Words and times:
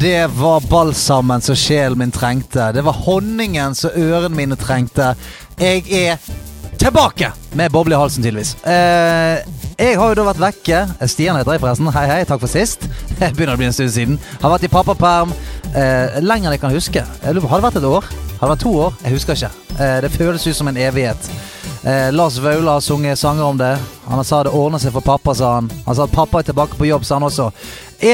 Det 0.00 0.26
var 0.26 0.60
balsamen 0.60 1.40
som 1.40 1.56
sjelen 1.56 1.98
min 1.98 2.10
trengte. 2.10 2.72
Det 2.72 2.82
var 2.82 2.92
honningen 2.92 3.74
som 3.74 3.90
ørene 3.92 4.32
mine 4.32 4.56
trengte. 4.56 5.10
Jeg 5.60 5.82
er 5.92 6.16
tilbake 6.80 7.28
med 7.52 7.68
boble 7.72 7.92
i 7.92 7.98
halsen, 8.00 8.24
tydeligvis. 8.24 8.54
Eh, 8.64 9.44
jeg 9.76 9.98
har 10.00 10.08
jo 10.08 10.16
da 10.16 10.24
vært 10.30 10.40
vekke. 10.40 10.80
Stian 11.04 11.36
heter 11.36 11.52
jeg, 11.52 11.60
forresten. 11.60 11.92
Hei, 11.92 12.06
hei. 12.08 12.18
Takk 12.24 12.40
for 12.40 12.48
sist. 12.48 12.88
Jeg 13.20 13.36
begynner 13.36 13.58
å 13.58 13.60
bli 13.60 13.68
en 13.68 13.76
stund 13.76 13.92
siden. 13.92 14.16
Har 14.40 14.54
vært 14.54 14.64
i 14.64 14.72
pappaperm 14.72 15.36
eh, 15.74 16.16
lenger 16.24 16.48
enn 16.48 16.56
jeg 16.56 16.62
kan 16.62 16.72
huske. 16.72 17.04
Har 17.20 17.36
det 17.36 17.44
vært 17.44 17.76
et 17.76 17.84
år? 17.84 18.08
Har 18.40 18.48
det 18.48 18.52
vært 18.54 18.64
to 18.64 18.72
år? 18.86 18.96
Jeg 19.04 19.18
husker 19.18 19.36
ikke. 19.36 19.52
Eh, 19.76 19.96
det 20.06 20.14
føles 20.16 20.48
ut 20.48 20.56
som 20.56 20.72
en 20.72 20.80
evighet. 20.80 21.28
Eh, 21.84 22.08
Lars 22.16 22.40
Vaular 22.40 22.78
har 22.78 22.80
sunget 22.88 23.20
sanger 23.20 23.44
om 23.44 23.60
det. 23.60 23.74
Han 24.08 24.24
sa 24.24 24.40
det 24.48 24.56
ordner 24.56 24.80
seg 24.80 24.96
for 24.96 25.04
pappa, 25.04 25.36
sa 25.36 25.58
han. 25.58 25.68
Han 25.84 25.96
sa 25.96 26.08
at 26.08 26.16
pappa 26.16 26.40
er 26.40 26.48
tilbake 26.48 26.80
på 26.80 26.88
jobb, 26.88 27.04
sa 27.04 27.20
han 27.20 27.28
også. 27.28 27.52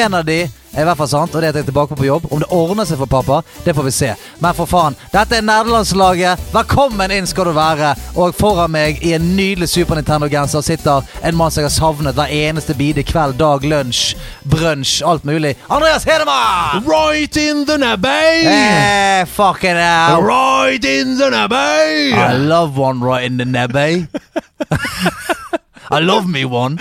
En 0.03 0.19
av 0.19 0.27
de 0.27 0.49
er 0.77 0.85
i 0.85 0.89
hvert 0.91 0.99
fall 1.01 1.09
sant, 1.09 1.35
og 1.35 1.41
det 1.41 1.49
er 1.49 1.55
at 1.55 1.59
jeg 1.61 1.65
er 1.65 1.71
tilbake 1.71 1.97
på 1.97 2.07
jobb. 2.07 2.27
Om 2.31 2.43
det 2.43 2.49
ordner 2.53 2.89
seg 2.89 3.01
for 3.01 3.11
pappa, 3.11 3.41
det 3.65 3.75
får 3.77 3.87
vi 3.87 3.95
se. 3.97 4.11
Men 4.43 4.57
for 4.57 4.69
faen, 4.69 4.97
dette 5.13 5.39
er 5.39 5.47
nerdelandslaget. 5.47 6.43
Velkommen 6.53 7.15
inn 7.17 7.29
skal 7.29 7.49
du 7.49 7.55
være. 7.57 7.95
Og 8.17 8.35
foran 8.37 8.75
meg 8.75 9.01
i 9.05 9.15
en 9.17 9.31
nydelig 9.37 9.71
Super 9.73 9.99
Nintendo-genser 9.99 10.65
sitter 10.67 11.07
en 11.23 11.39
mann 11.39 11.53
som 11.55 11.65
jeg 11.65 11.71
har 11.71 11.77
savnet 11.77 12.19
hver 12.19 12.33
eneste 12.33 12.77
bide 12.77 13.05
kveld, 13.07 13.39
dag, 13.41 13.65
lunsj, 13.65 14.17
brunsj, 14.45 15.01
alt 15.07 15.25
mulig. 15.29 15.55
Andreas 15.73 16.05
Hedemann! 16.05 16.85
Right 16.87 17.37
in 17.41 17.65
the 17.67 17.79
nebbay! 17.81 18.45
Hey, 18.45 19.25
fucking 19.27 19.81
hell. 19.81 20.23
Right 20.23 20.85
in 20.85 21.17
the 21.17 21.31
nebbay! 21.33 22.13
I 22.13 22.37
love 22.37 22.77
one 22.77 23.01
right 23.01 23.25
in 23.25 23.39
the 23.39 23.45
nebby. 23.45 24.07
I 25.91 26.01
love 26.03 26.27
me 26.29 26.45
one. 26.45 26.77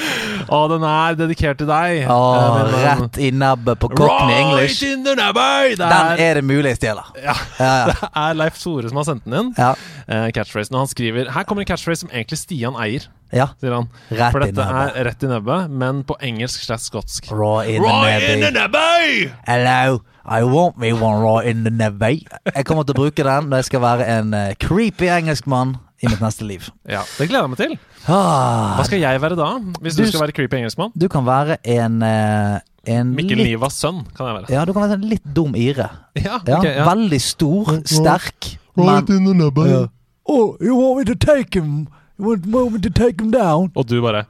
Å, 0.49 0.59
den 0.69 0.83
er 0.85 1.15
dedikert 1.17 1.57
til 1.61 1.67
deg. 1.69 2.05
Å, 2.09 2.17
Eh, 2.65 2.75
rett 2.85 3.17
i 3.21 3.31
nebbet 3.33 3.79
på 3.81 3.89
Cockney 3.89 4.33
Right 4.33 4.41
English. 4.45 4.83
in 4.83 5.03
the 5.05 5.15
nebbay! 5.15 5.69
Det 5.75 5.77
Den 5.89 6.19
er, 6.21 6.33
det 6.39 6.43
mulig 6.45 6.71
jeg 6.75 6.79
stjeler. 6.81 7.11
ja, 7.21 7.33
Ja, 7.59 7.71
ja. 7.85 7.85
det 8.01 8.09
er 8.23 8.33
Leif 8.39 8.57
Tore 8.61 8.89
som 8.89 8.97
har 9.01 9.07
sendt 9.09 9.25
den 9.25 9.33
inn. 9.39 9.53
Ja. 9.57 9.73
Eh, 10.07 10.27
catchphrasen, 10.35 10.75
og 10.75 10.85
han 10.85 10.91
skriver 10.91 11.31
Her 11.33 11.43
kommer 11.49 11.61
en 11.65 11.69
catchphrase 11.69 12.05
som 12.05 12.09
egentlig 12.13 12.37
Stian 12.41 12.75
eier, 12.81 13.07
ja. 13.33 13.47
sier 13.61 13.73
han. 13.77 13.87
Rett 14.11 14.31
For 14.35 14.41
i 14.45 14.51
dette 14.51 14.65
nebbet. 14.65 14.97
er 14.99 15.07
rett 15.09 15.23
i 15.25 15.31
nebbet, 15.31 15.69
men 15.81 16.03
på 16.07 16.17
engelsk 16.21 16.65
slash 16.67 16.89
skotsk. 16.91 17.31
Raw 17.31 17.61
in 17.65 17.81
the 17.81 17.89
Right 17.89 18.29
in 18.33 18.41
the 18.45 18.51
nebby. 18.51 19.31
Hello, 19.47 20.01
I 20.25 20.43
want 20.43 20.77
me 20.81 20.93
one 20.93 21.21
raw 21.21 21.39
in 21.39 21.63
the 21.65 21.71
nebby. 21.73 22.23
Jeg 22.53 22.65
kommer 22.65 22.83
til 22.85 22.93
å 22.97 23.01
bruke 23.03 23.25
den 23.25 23.49
når 23.49 23.61
jeg 23.63 23.71
skal 23.71 23.81
være 23.85 24.07
en 24.19 24.33
eh, 24.33 24.53
creepy 24.61 25.09
engelskmann 25.13 25.77
i 26.03 26.09
mitt 26.11 26.21
neste 26.21 26.45
liv. 26.45 26.69
Ja, 26.89 27.01
Det 27.17 27.29
gleder 27.29 27.45
jeg 27.47 27.53
meg 27.55 27.61
til. 27.61 27.77
Ah, 28.07 28.75
Hva 28.77 28.85
skal 28.85 28.99
jeg 29.01 29.21
være 29.21 29.35
da? 29.39 29.47
Hvis 29.81 29.95
du, 29.97 30.03
Du 30.03 30.11
skal 30.11 30.21
være 30.27 30.35
creepy 30.37 30.59
engelskmann? 30.59 30.91
du 30.93 31.07
kan 31.09 31.25
være 31.25 31.57
en, 31.63 32.01
eh, 32.05 32.59
en 32.85 33.15
Mikkel 33.15 33.37
litt, 33.37 33.47
Nivas 33.47 33.73
sønn 33.81 34.03
kan 34.15 34.27
jeg 34.27 34.35
være. 34.35 34.51
Ja, 34.53 34.65
du 34.65 34.73
kan 34.73 34.83
være 34.85 34.99
en 34.99 35.09
litt 35.09 35.25
dum 35.35 35.55
ire. 35.55 35.89
Ja, 36.15 36.39
Ja, 36.47 36.61
ja. 36.63 36.85
Veldig 36.85 37.21
stor, 37.21 37.81
sterk, 37.85 38.57
men 38.77 39.09
in 39.09 39.25
the 39.25 39.33
nebbay. 39.33 39.87
Oh, 40.27 40.55
you 40.59 40.75
want 40.75 40.97
me 40.99 41.05
to 41.05 41.15
take 41.15 41.53
him? 41.53 41.87
You 42.19 42.25
want, 42.29 42.45
me 42.73 42.79
to 42.81 42.89
take 42.89 43.21
him 43.21 43.31
down? 43.31 43.71
Og 43.75 43.89
du 43.89 44.01
bare 44.01 44.25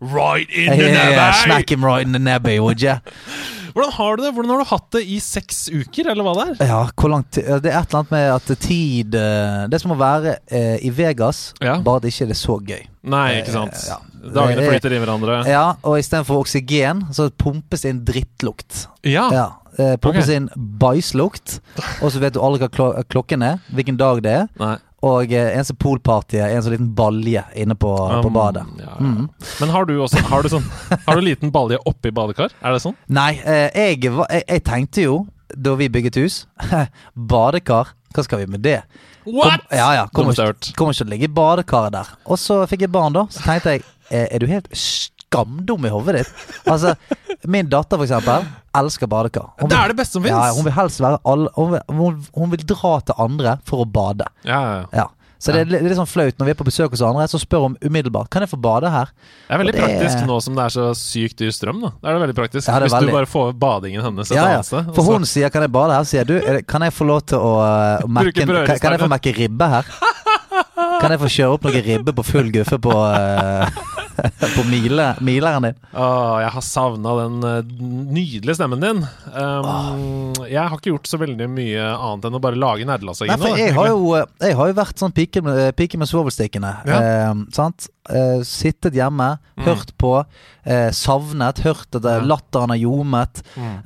Right 0.00 0.48
in 0.50 0.72
the 0.72 0.84
yeah, 0.88 1.10
yeah, 1.10 1.32
smack 1.44 1.70
him 1.70 1.84
right 1.84 2.06
in 2.06 2.12
the 2.12 2.18
nebby, 2.18 2.58
would 2.58 2.80
you? 2.80 2.94
Hvordan 3.74 3.92
har 3.96 4.16
du 4.16 4.22
det? 4.24 4.32
Hvordan 4.34 4.50
har 4.54 4.62
du 4.64 4.68
hatt 4.70 4.88
det 4.96 5.02
i 5.06 5.18
seks 5.22 5.68
uker, 5.72 6.10
eller 6.12 6.26
hva 6.26 6.34
det 6.38 6.46
er? 6.60 6.66
Ja, 6.70 6.80
hvor 6.96 7.12
lang 7.12 7.24
tid 7.30 7.44
Det 7.62 7.70
er 7.72 7.80
et 7.80 7.88
eller 7.92 8.00
annet 8.00 8.10
med 8.14 8.28
at 8.34 8.52
tid 8.64 9.14
eh, 9.14 9.66
Det 9.70 9.78
er 9.78 9.82
som 9.84 9.94
å 9.94 9.98
være 10.00 10.36
eh, 10.50 10.76
i 10.86 10.90
Vegas, 10.90 11.52
Ja. 11.62 11.78
bare 11.84 12.00
at 12.00 12.02
det 12.06 12.12
ikke 12.14 12.30
er 12.30 12.40
så 12.40 12.58
gøy. 12.60 12.82
Nei, 13.10 13.26
ikke 13.40 13.54
sant. 13.54 13.78
Eh, 13.78 13.88
ja. 13.92 13.98
Dagene 14.34 14.66
er- 14.66 14.74
flyter 14.74 14.92
i 14.92 15.00
hverandre. 15.00 15.38
Ja, 15.48 15.64
og 15.82 15.96
istedenfor 15.98 16.42
oksygen, 16.42 17.06
så 17.16 17.30
pumpes 17.30 17.82
det 17.86 17.94
inn 17.94 18.04
drittlukt. 18.04 18.86
Ja. 19.08 19.28
Ja, 19.32 19.46
eh, 19.78 19.96
Pumpes 19.96 20.26
okay. 20.28 20.36
inn 20.36 20.50
bæsjlukt, 20.80 21.60
og 22.02 22.10
så 22.12 22.20
vet 22.20 22.34
du 22.36 22.40
aldri 22.44 22.66
hva 22.66 22.70
klo 22.74 22.90
klokken 23.08 23.42
er, 23.46 23.60
hvilken 23.72 23.96
dag 24.00 24.20
det 24.26 24.34
er. 24.42 24.48
Nei. 24.60 24.76
Og 25.06 25.32
en 25.32 25.64
som 25.64 25.76
poolparty 25.80 26.40
en 26.44 26.60
sånn 26.60 26.74
liten 26.74 26.88
balje 26.96 27.40
inne 27.56 27.76
på, 27.78 27.88
på 27.96 28.28
Um, 28.28 28.34
badet. 28.34 28.66
Ja, 28.78 28.90
ja. 28.90 28.96
Mm. 29.00 29.28
Men 29.62 29.72
har 29.72 29.86
du 29.88 29.94
også 29.96 30.20
Har 30.28 30.44
du 30.44 30.50
sånn 30.52 30.66
Har 31.06 31.16
du 31.16 31.22
liten 31.24 31.52
balje 31.54 31.78
oppi 31.88 32.12
badekar? 32.12 32.52
Er 32.60 32.76
det 32.76 32.82
sånn? 32.84 32.96
Nei, 33.08 33.30
eh, 33.40 33.70
jeg, 33.72 34.02
jeg, 34.04 34.44
jeg 34.44 34.64
tenkte 34.66 35.06
jo, 35.06 35.14
da 35.56 35.72
vi 35.80 35.88
bygget 35.88 36.20
hus 36.20 36.42
Badekar, 37.32 37.94
hva 38.14 38.26
skal 38.26 38.42
vi 38.42 38.50
med 38.52 38.60
det? 38.66 38.82
What?! 39.24 39.64
Kom, 39.64 39.78
ja, 39.78 39.88
ja, 39.94 40.04
kommer 40.12 40.36
ikke, 40.36 40.74
kommer 40.76 40.92
ikke 40.92 41.04
til 41.04 41.08
å 41.08 41.14
ligge 41.14 41.28
i 41.28 41.32
badekaret 41.40 41.92
der. 41.96 42.12
Og 42.28 42.40
så 42.40 42.62
fikk 42.68 42.86
jeg 42.86 42.92
barn, 42.92 43.16
da. 43.16 43.26
Så 43.32 43.42
tenkte 43.44 43.76
jeg 43.76 43.82
eh, 44.10 44.26
Er 44.26 44.40
du 44.40 44.48
helt 44.50 44.68
skamdum 45.30 45.86
i 45.86 45.90
hodet 45.92 46.16
ditt? 46.20 46.32
Altså, 46.66 46.94
min 47.46 47.68
datter, 47.70 47.96
for 48.00 48.04
eksempel, 48.06 48.46
elsker 48.76 49.06
badekar. 49.10 49.52
Hun 49.60 49.70
Det 49.70 49.78
er 49.78 49.88
det 49.92 49.96
beste 50.00 50.18
som 50.18 50.22
fins! 50.26 50.34
Ja, 50.34 50.50
hun 50.54 50.64
vil 50.66 50.74
helst 50.76 51.00
være 51.00 51.20
alle 51.24 51.50
hun 51.56 51.72
vil, 51.76 51.80
hun, 51.88 52.20
hun 52.34 52.50
vil 52.56 52.66
dra 52.66 52.96
til 53.06 53.14
andre 53.18 53.56
for 53.68 53.84
å 53.84 53.88
bade. 53.90 54.26
Ja, 54.44 54.60
ja, 54.60 54.84
ja. 55.04 55.06
Så 55.40 55.54
det 55.54 55.62
er 55.62 55.70
litt, 55.72 55.84
litt 55.86 55.96
sånn 55.96 56.04
flaut 56.10 56.36
når 56.36 56.50
vi 56.50 56.52
er 56.52 56.56
på 56.58 56.66
besøk 56.66 56.92
hos 56.92 57.00
andre, 57.00 57.24
så 57.32 57.38
spør 57.40 57.62
hun 57.64 57.76
umiddelbart 57.80 58.28
Kan 58.28 58.42
jeg 58.44 58.50
få 58.50 58.58
bade 58.60 58.90
her. 58.92 59.08
Det 59.48 59.54
er 59.56 59.60
veldig 59.62 59.72
det- 59.72 59.84
praktisk 59.86 60.26
nå 60.28 60.36
som 60.44 60.58
det 60.58 60.66
er 60.66 60.74
så 60.74 60.88
sykt 60.92 61.38
dyr 61.40 61.54
strøm. 61.56 61.78
da 61.80 61.88
Det 61.96 62.10
er 62.10 62.18
det 62.18 62.22
veldig 62.26 62.36
praktisk 62.36 62.68
Ja, 62.68 62.74
det 62.74 62.82
er 62.82 62.84
Hvis 62.90 62.96
veldig. 62.98 63.08
du 63.08 63.16
bare 63.16 63.30
får 63.30 63.54
badingen 63.62 64.02
hennes 64.04 64.30
et 64.30 64.36
Ja, 64.36 64.44
ja. 64.50 64.60
sted. 64.60 64.90
For 64.94 65.02
hun 65.02 65.24
sier 65.24 65.48
'kan 65.48 65.62
jeg 65.62 65.72
bade 65.72 65.92
her', 65.96 66.04
sier 66.04 66.24
du 66.28 66.36
er 66.36 66.60
'kan 66.60 66.82
jeg 66.82 66.92
få 66.92 67.06
lov 67.06 67.22
til 67.24 67.38
å 67.38 67.52
uh, 67.56 68.06
mekke, 68.06 68.44
kan, 68.66 68.78
kan 68.78 68.92
jeg 68.92 69.00
få 69.00 69.08
mekke 69.08 69.32
ribbe 69.38 69.64
her'? 69.70 69.86
Kan 71.00 71.10
jeg 71.10 71.20
få 71.20 71.28
kjøre 71.32 71.52
opp 71.54 71.62
noe 71.64 71.80
ribbe 71.88 72.12
på 72.12 72.22
full 72.24 72.50
guffe 72.52 72.76
på, 72.78 72.92
uh, 72.92 73.64
på 74.56 74.64
mile, 74.68 75.06
mileren 75.24 75.62
din? 75.68 75.76
Åh, 75.94 76.40
jeg 76.44 76.50
har 76.54 76.64
savna 76.66 77.14
den 77.20 77.36
eh, 77.46 77.70
nydelige 78.16 78.56
stemmen 78.58 78.82
din. 78.84 79.02
Um, 79.34 80.32
Jeg 80.48 80.62
har 80.64 80.76
ikke 80.76 80.92
gjort 80.94 81.10
så 81.10 81.20
veldig 81.20 81.48
mye 81.52 81.84
annet 81.94 82.26
enn 82.28 82.38
å 82.38 82.42
bare 82.42 82.58
lage 82.60 82.86
for 83.40 83.58
jeg 83.60 83.74
uh, 84.24 84.24
jeg 84.48 84.58
har 84.58 84.70
jo 84.72 84.76
vært 84.80 85.02
sånn 85.02 85.14
pike 85.16 85.42
med, 85.46 85.60
pike 85.78 86.00
med 86.00 86.10
svovelstikkene. 86.10 86.72
Ja. 86.88 87.00
Eh, 87.00 87.32
sant? 87.56 87.88
Uh, 88.10 88.40
sittet 88.46 88.96
hjemme, 88.98 89.36
Mm. 89.60 89.64
hørt 89.66 89.90
på, 90.00 90.12
eh, 90.64 90.88
savnet, 90.96 91.58
hørt 91.66 91.94
at 91.98 92.06
Ja. 92.08 92.20
latteren 92.24 92.72
har 92.72 92.78
ljomet. 92.80 93.42
Mm. 93.54 93.82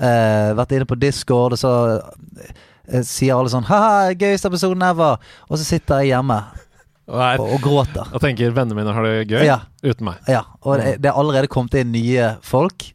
Vært 0.57 0.75
inne 0.77 0.87
på 0.87 0.99
Discord, 1.01 1.57
og 1.57 1.59
så 1.59 1.73
sier 3.03 3.35
alle 3.35 3.49
sånn 3.51 3.65
'Haha, 3.65 4.13
gøyeste 4.15 4.47
episoden 4.47 4.83
ever'. 4.83 5.19
Og 5.51 5.59
så 5.59 5.65
sitter 5.65 6.03
jeg 6.03 6.13
hjemme 6.13 6.45
Og, 7.07 7.19
er, 7.21 7.41
og, 7.43 7.51
og 7.57 7.61
gråter. 7.61 8.09
og 8.17 8.21
tenker 8.23 8.55
vennene 8.57 8.79
mine 8.79 8.93
har 8.97 9.05
det 9.05 9.27
gøy 9.29 9.43
Ja. 9.45 9.59
uten 9.85 10.07
meg. 10.09 10.23
Ja, 10.31 10.45
og 10.63 10.79
det, 10.81 10.95
det 11.05 11.11
er 11.11 11.19
allerede 11.21 11.51
kommet 11.53 11.75
inn 11.83 11.91
nye 11.93 12.31
folk 12.45 12.87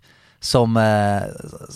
som 0.42 0.78
eh, 0.80 1.28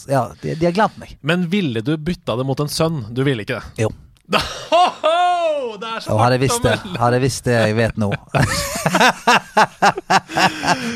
Ja, 0.09 0.23
de, 0.41 0.55
de 0.55 0.65
har 0.65 0.73
glemt 0.73 0.97
meg. 1.01 1.17
Men 1.21 1.45
ville 1.51 1.81
du 1.85 1.93
bytta 1.97 2.37
det 2.39 2.45
mot 2.47 2.59
en 2.63 2.71
sønn? 2.71 3.03
Du 3.13 3.21
ville 3.27 3.43
ikke 3.45 3.59
det? 3.59 3.83
Jo. 3.85 3.91
Ho-ho! 4.31 5.75
Det 5.81 5.89
er 5.89 5.99
så 6.05 6.15
hadde 6.17 6.37
jeg 6.37 6.49
hardt 6.49 6.63
å 6.63 6.69
melde. 6.69 6.99
hadde 7.01 7.17
jeg 7.17 7.23
visst 7.25 7.43
det 7.47 7.55
jeg 7.57 7.75
vet 7.75 7.97
nå 7.99 8.07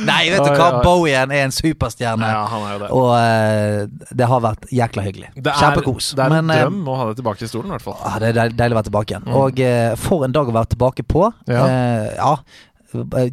Nei, 0.07 0.29
vet 0.31 0.43
du 0.45 0.51
hva? 0.55 0.67
Bowie 0.83 1.15
er 1.17 1.33
en 1.41 1.51
superstjerne. 1.53 2.29
Ja, 2.31 2.43
han 2.51 2.63
er 2.67 2.71
jo 2.73 2.79
det. 2.83 2.89
Og 2.95 3.09
eh, 3.17 4.07
det 4.21 4.29
har 4.31 4.41
vært 4.43 4.67
jækla 4.73 5.03
hyggelig. 5.07 5.29
Det 5.35 5.51
er, 5.51 5.59
Kjempekos. 5.59 6.09
Det 6.17 6.23
er 6.23 6.27
en 6.31 6.35
Men, 6.37 6.53
eh, 6.55 6.63
drøm 6.65 6.87
å 6.87 6.97
ha 7.01 7.09
det 7.11 7.17
tilbake 7.19 7.43
i 7.43 7.51
stolen, 7.51 7.69
i 7.71 7.75
hvert 7.75 7.85
fall. 7.87 7.97
ah, 7.99 8.17
det 8.23 8.31
er 8.31 8.37
deil- 8.39 8.55
deilig 8.57 8.75
å 8.75 8.79
være 8.79 8.89
tilbake 8.89 9.09
igjen. 9.15 9.27
Og 9.43 9.61
eh, 9.67 9.91
for 10.07 10.25
en 10.27 10.35
dag 10.35 10.45
å 10.51 10.55
være 10.57 10.71
tilbake 10.75 11.03
på. 11.07 11.27
Ja. 11.51 11.63
Eh, 11.67 12.09
ja 12.17 12.33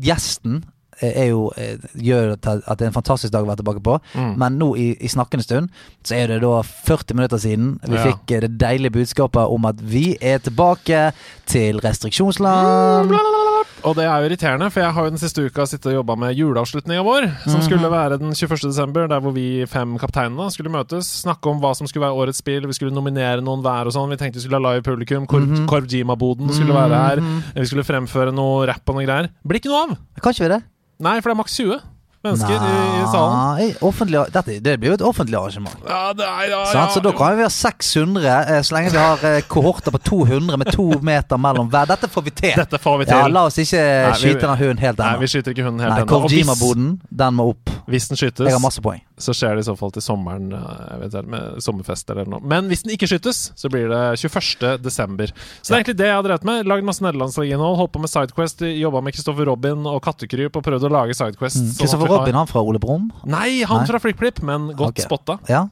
gjesten 0.03 0.65
jo 1.03 1.51
eh, 1.57 1.77
gjør 1.95 2.35
at 2.37 2.43
det 2.79 2.85
er 2.87 2.91
en 2.91 2.97
fantastisk 2.97 3.33
dag 3.33 3.45
å 3.45 3.49
være 3.51 3.63
tilbake 3.63 3.83
på. 3.85 3.99
Mm. 4.15 4.35
Men 4.39 4.59
nå 4.59 4.71
i, 4.77 4.89
i 5.01 5.09
snakkende 5.11 5.45
stund 5.47 5.69
så 6.05 6.15
er 6.19 6.27
det 6.35 6.41
da 6.45 6.63
40 6.63 7.15
minutter 7.19 7.39
siden 7.43 7.79
vi 7.89 7.97
Ja. 7.97 8.05
fikk 8.11 8.31
eh, 8.37 8.41
det 8.47 8.53
deilige 8.61 8.91
budskapet 8.99 9.51
om 9.51 9.65
at 9.71 9.81
vi 9.81 10.17
er 10.21 10.39
tilbake 10.39 11.13
til 11.47 11.81
restriksjonsland. 11.85 13.11
Og 13.85 13.95
det 13.99 14.05
er 14.09 14.17
jo 14.23 14.29
irriterende, 14.31 14.71
for 14.73 14.81
jeg 14.81 14.93
har 14.97 15.05
jo 15.05 15.11
den 15.13 15.19
siste 15.21 15.43
uka 15.45 15.67
sittet 15.69 15.91
og 15.93 15.97
jobba 15.99 16.15
med 16.17 16.35
juleavslutninga 16.39 17.03
vår, 17.05 17.27
som 17.45 17.59
Mhm. 17.61 17.65
skulle 17.67 17.91
være 17.91 18.19
den 18.19 18.33
21. 18.33 18.69
desember, 18.71 19.07
der 19.09 19.21
hvor 19.21 19.33
vi 19.35 19.67
fem 19.67 19.99
kapteinene 19.99 20.51
skulle 20.51 20.71
møtes, 20.73 21.05
snakke 21.23 21.47
om 21.51 21.61
hva 21.61 21.75
som 21.77 21.87
skulle 21.87 22.07
være 22.07 22.17
årets 22.17 22.39
spill, 22.41 22.67
vi 22.67 22.73
skulle 22.73 22.95
nominere 22.95 23.43
noen 23.45 23.61
hver 23.61 23.85
og 23.87 23.93
sånn. 23.93 24.09
Vi 24.09 24.17
tenkte 24.17 24.41
vi 24.41 24.47
skulle 24.49 24.61
ha 24.63 24.73
live 24.73 24.83
publikum, 24.83 25.27
Korv, 25.27 25.45
-hmm. 25.49 25.67
Korvjima-boden 25.69 26.49
skulle 26.53 26.73
være 26.73 26.97
her, 26.97 27.21
vi 27.55 27.67
skulle 27.67 27.85
fremføre 27.85 28.33
noe 28.33 28.67
rapp 28.67 28.89
og 28.89 28.95
noe 28.97 29.05
greier. 29.07 29.29
Blir 29.47 29.61
ikke 29.61 29.69
noe 29.69 29.83
av! 29.91 29.97
Kan 30.23 30.33
ikke 30.33 30.49
vi 30.49 30.55
det? 30.55 30.63
Nei, 31.01 31.21
for 31.21 31.29
det 31.31 31.35
er 31.37 31.43
maks 31.43 31.57
20. 31.57 31.81
mennesker 32.25 32.55
i, 32.57 33.03
i 33.03 33.05
salen. 33.13 33.35
Nei, 33.59 33.67
offentlig, 33.85 34.23
dette, 34.35 34.57
det 34.65 34.75
blir 34.81 34.93
jo 34.93 34.97
et 34.99 35.05
offentlig 35.05 35.37
arrangement. 35.39 35.77
Ja, 35.89 36.01
er, 36.13 36.49
ja, 36.51 36.61
Sant? 36.73 36.95
Så 36.97 37.03
da 37.05 37.13
kan 37.17 37.37
vi 37.39 37.45
ha 37.47 37.51
600, 37.53 38.35
eh, 38.57 38.61
så 38.65 38.77
lenge 38.77 38.93
vi 38.95 38.99
har 39.03 39.25
eh, 39.29 39.41
kohorter 39.51 39.95
på 39.95 40.01
200 40.09 40.59
med 40.61 40.73
to 40.75 40.87
meter 41.05 41.41
mellom 41.41 41.69
hver. 41.73 41.87
Dette 41.93 42.09
får 42.11 42.27
vi 42.29 42.35
til. 42.43 42.55
Dette 42.57 42.81
får 42.81 42.99
vi 43.03 43.09
til. 43.11 43.17
Ja, 43.21 43.29
La 43.35 43.45
oss 43.51 43.59
ikke 43.61 43.83
Nei, 43.85 44.11
vi- 44.15 44.21
skyte 44.25 44.47
den 44.47 44.57
hunden 44.63 44.83
helt 44.85 44.99
Nei, 44.99 45.11
ennå. 45.13 45.21
vi 45.25 45.31
skyter 45.35 45.55
ikke 45.55 45.67
hunden 45.69 45.85
helt 45.85 46.01
ennå. 46.01 46.21
Kojima-boden, 46.25 46.91
den 47.25 47.35
må 47.41 47.51
opp. 47.55 47.71
hvis 47.87 48.09
den 48.09 48.17
skytes, 48.17 48.47
Jeg 48.49 48.53
har 48.57 48.63
masse 48.65 48.81
poeng. 48.81 49.03
Så 49.17 49.35
skjer 49.37 49.55
det 49.55 49.63
i 49.63 49.67
så 49.69 49.75
fall 49.79 49.93
til 49.95 50.03
sommeren, 50.03 50.49
eh, 50.57 51.05
ikke, 51.07 51.23
med 51.31 51.61
sommerfest 51.63 52.11
eller 52.11 52.27
noe. 52.31 52.43
Men 52.43 52.67
hvis 52.71 52.83
den 52.83 52.95
ikke 52.97 53.09
skytes, 53.11 53.45
så 53.59 53.71
blir 53.71 53.87
det 53.93 54.01
21. 54.19 54.75
desember. 54.83 55.31
Så 55.61 55.71
det 55.71 55.77
er 55.77 55.81
egentlig 55.83 55.99
det 56.01 56.09
jeg 56.11 56.19
har 56.19 56.27
drevet 56.27 56.49
med. 56.49 56.67
Lagd 56.71 56.89
masse 56.89 57.05
nederlandslaginnhold, 57.05 57.79
holdt 57.79 57.95
på 57.95 58.03
med 58.03 58.11
Sidequest, 58.11 58.67
jobba 58.81 59.05
med 59.05 59.15
Kristoffer 59.15 59.51
Robin 59.51 59.87
og 59.91 60.03
Kattekryp 60.05 60.59
og 60.59 60.67
prøvd 60.67 60.89
å 60.89 60.93
lage 60.97 61.15
Sidequest. 61.19 61.61
sånn 61.61 61.79
Kristoffer 61.79 62.11
mm. 62.11 62.17
Robin, 62.17 62.41
han 62.43 62.51
fra 62.51 62.65
Ole 62.67 62.83
Brumm? 62.83 63.09
Nei, 63.23 63.63
han 63.63 63.85
Nei. 63.85 63.89
fra 63.93 64.03
FlippKlipp, 64.03 64.43
men 64.47 64.73
godt 64.75 64.97
okay. 64.97 65.07
spotta. 65.07 65.39
Ja, 65.51 65.69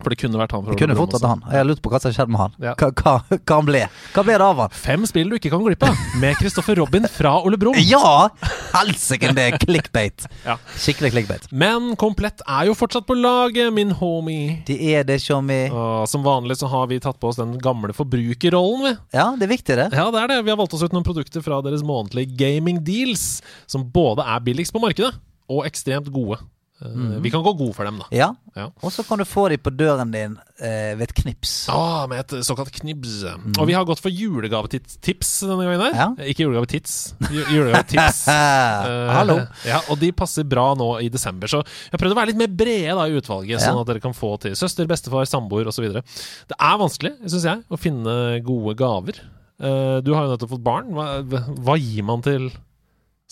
For 0.00 0.10
det 0.10 0.16
kunne 0.22 0.38
vært 0.40 0.54
han 0.56 0.64
det 0.66 0.74
kunne 0.80 0.96
fort 0.96 1.12
vært 1.14 1.26
han. 1.28 1.42
Jeg 1.52 1.66
lurte 1.68 1.82
på 1.84 1.90
hva 1.92 1.98
som 2.00 2.08
har 2.10 2.14
skjedd 2.16 2.30
med 2.32 2.40
han. 2.40 2.54
Ja. 2.64 2.72
Hva, 2.80 2.88
hva, 2.96 3.38
hva 3.38 3.58
ble 3.66 3.82
Hva 4.14 4.24
ble 4.26 4.36
det 4.40 4.46
av 4.46 4.62
han? 4.64 4.72
Fem 4.74 5.04
spill 5.06 5.28
du 5.30 5.36
ikke 5.36 5.52
kan 5.52 5.62
glippe 5.62 5.90
av, 5.90 6.00
med 6.22 6.38
Kristoffer 6.40 6.78
Robin 6.80 7.06
fra 7.12 7.34
Ole 7.44 7.58
Brumm. 7.60 7.76
Ja! 7.92 8.30
Helsike, 8.72 9.30
det 9.36 9.44
er 9.50 9.58
clickbait. 9.60 10.24
Ja. 10.46 10.56
Skikkelig 10.80 11.12
clickbait. 11.14 11.46
Men 11.52 11.92
Komplett 12.00 12.40
er 12.48 12.70
jo 12.70 12.76
fortsatt 12.78 13.06
på 13.06 13.14
laget, 13.18 13.68
min 13.76 13.92
homie. 14.00 14.62
De 14.66 14.78
er 14.94 15.04
det, 15.06 15.20
Tjommi. 15.22 15.66
Som 16.10 16.24
vanlig 16.26 16.56
så 16.62 16.70
har 16.72 16.88
vi 16.90 16.98
tatt 17.04 17.20
på 17.20 17.30
oss 17.30 17.38
den 17.40 17.58
gamle 17.62 17.94
forbrukerrollen, 17.96 18.86
vi. 18.88 18.94
Ja, 19.18 19.28
det 19.38 19.46
er 19.46 19.52
viktig, 19.52 19.76
det. 19.78 19.90
Ja, 19.92 20.08
det 20.14 20.22
er 20.24 20.32
det. 20.32 20.40
Vi 20.48 20.54
har 20.54 20.58
valgt 20.58 20.74
oss 20.78 20.82
ut 20.86 20.94
noen 20.96 21.06
produkter 21.06 21.44
fra 21.44 21.60
deres 21.66 21.84
månedlige 21.86 22.32
gaming 22.40 22.80
deals, 22.86 23.42
som 23.70 23.84
både 23.92 24.24
er 24.24 24.42
billigst 24.46 24.74
på 24.74 24.82
markedet 24.82 25.12
og 25.52 25.66
ekstremt 25.68 26.08
gode. 26.14 26.40
Eh, 26.82 27.18
Vi 27.22 27.30
kan 27.30 27.42
gå 27.44 27.52
god 27.56 27.74
for 27.76 27.86
dem, 27.86 28.00
da. 28.02 28.06
Ja. 28.14 28.30
Ja. 28.58 28.66
Og 28.82 28.90
så 28.92 29.04
kan 29.06 29.20
du 29.20 29.24
få 29.28 29.46
dem 29.52 29.60
på 29.62 29.70
døren 29.72 30.10
din 30.12 30.34
eh, 30.58 30.92
ved 30.98 31.04
et 31.06 31.14
knips. 31.22 31.52
Ah, 31.72 32.06
med 32.10 32.20
et 32.24 32.44
såkalt 32.44 32.72
knibs. 32.74 33.20
Og 33.56 33.64
vi 33.68 33.76
har 33.76 33.86
gått 33.88 34.02
for 34.02 34.10
julegavetips 34.12 35.30
denne 35.46 35.64
gangen 35.68 35.84
her. 35.86 35.94
Ja. 35.96 36.08
Ikke 36.28 36.44
julegavetits, 36.46 36.96
julegavetips. 37.30 38.24
uh, 38.28 39.12
Hallo. 39.16 39.38
Ja, 39.68 39.80
og 39.88 40.00
de 40.02 40.10
passer 40.16 40.44
bra 40.48 40.72
nå 40.78 40.90
i 41.04 41.08
desember, 41.12 41.48
så 41.50 41.62
jeg 41.62 41.94
har 41.94 42.02
prøvd 42.02 42.16
å 42.16 42.18
være 42.20 42.32
litt 42.32 42.40
mer 42.42 42.52
brede 42.62 42.96
da 42.98 43.06
i 43.08 43.16
utvalget, 43.20 43.62
sånn 43.62 43.80
at 43.80 43.88
dere 43.92 44.02
kan 44.04 44.16
få 44.16 44.34
til 44.42 44.56
søster, 44.58 44.88
bestefar, 44.90 45.24
samboer 45.30 45.70
osv. 45.72 45.86
Det 45.94 46.58
er 46.58 46.76
vanskelig, 46.82 47.14
syns 47.28 47.46
jeg, 47.48 47.62
å 47.72 47.78
finne 47.80 48.18
gode 48.44 48.76
gaver. 48.80 49.22
Uh, 49.62 50.00
du 50.02 50.12
har 50.16 50.26
jo 50.26 50.34
nettopp 50.34 50.52
fått 50.56 50.66
barn. 50.66 50.92
Hva, 50.96 51.22
hva 51.62 51.78
gir 51.78 52.02
man 52.08 52.24
til 52.26 52.50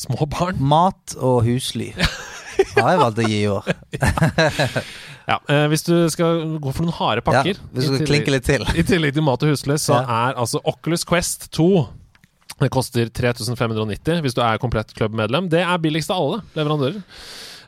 små 0.01 0.25
barn? 0.31 0.57
Mat 0.63 1.17
og 1.19 1.43
husly 1.49 1.91
har 2.77 2.91
jeg 2.95 3.01
valgt 3.03 3.19
å 3.23 3.29
gi 3.29 3.39
i 3.43 3.49
år. 3.51 3.71
Ja, 5.31 5.37
eh, 5.53 5.67
Hvis 5.71 5.85
du 5.87 5.93
skal 6.11 6.41
gå 6.59 6.73
for 6.75 6.83
noen 6.83 6.97
harde 6.97 7.21
Ja, 7.23 7.27
pakker 7.29 7.59
hvis 7.71 7.87
du 7.87 7.93
skal 7.95 8.09
klinke 8.09 8.33
litt 8.35 8.47
til. 8.49 8.65
I 8.75 8.83
tillegg 8.83 9.15
til 9.15 9.23
mat 9.23 9.43
og 9.47 9.53
husløs 9.53 9.85
så 9.87 10.01
Ja. 10.01 10.31
er 10.31 10.41
altså 10.43 10.59
Oculus 10.67 11.05
Quest 11.07 11.51
2 11.55 11.67
Det 12.65 12.71
koster 12.75 13.07
3590 13.15 14.25
hvis 14.25 14.35
du 14.35 14.41
er 14.43 14.59
komplett 14.59 14.91
klubbmedlem. 14.97 15.47
Det 15.53 15.63
er 15.63 15.79
billigst 15.79 16.11
av 16.11 16.19
alle 16.25 16.41
leverandører. 16.59 16.99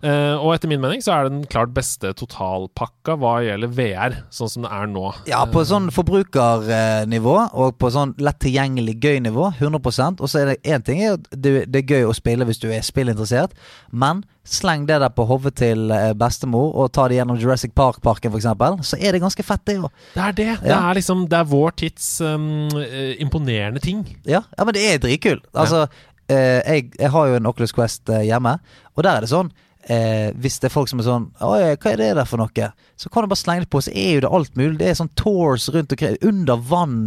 Eh, 0.03 0.35
og 0.35 0.51
etter 0.51 0.67
min 0.67 0.81
mening 0.83 1.03
så 1.05 1.13
er 1.15 1.27
det 1.27 1.33
den 1.37 1.45
klart 1.47 1.71
beste 1.77 2.11
totalpakka 2.19 3.15
hva 3.23 3.37
gjelder 3.45 3.71
VR, 3.77 4.17
sånn 4.35 4.51
som 4.51 4.67
det 4.67 4.73
er 4.75 4.91
nå. 4.91 5.05
Ja, 5.31 5.45
på 5.47 5.63
sånn 5.69 5.93
forbrukernivå 5.95 7.37
og 7.53 7.77
på 7.79 7.91
sånn 7.95 8.17
lett 8.19 8.41
tilgjengelig 8.43 8.97
gøy 8.99 9.21
nivå, 9.29 9.53
100% 9.61 10.23
Og 10.23 10.31
så 10.31 10.43
er 10.43 10.51
det 10.51 10.75
én 10.75 10.83
ting 10.83 11.05
er 11.05 11.15
at 11.21 11.31
det, 11.31 11.55
det 11.71 11.85
er 11.85 11.95
gøy 11.95 12.11
å 12.11 12.17
spille 12.19 12.47
hvis 12.49 12.59
du 12.59 12.69
er 12.75 12.83
spillinteressert, 12.83 13.55
men 13.95 14.25
sleng 14.43 14.89
det 14.89 14.99
der 15.05 15.15
på 15.15 15.29
hodet 15.31 15.55
til 15.63 15.95
eh, 15.95 16.11
bestemor 16.19 16.75
og 16.75 16.91
ta 16.97 17.07
det 17.07 17.21
gjennom 17.21 17.39
Jurassic 17.39 17.75
Park-parken 17.79 18.35
f.eks., 18.35 18.51
så 18.91 18.99
er 18.99 19.15
det 19.15 19.23
ganske 19.23 19.47
fett, 19.47 19.63
det 19.71 19.79
òg. 19.79 19.91
Det 20.17 20.25
er 20.27 20.39
det. 20.39 20.53
Det 20.67 20.77
er 20.77 20.99
liksom 20.99 21.29
Det 21.31 21.39
er 21.39 21.51
vår 21.53 21.77
tids 21.79 22.09
um, 22.27 22.67
eh, 22.75 23.15
imponerende 23.23 23.83
ting. 23.83 24.03
Ja, 24.27 24.43
ja, 24.51 24.65
men 24.67 24.75
det 24.75 24.83
er 24.89 25.03
dritkult. 25.03 25.47
Altså, 25.55 25.87
eh, 26.27 26.59
jeg, 26.59 26.91
jeg 26.99 27.11
har 27.15 27.29
jo 27.29 27.39
en 27.39 27.47
Oculus 27.47 27.75
Quest 27.77 28.11
eh, 28.11 28.27
hjemme, 28.27 28.59
og 28.97 29.07
der 29.07 29.15
er 29.15 29.25
det 29.25 29.31
sånn 29.31 29.53
Eh, 29.91 30.31
hvis 30.39 30.61
det 30.63 30.69
er 30.69 30.75
folk 30.77 30.87
som 30.87 31.01
er 31.03 31.07
sånn 31.09 31.25
Oi, 31.43 31.73
hva 31.75 31.91
er 31.91 31.99
det 31.99 32.11
der 32.15 32.27
for 32.29 32.39
noe? 32.39 32.67
Så 32.95 33.11
kan 33.11 33.25
du 33.25 33.33
bare 33.33 33.41
slenge 33.41 33.65
det 33.65 33.71
på, 33.75 33.81
så 33.83 33.91
er 33.91 34.13
jo 34.15 34.23
det 34.23 34.31
alt 34.39 34.57
mulig. 34.59 34.77
Det 34.79 34.91
er 34.91 34.99
sånn 35.01 35.11
tours 35.19 35.67
rundt 35.75 35.95
omkring, 35.95 36.19
under 36.23 36.61
vann. 36.71 36.99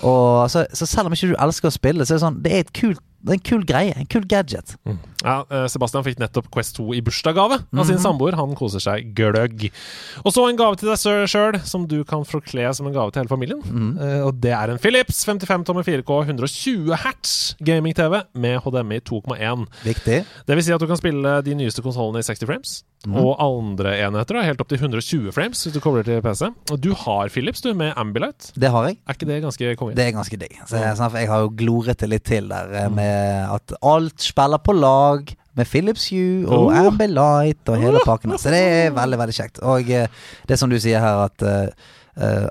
Og, 0.00 0.46
så, 0.52 0.62
så 0.70 0.86
selv 0.86 1.10
om 1.10 1.16
ikke 1.16 1.32
du 1.32 1.38
elsker 1.42 1.72
å 1.72 1.74
spille, 1.74 2.06
så 2.06 2.14
er 2.14 2.20
det 2.20 2.26
sånn 2.26 2.42
Det 2.44 2.54
er 2.54 2.64
et 2.64 2.74
kult 2.76 3.02
det 3.20 3.34
er 3.34 3.36
en 3.36 3.44
kul 3.44 3.64
greie. 3.68 3.94
En 4.00 4.08
kul 4.08 4.24
gadget. 4.28 4.74
Ja, 5.20 5.42
eh, 5.52 5.66
Sebastian 5.68 6.04
fikk 6.06 6.20
nettopp 6.22 6.48
Quest 6.52 6.78
2 6.78 6.86
i 6.96 7.02
bursdagsgave 7.04 7.58
av 7.60 7.84
sin 7.88 8.00
samboer. 8.00 8.36
Han 8.38 8.54
koser 8.56 8.80
seg 8.80 9.10
gløgg. 9.16 9.66
Og 10.24 10.32
så 10.32 10.46
en 10.48 10.56
gave 10.56 10.78
til 10.80 10.88
deg 10.88 11.28
sjøl, 11.28 11.60
som 11.68 11.86
du 11.86 12.02
kan 12.08 12.24
forkle 12.24 12.72
som 12.74 12.88
en 12.88 12.96
gave 12.96 13.12
til 13.12 13.22
hele 13.22 13.32
familien. 13.32 13.60
Eh, 14.00 14.24
og 14.24 14.40
det 14.40 14.54
er 14.56 14.72
en 14.72 14.80
Philips 14.80 15.24
55 15.28 15.66
tommer 15.68 15.84
4K 15.84 16.10
120 16.32 16.96
hertz 17.04 17.54
gaming-TV 17.60 18.22
med 18.34 18.60
HDMI 18.64 19.00
2,1. 19.04 19.66
Viktig. 19.84 20.24
Det 20.46 20.56
vil 20.56 20.64
si 20.64 20.72
at 20.72 20.80
du 20.80 20.88
kan 20.88 21.00
spille 21.00 21.42
de 21.44 21.54
nyeste 21.54 21.84
konsollene 21.84 22.24
i 22.24 22.26
60 22.26 22.48
frames. 22.48 22.80
Og 23.08 23.30
andre 23.40 23.94
enheter 24.04 24.36
da, 24.36 24.42
helt 24.44 24.60
opp 24.60 24.68
til 24.68 24.76
120 24.82 25.32
frames 25.32 25.62
hvis 25.64 25.72
du 25.72 25.80
kobler 25.80 26.04
til 26.04 26.20
PC. 26.20 26.50
Og 26.70 26.80
du 26.84 26.90
har 27.06 27.30
Philips, 27.32 27.62
du, 27.64 27.70
med 27.74 27.94
Ambilight. 27.96 28.50
Det 28.60 28.68
har 28.74 28.90
jeg. 28.90 28.98
Er 29.08 29.16
ikke 29.16 29.28
det 29.30 29.38
ganske 29.46 29.70
konge? 29.80 29.96
Det 29.96 30.04
er 30.04 30.12
ganske 30.18 30.36
digg. 30.42 30.58
Så 30.68 30.76
jeg, 30.82 30.98
sånn, 30.98 31.16
jeg 31.16 31.30
har 31.32 31.46
jo 31.46 31.52
gloret 31.56 32.02
det 32.02 32.10
litt 32.12 32.26
til 32.28 32.50
der 32.52 32.74
eh, 32.82 32.90
med 32.92 33.54
at 33.56 33.72
alt 33.80 34.20
spiller 34.20 34.60
på 34.60 34.76
lag. 34.76 35.32
Med 35.58 35.66
Philips 35.66 36.04
Hue 36.12 36.44
og 36.46 36.68
Oh. 36.68 36.76
Ambilight 36.78 37.72
og 37.72 37.80
hele 37.82 38.04
pakken. 38.10 38.36
Så 38.38 38.52
det 38.52 38.60
er 38.60 38.92
veldig, 38.94 39.18
veldig 39.24 39.34
kjekt. 39.34 39.62
Og 39.64 39.88
eh, 39.90 40.06
det 40.46 40.54
er 40.54 40.60
som 40.60 40.70
du 40.70 40.76
sier 40.78 41.00
her, 41.02 41.24
at 41.24 41.42
eh, 41.42 42.46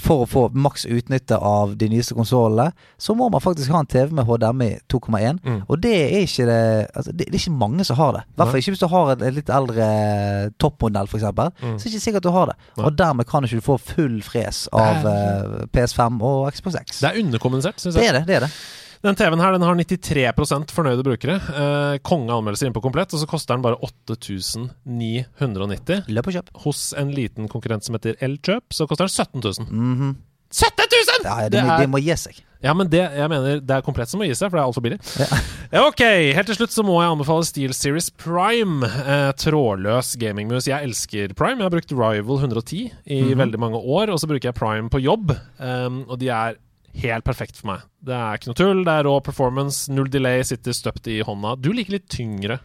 for 0.00 0.24
å 0.24 0.28
få 0.28 0.42
maks 0.52 0.84
utnytte 0.90 1.36
av 1.36 1.72
de 1.80 1.88
nyeste 1.92 2.14
konsollene, 2.16 2.74
så 3.00 3.14
må 3.16 3.30
man 3.32 3.42
faktisk 3.42 3.72
ha 3.72 3.80
en 3.82 3.88
TV 3.90 4.12
med 4.16 4.28
HDMI 4.28 4.70
2,1. 4.92 5.40
Mm. 5.44 5.60
Og 5.66 5.80
det 5.82 5.94
er 6.02 6.26
ikke 6.26 6.46
det 6.48 6.60
altså, 6.94 7.12
det, 7.12 7.28
det 7.30 7.38
er 7.38 7.40
ikke 7.40 7.62
mange 7.62 7.86
som 7.88 7.98
har 8.00 8.18
det. 8.18 8.24
I 8.26 8.40
hvert 8.40 8.52
fall 8.52 8.62
ikke 8.62 8.74
hvis 8.76 8.84
du 8.84 8.88
har 8.92 9.14
en, 9.14 9.24
litt 9.38 9.54
eldre 9.60 9.88
toppmodell, 10.60 11.08
f.eks. 11.10 11.26
Mm. 11.30 11.78
Så 11.78 11.86
er 11.86 11.86
det 11.86 11.94
ikke 11.94 12.06
sikkert 12.08 12.28
du 12.28 12.32
har 12.34 12.52
det. 12.52 12.58
Nei. 12.76 12.84
Og 12.86 12.98
dermed 12.98 13.30
kan 13.30 13.44
du 13.44 13.50
ikke 13.50 13.68
få 13.70 13.78
full 13.92 14.20
fres 14.26 14.66
av 14.76 15.00
Det 15.06 15.16
eh, 15.16 15.64
PS5 15.74 16.20
og 16.26 16.52
Xbox 16.54 16.76
X. 16.82 17.00
Det 17.00 17.10
er 17.10 17.24
underkommunisert, 17.24 17.80
syns 17.80 17.96
Det 17.96 18.06
er 18.08 18.20
det. 18.20 18.26
det 18.28 18.40
er 18.40 18.46
det 18.48 18.52
Den 19.02 19.14
TV-en 19.16 19.40
her 19.40 19.52
den 19.56 19.62
har 19.64 19.74
93 19.80 20.74
fornøyde 20.76 21.00
brukere. 21.06 21.38
Eh, 21.40 21.94
konge 22.04 22.28
anmeldelser 22.34 22.66
inne 22.68 22.76
på 22.76 22.82
komplett, 22.84 23.14
og 23.16 23.20
så 23.22 23.26
koster 23.30 23.56
den 23.56 23.62
bare 23.64 23.78
8990. 23.80 26.02
Løp 26.12 26.26
og 26.28 26.34
kjøp. 26.36 26.50
Hos 26.66 26.82
en 27.00 27.08
liten 27.16 27.48
konkurrent 27.48 27.84
som 27.86 27.96
heter 27.96 28.18
Elkjøp, 28.20 28.66
så 28.76 28.84
koster 28.90 29.08
den 29.08 29.14
17 29.14 29.40
000. 29.40 29.70
Mhm. 29.70 30.10
17 30.50 30.82
000! 30.90 31.22
ja, 31.24 31.34
det, 31.46 31.50
Det 31.52 31.60
er- 31.62 31.78
det 31.78 31.86
må 31.92 32.00
gi 32.02 32.10
seg. 32.18 32.40
Ja, 32.60 32.74
men 32.74 32.88
det, 32.90 32.98
jeg 33.16 33.28
mener, 33.30 33.60
det 33.62 33.70
er 33.70 33.80
komplett 33.86 34.08
som 34.10 34.18
må 34.20 34.26
gi 34.26 34.34
seg, 34.34 34.50
for 34.50 34.58
det 34.58 34.62
er 34.64 34.68
altfor 34.68 34.82
billig. 34.82 34.98
Ja, 35.70 35.84
ok, 35.86 36.00
helt 36.34 36.48
til 36.50 36.56
slutt 36.58 36.72
så 36.74 36.82
må 36.82 36.96
jeg 36.98 37.12
anbefale 37.12 37.44
Steel 37.46 37.70
Series 37.72 38.08
Prime. 38.10 38.82
Eh, 38.84 39.30
trådløs 39.38 40.16
gamingmus. 40.18 40.66
Jeg 40.66 40.82
elsker 40.82 41.30
Prime. 41.38 41.62
Jeg 41.62 41.68
har 41.68 41.70
brukt 41.70 41.92
Rival 41.94 42.40
110 42.42 42.90
i 43.06 43.20
Mhm. 43.22 43.38
veldig 43.38 43.58
mange 43.62 43.78
år, 43.78 44.10
og 44.10 44.18
så 44.18 44.26
bruker 44.26 44.50
jeg 44.50 44.54
Prime 44.58 44.90
på 44.90 44.98
jobb. 45.00 45.30
Um, 45.60 46.02
og 46.10 46.18
de 46.18 46.26
er 46.28 46.56
helt 46.98 47.24
perfekt 47.26 47.58
for 47.60 47.70
meg. 47.70 47.84
Det 48.00 48.14
er 48.16 48.38
ikke 48.38 48.48
noe 48.48 48.58
tull, 48.58 48.80
det 48.86 48.92
er 48.92 49.06
raw 49.06 49.18
performance, 49.24 49.90
null 49.92 50.08
delay, 50.10 50.42
sitter 50.46 50.74
støpt 50.74 51.08
i 51.12 51.18
hånda. 51.26 51.54
Du 51.60 51.68
liker 51.76 51.98
litt 51.98 52.08
tyngre. 52.12 52.56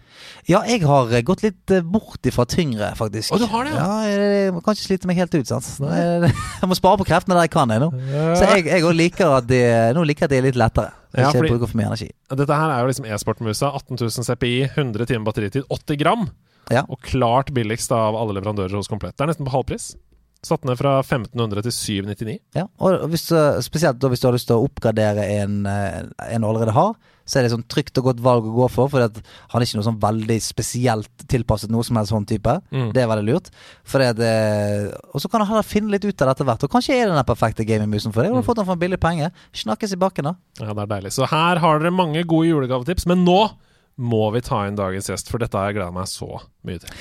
Ja, 0.47 0.61
jeg 0.67 0.81
har 0.87 1.11
eh, 1.11 1.23
gått 1.27 1.43
litt 1.45 1.73
eh, 1.75 1.83
bort 1.83 2.25
ifra 2.27 2.47
tyngre, 2.49 2.93
faktisk. 2.97 3.35
Å, 3.35 3.39
du 3.41 3.47
har 3.51 3.67
det, 3.67 3.75
ja? 3.75 3.83
ja? 3.83 4.09
jeg, 4.09 4.29
jeg 4.45 4.55
må 4.55 4.63
kanskje 4.65 4.87
slite 4.87 5.09
meg 5.11 5.19
helt 5.19 5.35
ut, 5.35 5.49
sant. 5.49 5.67
Jeg, 5.83 6.31
jeg 6.61 6.71
må 6.71 6.79
spare 6.79 7.01
på 7.01 7.07
kreftene 7.11 7.37
der 7.37 7.49
jeg 7.49 7.55
kan, 7.55 7.73
jeg 7.75 7.83
nå. 7.83 7.91
Så 8.39 8.47
jeg, 8.53 8.67
jeg 8.71 8.95
liker 8.95 9.35
at 9.41 9.49
de, 9.51 9.61
nå 9.97 10.07
liker 10.07 10.29
at 10.29 10.33
de 10.33 10.39
er 10.39 10.47
litt 10.47 10.59
lettere. 10.59 10.95
Ja, 11.15 11.29
Ikke 11.29 11.45
bruker 11.45 11.69
for 11.71 11.79
mye 11.79 11.91
energi. 11.91 12.09
Dette 12.31 12.57
her 12.59 12.71
er 12.73 12.83
jo 12.83 12.91
liksom 12.91 13.05
e-sportmusa. 13.07 13.69
18 13.77 14.01
000 14.01 14.27
CPI, 14.27 14.57
100 14.73 15.11
timer 15.11 15.29
batteritid, 15.29 15.67
80 15.71 16.01
gram. 16.01 16.25
Ja. 16.73 16.83
Og 16.89 16.99
klart 17.05 17.53
billigst 17.55 17.93
av 17.95 18.17
alle 18.17 18.35
leverandører 18.39 18.75
hos 18.75 18.89
Komplett. 18.91 19.15
Det 19.15 19.23
er 19.23 19.31
nesten 19.31 19.47
på 19.47 19.53
halvpris. 19.53 19.93
Satt 20.45 20.65
ned 20.67 20.77
fra 20.77 20.99
1500 21.01 21.65
til 21.65 21.73
799. 21.73 22.37
Ja, 22.53 22.67
og 22.77 23.07
hvis, 23.09 23.25
spesielt 23.65 23.97
da 24.01 24.11
hvis 24.11 24.21
du 24.21 24.27
har 24.29 24.35
lyst 24.35 24.49
til 24.51 24.59
å 24.59 24.67
oppgradere 24.67 25.25
en, 25.39 25.63
eh, 25.65 26.03
en 26.29 26.45
du 26.45 26.49
allerede 26.51 26.75
har, 26.75 26.93
så 27.25 27.39
er 27.39 27.45
det 27.45 27.53
sånn 27.55 27.65
trygt 27.71 27.97
og 27.97 28.11
godt 28.11 28.21
valg 28.21 28.45
å 28.45 28.53
gå 28.53 28.67
for, 28.69 28.91
for 28.93 29.01
han 29.01 29.57
er 29.57 29.65
ikke 29.65 29.79
noe 29.79 29.87
sånn 29.87 29.97
veldig 30.03 30.37
spesielt 30.45 31.25
tilpasset 31.31 31.73
noe 31.73 31.85
som 31.85 31.97
helst 31.97 32.13
sånn 32.13 32.27
type. 32.29 32.53
Mm. 32.69 32.91
Det 32.93 33.01
er 33.01 33.09
veldig 33.09 33.25
lurt. 33.25 33.49
Og 33.89 35.23
så 35.23 35.31
kan 35.31 35.41
du 35.41 35.47
heller 35.49 35.65
finne 35.65 35.95
litt 35.95 36.05
ut 36.05 36.21
av 36.21 36.29
dette 36.29 36.45
hvert, 36.45 36.67
og 36.67 36.75
kanskje 36.75 36.99
er 36.99 37.09
det 37.09 37.17
den 37.17 37.27
perfekte 37.31 37.65
gamingmusen 37.65 38.13
for 38.13 38.21
deg. 38.21 38.29
Du 38.29 38.37
har 38.37 38.45
fått 38.45 38.61
den 38.61 38.69
for 38.69 38.77
en 38.77 38.83
billig 38.85 39.01
penge. 39.01 39.31
Snakkes 39.57 39.97
i 39.97 40.01
bakken, 40.05 40.29
da. 40.29 40.35
Ja, 40.61 40.69
det 40.69 40.85
er 40.85 40.93
deilig. 40.93 41.15
Så 41.17 41.25
her 41.31 41.63
har 41.63 41.81
dere 41.81 41.95
mange 41.95 42.21
gode 42.29 42.51
julegavetips, 42.51 43.09
men 43.09 43.25
nå 43.25 43.41
må 43.97 44.29
vi 44.35 44.45
ta 44.45 44.61
inn 44.67 44.77
dagens 44.77 45.09
gjest, 45.09 45.31
for 45.31 45.41
dette 45.41 45.57
har 45.57 45.71
jeg 45.71 45.79
gleda 45.79 45.93
meg 45.95 46.09
så 46.11 46.29
mye 46.67 46.83
til. 46.83 46.93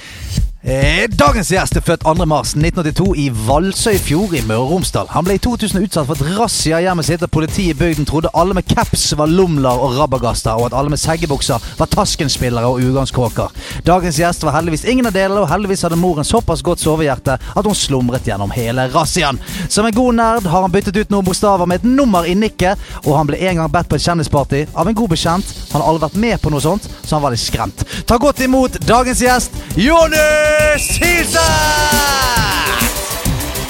Eh, 0.65 1.05
Dagens 1.13 1.51
gjest 1.53 1.77
er 1.77 1.83
født 1.85 2.07
2. 2.07 2.25
mars 2.25 2.55
1982 2.57 3.11
i 3.21 3.27
Valsøyfjord 3.29 4.33
i 4.33 4.41
Møre 4.49 4.63
og 4.63 4.71
Romsdal. 4.71 5.11
Han 5.13 5.27
ble 5.27 5.35
i 5.37 5.41
2000 5.45 5.83
utsatt 5.85 6.07
for 6.09 6.17
et 6.17 6.39
razzia 6.39 6.79
i 6.81 6.87
hjemmet 6.87 7.05
sitt 7.05 7.21
da 7.21 7.29
politiet 7.29 7.75
i 7.75 7.77
bygden 7.77 8.09
trodde 8.09 8.31
alle 8.33 8.57
med 8.57 8.65
caps 8.71 9.03
var 9.19 9.29
lomler 9.29 9.77
og 9.77 9.99
rabagaster, 9.99 10.57
og 10.57 10.71
at 10.71 10.77
alle 10.79 10.95
med 10.95 11.03
seggebukser 11.03 11.61
var 11.77 11.91
Tasken-spillere 11.93 12.71
og 12.71 12.81
ugangskråker. 12.81 13.53
Dagens 13.85 14.23
gjest 14.23 14.47
var 14.49 14.57
heldigvis 14.57 14.87
ingen 14.89 15.11
av 15.11 15.13
delene, 15.13 15.43
og 15.43 15.51
heldigvis 15.53 15.85
hadde 15.85 16.01
moren 16.01 16.25
såpass 16.25 16.65
godt 16.65 16.81
sovehjerte 16.81 17.37
at 17.37 17.69
hun 17.69 17.77
slumret 17.77 18.25
gjennom 18.25 18.57
hele 18.57 18.89
razziaen. 18.97 19.43
Som 19.69 19.85
en 19.85 19.99
god 20.01 20.17
nerd 20.17 20.49
har 20.49 20.65
han 20.65 20.73
byttet 20.73 20.97
ut 20.97 21.13
noen 21.13 21.29
bokstaver 21.29 21.69
med 21.69 21.85
et 21.85 21.91
nummer 22.01 22.25
i 22.25 22.33
nikket, 22.41 22.81
og 23.05 23.19
han 23.19 23.29
ble 23.29 23.43
en 23.51 23.61
gang 23.61 23.77
bedt 23.77 23.93
på 23.93 24.01
et 24.01 24.09
kjendisparty 24.09 24.65
av 24.73 24.89
en 24.89 24.97
god 24.97 25.13
bekjent. 25.13 25.55
Han 25.75 25.85
har 25.85 25.93
aldri 25.93 26.09
vært 26.09 26.21
med 26.25 26.41
på 26.41 26.57
noe 26.57 26.65
sånt, 26.65 26.89
så 27.05 27.19
han 27.19 27.27
var 27.29 27.37
litt 27.37 27.45
skremt. 27.45 27.85
Ta 28.09 28.17
godt 28.17 28.41
imot 28.49 28.81
dagens 28.89 29.21
gjest, 29.29 29.65
Jonny 29.77 30.54
Silseth! 30.79 31.41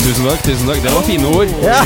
Tusen 0.04 0.26
takk. 0.28 0.42
tusen 0.44 0.68
takk 0.68 0.82
Det 0.84 0.92
var 0.92 1.04
fine 1.06 1.30
ord. 1.32 1.52
Ja. 1.64 1.78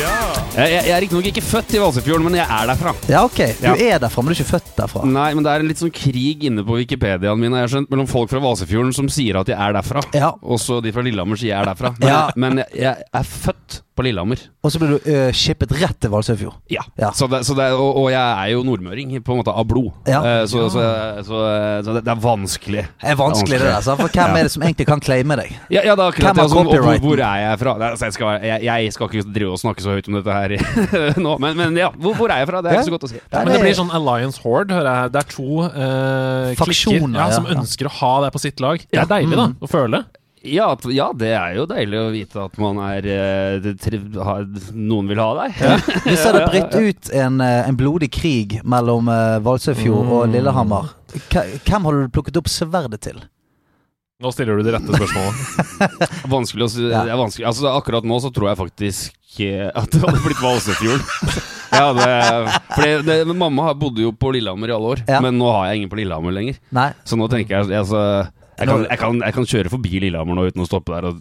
Jeg, 0.59 0.73
jeg, 0.73 0.83
jeg 0.89 0.91
er 0.97 1.03
riktignok 1.05 1.27
ikke 1.31 1.43
født 1.45 1.75
i 1.77 1.79
Valsøyfjorden, 1.79 2.25
men 2.27 2.35
jeg 2.41 2.47
er 2.51 2.65
derfra. 2.73 2.93
ja, 3.13 3.21
ok. 3.23 3.37
Du 3.61 3.67
Ja. 3.69 3.75
er 3.95 3.99
derfra, 4.03 4.23
men 4.25 4.33
du 4.33 4.35
er 4.35 4.41
ikke 4.43 4.51
født 4.57 4.71
derfra. 4.81 5.05
Nei, 5.07 5.29
men 5.37 5.45
det 5.47 5.53
er 5.53 5.63
en 5.63 5.69
litt 5.71 5.79
sånn 5.79 5.93
krig 5.95 6.43
inne 6.49 6.65
på 6.67 6.75
Wikipediaen 6.81 7.39
min 7.39 7.55
har 7.55 7.63
jeg 7.67 7.71
skjønt, 7.77 7.91
mellom 7.95 8.09
folk 8.11 8.31
fra 8.33 8.41
Valsøyfjorden 8.43 8.91
som 8.97 9.07
sier 9.13 9.39
at 9.39 9.47
de 9.47 9.55
er 9.55 9.77
derfra, 9.79 10.03
Ja. 10.19 10.33
og 10.43 10.59
så 10.59 10.81
de 10.83 10.91
fra 10.93 11.03
Lillehammer 11.07 11.39
sier 11.39 11.53
jeg 11.55 11.61
er 11.63 11.71
derfra. 11.71 11.95
Men, 12.01 12.09
Ja. 12.09 12.31
men 12.35 12.57
jeg, 12.65 12.67
jeg 12.75 12.97
er 13.15 13.23
født 13.23 13.83
på 13.99 14.05
Lillehammer. 14.07 14.41
Og 14.65 14.71
så 14.73 14.79
ble 14.81 14.89
du 14.95 14.97
uh, 15.11 15.29
shippet 15.35 15.73
rett 15.81 15.99
til 16.03 16.13
Valsøyfjord. 16.15 16.57
Ja. 16.73 16.85
Ja. 17.01 17.11
Så 17.19 17.27
det, 17.31 17.43
så 17.49 17.57
det, 17.59 17.67
og, 17.75 17.99
og 18.05 18.09
jeg 18.15 18.23
er 18.23 18.53
jo 18.55 18.63
nordmøring, 18.67 19.17
på 19.27 19.35
en 19.35 19.41
måte 19.43 19.53
av 19.53 19.67
blod. 19.69 19.91
Ja. 20.09 20.21
Uh, 20.23 20.45
så, 20.51 20.69
så, 20.73 20.85
så, 21.27 21.41
så 21.87 21.97
det, 21.99 22.05
det 22.07 22.13
er 22.15 22.23
vanskelig. 22.23 22.85
Det 23.03 23.11
er 23.13 23.19
vanskelig, 23.19 23.59
det 23.59 23.69
der. 23.73 23.83
sant? 23.85 24.01
For 24.01 24.15
hvem 24.15 24.35
Ja. 24.35 24.39
er 24.43 24.49
det 24.49 24.53
som 24.55 24.63
egentlig 24.69 24.87
kan 24.89 25.03
claime 25.03 25.37
deg? 25.43 25.51
Ja, 25.75 25.83
ja, 25.83 25.97
det 25.99 26.05
er 26.07 26.13
akkurat 26.15 26.31
Hvem 26.31 26.39
det. 26.39 26.43
har 26.43 26.49
Altså, 26.49 26.65
hvor, 26.79 26.99
hvor 27.09 27.25
er 27.27 27.43
jeg 27.43 27.59
fra? 27.65 27.75
Altså, 27.91 28.05
jeg, 28.09 28.17
skal, 28.17 28.47
jeg, 28.47 28.63
jeg 28.69 28.93
skal 28.95 29.11
ikke 29.11 29.33
drive 29.35 29.53
og 29.57 29.63
snakke 29.65 29.85
så 29.85 29.97
høyt 29.97 30.09
om 30.13 30.19
dette 30.21 30.39
her 30.39 30.55
nå, 31.27 31.35
men, 31.43 31.57
men 31.59 31.77
ja, 31.83 31.91
hvor, 31.99 32.15
hvor 32.19 32.31
er 32.35 32.43
jeg 32.45 32.51
fra? 32.53 32.63
Det 32.65 32.71
er 32.73 32.79
ikke 32.79 32.89
så 32.91 32.95
godt 32.97 33.09
å 33.09 33.13
si. 33.13 33.19
Ja, 33.21 33.43
Men 33.43 33.53
det 33.57 33.61
blir 33.67 33.77
sånn 33.79 33.93
Alliance 33.99 34.41
Horde, 34.45 34.79
hører 34.79 34.91
jeg. 35.03 35.13
Det 35.17 35.21
er 35.25 35.29
to 35.35 35.49
uh, 35.67 36.55
klikker 36.63 37.19
ja, 37.19 37.27
som 37.35 37.49
ja. 37.51 37.57
ønsker 37.59 37.91
å 37.91 37.93
ha 37.99 38.13
det 38.27 38.31
på 38.37 38.43
sitt 38.47 38.63
lag. 38.65 38.83
Det 38.89 39.03
er 39.03 39.11
deilig, 39.11 39.35
da, 39.39 39.49
Mm. 39.49 39.57
å 39.65 39.69
føle. 39.71 40.03
Ja, 40.53 40.69
ja, 40.95 41.07
det 41.17 41.31
er 41.37 41.55
jo 41.59 41.65
deilig 41.71 41.99
å 42.01 42.11
vite 42.15 42.43
at 42.45 42.59
man 42.63 42.79
er 42.85 43.07
eh, 43.09 43.57
det 43.65 43.75
tri- 43.83 44.01
har, 44.25 44.45
Noen 44.75 45.09
vil 45.11 45.21
ha 45.23 45.31
deg. 45.43 45.57
Hvis 46.05 46.23
det 46.25 46.29
hadde 46.29 46.45
brutt 46.53 46.77
ut 46.79 47.11
en, 47.23 47.41
eh, 47.45 47.63
en 47.69 47.79
blodig 47.79 48.11
krig 48.15 48.59
mellom 48.65 49.11
uh, 49.13 49.39
Valsøyfjord 49.45 50.07
Mm. 50.09 50.13
og 50.19 50.31
Lillehammer, 50.35 50.93
K- 51.33 51.47
hvem 51.67 51.89
hadde 51.89 52.07
du 52.07 52.15
plukket 52.15 52.37
opp 52.41 52.49
sverdet 52.53 53.01
til? 53.09 53.19
Nå 54.19 54.33
stiller 54.35 54.59
du 54.59 54.67
de 54.67 54.73
rette 54.75 54.91
spørsmålene. 54.91 56.09
Vanskelig 56.35 56.65
å 56.67 56.71
si. 56.73 56.89
Ja. 56.91 57.05
Det 57.07 57.13
er 57.15 57.21
vanskelig. 57.21 57.45
Altså, 57.47 57.69
akkurat 57.71 58.07
nå 58.09 58.17
så 58.25 58.33
tror 58.35 58.49
jeg 58.51 58.59
faktisk 58.59 59.37
eh, 59.47 59.69
at 59.71 59.93
det 59.95 60.01
hadde 60.03 60.23
blitt 60.25 60.41
Valsøyfjorden. 60.43 61.05
ja, 61.79 61.85
det, 61.95 62.09
fordi 62.73 62.91
det, 63.07 63.17
men 63.31 63.39
mamma 63.39 63.69
bodde 63.79 64.03
jo 64.03 64.11
på 64.19 64.33
Lillehammer 64.35 64.73
i 64.73 64.75
alle 64.75 64.91
år, 64.97 65.05
Ja. 65.07 65.21
men 65.23 65.39
nå 65.39 65.47
har 65.55 65.69
jeg 65.71 65.83
ingen 65.85 65.93
på 65.93 66.01
Lillehammer 66.01 66.35
lenger. 66.35 66.59
Nei. 66.75 66.89
Så 67.07 67.15
nå 67.21 67.29
tenker 67.31 67.61
jeg 67.61 67.79
altså, 67.79 68.03
jeg, 68.59 68.67
kan, 68.67 68.85
jeg, 68.89 68.99
kan, 68.99 69.21
jeg 69.23 69.35
kan 69.37 69.47
kjøre 69.53 69.71
forbi 69.73 70.01
Lillehammer 70.03 70.35
nå 70.39 70.49
uten 70.51 70.65
å 70.65 70.67
stoppe 70.67 70.95
der, 70.97 71.09
og 71.13 71.21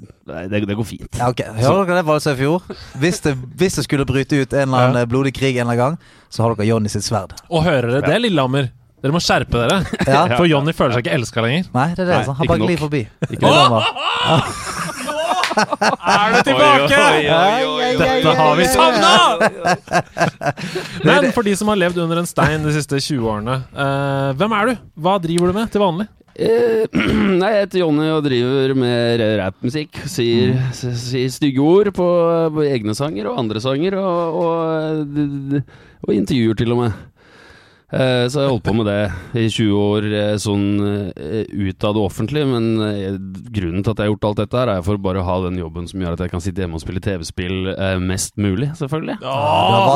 det, 0.50 0.64
det 0.66 0.78
går 0.80 0.88
fint. 0.90 1.20
Ja, 1.20 1.30
okay. 1.30 1.52
Hører 1.62 1.86
dere 1.86 2.00
det, 2.02 2.08
Valsøyfjord? 2.08 2.74
Hvis 3.04 3.22
det, 3.26 3.36
hvis 3.60 3.78
det 3.78 3.86
skulle 3.86 4.08
bryte 4.10 4.42
ut 4.42 4.56
en 4.58 4.66
eller 4.68 4.90
annen 4.90 5.04
Ja. 5.06 5.10
blodig 5.10 5.36
krig 5.38 5.56
en 5.58 5.68
eller 5.68 5.78
annen 5.78 5.98
gang, 6.00 6.26
så 6.34 6.44
har 6.44 6.58
dere 6.58 6.68
Johnny 6.72 6.90
sitt 6.92 7.06
sverd. 7.06 7.38
Og 7.50 7.64
hører 7.68 8.00
dere 8.00 8.10
det, 8.10 8.20
Lillehammer? 8.26 8.72
Dere 9.04 9.14
må 9.14 9.22
skjerpe 9.22 9.62
dere. 9.62 9.84
Ja. 10.10 10.24
For 10.34 10.48
Jonny 10.50 10.74
føler 10.74 10.98
seg 10.98 11.06
ikke 11.06 11.16
elska 11.20 11.44
lenger. 11.46 11.70
Nei, 11.76 11.90
det 11.94 12.02
er 12.06 12.10
det. 12.10 12.16
Nei, 12.16 12.26
sånn. 12.26 12.38
Han 12.40 12.50
bare 12.50 12.66
glir 12.66 12.82
forbi. 12.82 13.04
Er 15.58 16.34
du 16.34 16.40
tilbake? 16.46 16.98
Dette 17.98 18.34
har 18.38 18.56
vi 18.58 18.68
savna! 18.70 19.14
Men 21.08 21.32
for 21.36 21.46
de 21.48 21.56
som 21.58 21.70
har 21.72 21.80
levd 21.80 22.02
under 22.04 22.22
en 22.22 22.30
stein 22.30 22.66
de 22.66 22.74
siste 22.76 23.00
20 23.00 23.26
årene, 23.32 23.58
uh, 23.74 24.34
hvem 24.38 24.56
er 24.60 24.72
du? 24.72 24.86
Hva 25.06 25.18
driver 25.24 25.52
du 25.52 25.58
med 25.58 25.74
til 25.74 25.84
vanlig? 25.84 26.08
Eh, 26.38 26.86
nei, 27.42 27.50
jeg 27.56 27.64
heter 27.66 27.82
Jonny 27.82 28.08
og 28.14 28.24
driver 28.28 28.76
med 28.78 29.24
rappmusikk. 29.42 30.04
Sier, 30.12 30.56
s- 30.70 30.86
sier 31.10 31.32
stygge 31.34 31.64
ord 31.66 31.90
på, 31.98 32.08
på 32.54 32.66
egne 32.70 32.94
sanger 32.98 33.32
og 33.32 33.40
andre 33.42 33.62
sanger, 33.64 33.98
og, 33.98 34.42
og, 34.46 35.62
og 36.06 36.14
intervjuer 36.14 36.60
til 36.62 36.76
og 36.76 36.84
med. 36.86 37.04
Eh, 37.88 38.26
så 38.28 38.42
jeg 38.42 38.44
har 38.44 38.52
holdt 38.52 38.66
på 38.68 38.74
med 38.76 38.88
det 38.90 38.96
i 39.40 39.46
20 39.48 39.76
år 39.80 40.06
eh, 40.12 40.34
sånn 40.44 40.64
ut 40.76 41.86
av 41.88 41.94
det 41.96 42.02
offentlige, 42.04 42.50
men 42.52 42.66
grunnen 43.56 43.80
til 43.86 43.94
at 43.94 44.02
jeg 44.02 44.04
har 44.04 44.12
gjort 44.12 44.28
alt 44.28 44.42
dette, 44.44 44.60
her 44.60 44.72
er 44.74 44.82
for 44.84 45.00
bare 45.02 45.22
å 45.24 45.28
ha 45.30 45.38
den 45.46 45.58
jobben 45.62 45.88
som 45.88 46.04
gjør 46.04 46.18
at 46.18 46.26
jeg 46.26 46.34
kan 46.34 46.44
sitte 46.44 46.66
hjemme 46.66 46.76
og 46.76 46.84
spille 46.84 47.02
TV-spill 47.06 47.72
eh, 47.78 47.96
mest 48.04 48.36
mulig, 48.44 48.74
selvfølgelig. 48.78 49.16
Ja, 49.24 49.38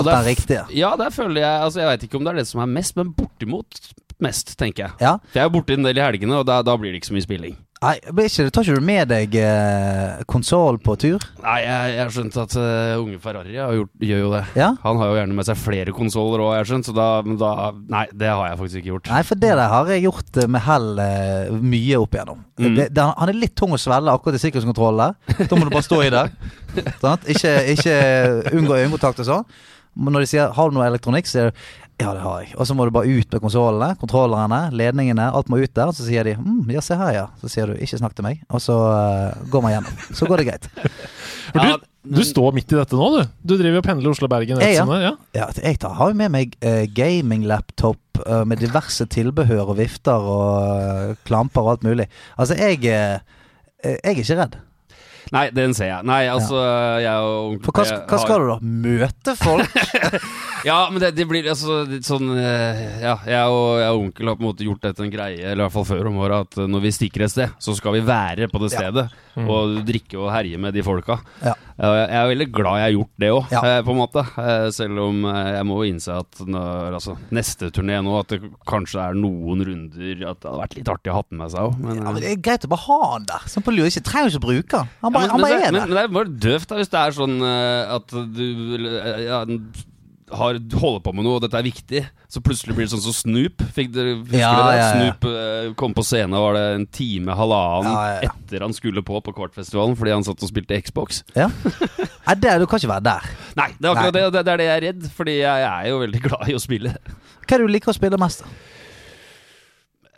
det 0.07 0.15
riktig 0.15 0.24
den 0.24 0.29
riktige. 0.31 0.63
Ja, 0.79 0.93
der 1.03 1.12
føler 1.13 1.43
jeg 1.43 1.65
Altså, 1.67 1.83
jeg 1.83 1.91
veit 1.91 2.07
ikke 2.07 2.17
om 2.21 2.25
det 2.25 2.31
er 2.33 2.39
det 2.41 2.48
som 2.50 2.63
er 2.63 2.71
mest, 2.79 2.95
men 2.98 3.12
bortimot 3.19 3.81
mest, 4.23 4.55
tenker 4.59 4.87
jeg. 4.87 4.97
Ja. 5.03 5.17
For 5.31 5.41
jeg 5.41 5.49
er 5.49 5.53
borte 5.53 5.77
en 5.77 5.87
del 5.87 5.99
i 5.99 6.05
helgene, 6.05 6.41
og 6.41 6.47
da, 6.49 6.61
da 6.65 6.77
blir 6.79 6.93
det 6.93 7.01
ikke 7.01 7.11
så 7.11 7.17
mye 7.17 7.27
spilling. 7.27 7.59
Nei, 7.81 7.95
ikke, 7.97 8.43
tar 8.53 8.61
ikke 8.61 8.75
du 8.77 8.83
med 8.85 9.09
deg 9.09 9.35
eh, 9.41 10.19
konsoll 10.29 10.75
på 10.85 10.93
tur? 11.01 11.23
Nei, 11.41 11.55
jeg, 11.63 11.93
jeg 11.95 12.01
har 12.03 12.11
skjønt 12.13 12.35
at 12.37 12.53
eh, 12.61 12.91
unge 13.01 13.17
Ferrari 13.23 13.57
har 13.57 13.73
gjort, 13.73 13.91
gjør 14.05 14.21
jo 14.21 14.27
det. 14.35 14.41
Ja? 14.61 14.67
Han 14.83 15.01
har 15.01 15.09
jo 15.09 15.15
gjerne 15.17 15.37
med 15.39 15.47
seg 15.47 15.57
flere 15.57 15.95
konsoller 15.97 16.43
òg, 16.45 16.59
så 16.69 16.93
da, 16.93 17.07
men 17.25 17.39
da 17.41 17.71
Nei, 17.89 18.03
det 18.13 18.29
har 18.29 18.51
jeg 18.51 18.59
faktisk 18.59 18.83
ikke 18.83 18.91
gjort. 18.91 19.09
Nei, 19.09 19.23
for 19.25 19.41
det 19.41 19.51
der 19.57 19.73
har 19.73 19.89
jeg 19.95 20.05
gjort 20.05 20.41
eh, 20.43 20.51
med 20.53 20.65
hell 20.67 20.87
eh, 21.07 21.57
mye 21.73 22.03
opp 22.03 22.19
igjennom. 22.19 22.45
Mm. 22.61 22.69
Det, 22.77 22.87
det, 22.93 23.09
han 23.23 23.33
er 23.33 23.41
litt 23.47 23.57
tung 23.57 23.73
å 23.73 23.81
svelle 23.81 24.13
akkurat 24.13 24.37
i 24.37 24.45
sikkerhetskontrollen. 24.45 25.17
Da 25.41 25.57
må 25.57 25.65
du 25.65 25.73
bare 25.73 25.87
stå 25.89 26.03
i 26.05 26.13
det. 26.13 26.25
Ikke, 27.33 27.51
ikke 27.73 27.95
unngå 28.53 28.77
øyekontakt 28.77 29.25
og 29.25 29.27
sånn. 29.27 29.53
Men 29.91 30.15
når 30.15 30.23
de 30.23 30.29
sier 30.31 30.51
'har 30.53 30.69
du 30.69 30.77
noe 30.77 30.87
elektronikk', 30.87 31.27
så 31.27 31.39
er 31.39 31.49
du 31.49 31.57
ja, 32.01 32.12
det 32.17 32.24
har 32.24 32.41
jeg. 32.41 32.51
Og 32.58 32.67
så 32.67 32.75
må 32.77 32.86
du 32.88 32.93
bare 32.96 33.10
ut 33.10 33.36
med 33.36 33.43
konsollene, 33.43 33.96
kontrollerne, 34.01 34.62
ledningene. 34.75 35.27
Alt 35.31 35.51
må 35.51 35.62
ut 35.62 35.74
der. 35.77 35.91
Og 35.91 35.98
så 35.98 36.05
sier 36.08 36.27
de 36.27 36.36
mm, 36.39 36.65
ja, 36.74 36.81
se 36.84 36.98
her, 36.98 37.12
ja. 37.15 37.25
Så 37.41 37.51
sier 37.53 37.70
du 37.70 37.75
'ikke 37.77 38.00
snakk 38.01 38.15
til 38.17 38.25
meg', 38.25 38.41
og 38.50 38.62
så 38.63 38.75
uh, 38.75 39.50
går 39.51 39.65
man 39.65 39.75
gjennom. 39.75 40.03
Så 40.17 40.27
går 40.29 40.41
det 40.41 40.48
greit. 40.50 40.70
For 41.53 41.67
Ja, 41.67 41.77
du, 41.77 42.15
du 42.17 42.24
står 42.25 42.55
midt 42.55 42.72
i 42.72 42.79
dette 42.79 42.98
nå, 42.98 43.10
du. 43.17 43.22
Du 43.43 43.55
driver 43.60 43.81
og 43.81 43.86
pendler 43.86 44.13
Oslo-Bergen. 44.13 44.62
Ja. 44.63 44.86
Ja. 45.01 45.13
Ja, 45.36 45.48
jeg 45.62 45.79
tar, 45.84 45.93
har 46.00 46.12
jo 46.13 46.17
med 46.17 46.31
meg 46.34 46.55
uh, 46.65 46.86
gaming-laptop 46.96 48.24
eh, 48.25 48.43
med 48.46 48.62
diverse 48.62 49.05
tilbehør 49.05 49.74
og 49.74 49.77
vifter 49.77 50.17
og 50.34 51.12
uh, 51.12 51.15
klamper 51.27 51.62
og 51.62 51.72
alt 51.75 51.88
mulig. 51.88 52.10
Altså, 52.38 52.58
jeg 52.58 52.81
Jeg 52.81 53.98
er 54.03 54.13
ikke 54.13 54.38
redd. 54.38 54.60
Nei, 55.31 55.45
den 55.55 55.71
ser 55.73 55.88
jeg. 55.88 56.03
Nei, 56.03 56.25
altså 56.27 56.59
jeg 57.00 57.27
og 57.31 57.61
For 57.63 57.71
hva, 57.71 57.85
hva 57.88 58.17
har- 58.17 58.23
skal 58.25 58.41
du 58.43 58.47
da? 58.51 58.57
Møte 58.61 59.35
folk? 59.39 59.77
Ja, 60.61 60.75
men 60.93 61.01
det, 61.01 61.15
det 61.17 61.25
blir 61.25 61.47
altså 61.50 61.79
litt 61.89 62.05
sånn 62.05 62.27
eh, 62.38 62.81
Ja, 63.01 63.15
jeg 63.25 63.47
og, 63.50 63.79
jeg 63.81 63.95
og 63.95 64.01
onkel 64.03 64.27
har 64.29 64.35
på 64.38 64.43
en 64.43 64.47
måte 64.51 64.65
gjort 64.67 64.83
dette 64.85 65.01
en 65.01 65.09
greie, 65.09 65.39
eller 65.41 65.63
i 65.63 65.65
hvert 65.65 65.73
fall 65.73 65.88
før 65.89 66.09
om 66.11 66.19
året, 66.21 66.43
at 66.51 66.59
eh, 66.61 66.67
når 66.69 66.83
vi 66.83 66.91
stikker 66.93 67.23
et 67.25 67.33
sted, 67.33 67.55
så 67.57 67.73
skal 67.79 67.95
vi 67.97 68.03
være 68.05 68.45
på 68.51 68.61
det 68.61 68.69
Ja. 68.69 68.77
stedet. 68.83 69.07
Og 69.41 69.79
drikke 69.88 70.19
og 70.21 70.29
herje 70.35 70.59
med 70.61 70.75
de 70.75 70.83
folka. 70.85 71.17
Ja. 71.41 71.55
Jeg 71.81 72.13
er 72.13 72.27
veldig 72.29 72.45
glad 72.53 72.77
jeg 72.77 72.85
har 72.85 72.93
gjort 72.93 73.13
det 73.23 73.29
òg, 73.33 73.45
Ja. 73.55 73.61
på 73.81 73.93
en 73.95 73.97
måte. 73.97 74.21
Eh, 74.38 74.67
Selv 74.75 75.00
om 75.01 75.23
eh, 75.25 75.50
jeg 75.55 75.65
må 75.65 75.77
innse 75.89 76.13
at 76.21 76.41
når, 76.45 76.93
altså, 77.00 77.15
neste 77.33 77.71
turné 77.73 77.97
nå, 78.05 78.13
at 78.19 78.27
det 78.35 78.39
kanskje 78.69 79.01
er 79.01 79.17
noen 79.17 79.63
runder 79.65 80.21
At 80.29 80.41
det 80.43 80.50
hadde 80.51 80.61
vært 80.61 80.75
litt 80.77 80.91
artig 80.93 81.09
å 81.11 81.17
ha 81.17 81.23
den 81.29 81.41
med 81.41 81.50
seg 81.55 81.65
òg. 81.71 81.79
Men, 81.81 81.95
Ja, 81.97 82.03
men 82.11 82.17
eh, 82.17 82.21
det 82.21 82.31
er 82.35 82.41
greit 82.45 82.67
å 82.67 82.71
bare 82.75 82.85
ha 82.85 83.00
han 83.15 83.25
der. 83.31 83.47
Sånn 83.50 83.65
på 83.65 83.73
lur. 83.73 83.89
Ikke, 83.89 84.05
trenger 84.05 84.29
ikke 84.29 84.43
å 84.43 84.47
bruke 84.47 84.77
han. 84.83 84.91
Han 85.01 85.15
bare, 85.17 85.25
ja, 85.25 85.31
han 85.31 85.41
men, 85.41 85.47
bare 85.50 85.57
men, 85.57 85.65
er 85.65 85.71
men, 85.71 85.79
der. 85.81 85.88
men 85.88 85.97
det 85.97 86.03
er 86.05 86.15
bare 86.19 86.35
døvt 86.47 86.75
hvis 86.77 86.93
det 86.93 87.01
er 87.01 87.17
sånn 87.17 87.38
eh, 87.50 87.95
at 87.97 88.17
du 88.38 88.45
eh, 88.77 89.23
ja, 89.25 89.41
har, 90.38 90.57
holder 90.81 91.01
på 91.05 91.13
med 91.17 91.25
noe, 91.27 91.38
og 91.39 91.43
dette 91.43 91.57
er 91.59 91.65
viktig, 91.67 92.01
så 92.31 92.41
plutselig 92.43 92.75
blir 92.77 92.88
det 92.88 92.93
sånn 92.93 93.03
som 93.03 93.15
Snoop. 93.15 93.63
Fikk 93.75 93.91
dere, 93.95 94.13
husker 94.21 94.39
Ja, 94.39 94.51
det? 94.55 94.75
ja, 94.77 94.81
ja. 94.81 94.89
Snoop 94.95 95.27
eh, 95.31 95.69
kom 95.79 95.95
på 95.97 96.05
scenen, 96.07 96.38
var 96.39 96.55
det 96.57 96.63
en 96.77 96.85
time, 96.88 97.35
halvannen 97.38 97.91
Ja, 97.91 98.31
etter 98.31 98.65
han 98.65 98.73
skulle 98.77 99.03
på 99.05 99.19
på 99.21 99.33
Kvartfestivalen 99.38 99.97
fordi 100.00 100.15
han 100.15 100.23
satt 100.27 100.41
og 100.43 100.51
spilte 100.51 100.79
Xbox. 100.81 101.21
Ja. 101.38 101.50
Nei, 102.27 102.35
det, 102.39 102.55
du 102.61 102.67
kan 102.69 102.79
ikke 102.81 102.93
være 102.95 103.07
der. 103.11 103.29
Nei, 103.59 103.69
det 103.77 103.88
er 103.88 103.93
akkurat 103.95 104.13
Nei. 104.15 104.21
det, 104.21 104.33
det, 104.33 104.43
det 104.47 104.53
er 104.55 104.61
det 104.63 104.67
jeg 104.69 104.77
er 104.79 104.85
redd, 104.88 105.07
fordi 105.17 105.38
jeg, 105.41 105.63
jeg 105.65 105.71
er 105.71 105.89
jo 105.91 106.01
veldig 106.05 106.21
glad 106.27 106.51
i 106.51 106.57
å 106.57 106.61
spille. 106.63 106.95
Hva 107.41 107.55
er 107.57 107.63
det 107.63 107.67
du 107.67 107.73
liker 107.75 107.91
å 107.91 107.97
spille 107.97 108.19
mest? 108.21 108.45
da? 108.45 108.57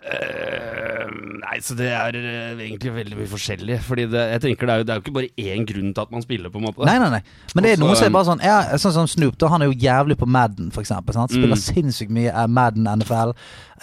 Eh, 0.03 1.05
nei, 1.39 1.57
så 1.63 1.75
det 1.79 1.87
er 1.95 2.17
eh, 2.19 2.49
egentlig 2.65 2.91
veldig 2.91 3.17
mye 3.21 3.29
forskjellig. 3.31 3.77
Fordi 3.85 4.05
det, 4.11 4.23
jeg 4.33 4.41
tenker 4.43 4.67
det 4.67 4.73
er, 4.73 4.81
jo, 4.81 4.87
det 4.87 4.93
er 4.93 4.99
jo 4.99 5.03
ikke 5.05 5.15
bare 5.15 5.29
én 5.53 5.67
grunn 5.69 5.93
til 5.95 6.03
at 6.03 6.11
man 6.11 6.25
spiller, 6.25 6.51
på 6.51 6.59
en 6.59 6.65
måte. 6.67 6.83
Nei, 6.89 6.97
nei, 6.99 7.09
nei. 7.15 7.21
Men 7.55 7.63
det 7.63 7.71
er 7.71 7.77
Også, 7.77 7.85
noe 7.85 7.95
som 7.99 8.07
er 8.09 8.15
bare 8.17 8.27
sånn 8.27 8.43
ja, 8.43 8.57
Sånn 8.81 8.95
som 8.97 9.07
Snoop, 9.07 9.37
da, 9.39 9.47
han 9.53 9.63
er 9.63 9.71
jo 9.71 9.77
jævlig 9.85 10.17
på 10.19 10.27
Madden, 10.27 10.73
for 10.75 10.83
eksempel. 10.83 11.15
Sant? 11.15 11.31
Spiller 11.31 11.55
Mm. 11.55 11.63
sinnssykt 11.63 12.11
mye 12.11 12.33
uh, 12.35 12.45
Madden, 12.51 12.89
NFL. 12.99 13.31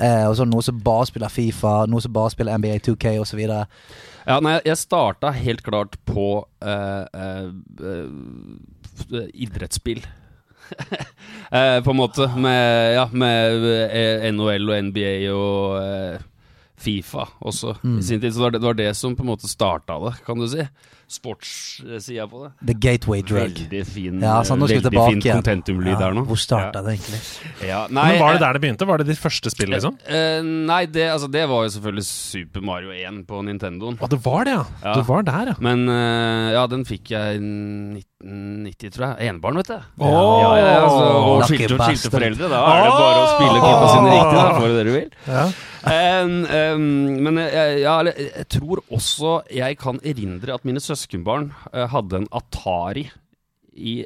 Og 0.01 0.37
så 0.39 0.47
noe 0.49 0.65
som 0.65 0.79
bare 0.81 1.09
spiller 1.11 1.29
Fifa, 1.33 1.75
noe 1.91 2.01
som 2.01 2.13
bare 2.15 2.33
spiller 2.33 2.57
NBA 2.57 2.79
2K 2.87 3.19
osv. 3.21 3.41
Ja, 3.45 4.39
nei, 4.41 4.55
jeg 4.65 4.79
starta 4.81 5.33
helt 5.37 5.61
klart 5.67 5.99
på 6.09 6.45
idrettsspill. 9.37 10.01
Eh, 11.51 11.81
på 11.83 11.91
en 11.91 11.97
måte. 11.99 12.29
Med, 12.39 12.95
ja, 12.95 13.09
med 13.11 13.65
eh, 13.91 14.29
NHL 14.31 14.69
og 14.71 14.85
NBA 14.87 15.15
og 15.35 15.81
eh, 15.83 16.21
Fifa 16.79 17.25
også 17.43 17.73
Mm. 17.83 17.97
i 17.99 18.03
sin 18.07 18.21
tid. 18.23 18.31
Så 18.33 18.39
det 18.39 18.45
var 18.45 18.51
det, 18.55 18.61
det 18.63 18.69
var 18.69 18.79
det 18.79 18.91
som 18.97 19.17
på 19.19 19.25
en 19.27 19.33
måte 19.33 19.51
starta 19.51 19.97
det, 20.05 20.13
kan 20.27 20.39
du 20.39 20.47
si. 20.49 20.63
Sportssida 21.11 22.27
på 22.31 22.45
det. 22.45 22.51
The 22.71 22.75
gateway 22.79 23.23
drug. 23.27 23.57
Veldig 23.59 23.83
fin, 23.89 24.21
Ja, 24.23 24.37
så 24.47 24.57
nå 24.59 24.69
skal 24.71 24.83
vi 24.85 24.91
veldig 24.95 25.23
fin 25.23 25.23
contentum-lyd 25.25 25.99
der 25.99 26.15
nå. 26.17 26.25
Hvor 26.29 26.39
starta 26.41 26.83
det 26.87 26.97
egentlig? 26.99 27.21
Ja, 27.67 27.81
nei, 27.91 28.13
Men 28.13 28.21
Var 28.23 28.37
det 28.37 28.41
eh, 28.41 28.45
der 28.45 28.59
det 28.59 28.63
begynte? 28.65 28.89
Var 28.91 29.03
det 29.03 29.09
ditt 29.11 29.21
første 29.21 29.53
spill, 29.53 29.73
liksom? 29.75 29.97
Uh, 30.07 30.41
nei, 30.71 30.85
det, 30.93 31.09
altså, 31.15 31.31
det 31.33 31.47
var 31.51 31.67
jo 31.67 31.73
selvfølgelig 31.77 32.07
Super 32.11 32.65
Mario 32.71 32.95
1 32.95 33.25
på 33.29 33.43
Nintendoen. 33.47 33.99
Å, 34.01 34.11
det 34.13 34.21
var 34.25 34.47
det, 34.47 34.55
ja. 34.59 34.65
Ja. 34.85 34.95
Du 34.99 35.03
var 35.09 35.27
der, 35.27 35.53
ja. 35.53 35.57
Men 35.65 35.87
uh, 35.91 36.53
ja, 36.55 36.67
den 36.71 36.87
fikk 36.89 37.11
jeg 37.15 37.41
i 37.41 37.43
1990, 37.43 38.95
tror 38.95 39.07
jeg. 39.09 39.31
Enebarn, 39.31 39.61
vet 39.63 39.73
du. 39.73 39.91
Åh! 40.05 40.15
Ja, 40.15 40.53
ja, 40.61 40.71
altså, 40.85 41.03
og 41.33 41.45
skilte, 41.49 41.75
og 41.75 41.85
skilte 41.89 42.15
foreldre. 42.15 42.53
Da 42.53 42.63
er 42.71 42.87
det 42.87 42.95
bare 42.95 43.25
å 43.25 43.29
spille 43.35 43.67
korta 43.67 43.91
sine 43.97 44.15
riktig, 44.15 44.39
da 44.39 44.49
får 44.61 44.67
du 44.69 44.79
det 44.79 44.87
du 44.87 44.95
vil. 44.99 45.13
ja. 45.27 45.51
Um, 45.81 46.45
um, 46.45 46.83
men 47.25 47.39
jeg, 47.41 47.79
ja, 47.81 47.95
jeg 48.05 48.45
tror 48.53 48.83
også 48.93 49.39
jeg 49.49 49.79
kan 49.81 49.97
erindre 50.05 50.59
at 50.59 50.67
mine 50.69 50.83
søskenbarn 51.01 51.51
eh, 51.73 51.89
hadde 51.89 52.21
en 52.21 52.29
Atari 52.37 53.09
i 53.73 54.05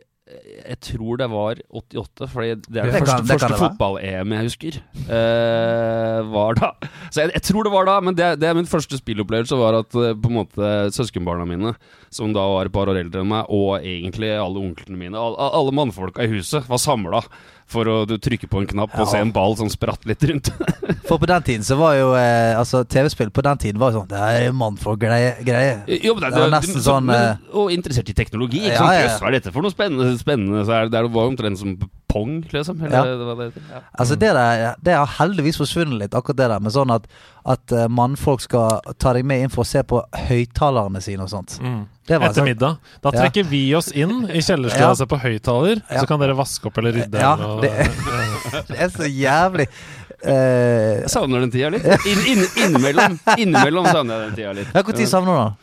jeg 0.64 0.79
tror 0.88 1.19
det 1.21 1.29
var 1.33 1.61
88, 1.71 2.29
for 2.31 2.43
det 2.45 2.50
er 2.50 2.59
det, 2.64 2.85
Det 2.85 2.93
første, 2.99 3.17
det 3.23 3.37
første 3.38 3.59
fotball-EM 3.61 4.35
jeg 4.37 4.49
husker. 4.49 4.79
Uh, 5.09 6.21
var 6.35 6.59
da. 6.59 6.71
Så 7.11 7.25
jeg, 7.25 7.33
jeg 7.37 7.45
tror 7.49 7.67
det 7.69 7.73
var 7.75 7.88
da, 7.88 7.97
men 8.05 8.17
det, 8.19 8.31
det 8.43 8.49
er 8.50 8.59
min 8.59 8.69
første 8.69 8.99
spillopplevelse 9.00 9.59
var 9.61 9.81
at 9.83 9.99
eh, 10.00 10.14
på 10.19 10.31
en 10.31 10.38
måte 10.41 10.71
søskenbarna 10.95 11.47
mine, 11.49 11.75
som 12.14 12.35
da 12.35 12.45
var 12.55 12.69
et 12.71 12.75
par 12.75 12.91
år 12.91 13.00
eldre 13.03 13.23
enn 13.25 13.33
meg, 13.33 13.50
og 13.53 13.81
egentlig 13.81 14.33
alle 14.35 14.62
onklene 14.62 14.99
mine, 15.00 15.19
alle, 15.19 15.50
alle 15.61 15.75
mannfolka 15.76 16.25
i 16.26 16.33
huset, 16.37 16.67
var 16.71 16.83
samla 16.83 17.25
for 17.71 17.88
å 17.88 17.95
du, 18.09 18.17
trykke 18.21 18.49
på 18.50 18.61
en 18.61 18.67
knapp 18.69 18.93
og 19.00 19.09
se 19.09 19.21
en 19.25 19.31
ball 19.33 19.55
som 19.57 19.71
spratt 19.73 20.05
litt 20.09 20.25
rundt. 20.29 20.50
For 21.09 21.21
på 21.21 21.29
den 21.29 21.43
tiden 21.45 21.64
så 21.64 21.76
var 21.76 21.95
jo 21.99 22.11
eh, 22.17 22.55
Altså 22.57 22.83
TV-spill 22.88 23.29
på 23.35 23.43
den 23.45 23.59
tiden 23.61 23.81
var 23.81 23.93
jo 23.93 24.00
sånn 24.03 24.09
Det 24.09 24.21
er 24.21 24.55
mannfolk-greie. 24.57 25.35
greie. 25.45 25.75
Jo, 26.05 26.14
men 26.17 26.25
det, 26.25 26.31
Det 26.33 26.43
var 26.45 26.53
nesten 26.55 26.79
så- 26.79 26.85
sånn, 26.87 27.09
men, 27.09 27.43
Og 27.53 27.73
interessert 27.75 28.09
i 28.09 28.17
teknologi. 28.17 28.62
Ikke 28.64 28.73
Ja, 28.73 28.79
sant? 28.81 28.93
ja, 28.97 29.03
ja. 29.09 29.19
Hva 29.21 29.29
er 29.29 29.37
dette 29.38 29.53
for 29.53 29.64
noe 29.64 29.73
spennende? 29.75 30.17
Spennende 30.25 30.64
så 30.64 30.73
er 30.81 30.88
det, 30.88 30.97
det 30.97 31.12
var 31.14 31.28
omtrent 31.31 31.61
som 31.61 31.76
pong, 32.14 32.40
liksom. 32.52 32.81
Eller 32.85 32.95
Ja. 33.11 33.14
hva 33.26 33.35
det. 33.40 33.62
Ja. 33.71 33.81
Altså 33.99 34.14
det 34.19 34.31
der 34.37 34.75
Det 34.83 34.95
har 34.95 35.07
heldigvis 35.19 35.57
forsvunnet 35.59 35.99
litt, 35.99 36.14
akkurat 36.14 36.37
det 36.38 36.49
der 36.52 36.61
med 36.62 36.73
sånn 36.73 36.93
at, 36.95 37.07
at 37.45 37.73
eh, 37.73 37.88
mannfolk 37.90 38.40
skal 38.45 38.81
ta 38.99 39.12
deg 39.16 39.25
med 39.26 39.43
inn 39.43 39.50
for 39.52 39.64
å 39.64 39.66
se 39.66 39.83
på 39.83 39.99
høyttalerne 40.28 41.02
sine 41.02 41.26
og 41.26 41.33
sånt. 41.33 41.59
Mm. 41.61 41.83
Det 42.07 42.21
var 42.21 42.28
Etter 42.28 42.43
sånn- 42.43 42.50
middag. 42.52 42.78
Da 43.02 43.11
Ja. 43.12 43.21
trekker 43.25 43.45
vi 43.50 43.75
oss 43.75 43.90
inn 43.93 44.28
i 44.31 44.40
kjellerstua 44.45 44.78
Ja. 44.81 44.90
og 44.90 44.97
ser 44.97 45.07
på 45.11 45.19
høyttaler, 45.21 45.83
Ja. 45.90 46.00
så 46.02 46.07
kan 46.07 46.21
dere 46.21 46.35
vaske 46.37 46.66
opp 46.66 46.78
eller 46.78 46.93
rydde. 46.93 47.19
Ja, 47.19 47.35
eller 47.35 47.47
noe. 47.47 47.61
det, 47.61 47.73
det 48.69 48.78
er 48.78 48.88
så 48.95 49.09
jævlig 49.11 49.66
eh, 50.25 51.00
Jeg 51.02 51.11
savner 51.11 51.40
den 51.40 51.50
tida 51.50 51.71
litt. 51.75 51.85
In, 52.07 52.45
innimellom, 52.64 53.19
innimellom 53.37 53.87
savner 53.90 54.21
jeg 54.21 54.28
den 54.31 54.37
tida 54.38 54.52
litt. 54.61 54.71
Ja, 54.75 54.83
Når 54.83 55.07
savner 55.11 55.35
du 55.35 55.40
den? 55.43 55.57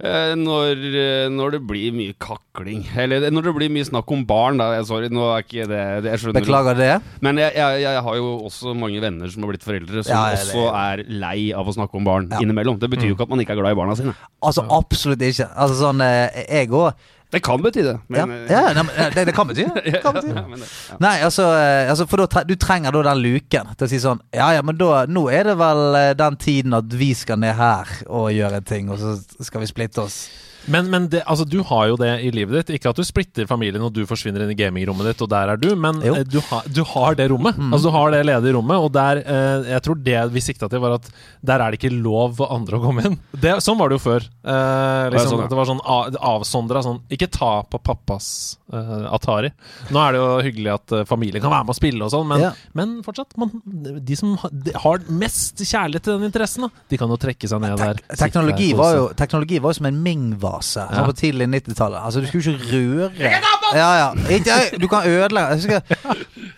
Eh, 0.00 0.32
når, 0.32 0.78
eh, 0.96 1.26
når 1.28 1.50
det 1.58 1.60
blir 1.68 1.92
mye 1.92 2.14
kakling. 2.16 2.86
Eller 2.96 3.26
når 3.28 3.50
det 3.50 3.52
blir 3.58 3.72
mye 3.74 3.84
snakk 3.84 4.08
om 4.14 4.22
barn, 4.24 4.56
da. 4.56 4.70
Sorry, 4.88 5.10
nå 5.12 5.26
er 5.34 5.44
ikke 5.44 5.66
det, 5.68 5.80
det 6.06 6.14
Jeg 6.14 6.22
skjønner 6.22 6.38
Beklager 6.40 6.78
det. 6.78 6.94
Men 7.20 7.36
jeg, 7.42 7.52
jeg, 7.58 7.82
jeg 7.84 8.00
har 8.06 8.16
jo 8.16 8.30
også 8.48 8.72
mange 8.80 9.02
venner 9.04 9.28
som 9.28 9.44
har 9.44 9.52
blitt 9.52 9.66
foreldre, 9.66 10.00
som 10.06 10.14
Ja, 10.16 10.22
det- 10.32 10.46
også 10.48 10.64
er 10.72 11.04
lei 11.06 11.52
av 11.52 11.68
å 11.68 11.76
snakke 11.76 12.00
om 12.00 12.08
barn 12.08 12.30
Ja. 12.32 12.40
innimellom. 12.40 12.78
Det 12.80 12.88
betyr 12.88 13.10
jo 13.12 13.14
ikke 13.18 13.28
at 13.28 13.34
man 13.34 13.44
ikke 13.44 13.52
er 13.52 13.60
glad 13.60 13.76
i 13.76 13.80
barna 13.82 13.96
sine. 14.00 14.16
Altså 14.42 14.64
absolutt 14.72 15.20
ikke. 15.20 15.50
Altså 15.54 15.76
sånn 15.84 16.00
eh, 16.00 16.46
Jeg 16.48 16.70
òg. 16.70 16.94
Det 17.30 17.40
kan 17.46 17.62
bety 17.62 17.82
det. 17.86 17.98
Men, 18.10 18.32
ja. 18.50 18.60
ja 18.66 18.72
nei, 18.74 18.84
eh, 18.96 19.10
det, 19.14 19.24
det 19.28 19.34
kan 19.36 19.46
bety 19.46 19.66
det. 19.74 20.00
Kan 20.04 20.16
bety. 20.16 20.32
det-. 20.34 20.68
Nei, 20.98 21.14
altså, 21.22 21.46
eh, 21.54 21.90
altså 21.90 22.06
For 22.10 22.24
da, 22.24 22.42
du 22.46 22.56
trenger 22.58 22.94
da 22.94 23.04
den 23.10 23.22
luken 23.22 23.70
til 23.76 23.86
å 23.86 23.90
si 23.90 24.00
sånn 24.02 24.22
Ja 24.34 24.50
ja, 24.56 24.64
men 24.66 24.78
da 24.80 25.04
Nå 25.06 25.28
er 25.30 25.46
det 25.46 25.56
vel 25.60 25.98
eh, 25.98 26.12
den 26.18 26.38
tiden 26.40 26.74
at 26.74 26.90
vi 26.90 27.12
skal 27.14 27.38
ned 27.42 27.54
her 27.58 27.90
og 28.08 28.32
gjøre 28.34 28.60
en 28.60 28.66
ting, 28.66 28.90
og 28.90 28.98
så 28.98 29.14
skal 29.46 29.62
vi 29.62 29.70
splitte 29.70 30.02
oss. 30.02 30.24
Men, 30.68 30.90
men 30.92 31.08
det, 31.08 31.22
altså, 31.26 31.44
du 31.48 31.62
har 31.64 31.86
jo 31.88 31.96
det 32.00 32.10
i 32.26 32.30
livet 32.34 32.58
ditt. 32.60 32.74
Ikke 32.78 32.90
at 32.92 32.96
du 33.00 33.04
splitter 33.06 33.46
familien 33.48 33.82
og 33.86 33.92
du 33.96 34.02
forsvinner 34.08 34.44
inn 34.44 34.52
i 34.52 34.58
gamingrommet 34.58 35.06
ditt, 35.12 35.22
og 35.24 35.30
der 35.32 35.54
er 35.54 35.60
du, 35.60 35.70
men 35.76 36.02
eh, 36.04 36.20
du, 36.28 36.38
har- 36.50 36.66
du 36.68 36.82
har 36.84 37.14
det 37.18 37.28
rommet. 37.32 37.56
Altså 37.70 37.88
Du 37.88 37.94
har 37.94 38.10
det 38.12 38.20
ledige 38.28 38.54
rommet, 38.58 38.76
og 38.76 38.92
der 38.92 39.22
eh, 39.24 39.70
Jeg 39.72 39.82
tror 39.86 40.00
det 40.04 40.18
vi 40.34 40.40
sikta 40.44 40.68
til, 40.68 40.80
var 40.82 40.98
at 40.98 41.08
der 41.46 41.60
er 41.64 41.70
det 41.72 41.80
ikke 41.80 41.94
lov 41.96 42.36
for 42.40 42.52
andre 42.52 42.76
å 42.78 42.82
komme 42.84 43.06
inn. 43.08 43.16
Det, 43.32 43.56
sånn 43.64 43.78
var 43.80 43.88
det 43.90 43.98
jo 43.98 44.04
før. 44.04 44.26
Eh, 44.44 45.08
liksom, 45.14 45.30
sånn, 45.32 45.44
ja. 45.46 45.48
Det 45.50 45.58
var 45.60 45.70
sånn 45.70 45.82
avsondra 46.20 46.82
sånn 46.84 47.00
Ikke 47.12 47.28
ta 47.32 47.50
på 47.70 47.78
pappas 47.84 48.58
eh, 48.72 49.06
Atari. 49.14 49.50
Nå 49.90 50.00
er 50.02 50.12
det 50.16 50.20
jo 50.22 50.28
hyggelig 50.46 50.72
at 50.74 50.94
eh, 51.00 51.04
familien 51.08 51.42
kan 51.42 51.52
være 51.52 51.66
med 51.66 51.74
og 51.74 51.78
spille 51.80 52.06
og 52.06 52.12
sånn, 52.14 52.28
men, 52.30 52.44
Ja. 52.44 52.52
men 52.76 52.98
fortsatt 53.06 53.36
man, 53.40 53.50
De 54.04 54.16
som 54.18 54.36
har 54.40 55.02
mest 55.10 55.60
kjærlighet 55.60 56.04
til 56.06 56.18
den 56.18 56.28
interessen, 56.30 56.66
da, 56.68 56.84
de 56.90 56.98
kan 57.00 57.10
jo 57.12 57.18
trekke 57.20 57.48
seg 57.50 57.60
ned 57.62 57.78
der. 57.80 58.00
Teknologi, 58.20 58.70
var 58.78 58.94
jo, 58.96 59.08
teknologi 59.18 59.58
var 59.62 59.74
jo 59.74 59.80
som 59.80 59.88
en 59.90 60.00
Ming-vase 60.50 60.86
Ja. 60.90 61.04
på 61.06 61.12
tidlig 61.12 61.46
90-tallet. 61.48 62.00
Altså, 62.04 62.20
du 62.20 62.26
skulle 62.26 62.54
ikke 62.54 62.72
røre 62.72 63.10
Ja, 63.74 63.90
ja. 63.98 64.12
Ikke, 64.30 64.78
du 64.80 64.86
kan 64.88 65.02
ødelegge 65.06 65.54
husker 65.54 65.80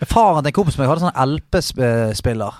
Faren 0.09 0.43
til 0.43 0.49
en 0.49 0.53
kompis 0.53 0.73
som 0.75 0.83
jeg 0.83 0.89
hadde 0.89 1.03
sånn 1.05 1.29
LP-spiller. 1.29 2.53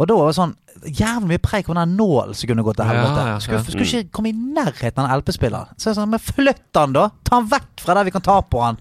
Og 0.00 0.08
da 0.08 0.14
var 0.16 0.26
det 0.30 0.36
sånn 0.38 0.54
jævlig 0.86 1.28
mye 1.28 1.38
preik 1.44 1.68
om 1.68 1.76
den 1.76 1.96
nålen 1.98 2.34
som 2.34 2.48
kunne 2.48 2.62
gått 2.64 2.76
til 2.80 2.88
helvete. 2.88 3.20
ja, 3.20 3.26
ja. 3.34 3.38
Skulle, 3.38 3.64
skulle 3.66 3.84
ikke 4.04 4.12
komme 4.16 4.30
i 4.30 4.32
nærheten 4.32 4.98
av 5.02 5.08
den 5.10 5.18
LP-spilleren. 5.20 5.74
Så 5.76 5.90
jeg 5.90 5.96
sånn, 5.98 6.10
Men 6.10 6.18
flytt 6.24 6.62
den, 6.72 6.92
da! 6.96 7.08
Ta 7.24 7.40
den 7.40 7.50
vekk 7.50 7.82
fra 7.84 7.94
der 7.98 8.04
vi 8.08 8.10
kan 8.14 8.22
ta 8.24 8.40
på 8.40 8.62
den. 8.64 8.78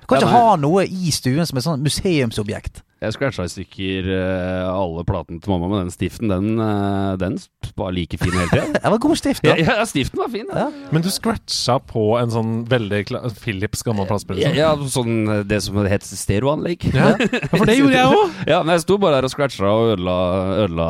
Du 0.00 0.06
kan 0.08 0.20
Ja, 0.20 0.26
ikke 0.26 0.32
men- 0.32 0.40
ha 0.40 0.56
noe 0.56 0.84
i 0.86 1.10
stuen 1.12 1.46
som 1.46 1.58
et 1.58 1.64
sånn 1.64 1.82
museumsobjekt. 1.84 2.82
Jeg 2.98 3.14
scratcha 3.14 3.44
i 3.46 3.50
stykker 3.52 4.08
eh, 4.10 4.64
alle 4.66 5.04
platene 5.06 5.38
til 5.42 5.52
mamma 5.52 5.68
men 5.70 5.84
den 5.86 5.92
stiften. 5.94 6.32
Den, 6.32 6.58
eh, 6.58 7.12
den 7.20 7.36
var 7.78 7.92
like 7.94 8.18
fin 8.18 8.32
hele 8.34 8.48
tida. 8.50 8.64
Det 8.82 8.90
var 8.90 8.98
god 9.04 9.16
stift, 9.20 9.44
Ja, 9.46 9.54
da. 9.54 9.66
ja, 9.78 9.84
stiften 9.86 10.18
var 10.18 10.32
fin. 10.32 10.48
Ja. 10.50 10.64
Ja. 10.66 10.88
Men 10.90 11.04
du 11.06 11.10
scratcha 11.14 11.76
på 11.86 12.08
en 12.18 12.32
sånn 12.34 12.56
veldig 12.70 13.04
kla- 13.12 13.22
Philips 13.38 13.84
gammel 13.86 14.08
plastspiller? 14.10 14.50
Ja, 14.50 14.72
ja, 14.74 14.88
sånn 14.90 15.28
eh, 15.30 15.44
det 15.46 15.60
som 15.62 15.78
het 15.86 16.02
stereoanlegg. 16.08 16.88
Ja. 16.90 17.12
ja, 17.22 17.52
for 17.54 17.70
det 17.70 17.78
gjorde 17.78 18.00
jeg 18.00 18.18
òg! 18.18 18.34
Ja, 18.54 18.62
men 18.64 18.74
jeg 18.74 18.82
sto 18.88 18.98
bare 18.98 19.20
der 19.20 19.28
og 19.30 19.34
scratcha 19.36 19.70
og 19.70 19.92
ødela, 19.94 20.18
ødela 20.64 20.88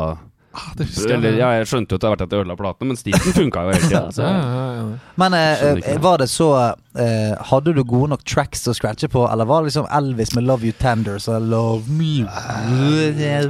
Det 0.75 0.87
husker 0.89 1.13
eller, 1.13 1.35
ja, 1.37 1.49
Jeg 1.59 1.67
skjønte 1.69 1.93
jo 1.93 1.99
etter 1.99 2.09
hvert 2.09 2.21
at 2.25 2.31
jeg 2.33 2.41
ødela 2.41 2.55
platene, 2.57 2.87
men 2.89 2.97
stilen 2.97 3.35
funka 3.35 3.61
jo 3.67 3.73
hele 3.75 3.85
tida. 3.85 4.01
Ja, 4.17 4.29
ja, 4.33 4.63
ja. 4.79 4.85
Men 5.21 5.33
eh, 5.37 5.63
eh, 5.93 5.99
var 6.01 6.17
det 6.23 6.25
så 6.31 6.47
eh, 6.97 7.35
Hadde 7.51 7.73
du 7.77 7.83
gode 7.85 8.09
nok 8.15 8.23
tracks 8.25 8.65
å 8.67 8.73
scratche 8.73 9.07
på, 9.13 9.27
eller 9.31 9.45
var 9.45 9.61
det 9.61 9.69
liksom 9.69 9.85
Elvis 9.93 10.33
med 10.35 10.47
'Love 10.47 10.65
You 10.65 10.73
Tender' 10.79 11.19
så 11.21 11.37
'Love 11.39 11.85
Me'? 11.93 12.25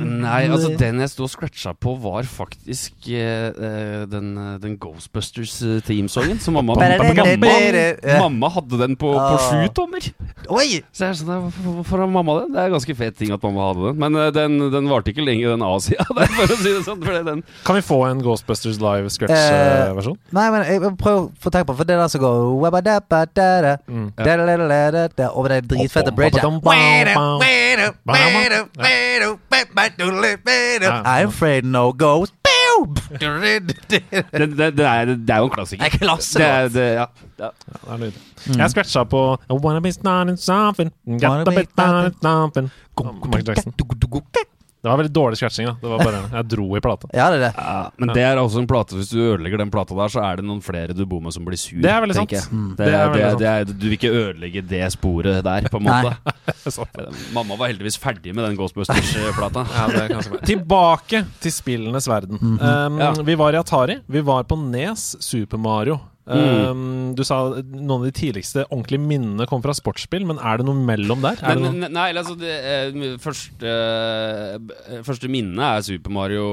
Nei, 0.03 0.41
altså 0.51 0.73
den 0.79 0.99
jeg 0.99 1.09
sto 1.13 1.23
og 1.23 1.31
scratcha 1.31 1.73
på, 1.73 1.95
var 2.03 2.27
faktisk 2.27 3.07
eh, 3.15 3.47
eh, 3.55 4.03
den, 4.11 4.33
eh, 4.37 4.57
den 4.59 4.77
Ghostbusters-teamsongen. 4.81 6.39
Som 6.43 6.53
mamma 6.59 6.75
mamma, 6.75 8.19
mamma 8.19 8.49
hadde 8.57 8.77
den 8.83 8.95
på, 8.99 9.13
på 9.13 9.19
Ah. 9.19 9.37
sju 9.49 9.67
tommer. 9.75 10.03
Oi! 10.49 10.81
Så 10.91 11.05
jeg 11.05 11.09
er 11.09 11.17
sånn, 11.19 11.51
hvorfor, 11.63 12.03
har 12.03 12.07
mamma 12.11 12.39
det? 12.41 12.51
Det 12.53 12.61
er 12.63 12.69
ganske 12.75 12.95
fet 12.97 13.17
ting 13.19 13.31
at 13.35 13.43
mamma 13.43 13.69
hadde 13.71 13.87
den. 13.89 13.99
Men 14.03 14.19
den, 14.35 14.59
den 14.73 14.89
varte 14.91 15.13
ikke 15.13 15.25
lenge, 15.25 15.47
den 15.49 15.63
A-sida 15.65 16.05
for 16.37 16.53
å 16.55 16.57
si 16.59 16.69
det 16.75 16.83
sånn. 16.87 16.98
Den 17.29 17.43
Kan 17.65 17.75
vi 17.75 17.81
få 17.85 17.99
en 18.07 18.21
Ghostbusters 18.23 18.79
live 18.81 19.09
scratch-versjon? 19.13 20.17
Nei, 20.35 20.47
men 20.53 20.65
jeg 20.67 20.81
prøver 20.99 21.27
å 21.27 21.31
få 21.41 21.51
tenke 21.53 21.69
på 21.71 21.77
For 21.79 21.87
det 21.87 21.95
er 21.97 22.03
den 22.03 22.11
som 22.13 22.23
går 22.23 22.39
Mm. 23.87 24.09
Over 25.29 25.55
det 25.55 25.69
dritfette 25.69 26.11
bridget. 26.15 26.43
I'm 31.05 31.27
afraid 31.27 31.65
no 31.65 31.91
ghost. 31.91 32.33
det, 34.31 34.57
det, 34.57 34.77
det, 34.77 34.85
er, 34.85 35.05
det 35.05 35.29
er 35.29 35.37
jo 35.37 35.49
en 35.49 35.49
klassiker. 35.49 35.83
Det 35.89 36.45
er. 36.45 36.67
Det 36.67 36.73
det, 36.73 36.87
ja. 36.93 37.05
Ja. 37.39 37.49
Jeg 38.57 38.71
scratcha 38.71 39.03
på 39.03 39.21
I 39.49 39.57
wanna 39.63 39.81
be 39.81 39.91
starting 39.91 40.37
something 40.37 40.91
Got 41.19 41.45
to 41.45 41.51
be 41.51 41.65
starting 41.71 42.15
something 42.21 42.69
Michael 43.25 43.45
Jackson. 43.47 43.73
Det 44.79 44.87
var 44.87 44.95
veldig 45.01 45.11
dårlig 45.11 45.35
scratching. 45.37 45.65
da 45.67 45.73
Det 45.81 45.89
var 45.91 45.99
bare 46.05 46.19
Jeg 46.37 46.47
dro 46.53 46.65
i 46.77 46.79
plata. 46.79 47.07
Ja, 47.11 47.25
det 47.33 47.39
er 47.39 47.43
det. 47.49 47.53
Ja, 47.57 47.89
men 47.99 48.11
det 48.15 48.23
er 48.23 48.37
også 48.39 48.61
en 48.61 48.67
plate 48.69 48.95
Hvis 48.95 49.09
du 49.11 49.17
ødelegger 49.19 49.57
den 49.59 49.71
plata 49.73 49.93
der, 49.97 50.07
så 50.13 50.21
er 50.23 50.39
det 50.39 50.45
noen 50.47 50.61
flere 50.63 50.95
du 50.95 51.01
bor 51.05 51.19
med 51.25 51.33
som 51.35 51.43
blir 51.43 51.59
sur. 51.59 51.81
Det 51.83 51.91
er 51.91 51.99
veldig 52.05 52.15
sant. 52.15 52.31
jeg. 52.31 52.45
Mm. 52.51 52.69
Det, 52.77 52.85
Det 52.85 52.93
er 52.93 52.93
det, 52.93 53.09
veldig 53.11 53.31
sant. 53.33 53.39
det 53.43 53.49
er, 53.49 53.65
du 53.73 53.85
vil 53.89 53.97
ikke 53.97 54.13
ødelegge 54.21 54.63
det 54.69 54.83
sporet 54.95 55.43
der, 55.43 55.67
på 55.73 55.81
en 55.81 55.89
måte. 55.89 56.15
Mamma 57.35 57.57
var 57.59 57.67
heldigvis 57.73 57.97
ferdig 57.99 58.33
med 58.35 58.45
den 58.47 58.55
Ghostbusters-plata. 58.59 59.65
Ja. 59.75 60.21
Tilbake 60.47 61.25
til 61.43 61.51
spillenes 61.51 62.07
verden. 62.07 62.39
um, 62.39 62.99
Ja. 62.99 63.11
Vi 63.23 63.35
var 63.35 63.53
i 63.53 63.59
Atari. 63.59 63.99
Vi 64.07 64.21
var 64.21 64.43
på 64.47 64.55
Nes 64.69 65.15
Super 65.19 65.57
Mario. 65.59 65.99
Um, 66.29 67.13
du 67.17 67.23
sa 67.25 67.39
noen 67.57 67.93
av 67.95 68.03
de 68.05 68.11
tidligste 68.13 68.65
ordentlige 68.67 69.01
minnene 69.01 69.47
kom 69.49 69.63
fra 69.63 69.73
sportsspill, 69.73 70.27
men 70.29 70.37
er 70.37 70.61
det 70.61 70.67
noe 70.67 70.77
mellom 70.77 71.23
der? 71.25 71.39
Er 71.41 71.57
det 71.57 71.63
Men, 71.63 71.79
noe? 71.81 71.89
nei, 71.95 72.07
altså 72.13 72.35
det, 72.37 72.53
eh, 72.69 73.15
første, 73.23 73.71
eh, 73.73 74.99
første 75.07 75.31
minne 75.31 75.57
er 75.57 75.81
Super 75.87 76.13
Mario, 76.13 76.45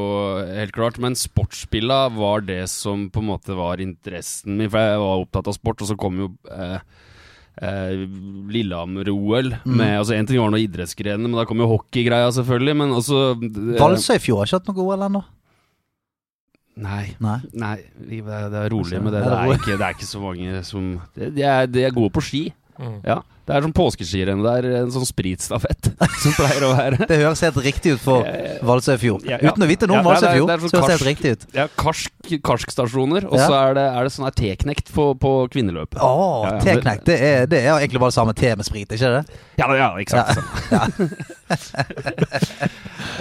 helt 0.48 0.72
klart. 0.72 0.96
Men 1.02 1.18
sportsspilla 1.18 2.06
var 2.16 2.46
det 2.48 2.62
som 2.72 3.10
på 3.12 3.20
en 3.20 3.28
måte 3.34 3.56
var 3.58 3.82
interessen 3.84 4.56
min. 4.56 4.70
For 4.72 4.80
jeg 4.80 5.02
var 5.04 5.26
opptatt 5.26 5.52
av 5.52 5.58
sport, 5.58 5.84
og 5.84 5.92
så 5.92 5.98
kom 6.00 6.24
jo 6.24 6.30
eh, 6.50 6.78
eh, 7.60 8.06
Lillehammer-OL. 8.56 9.52
Mm. 9.66 9.80
Altså 9.98 10.16
En 10.16 10.26
ting 10.28 10.40
var 10.40 10.52
noe 10.52 10.64
idrettsgrenene, 10.64 11.28
men 11.28 11.36
da 11.38 11.44
kom 11.48 11.60
jo 11.60 11.68
hockeygreia, 11.76 12.32
selvfølgelig. 12.32 12.76
Men 12.80 12.96
også 12.96 13.22
eh, 13.36 13.80
Valsøyfjord 13.80 14.40
har 14.40 14.48
ikke 14.48 14.60
hatt 14.62 14.70
noe 14.72 14.86
OL 14.88 15.08
ennå. 15.10 15.24
Nei. 16.76 17.14
Nei. 17.24 17.38
Nei, 17.56 17.76
vi- 17.96 18.20
det 18.20 18.52
er, 18.52 18.68
rolig 18.68 19.00
med 19.02 19.12
det. 19.16 19.22
Er 19.24 19.30
Det 19.30 19.38
er 19.38 19.54
ikke, 19.56 19.78
det 19.78 19.86
er 19.86 19.94
ikke 19.96 20.10
så 20.10 20.20
mange 20.20 20.62
som 20.64 21.00
De 21.16 21.30
de 21.30 21.42
er, 21.42 21.66
de 21.66 21.84
er 21.84 21.90
gode 21.96 22.12
på 22.12 22.20
ski. 22.22 22.52
Mm. 22.78 22.98
Ja. 23.06 23.22
Det 23.46 23.54
er 23.54 23.62
som 23.62 23.72
påskeskirenn. 23.72 24.42
Det 24.42 24.52
er 24.58 24.82
en 24.82 24.90
sånn 24.90 25.06
spritstafett 25.06 25.86
som 26.22 26.32
pleier 26.34 26.64
å 26.66 26.72
være. 26.76 27.06
Det 27.06 27.16
høres 27.22 27.40
helt 27.46 27.56
riktig 27.62 27.92
ut 27.94 28.00
for 28.02 28.26
Valsøyfjord. 28.66 29.22
Ja, 29.24 29.38
ja. 29.40 29.52
Uten 29.54 29.62
å 29.64 29.68
vite 29.70 29.86
noe 29.88 30.00
om 30.00 30.04
det 30.04 30.10
Valsøyfjord, 30.10 30.48
det 30.50 30.56
sånn 30.60 30.72
så 30.74 30.80
høres 30.82 30.86
det 30.90 30.96
helt 30.98 31.06
riktig 31.08 31.30
ut. 31.36 31.46
Ja, 31.54 31.66
karsk, 31.78 32.10
karskstasjoner, 32.44 33.24
og 33.30 33.38
Ja. 33.38 33.46
så 33.46 33.54
er 33.62 33.74
det, 33.78 33.86
er 33.96 34.02
det 34.02 34.12
sånn 34.12 34.28
teknekt 34.34 34.92
på, 34.92 35.06
på 35.22 35.32
kvinneløp. 35.54 35.94
Å, 35.96 36.10
Ja, 36.10 36.50
ja, 36.50 36.60
teknekk. 36.66 37.04
Det 37.06 37.16
er, 37.22 37.46
det 37.46 37.62
er 37.64 37.70
egentlig 37.78 38.02
bare 38.02 38.10
det 38.12 38.18
samme 38.18 38.34
te 38.36 38.50
med 38.58 38.66
sprit, 38.66 38.90
ikke 38.98 39.12
det? 39.14 39.24
Ja, 39.62 39.70
ja, 39.78 39.88
ikke 39.96 40.10
sant. 40.10 40.36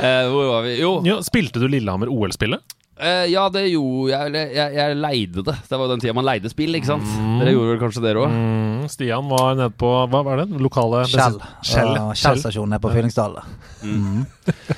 eh, 0.01 0.25
hvor 0.33 0.49
var 0.55 0.65
vi? 0.65 0.75
Jo, 0.81 0.97
Jo, 1.05 1.19
spilte 1.25 1.61
du 1.61 1.69
Lillehammer 1.69 2.09
OL-spillet? 2.11 2.65
Eh, 2.99 3.25
ja, 3.31 3.45
det 3.53 3.65
gjorde 3.71 4.12
jeg. 4.12 4.29
Eller 4.29 4.53
jeg, 4.55 4.75
jeg 4.77 4.97
leide 4.99 5.43
det. 5.47 5.55
Det 5.69 5.79
var 5.81 5.91
den 5.91 6.03
tida 6.03 6.15
man 6.17 6.27
leide 6.27 6.51
spill, 6.51 6.77
ikke 6.77 6.89
sant. 6.93 7.10
Dere 7.41 7.53
gjorde 7.55 7.73
vel 7.73 7.81
kanskje 7.81 8.03
dere 8.05 8.23
òg? 8.25 8.36
Mm, 8.36 8.86
Stian 8.91 9.29
var 9.31 9.55
nede 9.58 9.71
på 9.79 9.89
Hva 10.12 10.21
var 10.25 10.41
det? 10.43 10.47
Lokale 10.62 11.03
Skjell. 11.10 11.39
Skjell. 11.65 11.91
Ja, 11.97 12.05
Skjell-stasjonen 12.15 12.75
nede 12.75 12.84
på 12.84 12.91
Fyllingsdalen. 12.93 13.53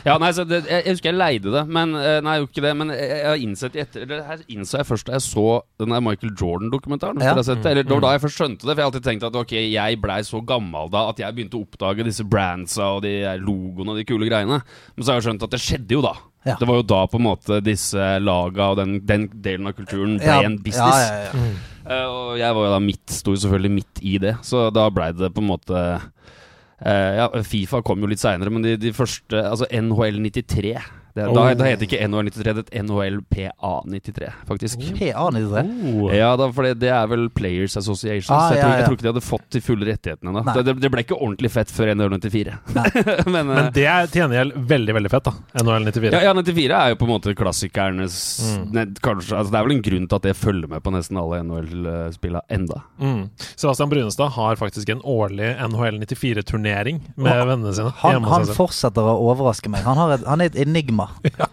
Ja, 0.08 0.16
nei, 0.22 0.30
så 0.36 0.44
det, 0.48 0.62
jeg, 0.68 0.84
jeg 0.86 0.96
husker 0.96 1.12
jeg 1.12 1.18
leide 1.20 1.52
det, 1.54 1.64
men 1.72 1.94
eh, 2.00 2.18
Nei, 2.24 2.38
jeg 2.38 2.44
gjorde 2.44 2.54
ikke 2.56 2.66
det. 2.68 2.74
Men 2.82 2.94
jeg, 2.96 3.10
jeg 3.12 3.28
har 3.28 3.44
innsett 3.48 3.76
i 3.78 3.82
etter 3.84 4.06
Eller 4.06 4.24
her 4.28 4.44
innså 4.54 4.82
jeg 4.82 4.90
først 4.90 5.10
da 5.10 5.18
jeg 5.18 5.26
så 5.28 5.48
den 5.82 5.94
der 5.96 6.04
Michael 6.04 6.34
Jordan-dokumentaren. 6.40 7.22
Ja. 7.24 7.36
Det? 7.38 7.58
Eller 7.66 7.84
Det 7.88 7.94
var 7.94 8.06
da 8.08 8.14
jeg 8.16 8.24
først 8.28 8.40
skjønte 8.42 8.64
det. 8.64 8.72
For 8.72 8.80
jeg 8.80 8.86
har 8.86 8.92
alltid 8.92 9.08
tenkt 9.10 9.28
at 9.28 9.38
ok, 9.44 9.54
jeg 9.58 10.02
blei 10.04 10.20
så 10.28 10.42
gammel 10.48 10.90
da 10.94 11.08
at 11.12 11.22
jeg 11.22 11.38
begynte 11.38 11.60
å 11.60 11.66
oppdage 11.68 12.08
disse 12.08 12.26
brandsa 12.28 12.94
og 12.98 13.04
de 13.06 13.14
logoene 13.44 13.94
og 13.94 14.00
de 14.00 14.08
kule 14.08 14.30
greiene. 14.30 14.62
Men 14.96 15.04
så 15.06 15.14
har 15.14 15.22
jeg 15.22 15.30
skjønt 15.30 15.46
at 15.48 15.54
det 15.56 15.62
skjedde 15.64 15.98
jo 16.00 16.04
da. 16.06 16.16
Ja. 16.48 16.56
Det 16.60 16.68
var 16.70 16.80
jo 16.80 16.86
da 16.88 17.02
på 17.12 17.20
en 17.20 17.26
måte 17.28 17.60
disse 17.66 18.10
laga 18.24 18.72
og 18.74 18.78
den, 18.80 18.98
den 19.08 19.28
delen 19.44 19.68
av 19.70 19.76
kulturen 19.78 20.18
ble 20.22 20.28
Ja, 20.28 20.42
en 20.48 20.58
ja, 20.60 20.64
business. 20.64 21.02
ja, 21.04 21.24
ja. 21.28 21.48
uh, 21.88 22.06
og 22.12 22.38
jeg 22.40 22.56
var 22.58 22.68
jo 22.70 22.76
da 22.76 22.84
midt, 22.84 23.06
sto 23.12 23.36
jo 23.36 23.42
selvfølgelig 23.44 23.74
midt 23.78 24.02
i 24.08 24.18
det, 24.24 24.38
så 24.48 24.68
da 24.76 24.88
blei 24.94 25.12
det 25.18 25.34
på 25.36 25.44
en 25.44 25.50
måte 25.52 25.82
uh, 25.98 27.12
Ja, 27.20 27.28
Fifa 27.44 27.82
kom 27.86 28.04
jo 28.06 28.10
litt 28.12 28.22
seinere, 28.24 28.54
men 28.54 28.64
de, 28.66 28.76
de 28.80 28.94
første 28.96 29.42
Altså 29.44 29.68
NHL 29.74 30.22
93 30.30 30.76
det, 31.18 31.26
da, 31.34 31.42
Oh. 31.44 31.50
da 31.58 31.66
heter 31.68 31.82
det 31.84 31.88
ikke 31.90 32.00
NHL 32.08 32.30
93, 32.30 32.54
det 32.58 32.64
er 32.72 32.84
NHL 32.86 33.18
PA 33.34 33.74
93, 33.90 34.30
faktisk. 34.48 34.84
PA93. 35.00 35.64
Oh. 35.98 36.12
Ja, 36.14 36.30
da, 36.40 36.48
for 36.54 36.68
det, 36.68 36.76
det 36.84 36.92
er 36.94 37.08
vel 37.12 37.28
Players 37.34 37.76
Association. 37.82 38.36
Ah, 38.38 38.48
så 38.52 38.56
jeg, 38.56 38.62
ja, 38.62 38.68
tror, 38.68 38.78
jeg 38.78 38.86
tror 38.88 38.98
ikke 38.98 39.08
de 39.08 39.12
hadde 39.14 39.26
fått 39.26 39.48
de 39.58 39.62
fulle 39.66 39.88
rettighetene 39.90 40.32
ennå. 40.34 40.56
Det, 40.62 40.76
det, 40.84 40.92
ble 40.94 41.04
ikke 41.06 41.18
ordentlig 41.18 41.52
fett 41.54 41.74
før 41.74 41.92
NHL 41.96 42.18
94. 42.22 42.56
men, 43.34 43.42
eh, 43.42 43.54
Men 43.58 43.72
det 43.76 43.86
er 43.90 44.08
til 44.14 44.24
gjengjeld 44.24 44.56
veldig, 44.70 44.96
veldig 45.00 45.12
fett, 45.16 45.28
da. 45.30 45.64
NHL 45.64 45.90
94. 45.92 46.14
ja, 46.14 46.24
ja, 46.30 46.34
94 46.38 46.78
er 46.78 46.94
jo 46.94 47.00
på 47.02 47.08
en 47.10 47.14
måte 47.16 47.36
klassikernes 47.38 48.18
Mm. 48.38 48.66
ne, 48.76 48.84
kanskje, 49.04 49.34
altså 49.38 49.52
Det 49.52 49.58
er 49.60 49.66
vel 49.66 49.74
en 49.78 49.82
grunn 49.86 50.06
til 50.08 50.16
at 50.20 50.26
det 50.28 50.34
følger 50.38 50.70
med 50.70 50.84
på 50.86 50.92
nesten 50.94 51.18
alle 51.20 51.40
NHL-spilla 51.44 52.42
enda. 52.54 52.82
Mm. 53.02 53.30
Sebastian 53.56 53.90
Brunestad 53.92 54.30
har 54.36 54.56
faktisk 54.60 54.90
en 54.94 55.02
årlig 55.08 55.50
NHL 55.70 56.00
94-turnering 56.06 57.02
med 57.16 57.32
Han- 57.34 57.48
vennene 57.50 57.74
sine. 57.76 57.92
Han, 58.04 58.24
han 58.28 58.46
fortsetter 58.58 59.02
å 59.08 59.16
overraske 59.32 59.70
meg. 59.74 59.84
Han, 59.88 59.98
har 59.98 60.16
et, 60.18 60.26
han 60.28 60.42
er 60.44 60.52
et 60.52 60.60
enigma. 60.68 61.07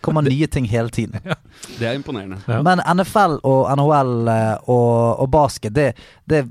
Kommer 0.05 0.23
nye 0.23 0.47
ting 0.47 0.65
hele 0.71 0.89
tiden. 0.91 1.21
Det 1.79 1.87
er 1.89 1.95
imponerende. 1.97 2.37
Ja. 2.49 2.61
Men 2.67 2.81
NFL 2.97 3.33
og 3.47 3.71
NHL 3.79 4.29
eh, 4.29 4.57
og, 4.71 5.21
og 5.25 5.31
basket, 5.33 5.75
det, 5.77 5.93
det, 6.29 6.43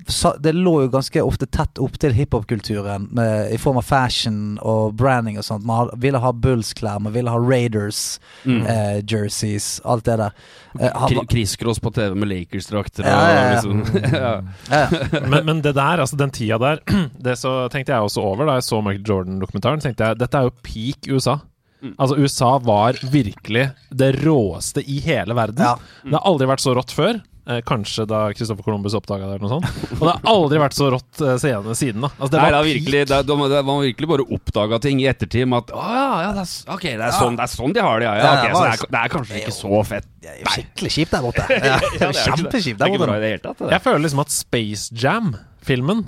det 0.44 0.54
lå 0.56 0.74
jo 0.86 0.90
ganske 0.94 1.22
ofte 1.24 1.46
tett 1.54 1.80
opp 1.84 1.98
til 2.02 2.14
hiphop-kulturen 2.18 3.10
i 3.54 3.58
form 3.62 3.78
av 3.78 3.82
fashion 3.88 4.40
og 4.62 4.94
branding 5.00 5.38
og 5.38 5.44
sånt. 5.48 5.66
Man 5.68 5.90
ville 6.02 6.20
ha 6.24 6.32
Bulls-klær, 6.34 7.00
man 7.04 7.14
ville 7.16 7.30
ha 7.34 7.38
Raiders-jerseys, 7.38 9.82
alt 9.86 10.06
det 10.06 10.18
der. 10.18 10.32
Eh, 10.80 10.90
han 10.94 11.10
Kri- 11.10 11.16
var- 11.20 11.26
Krigscross 11.30 11.80
på 11.80 11.92
TV 11.94 12.16
med 12.16 12.28
Lakers-drakter 12.30 13.04
og 13.04 13.10
Ja, 13.10 13.30
ja, 13.30 13.44
ja. 13.44 13.50
liksom 13.54 13.86
ja. 14.14 14.42
ja, 14.70 14.88
men, 15.30 15.46
men 15.46 15.62
det 15.62 15.76
der, 15.76 15.98
altså 16.02 16.16
den 16.20 16.32
tida 16.34 16.58
der, 16.58 16.78
det 17.24 17.38
så 17.40 17.68
tenkte 17.74 17.92
jeg 17.94 18.02
også 18.02 18.22
over 18.22 18.46
da 18.50 18.54
jeg 18.60 18.64
så 18.70 18.82
Michael 18.82 19.08
Jordan-dokumentaren. 19.10 19.80
tenkte 19.84 20.04
jeg, 20.08 20.20
Dette 20.20 20.38
er 20.38 20.42
jo 20.50 20.54
peak 20.64 20.98
USA. 21.14 21.36
Mm. 21.84 21.94
Altså 21.98 22.16
USA 22.18 22.56
var 22.64 22.98
virkelig 23.12 23.68
det 23.92 24.12
råeste 24.24 24.84
i 24.88 25.02
hele 25.04 25.36
verden. 25.36 25.66
Ja. 25.66 25.76
Det 26.04 26.16
har 26.16 26.26
aldri 26.30 26.48
vært 26.48 26.64
så 26.64 26.76
rått 26.78 26.96
før. 26.96 27.20
Eh, 27.44 27.60
kanskje 27.68 28.06
da 28.08 28.30
Christopher 28.32 28.64
Columbus 28.64 28.94
oppdaga 28.96 29.28
det, 29.28 29.34
eller 29.36 29.44
noe 29.44 29.52
sånt. 29.52 29.90
Og 29.98 30.04
det 30.06 30.12
har 30.14 30.30
aldri 30.32 30.60
vært 30.62 30.78
så 30.78 30.86
rått 30.94 31.20
eh, 31.20 31.34
siden, 31.42 31.76
siden 31.76 32.06
da. 32.06 32.10
Altså, 32.16 32.30
det 32.32 32.40
Nei, 32.40 32.46
var 32.46 32.56
det 32.56 32.70
virkelig 32.70 33.02
det, 33.10 33.18
det 33.28 33.36
var 33.42 33.66
Man 33.68 33.82
virkelig 33.84 34.10
bare 34.14 34.26
oppdaga 34.38 34.80
ting 34.86 35.02
i 35.04 35.10
ettertid 35.12 35.50
med 35.52 35.66
at 35.66 35.74
Å 35.76 35.82
ja, 35.84 36.06
ja 36.24 36.30
det, 36.38 36.46
er, 36.46 36.54
ok, 36.78 36.86
det, 36.88 37.10
er 37.10 37.18
sånn, 37.18 37.36
det 37.36 37.44
er 37.44 37.52
sånn 37.52 37.76
de 37.76 37.84
har 37.84 38.00
det, 38.00 38.08
ja. 38.08 38.14
ja 38.16 38.24
Ja, 38.24 38.32
ok, 38.32 38.46
det 38.48 38.56
så 38.56 38.64
det 38.64 38.72
er, 38.72 38.94
det 38.96 39.02
er 39.02 39.14
kanskje 39.18 39.42
ikke 39.42 39.56
så 39.58 39.84
fett. 39.92 40.10
Det 40.24 40.32
er 40.32 40.40
jo 40.40 40.56
skikkelig 40.56 40.94
kjipt 40.96 41.18
der 41.18 41.28
borte. 41.28 41.50
Ja. 41.74 41.76
Kjempekjipt 42.24 42.80
er 42.80 42.96
der 42.96 43.44
borte. 43.44 43.70
Jeg 43.76 43.84
føler 43.84 44.06
liksom 44.06 44.24
at 44.24 44.32
Space 44.32 45.04
Jam-filmen, 45.04 46.08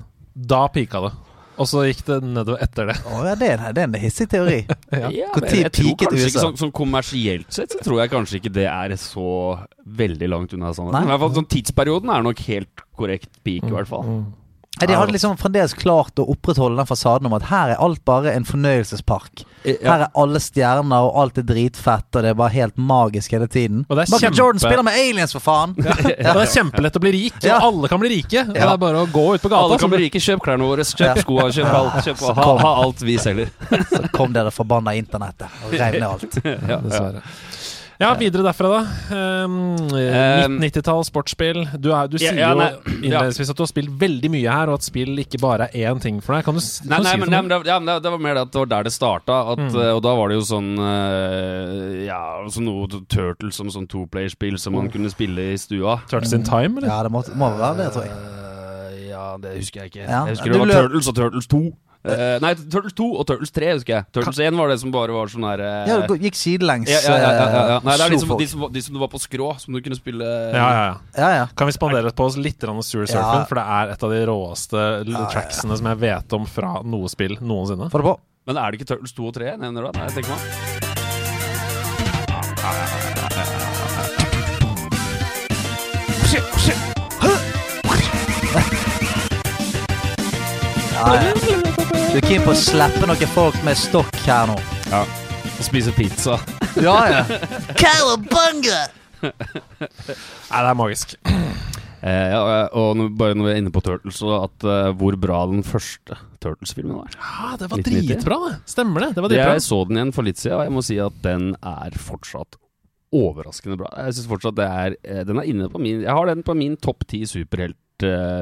da 0.55 0.65
pika 0.71 1.03
det. 1.03 1.15
Og 1.55 1.67
så 1.69 1.85
gikk 1.87 2.01
det 2.07 2.17
nedover 2.25 2.61
etter 2.63 2.89
det. 2.91 2.95
Å, 3.07 3.19
ja, 3.29 3.33
det, 3.39 3.49
er, 3.55 3.63
det 3.75 3.83
er 3.83 3.89
en 3.89 3.99
hissig 4.01 4.27
teori. 4.31 4.61
Ja, 4.95 5.09
Hvor 5.33 5.43
men 5.43 5.57
jeg 5.59 5.71
tror 5.75 5.95
kanskje 5.99 6.27
ikke 6.29 6.41
sånn, 6.41 6.57
sånn 6.59 6.71
kommersielt 6.75 7.51
sett 7.53 7.73
så 7.73 7.81
tror 7.83 7.99
jeg 7.99 8.11
kanskje 8.13 8.37
ikke 8.39 8.51
det 8.55 8.67
er 8.69 8.93
så 9.01 9.25
veldig 9.83 10.29
langt 10.31 10.55
unna 10.55 10.71
sannheten. 10.75 11.03
I 11.03 11.11
hvert 11.11 11.23
fall 11.25 11.33
sånn 11.35 11.49
Tidsperioden 11.51 12.13
er 12.13 12.23
nok 12.25 12.41
helt 12.47 12.83
korrekt 12.95 13.31
peak, 13.43 13.65
i 13.67 13.73
hvert 13.75 13.89
fall. 13.89 14.07
Nei, 14.07 14.44
De 14.79 14.91
hadde 14.93 15.13
liksom 15.15 15.37
fremdeles 15.39 15.73
klart 15.79 16.19
å 16.19 16.25
opprettholde 16.33 16.75
den 16.81 16.87
fasaden 16.89 17.29
om 17.29 17.33
at 17.37 17.45
her 17.47 17.69
er 17.75 17.79
alt 17.81 18.01
bare 18.05 18.33
en 18.35 18.43
fornøyelsespark. 18.43 19.45
Her 19.65 20.03
er 20.03 20.09
alle 20.19 20.37
stjerner, 20.43 21.07
og 21.07 21.15
alt 21.23 21.39
er 21.41 21.45
dritfett, 21.47 22.05
og 22.13 22.21
det 22.25 22.33
er 22.33 22.35
bare 22.37 22.53
helt 22.53 22.75
magisk 22.77 23.31
hele 23.33 23.47
tiden. 23.49 23.85
Og 23.89 23.97
Michael 23.97 24.19
kjempe- 24.25 24.37
Jordan 24.41 24.59
spiller 24.61 24.83
med 24.85 24.99
aliens, 24.99 25.33
for 25.33 25.41
faen! 25.41 25.73
Og 25.79 26.03
det 26.05 26.43
er 26.43 26.51
kjempelett 26.51 26.99
å 26.99 27.01
bli 27.01 27.11
rik, 27.15 27.39
og 27.39 27.47
Ja. 27.49 27.57
alle 27.63 27.87
kan 27.89 27.99
bli 28.03 28.09
rike. 28.17 28.43
Det 28.51 28.61
er 28.61 28.77
bare 28.77 29.01
å 29.05 29.07
gå 29.09 29.25
ut 29.35 29.41
på 29.41 29.49
gata. 29.49 29.63
Alle 29.63 29.79
kan 29.81 29.89
bli 29.89 30.03
rike. 30.05 30.19
Kjøp 30.21 30.43
klærne 30.45 30.67
våre, 30.67 30.83
kjøp 30.85 31.23
skoa, 31.23 31.47
kjøp 31.55 31.71
alt. 31.79 31.97
Kjøp, 32.05 32.21
ha, 32.35 32.45
ha 32.61 32.71
alt 32.83 33.01
vi 33.07 33.17
selger. 33.17 33.49
Så 33.95 34.03
kom 34.13 34.33
dere 34.35 34.51
forbanna 34.53 34.93
internettet 34.99 35.47
og 35.65 35.73
rev 35.73 35.97
ned 35.99 36.09
alt. 36.11 36.39
Ja, 36.45 36.57
ja. 36.75 36.77
Dessverre. 36.83 37.23
Ja, 37.99 38.09
videre 38.19 38.43
derfra, 38.43 38.69
da. 38.73 38.79
Um, 39.15 39.53
Um, 39.95 40.57
90-tall, 40.59 41.03
sportsspill. 41.07 41.61
Du, 41.79 41.87
er, 41.95 42.09
du 42.11 42.17
sier 42.19 42.35
ja, 42.35 42.49
jo 42.51 42.59
nei, 42.59 42.67
innledningsvis 43.07 43.49
at 43.53 43.55
du 43.55 43.63
har 43.63 43.69
spilt 43.71 43.93
veldig 44.01 44.29
mye 44.33 44.51
her, 44.51 44.67
og 44.71 44.81
at 44.81 44.87
spill 44.87 45.13
ikke 45.21 45.39
bare 45.39 45.69
er 45.71 45.93
én 45.93 46.01
ting 46.03 46.17
for 46.23 46.35
deg. 46.35 46.43
Kan 46.47 46.57
du, 46.57 46.61
s- 46.63 46.81
Nei, 46.83 46.97
kan 46.97 47.03
du 47.03 47.07
nei, 47.07 47.13
si 47.13 47.19
men, 47.21 47.29
det 47.29 47.31
nei, 47.35 47.41
men 47.41 47.53
det, 47.53 47.69
ja, 47.71 47.77
men 47.79 47.87
det, 47.93 47.95
det 48.03 48.11
var 48.11 48.21
mer 48.25 48.35
det 48.35 48.43
at 48.47 48.51
det 48.51 48.59
var 48.63 48.71
der 48.73 48.83
det 48.89 48.93
starta. 48.95 49.37
At, 49.53 49.63
Mm. 49.65 49.69
eh, 49.79 49.93
Og 49.95 50.01
da 50.03 50.15
var 50.19 50.27
det 50.29 50.35
jo 50.41 50.43
sånn 50.49 50.69
eh, 50.79 52.05
Ja, 52.09 52.19
sånn 52.51 52.67
noe 52.67 52.87
Turtles 53.07 53.55
som 53.55 53.71
sånn 53.71 53.87
toplayerspill 53.87 54.57
som 54.59 54.75
man 54.75 54.89
kunne 54.91 55.09
spille 55.13 55.53
i 55.53 55.57
stua. 55.57 56.01
Turtles 56.11 56.33
in 56.35 56.43
Time, 56.43 56.77
eller? 56.81 56.89
Ja, 56.91 56.99
det 57.07 57.11
må, 57.15 57.23
må 57.39 57.49
være 57.57 57.77
det, 57.85 57.89
tror 57.95 58.05
jeg. 58.09 58.11
Eh, 58.11 59.09
ja, 59.13 59.25
det 59.41 59.55
husker 59.61 59.81
jeg 59.85 59.93
ikke. 59.93 60.03
Ja, 60.09 60.25
Jeg 60.27 60.35
husker 60.35 60.51
det 60.51 60.59
var 60.65 60.73
Turtles 60.75 61.07
og 61.07 61.15
Turtles 61.15 61.47
2. 61.47 61.63
Eh, 62.05 62.35
nei, 62.43 62.51
Turtles 62.69 62.93
2 62.97 63.07
og 63.17 63.25
Turtles 63.29 63.53
3 63.55 63.71
husker 63.73 63.93
jeg. 63.95 64.07
Turtles 64.13 64.39
1 64.45 64.57
var 64.59 64.69
det 64.69 64.77
som 64.81 64.91
bare 64.93 65.15
var 65.15 65.31
sånn 65.31 65.47
her 65.47 65.63
uh, 65.63 65.89
Ja, 65.89 65.97
du 66.05 66.13
gikk 66.21 66.37
sidelengs. 66.37 66.91
ja, 66.91 67.01
ja, 67.01 67.15
ja, 67.17 67.31
ja, 67.33 67.63
ja. 67.73 67.79
Nei, 67.85 67.95
det 67.97 68.05
er 68.05 68.15
de 68.15 68.19
som, 68.21 68.33
de, 68.37 68.47
som, 68.51 68.67
de 68.71 68.83
som 68.85 68.97
du 68.97 69.01
var 69.01 69.11
på 69.13 69.21
skrå, 69.21 69.49
som 69.61 69.73
du 69.75 69.81
kunne 69.85 69.97
spille 69.97 70.25
Ja, 70.25 70.67
ja, 70.67 70.83
ja. 70.85 70.95
Ja, 71.17 71.31
ja. 71.39 71.47
Kan 71.57 71.71
vi 71.71 71.75
spandere 71.77 72.13
på 72.15 72.29
oss 72.29 72.37
litt 72.37 72.61
Sewer 72.61 73.09
Surfen? 73.09 73.17
Ja. 73.17 73.45
For 73.49 73.57
det 73.59 73.65
er 73.79 73.95
et 73.95 74.05
av 74.05 74.13
de 74.13 74.21
råeste 74.29 74.85
tracksene 75.33 75.77
som 75.79 75.91
jeg 75.93 76.01
vet 76.05 76.37
om 76.37 76.45
fra 76.49 76.77
noe 76.85 77.09
spill 77.11 77.37
noensinne. 77.41 77.89
Få 77.93 78.01
det 78.03 78.09
på. 78.11 78.17
Men 78.45 78.61
er 78.61 78.69
det 78.69 78.81
ikke 78.81 78.93
Turtles 78.93 79.15
2 79.17 79.31
og 79.31 79.37
3 79.39 79.53
jeg 79.53 79.61
nevner 79.61 79.89
da? 79.89 79.95
Nei, 79.97 80.09
jeg 80.09 80.21
tenker 80.21 80.31
meg. 80.35 80.41
Ja, 90.95 91.13
ja. 91.21 91.44
Du 92.15 92.21
er 92.21 92.29
keen 92.29 92.43
på 92.45 92.53
å 92.53 92.55
slappe 92.55 93.03
noen 93.09 93.27
folk 93.27 93.55
med 93.67 93.75
stokk 93.75 94.15
her 94.23 94.45
nå. 94.47 94.53
Ja. 94.87 95.01
Og 95.49 95.65
spise 95.67 95.91
pizza. 95.91 96.37
Ja, 96.79 96.93
ja. 97.11 97.23
Cowabunga! 97.81 98.77
Nei, 99.19 99.33
det 100.15 100.61
er 100.61 100.77
magisk. 100.79 101.17
Eh, 101.27 102.29
ja, 102.31 102.39
og 102.71 102.95
når, 102.95 103.09
bare 103.19 103.35
når 103.35 103.49
vi 103.49 103.51
er 103.51 103.59
inne 103.59 103.73
på 103.75 103.83
Turtles, 103.83 104.21
og 104.23 104.45
at 104.45 104.63
uh, 104.63 104.93
hvor 104.95 105.19
bra 105.19 105.41
den 105.51 105.67
første 105.67 106.15
Turtles-filmen 106.39 107.01
var. 107.01 107.11
Ja, 107.19 107.57
det 107.59 107.67
var 107.73 107.83
1990. 107.83 108.07
dritbra, 108.07 108.39
det. 108.45 108.55
Stemmer 108.77 109.03
det. 109.03 109.09
Det 109.17 109.25
var 109.25 109.33
dritbra. 109.33 109.57
jeg 109.57 109.67
så 109.67 109.83
den 109.89 109.99
igjen 109.99 110.15
for 110.15 110.29
litt 110.29 110.39
siden, 110.39 110.55
og 110.55 110.69
jeg 110.69 110.75
må 110.77 110.85
si 110.87 111.01
at 111.03 111.19
den 111.27 111.51
er 111.59 111.99
fortsatt 111.99 112.55
overraskende 113.11 113.81
bra. 113.83 113.91
Jeg 114.07 114.15
synes 114.15 114.31
fortsatt 114.31 114.55
det 114.61 114.71
er 114.71 114.95
eh, 115.03 115.25
Den 115.27 115.43
er 115.43 115.51
inne 115.51 115.67
på 115.71 115.83
min 115.83 116.01
Jeg 116.07 116.15
har 116.15 116.31
den 116.31 116.47
på 116.47 116.55
min 116.55 116.79
topp 116.79 117.03
ti 117.11 117.25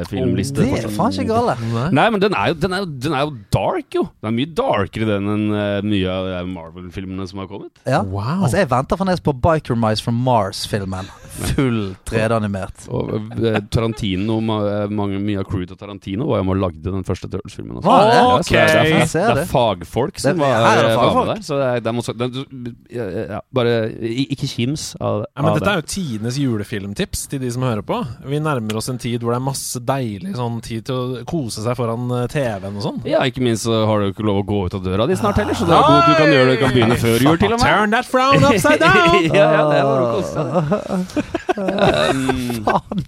filmliste. 0.10 0.64
Det 0.64 0.84
er 0.84 0.94
faen 0.94 1.14
ikke 1.14 1.30
gale. 1.30 1.56
Nei. 1.94 2.08
Men 2.14 2.22
den 2.24 2.36
er, 2.38 2.52
jo, 2.52 2.60
den, 2.64 2.74
er 2.74 2.86
den 2.86 3.16
er 3.16 3.26
jo 3.28 3.34
dark, 3.54 3.90
jo. 3.94 4.06
Den 4.22 4.32
er 4.32 4.36
mye 4.38 4.54
darkere 4.58 5.10
den 5.10 5.30
enn 5.34 5.46
eh, 5.58 5.80
mye 5.86 6.14
av 6.14 6.30
de 6.32 6.42
Marvel-filmene 6.54 7.28
som 7.30 7.44
har 7.44 7.50
kommet. 7.52 7.74
Ja. 7.86 8.02
Wow. 8.04 8.46
Altså, 8.46 8.62
jeg 8.62 8.72
venter 8.72 9.00
fremdeles 9.00 9.24
på 9.24 9.36
Biker 9.44 9.78
Mice 9.80 10.04
from 10.04 10.22
Mars-filmen. 10.26 11.10
Full 11.34 11.96
3D-animert. 12.10 12.86
Og 12.94 13.14
eh, 13.42 13.60
Tarantino, 13.74 14.40
eh, 14.60 14.86
mange, 14.94 15.22
mye 15.24 15.42
av 15.42 15.48
crewet 15.50 15.72
til 15.74 15.80
Tarantino 15.80 16.30
var 16.30 16.42
jo 16.42 16.48
med 16.50 16.58
og 16.58 16.64
lagde 16.68 16.94
den 16.94 17.06
første 17.08 17.30
Turtles-filmen. 17.30 17.80
Det? 17.80 17.86
Ja, 17.86 18.26
okay. 18.38 18.58
det, 18.58 18.68
det, 18.74 19.08
er, 19.22 19.38
det 19.38 19.46
er 19.46 19.50
fagfolk 19.50 20.22
som 20.22 20.42
var, 20.42 20.56
her 20.68 20.82
er 20.84 20.90
det 20.90 20.98
var 21.00 21.18
med 21.20 21.32
der. 21.34 21.44
Så 21.46 21.60
det 21.60 21.70
er, 21.70 21.84
det 21.84 21.94
er 21.94 22.02
også, 22.04 22.18
det, 22.20 22.76
ja, 22.94 23.08
ja, 23.38 23.42
bare 23.56 23.78
ikke 24.14 24.50
kims 24.50 24.92
av, 25.00 25.24
Ja, 25.34 25.42
men 25.42 25.52
av 25.52 25.60
dette 25.60 25.74
er 25.74 25.82
jo 25.82 25.88
tidenes 25.96 26.40
julefilmtips 26.42 27.26
til 27.32 27.42
de 27.44 27.52
som 27.54 27.66
hører 27.66 27.86
på. 27.86 28.00
Vi 28.30 28.42
nærmer 28.44 28.80
oss 28.80 28.92
en 28.94 29.02
tid 29.02 29.24
hvor 29.24 29.34
det 29.34 29.42
er 29.42 29.43
masse 29.44 29.80
deilig 29.84 30.34
sånn 30.38 30.60
tid 30.66 30.86
til 30.88 30.96
å 30.96 31.24
kose 31.30 31.64
seg 31.66 31.76
foran 31.80 32.10
eh, 32.18 32.26
TV-en 32.32 32.78
og 32.80 32.86
sånn. 32.88 33.00
Ja, 33.10 33.22
ikke 33.30 33.44
minst 33.46 33.68
så 33.68 33.84
har 33.90 34.02
du 34.04 34.12
ikke 34.14 34.26
lov 34.28 34.42
å 34.42 34.46
gå 34.50 34.60
ut 34.68 34.78
av 34.80 34.84
døra 34.86 35.08
di 35.10 35.18
snart 35.20 35.42
heller, 35.42 35.58
så 35.60 35.68
det 35.70 35.76
er 35.78 35.84
god, 35.88 36.04
du 36.08 36.14
kan 36.20 36.32
gjøre 36.34 36.46
det, 36.50 36.56
du 36.56 36.62
kan 36.64 36.74
begynne 36.78 37.00
før 37.02 37.28
jul 37.28 37.42
til 37.42 37.52
og 37.56 37.60
med. 37.60 37.68
Turn 37.68 37.94
that 37.98 38.08
frown 38.10 38.48
upside 38.50 38.80
down! 38.88 39.20
ja, 39.30 39.50
ja, 39.58 39.66
det 39.72 39.82
var 39.84 39.92
bare 39.92 40.06
å 40.06 40.14
kose 40.18 40.32
seg. 40.38 41.34
Um, 41.58 42.64
Faen. 42.70 43.04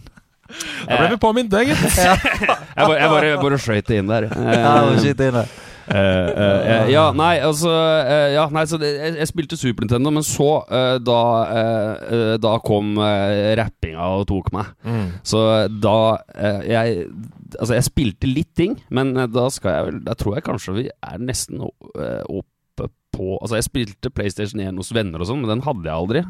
Da 0.85 0.97
ble 1.01 1.07
vi 1.11 1.17
påminnet 1.19 1.69
gitt. 1.71 1.85
jeg 1.99 2.17
bare, 2.77 2.97
jeg 3.01 3.09
bare, 3.11 3.31
bare 3.41 3.57
skjøt 3.59 3.87
det 3.89 3.97
inn 4.03 4.11
der. 4.11 4.27
Ja, 4.31 4.75
Um, 4.85 4.99
shit 5.01 5.19
inne. 5.25 5.43
Eh, 5.85 6.29
eh, 6.41 6.87
ja, 6.89 7.11
nei, 7.13 7.35
altså 7.45 7.69
eh, 7.69 8.31
Ja, 8.33 8.47
nei, 8.49 8.63
så 8.65 8.79
det, 8.81 8.89
jeg, 8.97 9.13
jeg 9.19 9.29
spilte 9.29 9.57
Super 9.59 9.85
Nintendo, 9.85 10.09
men 10.15 10.25
så, 10.25 10.49
uh, 10.65 10.95
da 10.97 12.37
Da 12.41 12.55
kom 12.65 12.95
uh, 12.97 13.53
rappinga 13.59 14.07
og 14.17 14.25
tok 14.31 14.49
meg. 14.55 14.71
Mm. 14.85 15.11
Så 15.25 15.41
da 15.81 15.97
Jeg 16.65 17.05
Altså, 17.55 17.75
jeg 17.77 17.85
spilte 17.87 18.27
litt 18.27 18.49
ting, 18.57 18.73
men 18.89 19.13
da 19.31 19.45
skal 19.53 19.77
jeg 19.77 19.87
vel 19.89 19.99
Da 20.07 20.15
tror 20.17 20.35
jeg 20.35 20.47
kanskje 20.47 20.73
vi 20.79 20.87
er 20.89 21.21
nesten 21.21 21.61
oppe 21.61 22.89
på 23.15 23.37
Altså, 23.37 23.59
jeg 23.59 23.67
spilte 23.69 24.11
PlayStation 24.11 24.63
1 24.63 24.81
hos 24.81 24.91
venner 24.95 25.21
og 25.21 25.29
sånn, 25.29 25.43
men 25.43 25.53
den 25.53 25.63
hadde 25.63 25.85
jeg 25.87 25.95
aldri. 25.95 26.23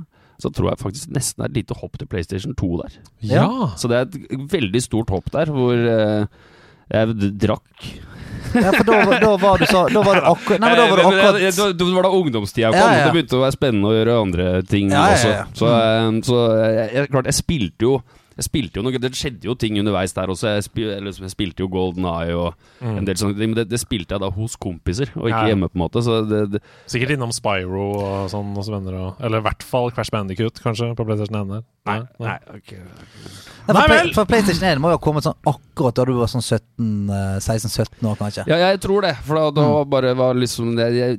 Så 0.43 0.51
tror 0.53 0.69
jeg 0.69 0.81
faktisk 0.83 1.13
nesten 1.15 1.39
det 1.39 1.47
er 1.47 1.53
et 1.53 1.61
lite 1.61 1.77
hopp 1.79 1.95
til 1.97 2.09
PlayStation 2.11 2.53
2 2.59 2.69
der. 2.83 2.99
Ja. 3.25 3.47
Så 3.79 3.89
det 3.89 3.97
er 3.97 4.05
et 4.11 4.51
veldig 4.51 4.83
stort 4.83 5.15
hopp 5.15 5.31
der, 5.33 5.49
hvor 5.55 5.79
jeg 5.79 7.31
drakk 7.41 7.87
Ja, 8.53 8.71
for 8.71 8.83
da, 8.87 9.19
da 9.19 9.31
var 9.41 9.57
du 9.61 9.65
så 9.65 9.85
Da 9.91 10.01
var 10.05 10.19
det 10.19 10.23
akkurat 10.29 10.61
Nei, 10.61 10.69
men 10.69 10.77
da 10.79 10.85
var 10.89 10.99
det 10.99 11.05
Eh, 11.05 11.09
akkurat 11.09 11.57
Da 11.57 11.65
da 11.73 11.87
var 11.95 12.07
det 12.07 12.11
ungdomstida 12.19 12.69
kom. 12.71 12.79
Ja, 12.79 12.91
ja. 12.99 13.07
Det 13.07 13.15
begynte 13.15 13.39
å 13.39 13.41
være 13.43 13.55
spennende 13.57 13.89
å 13.89 13.95
gjøre 13.95 14.19
andre 14.21 14.45
ting 14.69 14.93
Ja, 14.93 15.07
ja, 15.09 15.15
også. 15.15 15.33
Så, 15.59 15.71
eh, 15.71 16.11
så 16.29 16.39
jeg, 16.61 16.87
jeg, 16.99 17.11
klart, 17.15 17.31
jeg 17.31 17.39
spilte 17.39 17.89
jo 17.89 17.95
jeg 18.35 18.43
spilte 18.49 18.79
jo 18.79 18.83
noe, 18.83 18.97
Det 18.99 19.11
skjedde 19.15 19.47
jo 19.47 19.55
ting 19.55 19.77
underveis 19.79 20.13
der 20.13 20.27
også. 20.27 20.47
Jeg, 20.55 20.63
spil, 20.67 20.89
eller, 20.91 21.11
jeg 21.11 21.31
spilte 21.31 21.63
jo 21.63 21.67
Golden 21.71 22.05
Eye 22.05 22.35
og 22.35 22.55
en 22.81 23.05
del 23.07 23.15
sånne 23.15 23.37
ting. 23.37 23.53
Men 23.53 23.59
det, 23.61 23.69
det 23.71 23.79
spilte 23.79 24.15
jeg 24.17 24.21
da 24.25 24.29
hos 24.35 24.55
kompiser, 24.55 25.11
og 25.15 25.29
ikke 25.29 25.43
Ja, 25.45 25.51
hjemme. 25.53 25.69
på 25.71 25.79
en 25.79 25.83
måte 25.85 26.03
Så 26.03 26.19
det, 26.27 26.41
det, 26.57 26.61
Sikkert 26.91 27.15
innom 27.15 27.31
Spyro 27.35 27.85
og 28.01 28.29
sånn 28.33 28.53
hos 28.57 28.69
venner. 28.69 28.97
Og, 28.99 29.21
eller 29.23 29.39
i 29.39 29.45
hvert 29.47 29.63
fall 29.63 29.91
Crash 29.95 30.11
Bandicoot, 30.11 30.59
kanskje, 30.63 30.91
på 30.95 31.05
PlayStation 31.07 31.41
1 31.41 31.53
der. 31.55 31.63
Nei, 31.85 31.99
nei. 32.19 32.25
Nei, 32.25 32.59
for, 33.65 33.73
Nei 33.73 33.85
Play, 33.85 33.97
vel! 33.99 34.11
for 34.13 34.25
PlayStation 34.29 34.65
1 34.71 34.79
må 34.81 34.89
jo 34.91 34.97
ha 34.97 35.01
kommet 35.01 35.25
sånn 35.25 35.37
akkurat 35.49 35.95
da 35.97 36.05
du 36.09 36.13
var 36.17 36.29
sånn 36.31 36.41
17, 36.43 37.09
eh, 37.13 37.37
16-17 37.41 38.09
år, 38.09 38.17
kanskje. 38.19 38.45
Ja, 38.49 38.57
jeg 38.71 38.79
tror 38.83 39.05
det. 39.05 39.15
For 39.25 39.37
da, 39.39 39.49
da 39.53 39.65
Mm. 39.65 39.89
bare 39.89 40.13
var 40.17 40.33
liksom 40.37 40.75
det, 40.77 40.87
jeg, 40.95 41.17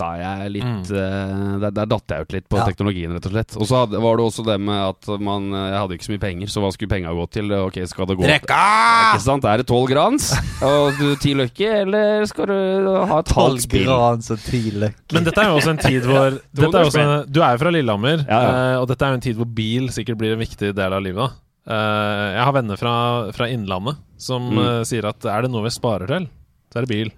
Mista 0.00 0.08
jeg 0.16 0.50
litt 0.54 0.64
Mm. 0.64 0.82
eh, 0.96 1.58
der, 1.60 1.70
der 1.76 1.86
datt 1.86 2.08
jeg 2.08 2.20
ut 2.24 2.32
litt 2.32 2.48
på 2.48 2.56
Ja. 2.56 2.64
teknologien, 2.64 3.12
rett 3.12 3.26
og 3.26 3.32
slett. 3.32 3.56
Og 3.60 3.66
så 3.68 3.76
hadde, 3.84 4.00
var 4.00 4.16
det 4.16 4.24
også 4.24 4.44
det 4.46 4.58
med 4.60 4.80
at 4.88 5.20
man 5.20 5.50
Jeg 5.50 5.78
hadde 5.80 5.92
ikke 5.98 6.06
så 6.08 6.12
mye 6.14 6.20
penger, 6.24 6.46
så 6.48 6.60
hva 6.62 6.70
skulle 6.72 6.88
penga 6.88 7.12
gå 7.12 7.26
til? 7.30 7.52
Ok, 7.52 7.76
skal 7.86 8.06
det 8.06 8.16
gå 8.18 8.24
Ikke 8.24 9.20
sant? 9.20 9.44
Er 9.44 9.56
det 9.58 9.66
tolv 9.66 9.88
grans 9.90 10.32
og 10.62 10.96
du- 10.98 11.16
ti 11.16 11.34
løkker, 11.34 11.82
eller 11.84 12.24
skal 12.26 12.46
du 12.46 13.06
ha 13.06 13.18
et 13.20 13.28
halvt 13.28 13.60
spill? 13.66 13.84
Grans 13.86 14.30
og 14.30 14.38
tidlig. 14.38 14.94
Men 15.12 15.24
dette 15.24 15.38
er 15.38 15.50
jo 15.50 15.58
også 15.60 15.70
en 15.70 15.82
tid 15.84 16.02
hvor 16.08 16.30
dette 16.54 16.74
er 16.74 16.84
også, 16.88 17.30
Du 17.30 17.40
er 17.42 17.52
jo 17.56 17.58
fra 17.58 17.70
Lillehammer, 17.70 18.24
Ja, 18.28 18.40
ja. 18.40 18.50
eh, 18.72 18.80
og 18.80 18.88
dette 18.88 19.02
er 19.04 19.10
jo 19.10 19.14
en 19.20 19.20
tid 19.28 19.36
hvor 19.36 19.46
bil 19.54 19.88
sikkert 19.88 20.16
blir 20.18 20.32
en 20.32 20.38
viktig 20.40 20.74
del 20.74 20.92
av 20.92 21.02
livet. 21.02 21.16
da 21.28 21.30
Uh, 21.70 22.32
Jeg 22.34 22.42
har 22.42 22.52
venner 22.56 22.76
fra, 22.80 23.30
fra 23.36 23.46
Innlandet 23.46 23.96
som 24.18 24.42
Mm. 24.50 24.58
uh, 24.58 24.82
sier 24.82 25.04
at 25.06 25.22
er 25.28 25.42
det 25.42 25.50
noe 25.52 25.62
vi 25.62 25.68
sparer 25.70 26.06
til, 26.08 26.24
så 26.72 26.78
er 26.80 26.86
det 26.86 26.88
bil. 26.88 27.10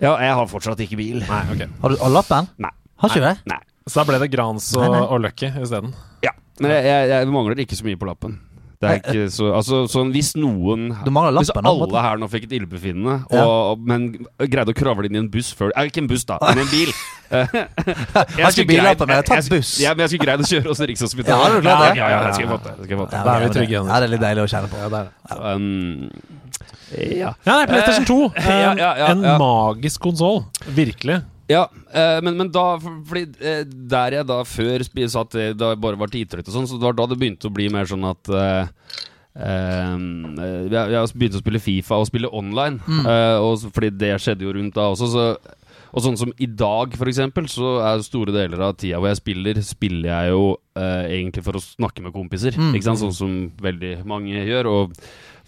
Ja, 0.00 0.14
jeg 0.22 0.34
har 0.38 0.46
fortsatt 0.50 0.80
ikke 0.86 0.96
bil. 1.00 1.18
Nei, 1.26 1.40
ok 1.54 1.64
Har 1.82 1.88
du 1.90 1.96
har 2.04 2.14
lappen? 2.14 2.48
Nei. 2.62 2.70
Har 3.00 3.08
ikke 3.10 3.20
du 3.20 3.26
det? 3.26 3.36
Nei. 3.50 3.58
Så 3.88 3.98
da 4.00 4.04
ble 4.10 4.18
det 4.22 4.30
Grans 4.30 4.68
og, 4.76 4.84
Nei, 4.84 4.92
nei. 4.94 5.00
og 5.08 5.20
Lucky 5.24 5.48
isteden. 5.64 5.94
Ja. 6.22 6.30
Men 6.60 6.70
jeg, 6.76 6.84
jeg, 6.84 7.08
jeg 7.10 7.28
mangler 7.34 7.58
ikke 7.64 7.76
så 7.80 7.84
mye 7.88 7.98
på 7.98 8.06
lappen. 8.06 8.38
Det 8.80 8.88
er 8.88 9.00
ikke 9.02 9.24
så 9.28 9.50
Altså, 9.52 9.82
sånn 9.92 10.08
hvis 10.14 10.30
noen 10.40 10.86
Du 11.04 11.10
mangler 11.12 11.34
Hvis 11.42 11.50
lappen, 11.50 11.66
da, 11.66 11.68
på 11.68 11.74
en 11.74 11.82
alle 11.82 11.88
måte. 11.90 12.00
her 12.06 12.20
nå 12.22 12.28
fikk 12.32 12.46
et 12.46 12.54
illebefinnende, 12.56 13.16
Ja. 13.28 13.42
og, 13.44 13.82
men 13.84 14.06
greide 14.40 14.72
å 14.72 14.76
kravle 14.78 15.04
inn 15.10 15.18
i 15.18 15.20
en 15.20 15.28
buss 15.28 15.50
før 15.52 15.68
eh, 15.76 15.90
Ikke 15.90 16.00
en 16.00 16.08
buss, 16.08 16.24
da, 16.24 16.38
men 16.40 16.62
en 16.62 16.70
bil. 16.72 16.88
jeg 17.30 18.40
Har 18.40 18.54
ikke 18.54 18.64
billappen, 18.70 19.04
men 19.04 19.18
jeg 19.18 19.20
har 19.20 19.28
tatt 19.28 19.44
skulle- 19.44 19.60
buss. 19.60 19.74
Ja, 19.84 19.92
men 19.92 20.06
jeg 20.06 20.14
skulle 20.14 20.24
greid 20.24 20.40
å 20.40 20.48
kjøre 20.48 20.72
oss 20.72 20.80
til 20.80 20.88
Rikshospitalet. 20.94 21.28
Ja, 21.36 21.42
har 21.44 21.52
du 21.52 21.60
klart 21.66 21.82
det? 21.84 21.90
Ja, 22.00 22.08
ja, 22.08 22.16
ja, 22.16 22.22
det 22.24 22.34
skal 22.38 22.46
jeg 22.46 22.52
få 22.54 22.58
til. 22.64 22.72
Det 22.80 22.84
skal 22.88 22.94
jeg 22.96 23.00
få 23.02 23.08
til. 23.12 23.24
Da 23.28 23.34
er 23.36 23.44
vi 23.44 23.52
trygge 23.58 23.74
igjen. 23.76 23.90
Ja, 23.92 23.98
det 24.00 24.08
er 24.08 24.12
litt 24.14 24.24
deilig 24.24 24.42
å 24.46 24.50
kjenne 24.54 24.70
på. 24.72 24.80
Ja, 24.80 24.88
det 24.94 25.02
er 25.04 25.10
det. 25.10 25.36
Um, 25.44 26.39
ja. 26.94 27.34
Ja, 27.46 27.56
nei, 27.60 27.66
PlayStation 27.70 28.06
2. 28.08 28.18
Eh, 28.36 28.62
ja, 28.80 28.90
ja, 28.98 29.10
en 29.12 29.20
magisk 29.40 30.00
konsoll. 30.02 30.42
Virkelig. 30.74 31.20
Ja, 31.50 31.64
eh, 31.92 32.20
men, 32.22 32.36
men 32.38 32.50
da 32.54 32.76
for- 32.78 33.00
Fordi 33.10 33.24
eh, 33.42 33.64
der 33.66 34.12
jeg 34.20 34.26
da 34.28 34.36
før 34.46 34.84
eh, 34.86 35.52
Da 35.58 35.72
jeg 35.72 35.80
bare 35.82 35.98
var 35.98 36.12
idrett 36.14 36.46
og 36.46 36.54
sånn, 36.54 36.68
så 36.70 36.78
det 36.78 36.86
var 36.86 36.94
da 37.00 37.06
det 37.10 37.18
begynte 37.18 37.48
å 37.50 37.54
bli 37.54 37.66
mer 37.74 37.88
sånn 37.90 38.06
at 38.06 38.30
jeg, 40.70 40.90
jeg 40.94 41.10
begynte 41.16 41.38
å 41.40 41.42
spille 41.42 41.62
Fifa 41.62 41.98
og 42.02 42.06
spille 42.10 42.30
online, 42.34 42.78
eh, 43.02 43.38
og, 43.42 43.64
fordi 43.74 43.90
det 43.98 44.12
skjedde 44.22 44.46
jo 44.46 44.54
rundt 44.56 44.74
da 44.78 44.88
også. 44.92 45.08
Så, 45.10 45.26
og 45.90 46.04
sånn 46.04 46.18
som 46.20 46.30
i 46.38 46.46
dag, 46.46 46.94
eksempel, 47.10 47.48
så 47.50 47.80
er 47.82 47.98
store 48.06 48.30
deler 48.34 48.60
av 48.68 48.76
tida 48.78 49.00
hvor 49.02 49.10
jeg 49.10 49.18
spiller, 49.18 49.58
spiller 49.66 50.10
jeg 50.12 50.30
jo 50.36 50.44
eh, 50.78 51.08
egentlig 51.16 51.42
for 51.46 51.58
å 51.58 51.62
snakke 51.64 52.04
med 52.04 52.14
kompiser. 52.14 52.54
Ikke 52.70 52.86
sant? 52.86 53.02
Sånn 53.02 53.16
som 53.16 53.34
veldig 53.62 53.96
mange 54.06 54.44
gjør. 54.46 54.68
Og 54.70 54.94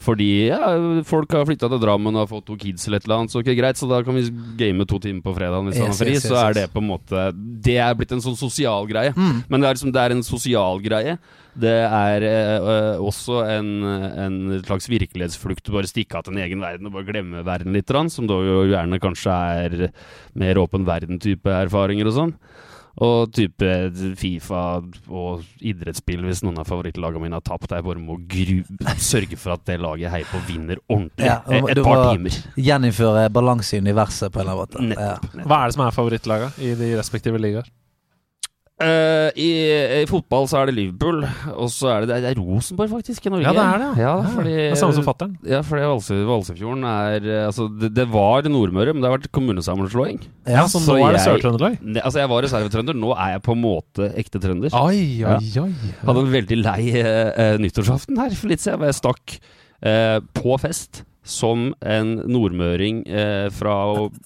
fordi 0.02 0.28
ja, 0.48 0.60
folk 1.06 1.32
har 1.36 1.46
flytta 1.48 1.68
til 1.70 1.80
Drammen 1.82 2.16
og 2.16 2.24
har 2.24 2.30
fått 2.30 2.46
to 2.48 2.56
kids 2.58 2.88
eller 2.88 2.98
et 3.00 3.06
eller 3.06 3.22
annet, 3.22 3.34
så 3.34 3.42
okay, 3.42 3.54
greit, 3.58 3.78
så 3.78 3.86
da 3.90 4.00
kan 4.06 4.16
vi 4.18 4.24
game 4.58 4.86
to 4.90 4.98
timer 5.02 5.22
på 5.24 5.34
fredag 5.36 5.62
hvis 5.68 5.76
Yes, 5.78 5.82
han 5.84 5.92
har 5.92 6.00
fri. 6.00 6.16
yes, 6.16 6.26
Så 6.26 6.38
er 6.40 6.56
det 6.58 6.64
på 6.72 6.82
en 6.82 6.88
måte 6.90 7.28
Det 7.36 7.76
er 7.78 7.94
blitt 7.98 8.12
en 8.16 8.24
sånn 8.24 8.38
sosial 8.38 8.88
greie. 8.90 9.14
Mm. 9.14 9.44
Men 9.48 9.62
det 9.62 9.68
er, 9.68 9.78
liksom, 9.78 9.94
det 9.94 10.02
er 10.02 10.16
en 10.16 10.26
sosial 10.26 10.82
greie. 10.84 11.16
Det 11.52 11.74
er 11.84 12.24
eh, 12.24 13.00
også 13.04 13.42
en, 13.44 13.70
en 13.84 14.36
slags 14.64 14.88
virkelighetsflukt. 14.88 15.68
Bare 15.74 15.90
stikke 15.90 16.16
av 16.18 16.24
til 16.26 16.34
en 16.36 16.42
egen 16.46 16.62
verden 16.64 16.88
og 16.88 16.96
bare 16.96 17.08
glemme 17.10 17.44
verden 17.44 17.76
litt. 17.76 17.92
Som 18.12 18.26
da 18.30 18.38
jo 18.40 18.62
gjerne 18.70 19.00
kanskje 19.02 19.38
er 19.62 19.88
mer 20.38 20.60
åpen 20.62 20.86
verden-type 20.88 21.52
erfaringer 21.62 22.08
og 22.08 22.16
sånn. 22.16 22.34
Og 23.00 23.30
type 23.32 23.68
Fifa 24.20 24.82
og 25.08 25.42
idrettsspill, 25.64 26.20
hvis 26.28 26.42
noen 26.44 26.58
av 26.60 26.66
favorittlagene 26.68 27.22
mine 27.24 27.38
har 27.38 27.44
tapt. 27.46 27.70
Jeg 27.72 27.84
bare 27.86 28.02
må 28.02 28.18
gru 28.28 28.58
sørge 29.00 29.38
for 29.40 29.54
at 29.56 29.64
det 29.64 29.78
laget 29.80 30.04
jeg 30.06 30.12
heier 30.12 30.28
på, 30.28 30.40
vinner 30.48 30.76
ordentlig. 30.88 31.24
Ja, 31.24 31.38
Eh, 31.48 31.64
Et 31.72 31.80
par 31.82 32.12
timer. 32.14 32.36
Gjeninnføre 32.56 33.28
balanse 33.32 33.76
i 33.76 33.80
universet 33.80 34.32
på 34.32 34.40
en 34.42 34.48
eller 34.48 34.52
annen 34.52 34.90
måte. 34.92 35.00
Ja. 35.00 35.14
Nettopp. 35.22 35.46
Hva 35.48 35.60
er 35.62 35.66
det 35.70 35.74
som 35.78 35.86
er 35.86 35.96
favorittlaga 35.96 36.50
i 36.60 36.74
de 36.74 36.90
respektive 36.98 37.40
ligaer? 37.40 37.70
Eh, 38.82 39.28
i, 39.38 39.48
I 40.02 40.06
fotball 40.10 40.48
så 40.50 40.58
er 40.60 40.68
det 40.70 40.74
Liverpool, 40.74 41.20
og 41.54 41.68
så 41.70 41.90
er 41.92 42.06
det, 42.08 42.16
det 42.24 42.30
er 42.32 42.38
Rosenborg, 42.40 42.90
faktisk, 42.90 43.26
i 43.28 43.32
Norge. 43.32 43.44
Ja, 43.46 43.52
det 43.54 43.62
er 43.66 43.82
det. 43.82 43.90
Ja, 44.02 44.14
Ja, 44.22 44.32
fordi, 44.34 44.54
det 44.58 44.64
er 44.72 44.80
samme 44.80 44.96
som 44.96 45.06
fatter'n. 45.06 45.36
Ja, 45.48 45.60
fordi 45.66 45.84
Valse, 45.92 46.18
Valsefjorden 46.28 46.86
er 46.90 47.28
eh, 47.28 47.44
Altså, 47.46 47.68
det, 47.80 47.92
det 47.94 48.08
var 48.10 48.42
Nordmøre, 48.50 48.92
men 48.96 49.04
det 49.04 49.08
har 49.10 49.16
vært 49.18 49.30
kommunesammenslåing. 49.36 50.18
Ja, 50.50 50.64
så 50.66 50.82
så 50.82 50.96
nå 50.98 51.06
er 51.06 51.16
det 51.16 51.22
Sør-Trøndelag? 51.26 51.78
Altså, 52.02 52.18
jeg 52.24 52.32
var 52.34 52.42
reservetrønder, 52.48 52.98
nå 52.98 53.14
er 53.14 53.36
jeg 53.36 53.44
på 53.46 53.54
en 53.56 53.62
måte 53.62 54.10
ekte 54.18 54.42
trønder. 54.42 54.74
Oi, 54.82 55.22
oi, 55.22 55.38
oi. 55.62 55.70
Hadde 56.02 56.26
en 56.26 56.34
veldig 56.34 56.60
lei 56.64 56.82
eh, 56.98 57.56
nyttårsaften 57.62 58.18
her 58.18 58.34
for 58.34 58.50
litt 58.52 58.64
siden, 58.64 58.80
hvor 58.82 58.90
jeg 58.90 58.98
stakk 58.98 59.38
uh, 59.86 60.18
på 60.36 60.58
fest. 60.62 61.04
Som 61.22 61.68
en 61.86 62.16
nordmøring 62.26 63.04
eh, 63.06 63.44
fra 63.54 63.76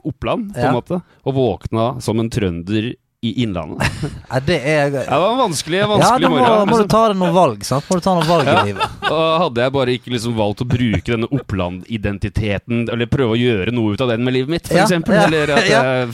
Oppland, 0.09 0.47
på 0.55 0.63
Ja. 0.63 0.71
en 0.71 0.77
måte. 0.79 0.97
Og 1.29 1.35
våkna 1.37 1.91
som 2.01 2.23
en 2.23 2.31
trønder 2.33 2.95
i 3.27 3.43
Innlandet. 3.45 3.83
Ja, 4.31 4.41
det 4.47 4.57
er 4.63 4.91
Ja, 4.95 5.03
det 5.05 5.19
var 5.23 5.33
en 5.35 5.41
vanskelig, 5.45 5.79
Ja, 5.83 5.87
da 5.87 6.29
må, 6.29 6.39
morgen. 6.39 6.71
må 6.73 6.79
du 6.83 6.89
ta 6.93 7.03
deg 7.09 7.19
noen 7.21 7.35
valg, 7.37 7.65
sant? 7.67 7.85
Må 7.91 7.99
du 8.01 8.05
ta 8.07 8.15
noen 8.19 8.29
valg 8.31 8.49
i 8.53 8.57
livet. 8.71 8.97
Og 9.13 9.27
hadde 9.45 9.63
jeg 9.67 9.75
bare 9.77 9.95
ikke 9.99 10.15
liksom 10.17 10.35
valgt 10.39 10.65
å 10.65 10.69
bruke 10.69 11.05
denne 11.13 11.29
Oppland-identiteten, 11.31 12.87
eller 12.93 13.07
prøve 13.11 13.37
å 13.37 13.39
gjøre 13.41 13.73
noe 13.75 13.95
ut 13.95 14.03
av 14.05 14.11
den 14.13 14.25
med 14.27 14.35
livet 14.37 14.53
mitt, 14.57 14.67
for 14.69 14.79
Ja, 14.81 14.85
eksempel. 14.89 15.15
ja, 15.19 15.27
Eller 15.29 15.55
at 15.57 15.71
jeg, 15.75 16.11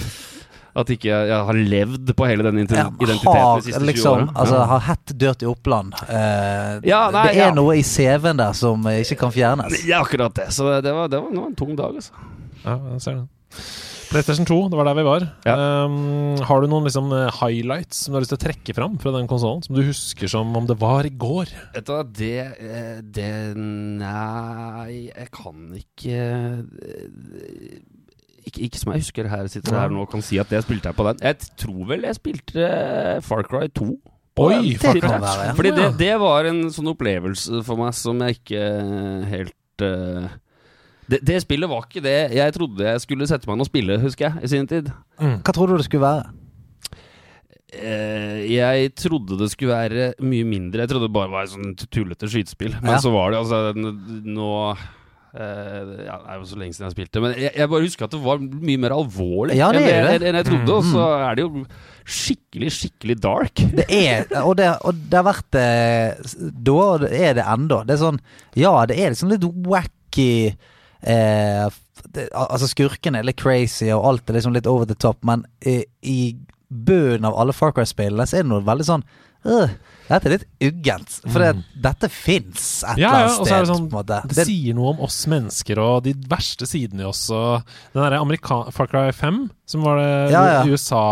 at 0.83 0.88
ikke 0.94 1.09
jeg, 1.11 1.29
jeg 1.29 1.46
har 1.51 1.59
levd 1.75 2.12
på 2.16 2.27
hele 2.31 2.46
den 2.46 2.62
identi- 2.62 2.79
Ja, 2.81 2.87
identiteten 2.96 3.42
har 3.44 3.61
de 3.61 3.66
siste 3.68 3.81
20 3.83 3.88
liksom 3.90 4.22
åra. 4.22 4.29
Altså, 4.44 4.61
har 4.72 4.85
hett 4.88 5.14
dørt 5.20 5.42
i 5.44 5.48
Oppland. 5.51 5.96
Eh, 6.09 6.79
Ja, 6.88 7.03
nei, 7.12 7.27
det 7.29 7.35
er 7.37 7.48
ja. 7.51 7.55
noe 7.57 7.77
i 7.77 7.83
CV-en 7.85 8.40
der 8.40 8.57
som 8.57 8.87
eh, 8.88 9.03
ikke 9.05 9.18
kan 9.27 9.35
fjernes. 9.35 9.83
Ja, 9.88 10.01
akkurat 10.05 10.33
det. 10.38 10.48
Så 10.57 10.64
det 10.81 10.92
var, 10.96 11.09
det 11.12 11.20
var, 11.20 11.33
det 11.33 11.40
var 11.42 11.51
en 11.53 11.59
tung 11.61 11.75
dag, 11.77 11.96
altså. 12.01 12.12
Ja, 12.64 12.79
jeg 12.94 13.01
ser 13.05 13.20
det. 13.20 13.27
PlayStation 14.12 14.44
2, 14.44 14.57
det 14.72 14.77
var 14.77 14.88
der 14.90 14.96
vi 14.98 15.05
var. 15.07 15.25
Ja. 15.48 15.55
Um, 15.87 16.37
har 16.44 16.61
du 16.61 16.68
noen 16.68 16.85
liksom 16.85 17.09
eh, 17.16 17.38
highlights 17.38 18.05
som 18.05 18.12
du 18.12 18.18
har 18.18 18.27
lyst 18.27 18.35
til 18.35 18.40
å 18.40 18.44
trekke 18.44 18.75
fram 18.77 18.98
fra 19.01 19.12
den 19.14 19.29
konsollen? 19.31 19.62
Som 19.64 19.79
du 19.79 19.81
husker 19.87 20.29
som 20.29 20.53
om 20.59 20.68
det 20.68 20.77
var 20.83 21.09
i 21.09 21.12
går? 21.16 21.53
Vet 21.72 21.88
du 21.88 22.12
det, 22.18 22.44
eh, 22.61 23.01
det 23.03 23.33
Nei, 23.57 25.09
jeg 25.09 25.29
kan 25.33 25.64
ikke 25.79 26.20
eh, 26.20 27.81
ikke, 28.42 28.66
ikke 28.66 28.83
som 28.83 28.92
jeg 28.92 29.05
husker 29.07 29.31
her 29.33 29.48
sitter 29.48 29.79
her 29.79 29.92
nå 29.92 30.05
og 30.05 30.12
kan 30.12 30.25
si 30.25 30.40
at 30.42 30.51
det 30.53 30.61
spilte 30.66 30.90
jeg 30.90 30.98
på 30.98 31.09
den. 31.09 31.25
Jeg 31.25 31.53
tror 31.62 31.83
vel 31.94 32.09
jeg 32.09 32.18
spilte 32.18 32.70
Far 33.25 33.48
Cry 33.48 33.70
2. 33.72 33.90
Oi. 34.42 34.77
Cry 34.81 35.01
kan. 35.01 35.25
Fordi 35.57 35.72
det, 35.77 35.88
det 36.01 36.14
var 36.20 36.48
en 36.48 36.64
sånn 36.72 36.92
opplevelse 36.92 37.64
for 37.66 37.81
meg 37.81 37.96
som 37.96 38.20
jeg 38.27 38.40
ikke 38.40 38.64
helt 39.33 39.85
eh, 39.88 40.33
det, 41.10 41.18
det 41.26 41.40
spillet 41.42 41.68
var 41.68 41.82
ikke 41.88 42.02
det 42.04 42.16
jeg 42.36 42.52
trodde 42.54 42.84
jeg 42.86 43.00
skulle 43.02 43.26
sette 43.26 43.48
meg 43.48 43.56
ned 43.58 43.66
og 43.66 43.70
spille, 43.72 43.98
husker 44.02 44.28
jeg, 44.30 44.44
i 44.44 44.52
sin 44.52 44.66
tid. 44.70 44.92
Hva 45.18 45.52
trodde 45.52 45.74
du 45.74 45.82
det 45.82 45.88
skulle 45.88 46.06
være? 46.06 46.30
Eh, 47.72 48.40
jeg 48.52 48.90
trodde 49.00 49.38
det 49.40 49.48
skulle 49.52 49.72
være 49.72 50.08
mye 50.20 50.44
mindre. 50.44 50.82
Jeg 50.84 50.90
trodde 50.92 51.06
det 51.08 51.14
bare 51.14 51.32
var 51.32 51.46
et 51.46 51.54
sånn 51.54 51.70
tullete 51.88 52.28
skytespill. 52.28 52.74
Men 52.82 52.96
Ja. 52.98 52.98
så 53.00 53.12
var 53.14 53.30
det 53.32 53.38
altså 53.40 53.72
Nå 53.72 54.48
eh, 55.32 56.04
ja, 56.04 56.18
Det 56.20 56.28
er 56.28 56.36
jo 56.36 56.44
så 56.50 56.58
lenge 56.60 56.74
siden 56.76 56.90
jeg 56.90 56.96
spilte. 56.98 57.22
Men 57.24 57.32
jeg, 57.40 57.52
jeg 57.56 57.68
bare 57.72 57.86
husker 57.86 58.04
at 58.04 58.12
det 58.12 58.20
var 58.20 58.42
mye 58.44 58.76
mer 58.82 58.92
alvorlig 58.92 59.56
Ja, 59.56 59.70
det 59.72 59.86
enn, 59.88 60.20
det. 60.20 60.28
enn 60.28 60.36
jeg 60.42 60.48
trodde. 60.50 60.76
Og 60.76 60.84
så 60.84 61.06
er 61.30 61.34
det 61.40 61.46
jo 61.46 61.64
skikkelig, 62.04 62.70
skikkelig 62.76 63.16
dark. 63.24 63.54
Det 63.80 63.86
er, 63.88 64.26
og 64.44 64.56
det, 64.60 64.68
og 64.84 64.92
det 65.08 65.16
har 65.22 65.24
vært 65.30 65.48
det 65.56 66.52
da, 66.60 66.76
og 66.76 67.00
det 67.06 67.12
er 67.24 67.34
det 67.40 67.48
ennå. 67.56 67.80
Det 67.88 67.96
er 67.96 68.02
sånn 68.04 68.20
Ja, 68.54 68.74
det 68.84 68.98
er 69.00 69.14
liksom 69.16 69.32
litt 69.32 69.48
wacky 69.64 70.52
eh, 71.02 71.66
det, 72.12 72.28
Altså, 72.34 72.68
skurkene 72.70 73.20
er 73.20 73.28
litt 73.28 73.40
crazy, 73.40 73.90
og 73.94 74.04
alt 74.08 74.30
er 74.30 74.38
liksom 74.38 74.54
litt 74.56 74.66
over 74.70 74.88
the 74.88 74.94
top, 74.98 75.18
men 75.26 75.44
i, 75.66 75.82
i 76.02 76.18
bunnen 76.72 77.26
av 77.28 77.36
alle 77.38 77.52
Far 77.52 77.74
Cry-spillene 77.76 78.26
så 78.26 78.38
er 78.40 78.46
det 78.46 78.50
noe 78.52 78.64
veldig 78.64 78.86
sånn 78.88 79.02
øh, 79.44 79.74
Dette 80.08 80.28
er 80.28 80.32
litt 80.34 80.46
uggent. 80.66 81.14
For 81.24 81.40
det, 81.40 81.50
dette 81.84 82.08
fins 82.12 82.82
et 82.84 82.98
Ja, 83.00 83.12
eller 83.12 83.20
ja, 83.22 83.28
annet 83.28 83.32
og 83.32 83.36
så 83.38 83.44
sted. 83.46 83.54
er 83.54 83.62
det 83.62 83.70
sånn. 83.70 84.32
Det 84.32 84.44
sier 84.48 84.76
noe 84.76 84.90
om 84.92 85.00
oss 85.06 85.20
mennesker 85.30 85.80
og 85.80 86.02
de 86.04 86.12
verste 86.28 86.66
sidene 86.68 87.04
i 87.04 87.08
oss. 87.08 87.22
Og 87.32 87.62
den 87.94 88.02
derre 88.02 88.72
Far 88.74 88.90
Cry 88.92 89.06
5, 89.16 89.38
som 89.72 89.86
var 89.86 90.02
det 90.02 90.10
Ja, 90.34 90.42
ja. 90.58 90.66
USA 90.68 91.04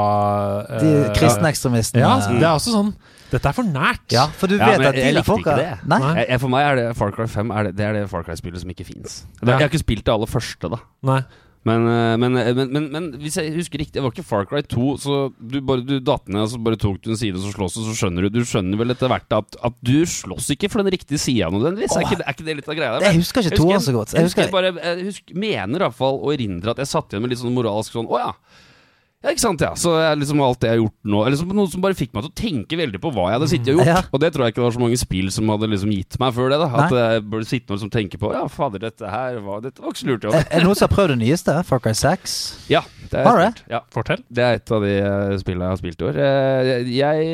eh, 0.67 0.83
de 0.85 0.93
kristne 1.17 1.49
ekstremistene 1.55 2.03
Ja, 2.05 2.19
det 2.29 2.43
er 2.45 2.53
også 2.59 2.75
sånn 2.77 2.93
Dette 3.31 3.51
er 3.53 3.57
for 3.57 3.67
nært. 3.67 4.07
Ja, 4.15 4.27
for 4.35 4.51
du 4.51 4.57
Ja, 4.59 4.73
vet 4.73 4.83
men 4.83 4.89
at 4.91 4.99
jeg 4.99 5.11
de 5.11 5.19
likte 5.19 5.29
folka 5.29 5.55
ikke 5.55 5.61
det. 5.61 5.91
Nei? 5.93 6.01
Jeg, 6.21 6.27
jeg, 6.33 6.41
for 6.43 6.55
meg 6.57 6.67
er 6.67 6.81
det 6.81 6.89
Far 6.99 7.13
Cry 7.15 7.29
5 7.31 7.55
er 7.55 7.69
det, 7.69 7.77
det 7.79 7.87
er 7.87 8.01
det 8.01 8.09
Far 8.11 8.27
Cry-spillet 8.27 8.65
som 8.65 8.73
ikke 8.75 8.89
fins. 8.89 9.23
Ja. 9.41 9.53
Jeg 9.55 9.63
har 9.63 9.71
ikke 9.71 9.85
spilt 9.85 10.05
det 10.09 10.15
aller 10.17 10.31
første, 10.31 10.73
da. 10.73 10.83
Nei. 11.07 11.23
Men, 11.69 11.83
eh, 11.93 12.15
men, 12.17 12.37
eh, 12.41 12.55
men, 12.57 12.71
men, 12.73 12.85
men 12.89 13.07
hvis 13.21 13.35
jeg 13.37 13.53
husker 13.53 13.83
riktig, 13.83 13.99
det 13.99 14.03
var 14.05 14.15
ikke 14.15 14.25
Far 14.25 14.47
Cry 14.49 14.63
2. 14.65 14.87
Så 15.03 15.17
du 15.37 15.59
bare 15.61 15.85
du 15.85 15.99
datt 16.01 16.31
ned 16.33 16.41
og 16.47 16.49
så 16.55 16.61
bare 16.65 16.79
tok 16.81 17.03
du 17.05 17.11
en 17.13 17.21
side 17.21 17.37
og 17.37 17.45
så 17.45 17.53
slåss, 17.53 17.77
og 17.83 17.91
så 17.91 17.97
skjønner 17.99 18.25
du 18.27 18.39
Du 18.39 18.47
skjønner 18.49 18.81
vel 18.81 18.95
etter 18.95 19.13
hvert 19.13 19.37
at, 19.37 19.59
at 19.69 19.77
du 19.85 19.99
slåss 20.09 20.49
ikke 20.57 20.71
for 20.73 20.81
den 20.81 20.95
riktige 20.97 21.21
sida 21.21 21.51
nødvendigvis. 21.53 21.99
Er, 22.01 22.17
er 22.25 22.33
ikke 22.33 22.49
det 22.49 22.57
litt 22.63 22.71
av 22.73 22.79
greia 22.81 22.95
der? 22.97 23.11
Jeg 23.11 23.21
husker 23.21 23.45
ikke 23.45 23.61
toeren 23.61 23.85
så 23.85 23.95
godt. 23.99 24.17
Jeg 24.17 24.31
husker, 24.31 24.47
Jeg 24.47 24.55
bare 24.57 24.73
Jeg 24.73 25.05
husker, 25.11 25.37
mener 25.45 25.85
iallfall 25.85 26.23
å 26.25 26.33
erindre 26.33 26.73
at 26.73 26.81
jeg 26.81 26.93
satt 26.95 27.13
igjen 27.13 27.27
med 27.27 27.35
litt 27.35 27.43
sånn 27.45 27.55
moralsk 27.57 27.99
sånn 27.99 28.09
Å 28.09 28.25
ja. 28.25 28.33
Ja, 29.21 29.35
ikke 29.35 29.43
sant, 29.43 29.61
ja. 29.61 29.75
Så 29.77 29.91
er 30.01 30.15
liksom 30.17 30.41
alt 30.41 30.63
det 30.63 30.71
jeg 30.71 30.79
har 30.79 30.81
gjort 30.81 31.09
nå 31.13 31.19
Eller 31.27 31.35
liksom 31.35 31.51
noe 31.53 31.69
som 31.69 31.83
bare 31.85 31.93
fikk 31.99 32.15
meg 32.17 32.23
til 32.25 32.31
å 32.31 32.37
tenke 32.41 32.79
veldig 32.81 33.01
på 33.03 33.11
hva 33.13 33.27
jeg 33.29 33.37
hadde 33.37 33.49
sittet 33.51 33.69
og 33.75 33.81
gjort. 33.83 33.91
Ja. 33.91 33.99
Og 34.17 34.23
det 34.23 34.31
tror 34.33 34.47
jeg 34.47 34.55
ikke 34.55 34.63
det 34.63 34.65
var 34.65 34.77
så 34.79 34.81
mange 34.81 34.97
spill 35.03 35.29
som 35.35 35.51
hadde 35.53 35.69
liksom 35.69 35.91
gitt 35.93 36.17
meg 36.23 36.33
før 36.39 36.49
det. 36.55 36.59
da 36.63 36.69
At 36.71 36.95
Nei. 36.95 37.01
jeg 37.03 37.25
burde 37.35 37.49
sitte 37.51 37.69
og 37.69 37.77
liksom 37.77 37.91
tenke 37.93 38.21
på 38.23 38.31
Ja, 38.33 38.47
fader, 38.49 38.81
dette 38.87 39.11
her 39.13 39.37
var 39.45 39.61
Dette 39.67 39.85
var 39.85 39.93
ikke 39.93 40.01
så 40.01 40.09
lurt. 40.09 40.25
Jo. 40.25 40.33
Er 40.33 40.47
er 40.49 40.63
det 40.63 40.65
noen 40.71 40.79
som 40.81 40.89
har 40.89 40.95
prøvd 40.97 41.13
det 41.13 41.19
nyeste? 41.21 41.57
Far 41.69 41.83
Cry 41.85 41.93
6? 42.01 42.39
Ja, 42.73 42.81
det 43.11 43.21
er 43.21 43.29
Har 43.29 43.37
du 43.37 43.43
det? 43.45 43.51
spilt. 43.59 43.71
Ja. 43.75 43.81
Fortell. 43.99 44.23
Det 44.33 44.47
er 44.47 44.57
et 44.63 44.73
av 44.79 44.87
de 44.89 44.95
eh, 44.97 45.37
spillene 45.45 45.69
jeg 45.69 45.75
har 45.77 45.83
spilt 45.83 46.01
i 46.01 46.09
år. 46.09 46.21
Jeg, 46.25 46.87
Jeg, 46.97 47.29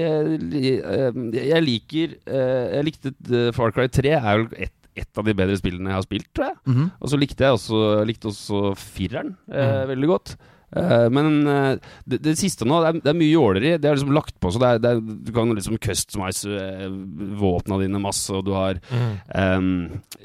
eh, 0.50 1.46
jeg 1.52 1.62
liker 1.68 2.16
eh, 2.26 2.66
Jeg 2.80 2.88
likte 2.90 3.14
eh, 3.30 3.52
Far 3.56 3.70
Cry 3.76 3.86
3 3.94 4.12
er 4.18 4.26
vel 4.42 4.48
et, 4.66 4.74
et 4.96 5.18
av 5.22 5.26
de 5.30 5.34
bedre 5.38 5.56
spillene 5.60 5.90
jeg 5.92 6.00
har 6.00 6.06
spilt, 6.06 6.28
tror 6.34 6.50
jeg. 6.50 6.58
Mhm. 6.66 6.90
Og 6.98 7.14
så 7.14 7.18
likte 7.20 7.46
jeg 7.46 7.58
også, 7.60 7.80
likte 8.10 8.30
også 8.34 8.74
fireren 8.80 9.36
eh, 9.52 9.84
Mm. 9.86 9.88
veldig 9.94 10.08
godt. 10.16 10.36
Eh, 10.74 11.06
men 11.14 11.46
uh, 11.46 11.76
det, 12.10 12.18
det 12.24 12.32
siste 12.40 12.66
nå, 12.66 12.80
det 12.82 12.88
er, 12.88 12.96
det 13.04 13.10
er 13.12 13.18
mye 13.20 13.30
jåleri. 13.30 13.74
Det 13.78 13.86
er 13.90 13.98
liksom 13.98 14.14
lagt 14.16 14.34
på, 14.42 14.50
så 14.50 14.58
det 14.62 14.68
er, 14.70 14.80
det 14.82 14.90
er, 14.96 15.02
du 15.28 15.30
kan 15.36 15.52
liksom 15.54 15.78
customize 15.82 16.48
uh, 16.50 16.88
våpna 17.38 17.78
dine 17.82 18.00
masse, 18.02 18.26
og 18.34 18.42
du 18.48 18.52
har 18.56 18.80
em, 19.36 19.68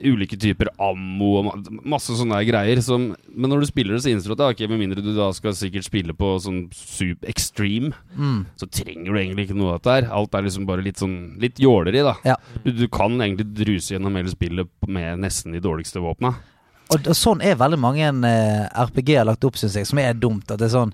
ulike 0.02 0.40
typer 0.42 0.72
ammo 0.82 1.32
og 1.42 1.70
masse 1.86 2.16
sånne 2.18 2.42
greier. 2.48 2.82
Som, 2.86 3.12
men 3.30 3.54
når 3.54 3.64
du 3.64 3.70
spiller 3.70 3.96
det, 3.98 4.04
så 4.06 4.12
innser 4.14 4.32
du 4.32 4.38
at 4.38 4.44
ja, 4.46 4.52
ok, 4.56 4.66
med 4.72 4.82
mindre 4.82 5.04
du 5.06 5.12
da 5.18 5.30
skal 5.36 5.56
sikkert 5.58 5.86
spille 5.88 6.16
på 6.18 6.34
sånn 6.44 6.66
super 6.76 7.30
extreme, 7.32 7.94
Mm. 8.12 8.42
så 8.60 8.68
trenger 8.68 9.08
du 9.14 9.18
egentlig 9.18 9.46
ikke 9.48 9.56
noe 9.58 9.72
av 9.74 9.78
dette 9.80 9.94
her. 9.96 10.08
Alt 10.14 10.36
er 10.36 10.44
liksom 10.44 10.66
bare 10.68 10.84
litt 10.84 11.00
sånn 11.00 11.38
litt 11.42 11.60
jåleri, 11.64 12.02
da. 12.04 12.14
Ja. 12.28 12.36
Du, 12.66 12.72
du 12.76 12.84
kan 12.92 13.16
egentlig 13.24 13.48
druse 13.56 13.96
gjennom 13.96 14.18
hele 14.20 14.32
spillet 14.34 14.70
med 14.92 15.22
nesten 15.24 15.56
de 15.56 15.62
dårligste 15.64 16.02
våpna. 16.04 16.34
Og, 16.92 17.08
og 17.08 17.16
sånn 17.16 17.42
er 17.42 17.56
veldig 17.60 17.80
mange 17.80 18.04
eh, 18.28 18.66
RPG-er 18.84 19.26
lagt 19.30 19.46
opp, 19.48 19.56
syns 19.60 19.78
jeg, 19.80 19.88
som 19.88 20.00
er 20.04 20.14
dumt. 20.20 20.50
At 20.52 20.60
det 20.60 20.68
er 20.70 20.74
sånn 20.76 20.94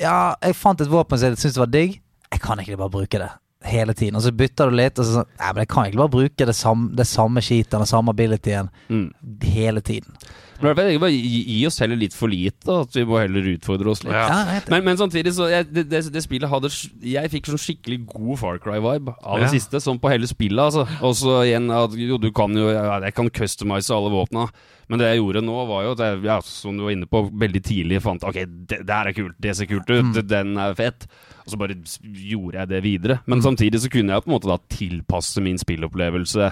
Ja, 0.00 0.34
jeg 0.42 0.56
fant 0.58 0.80
et 0.82 0.90
våpen 0.92 1.18
som 1.18 1.30
jeg 1.30 1.38
syntes 1.40 1.58
var 1.62 1.70
digg. 1.72 2.00
Jeg 2.32 2.40
kan 2.42 2.58
ikke 2.60 2.76
bare 2.80 2.90
bruke 2.92 3.20
det 3.22 3.28
hele 3.66 3.94
tiden. 3.96 4.16
Og 4.18 4.22
så 4.26 4.32
bytter 4.36 4.70
du 4.70 4.76
litt, 4.76 4.98
og 4.98 5.06
så 5.06 5.20
sånn 5.20 5.30
Nei, 5.38 5.52
men 5.52 5.62
jeg 5.64 5.70
kan 5.72 5.86
ikke 5.88 6.02
bare 6.02 6.14
bruke 6.16 6.46
det 6.50 6.54
samme, 6.58 6.90
det 6.98 7.06
samme 7.08 7.42
skiten 7.42 7.80
og 7.82 7.88
samme 7.90 8.12
abilityen 8.14 8.68
Mm. 8.90 9.06
hele 9.42 9.80
tiden. 9.80 10.12
Men 10.60 10.70
jeg 10.72 10.76
tenker 10.86 11.02
bare 11.02 11.12
gi, 11.16 11.40
gi 11.52 11.58
oss 11.68 11.78
heller 11.82 11.98
litt 12.00 12.14
for 12.16 12.32
lite, 12.32 12.76
at 12.82 12.94
vi 12.96 13.04
må 13.08 13.18
heller 13.20 13.48
utfordre 13.54 13.90
oss 13.92 14.02
litt. 14.04 14.14
Ja. 14.16 14.26
Ja. 14.56 14.60
Men, 14.72 14.84
men 14.86 14.96
samtidig, 15.00 15.32
så 15.36 15.48
jeg, 15.52 15.66
det, 15.72 15.86
det, 15.90 16.00
det 16.14 16.22
spillet 16.24 16.48
hadde 16.52 16.70
Jeg 17.06 17.30
fikk 17.32 17.50
sånn 17.50 17.60
skikkelig 17.60 17.98
god 18.14 18.38
Far 18.40 18.58
Cry-vibe 18.64 19.14
av 19.20 19.40
det 19.42 19.48
Ja. 19.48 19.52
siste, 19.56 19.80
sånn 19.84 20.00
på 20.02 20.10
hele 20.12 20.28
spillet, 20.30 20.62
altså. 20.64 20.86
Og 21.04 21.14
så 21.18 21.36
igjen, 21.46 21.68
at 21.74 21.94
jo, 21.98 22.16
du 22.22 22.30
kan 22.36 22.54
jo 22.56 22.70
Jeg 22.72 23.14
kan 23.16 23.28
customize 23.30 23.92
alle 23.94 24.10
våpna, 24.14 24.46
men 24.88 25.00
det 25.02 25.08
jeg 25.12 25.18
gjorde 25.20 25.42
nå, 25.42 25.54
var 25.66 25.82
jo 25.88 25.94
at 25.96 26.02
jeg, 26.06 26.20
ja, 26.28 26.40
som 26.46 26.76
du 26.78 26.84
var 26.86 26.92
inne 26.94 27.08
på, 27.10 27.24
veldig 27.34 27.62
tidlig 27.66 27.98
fant 28.04 28.22
Ok, 28.28 28.36
det, 28.70 28.82
det 28.86 28.94
her 28.94 29.10
er 29.10 29.16
kult, 29.16 29.34
det 29.42 29.56
ser 29.58 29.66
kult 29.70 29.90
ut, 29.90 30.20
den 30.30 30.54
er 30.62 30.76
fett. 30.78 31.08
Og 31.46 31.52
så 31.54 31.58
bare 31.58 31.74
gjorde 31.78 32.58
jeg 32.58 32.70
det 32.72 32.80
videre. 32.82 33.16
Men 33.30 33.42
samtidig 33.42 33.78
så 33.82 33.90
kunne 33.90 34.14
jeg 34.14 34.24
på 34.24 34.30
en 34.30 34.34
måte 34.36 34.48
da 34.50 34.56
tilpasse 34.72 35.42
min 35.42 35.58
spillopplevelse 35.62 36.48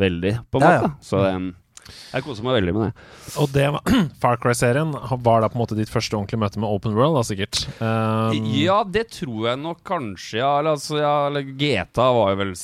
veldig, 0.00 0.34
på 0.52 0.60
en 0.60 0.64
Ja, 0.64 0.70
ja. 0.76 0.82
måte. 0.86 1.04
Så 1.04 1.20
um, 1.34 1.48
jeg 2.12 2.24
koser 2.26 2.46
meg 2.46 2.58
veldig 2.58 2.74
med 2.76 2.88
det. 2.88 3.06
Og 3.42 3.50
det 3.54 3.66
Far 4.22 4.38
Cry-serien 4.42 4.92
var 5.24 5.42
da 5.42 5.50
på 5.50 5.58
en 5.58 5.62
måte 5.62 5.78
ditt 5.78 5.92
første 5.92 6.16
ordentlige 6.18 6.42
møte 6.42 6.62
med 6.62 6.68
Open 6.70 6.96
World, 6.96 7.18
da 7.18 7.24
sikkert. 7.26 7.62
Um, 7.80 8.48
Ja, 8.58 8.80
det 8.84 9.08
tror 9.14 9.50
jeg 9.50 9.60
nok 9.62 9.82
kanskje. 9.86 10.40
Ja, 10.40 10.52
eller, 10.60 10.76
altså, 10.78 10.98
ja, 11.00 11.14
eller 11.28 11.46
GTA 11.58 12.08
var 12.16 12.32
jo 12.34 12.40
vel 12.42 12.54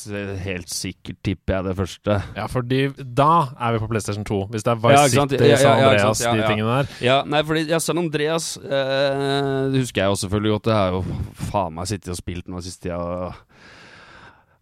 helt 0.44 0.72
sikkert, 0.72 1.20
tipper 1.26 1.58
jeg, 1.58 1.66
det 1.68 1.76
første. 1.78 2.18
Ja, 2.36 2.46
fordi 2.50 2.80
da 2.98 3.30
er 3.58 3.76
vi 3.76 3.82
på 3.84 3.90
PlayStation 3.92 4.26
2. 4.28 4.40
Hvis 4.54 4.66
det 4.66 4.74
er 4.74 4.82
Vice 4.84 5.02
ja. 5.02 5.08
City, 5.14 5.40
Ja, 5.44 5.60
San 5.60 5.82
Andreas, 5.84 6.24
de 6.24 6.46
tingene 6.48 6.78
der. 6.80 6.92
Ja, 7.04 7.18
nei, 7.28 7.42
fordi 7.46 7.66
ja, 7.70 7.80
San 7.82 8.00
Andreas 8.00 8.54
eh, 8.58 9.72
Det 9.72 9.82
husker 9.84 10.04
jeg 10.04 10.12
jo 10.12 10.20
selvfølgelig 10.24 10.54
godt. 10.56 10.68
Det 10.70 10.78
har 10.78 10.94
jo 10.98 11.02
faen 11.50 11.76
meg 11.76 11.90
sittet 11.90 12.12
og 12.14 12.20
spilt 12.20 12.48
nå 12.50 12.62
siste 12.64 12.88
tida. 12.88 13.32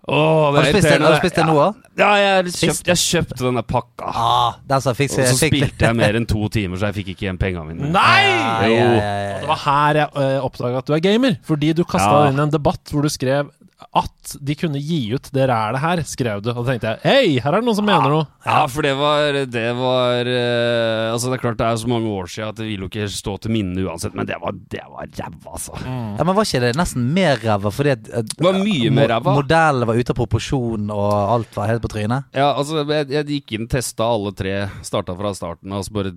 Åh, 0.09 0.53
det 0.53 0.59
Har 0.59 0.65
du 0.65 0.71
spist 0.73 0.89
det, 0.89 0.99
har 0.99 1.13
du 1.15 1.21
spist 1.21 1.37
det 1.39 1.45
nå 1.47 1.53
òg? 1.63 1.77
Ja, 2.01 2.09
jeg, 2.19 2.53
kjøpt, 2.57 2.89
jeg 2.91 2.99
kjøpte 2.99 3.39
denne 3.45 3.63
pakka. 3.63 4.09
Ah, 4.11 4.57
fikk 4.99 5.15
Og 5.15 5.29
så 5.31 5.37
spilte 5.39 5.87
jeg 5.87 5.99
mer 5.99 6.19
enn 6.19 6.27
to 6.27 6.49
timer, 6.51 6.81
så 6.81 6.89
jeg 6.91 6.97
fikk 6.97 7.13
ikke 7.15 7.27
igjen 7.29 7.39
pengene 7.39 7.69
mine. 7.69 7.91
Nei! 7.95 8.23
Ja, 8.27 8.67
ja, 8.67 8.73
ja, 8.73 8.97
ja, 8.99 9.37
Og 9.37 9.45
det 9.45 9.51
var 9.53 9.61
her 9.63 10.01
jeg 10.01 10.11
uh, 10.19 10.47
oppdaga 10.49 10.83
at 10.83 10.91
du 10.91 10.97
er 10.97 11.05
gamer. 11.07 11.37
Fordi 11.47 11.71
du 11.79 11.85
kasta 11.87 12.25
Ja. 12.25 12.33
inn 12.33 12.43
en 12.43 12.51
debatt 12.51 12.83
hvor 12.91 13.07
du 13.07 13.13
skrev 13.13 13.53
at 13.95 14.33
de 14.41 14.55
kunne 14.59 14.79
gi 14.81 15.01
ut 15.15 15.27
det 15.35 15.47
rælet 15.51 15.81
her, 15.83 16.03
skrev 16.07 16.43
du. 16.45 16.51
Og 16.53 16.63
da 16.65 16.73
tenkte 16.73 16.93
jeg 16.93 17.01
hei, 17.05 17.41
her 17.43 17.53
er 17.57 17.61
det 17.61 17.67
noen 17.69 17.77
som 17.79 17.87
mener 17.89 18.09
noe. 18.13 18.27
Ja, 18.47 18.67
for 18.67 18.83
det 18.83 18.93
var 18.99 19.37
Det 19.47 19.69
var 19.79 20.27
uh, 20.27 21.13
Altså, 21.13 21.29
det 21.31 21.37
er 21.37 21.43
klart 21.45 21.59
det 21.61 21.67
er 21.69 21.77
så 21.79 21.91
mange 21.91 22.11
år 22.11 22.27
siden 22.31 22.49
at 22.51 22.57
det 22.59 22.67
vil 22.67 22.83
jo 22.85 22.89
ikke 22.91 23.07
stå 23.13 23.37
til 23.45 23.53
minne 23.55 23.85
uansett, 23.87 24.15
men 24.19 24.27
det 24.27 24.39
var 24.43 24.53
Det 24.57 24.83
var 24.91 25.07
ræva, 25.07 25.53
altså. 25.53 25.77
Ja, 25.85 26.25
men 26.25 26.35
Var 26.39 26.49
ikke 26.49 26.63
det 26.65 26.73
nesten 26.81 27.07
mer 27.15 27.37
ræva 27.43 27.71
fordi 27.75 27.95
at 27.97 28.09
at- 28.23 28.33
Det 28.37 28.47
var 28.47 28.59
mye 28.63 28.91
mer 28.91 29.07
mo- 29.07 29.11
ræva. 29.15 29.35
Modellen 29.37 29.87
var 29.87 29.95
ute 30.01 30.11
av 30.15 30.19
proporsjon, 30.19 30.91
og 30.91 31.13
alt 31.37 31.57
var 31.57 31.67
helt 31.71 31.83
på 31.83 31.93
trynet? 31.93 32.25
Ja, 32.35 32.53
altså, 32.59 32.83
jeg, 32.89 33.11
jeg 33.11 33.27
gikk 33.31 33.53
inn, 33.59 33.69
testa 33.71 34.05
alle 34.11 34.33
tre, 34.37 34.57
starta 34.83 35.15
fra 35.19 35.33
starten 35.35 35.73
av, 35.73 35.83
og 35.83 35.87
så 35.87 35.95
bare 35.99 36.13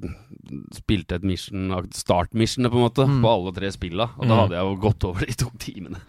spilte 0.76 1.16
et 1.20 1.24
mission, 1.26 1.72
start-missionet, 1.96 2.72
på 2.72 2.78
en 2.80 2.86
måte, 2.86 3.06
på 3.24 3.32
alle 3.32 3.54
tre 3.56 3.72
spilla. 3.74 4.10
Og 4.20 4.28
da 4.30 4.40
hadde 4.44 4.58
jeg 4.58 4.68
jo 4.70 4.76
gått 4.84 5.06
over 5.10 5.26
de 5.30 5.36
to 5.40 5.50
timene. 5.62 6.02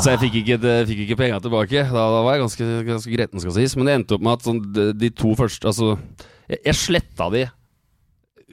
Så 0.00 0.12
jeg 0.14 0.20
fikk 0.24 0.38
ikke, 0.42 0.58
det- 0.62 0.88
fikk 0.90 0.99
ikke 1.06 1.20
penga 1.20 1.38
tilbake. 1.44 1.86
Da, 1.90 2.02
da 2.14 2.20
var 2.26 2.36
jeg 2.36 2.44
ganske, 2.46 2.68
ganske 2.88 3.14
gretten, 3.14 3.42
skal 3.42 3.56
sies. 3.56 3.76
Men 3.78 3.88
det 3.88 3.96
endte 4.00 4.18
opp 4.18 4.26
med 4.26 4.38
at 4.38 4.46
sånn, 4.48 4.60
de, 4.74 4.90
de 4.96 5.10
to 5.14 5.32
første 5.38 5.70
Altså, 5.70 5.94
jeg, 6.50 6.62
jeg 6.66 6.78
sletta 6.78 7.30
de 7.34 7.46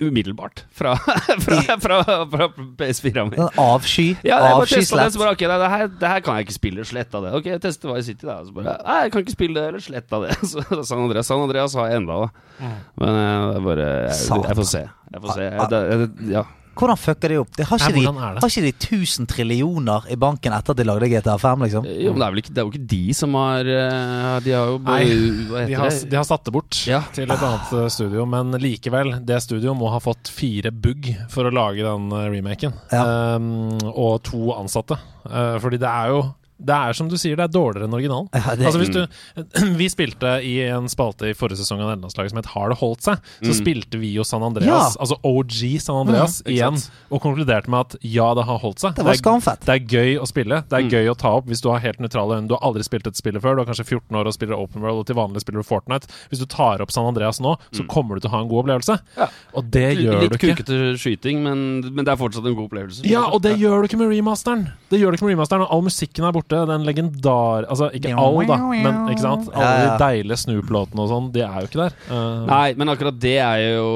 umiddelbart 0.02 0.66
fra, 0.70 0.92
fra, 1.46 1.78
fra, 1.82 1.98
fra 2.30 2.48
PS4-a 2.78 3.24
mi. 3.30 3.40
Avsky. 3.58 4.12
Ja, 4.22 4.38
jeg 4.38 4.60
bare 4.60 4.68
testet 4.70 4.94
det, 4.94 5.06
Avskyslett. 5.08 5.18
bare, 5.22 5.32
ok, 5.34 5.44
det, 5.50 5.70
her, 5.74 5.88
det 6.04 6.12
her 6.12 6.22
kan 6.26 6.38
jeg 6.38 6.48
ikke 6.48 6.58
spille, 6.58 6.86
sletta 6.86 7.22
det. 7.24 7.32
Ok, 7.40 7.50
jeg 7.50 7.64
tester 7.64 7.94
Vice 7.94 8.12
City, 8.12 8.28
da. 8.30 8.38
Så 8.46 8.54
bare, 8.56 8.76
nei, 8.86 9.00
jeg 9.08 9.16
kan 9.16 9.26
ikke 9.26 9.36
spille 9.38 9.58
det, 9.58 9.66
eller 9.72 9.86
sletta 9.88 10.22
det. 10.24 10.38
Så 10.52 10.64
San 10.86 11.02
Andreas, 11.02 11.32
San 11.32 11.42
Andreas 11.42 11.78
har 11.80 11.90
jeg 11.90 12.04
enda, 12.04 12.20
da. 12.28 12.70
Men 13.02 13.10
eh, 13.24 13.34
det 13.48 13.58
er 13.58 13.66
bare 13.72 13.90
jeg, 13.90 14.22
jeg 14.52 14.60
får 14.62 14.70
se. 14.76 14.84
Jeg 15.16 15.26
får 15.26 15.34
se. 15.40 15.50
Jeg, 15.50 15.70
det, 15.74 15.82
jeg, 15.90 16.32
ja. 16.36 16.46
Hvordan 16.78 17.00
fucker 17.02 17.34
de 17.34 17.40
opp? 17.42 17.52
Det 17.58 17.66
har, 17.70 17.82
ikke 17.82 17.90
er 17.90 17.98
de, 17.98 18.04
det? 18.06 18.44
har 18.44 18.52
ikke 18.52 18.66
de 18.68 18.74
1000 19.00 19.28
trillioner 19.32 20.08
i 20.14 20.18
banken 20.20 20.54
etter 20.56 20.76
at 20.76 20.80
de 20.82 20.86
lagde 20.88 21.10
GTA 21.12 21.38
5, 21.42 21.66
liksom? 21.66 21.88
Jo, 21.90 22.14
men 22.14 22.22
det 22.22 22.28
er, 22.28 22.36
vel 22.36 22.42
ikke, 22.44 22.54
det 22.54 22.62
er 22.62 22.68
jo 22.68 22.74
ikke 22.74 22.90
de 22.94 23.02
som 23.18 23.38
har 23.40 23.72
eh, 23.74 24.32
De 24.46 24.56
har 24.56 24.72
jo 24.72 24.78
Nei, 24.86 25.02
Hva 25.50 25.66
De 25.70 25.78
har, 25.82 25.92
de 26.14 26.20
har 26.20 26.28
satt 26.30 26.46
det 26.48 26.54
bort 26.56 26.82
Ja. 26.90 27.02
til 27.16 27.26
et 27.28 27.46
annet 27.50 27.74
eh, 27.82 27.88
studio, 27.98 28.26
men 28.30 28.54
likevel, 28.62 29.16
det 29.28 29.42
studioet 29.46 29.78
må 29.80 29.90
ha 29.94 30.00
fått 30.04 30.32
fire 30.34 30.72
bugg 30.72 31.10
for 31.34 31.50
å 31.50 31.54
lage 31.54 31.84
den 31.86 32.10
remaken. 32.14 32.76
Ja. 32.94 33.04
Um, 33.38 33.78
og 33.92 34.22
to 34.28 34.52
ansatte. 34.56 34.98
Uh, 35.28 35.58
fordi 35.64 35.80
det 35.82 35.90
er 35.90 36.14
jo 36.14 36.22
det 36.60 36.74
er 36.74 36.94
som 36.98 37.08
du 37.10 37.16
sier, 37.18 37.36
det 37.38 37.46
er 37.46 37.54
dårligere 37.54 37.86
enn 37.86 37.94
originalen. 37.94 38.30
Ja, 38.34 38.56
det- 38.56 38.66
Altså 38.68 38.80
hvis 38.82 38.94
du, 38.94 39.08
Vi 39.78 39.88
spilte 39.90 40.42
i 40.44 40.56
en 40.68 40.88
spalte 40.90 41.30
i 41.30 41.34
forrige 41.38 41.58
sesong 41.62 41.82
av 41.84 41.92
nederlandslaget 41.92 42.32
som 42.34 42.38
het 42.42 42.50
Har 42.54 42.70
det 42.70 42.78
holdt 42.80 43.02
seg? 43.06 43.20
Så 43.46 43.54
spilte 43.60 44.00
vi 44.02 44.14
jo 44.16 44.24
San 44.24 44.42
Andreas, 44.44 44.96
Ja. 44.96 45.02
altså 45.04 45.18
OG 45.24 45.80
San 45.80 45.96
Andreas, 46.08 46.42
Mm, 46.42 46.52
igjen. 46.56 46.80
Og 47.12 47.22
konkluderte 47.22 47.70
med 47.70 47.80
at 47.80 47.96
ja, 48.02 48.34
det 48.34 48.46
har 48.46 48.58
holdt 48.60 48.80
seg. 48.80 48.96
Det 48.96 49.06
var 49.06 49.14
er- 49.14 49.58
det 49.66 49.70
er 49.70 49.80
gøy 49.86 50.18
å 50.22 50.26
spille. 50.28 50.64
Det 50.68 50.74
er 50.74 50.84
Mm. 50.84 50.90
gøy 50.92 51.08
å 51.14 51.18
ta 51.18 51.30
opp 51.38 51.46
hvis 51.48 51.62
du 51.62 51.70
har 51.70 51.80
helt 51.80 52.00
nøytrale 52.00 52.38
øyne. 52.42 52.48
Du 52.48 52.56
har 52.56 52.62
aldri 52.62 52.84
spilt 52.84 53.08
et 53.08 53.16
spill 53.16 53.34
før. 53.40 53.56
Du 53.56 53.62
er 53.62 53.66
kanskje 53.66 53.86
14 53.86 54.16
år 54.18 54.26
og 54.28 54.34
spiller 54.34 54.56
Open 54.58 54.82
World, 54.82 55.00
og 55.00 55.06
til 55.06 55.16
vanlig 55.16 55.42
spiller 55.42 55.62
du 55.62 55.68
Fortnite. 55.68 56.08
Hvis 56.32 56.40
du 56.40 56.46
tar 56.46 56.82
opp 56.82 56.92
San 56.92 57.06
Andreas 57.06 57.40
nå, 57.40 57.56
så 57.72 57.86
kommer 57.88 58.16
du 58.16 58.22
til 58.22 58.30
å 58.30 58.34
ha 58.34 58.42
en 58.42 58.48
god 58.50 58.66
opplevelse. 58.66 58.98
Mm. 58.98 59.18
Ja. 59.18 59.28
Og 59.54 59.70
det 59.72 59.98
gjør 59.98 60.22
Litt 60.22 60.32
du 60.32 60.38
ikke. 60.38 60.48
Litt 60.48 60.58
kukete 60.66 60.98
skyting, 60.98 61.44
men, 61.44 61.82
men 61.94 62.04
det 62.06 62.10
er 62.14 62.16
fortsatt 62.18 62.46
en 62.46 62.56
god 62.56 62.70
opplevelse. 62.70 63.06
Ja, 63.06 63.26
og 63.30 63.42
det 63.42 63.58
gjør 63.60 63.82
du 63.82 63.88
ikke 63.88 63.98
med 64.00 64.10
remasteren. 64.10 64.72
Det 64.88 65.00
gjør 65.02 65.12
det 65.12 65.18
ikke 65.20 65.28
med 65.28 65.34
remasteren 65.36 65.64
Og 65.66 65.72
all 65.76 65.82
musikken 65.84 66.26
er 66.28 66.34
borte. 66.36 66.60
Den 66.70 66.86
legendar... 66.88 67.66
Altså, 67.68 67.90
ikke 67.98 68.14
all, 68.16 68.38
da, 68.48 68.58
men 68.72 69.00
ikke 69.12 69.24
sant? 69.24 69.50
Alle 69.52 69.66
Ja, 69.68 69.72
ja. 69.84 69.90
de 69.98 70.06
deilige 70.06 70.38
Snoop-låtene 70.44 71.04
og 71.04 71.10
sånn, 71.12 71.28
de 71.34 71.44
er 71.44 71.58
jo 71.60 71.70
ikke 71.70 71.82
der. 71.82 71.98
Uh, 72.08 72.46
Nei, 72.48 72.68
men 72.80 72.94
akkurat 72.94 73.18
det 73.20 73.36
er 73.44 73.64
jo 73.66 73.88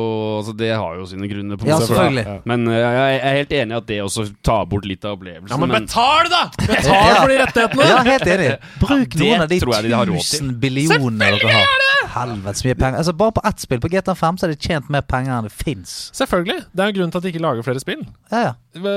Altså 0.42 0.56
Det 0.60 0.72
har 0.74 0.98
jo 1.00 1.06
sine 1.10 1.30
grunner. 1.32 1.60
på 1.62 1.70
Ja, 1.70 1.80
selvfølgelig. 1.80 2.38
Men 2.52 2.68
uh, 2.68 2.76
jeg 2.76 3.20
er 3.22 3.38
helt 3.40 3.56
enig 3.62 3.76
i 3.76 3.80
at 3.80 3.88
det 3.92 4.02
også 4.04 4.28
tar 4.44 4.68
bort 4.72 4.88
litt 4.90 5.08
av 5.08 5.16
opplevelsen. 5.20 5.52
ja, 5.54 5.62
men 5.64 5.76
betal, 5.78 6.32
da! 6.32 6.44
Betal 6.60 7.16
for 7.22 7.32
de 7.32 7.40
rettighetene! 7.46 7.90
Ja, 7.92 8.02
helt 8.12 8.28
enig. 8.36 8.52
Bruk 8.82 9.16
det 9.16 9.24
noen 9.26 9.46
av 9.46 9.52
de 9.52 9.62
tror 9.64 9.78
jeg 9.78 9.88
de 9.88 9.96
har 9.96 10.12
råd 10.12 10.26
til. 10.28 10.48
1000 10.52 10.56
billionene 10.66 11.32
dere 11.38 11.56
har. 11.62 12.01
Helvete 12.12 12.62
så 12.62 12.68
mye 12.68 12.78
penger. 12.78 13.00
Altså 13.02 13.16
Bare 13.18 13.36
på 13.38 13.44
ett 13.48 13.64
spill, 13.64 13.82
på 13.84 13.92
GTA 13.92 14.16
5, 14.18 14.38
så 14.38 14.48
har 14.48 14.54
de 14.54 14.70
tjent 14.70 14.92
mer 14.94 15.04
penger 15.08 15.36
enn 15.38 15.48
det 15.48 15.54
fins. 15.56 15.96
Selvfølgelig. 16.18 16.68
Det 16.72 16.86
er 16.86 16.96
grunnen 16.98 17.14
til 17.14 17.22
at 17.22 17.28
de 17.28 17.34
ikke 17.34 17.44
lager 17.44 17.68
flere 17.68 17.84
spill. 17.84 18.06
Ja, 18.32 18.44
ja. 18.50 18.54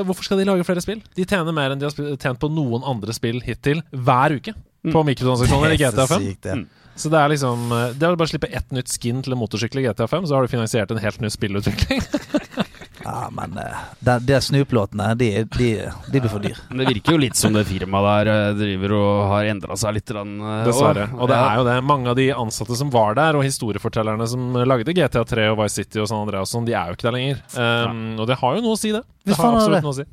Hvorfor 0.06 0.26
skal 0.26 0.40
de 0.40 0.46
lage 0.48 0.66
flere 0.66 0.84
spill? 0.84 1.02
De 1.16 1.26
tjener 1.26 1.56
mer 1.56 1.74
enn 1.74 1.82
de 1.82 1.88
har 1.88 2.16
tjent 2.20 2.40
på 2.42 2.50
noen 2.52 2.86
andre 2.86 3.16
spill 3.16 3.42
hittil 3.44 3.82
hver 3.90 4.38
uke. 4.38 4.54
På 4.92 5.04
mikrotransaksjoner 5.06 5.72
i 5.72 5.78
er 5.78 5.80
GTA 5.86 6.04
så 6.04 6.18
5. 6.18 6.24
sykt, 6.26 6.42
det. 6.44 6.58
Mm. 6.60 6.66
Så 6.94 7.10
det 7.10 7.18
er 7.18 7.30
liksom 7.32 7.72
eh, 7.74 7.88
Det 7.96 8.04
er 8.04 8.12
vel 8.12 8.18
bare 8.20 8.28
å 8.28 8.30
slippe 8.30 8.50
ett 8.54 8.74
nytt 8.74 8.92
skin 8.92 9.22
til 9.24 9.34
en 9.34 9.40
motorsykkel 9.40 9.80
i 9.80 9.86
GTA 9.88 10.06
5, 10.10 10.28
så 10.28 10.36
har 10.36 10.44
du 10.44 10.52
finansiert 10.52 10.92
en 10.94 11.02
helt 11.02 11.20
ny 11.24 11.30
spillutvikling. 11.32 12.04
Ja, 13.04 13.28
men 13.36 13.58
de, 14.00 14.14
de 14.24 14.40
Snoop-låtene, 14.40 15.10
de, 15.20 15.28
de, 15.58 15.68
de 16.08 16.20
blir 16.20 16.32
for 16.32 16.40
dyr. 16.44 16.56
Men 16.70 16.80
det 16.82 16.86
virker 16.94 17.16
jo 17.16 17.20
litt 17.20 17.36
som 17.36 17.52
det 17.52 17.66
firmaet 17.68 18.06
der 18.08 18.30
eh, 18.32 18.54
driver 18.56 18.94
og 18.96 19.10
har 19.34 19.50
endra 19.52 19.76
seg 19.76 19.98
litt. 19.98 20.08
grann, 20.08 20.34
eh, 20.40 20.62
Dessverre. 20.68 21.06
Og 21.18 21.28
det 21.28 21.36
er 21.36 21.60
jo 21.60 21.66
det. 21.68 21.76
Mange 21.84 22.12
av 22.14 22.18
de 22.18 22.30
ansatte 22.32 22.78
som 22.80 22.92
var 22.94 23.18
der, 23.18 23.36
og 23.36 23.44
historiefortellerne 23.44 24.28
som 24.30 24.56
lagde 24.64 24.96
GTA 24.96 25.24
3 25.28 25.48
og 25.52 25.60
Vice 25.60 25.82
City 25.82 26.00
og 26.02 26.08
San 26.10 26.24
Andreas, 26.24 26.52
sånn, 26.54 26.66
de 26.68 26.76
er 26.76 26.90
jo 26.90 26.98
ikke 26.98 27.08
der 27.10 27.16
lenger. 27.18 27.44
Um, 27.58 28.04
og 28.24 28.28
det 28.30 28.40
har 28.40 28.56
jo 28.56 28.64
noe 28.64 28.78
å 28.78 28.80
si, 28.80 28.92
det. 28.96 29.04
Det 29.24 29.36
har 29.38 29.58
absolutt 29.58 29.84
noe 29.84 29.94
å 29.94 29.98
si. 30.00 30.08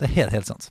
Det 0.00 0.08
er 0.10 0.16
helt, 0.20 0.36
helt 0.36 0.50
sant. 0.52 0.68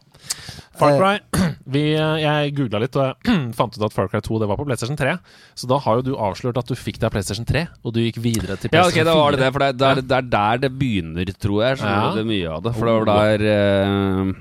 Far 0.79 0.93
Eh, 0.93 0.97
Cry 0.99 1.43
vi, 1.73 1.83
eh, 1.93 2.15
Jeg 2.23 2.53
googla 2.57 2.79
litt, 2.81 2.95
og 2.97 3.11
jeg 3.25 3.53
fant 3.59 3.75
ut 3.77 3.83
at 3.85 3.93
Far 3.93 4.07
Cry 4.09 4.21
2 4.25 4.39
det 4.41 4.47
var 4.49 4.57
på 4.57 4.65
PlayStation 4.65 4.97
3. 4.97 5.17
Så 5.55 5.69
da 5.69 5.77
har 5.85 5.99
jo 5.99 6.05
du 6.07 6.13
avslørt 6.17 6.57
at 6.57 6.69
du 6.69 6.75
fikk 6.75 6.97
deg 7.03 7.13
PlayStation 7.13 7.45
3, 7.45 7.67
og 7.83 7.93
du 7.93 8.01
gikk 8.01 8.17
videre 8.23 8.57
til 8.57 8.69
PlayStation 8.73 8.73
4. 8.73 8.79
Ja, 8.79 9.03
ok, 9.03 9.11
da 9.11 9.17
var 9.19 9.31
det 9.37 9.43
det. 9.43 9.51
For 9.53 9.59
det 9.59 9.67
er, 9.69 9.77
det 9.77 9.91
er, 9.91 10.01
det 10.09 10.17
er 10.21 10.31
der 10.37 10.63
det 10.65 10.71
begynner, 10.79 11.33
tror 11.37 11.61
jeg. 11.67 11.77
Så 11.83 11.85
Ja. 11.93 12.09
det 12.17 12.25
mye 12.31 12.49
av 12.57 12.63
det. 12.65 12.73
For 12.79 12.89
det 12.89 12.97
var 12.97 13.13
der 13.13 13.45
eh, 13.53 14.33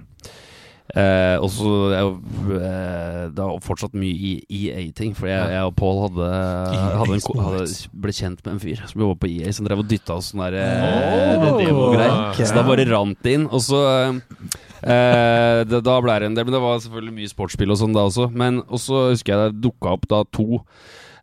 eh, 0.97 1.37
Og 1.41 1.49
så 1.53 1.71
eh, 1.97 3.29
Det 3.33 3.45
er 3.45 3.61
fortsatt 3.65 3.95
mye 3.99 4.33
EA-ting. 4.49 5.15
For 5.19 5.29
jeg, 5.31 5.53
jeg 5.55 5.69
og 5.69 5.77
Paul 5.79 6.03
hadde, 6.07 6.29
hadde, 6.73 7.17
en, 7.21 7.45
hadde 7.47 7.67
ble 8.07 8.17
kjent 8.17 8.43
med 8.45 8.55
en 8.57 8.63
fyr 8.63 8.83
som 8.89 9.05
jobba 9.05 9.21
på 9.25 9.31
EA, 9.37 9.53
som 9.57 9.69
drev 9.69 9.85
og 9.85 9.89
dytta 9.93 10.17
oss 10.19 10.33
sånne 10.33 10.51
der, 10.53 10.59
eh, 10.65 11.49
Oh, 11.53 11.59
demogreier. 11.61 12.19
okay. 12.31 12.47
Så 12.49 12.57
da 12.57 12.65
bare 12.67 12.89
rant 12.91 13.19
det 13.25 13.37
inn. 13.39 13.49
Og 13.53 13.61
så 13.65 13.81
eh, 14.83 15.61
det, 15.69 15.83
Da 15.87 15.99
ble 16.03 16.19
det 16.21 16.31
en 16.31 16.37
del 16.39 16.49
Men 16.49 16.57
det 16.57 16.63
var 16.65 16.83
selvfølgelig 16.83 17.15
mye 17.21 17.31
sportsspill 17.31 17.75
og 17.75 17.81
sånn 17.81 17.97
da 17.97 18.07
også. 18.09 18.29
Men 18.35 18.61
også 18.67 19.07
husker 19.13 19.35
jeg 19.35 19.55
det 19.55 19.65
dukka 19.65 19.97
opp 19.97 20.09
da 20.11 20.23
to 20.35 20.63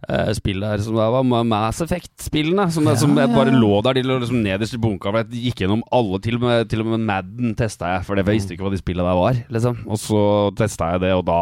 eh, 0.08 0.32
spill 0.38 0.64
der 0.66 0.84
som 0.86 0.98
da 1.00 1.10
var 1.14 1.26
Mass 1.28 1.82
Effect-spillene. 1.86 2.70
Som, 2.74 2.90
som 3.00 3.16
jeg 3.20 3.34
bare 3.36 3.56
lå 3.56 3.80
der. 3.86 4.00
De 4.00 4.06
lå 4.08 4.20
liksom 4.22 4.44
nederst 4.46 4.78
i 4.78 4.82
bunka. 4.82 5.14
Jeg 5.22 5.48
gikk 5.48 5.66
gjennom 5.66 5.86
alle, 5.96 6.22
til 6.24 6.40
og 6.40 6.46
med, 6.48 6.70
til 6.72 6.86
og 6.86 6.94
med 6.94 7.08
Madden 7.10 7.56
testa 7.60 7.96
jeg, 7.96 8.08
for 8.08 8.20
jeg 8.20 8.30
visste 8.30 8.56
ikke 8.56 8.68
hva 8.68 8.76
de 8.76 8.82
spillene 8.82 9.10
der 9.10 9.24
var. 9.24 9.42
Liksom. 9.58 9.82
Og 9.90 10.02
så 10.02 10.22
testa 10.60 10.94
jeg 10.96 11.08
det, 11.08 11.16
og 11.18 11.26
da 11.30 11.42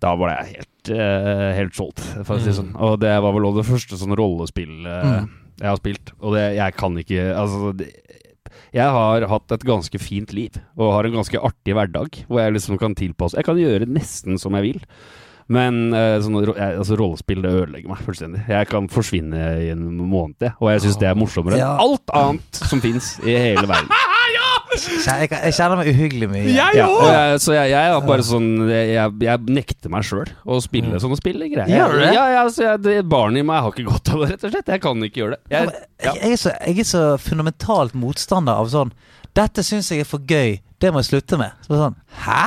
da 0.00 0.14
var 0.16 0.32
jeg 0.32 0.54
helt, 0.56 0.90
uh, 0.96 1.50
helt 1.58 1.76
solgt, 1.76 2.00
for 2.24 2.38
å 2.38 2.40
si 2.40 2.48
det 2.48 2.56
sånn. 2.56 2.72
Og 2.80 2.96
det 3.02 3.12
var 3.20 3.34
vel 3.36 3.50
også 3.50 3.60
det 3.60 3.68
første 3.68 3.98
sånn 4.00 4.16
rollespill 4.16 4.72
mm. 4.86 5.26
jeg 5.60 5.68
har 5.68 5.80
spilt. 5.80 6.12
Og 6.22 6.36
det, 6.36 6.44
jeg 6.56 6.76
kan 6.78 6.96
ikke 7.02 7.26
Altså 7.34 7.74
det, 7.76 7.90
jeg 8.76 8.92
har 8.96 9.26
hatt 9.30 9.56
et 9.56 9.66
ganske 9.66 10.02
fint 10.02 10.34
liv, 10.36 10.58
og 10.78 10.94
har 10.96 11.08
en 11.08 11.18
ganske 11.20 11.40
artig 11.50 11.74
hverdag. 11.76 12.22
Hvor 12.28 12.42
jeg 12.42 12.56
liksom 12.56 12.78
kan 12.80 12.94
tilpasse 12.98 13.38
Jeg 13.38 13.48
kan 13.48 13.58
gjøre 13.60 13.88
nesten 13.90 14.38
som 14.40 14.56
jeg 14.58 14.68
vil. 14.68 14.86
Men 15.50 15.90
eh, 15.96 16.20
sånn, 16.22 16.38
altså, 16.38 16.94
rollespill 16.98 17.42
det 17.42 17.50
ødelegger 17.50 17.90
meg 17.90 18.04
fullstendig. 18.06 18.44
Jeg 18.52 18.68
kan 18.70 18.86
forsvinne 18.92 19.48
i 19.64 19.72
en 19.72 19.88
måned, 19.98 20.46
og 20.60 20.70
jeg 20.70 20.84
syns 20.84 21.00
det 21.00 21.08
er 21.10 21.18
morsommere 21.18 21.58
enn 21.58 21.82
alt 21.82 22.14
annet 22.14 22.60
som 22.70 22.82
fins 22.84 23.16
i 23.26 23.34
hele 23.34 23.66
verden. 23.66 23.90
Jeg, 24.70 25.28
jeg 25.30 25.54
kjenner 25.56 25.80
meg 25.80 25.88
uhyggelig 25.90 26.28
mye. 26.30 26.44
Jeg 26.46 26.76
Ja, 26.78 26.86
òg! 26.86 27.36
så 27.42 27.54
jeg, 27.56 27.72
jeg 27.72 27.90
er 27.90 28.04
bare 28.06 28.24
sånn 28.26 28.48
Jeg, 28.70 29.14
jeg, 29.24 29.42
nekter 29.50 29.92
meg 29.92 30.06
sjøl 30.06 30.30
å 30.46 30.60
spille 30.62 31.00
sånne 31.02 31.18
spill. 31.18 31.42
Gjør 31.42 31.96
du 31.96 31.98
det? 32.02 32.12
Ja, 32.14 32.26
ja, 32.36 32.44
så 32.52 32.66
jeg, 32.68 32.82
det 32.86 32.96
Barnet 33.10 33.42
i 33.42 33.46
meg 33.46 33.64
har 33.64 33.74
ikke 33.74 33.88
godt 33.90 34.12
av 34.14 34.24
det, 34.24 34.32
rett 34.34 34.46
og 34.46 34.54
slett. 34.54 34.72
Jeg 34.74 34.84
kan 34.84 35.06
ikke 35.06 35.24
gjøre 35.24 35.38
det. 35.38 35.42
Jeg, 35.52 35.70
ja. 36.04 36.14
Jeg, 36.14 36.32
er 36.32 36.42
så, 36.44 36.54
jeg 36.66 36.84
er 36.84 36.90
så 36.92 37.04
fundamentalt 37.20 37.96
motstander 37.98 38.60
av 38.62 38.70
sånn 38.72 38.94
Dette 39.36 39.62
syns 39.62 39.90
jeg 39.92 40.02
er 40.02 40.08
for 40.10 40.22
gøy, 40.26 40.56
det 40.82 40.90
må 40.90 41.02
jeg 41.02 41.10
slutte 41.12 41.38
med. 41.38 41.54
Så 41.66 41.78
sånn, 41.78 41.94
Hæ? 42.24 42.42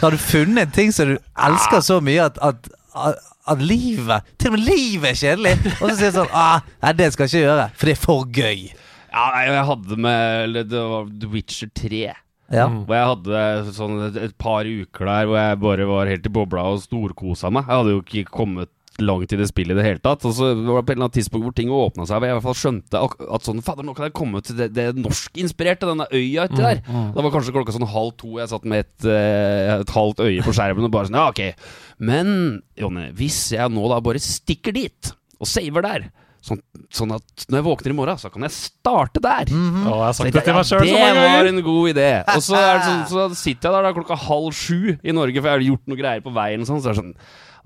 Har 0.00 0.12
du 0.12 0.20
funnet 0.20 0.66
en 0.66 0.74
ting 0.74 0.92
som 0.92 1.08
du 1.08 1.16
elsker 1.16 1.80
så 1.84 2.00
mye 2.04 2.26
at, 2.28 2.40
at, 2.44 2.68
at, 2.92 3.20
at 3.48 3.62
livet 3.64 4.26
Til 4.36 4.50
og 4.50 4.58
med 4.58 4.66
livet 4.66 5.12
er 5.12 5.20
kjedelig! 5.20 5.54
Og 5.78 5.86
så 5.86 5.94
sier 5.94 6.08
jeg 6.10 6.16
sånn 6.18 6.34
ah, 6.36 6.66
Nei, 6.82 6.94
det 6.98 7.12
skal 7.14 7.26
jeg 7.26 7.32
ikke 7.32 7.46
gjøre, 7.46 7.68
for 7.76 7.88
det 7.90 7.94
er 7.96 8.02
for 8.04 8.26
gøy. 8.40 8.64
Ja, 9.10 9.28
jeg 9.46 9.68
hadde 9.70 9.96
med 10.00 10.26
eller 10.46 10.66
Det 10.70 10.82
var 10.94 11.08
The 11.22 11.30
Witcher 11.32 11.70
3. 11.74 12.02
Ja. 12.50 12.66
Hvor 12.66 12.96
jeg 12.96 13.08
hadde 13.12 13.72
sånn 13.76 13.96
et, 14.08 14.18
et 14.26 14.36
par 14.40 14.66
uker 14.66 15.06
der 15.06 15.28
hvor 15.30 15.38
jeg 15.38 15.62
bare 15.62 15.86
var 15.86 16.10
helt 16.10 16.26
i 16.26 16.32
bobla 16.34 16.66
og 16.72 16.82
storkosa 16.82 17.50
meg. 17.54 17.68
Jeg 17.68 17.82
hadde 17.82 17.94
jo 17.94 18.02
ikke 18.02 18.32
kommet 18.40 18.72
langt 19.00 19.32
i 19.32 19.38
det 19.38 19.46
spillet 19.48 19.74
i 19.74 19.78
det 19.78 19.84
hele 19.86 20.02
tatt. 20.02 20.24
Og 20.28 20.34
så 20.36 20.50
var 20.54 20.80
det 20.80 20.86
på 20.88 20.92
et 20.92 20.96
eller 20.96 21.06
annet 21.06 21.16
tidspunkt 21.18 21.46
hvor 21.46 21.54
ting 21.56 21.70
åpna 21.72 22.06
seg, 22.08 22.18
hvor 22.18 22.26
jeg 22.28 22.34
i 22.34 22.38
hvert 22.38 22.46
fall 22.48 22.58
skjønte 22.58 23.02
at 23.06 23.46
sånn 23.46 23.62
Fader, 23.64 23.86
nå 23.86 23.94
kan 23.96 24.08
jeg 24.08 24.16
komme 24.18 24.42
til 24.44 24.58
det, 24.58 24.70
det 24.76 24.88
norskinspirerte, 24.98 25.88
denne 25.88 26.08
øya 26.10 26.48
uti 26.50 26.60
der. 26.60 26.82
Da 26.84 27.24
var 27.24 27.34
kanskje 27.34 27.54
klokka 27.56 27.76
sånn 27.76 27.88
halv 27.90 28.16
to, 28.20 28.34
jeg 28.40 28.50
satt 28.52 28.66
med 28.68 28.84
et, 28.84 29.08
eh, 29.08 29.76
et 29.78 29.94
halvt 29.94 30.24
øye 30.26 30.44
på 30.46 30.54
skjermen 30.56 30.88
og 30.90 30.94
bare 30.94 31.10
sånn 31.10 31.20
Ja, 31.20 31.28
ok. 31.30 31.70
Men 32.02 32.34
Jonny, 32.80 33.10
hvis 33.16 33.40
jeg 33.54 33.72
nå 33.72 33.86
da 33.92 34.00
bare 34.04 34.22
stikker 34.22 34.74
dit, 34.76 35.14
og 35.40 35.48
saver 35.48 35.86
der 35.86 36.10
Sånn, 36.40 36.60
sånn 36.88 37.10
at 37.12 37.44
når 37.50 37.58
jeg 37.60 37.66
våkner 37.66 37.92
i 37.92 37.96
morgen, 37.98 38.20
så 38.20 38.30
kan 38.32 38.46
jeg 38.46 38.54
starte 38.56 39.20
der. 39.20 39.50
Mhm. 39.52 39.84
Å, 39.84 39.92
jeg 39.92 40.06
har 40.06 40.16
sagt 40.16 40.32
det 40.38 40.44
til 40.46 40.56
meg 40.56 40.64
sjøl 40.70 40.86
så 40.86 40.96
det 40.96 41.20
var 41.20 41.50
en 41.50 41.62
god 41.66 41.92
idé. 41.92 42.08
Og 42.32 42.40
så, 42.46 42.56
er 42.56 42.72
det 42.78 42.86
sånn, 42.88 43.04
så 43.12 43.28
sitter 43.36 43.68
jeg 43.68 43.76
der 43.76 43.88
da 43.90 43.92
klokka 43.98 44.16
halv 44.24 44.50
sju 44.56 44.96
i 44.96 45.14
Norge, 45.16 45.36
for 45.36 45.50
jeg 45.50 45.58
har 45.58 45.68
gjort 45.68 45.92
noe 45.92 46.00
greier 46.00 46.24
på 46.24 46.32
veien. 46.34 46.64
og 46.64 46.70
Sånn, 46.70 46.80
så 46.80 46.90
er 46.90 46.96
det 46.96 47.02
sånn 47.02 47.14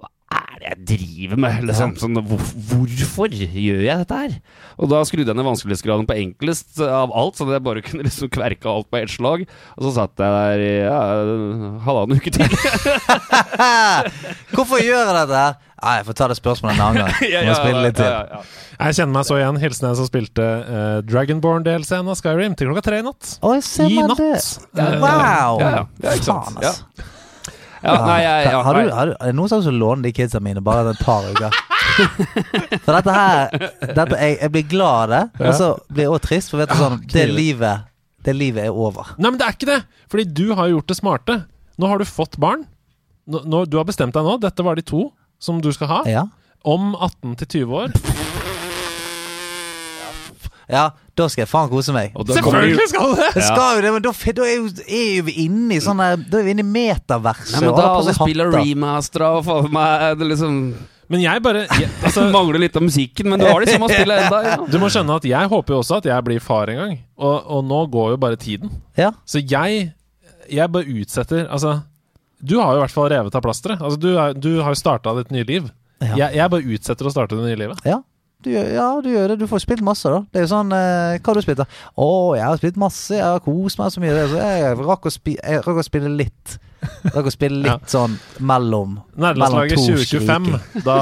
Hva 0.02 0.10
er 0.40 0.58
det 0.58 0.66
jeg 0.72 0.78
driver 0.90 1.42
med? 1.44 1.60
Liksom, 1.70 1.94
sånn, 2.02 2.18
hvor, 2.26 2.42
hvorfor 2.72 3.36
gjør 3.38 3.84
jeg 3.86 4.00
dette 4.02 4.18
her? 4.24 4.34
Og 4.82 4.90
da 4.90 5.04
skrudde 5.06 5.30
jeg 5.30 5.38
ned 5.38 5.46
vanskelighetsgraden 5.46 6.08
på 6.10 6.16
enklest 6.18 6.80
av 6.82 7.14
alt, 7.14 7.38
sånn 7.38 7.52
at 7.52 7.60
jeg 7.60 7.66
bare 7.68 7.84
kunne 7.86 8.08
liksom 8.08 8.32
kverke 8.34 8.72
alt 8.72 8.90
på 8.90 8.98
ett 8.98 9.14
slag. 9.14 9.44
Og 9.78 9.86
så 9.86 9.94
satt 10.00 10.18
jeg 10.18 10.34
der 10.34 10.64
i 10.66 10.72
ja, 10.82 10.98
halvannen 11.86 12.18
uke 12.18 12.34
til. 12.34 12.58
Hvorfor 14.56 14.82
gjør 14.82 15.04
jeg 15.04 15.16
dette 15.20 15.44
her? 15.44 15.62
Nei, 15.84 15.94
jeg 16.00 16.06
får 16.08 16.16
ta 16.16 16.26
det 16.30 16.36
spørsmålet 16.38 16.78
en 16.78 16.84
annen 16.86 17.00
gang. 17.04 17.14
Må 17.48 17.54
spille 17.58 17.80
litt 17.84 17.96
til. 17.98 18.08
ja, 18.08 18.20
ja. 18.30 18.42
Jeg 18.78 18.96
kjenner 18.98 19.14
meg 19.18 19.26
så 19.28 19.36
igjen. 19.38 19.58
Hilsen 19.60 19.88
en 19.90 19.96
som 19.98 20.06
spilte 20.08 20.44
uh, 20.64 20.98
Dragonborn-delscenen 21.06 22.08
av 22.10 22.16
Skyrim 22.18 22.54
til 22.58 22.70
klokka 22.70 22.84
tre 22.88 23.02
i 23.02 23.04
natt. 23.04 23.34
Oh, 23.44 23.58
se 23.62 23.86
I 23.90 23.98
natt. 24.00 24.22
det. 24.22 24.80
Eh, 24.80 24.96
Wow! 25.02 25.60
ja, 25.60 25.72
ja. 25.76 25.82
Ja. 26.06 26.14
Faen, 26.24 26.56
altså. 26.56 27.10
Ja, 27.84 27.94
nei, 28.00 28.16
jeg, 28.24 28.44
ja, 28.48 28.60
har 28.64 28.78
du, 28.80 28.86
har 28.96 29.10
du, 29.10 29.12
er 29.20 29.28
det 29.28 29.36
noen 29.36 29.50
som 29.52 29.60
har 29.60 29.74
låne 29.76 30.06
de 30.06 30.12
kidsa 30.16 30.40
mine 30.40 30.62
bare 30.64 30.94
et 30.94 31.02
par 31.04 31.26
uker? 31.28 31.52
For 32.86 32.96
dette 32.96 33.12
her 33.12 33.50
dette, 33.52 34.06
jeg, 34.16 34.38
jeg 34.40 34.52
blir 34.54 34.64
glad 34.70 34.94
av 35.02 35.10
det, 35.12 35.20
og 35.44 35.58
så 35.58 35.66
blir 35.90 36.06
jeg 36.06 36.14
også 36.14 36.24
trist, 36.24 36.50
for 36.54 36.62
vet 36.62 36.72
du 36.72 36.78
sånn 36.80 36.96
Det 37.12 37.26
livet 37.28 37.84
Det 38.24 38.32
livet 38.34 38.64
er 38.70 38.72
over. 38.86 39.12
Nei, 39.18 39.28
men 39.34 39.36
det 39.42 39.46
er 39.50 39.58
ikke 39.58 39.68
det! 39.68 39.76
Fordi 40.08 40.24
du 40.40 40.46
har 40.56 40.70
gjort 40.72 40.88
det 40.90 40.96
smarte. 40.96 41.36
Nå 41.76 41.90
har 41.92 42.00
du 42.00 42.06
fått 42.08 42.38
barn. 42.40 42.64
Nå, 43.28 43.42
nå, 43.44 43.60
du 43.68 43.76
har 43.76 43.84
bestemt 43.88 44.16
deg 44.16 44.24
nå. 44.24 44.38
Dette 44.40 44.64
var 44.64 44.80
de 44.80 44.84
to 44.88 45.04
som 45.44 45.60
du 45.64 45.70
skal 45.76 45.90
ha. 45.92 46.00
Ja. 46.08 46.24
Om 46.64 46.94
18 46.96 47.34
til 47.42 47.50
20 47.66 47.80
år. 47.82 47.96
ja, 50.72 50.84
da 51.14 51.26
skal 51.28 51.44
jeg 51.44 51.50
faen 51.50 51.68
kose 51.68 51.92
meg. 51.94 52.14
Selvfølgelig 52.16 52.86
skal 52.88 53.12
du 53.12 53.20
det! 53.20 53.42
Skal 53.44 53.76
jo 53.76 53.82
det, 53.84 53.92
men 53.92 54.04
da, 54.06 54.12
da 54.38 54.46
er, 54.48 54.56
jo, 54.56 54.70
er 54.88 55.10
jo 55.18 55.26
vi 55.28 55.34
inne 55.44 55.76
i 55.76 55.82
sånn 55.84 56.00
Da 56.00 56.40
er 56.40 56.46
vi 56.46 56.54
inne 56.56 56.64
i 56.64 56.70
metaverset. 56.72 57.58
Ja, 57.58 57.62
men 57.66 57.76
da 57.76 57.90
alle 57.98 58.16
spiller 58.16 58.50
remastera 58.54 59.34
og 59.38 59.44
faen 59.46 59.68
meg 59.74 60.16
det 60.22 60.30
liksom 60.32 60.58
Men 61.12 61.20
jeg 61.20 61.42
bare 61.44 61.66
jeg, 61.68 61.90
altså, 62.00 62.24
Mangler 62.34 62.64
litt 62.64 62.78
av 62.80 62.86
musikken, 62.86 63.28
men 63.30 63.42
du 63.42 63.46
har 63.46 63.60
de 63.60 63.74
samme 63.74 63.90
spille 63.92 64.16
enda. 64.24 64.40
Ja. 64.48 64.56
Du 64.72 64.78
må 64.80 64.88
skjønne 64.90 65.20
at 65.20 65.28
jeg 65.28 65.52
håper 65.52 65.76
jo 65.76 65.82
også 65.84 66.00
at 66.00 66.08
jeg 66.08 66.26
blir 66.26 66.40
far 66.42 66.72
en 66.72 66.80
gang. 66.80 66.96
Og, 67.20 67.36
og 67.58 67.66
nå 67.68 67.84
går 67.92 68.14
jo 68.16 68.22
bare 68.24 68.40
tiden. 68.40 68.72
Ja. 68.98 69.12
Så 69.28 69.44
jeg 69.44 69.92
Jeg 70.50 70.72
bare 70.72 70.88
utsetter 70.96 71.44
Altså, 71.46 71.78
du 72.44 72.58
har 72.60 72.74
jo 72.74 72.80
i 72.80 72.84
hvert 72.84 72.94
fall 72.94 73.08
revet 73.12 73.36
av 73.36 73.44
plasteret. 73.44 73.80
Altså, 73.80 74.00
du, 74.00 74.10
er, 74.14 74.34
du 74.36 74.50
har 74.60 74.74
jo 74.74 74.80
starta 74.80 75.14
ditt 75.18 75.32
nye 75.34 75.46
liv. 75.48 75.70
Ja. 76.02 76.16
Jeg, 76.18 76.34
jeg 76.36 76.52
bare 76.52 76.74
utsetter 76.76 77.08
å 77.08 77.14
starte 77.14 77.38
det 77.38 77.46
nye 77.46 77.60
livet. 77.60 77.80
Ja. 77.88 78.02
Du, 78.44 78.50
ja, 78.52 78.88
du 79.00 79.08
gjør 79.08 79.32
det. 79.32 79.38
Du 79.40 79.46
får 79.48 79.62
spilt 79.64 79.80
masse, 79.84 80.10
da. 80.10 80.20
Det 80.28 80.42
er 80.42 80.44
jo 80.44 80.50
sånn 80.50 80.72
eh, 80.76 81.16
Hva 81.16 81.32
har 81.32 81.38
du 81.38 81.44
spilt, 81.46 81.62
da? 81.62 81.64
Å, 81.96 82.08
jeg 82.36 82.44
har 82.44 82.60
spilt 82.60 82.80
masse. 82.80 83.16
Jeg 83.16 83.24
har 83.24 83.40
kost 83.44 83.80
meg 83.80 83.94
så 83.94 84.02
mye. 84.04 84.26
Så 84.28 84.42
jeg 84.42 84.74
rakk 84.82 85.08
å, 85.08 85.12
spi 85.14 85.36
jeg 85.38 85.62
rakk 85.64 85.80
å 85.80 85.86
spille 85.86 86.12
litt. 86.12 86.56
Rakk 87.14 87.30
å 87.30 87.32
spille 87.32 87.62
litt 87.64 87.88
sånn 87.88 88.18
mellom 88.44 88.98
Nærlandslaget 89.16 89.80
to 89.80 89.94
2025. 89.94 90.50
skriking. 90.50 90.84
Da 90.84 90.98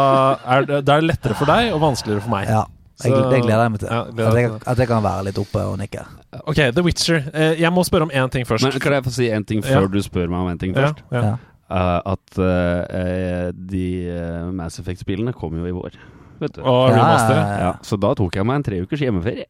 er, 0.55 0.69
det, 0.71 0.85
er 0.87 1.09
lettere 1.09 1.39
for 1.39 1.51
deg 1.51 1.73
og 1.75 1.83
vanskeligere 1.83 2.23
for 2.23 2.37
meg. 2.37 2.53
Ja. 2.53 2.63
Jeg, 3.03 3.19
det 3.33 3.41
gleder 3.43 3.65
jeg 3.65 3.75
meg 3.75 3.83
til. 3.83 3.91
Ja, 3.91 4.05
at, 4.07 4.39
jeg, 4.39 4.53
at 4.63 4.85
jeg 4.85 4.91
kan 4.93 5.03
være 5.03 5.27
litt 5.33 5.43
oppe 5.43 5.65
og 5.67 5.81
nikke. 5.81 6.05
Ok, 6.33 6.57
The 6.75 6.83
Witcher. 6.83 7.23
Eh, 7.35 7.61
jeg 7.61 7.73
må 7.73 7.85
spørre 7.85 8.03
om 8.09 8.11
én 8.15 8.31
ting 8.33 8.47
først. 8.49 8.65
Men 8.65 8.81
kan 8.81 8.93
jeg 8.93 9.05
få 9.05 9.11
si 9.13 9.31
en 9.31 9.45
ting 9.45 9.63
før 9.65 9.83
Ja. 9.83 9.87
du 9.87 10.03
spør 10.03 10.29
meg 10.31 10.39
om 10.41 10.49
en 10.49 10.59
ting 10.59 10.75
først? 10.75 11.03
ja. 11.13 11.25
Ja. 11.25 11.37
Uh, 11.73 12.13
at 12.13 12.39
uh, 12.39 13.51
de 13.57 13.85
eh, 14.09 14.51
Mass 14.53 14.79
Effect-spillene 14.79 15.33
kommer 15.33 15.59
jo 15.63 15.67
i 15.67 15.71
vår. 15.73 15.95
Vet 16.43 16.57
du. 16.59 16.61
Og 16.67 16.91
Ja, 16.91 17.05
ja, 17.31 17.43
ja. 17.63 17.73
Så 17.87 17.95
da 18.03 18.11
tok 18.19 18.35
jeg 18.35 18.45
meg 18.49 18.57
en 18.59 18.65
tre 18.67 18.81
ukers 18.83 18.99
hjemmeferie. 19.05 19.47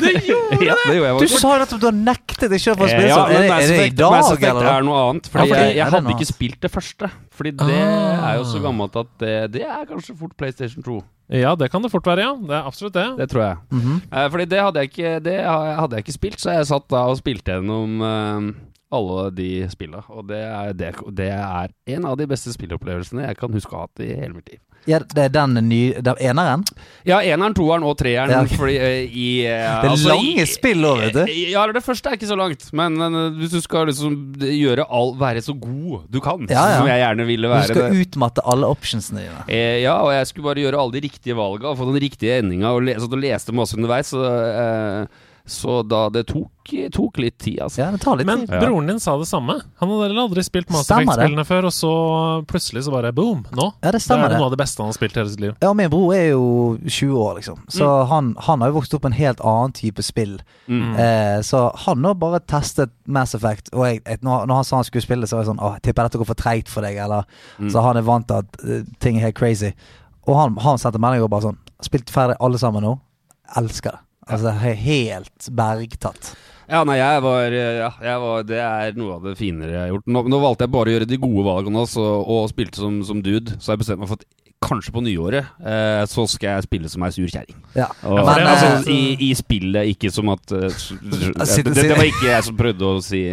Det 0.00 0.12
gjorde 0.24 0.58
ja, 0.70 0.76
det 0.88 0.94
gjorde 0.96 1.10
jeg 1.10 1.28
Du 1.28 1.34
sa 1.36 1.50
nettopp 1.60 1.80
du 1.82 1.86
har 1.90 1.98
nektet 1.98 2.48
for 2.48 2.86
å 2.86 2.88
Eh, 2.88 2.92
spille 2.94 3.08
ja, 3.10 3.18
sånn. 3.20 3.32
Er, 3.32 3.42
det- 3.42 3.50
er 3.52 3.60
det 3.60 3.68
i 3.68 3.76
Effect, 3.76 4.00
Mass 4.00 4.28
dag, 4.30 4.38
Effect 4.38 4.50
eller? 4.50 4.70
er 4.72 4.86
noe 4.88 5.00
annet. 5.10 5.28
Fordi 5.28 5.44
Ja, 5.44 5.54
fordi- 5.54 5.66
jeg, 5.68 5.76
jeg 5.76 5.86
hadde 5.92 6.14
ikke 6.16 6.28
spilt 6.32 6.60
det 6.64 6.72
første. 6.72 7.10
Fordi 7.36 7.50
det 7.56 7.68
Ah. 7.82 8.30
er 8.32 8.36
jo 8.38 8.44
så 8.48 8.62
gammelt 8.64 8.96
at 8.96 9.10
det, 9.18 9.34
det 9.52 9.62
er 9.68 9.84
kanskje 9.86 10.16
fort 10.18 10.36
PlayStation 10.40 10.82
2. 10.82 11.02
Ja, 11.32 11.54
det 11.56 11.70
kan 11.70 11.80
det 11.82 11.90
fort 11.92 12.04
være, 12.04 12.18
ja. 12.24 12.32
Det 12.34 12.50
er 12.56 12.64
absolutt 12.68 12.92
det. 12.96 13.06
Det 13.20 13.28
tror 13.30 13.42
jeg. 13.46 13.56
Mhm. 13.72 14.02
Eh, 14.12 14.28
fordi 14.28 14.48
det 14.48 14.60
hadde 14.60 14.80
jeg 14.82 14.90
ikke 14.90 15.22
Det 15.22 15.38
hadde 15.44 15.90
jeg 15.96 16.04
ikke 16.04 16.18
spilt, 16.18 16.38
så 16.40 16.52
jeg 16.56 16.66
satt 16.66 16.88
da 16.88 17.04
og 17.08 17.16
spilte 17.20 17.52
gjennom 17.56 18.00
eh, 18.00 18.54
alle 18.92 19.30
de 19.36 19.48
spilla. 19.72 20.02
Og 20.12 20.26
det 20.28 20.42
er, 20.44 20.72
det, 20.76 20.92
det 21.16 21.30
er 21.34 21.72
en 21.96 22.04
av 22.10 22.18
de 22.20 22.26
beste 22.30 22.52
spillopplevelsene 22.54 23.26
jeg 23.30 23.38
kan 23.40 23.52
huske 23.56 23.72
å 23.74 23.82
ha 23.82 23.88
hatt 23.88 24.04
i 24.04 24.12
hele 24.14 24.34
mitt 24.36 24.52
liv. 24.52 24.60
Ja, 24.90 24.98
det 24.98 25.22
er 25.22 25.30
den 25.30 25.52
nye 25.68 26.00
Den 26.02 26.16
eneren? 26.18 26.64
Ja, 27.06 27.20
eneren, 27.22 27.54
toeren 27.54 27.84
og 27.86 27.92
treeren. 28.00 28.32
Ja. 28.34 28.40
Fordi 28.50 28.72
uh, 28.82 29.04
i 29.14 29.26
uh, 29.46 29.52
Det 29.52 29.86
er 29.86 29.90
altså, 29.92 30.08
lange 30.10 30.42
i- 30.42 30.46
spill 30.50 30.82
òg, 30.88 31.04
vet 31.04 31.14
du. 31.20 31.30
Ja, 31.52 31.60
eller 31.62 31.76
det 31.78 31.84
første 31.86 32.10
er 32.10 32.16
ikke 32.18 32.26
så 32.32 32.38
langt. 32.40 32.64
Men 32.74 32.98
uh, 32.98 33.20
hvis 33.38 33.54
du 33.54 33.60
skal 33.62 33.86
liksom 33.92 34.16
gjøre 34.42 34.88
all 34.90 35.14
Være 35.22 35.44
så 35.46 35.54
god 35.54 36.08
du 36.10 36.18
kan, 36.24 36.48
Ja, 36.50 36.64
ja. 36.72 36.80
som 36.80 36.90
jeg 36.90 36.98
gjerne 37.04 37.28
ville 37.30 37.52
være 37.52 37.68
Du 37.68 37.74
skal 37.76 37.86
det. 37.94 38.06
utmatte 38.08 38.42
alle 38.50 38.72
optionsene 38.74 39.22
dine. 39.22 39.44
Eh, 39.46 39.78
ja, 39.84 39.94
og 40.02 40.10
jeg 40.16 40.26
skulle 40.32 40.50
bare 40.50 40.64
gjøre 40.66 40.82
alle 40.82 40.96
de 40.98 41.04
riktige 41.06 41.38
valga 41.38 41.70
og 41.70 41.78
få 41.78 41.86
den 41.92 42.02
riktige 42.02 42.40
endinga. 42.42 42.74
Og 42.74 42.82
le 42.88 42.98
så 42.98 43.06
du 43.12 43.20
leste 43.22 43.54
masse 43.54 43.78
underveis. 43.78 44.10
Så, 44.10 44.18
eh, 44.26 45.06
så 45.52 45.82
da 45.86 46.08
det 46.12 46.24
tok, 46.30 46.48
tok 46.94 47.18
litt 47.22 47.36
tid, 47.42 47.58
altså. 47.64 47.78
Ja, 47.82 47.90
det 47.94 48.00
tar 48.02 48.16
litt 48.16 48.26
Men 48.28 48.46
tid. 48.46 48.54
Broren 48.62 48.86
din 48.90 49.00
sa 49.02 49.14
det 49.20 49.26
samme. 49.30 49.58
Han 49.80 49.90
hadde 49.92 50.16
aldri 50.22 50.42
spilt 50.46 50.70
Mass 50.72 50.88
Effect-spillene 50.90 51.44
før, 51.48 51.68
og 51.68 51.74
så 51.76 51.92
plutselig 52.48 52.84
så 52.86 52.92
bare 52.94 53.12
boom, 53.12 53.44
nå! 53.52 53.66
Ja, 53.82 53.90
det 53.94 54.00
Det 54.02 54.10
er 54.16 54.28
det. 54.32 54.38
noe 54.38 54.46
av 54.48 54.54
det 54.54 54.58
beste 54.62 54.82
han 54.82 54.90
har 54.92 54.96
spilt 54.96 55.16
i 55.16 55.20
hele 55.20 55.30
sitt 55.30 55.40
liv. 55.44 55.54
Ja, 55.62 55.72
min 55.76 55.90
bror 55.92 56.14
er 56.16 56.28
jo 56.32 56.78
20 56.86 57.16
år, 57.18 57.34
liksom. 57.40 57.58
Så 57.68 57.84
Mm. 57.86 58.08
han, 58.08 58.34
han 58.48 58.60
har 58.60 58.68
jo 58.72 58.78
vokst 58.80 58.94
opp 58.94 59.02
med 59.04 59.12
en 59.12 59.18
helt 59.20 59.40
annen 59.40 59.72
type 59.72 60.02
spill. 60.02 60.38
Mm. 60.68 60.96
Eh, 60.96 61.40
så 61.42 61.64
han 61.86 62.04
har 62.04 62.14
bare 62.14 62.40
testet 62.40 62.90
Mass 63.06 63.34
Effect. 63.34 63.70
Og 63.74 63.84
jeg, 63.86 64.02
et, 64.06 64.22
når, 64.22 64.46
når 64.46 64.54
han 64.54 64.64
sa 64.64 64.76
han 64.76 64.84
skulle 64.84 65.02
spille, 65.02 65.26
så 65.26 65.36
var 65.36 65.44
jeg 65.44 65.52
sånn 65.54 65.60
Åh, 65.62 65.74
jeg 65.78 65.82
tipper 65.90 66.04
dette 66.08 66.18
går 66.18 66.26
for 66.32 66.34
treigt 66.38 66.68
for 66.68 66.82
deg, 66.82 66.96
eller 66.96 67.24
Mm. 67.58 67.70
Så 67.70 67.82
han 67.82 67.96
er 67.96 68.02
vant 68.02 68.26
til 68.28 68.36
at 68.36 68.56
uh, 68.64 68.82
ting 69.00 69.16
er 69.18 69.26
helt 69.28 69.34
crazy. 69.36 69.72
Og 70.26 70.36
han, 70.38 70.56
han 70.56 70.78
sendte 70.78 70.98
melding 71.02 71.22
og 71.24 71.30
bare 71.30 71.42
sånn 71.50 71.58
Spilt 71.82 72.10
ferdig 72.14 72.36
alle 72.40 72.58
sammen 72.58 72.82
nå. 72.82 72.92
Elsker 73.58 73.90
det. 73.96 73.98
Altså 74.32 74.52
helt 74.58 75.48
bergtatt. 75.52 76.32
Ja, 76.72 76.84
nei, 76.88 76.94
jeg 76.96 77.22
var, 77.24 77.52
eh, 77.52 77.78
ja, 77.82 77.88
jeg 78.00 78.20
var 78.22 78.44
Det 78.48 78.60
er 78.64 78.94
noe 78.96 79.16
av 79.18 79.24
det 79.26 79.34
finere 79.36 79.72
jeg 79.74 79.80
har 79.82 79.90
gjort. 79.92 80.06
Nå, 80.14 80.22
nå 80.32 80.38
valgte 80.40 80.64
jeg 80.64 80.72
bare 80.72 80.88
å 80.88 80.94
gjøre 80.94 81.08
de 81.10 81.18
gode 81.20 81.44
valgene 81.48 81.82
også, 81.82 82.04
og 82.32 82.46
spilte 82.52 82.80
som, 82.80 83.02
som 83.04 83.20
dude. 83.24 83.58
Så 83.60 83.74
jeg 83.74 83.82
bestemte 83.82 84.04
meg 84.06 84.12
for 84.14 84.22
at 84.22 84.28
kanskje 84.62 84.92
på 84.94 85.02
nyåret 85.02 85.48
eh, 85.66 86.04
så 86.06 86.22
skal 86.30 86.52
jeg 86.60 86.68
spille 86.68 86.88
som 86.92 87.02
ei 87.02 87.10
sur 87.12 87.26
kjerring. 87.26 87.58
Ja. 87.74 87.88
Og, 88.06 88.20
Men, 88.22 88.44
eh, 88.46 88.52
altså, 88.54 88.92
i, 88.94 89.16
I 89.26 89.32
spillet, 89.36 89.90
ikke 89.96 90.12
som 90.14 90.30
at 90.32 90.52
uh, 90.56 90.68
s- 90.70 90.92
det, 91.02 91.74
det 91.74 91.96
var 91.98 92.06
ikke 92.06 92.30
jeg 92.30 92.46
som 92.46 92.56
prøvde 92.60 92.92
å 92.94 93.02
si 93.04 93.24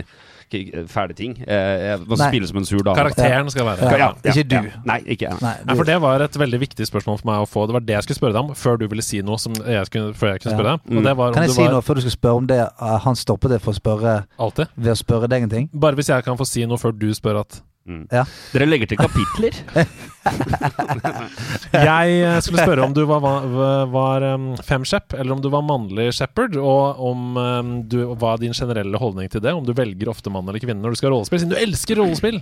k- 0.49 0.83
fæle 0.91 1.13
ting. 1.15 1.35
Eh, 1.47 1.89
Jeg 1.89 1.99
må 2.07 2.17
spille 2.19 2.47
som 2.47 2.57
en 2.57 2.65
sur 2.65 2.83
dame. 2.83 2.95
Karakteren 2.97 3.49
skal 3.53 3.65
være 3.65 3.89
Ja. 3.91 3.97
Ja, 4.23 4.31
Ikke 4.33 4.43
du. 4.49 4.69
Nei, 4.85 4.99
ikke 5.05 5.27
jeg. 5.29 5.37
Nei, 5.41 5.53
Nei, 5.65 5.73
du, 5.73 5.75
for 5.77 5.83
Det 5.85 6.01
var 6.01 6.21
et 6.21 6.37
veldig 6.39 6.59
viktig 6.59 6.87
spørsmål 6.89 7.19
for 7.21 7.25
meg 7.31 7.41
å 7.43 7.47
få. 7.49 7.65
Det 7.67 7.73
var 7.73 7.79
det 7.87 7.95
jeg 7.95 8.03
skulle 8.03 8.19
spørre 8.21 8.33
deg 8.33 8.43
om 8.43 8.55
før 8.55 8.77
du 8.79 8.87
ville 8.87 9.01
si 9.05 9.21
noe 9.21 9.37
som 9.37 9.53
jeg 9.53 9.85
skulle, 9.85 10.13
før 10.13 10.33
jeg 10.33 10.41
kunne 10.41 10.55
spørre 10.57 10.71
deg. 10.75 10.79
Mm. 10.89 10.97
Og 10.97 11.03
det 11.09 11.17
var 11.17 11.27
om 11.27 11.33
kan 11.33 11.43
jeg 11.43 11.49
du 11.49 11.55
si 11.55 11.61
var 11.63 11.71
noe 11.77 11.81
før 11.81 11.95
du 11.95 12.01
skal 12.01 12.15
spørre 12.17 12.35
om 12.43 12.47
det? 12.47 12.59
Eh, 12.81 12.97
han 13.05 13.15
stoppet 13.15 13.49
det 13.51 13.61
for 13.61 13.71
å 13.71 13.79
spørre 13.79 14.25
Altid? 14.39 14.67
ved 14.77 14.91
å 14.93 14.97
spørre 14.97 15.27
deg 15.29 15.43
en 15.43 15.49
ting? 15.49 15.69
Bare 15.73 15.95
hvis 15.95 16.09
jeg 16.09 16.23
kan 16.23 16.37
få 16.37 16.45
si 16.45 16.65
noe 16.65 16.77
før 16.77 16.91
du 16.97 17.09
spør 17.13 17.39
at 17.41 17.61
Mm. 17.89 18.03
Ja. 18.13 18.23
Dere 18.53 18.67
legger 18.69 18.91
til 18.91 18.99
kapitler? 19.01 19.55
Jeg 21.73 22.19
eh, 22.21 22.37
skulle 22.45 22.61
spørre 22.61 22.85
om 22.85 22.93
du 22.93 23.01
var, 23.09 23.25
var, 23.89 24.25
femshep, 24.65 25.15
eller 25.17 25.33
om 25.33 25.41
du 25.41 25.49
var 25.49 25.65
mannlig 25.65 26.11
shepherd, 26.13 26.59
og 26.61 27.01
om 27.09 27.39
um, 27.39 27.73
du, 27.89 28.03
hva 28.13 28.35
er 28.35 28.45
din 28.45 28.53
generelle 28.53 29.01
holdning 29.01 29.31
til 29.33 29.41
det? 29.43 29.55
Om 29.57 29.65
du 29.65 29.73
velger 29.77 30.11
ofte 30.13 30.29
mann 30.33 30.47
eller 30.47 30.61
kvinne 30.61 30.83
når 30.83 30.93
du 30.93 31.01
skal 31.01 31.09
ha 31.09 31.17
rollespill, 31.17 31.41
siden 31.41 31.55
du 31.55 31.61
elsker 31.61 32.01
rollespill! 32.01 32.41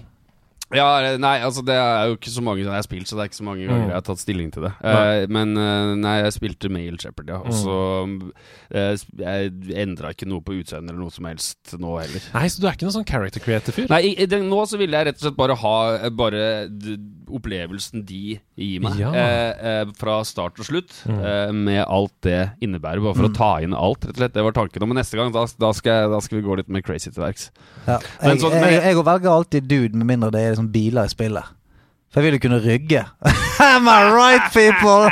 Ja, 0.75 1.15
nei, 1.17 1.37
altså 1.47 1.61
det 1.63 1.75
er 1.79 2.09
jo 2.09 2.15
ikke 2.17 2.31
så 2.33 2.41
mange 2.43 2.59
jeg 2.63 2.67
har 2.73 2.83
spilt, 2.83 3.07
så 3.07 3.15
det 3.15 3.21
er 3.23 3.29
ikke 3.29 3.37
så 3.39 3.45
mange 3.47 3.63
ganger 3.67 3.85
Mm. 3.85 3.87
jeg 3.87 3.95
har 3.95 4.01
tatt 4.03 4.19
stilling 4.19 4.49
til 4.51 4.63
det. 4.65 4.71
Nei. 4.83 4.95
Eh, 5.21 5.27
men 5.31 5.53
uh, 5.55 5.93
nei, 5.95 6.15
jeg 6.25 6.33
spilte 6.35 6.69
Male 6.69 6.97
Shepherd, 6.99 7.29
ja. 7.31 7.37
Og 7.39 7.53
så 7.55 7.75
eh, 8.71 8.93
sp- 8.99 9.21
Jeg 9.23 9.53
endra 9.79 10.11
ikke 10.11 10.27
noe 10.27 10.41
på 10.43 10.57
utseendet 10.59 10.91
eller 10.91 10.99
noe 11.05 11.13
som 11.13 11.25
helst 11.29 11.75
nå 11.79 11.93
heller. 12.01 12.25
Nei, 12.33 12.47
så 12.51 12.59
du 12.59 12.67
er 12.67 12.75
ikke 12.75 12.87
noen 12.87 12.97
sånn 12.97 13.07
character 13.07 13.39
creator-fyr? 13.45 13.87
Nei, 13.93 14.01
i, 14.09 14.11
i 14.23 14.27
den, 14.27 14.49
nå 14.51 14.59
så 14.67 14.79
ville 14.81 14.97
jeg 14.99 15.07
rett 15.07 15.21
og 15.21 15.27
slett 15.29 15.39
bare 15.39 15.55
ha 15.61 15.75
eh, 16.01 16.09
bare 16.19 16.43
d, 16.67 16.97
opplevelsen 17.31 18.03
de 18.07 18.21
gir 18.57 18.83
meg. 18.83 18.99
Ja. 18.99 19.13
Eh, 19.15 19.63
eh, 19.71 19.93
fra 19.99 20.19
start 20.27 20.57
til 20.59 20.67
slutt, 20.71 20.91
Mm. 21.07 21.21
eh, 21.23 21.51
med 21.53 21.85
alt 21.87 22.13
det 22.27 22.51
innebærer. 22.61 22.99
Bare 23.03 23.15
for 23.15 23.27
Mm. 23.27 23.31
å 23.31 23.37
ta 23.37 23.51
inn 23.63 23.73
alt, 23.73 24.03
rett 24.03 24.15
og 24.17 24.21
slett. 24.23 24.33
Det 24.33 24.43
var 24.43 24.51
tanken. 24.51 24.87
Men 24.87 24.97
neste 24.99 25.15
gang, 25.15 25.31
da, 25.31 25.45
da, 25.59 25.71
skal, 25.71 25.91
jeg, 26.01 26.09
da 26.11 26.19
skal 26.19 26.41
vi 26.41 26.47
gå 26.47 26.57
litt 26.57 26.69
mer 26.69 26.81
crazy 26.81 27.11
til 27.11 27.23
verks. 27.23 27.51
Ja. 27.87 27.99
Men 28.21 28.37
Jeg, 28.37 28.51
jeg, 28.51 28.73
jeg, 28.73 28.83
jeg 28.83 29.05
velger 29.05 29.31
alltid 29.31 29.67
dude, 29.67 29.95
med 29.95 30.07
mindre 30.07 30.31
det 30.31 30.41
er 30.41 30.56
liksom 30.57 30.73
biler 30.73 31.05
i 31.07 31.13
spillet. 31.13 31.55
For 32.11 32.21
jeg 32.21 32.25
vil 32.27 32.37
jo 32.37 32.43
kunne 32.47 32.61
rygge. 32.63 33.05
Am 33.75 33.87
I 33.87 33.97
right, 34.11 34.45
people? 34.53 35.07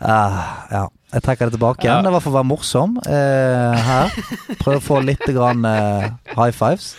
uh, 0.00 0.38
ja. 0.76 0.84
Jeg 1.14 1.22
trekker 1.22 1.46
det 1.46 1.54
tilbake 1.54 1.84
igjen. 1.86 2.02
Det 2.02 2.10
var 2.10 2.22
for 2.24 2.32
å 2.32 2.38
være 2.40 2.48
morsom 2.50 2.96
uh, 3.06 3.74
her. 3.86 4.16
Prøve 4.58 4.80
å 4.80 4.82
få 4.82 4.98
litt 5.06 5.22
grann, 5.30 5.62
uh, 5.62 6.08
high 6.34 6.50
fives. 6.50 6.96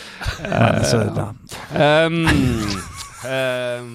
Men, 0.46 0.80
så, 0.88 1.02
ja. 1.12 1.26
Um, 2.06 2.16
um, 3.28 3.90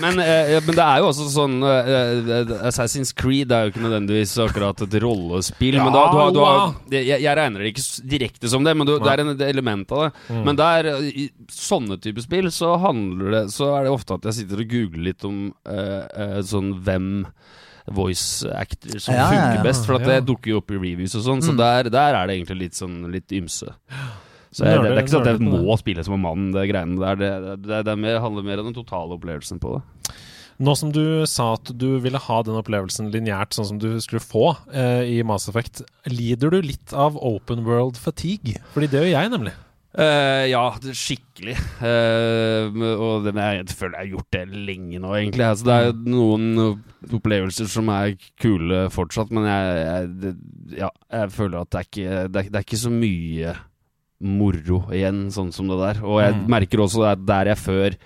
men, 0.00 0.18
eh, 0.20 0.56
men 0.64 0.74
det 0.76 0.84
er 0.84 0.98
jo 1.02 1.08
også 1.10 1.26
sånn 1.32 1.56
eh, 1.66 1.90
eh, 2.38 2.52
Assassin's 2.68 3.12
Creed 3.16 3.52
er 3.52 3.66
jo 3.66 3.72
ikke 3.74 3.82
nødvendigvis 3.84 4.32
akkurat 4.46 4.80
et 4.86 4.96
rollespill. 5.02 5.78
men 5.82 5.92
da, 5.94 6.04
du 6.12 6.16
har, 6.20 6.30
du 6.36 6.40
har, 6.44 6.74
jeg, 6.94 7.20
jeg 7.24 7.36
regner 7.38 7.64
det 7.64 7.72
ikke 7.74 7.86
direkte 8.16 8.48
som 8.52 8.64
det, 8.66 8.76
men 8.76 8.86
du, 8.88 8.94
det 8.98 9.12
er 9.12 9.24
en 9.24 9.34
et 9.34 9.44
element 9.48 9.92
av 9.92 10.06
det. 10.06 10.12
Mm. 10.30 10.42
Men 10.48 10.56
der, 10.62 10.90
eh, 10.94 11.10
i 11.24 11.28
sånne 11.52 11.98
typer 12.02 12.24
spill, 12.26 12.50
så 12.54 12.76
handler 12.82 13.30
det 13.36 13.44
Så 13.54 13.68
er 13.76 13.84
det 13.86 13.92
ofte 13.94 14.14
at 14.18 14.24
jeg 14.30 14.40
sitter 14.42 14.62
og 14.64 14.70
googler 14.72 15.04
litt 15.10 15.24
om 15.28 15.52
eh, 15.68 16.02
eh, 16.16 16.40
sånn 16.46 16.72
hvem 16.82 17.10
voice 17.86 18.42
actor 18.50 18.98
som 18.98 19.14
Ja, 19.14 19.26
ja, 19.30 19.42
ja. 19.54 19.62
best. 19.62 19.86
For 19.86 19.94
at 19.94 20.02
Ja. 20.02 20.16
det 20.16 20.26
dukker 20.26 20.50
jo 20.50 20.56
opp 20.58 20.70
i 20.74 20.78
reviews 20.80 21.14
og 21.14 21.22
sånn, 21.22 21.42
så 21.44 21.52
Mm. 21.54 21.58
der, 21.60 21.90
der 21.94 22.14
er 22.18 22.26
det 22.26 22.34
egentlig 22.40 22.58
litt 22.64 22.74
sånn 22.74 22.96
litt 23.12 23.30
ymse. 23.30 23.70
Så 24.56 24.64
jeg, 24.64 24.80
det, 24.80 24.88
det 24.88 24.94
er 24.94 25.02
ikke 25.02 25.12
sånn 25.12 25.26
at 25.26 25.34
jeg 25.34 25.44
må 25.44 25.74
spille 25.76 26.04
som 26.06 26.16
en 26.16 26.22
mann, 26.22 26.48
det 26.54 26.62
greiene 26.70 26.96
der. 27.02 27.18
Det, 27.20 27.32
det, 27.66 27.82
det, 27.84 27.92
er 27.92 28.00
mer, 28.00 28.22
handler 28.24 28.46
mer 28.46 28.62
om 28.62 28.70
den 28.70 28.78
totale 28.78 29.18
opplevelsen 29.18 29.60
på 29.60 29.76
det. 29.76 30.14
Nå 30.56 30.72
som 30.80 30.88
du 30.88 31.26
sa 31.28 31.50
at 31.58 31.68
du 31.76 31.98
ville 32.00 32.20
ha 32.24 32.38
den 32.46 32.56
opplevelsen 32.56 33.10
lineært, 33.12 33.52
sånn 33.52 33.68
som 33.74 33.80
du 33.82 33.90
skulle 34.00 34.24
få 34.24 34.54
eh, 34.72 35.18
i 35.18 35.20
Mass 35.28 35.50
Effect, 35.52 35.84
lider 36.08 36.54
du 36.54 36.62
litt 36.64 36.96
av 36.96 37.18
open 37.20 37.66
world 37.68 38.00
fatigue? 38.00 38.56
Fordi 38.72 38.88
det 38.88 39.02
gjør 39.04 39.12
jeg, 39.12 39.32
nemlig. 39.36 39.52
Uh, 39.96 40.44
ja, 40.48 40.62
skikkelig. 40.76 41.54
Uh, 41.80 42.68
og 42.96 43.24
det, 43.24 43.32
men 43.32 43.60
jeg 43.60 43.76
føler 43.76 43.94
jeg 43.96 44.02
har 44.02 44.10
gjort 44.16 44.34
det 44.36 44.42
lenge 44.52 45.00
nå, 45.00 45.12
egentlig. 45.16 45.44
Altså, 45.44 45.68
det 45.68 45.76
er 45.76 46.02
noen 46.16 47.14
opplevelser 47.16 47.68
som 47.72 47.88
er 47.92 48.16
kule 48.40 48.86
fortsatt, 48.92 49.32
men 49.32 49.48
jeg, 49.48 49.78
jeg, 49.84 50.10
det, 50.24 50.34
ja, 50.80 50.92
jeg 51.20 51.32
føler 51.36 51.62
at 51.62 51.72
det 51.72 51.80
er, 51.80 51.88
ikke, 51.88 52.20
det, 52.28 52.42
er, 52.42 52.52
det 52.52 52.60
er 52.60 52.68
ikke 52.68 52.84
så 52.84 52.92
mye 52.92 53.56
moro 54.20 54.84
igjen, 54.94 55.26
sånn 55.30 55.52
som 55.52 55.68
det 55.68 55.76
der. 55.78 55.98
Og 56.04 56.20
jeg 56.22 56.34
Mm. 56.34 56.46
merker 56.48 56.78
også 56.80 57.04
at 57.12 57.26
der 57.26 57.46
jeg 57.52 57.56
før 57.58 57.96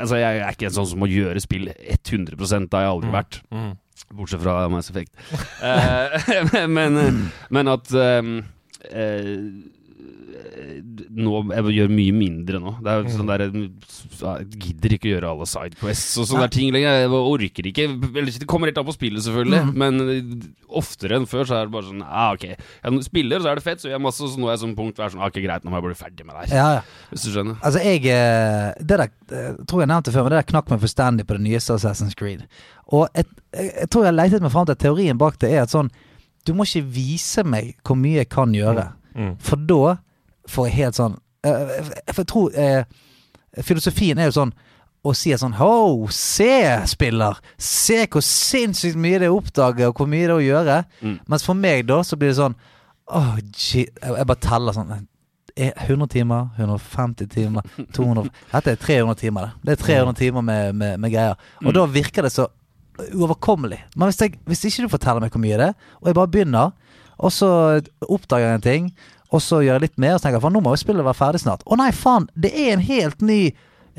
Altså, 0.00 0.16
jeg 0.20 0.40
er 0.40 0.50
ikke 0.52 0.66
en 0.66 0.72
sånn 0.76 0.86
som 0.86 0.98
må 1.00 1.06
gjøre 1.08 1.40
spill 1.40 1.68
100 1.68 2.36
det 2.36 2.72
har 2.72 2.82
jeg 2.84 2.92
aldri 2.92 3.08
Mm. 3.08 3.16
vært. 3.16 3.40
Mm. 3.50 3.76
Bortsett 4.16 4.40
fra 4.42 4.68
Mass 4.68 4.90
Effect. 4.90 5.12
Eh, 5.62 6.66
men, 6.66 7.30
men 7.50 7.68
at 7.68 7.84
ehm, 7.92 8.44
eh, 8.90 9.36
nå, 10.60 11.40
Jeg 11.54 11.74
gjør 11.76 11.92
mye 11.94 12.14
mindre 12.14 12.60
nå. 12.62 12.72
Det 12.84 12.92
er 12.92 13.08
sånn 13.14 13.28
der 13.30 13.44
Jeg 13.46 14.46
gidder 14.60 14.94
ikke 14.96 15.08
å 15.08 15.12
gjøre 15.14 15.30
alle 15.32 15.46
sidequests 15.48 16.18
og 16.20 16.28
sånne 16.28 16.46
der 16.46 16.52
ting 16.54 16.72
lenger. 16.74 16.98
Jeg 17.02 17.12
orker 17.16 17.68
ikke. 17.70 17.86
Det 18.40 18.48
kommer 18.50 18.70
helt 18.70 18.80
an 18.82 18.88
på 18.88 18.94
spillet, 18.96 19.24
selvfølgelig, 19.26 19.62
men 19.80 20.04
eh, 20.04 20.34
oftere 20.80 21.18
enn 21.18 21.26
før 21.30 21.48
så 21.48 21.56
er 21.58 21.68
det 21.68 21.74
bare 21.74 21.88
sånn 21.88 22.04
ah, 22.06 22.30
Ok, 22.36 22.44
jeg 22.50 23.04
spiller, 23.06 23.42
så 23.42 23.50
er 23.52 23.60
det 23.60 23.64
fett, 23.66 23.80
så 23.82 23.88
gjør 23.88 23.96
jeg 23.96 24.04
masse, 24.06 24.28
så 24.34 24.40
nå 24.40 24.48
er 24.50 24.54
jeg 24.54 24.62
sånn 24.64 24.76
punkt 24.78 24.98
hvor 25.00 25.06
jeg 25.06 25.10
er 25.10 25.14
sånn 25.16 25.24
ah, 25.24 25.30
Ok, 25.32 25.40
greit, 25.44 25.64
nå 25.66 25.72
må 25.72 25.80
jeg 25.80 25.86
bli 25.88 25.96
ferdig 26.02 26.26
med 26.28 26.36
det 26.36 26.44
her. 26.44 26.54
Ja, 26.60 26.68
ja. 26.78 27.06
Hvis 27.10 27.24
du 27.26 27.32
skjønner. 27.34 27.58
Altså, 27.66 27.82
jeg 27.86 28.04
eh, 28.10 28.68
Det 28.80 29.00
der 29.00 29.06
eh, 29.08 29.58
tror 29.66 29.82
jeg 29.84 29.90
nevnte 29.94 30.14
før, 30.14 30.26
men 30.28 30.34
det 30.36 30.42
der 30.42 30.50
knakk 30.52 30.70
meg 30.74 30.84
fullstendig 30.84 31.26
på 31.28 31.38
det 31.38 31.44
nyeste 31.48 31.78
Assassin's 31.78 32.16
Creed. 32.18 32.44
Og 32.94 33.08
jeg, 33.16 33.26
jeg, 33.56 33.72
jeg 33.84 33.90
tror 33.94 34.06
jeg 34.08 34.16
leitet 34.18 34.44
meg 34.44 34.54
fram 34.54 34.68
til 34.68 34.76
at 34.78 34.84
teorien 34.84 35.18
bak 35.20 35.36
det 35.42 35.50
er 35.54 35.64
at 35.64 35.70
sånn 35.74 35.90
Du 36.46 36.54
må 36.56 36.64
ikke 36.66 36.86
vise 36.94 37.42
meg 37.44 37.74
hvor 37.86 37.98
mye 38.00 38.22
jeg 38.22 38.30
kan 38.32 38.54
gjøre, 38.56 38.90
Mm. 39.10 39.32
for 39.42 39.58
da 39.66 39.96
jeg 40.48 40.76
helt 40.76 40.98
sånn 40.98 41.16
eh, 41.46 41.92
For 42.10 42.22
jeg 42.22 42.30
tror 42.32 42.58
eh, 42.58 42.82
Filosofien 43.66 44.18
er 44.18 44.30
jo 44.30 44.38
sånn 44.40 44.52
å 45.00 45.14
si 45.16 45.32
sånn 45.36 45.56
Ho, 45.56 46.08
se, 46.12 46.52
spiller! 46.90 47.38
Se 47.56 48.02
hvor 48.04 48.24
sinnssykt 48.24 48.98
mye 49.00 49.20
det 49.20 49.30
er 49.30 49.32
å 49.32 49.38
oppdage, 49.40 49.86
og 49.88 49.96
hvor 49.96 50.10
mye 50.10 50.26
det 50.26 50.34
er 50.34 50.34
å 50.34 50.44
gjøre. 50.44 50.76
Mm. 51.00 51.14
Mens 51.32 51.46
for 51.46 51.56
meg, 51.56 51.86
da, 51.88 52.02
så 52.04 52.18
blir 52.20 52.34
det 52.34 52.40
sånn 52.40 52.58
Åh, 53.10 53.38
jeg, 53.40 53.88
jeg 53.96 54.26
bare 54.28 54.44
teller 54.44 54.76
sånn 54.76 54.92
eh, 55.56 55.72
100 55.86 56.10
timer, 56.12 56.50
150 56.60 57.30
timer, 57.32 57.72
200 57.96 58.28
Dette 58.52 58.76
er 58.76 58.82
300 58.84 59.18
timer, 59.18 59.48
det. 59.48 59.64
Det 59.64 59.74
er 59.74 59.84
300 59.86 60.18
timer 60.20 60.46
med, 60.46 60.76
med, 60.78 61.00
med 61.02 61.14
greier. 61.14 61.40
Og 61.64 61.74
da 61.74 61.88
virker 61.90 62.28
det 62.28 62.34
så 62.36 62.46
uoverkommelig. 63.08 63.80
Men 63.96 64.10
hvis, 64.10 64.20
jeg, 64.20 64.36
hvis 64.46 64.62
ikke 64.68 64.84
du 64.86 64.92
forteller 64.92 65.24
meg 65.24 65.34
hvor 65.34 65.42
mye 65.42 65.58
det 65.58 65.70
er, 65.72 65.88
og 66.00 66.10
jeg 66.10 66.18
bare 66.20 66.32
begynner, 66.36 66.76
og 67.20 67.32
så 67.34 67.50
oppdager 68.06 68.46
jeg 68.46 68.60
en 68.60 68.66
ting, 68.68 68.92
og 69.30 69.42
så 69.44 69.62
gjør 69.64 69.76
jeg 69.78 69.86
litt 69.86 69.98
mer, 70.02 70.14
og 70.16 70.20
så 70.20 70.26
tenker 70.26 70.40
jeg 70.40 70.44
faen, 70.46 70.56
nå 70.58 70.62
må 70.64 70.74
jo 70.74 70.82
spillet 70.82 71.06
være 71.06 71.18
ferdig 71.18 71.42
snart. 71.44 71.64
Å 71.66 71.78
nei, 71.78 71.90
faen! 71.94 72.28
Det 72.34 72.50
er 72.50 72.72
en 72.76 72.86
helt 72.86 73.24
ny 73.24 73.42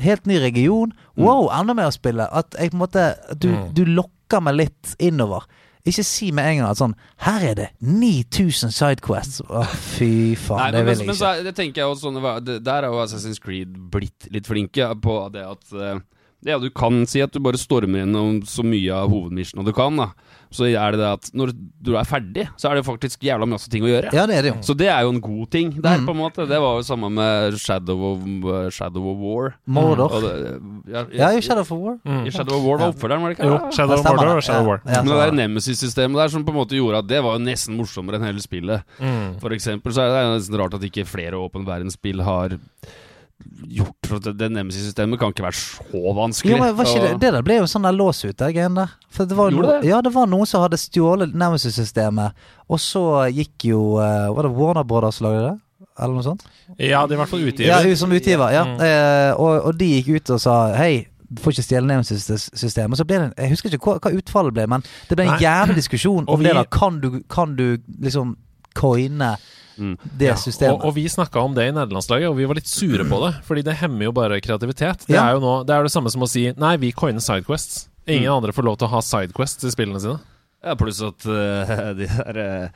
Helt 0.02 0.24
ny 0.26 0.38
region. 0.40 0.94
Wow, 1.20 1.50
enda 1.52 1.74
mer 1.76 1.90
å 1.90 1.94
spille. 1.94 2.24
At 2.32 2.56
jeg 2.56 2.72
på 2.72 2.78
en 2.78 2.80
måte 2.80 3.02
Du, 3.38 3.50
du 3.76 3.84
lokker 3.84 4.40
meg 4.40 4.56
litt 4.56 4.94
innover. 5.02 5.44
Ikke 5.84 6.04
si 6.06 6.30
med 6.34 6.46
en 6.46 6.60
gang 6.60 6.70
at 6.70 6.78
sånn 6.78 6.94
Her 7.24 7.44
er 7.50 7.58
det 7.58 7.68
9000 7.82 8.72
sidequests. 8.74 9.42
Å, 9.44 9.64
fy 9.96 10.32
faen. 10.38 10.62
Nei, 10.62 10.70
det 10.76 10.84
vil 10.86 10.94
jeg 10.94 11.02
jeg 11.02 11.10
men 11.10 11.18
så 11.18 11.32
ikke. 11.34 11.46
det 11.48 11.54
tenker 11.58 11.82
jeg 11.82 11.92
også 11.92 12.08
sånn, 12.08 12.62
Der 12.64 12.86
er 12.86 12.88
jo 12.88 13.02
Assassin's 13.02 13.42
Creed 13.42 13.76
blitt 13.92 14.30
litt 14.32 14.48
flinke 14.48 14.88
på 15.02 15.18
det 15.34 15.44
at 15.48 15.74
eh, 15.74 16.00
Ja, 16.44 16.58
du 16.58 16.68
kan 16.74 17.04
si 17.06 17.20
at 17.22 17.30
du 17.32 17.38
bare 17.38 17.58
stormer 17.60 18.02
gjennom 18.02 18.40
så 18.48 18.64
mye 18.66 18.90
av 18.92 19.10
hovedmissionen 19.12 19.64
du 19.68 19.72
kan, 19.76 19.94
da. 19.96 20.08
Så 20.52 20.66
er 20.68 20.92
det 20.92 20.98
det 21.00 21.06
at 21.08 21.28
når 21.32 21.52
du 21.80 21.94
er 21.96 22.04
ferdig, 22.04 22.42
så 22.60 22.68
er 22.68 22.74
det 22.76 22.82
faktisk 22.84 23.22
jævla 23.24 23.46
masse 23.48 23.70
ting 23.72 23.84
å 23.86 23.88
gjøre. 23.88 24.10
Ja, 24.12 24.26
det 24.28 24.34
er 24.36 24.42
det 24.44 24.50
jo. 24.50 24.56
Så 24.66 24.74
det 24.76 24.88
er 24.92 25.00
jo 25.06 25.12
en 25.14 25.20
god 25.24 25.46
ting 25.54 25.70
der, 25.80 25.96
Mm. 26.02 26.04
på 26.04 26.10
en 26.12 26.18
måte. 26.18 26.44
Det 26.50 26.58
var 26.60 26.76
jo 26.76 26.82
samme 26.84 27.08
med 27.10 27.56
Shadow 27.62 28.02
of, 28.10 28.26
uh, 28.44 28.68
Shadow 28.68 29.06
of 29.12 29.16
War. 29.22 29.54
Mordor. 29.66 30.10
Det, 30.20 30.92
ja, 30.92 31.04
Ja, 31.14 31.30
i 31.32 31.40
Shadow 31.40 31.62
of 31.62 31.70
War. 31.70 31.96
Mm. 32.04 32.26
i 32.26 32.30
Shadow 32.30 32.58
of 32.58 32.64
War 32.66 32.76
var 32.78 32.92
oppfølgeren, 32.92 33.22
var 33.22 33.28
det 33.32 33.38
ikke? 33.38 33.48
Jo, 33.48 33.70
Shadow 33.72 33.94
of 33.98 34.04
Mordor 34.04 34.36
og 34.36 34.42
Shadow 34.42 34.60
of 34.60 34.66
War. 34.66 34.82
Ja, 34.84 35.02
Men 35.02 35.12
det 35.14 35.20
der 35.22 35.32
Nemesis-systemet 35.48 36.20
der 36.20 36.28
som 36.28 36.44
på 36.44 36.50
en 36.52 36.58
måte 36.58 36.76
gjorde 36.76 36.98
at 36.98 37.06
det 37.08 37.22
var 37.22 37.38
jo 37.38 37.44
nesten 37.46 37.76
morsommere 37.78 38.16
enn 38.20 38.26
hele 38.28 38.42
spillet. 38.44 38.82
Mm. 39.00 39.38
For 39.40 39.50
eksempel 39.56 39.92
så 39.94 40.02
er 40.04 40.12
det 40.12 40.40
nesten 40.42 40.58
rart 40.60 40.74
at 40.74 40.82
ikke 40.82 41.06
flere 41.08 41.32
åpen 41.40 41.64
verdensspill 41.64 42.20
har 42.20 42.58
gjort 43.72 44.08
for 44.08 44.20
at 44.20 44.38
Det 44.38 44.48
Nemesis-systemet 44.52 45.20
kan 45.20 45.32
ikke 45.32 45.44
være 45.44 45.58
så 45.58 46.14
vanskelig. 46.16 46.54
Jo, 46.54 46.60
men 46.60 46.76
var 46.76 46.88
ikke 46.88 47.04
det, 47.04 47.12
det 47.22 47.32
der 47.36 47.44
ble 47.46 47.58
jo 47.60 47.68
sånn 47.70 47.86
der 47.86 47.96
lås 47.96 48.22
ut, 48.24 48.36
det 48.38 48.50
greien 48.56 48.78
der. 48.78 48.94
For 49.12 49.28
det 49.28 49.38
var 49.38 49.52
no, 49.54 49.64
det? 49.68 49.76
Ja, 49.88 50.00
det 50.04 50.12
var 50.14 50.30
noen 50.30 50.48
som 50.48 50.64
hadde 50.64 50.80
stjålet 50.80 51.36
Nemesis-systemet, 51.36 52.42
og 52.68 52.82
så 52.82 53.04
gikk 53.32 53.68
jo 53.68 53.82
eh, 54.02 54.28
Var 54.32 54.48
det 54.48 54.52
Warner 54.56 54.88
Brothers 54.88 55.20
som 55.20 55.28
lagde 55.28 55.46
det? 55.50 55.54
Eller 56.00 56.16
noe 56.16 56.24
sånt? 56.24 56.44
Ja, 56.78 57.04
de 57.04 57.12
er 57.12 57.18
i 57.18 57.20
hvert 57.20 57.30
fall 57.32 57.46
utgiver. 57.46 57.68
Ja, 57.68 57.80
hun 57.84 57.96
som 58.00 58.12
utgiver. 58.16 58.52
Ja. 58.54 58.62
Mm. 58.68 58.78
Eh, 58.86 59.30
og, 59.36 59.66
og 59.68 59.80
de 59.80 59.88
gikk 59.98 60.14
ut 60.16 60.36
og 60.36 60.40
sa 60.42 60.58
hei. 60.78 61.08
Du 61.32 61.40
får 61.40 61.54
ikke 61.54 61.64
stjele 61.64 61.88
Nemesis-systemet. 61.88 63.00
Så 63.00 63.06
ble 63.08 63.22
det 63.22 63.28
Jeg 63.40 63.54
husker 63.54 63.72
ikke 63.72 63.88
hva, 63.88 63.98
hva 64.04 64.12
utfallet 64.20 64.56
ble, 64.56 64.66
men 64.68 64.84
det 65.08 65.16
ble 65.16 65.26
en 65.26 65.34
Nei. 65.34 65.42
jævlig 65.44 65.76
diskusjon 65.80 66.28
om 66.28 66.40
vi, 66.40 66.48
det 66.48 66.56
da. 66.58 66.64
Kan 66.72 67.00
du, 67.00 67.22
kan 67.32 67.56
du 67.56 67.66
liksom 68.04 68.36
coine 68.76 69.34
Mm. 69.78 69.94
det 70.18 70.26
Ja, 70.32 70.34
systemet? 70.36 70.74
Og, 70.80 70.84
og 70.90 70.94
vi 70.94 71.04
snakka 71.08 71.40
om 71.42 71.54
det 71.54 71.68
i 71.68 71.72
nederlandslaget, 71.76 72.28
og 72.28 72.36
vi 72.36 72.44
var 72.50 72.54
litt 72.58 72.68
sure 72.68 73.04
på 73.08 73.20
det. 73.26 73.32
Fordi 73.46 73.62
det 73.64 73.76
hemmer 73.80 74.04
jo 74.08 74.12
bare 74.12 74.40
kreativitet. 74.40 75.06
Det 75.06 75.14
Ja. 75.16 75.28
er 75.30 75.34
jo 75.38 75.40
nå, 75.40 75.54
det 75.66 75.74
er 75.76 75.82
det 75.82 75.92
samme 75.94 76.10
som 76.10 76.22
å 76.22 76.28
si 76.28 76.52
nei, 76.56 76.76
vi 76.76 76.92
coiner 76.92 77.20
sidequests. 77.20 77.88
Ingen 78.06 78.30
Mm. 78.30 78.36
andre 78.42 78.52
får 78.52 78.64
lov 78.66 78.78
til 78.78 78.88
å 78.88 78.90
ha 78.96 79.00
sidequests 79.00 79.64
i 79.64 79.70
spillene 79.70 80.00
sine. 80.00 80.18
Ja, 80.64 80.76
pluss 80.78 81.00
at 81.02 81.24
uh, 81.26 81.92
de 81.98 82.06
der 82.06 82.36
uh, 82.38 82.68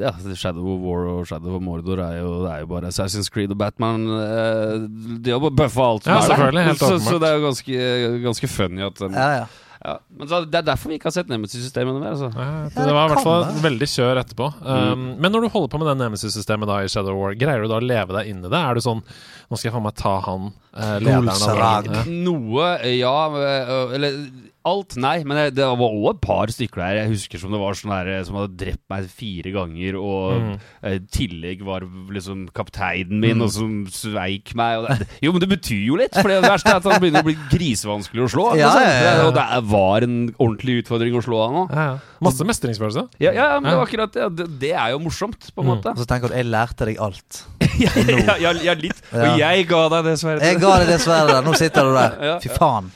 Ja, 0.00 0.12
Shadow 0.34 0.64
of 0.76 0.80
War 0.80 1.02
og 1.10 1.26
Shadow 1.28 1.56
of 1.56 1.60
Mordor 1.62 2.00
er 2.00 2.22
jo, 2.22 2.30
det 2.46 2.52
er 2.54 2.60
jo 2.62 2.66
bare 2.70 2.88
Assassin's 2.88 3.28
Creed 3.30 3.50
og 3.52 3.58
Batman. 3.58 4.06
Uh, 4.08 4.86
de 5.20 5.30
har 5.34 5.40
bare 5.40 5.56
bøffa 5.58 5.84
alt 5.90 6.06
Ja, 6.08 6.20
selvfølgelig, 6.24 6.64
helt 6.70 6.78
så, 6.88 6.96
så 7.04 7.18
det 7.20 7.28
er 7.28 7.36
jo 7.36 7.44
ganske, 7.44 8.22
ganske 8.24 8.48
funny 8.48 8.82
at 8.86 9.02
um, 9.04 9.12
ja, 9.12 9.28
ja. 9.42 9.46
Ja. 9.86 9.94
Men 10.18 10.30
så, 10.30 10.40
Det 10.50 10.58
er 10.58 10.66
derfor 10.66 10.90
vi 10.90 10.98
ikke 10.98 11.08
har 11.10 11.14
sett 11.14 11.30
Nemesis-systemene 11.30 12.00
mer. 12.02 12.16
Altså. 12.16 12.30
Ja, 12.34 12.48
det, 12.74 12.94
var 12.96 13.06
i 13.06 13.12
hvert 13.14 13.26
fall 13.26 13.46
veldig 13.62 13.88
kjør 13.92 14.20
etterpå. 14.24 14.48
Um, 14.66 15.06
Men 15.22 15.34
når 15.34 15.46
du 15.46 15.50
holder 15.54 15.70
på 15.72 15.80
med 15.82 15.90
det 15.92 15.96
Nemesis-systemet 16.02 16.70
da 16.70 16.80
i 16.82 16.90
Shadow 16.90 17.18
War, 17.20 17.36
greier 17.38 17.62
du 17.62 17.70
da 17.70 17.78
å 17.78 17.86
leve 17.86 18.18
deg 18.18 18.32
inn 18.32 18.42
i 18.42 18.50
det? 18.50 18.58
Er 18.58 18.74
du 18.78 18.84
sånn 18.84 19.04
Nå 19.46 19.54
skal 19.54 19.68
jeg 19.68 19.76
faen 19.76 19.86
meg 19.86 19.94
ta 20.00 20.16
han 20.26 20.48
eh, 20.74 20.96
lederen 21.06 21.30
av. 21.30 21.90
Noe, 22.10 22.70
ja 22.96 23.14
øh, 23.30 23.94
Eller 23.94 24.18
alt, 24.66 24.96
nei. 24.98 25.22
Men 25.24 25.36
det- 25.38 25.54
det 25.56 25.64
var 25.66 25.78
òg 25.94 26.10
et 26.14 26.20
par 26.20 26.46
stykker 26.52 26.82
der 26.82 26.96
jeg 27.00 27.08
husker 27.12 27.38
som 27.38 27.52
det 27.54 27.60
var 27.62 27.72
sånn 27.78 27.92
der 27.94 28.24
som 28.26 28.34
hadde 28.36 28.56
drept 28.58 28.82
meg 28.90 29.06
fire 29.08 29.52
ganger, 29.54 29.96
og 29.96 30.40
Mm. 30.40 30.60
eh, 30.82 30.98
tillegg 31.10 31.62
var 31.62 31.80
liksom 32.10 32.48
kapteinen 32.52 33.20
min, 33.20 33.40
og 33.42 33.50
som 33.50 33.86
sveik 33.86 34.54
meg. 34.54 34.78
Og 34.78 34.88
det, 34.88 35.06
jo, 35.22 35.32
men 35.32 35.40
det 35.40 35.48
betyr 35.48 35.86
jo 35.86 35.96
litt, 35.96 36.14
for 36.14 36.28
det 36.28 36.42
verste 36.42 36.66
er 36.72 36.76
at 36.76 36.82
han 36.84 37.00
begynner 37.00 37.22
å 37.22 37.28
bli 37.30 37.36
grisevanskelig 37.50 38.26
å 38.26 38.30
slå. 38.34 38.46
Ja, 38.56 38.72
ja, 38.80 39.16
ja. 39.16 39.26
Og 39.28 39.34
det 39.34 39.46
var 39.70 40.02
en 40.02 40.34
ordentlig 40.40 40.82
utfordring 40.84 41.14
å 41.14 41.22
slå 41.24 41.46
han 41.46 41.56
òg. 41.66 41.70
Ja, 41.74 41.86
ja. 41.92 41.98
Masse 42.20 42.44
mestringsfølelse. 42.44 43.08
Ja, 43.20 43.30
ja, 43.32 43.60
men 43.60 43.70
det 43.70 43.76
var 43.78 43.86
akkurat 43.86 44.12
det. 44.12 44.36
Det, 44.36 44.58
det 44.58 44.72
er 44.74 44.90
jo 44.90 44.98
morsomt, 44.98 45.52
på 45.54 45.62
en 45.62 45.66
Mm. 45.66 45.76
måte. 45.76 45.90
Og 45.92 45.98
så 45.98 46.06
tenk 46.06 46.24
at 46.24 46.32
jeg 46.32 46.46
lærte 46.46 46.84
deg 46.86 46.98
alt. 46.98 47.42
ja, 47.78 48.36
ja, 48.40 48.52
ja, 48.52 48.74
litt. 48.74 49.00
Ja. 49.12 49.32
Og 49.34 49.38
jeg 49.38 49.66
ga 49.68 49.88
deg 49.88 50.04
det 50.04 50.18
sverdet. 50.18 50.42
Jeg 50.42 50.60
ga 50.60 50.78
deg 50.78 50.86
det 50.88 51.00
sverdet 51.00 51.44
nå 51.44 51.54
sitter 51.56 51.82
du 51.82 51.92
der. 51.94 52.16
Ja. 52.26 52.38
Fy 52.40 52.48
faen. 52.48 52.90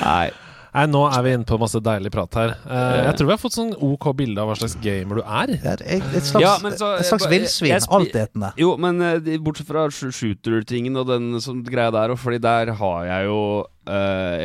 Nei. 0.00 0.30
Nei, 0.74 0.84
nå 0.86 1.00
er 1.10 1.22
vi 1.26 1.32
inne 1.34 1.46
på 1.48 1.58
masse 1.58 1.80
deilig 1.82 2.12
prat 2.14 2.36
her. 2.38 2.52
Eh, 2.64 2.98
jeg 3.08 3.16
tror 3.18 3.26
vi 3.26 3.34
har 3.34 3.40
fått 3.42 3.56
sånn 3.56 3.72
ok 3.74 4.04
bilde 4.20 4.38
av 4.38 4.52
hva 4.52 4.56
slags 4.60 4.76
gamer 4.84 5.18
du 5.18 5.22
er. 5.24 5.56
Er 5.64 5.82
Et 5.82 6.22
slags, 6.22 6.40
Ja, 6.44 6.54
så- 6.58 6.92
et 7.00 7.06
slags 7.08 7.26
villsvin. 7.26 7.74
Altetende. 7.90 8.52
Jo, 8.56 8.76
men 8.76 9.00
eh, 9.02 9.18
bortsett 9.42 9.66
fra 9.66 9.88
sh- 9.90 10.12
shooter-tingen 10.14 10.96
og 10.96 11.08
den 11.08 11.32
sånn 11.42 11.64
greia 11.66 11.90
der, 11.90 12.10
og 12.14 12.18
fordi 12.22 12.38
der 12.40 12.72
har 12.74 13.04
jeg 13.06 13.26
jo 13.26 13.66
Uh, 13.90 14.36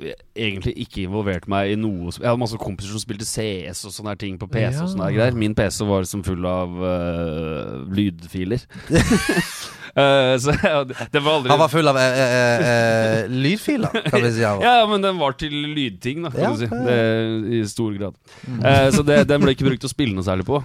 jeg, 0.00 0.14
egentlig 0.38 0.72
ikke 0.80 1.02
involvert 1.04 1.44
meg 1.50 1.72
i 1.72 1.74
noe 1.76 2.08
Jeg 2.14 2.24
hadde 2.24 2.38
masse 2.40 2.56
kompiser 2.56 2.94
som 2.94 3.02
spilte 3.02 3.26
CS 3.26 3.82
og 3.84 3.92
sånne 3.92 4.14
her 4.14 4.20
ting 4.22 4.38
på 4.38 4.46
PC 4.48 4.78
og 4.80 4.88
sånne 4.94 5.10
greier. 5.12 5.34
Min 5.36 5.52
PC 5.54 5.84
var 5.84 6.00
liksom 6.06 6.22
full 6.24 6.46
av 6.46 6.70
uh, 6.80 7.84
lydfiler. 7.92 8.62
Eh, 9.94 10.36
så 10.42 10.50
ja, 10.62 10.80
det, 10.84 11.20
var 11.22 11.36
aldri 11.38 11.50
Han 11.52 11.58
var 11.60 11.68
full 11.70 11.88
av 11.88 11.96
eh, 12.02 12.20
eh, 12.22 12.68
eh, 12.68 13.28
lydfiler, 13.30 14.00
kan 14.10 14.22
vi 14.24 14.32
si. 14.34 14.42
Han 14.42 14.58
var. 14.58 14.64
ja, 14.66 14.86
men 14.90 15.02
den 15.04 15.18
var 15.20 15.36
til 15.38 15.52
lydting, 15.74 16.24
da, 16.26 16.30
kan 16.34 16.40
Ja, 16.42 16.50
du 16.50 16.62
si. 16.64 16.70
ja, 16.70 16.80
ja. 16.80 16.86
Det, 16.88 17.58
I 17.58 17.60
stor 17.70 17.92
grad. 18.00 18.16
Eh, 18.58 18.88
så 18.96 19.04
det, 19.06 19.20
den 19.30 19.44
ble 19.44 19.54
ikke 19.54 19.68
brukt 19.68 19.84
til 19.84 19.90
å 19.92 19.94
spille 19.94 20.16
noe 20.18 20.26
særlig 20.26 20.48
på. 20.48 20.62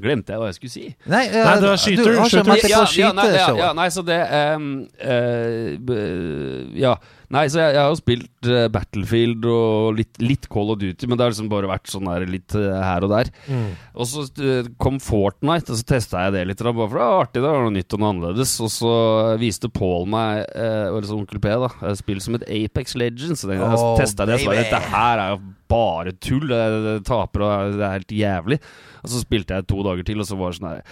Glemte 0.00 0.32
jeg 0.32 0.40
hva 0.40 0.46
jeg 0.48 0.56
skulle 0.56 0.72
si. 0.72 0.84
Nei, 1.12 1.24
eh, 1.28 1.42
Nei, 1.44 1.56
det 1.60 1.68
var 1.72 1.80
skyter, 1.82 2.06
Du 2.06 2.18
har 2.22 2.30
skyter. 2.30 2.46
på 2.46 2.54
ja, 2.54 2.62
nei, 2.62 2.70
ja, 2.70 2.84
skyteshowet. 2.86 3.58
ja, 3.60 3.72
nei, 3.76 3.88
så 3.92 4.04
det 4.06 4.20
ehm, 4.38 4.68
eh, 4.96 5.74
b- 5.76 6.78
Ja. 6.80 6.94
Nei, 7.30 7.44
så 7.46 7.60
jeg, 7.60 7.74
jeg 7.76 7.78
har 7.78 7.92
jo 7.92 7.98
spilt 8.00 8.48
uh, 8.50 8.64
Battlefield 8.74 9.44
og 9.46 9.98
litt, 10.00 10.16
litt 10.18 10.48
Call 10.50 10.72
of 10.74 10.80
Duty, 10.80 11.06
men 11.06 11.14
det 11.14 11.22
har 11.22 11.30
liksom 11.30 11.50
bare 11.52 11.70
vært 11.70 11.86
sånn 11.92 12.08
der 12.10 12.24
litt 12.26 12.56
uh, 12.58 12.80
her 12.82 13.06
og 13.06 13.12
der. 13.12 13.30
Mm. 13.46 13.68
Og 13.94 14.08
så 14.10 14.24
uh, 14.40 14.70
kom 14.82 14.98
Fortnite, 15.02 15.70
og 15.70 15.78
så 15.78 15.86
testa 15.92 16.24
jeg 16.26 16.34
det 16.34 16.42
litt, 16.50 16.58
da, 16.58 16.74
bare 16.74 16.90
for 16.90 16.98
det 16.98 17.06
var 17.06 17.22
artig. 17.22 17.38
Det 17.38 17.46
var 17.46 17.62
noe 17.62 17.76
nytt 17.76 17.94
og 17.94 18.02
noe 18.02 18.10
annerledes. 18.16 18.56
Og 18.66 18.74
så 18.74 18.94
viste 19.38 19.70
Paul 19.70 20.10
meg, 20.10 20.42
eller 20.58 20.98
altså 20.98 21.20
onkel 21.20 21.42
P, 21.44 21.54
da, 21.62 21.94
spill 22.02 22.24
som 22.24 22.40
et 22.40 22.48
Apex 22.50 22.98
Legends. 22.98 23.44
Så 23.44 23.54
jeg, 23.54 23.60
Oh, 23.60 23.76
så 23.76 23.90
testa 24.00 24.26
det, 24.26 24.34
og 24.38 24.42
så 24.42 24.50
var 24.50 24.56
det 24.56 24.66
dette 24.66 24.78
her 24.90 25.20
er 25.22 25.34
jo 25.36 25.40
bare 25.70 26.14
tull. 26.18 26.48
Det, 26.50 26.62
det 26.88 26.94
taper, 27.06 27.46
og 27.46 27.78
det 27.78 27.86
er 27.86 27.98
helt 28.00 28.14
jævlig. 28.16 28.58
Og 29.04 29.12
så 29.12 29.22
spilte 29.22 29.56
jeg 29.56 29.70
to 29.70 29.84
dager 29.86 30.10
til, 30.10 30.20
og 30.20 30.26
så 30.28 30.38
var 30.40 30.50
det 30.50 30.58
sånn 30.58 30.72
her 30.72 30.82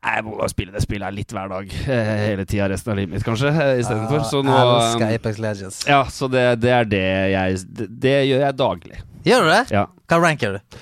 jeg 0.00 0.24
må 0.24 0.36
bare 0.38 0.48
spille 0.48 0.72
det 0.72 0.80
spillet 0.80 1.12
litt 1.12 1.32
hver 1.36 1.50
dag. 1.52 1.72
eh, 1.92 2.12
Hele 2.24 2.46
tida 2.48 2.68
resten 2.72 2.94
av 2.94 2.96
livet 3.00 3.12
mitt, 3.14 3.24
kanskje. 3.26 3.50
eh, 3.52 3.80
Istedenfor. 3.82 4.22
Så 4.24 4.40
nå 4.46 4.54
Jeg 5.00 5.20
um, 5.20 5.42
Legends. 5.44 5.82
Ja, 5.88 6.04
så 6.08 6.28
det, 6.32 6.46
det 6.62 6.72
er 6.72 6.88
det 6.88 7.02
jeg 7.34 7.60
det, 7.68 7.88
det 8.00 8.16
gjør 8.30 8.46
jeg 8.46 8.56
daglig. 8.56 9.02
Gjør 9.28 9.44
du 9.44 9.50
det? 9.52 9.62
Ja. 9.76 9.84
Hva 10.08 10.20
ranker 10.24 10.56
du? 10.56 10.80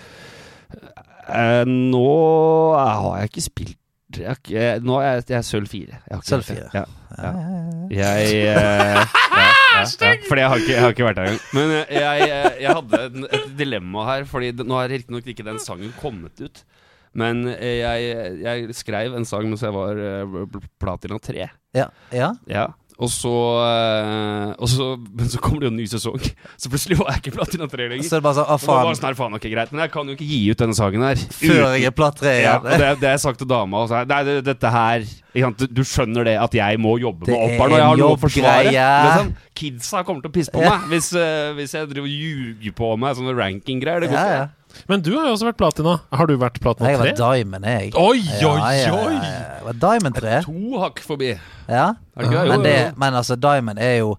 Eh, 1.28 1.64
nå 1.66 2.06
har 2.78 3.18
jeg 3.20 3.32
ikke 3.32 3.46
spilt 3.50 3.76
jeg 4.16 4.24
har 4.24 4.38
ikke, 4.40 4.62
Nå 4.88 4.94
er 5.02 5.18
jeg, 5.18 5.24
jeg 5.28 5.36
er 5.36 5.44
sølv 5.44 5.68
fire. 5.68 5.98
Jeg 6.08 6.22
Sølv 6.24 6.46
fire. 6.46 6.68
Ja. 6.72 6.84
Ja, 7.18 7.28
ja. 7.28 7.32
Jeg 7.92 8.30
eh, 8.38 8.54
ja, 8.54 9.02
ja, 9.34 9.82
ja, 9.82 10.14
Fordi 10.30 10.40
jeg 10.40 10.48
har 10.48 10.62
ikke, 10.62 10.72
jeg 10.72 10.80
har 10.80 10.94
ikke 10.94 11.04
vært 11.10 11.18
der 11.18 11.28
engang. 11.28 11.42
Men 11.58 11.74
jeg, 11.76 12.22
jeg, 12.30 12.54
jeg 12.62 12.76
hadde 12.78 13.28
et 13.36 13.44
dilemma 13.58 14.06
her, 14.08 14.24
Fordi 14.30 14.54
nå 14.62 14.78
har 14.78 14.88
riktignok 14.94 15.28
ikke 15.28 15.44
den 15.50 15.60
sangen 15.60 15.92
kommet 16.00 16.40
ut. 16.40 16.62
Men 17.18 17.46
eh, 17.56 17.80
jeg, 17.82 18.42
jeg 18.44 18.76
skrev 18.78 19.16
en 19.18 19.26
sang 19.28 19.48
mens 19.50 19.64
jeg 19.64 19.74
var 19.74 19.98
eh, 19.98 20.60
platina 20.80 21.18
3. 21.22 21.48
Ja, 21.76 21.88
ja. 22.14 22.34
Ja. 22.50 22.68
Og 22.98 23.10
så, 23.14 23.30
eh, 23.62 24.54
og 24.58 24.66
så 24.66 24.86
Men 24.98 25.28
så 25.30 25.38
kommer 25.38 25.62
det 25.62 25.68
jo 25.68 25.70
en 25.70 25.78
ny 25.78 25.84
sesong, 25.86 26.18
så 26.58 26.70
plutselig 26.70 26.98
var 26.98 27.12
jeg 27.12 27.22
ikke 27.22 27.36
platina 27.36 27.68
3 27.70 27.86
lenger. 27.92 28.08
Så 28.08 28.18
det 28.18 28.24
bare 28.26 28.40
så, 28.40 28.42
ah 28.42 28.58
faen, 28.58 28.88
det 28.88 28.98
sånn 28.98 29.06
her, 29.06 29.18
faen 29.20 29.38
okay, 29.38 29.52
greit 29.52 29.70
Men 29.70 29.84
jeg 29.84 29.92
kan 29.94 30.10
jo 30.10 30.16
ikke 30.16 30.26
gi 30.26 30.40
ut 30.50 30.64
denne 30.64 30.74
sangen 30.74 31.06
her 31.06 31.22
før 31.38 31.62
jeg 31.76 31.86
er 31.86 31.94
platt 31.94 32.18
tre 32.18 32.34
ja, 32.40 32.56
og 32.58 32.66
det, 32.66 32.90
det 32.98 33.06
har 33.06 33.14
jeg 33.14 33.22
sagt 33.22 33.38
til 33.42 33.50
dama 33.50 33.84
også. 33.84 34.02
Nei, 34.10 34.20
det, 34.26 34.36
dette 34.48 34.74
her 34.74 35.06
du, 35.62 35.82
skjønner 35.86 36.26
det 36.26 36.34
at 36.42 36.54
jeg 36.58 36.80
må 36.82 36.96
jobbe 36.98 37.28
med 37.28 37.36
er 37.36 37.54
når 37.54 37.68
og 37.68 37.76
jeg 37.76 37.86
har 37.86 38.00
noe 38.02 38.16
å 38.16 38.20
forsvare. 38.24 38.72
Liksom, 38.74 39.32
kidsa 39.60 40.02
kommer 40.02 40.24
til 40.24 40.32
å 40.32 40.34
pisse 40.34 40.54
på 40.54 40.64
meg 40.64 40.88
hvis, 40.90 41.12
uh, 41.14 41.54
hvis 41.54 41.76
jeg 41.78 41.90
driver 41.92 42.08
og 42.08 42.16
ljuger 42.26 42.78
på 42.82 42.94
meg 42.98 43.18
sånne 43.18 43.36
ranking-greier. 43.38 44.02
Det 44.02 44.10
går 44.10 44.18
ikke. 44.18 44.32
Ja, 44.34 44.40
ja. 44.42 44.57
Men 44.88 45.02
du 45.04 45.10
har 45.16 45.28
jo 45.28 45.34
også 45.36 45.48
vært 45.48 45.58
platina. 45.60 45.94
Har 46.12 46.28
du 46.30 46.34
vært 46.40 46.60
platina 46.62 46.90
Jeg 46.92 47.00
var 47.00 47.12
Diamond, 47.18 47.64
jeg. 47.68 47.92
Oi, 47.96 48.18
oi, 48.18 48.20
ja, 48.42 48.52
oi! 48.52 48.58
ja, 48.58 48.72
ja. 48.76 49.42
Jeg 49.58 49.66
var 49.68 49.78
Diamond 49.84 50.18
3. 50.20 50.38
To 50.46 50.80
hakk 50.84 51.02
forbi. 51.04 51.32
Ja. 51.68 51.86
Det? 52.16 52.28
Men, 52.50 52.64
det, 52.66 52.76
men 53.00 53.18
altså, 53.18 53.36
Diamond 53.40 53.78
er 53.82 53.98
jo 54.00 54.14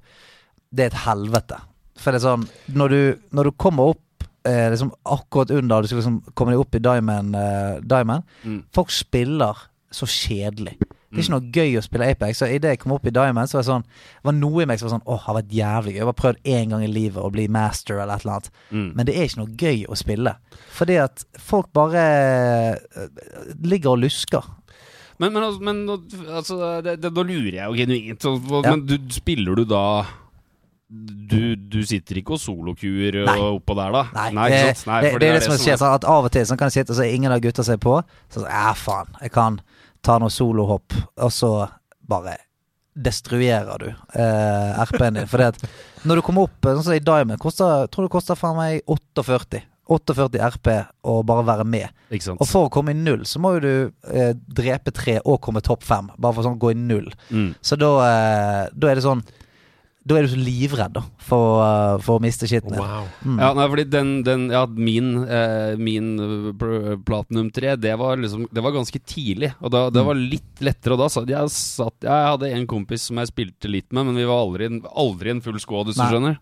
Det 0.69 0.85
er 0.85 0.91
et 0.93 1.01
helvete. 1.05 1.57
For 1.99 2.13
det 2.15 2.21
er 2.21 2.25
sånn 2.27 2.45
Når 2.77 2.93
du, 2.93 2.99
når 3.35 3.49
du 3.49 3.51
kommer 3.59 3.93
opp 3.95 4.23
eh, 4.47 4.69
liksom 4.71 4.91
akkurat 5.03 5.51
under 5.51 5.81
Du 5.83 5.89
skal 5.89 5.99
liksom 5.99 6.19
komme 6.37 6.53
deg 6.53 6.61
opp 6.63 6.77
i 6.77 6.83
Diamond, 6.83 7.35
eh, 7.35 7.79
Diamond 7.83 8.23
Mm. 8.45 8.61
Folk 8.75 8.91
spiller 8.93 9.65
så 9.91 10.05
kjedelig. 10.05 10.75
Det 11.09 11.17
er 11.17 11.23
ikke 11.23 11.33
noe 11.33 11.51
gøy 11.51 11.77
å 11.79 11.81
spille 11.81 12.05
Apex. 12.11 12.37
Så 12.37 12.45
idet 12.53 12.69
jeg 12.75 12.79
kom 12.83 12.91
opp 12.93 13.07
i 13.09 13.13
Diamond, 13.15 13.49
så 13.49 13.57
var 13.57 13.63
det 13.63 13.69
sånn 13.71 13.85
var 14.27 14.33
noe 14.37 14.61
i 14.61 14.65
meg 14.69 14.77
som 14.79 14.89
var 14.89 14.93
sånn 14.99 15.07
Åh, 15.09 15.19
har 15.25 15.37
vært 15.39 15.55
jævlig 15.57 15.93
gøy. 15.95 15.97
Jeg 16.03 16.05
har 16.05 16.17
prøvd 16.21 16.43
én 16.53 16.69
gang 16.69 16.83
i 16.85 16.91
livet 16.91 17.23
å 17.23 17.31
bli 17.33 17.47
master 17.47 17.97
eller 18.03 18.13
et 18.19 18.25
eller 18.27 18.35
annet. 18.35 18.51
Mm. 18.69 18.91
Men 18.95 19.05
det 19.09 19.15
er 19.17 19.25
ikke 19.25 19.41
noe 19.41 19.55
gøy 19.57 19.83
å 19.89 19.97
spille. 19.97 20.35
Fordi 20.77 20.97
at 21.01 21.25
folk 21.41 21.71
bare 21.73 22.05
eh, 22.05 23.09
ligger 23.65 23.95
og 23.95 24.03
lusker. 24.05 24.45
Men, 25.19 25.33
men, 25.33 25.43
altså- 25.43 25.61
men 25.65 25.81
altså, 25.89 26.81
det, 26.85 27.01
det, 27.01 27.09
da 27.17 27.21
lurer 27.27 27.51
jeg 27.57 27.65
jo 27.65 27.73
genuint. 27.81 28.21
så- 28.21 28.63
Ja. 28.63 28.69
Men 28.75 28.85
du, 28.85 28.97
spiller 29.09 29.55
du 29.55 29.65
da 29.65 30.05
du, 30.89 31.55
du 31.55 31.83
sitter 31.85 32.17
ikke 32.17 32.33
og 32.33 32.39
solokuer 32.41 33.19
Nei. 33.27 33.35
oppå 33.37 33.75
der, 33.77 33.91
da? 33.93 34.03
Nei, 34.15 34.29
ikke 34.49 34.61
det? 34.63 34.87
Nei, 34.89 35.01
det, 35.03 35.11
det 35.21 35.27
er 35.29 35.33
det 35.37 35.43
som 35.43 35.53
er- 35.53 35.61
skjer. 35.61 35.77
Sånn 35.77 35.93
at 35.99 36.05
Av 36.09 36.25
og 36.25 36.31
til 36.33 36.45
så 36.49 36.57
kan 36.57 36.69
jeg 36.71 36.79
sitte 36.81 36.95
og 36.95 36.97
så 36.97 37.03
er 37.05 37.13
ingen 37.13 37.31
av 37.31 37.41
gutta 37.43 37.65
seg 37.65 37.77
på. 37.83 37.99
Så 38.29 38.41
sånn, 38.41 38.49
ja, 38.49 38.73
faen, 38.73 39.11
jeg 39.21 39.31
kan 39.35 39.59
ta 40.05 40.19
noe 40.21 40.31
solohopp, 40.33 40.95
og 41.19 41.33
så 41.33 41.53
bare 42.09 42.37
destruerer 42.99 43.79
du 43.79 43.89
eh, 43.89 44.81
RP-en 44.83 45.19
din. 45.19 45.27
Fordi 45.29 45.49
at 45.51 45.61
når 46.07 46.19
du 46.19 46.25
kommer 46.25 46.47
opp 46.47 46.67
sånn 46.67 46.83
som 46.83 46.95
i 46.95 47.03
Diamond, 47.03 47.39
koster, 47.41 47.87
tror 47.91 48.07
det 48.07 48.13
koster 48.13 48.39
faen 48.39 48.57
meg 48.57 48.81
48. 48.89 49.61
48 49.89 50.41
RP 50.53 50.69
å 51.09 51.19
bare 51.25 51.45
være 51.47 51.65
med. 51.65 51.89
Og 52.37 52.45
for 52.45 52.67
å 52.67 52.73
komme 52.73 52.93
i 52.93 52.97
null, 52.97 53.23
så 53.25 53.41
må 53.41 53.55
jo 53.55 53.61
du 53.63 53.71
eh, 54.13 54.33
drepe 54.35 54.93
tre 54.95 55.17
og 55.23 55.39
komme 55.45 55.63
topp 55.65 55.85
fem. 55.87 56.11
Bare 56.17 56.37
for 56.37 56.45
sånn 56.45 56.59
gå 56.61 56.73
i 56.73 56.79
null. 56.79 57.09
Mm. 57.29 57.53
Så 57.61 57.79
da, 57.79 57.93
eh, 58.05 58.63
da 58.73 58.91
er 58.91 58.99
det 58.99 59.05
sånn 59.07 59.23
Da 60.07 60.15
er 60.15 60.25
du 60.25 60.31
så 60.31 60.39
livredd 60.39 60.93
da 60.95 61.01
for, 61.27 61.59
eh, 61.65 61.97
for 62.05 62.17
å 62.17 62.23
miste 62.23 62.47
skitten 62.47 62.71
din. 62.71 62.79
Wow. 62.81 63.09
Mm. 63.25 63.41
Ja, 63.43 63.49
nei, 63.57 63.67
fordi 63.73 63.85
den, 63.91 64.11
den 64.23 64.47
Ja, 64.53 64.63
min, 64.65 65.09
eh, 65.27 65.75
min 65.75 66.07
eh, 66.23 66.95
Platinum 67.05 67.51
3, 67.51 67.75
det 67.75 67.97
var 67.99 68.17
liksom 68.17 68.47
Det 68.51 68.63
var 68.63 68.71
ganske 68.77 68.99
tidlig. 69.03 69.51
Og 69.59 69.73
da, 69.75 69.89
det 69.93 70.05
var 70.07 70.15
litt 70.15 70.63
lettere. 70.63 70.95
Og 70.95 71.03
da 71.03 71.09
satt 71.11 71.29
jeg 71.29 71.53
satt 71.53 72.07
Jeg 72.07 72.31
hadde 72.31 72.51
en 72.55 72.67
kompis 72.69 73.09
som 73.09 73.19
jeg 73.19 73.33
spilte 73.33 73.71
litt 73.71 73.91
med, 73.91 74.07
men 74.07 74.21
vi 74.21 74.27
var 74.29 74.45
aldri, 74.47 74.71
aldri 74.89 75.35
en 75.35 75.43
full 75.43 75.59
squad, 75.59 75.91
hvis 75.91 75.99
du 75.99 76.05
skjønner. 76.07 76.39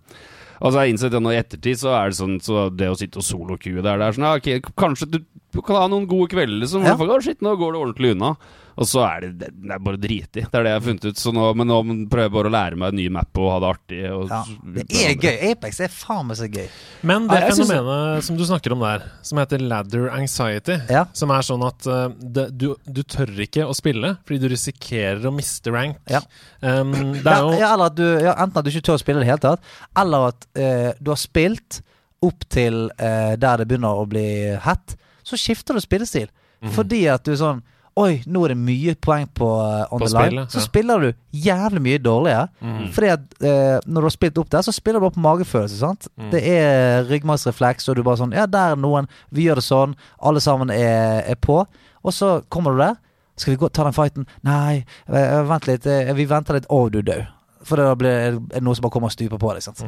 Og 0.57 0.71
så 0.71 0.77
har 0.79 0.87
jeg 0.87 0.95
innsett 0.95 1.13
det 1.13 1.21
nå 1.21 1.33
i 1.33 1.41
ettertid, 1.41 1.81
så 1.81 1.91
er 1.97 2.09
det 2.09 2.17
sånn 2.17 2.39
Så 2.41 2.67
det 2.73 2.89
å 2.89 2.97
sitte 2.97 3.21
og 3.21 3.25
solokue 3.25 3.81
der, 3.81 3.99
det 3.99 4.07
er 4.07 4.15
sånn 4.15 4.25
Ja, 4.29 4.37
ok, 4.39 4.71
kanskje 4.77 5.09
du 5.17 5.19
kan 5.65 5.81
ha 5.81 5.87
noen 5.91 6.07
gode 6.09 6.29
kvelder, 6.35 6.61
liksom. 6.63 6.85
Ja. 6.87 6.93
Å, 6.97 7.19
shit, 7.23 7.41
nå 7.45 7.55
går 7.59 7.73
det 7.75 7.83
ordentlig 7.85 8.15
unna. 8.17 8.35
Og 8.77 8.85
så 8.85 9.01
er 9.07 9.23
det, 9.23 9.29
det, 9.39 9.47
det 9.65 9.71
er 9.73 9.79
bare 9.81 9.97
driti. 9.97 10.43
Det 10.45 10.53
er 10.53 10.65
det 10.67 10.69
jeg 10.69 10.77
har 10.77 10.83
funnet 10.85 11.05
ut. 11.09 11.17
Så 11.17 11.31
nå, 11.33 11.45
men 11.57 11.65
nå 11.65 11.77
prøver 12.11 12.27
jeg 12.27 12.33
bare 12.35 12.49
å 12.51 12.53
lære 12.53 12.77
meg 12.77 12.91
en 12.93 12.99
ny 12.99 13.07
map 13.15 13.39
og 13.41 13.47
ha 13.49 13.55
det 13.63 13.69
artig. 13.71 14.01
Og, 14.13 14.27
Ja, 14.29 14.41
det 14.75 14.83
er 15.01 15.15
gøy. 15.17 15.37
Apex 15.49 15.79
er 15.81 15.89
faen 15.93 16.27
meg 16.29 16.37
så 16.37 16.45
gøy. 16.53 16.67
Men 17.09 17.25
det 17.25 17.39
Ja, 17.39 17.47
jeg 17.47 17.55
synes- 17.57 17.71
fenomenet 17.73 18.27
som 18.27 18.37
du 18.37 18.43
snakker 18.45 18.75
om 18.75 18.83
der, 18.85 19.07
som 19.25 19.41
heter 19.41 19.63
ladder 19.65 20.05
anxiety, 20.13 20.77
Ja. 20.93 21.05
som 21.17 21.33
er 21.33 21.41
sånn 21.41 21.65
at 21.65 21.87
uh, 21.89 22.13
det, 22.21 22.45
du, 22.55 22.67
du 22.85 23.01
tør 23.01 23.33
ikke 23.47 23.65
å 23.65 23.73
spille 23.73 24.13
fordi 24.27 24.39
du 24.45 24.47
risikerer 24.53 25.25
å 25.25 25.33
miste 25.33 25.73
rank. 25.73 25.97
Ja. 26.13 26.21
Um, 26.61 26.93
det 27.25 27.33
er 27.33 27.41
jo 27.41 27.51
Ja, 27.57 27.59
ja, 27.63 27.73
eller 27.73 27.89
at 27.89 27.97
du, 27.97 28.05
ja, 28.05 28.35
enten 28.45 28.61
at 28.61 28.63
du 28.63 28.69
ikke 28.69 28.85
tør 28.91 28.99
å 28.99 29.01
spille 29.01 29.23
i 29.23 29.25
det 29.25 29.31
hele 29.33 29.41
tatt, 29.41 29.65
eller 29.97 30.29
at 30.29 30.47
uh, 30.53 30.93
du 31.01 31.09
har 31.15 31.17
spilt 31.17 31.81
opp 32.21 32.45
til 32.49 32.91
uh, 33.01 33.33
der 33.41 33.57
det 33.57 33.67
begynner 33.73 33.97
å 34.03 34.05
bli 34.09 34.53
hett, 34.61 34.93
så 35.27 35.39
skifter 35.39 35.75
du 35.77 35.83
spillestil. 35.83 36.29
Mm. 36.63 36.71
Fordi 36.73 37.01
at 37.11 37.25
du 37.27 37.33
er 37.35 37.41
sånn 37.43 37.65
Oi, 37.97 38.19
nå 38.29 38.43
er 38.45 38.51
det 38.53 38.57
mye 38.61 38.93
poeng 39.01 39.23
på 39.33 39.45
uh, 39.57 39.87
on 39.89 39.97
På 39.97 40.05
the 40.05 40.11
line. 40.13 40.27
spillet, 40.45 40.51
Så 40.53 40.59
ja. 40.59 40.65
spiller 40.67 40.99
du 41.01 41.07
jævlig 41.33 41.81
mye 41.81 41.97
dårligere. 42.05 42.43
Mm. 42.61 42.83
Fordi 42.93 43.07
at 43.09 43.23
uh, 43.41 43.79
når 43.89 44.03
du 44.03 44.05
har 44.05 44.13
spilt 44.13 44.37
opp 44.37 44.51
der, 44.53 44.61
så 44.67 44.73
spiller 44.75 45.01
du 45.01 45.07
på 45.15 45.23
magefølelse. 45.23 45.79
sant? 45.81 46.05
Mm. 46.13 46.27
Det 46.35 46.41
er 46.51 47.07
ryggmargsrefleks, 47.09 47.89
og 47.89 47.97
du 47.97 48.03
bare 48.05 48.19
sånn 48.21 48.35
Ja, 48.37 48.45
der 48.45 48.75
er 48.75 48.77
noen. 48.77 49.09
Vi 49.33 49.47
gjør 49.47 49.57
det 49.57 49.65
sånn. 49.65 49.95
Alle 50.21 50.43
sammen 50.45 50.69
er, 50.69 51.23
er 51.25 51.39
på. 51.41 51.63
Og 52.05 52.13
så 52.13 52.35
kommer 52.53 52.77
du 52.77 52.83
der. 52.85 52.99
Skal 53.37 53.55
vi 53.55 53.63
gå 53.65 53.71
ta 53.73 53.87
den 53.89 53.97
fighten? 53.97 54.29
Nei, 54.45 54.83
eh, 55.09 55.41
vent 55.49 55.65
litt. 55.67 55.89
eh, 55.89 56.13
vi 56.13 56.29
venter 56.29 56.53
litt. 56.59 56.69
Å, 56.69 56.83
du 56.93 56.99
er 57.01 57.09
død. 57.09 57.25
For 57.67 57.79
da 57.81 57.91
blir 57.99 58.09
er 58.11 58.37
det 58.39 58.61
noe 58.63 58.77
som 58.77 58.85
bare 58.85 58.95
kommer 58.95 59.11
og 59.11 59.15
stuper 59.15 59.39
på 59.41 59.51
deg. 59.53 59.63
sant? 59.65 59.83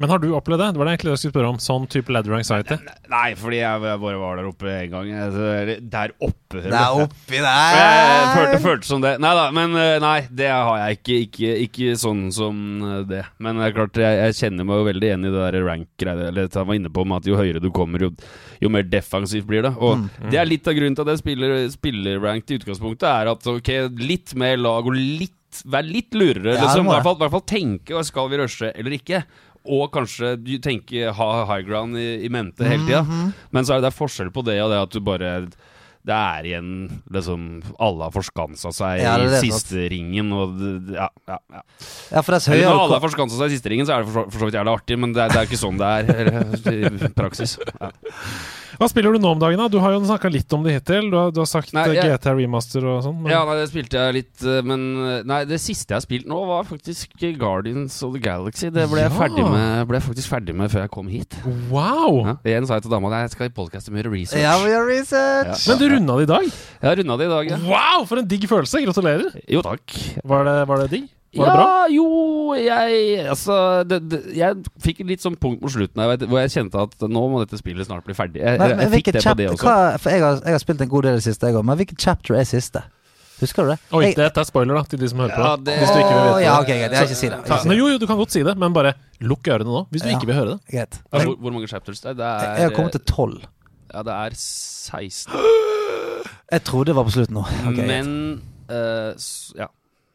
Men 0.00 0.12
har 0.12 0.20
du 0.22 0.30
opplevd 0.36 0.62
det? 0.62 0.68
Det 0.74 0.80
var 0.80 0.88
det 0.88 0.94
egentlig 0.96 1.12
jeg 1.12 1.20
skulle 1.22 1.34
spørre 1.34 1.50
om. 1.52 1.58
Sånn 1.62 1.86
type 1.92 2.12
ladder 2.14 2.36
anxiety. 2.38 2.78
Nei, 3.12 3.28
fordi 3.38 3.60
jeg, 3.60 3.82
jeg 3.90 4.00
bare 4.04 4.20
var 4.22 4.40
der 4.40 4.48
oppe 4.50 4.70
en 4.72 4.94
gang. 4.94 5.10
Der 5.92 6.14
oppe. 6.18 6.62
Der 6.64 7.02
oppi 7.04 7.38
der! 7.40 7.76
jeg 7.76 8.30
følte, 8.34 8.60
følte 8.64 8.88
som 8.88 9.04
det. 9.04 9.14
Nei 9.22 9.32
da, 9.36 9.46
men 9.54 9.76
eh, 9.78 9.96
nei, 10.02 10.16
det 10.40 10.48
har 10.50 10.80
jeg 10.82 11.00
ikke. 11.00 11.18
Ikke, 11.20 11.50
ikke 11.66 11.96
sånn 12.00 12.22
som 12.34 12.60
eh, 12.86 13.02
det. 13.10 13.22
Men 13.42 13.60
det 13.60 13.68
er 13.68 13.76
klart, 13.76 14.00
jeg, 14.00 14.20
jeg 14.24 14.38
kjenner 14.40 14.68
meg 14.68 14.80
jo 14.80 14.86
veldig 14.90 15.10
igjen 15.10 15.26
i 15.28 15.32
det 15.34 15.42
der 15.44 15.66
rank-greia. 15.68 16.30
Eller 16.30 16.48
jeg 16.48 16.68
var 16.72 16.78
inne 16.80 16.92
på 16.92 17.04
med 17.06 17.20
at 17.20 17.30
jo 17.30 17.38
høyere 17.38 17.62
du 17.62 17.70
kommer, 17.74 18.06
jo, 18.08 18.12
jo 18.62 18.72
mer 18.72 18.86
defensivt 18.88 19.48
blir 19.50 19.66
det. 19.68 19.74
Og 19.78 20.06
det 20.30 20.40
er 20.40 20.48
litt 20.48 20.68
av 20.70 20.76
grunnen 20.78 20.96
til 20.98 21.06
at 21.06 21.14
jeg 21.14 21.22
spiller, 21.24 21.58
spiller 21.74 22.22
ranked 22.24 22.54
i 22.54 22.60
utgangspunktet, 22.60 23.06
er 23.10 23.30
at 23.34 23.50
ok, 23.54 23.70
litt 24.00 24.34
mer 24.38 24.58
lag 24.60 24.88
og 24.88 24.96
litt 24.96 25.36
Vær 25.70 25.86
litt 25.86 26.14
lurere. 26.16 26.56
Ja, 26.56 26.66
liksom, 26.66 26.88
I 26.88 26.94
hvert 26.94 27.06
fall, 27.06 27.18
hvert 27.20 27.34
fall 27.34 27.46
tenke 27.48 28.04
skal 28.06 28.30
vi 28.32 28.40
rushe 28.40 28.70
eller 28.74 28.96
ikke. 28.96 29.24
Og 29.70 29.90
kanskje 29.92 30.36
du 30.40 30.54
tenker 30.62 31.12
ha 31.16 31.30
high 31.50 31.66
ground 31.66 31.98
i, 32.00 32.24
i 32.24 32.30
mente 32.32 32.64
hele 32.64 32.86
tida. 32.86 33.02
Mhm. 33.04 33.34
Men 33.52 33.68
så 33.68 33.76
er 33.76 33.84
det, 33.84 33.92
forskjell 33.96 34.32
på 34.34 34.46
det 34.46 34.60
og 34.64 34.72
det 34.72 34.80
at 34.86 34.96
du 34.96 35.04
bare 35.04 35.34
det 36.00 36.16
er 36.16 36.46
igjen 36.48 36.68
liksom 37.12 37.42
Alle 37.76 38.06
har 38.06 38.14
forskansa 38.14 38.70
seg 38.72 39.02
Ja, 39.02 39.18
i 39.20 39.40
siste 39.42 39.84
ringen, 39.92 40.30
og 40.32 40.56
ja, 40.94 41.10
ja, 41.28 41.36
ja. 41.36 41.60
Ja, 42.14 42.22
for 42.24 42.38
høyere 42.40 42.70
Når 42.70 42.84
alle 42.86 42.96
har 42.96 43.04
forskansa 43.04 43.36
seg 43.36 43.52
i 43.52 43.58
siste 43.58 43.72
ringen, 43.72 43.88
så 43.88 43.98
er 43.98 44.06
det 44.06 44.14
for 44.14 44.32
så, 44.32 44.46
vidt 44.46 44.56
jævlig 44.56 44.72
artig, 44.78 44.96
men 45.02 45.12
det 45.12 45.26
er, 45.26 45.34
det 45.34 45.42
er 45.42 45.50
ikke 45.50 45.60
sånn 45.60 45.80
det 45.80 45.90
er 45.92 47.04
i 47.10 47.12
praksis. 47.12 47.58
Ja. 47.76 47.92
Hva 48.78 48.88
spiller 48.90 49.12
du 49.16 49.18
nå 49.18 49.32
om 49.32 49.38
dagen? 49.40 49.58
da? 49.58 49.68
Du 49.68 49.78
har 49.82 49.92
jo 49.92 50.00
snakka 50.06 50.30
litt 50.30 50.52
om 50.52 50.62
det 50.62 50.76
hittil. 50.78 51.10
Du 51.10 51.16
har, 51.16 51.30
du 51.34 51.40
har 51.40 51.46
sagt 51.50 51.72
Nei, 51.74 51.86
eh, 51.88 51.94
jeg- 51.98 52.18
GTA 52.20 52.34
Remaster 52.36 52.84
og 52.86 53.02
sånn. 53.04 53.26
Ja, 53.28 53.44
nei, 53.44 53.56
det 53.56 53.68
spilte 53.72 53.98
jeg 53.98 54.14
litt, 54.14 54.44
eh, 54.44 54.60
men 54.62 54.80
eh, 55.06 55.22
Nei, 55.26 55.44
det 55.44 55.58
siste 55.60 55.90
jeg 55.90 55.96
har 55.98 56.04
spilt 56.06 56.26
nå, 56.30 56.38
var 56.46 56.64
faktisk 56.64 57.16
Guardians 57.38 58.02
of 58.02 58.12
the 58.14 58.20
Galaxy. 58.20 58.70
Det 58.70 58.88
ble 58.90 59.00
jeg 59.02 59.10
Ja. 59.10 59.18
ferdig 59.18 59.44
med, 59.50 59.86
ble 59.88 59.98
jeg 59.98 60.06
faktisk 60.08 60.28
ferdig 60.28 60.54
med 60.54 60.70
før 60.70 60.80
jeg 60.86 60.90
kom 60.90 61.08
hit. 61.08 61.34
wow! 61.70 62.24
Ja. 62.26 62.34
Igjen 62.44 62.66
sa 62.66 62.74
jeg 62.78 62.82
til 62.82 62.90
dama 62.92 63.08
at 63.10 63.22
jeg 63.28 63.30
skal 63.36 63.46
i 63.46 63.54
podkasten 63.54 63.94
og 63.96 64.02
gjøre 64.04 64.12
research. 64.12 64.42
Ja, 64.42 64.56
vi 64.62 64.70
gjør 64.70 64.86
research! 64.88 65.68
Men 65.68 65.78
du 65.78 65.88
runda 65.96 66.16
det 66.20 66.28
i 66.28 66.32
dag? 66.34 66.44
Jeg 66.80 66.88
har 66.90 66.96
runda 66.96 67.16
det 67.16 67.26
i 67.26 67.34
dag, 67.34 67.50
ja. 67.50 67.56
Wow, 67.70 68.04
for 68.06 68.18
en 68.18 68.26
digg 68.26 68.46
følelse! 68.48 68.84
Gratulerer. 68.86 69.40
Jo, 69.48 69.62
takk. 69.62 69.82
Var 70.24 70.44
det, 70.44 70.68
var 70.68 70.76
det 70.84 70.90
digg? 70.90 71.08
Var 71.36 71.46
ja, 71.46 71.52
bra? 71.54 71.86
jo, 71.94 72.06
jeg 72.58 73.26
Altså, 73.30 73.56
det, 73.86 74.00
det, 74.10 74.18
jeg 74.34 74.56
fikk 74.82 75.00
et 75.04 75.06
litt 75.12 75.22
sånn 75.22 75.36
punkt 75.38 75.60
mot 75.62 75.70
slutten 75.70 76.00
her, 76.02 76.08
vet 76.16 76.24
hvor 76.26 76.40
jeg 76.42 76.50
kjente 76.50 76.74
at 76.82 77.04
nå 77.06 77.20
må 77.30 77.38
dette 77.44 77.60
spillet 77.60 77.86
snart 77.86 78.02
bli 78.04 78.14
ferdig. 78.18 78.40
Jeg, 78.42 78.58
Men, 78.58 78.72
men 78.76 78.80
jeg 78.88 78.90
fikk 78.98 79.12
det 79.12 79.20
det 79.20 79.22
på 79.28 79.34
det 79.38 79.46
også. 79.52 79.62
hva, 79.68 79.76
For 80.02 80.10
jeg 80.10 80.24
har, 80.24 80.40
jeg 80.42 80.56
har 80.58 80.62
spilt 80.64 80.80
en 80.82 80.90
god 80.90 81.02
del 81.06 81.12
i 81.12 81.20
det 81.20 81.26
siste, 81.28 81.46
jeg 81.46 81.54
òg. 81.60 81.64
Men 81.70 81.78
hvilket 81.78 82.02
chapter 82.02 82.34
er 82.34 82.48
siste? 82.50 82.82
Husker 83.40 83.62
du 83.64 83.70
det? 83.70 83.78
Oi, 83.96 84.02
Jeg- 84.04 84.16
dette 84.18 84.42
er 84.42 84.44
spoiler 84.50 84.74
da, 84.74 84.82
til 84.90 84.98
de 85.00 85.08
som 85.08 85.18
hører 85.22 85.32
på. 85.36 85.40
Ja, 85.46 85.54
det- 85.56 85.78
Hvis 85.78 85.88
du 85.94 85.98
ikke 86.02 86.16
vil 86.18 86.26
vite 86.34 86.42
ja, 86.44 86.56
det. 86.60 86.66
greit. 86.66 86.92
Jeg 86.98 87.02
ikke 87.08 87.20
si 87.22 87.28
det. 87.30 87.38
Jeg 87.38 87.46
Ta, 87.46 87.56
det. 87.70 87.78
jo, 87.78 87.86
jo, 87.88 87.98
du 87.98 88.06
kan 88.10 88.16
godt 88.18 88.30
si 88.34 88.42
det, 88.42 88.56
men 88.58 88.72
bare 88.74 88.92
lukk 89.22 89.46
ørene 89.48 89.64
nå 89.70 89.86
hvis 89.90 90.02
du 90.02 90.08
Ja. 90.10 90.16
ikke 90.18 90.26
vil 90.26 90.34
høre 90.34 90.50
det. 90.58 90.60
Greit. 90.74 90.98
Altså, 91.12 91.26
hvor, 91.30 91.36
hvor 91.40 91.50
mange 91.54 91.68
chapters 91.70 92.00
det 92.02 92.10
er? 92.10 92.14
Det 92.14 92.26
er 92.26 92.54
Jeg 92.58 92.68
har 92.68 92.76
kommet 92.76 92.92
til 92.92 93.00
tolv. 93.06 93.40
Ja, 93.94 94.02
det 94.02 94.12
er 94.12 94.30
16. 94.34 95.32
Jeg 96.52 96.64
trodde 96.64 96.86
det 96.90 96.96
var 96.96 97.04
på 97.06 97.10
slutten 97.14 97.34
nå. 97.38 97.44
Okay. 97.70 97.86
Men 97.86 98.42
uh, 98.68 99.14
Ja. 99.56 99.66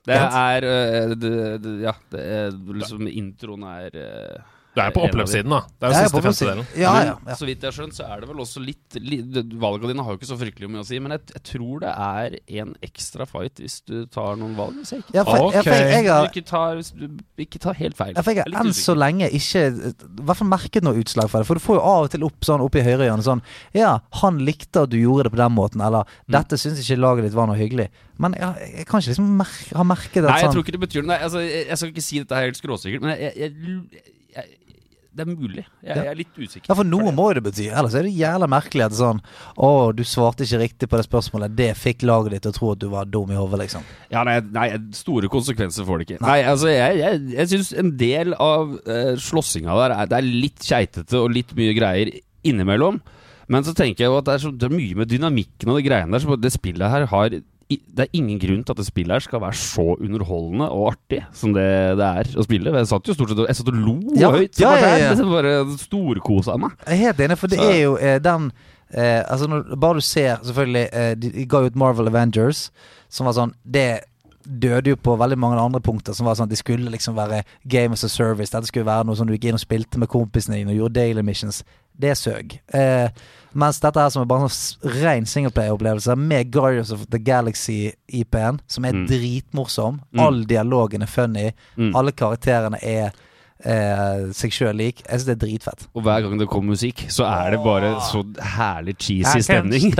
Det 0.05 0.17
er 0.17 0.67
uh, 0.69 1.13
det, 1.17 1.31
det, 1.63 1.75
Ja, 1.83 1.95
det 2.13 2.25
er 2.37 2.59
liksom 2.77 3.07
Introen 3.09 3.65
er 3.67 3.97
eh, 3.97 4.43
Du 4.75 4.81
er 4.83 4.91
på 4.91 5.03
oppløpssiden, 5.07 5.49
da. 5.53 5.61
Det 5.79 5.87
er 5.87 5.93
jo 5.93 5.99
siste 6.03 6.17
på 6.17 6.21
femtedelen. 6.25 6.65
Ja, 6.75 6.91
ja, 7.05 7.13
ja. 7.15 7.35
så 7.39 7.47
vidt 7.47 7.61
jeg 7.63 7.69
har 7.71 7.75
skjønt, 7.77 7.95
så 7.95 8.03
er 8.11 8.19
det 8.23 8.27
vel 8.27 8.41
også 8.43 8.59
litt, 8.59 8.97
litt 8.99 9.37
Valgene 9.61 9.93
dine 9.93 10.03
har 10.03 10.11
jo 10.15 10.19
ikke 10.19 10.27
så 10.27 10.37
fryktelig 10.39 10.67
mye 10.73 10.83
å 10.83 10.87
si, 10.87 10.99
men 10.99 11.15
jeg, 11.15 11.21
jeg 11.31 11.43
tror 11.47 11.79
det 11.85 11.93
er 12.05 12.35
en 12.61 12.73
ekstra 12.83 13.27
fight 13.29 13.61
hvis 13.63 13.77
du 13.87 13.93
tar 14.11 14.35
noen 14.41 14.57
valg. 14.59 14.75
Hvis 14.81 14.91
jeg 14.91 15.05
ikke, 15.05 15.15
Ja, 15.15 15.23
for, 15.23 15.47
for 15.55 15.71
jeg, 15.71 15.87
jeg 15.95 16.09
har 16.11 16.27
ikke, 16.27 16.43
tar, 16.49 16.75
hvis 16.81 16.91
du 16.91 17.05
ikke 17.45 17.61
tar 17.63 17.79
helt 17.79 17.95
feil. 17.95 18.11
Ja, 18.17 18.25
for 18.27 18.35
jeg 18.35 18.43
har 18.43 18.59
enn 18.65 18.73
så 18.75 18.97
lenge 18.99 19.29
ikke 19.39 19.63
I 19.71 19.93
hvert 20.27 20.41
fall 20.41 20.51
merket 20.51 20.83
noe 20.85 20.99
utslag 20.99 21.31
for 21.31 21.39
det. 21.39 21.47
For 21.49 21.55
du 21.61 21.63
får 21.63 21.79
jo 21.79 21.85
av 21.93 22.09
og 22.09 22.11
til 22.17 22.27
opp 22.27 22.49
sånn 22.49 22.65
oppe 22.65 22.81
i 22.81 22.85
høyrehjørnet 22.89 23.29
sånn 23.29 23.43
Ja, 23.77 23.93
han 24.21 24.43
likte 24.43 24.83
at 24.83 24.91
du 24.91 24.99
gjorde 24.99 25.29
det 25.29 25.35
på 25.37 25.41
den 25.41 25.55
måten, 25.55 25.81
eller 25.85 26.03
Mm. 26.25 26.33
dette 26.35 26.57
syns 26.59 26.79
ikke 26.81 26.97
laget 26.99 27.25
ditt 27.27 27.35
var 27.37 27.45
noe 27.47 27.55
hyggelig. 27.59 27.87
Men 28.17 28.33
jeg, 28.37 28.67
jeg 28.79 28.85
kan 28.89 28.99
ikke 28.99 29.11
liksom 29.13 29.27
merke, 29.39 29.75
ha 29.77 29.83
merket 29.85 30.19
det 30.23 30.29
Nei, 30.29 30.37
jeg 30.39 30.47
sånn 30.47 30.53
tror 30.55 30.63
ikke 30.65 30.73
det 30.75 30.81
betyr 30.83 31.05
noe. 31.05 31.17
Altså, 31.21 31.41
jeg, 31.45 31.65
jeg 31.69 31.77
skal 31.81 31.91
ikke 31.91 32.03
si 32.05 32.19
dette 32.23 32.39
helt 32.41 32.59
skråsikkert, 32.59 33.03
men 33.05 33.13
jeg, 33.13 33.31
jeg, 33.37 33.51
jeg, 33.95 34.03
jeg, 34.35 34.53
det 35.15 35.23
er 35.23 35.29
mulig. 35.31 35.63
Jeg, 35.79 35.95
jeg 35.95 36.09
er 36.11 36.17
litt 36.19 36.35
usikker. 36.35 36.67
Ja, 36.67 36.75
for 36.75 36.87
noe 36.87 37.13
må 37.15 37.29
jo 37.29 37.37
det 37.37 37.43
bety. 37.45 37.69
Ellers 37.71 37.95
er 37.95 38.03
det 38.07 38.11
jævla 38.17 38.49
merkelig 38.51 38.83
at 38.87 38.97
sånn 38.97 39.21
Å, 39.55 39.69
du 39.95 40.03
svarte 40.07 40.43
ikke 40.43 40.59
riktig 40.59 40.89
på 40.91 40.99
det 40.99 41.05
spørsmålet. 41.07 41.55
Det 41.55 41.69
fikk 41.79 42.03
laget 42.07 42.35
ditt 42.35 42.45
til 42.45 42.53
å 42.53 42.57
tro 42.57 42.71
at 42.73 42.81
du 42.83 42.87
var 42.91 43.07
dum 43.07 43.31
i 43.31 43.39
hodet, 43.39 43.61
liksom. 43.63 43.87
Ja, 44.11 44.25
nei, 44.27 44.37
nei, 44.55 44.67
store 44.97 45.31
konsekvenser 45.31 45.87
får 45.87 46.01
det 46.01 46.07
ikke. 46.09 46.21
Nei, 46.25 46.37
altså, 46.51 46.69
jeg, 46.73 46.99
jeg, 46.99 47.23
jeg 47.37 47.51
syns 47.53 47.73
en 47.79 47.95
del 47.99 48.35
av 48.35 48.75
uh, 48.75 49.15
slåssinga 49.21 49.79
der 49.81 49.95
er, 49.95 50.11
det 50.11 50.19
er 50.19 50.31
litt 50.45 50.67
keitete 50.67 51.21
og 51.21 51.31
litt 51.35 51.55
mye 51.57 51.75
greier 51.77 52.11
innimellom. 52.45 52.99
Men 53.51 53.65
så 53.65 53.75
tenker 53.77 54.05
jeg 54.05 54.11
jo 54.11 54.19
at 54.19 54.27
det 54.27 54.35
er, 54.35 54.43
så, 54.43 54.51
det 54.51 54.67
er 54.67 54.75
mye 54.75 54.99
med 54.99 55.11
dynamikken 55.11 55.71
og 55.71 55.79
de 55.79 55.87
greiene 55.87 56.15
der. 56.15 56.23
Så 56.23 56.39
det 56.41 56.55
spillet 56.55 56.91
her 56.91 57.07
har 57.11 57.39
Det 57.69 58.03
er 58.05 58.09
ingen 58.13 58.37
grunn 58.37 58.63
til 58.63 58.75
at 58.75 58.77
det 58.77 58.85
spillet 58.85 59.15
her 59.15 59.23
skal 59.25 59.41
være 59.41 59.57
så 59.57 59.85
underholdende 59.97 60.67
og 60.69 60.91
artig 60.91 61.23
som 61.33 61.53
det 61.55 61.65
det 61.97 62.05
er 62.21 62.29
å 62.37 62.43
spille. 62.45 62.69
Jeg 62.77 62.87
satt 62.91 63.07
jo 63.09 63.15
stort 63.17 63.31
sett 63.33 63.41
jeg 63.47 63.55
satt 63.57 63.71
og 63.73 63.79
lo 63.81 63.95
Ja, 64.15 64.29
høyt. 64.35 64.59
ja, 64.61 64.73
ja, 64.77 64.91
ja. 65.01 65.09
Jeg 65.15 65.25
bare 65.37 65.53
storkosa 65.81 66.57
meg. 66.61 66.75
Jeg 66.85 66.93
er 66.99 67.03
helt 67.07 67.23
enig, 67.25 67.37
for 67.41 67.47
det 67.49 67.57
Så- 67.59 67.69
er 67.71 67.79
jo 67.81 67.95
eh, 67.97 68.19
den 68.21 68.51
eh, 68.93 69.23
Altså 69.25 69.47
når, 69.49 69.75
Bare 69.81 69.95
du 69.97 70.01
ser 70.05 70.37
Selvfølgelig 70.45 70.85
eh, 70.93 71.15
de 71.15 71.45
ga 71.49 71.63
ut 71.65 71.75
Marvel 71.75 72.07
Avengers, 72.07 72.69
som 73.09 73.25
var 73.25 73.33
sånn 73.33 73.55
Det 73.65 73.87
døde 74.45 74.89
jo 74.93 74.95
på 74.95 75.17
veldig 75.17 75.37
mange 75.37 75.59
andre 75.59 75.81
punkter. 75.81 76.13
Som 76.13 76.25
var 76.27 76.35
sånn 76.35 76.45
at 76.49 76.49
De 76.53 76.55
skulle 76.59 76.89
liksom 76.91 77.15
være 77.17 77.43
game 77.67 77.93
as 77.93 78.03
a 78.03 78.09
service. 78.09 78.49
Dette 78.53 78.67
skulle 78.67 78.85
være 78.85 79.05
noe 79.05 79.15
som 79.15 79.27
du 79.27 79.33
gikk 79.33 79.45
inn 79.49 79.57
og 79.57 79.63
spilte 79.63 79.97
med 79.99 80.07
kompisene 80.09 80.55
dine 80.59 80.71
og 80.71 80.77
gjorde 80.77 80.93
daily 81.01 81.21
missions. 81.21 81.63
Det 81.97 82.17
søg. 82.17 82.59
Eh, 82.75 83.09
mens 83.55 83.79
dette 83.79 83.99
her 83.99 84.09
som 84.11 84.21
er 84.21 84.25
bare 84.27 84.43
en 84.43 84.51
sånn 84.51 85.01
ren 85.01 85.25
singleplayer-opplevelse 85.25 86.15
med 86.19 86.51
Guardians 86.51 86.91
of 86.91 87.05
the 87.09 87.19
Galaxy-IP-en, 87.19 88.59
som 88.67 88.85
er 88.85 88.91
Mm. 88.93 89.07
dritmorsom. 89.07 90.01
Mm. 90.13 90.19
All 90.19 90.43
dialogen 90.43 91.01
er 91.01 91.05
funny. 91.07 91.51
Mm. 91.77 91.95
Alle 91.95 92.11
karakterene 92.11 92.77
er 92.83 93.11
eh, 93.63 94.25
seg 94.35 94.51
sjøl 94.53 94.75
lik. 94.77 94.99
Jeg 95.05 95.19
syns 95.21 95.27
det 95.29 95.35
er 95.37 95.41
dritfett. 95.45 95.85
Og 95.95 96.03
hver 96.05 96.25
gang 96.25 96.35
det 96.41 96.47
kommer 96.51 96.73
musikk, 96.75 97.05
så 97.13 97.23
er 97.29 97.55
det 97.55 97.61
bare 97.63 97.93
så 98.09 98.23
herlig 98.55 98.95
cheesy 98.99 99.41
stemning. 99.45 99.93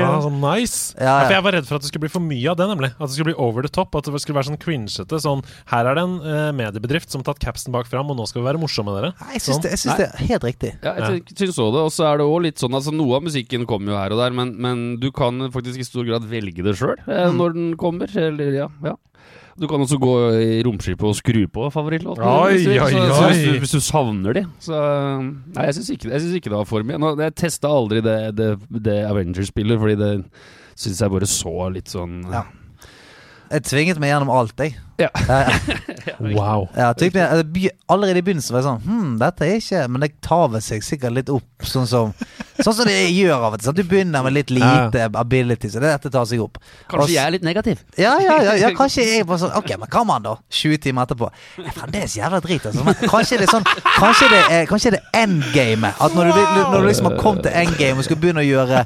Ja, 0.00 0.12
så 0.24 0.30
nice. 0.32 0.94
Ja, 0.98 1.04
Ja, 1.08 1.14
ja. 1.22 1.26
for 1.28 1.34
jeg 1.36 1.44
var 1.46 1.54
redd 1.58 1.68
for 1.68 1.78
at 1.78 1.84
det 1.84 1.88
skulle 1.92 2.04
bli 2.06 2.12
for 2.12 2.24
mye 2.24 2.50
av 2.52 2.58
det, 2.58 2.66
nemlig. 2.70 2.90
At 2.98 3.06
det 3.08 3.14
skulle 3.14 3.30
bli 3.30 3.38
over 3.46 3.62
the 3.64 3.72
top. 3.72 3.94
At 3.98 4.08
det 4.10 4.20
skulle 4.22 4.38
være 4.40 4.50
sånn 4.50 4.60
cringete. 4.60 5.20
Sånn 5.22 5.42
Her 5.70 5.88
er 5.92 5.98
det 5.98 6.04
en 6.04 6.16
eh, 6.20 6.50
mediebedrift 6.58 7.10
som 7.12 7.22
har 7.22 7.30
tatt 7.32 7.42
capsen 7.46 7.74
bak 7.74 7.88
fram, 7.90 8.10
og 8.12 8.18
nå 8.18 8.26
skal 8.28 8.42
vi 8.42 8.48
være 8.50 8.62
morsomme 8.62 8.92
med 8.92 9.00
dere. 9.02 9.12
Nei, 9.22 9.36
Jeg 9.38 9.46
syns 9.46 9.58
Sånn. 9.58 9.64
det, 9.64 9.72
jeg 9.78 9.96
det 9.98 10.08
er 10.08 10.28
helt 10.32 10.48
riktig. 10.50 10.72
Ja, 10.84 10.94
jeg 10.98 11.22
sy- 11.28 11.34
syns 11.44 11.56
også 11.58 11.70
det. 11.76 11.84
Og 11.88 11.92
så 11.94 12.08
er 12.10 12.18
det 12.20 12.26
også 12.28 12.44
litt 12.48 12.62
sånn 12.62 12.74
Altså 12.78 12.92
Noe 12.94 13.16
av 13.18 13.24
musikken 13.26 13.64
kommer 13.68 13.92
jo 13.94 13.98
her 13.98 14.12
og 14.14 14.20
der, 14.22 14.34
men, 14.36 14.52
men 14.62 14.82
du 15.02 15.08
kan 15.14 15.40
faktisk 15.54 15.80
i 15.82 15.86
stor 15.86 16.06
grad 16.06 16.24
velge 16.30 16.62
det 16.64 16.76
sjøl 16.78 16.96
eh, 17.06 17.28
når 17.34 17.54
den 17.56 17.68
kommer. 17.80 18.10
Eller, 18.18 18.52
ja, 18.64 18.68
ja. 18.84 18.94
Du 19.58 19.66
kan 19.66 19.80
også 19.82 19.98
gå 19.98 20.12
i 20.38 20.58
romskipet 20.62 21.02
og 21.08 21.16
skru 21.18 21.40
på 21.50 21.66
favorittlåten. 21.74 22.22
Oi, 22.22 22.52
hvis, 22.54 22.64
du 22.68 22.70
oi, 22.78 22.90
Så- 22.92 23.06
så 23.16 23.28
hvis, 23.32 23.40
du, 23.44 23.58
hvis 23.64 23.74
du 23.74 23.80
savner 23.82 24.32
de. 24.38 24.44
Så 24.62 24.78
Nei, 25.22 25.64
jeg 25.66 25.74
syns 25.74 25.90
ikke, 25.96 26.12
ikke 26.38 26.50
det 26.52 26.58
var 26.60 26.64
for 26.70 26.82
mye. 26.86 26.98
Nå, 27.02 27.14
jeg 27.18 27.34
testa 27.34 27.68
aldri 27.68 28.00
det, 28.04 28.18
det, 28.38 28.52
det 28.70 28.98
Avengers-spillet, 29.08 29.80
fordi 29.82 29.96
det 29.98 30.12
syns 30.78 31.00
jeg 31.02 31.10
bare 31.10 31.26
så 31.26 31.56
litt 31.74 31.90
sånn 31.90 32.20
Ja. 32.30 32.44
Jeg 33.50 33.64
tvinget 33.64 33.98
meg 33.98 34.10
gjennom 34.12 34.30
alt, 34.30 34.54
jeg. 34.60 34.76
Ja. 35.04 35.10
Wow. 36.18 36.68
ja, 36.74 36.88
eh, 36.90 37.42
by- 37.42 37.70
allerede 37.86 38.18
i 38.18 38.22
begynnelsen 38.26 38.54
var 38.56 38.62
jeg 38.62 38.66
sånn 38.66 38.80
Hm, 38.82 39.10
dette 39.20 39.46
er 39.46 39.60
ikke 39.60 39.82
Men 39.92 40.02
det 40.02 40.08
tar 40.24 40.48
vel 40.50 40.62
seg 40.64 40.82
sikkert 40.82 41.14
litt 41.14 41.30
opp, 41.30 41.46
sånn 41.62 41.86
som 41.86 42.14
Sånn 42.58 42.74
som 42.74 42.88
det 42.88 42.96
gjør 43.14 43.44
av 43.46 43.54
og 43.54 43.60
til. 43.62 43.70
Du 43.76 43.84
begynner 43.86 44.24
med 44.26 44.34
litt 44.34 44.48
lite 44.50 45.04
ability, 45.14 45.68
så 45.70 45.78
dette 45.78 46.10
tar 46.10 46.24
seg 46.26 46.40
opp. 46.42 46.56
Kanskje 46.90 47.04
Også, 47.04 47.12
jeg 47.14 47.22
er 47.22 47.30
litt 47.36 47.44
negativ. 47.46 47.84
Ja, 47.94 48.16
ja, 48.18 48.34
ja, 48.42 48.56
ja, 48.58 48.70
kanskje 48.80 49.04
jeg 49.06 49.28
bare 49.28 49.38
sånn 49.44 49.54
Ok, 49.54 49.70
men 49.78 49.86
come 49.92 50.16
han 50.16 50.26
da. 50.26 50.32
20 50.50 50.80
timer 50.88 51.06
etterpå. 51.06 51.28
Det 51.54 51.68
er 51.70 51.76
fremdeles 51.78 52.16
jævla 52.18 52.40
drit, 52.42 52.66
altså. 52.66 52.82
Men 52.88 52.98
kanskje 53.04 53.38
det 53.38 53.46
er 53.46 53.52
sånn 53.54 53.68
Kanskje 54.00 54.30
det 54.34 54.42
er, 54.56 54.66
kanskje 54.72 54.94
det 54.96 55.02
er 55.04 55.22
endgamet. 55.22 56.02
At 56.02 56.18
når 56.18 56.32
du, 56.34 56.42
når 56.72 56.82
du 56.82 56.88
liksom 56.90 57.12
har 57.12 57.20
kommet 57.22 57.46
til 57.46 57.54
endgame 57.62 58.02
og 58.02 58.08
skal 58.10 58.18
begynne 58.24 58.42
å 58.42 58.48
gjøre 58.48 58.82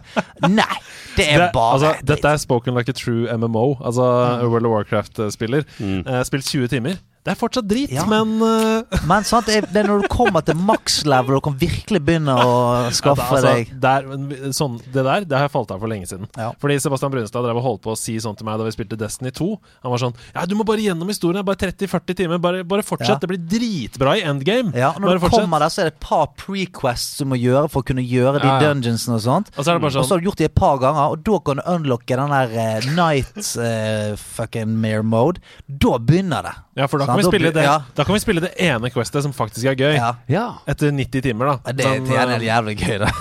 Nei! 0.53 0.69
Det 1.17 1.27
er 1.29 1.43
Det, 1.43 1.49
bare 1.53 1.73
altså, 1.77 1.89
dritt. 1.93 2.07
dette 2.09 2.31
er 2.33 2.39
spoken 2.41 2.75
like 2.77 2.89
a 2.89 2.97
true 2.97 3.27
MMO, 3.37 3.77
altså 3.85 4.05
World 4.49 4.65
of 4.65 4.73
Warcraft-spiller. 4.73 5.65
Mm. 5.79 6.02
Eh, 6.07 6.25
spilt 6.25 6.45
20 6.45 6.69
timer. 6.69 6.97
Det 7.23 7.31
er 7.31 7.39
fortsatt 7.39 7.67
drit, 7.71 7.93
Ja. 7.95 8.03
men 8.11 8.35
uh... 8.43 8.83
Men 9.07 9.23
sant, 9.27 9.47
det 9.47 9.61
er, 9.63 9.87
når 9.87 10.03
du 10.03 10.09
kommer 10.11 10.43
til 10.43 10.57
maks 10.59 11.03
level 11.07 11.37
og 11.39 11.45
kan 11.47 11.55
virkelig 11.59 12.01
begynne 12.03 12.35
å 12.35 12.91
skaffe 12.95 13.23
altså, 13.23 13.53
deg 13.53 13.71
der, 13.83 14.09
sånn, 14.57 14.79
Det 14.83 15.05
der 15.07 15.27
det 15.29 15.37
har 15.39 15.47
jeg 15.47 15.53
falt 15.55 15.71
av 15.75 15.83
for 15.83 15.91
lenge 15.91 16.09
siden. 16.11 16.27
Ja. 16.39 16.51
Fordi 16.63 16.79
Sebastian 16.83 17.13
Brunstad 17.15 17.45
drev 17.47 17.61
og 17.61 17.67
holdt 17.67 17.83
på 17.85 17.93
å 17.95 17.99
si 17.99 18.17
sånn 18.23 18.35
til 18.39 18.47
meg 18.49 18.59
da 18.59 18.67
vi 18.67 18.73
spilte 18.75 18.99
Destiny 18.99 19.31
2. 19.39 19.49
Han 19.87 19.95
var 19.95 20.03
sånn 20.03 20.17
Ja, 20.35 20.47
du 20.51 20.57
må 20.59 20.67
bare 20.67 20.83
gjennom 20.83 21.11
historien. 21.13 21.45
Bare 21.47 21.61
30-40 21.63 22.19
timer. 22.23 22.43
Bare, 22.43 22.65
bare 22.67 22.83
fortsett. 22.87 23.15
Ja. 23.15 23.21
Det 23.23 23.31
blir 23.31 23.43
dritbra 23.55 24.17
i 24.19 24.25
endgame. 24.27 24.75
Ja, 24.75 24.93
når 24.99 25.13
bare 25.13 25.21
du 25.21 25.25
fortsett. 25.27 25.47
kommer 25.47 25.63
der, 25.63 25.75
så 25.75 25.85
er 25.85 25.91
det 25.91 25.95
et 25.95 26.03
par 26.03 26.27
prequests 26.43 27.23
du 27.23 27.29
må 27.31 27.39
gjøre 27.39 27.71
for 27.73 27.85
å 27.85 27.89
kunne 27.93 28.03
gjøre 28.07 28.43
de 28.43 28.51
Ja, 28.51 28.59
ja. 28.59 28.73
dungeonsene 28.73 29.19
og 29.21 29.25
sånt. 29.29 29.53
Og 29.55 29.63
så 29.63 29.71
er 29.71 29.79
det 29.79 29.85
bare 29.87 29.93
Og 29.93 29.97
så 30.01 30.05
sånn 30.09 30.17
har 30.17 30.25
du 30.25 30.29
gjort 30.31 30.43
det 30.43 30.51
et 30.51 30.59
par 30.59 30.83
ganger, 30.83 31.15
og 31.15 31.23
da 31.27 31.39
kan 31.47 31.63
du 31.63 31.65
unlocke 31.77 32.19
den 32.19 32.35
der 32.35 32.59
uh, 32.59 32.91
night 32.99 33.39
uh, 33.63 34.19
fucking 34.19 34.75
mare 34.83 35.07
mode. 35.07 35.43
Da 35.69 35.97
begynner 36.03 36.51
det. 36.51 36.55
Ja, 36.83 36.87
for 36.89 37.03
da 37.03 37.12
kan, 37.13 37.23
vi 37.23 37.29
spille 37.31 37.53
det, 37.55 37.65
da 37.97 38.05
kan 38.09 38.17
vi 38.17 38.21
spille 38.23 38.45
det 38.45 38.53
ene 38.63 38.91
questet 38.95 39.25
som 39.25 39.35
faktisk 39.37 39.69
er 39.71 39.79
gøy. 39.79 39.95
Ja. 39.97 40.13
Ja. 40.33 40.47
Etter 40.69 40.93
90 40.95 41.25
timer, 41.29 41.53
da. 41.55 41.73
Det, 41.73 41.89
det 42.09 42.19
er 42.19 42.37
eh, 42.37 42.47
jævlig 42.49 42.77
gøy, 42.83 42.99
da. 43.05 43.13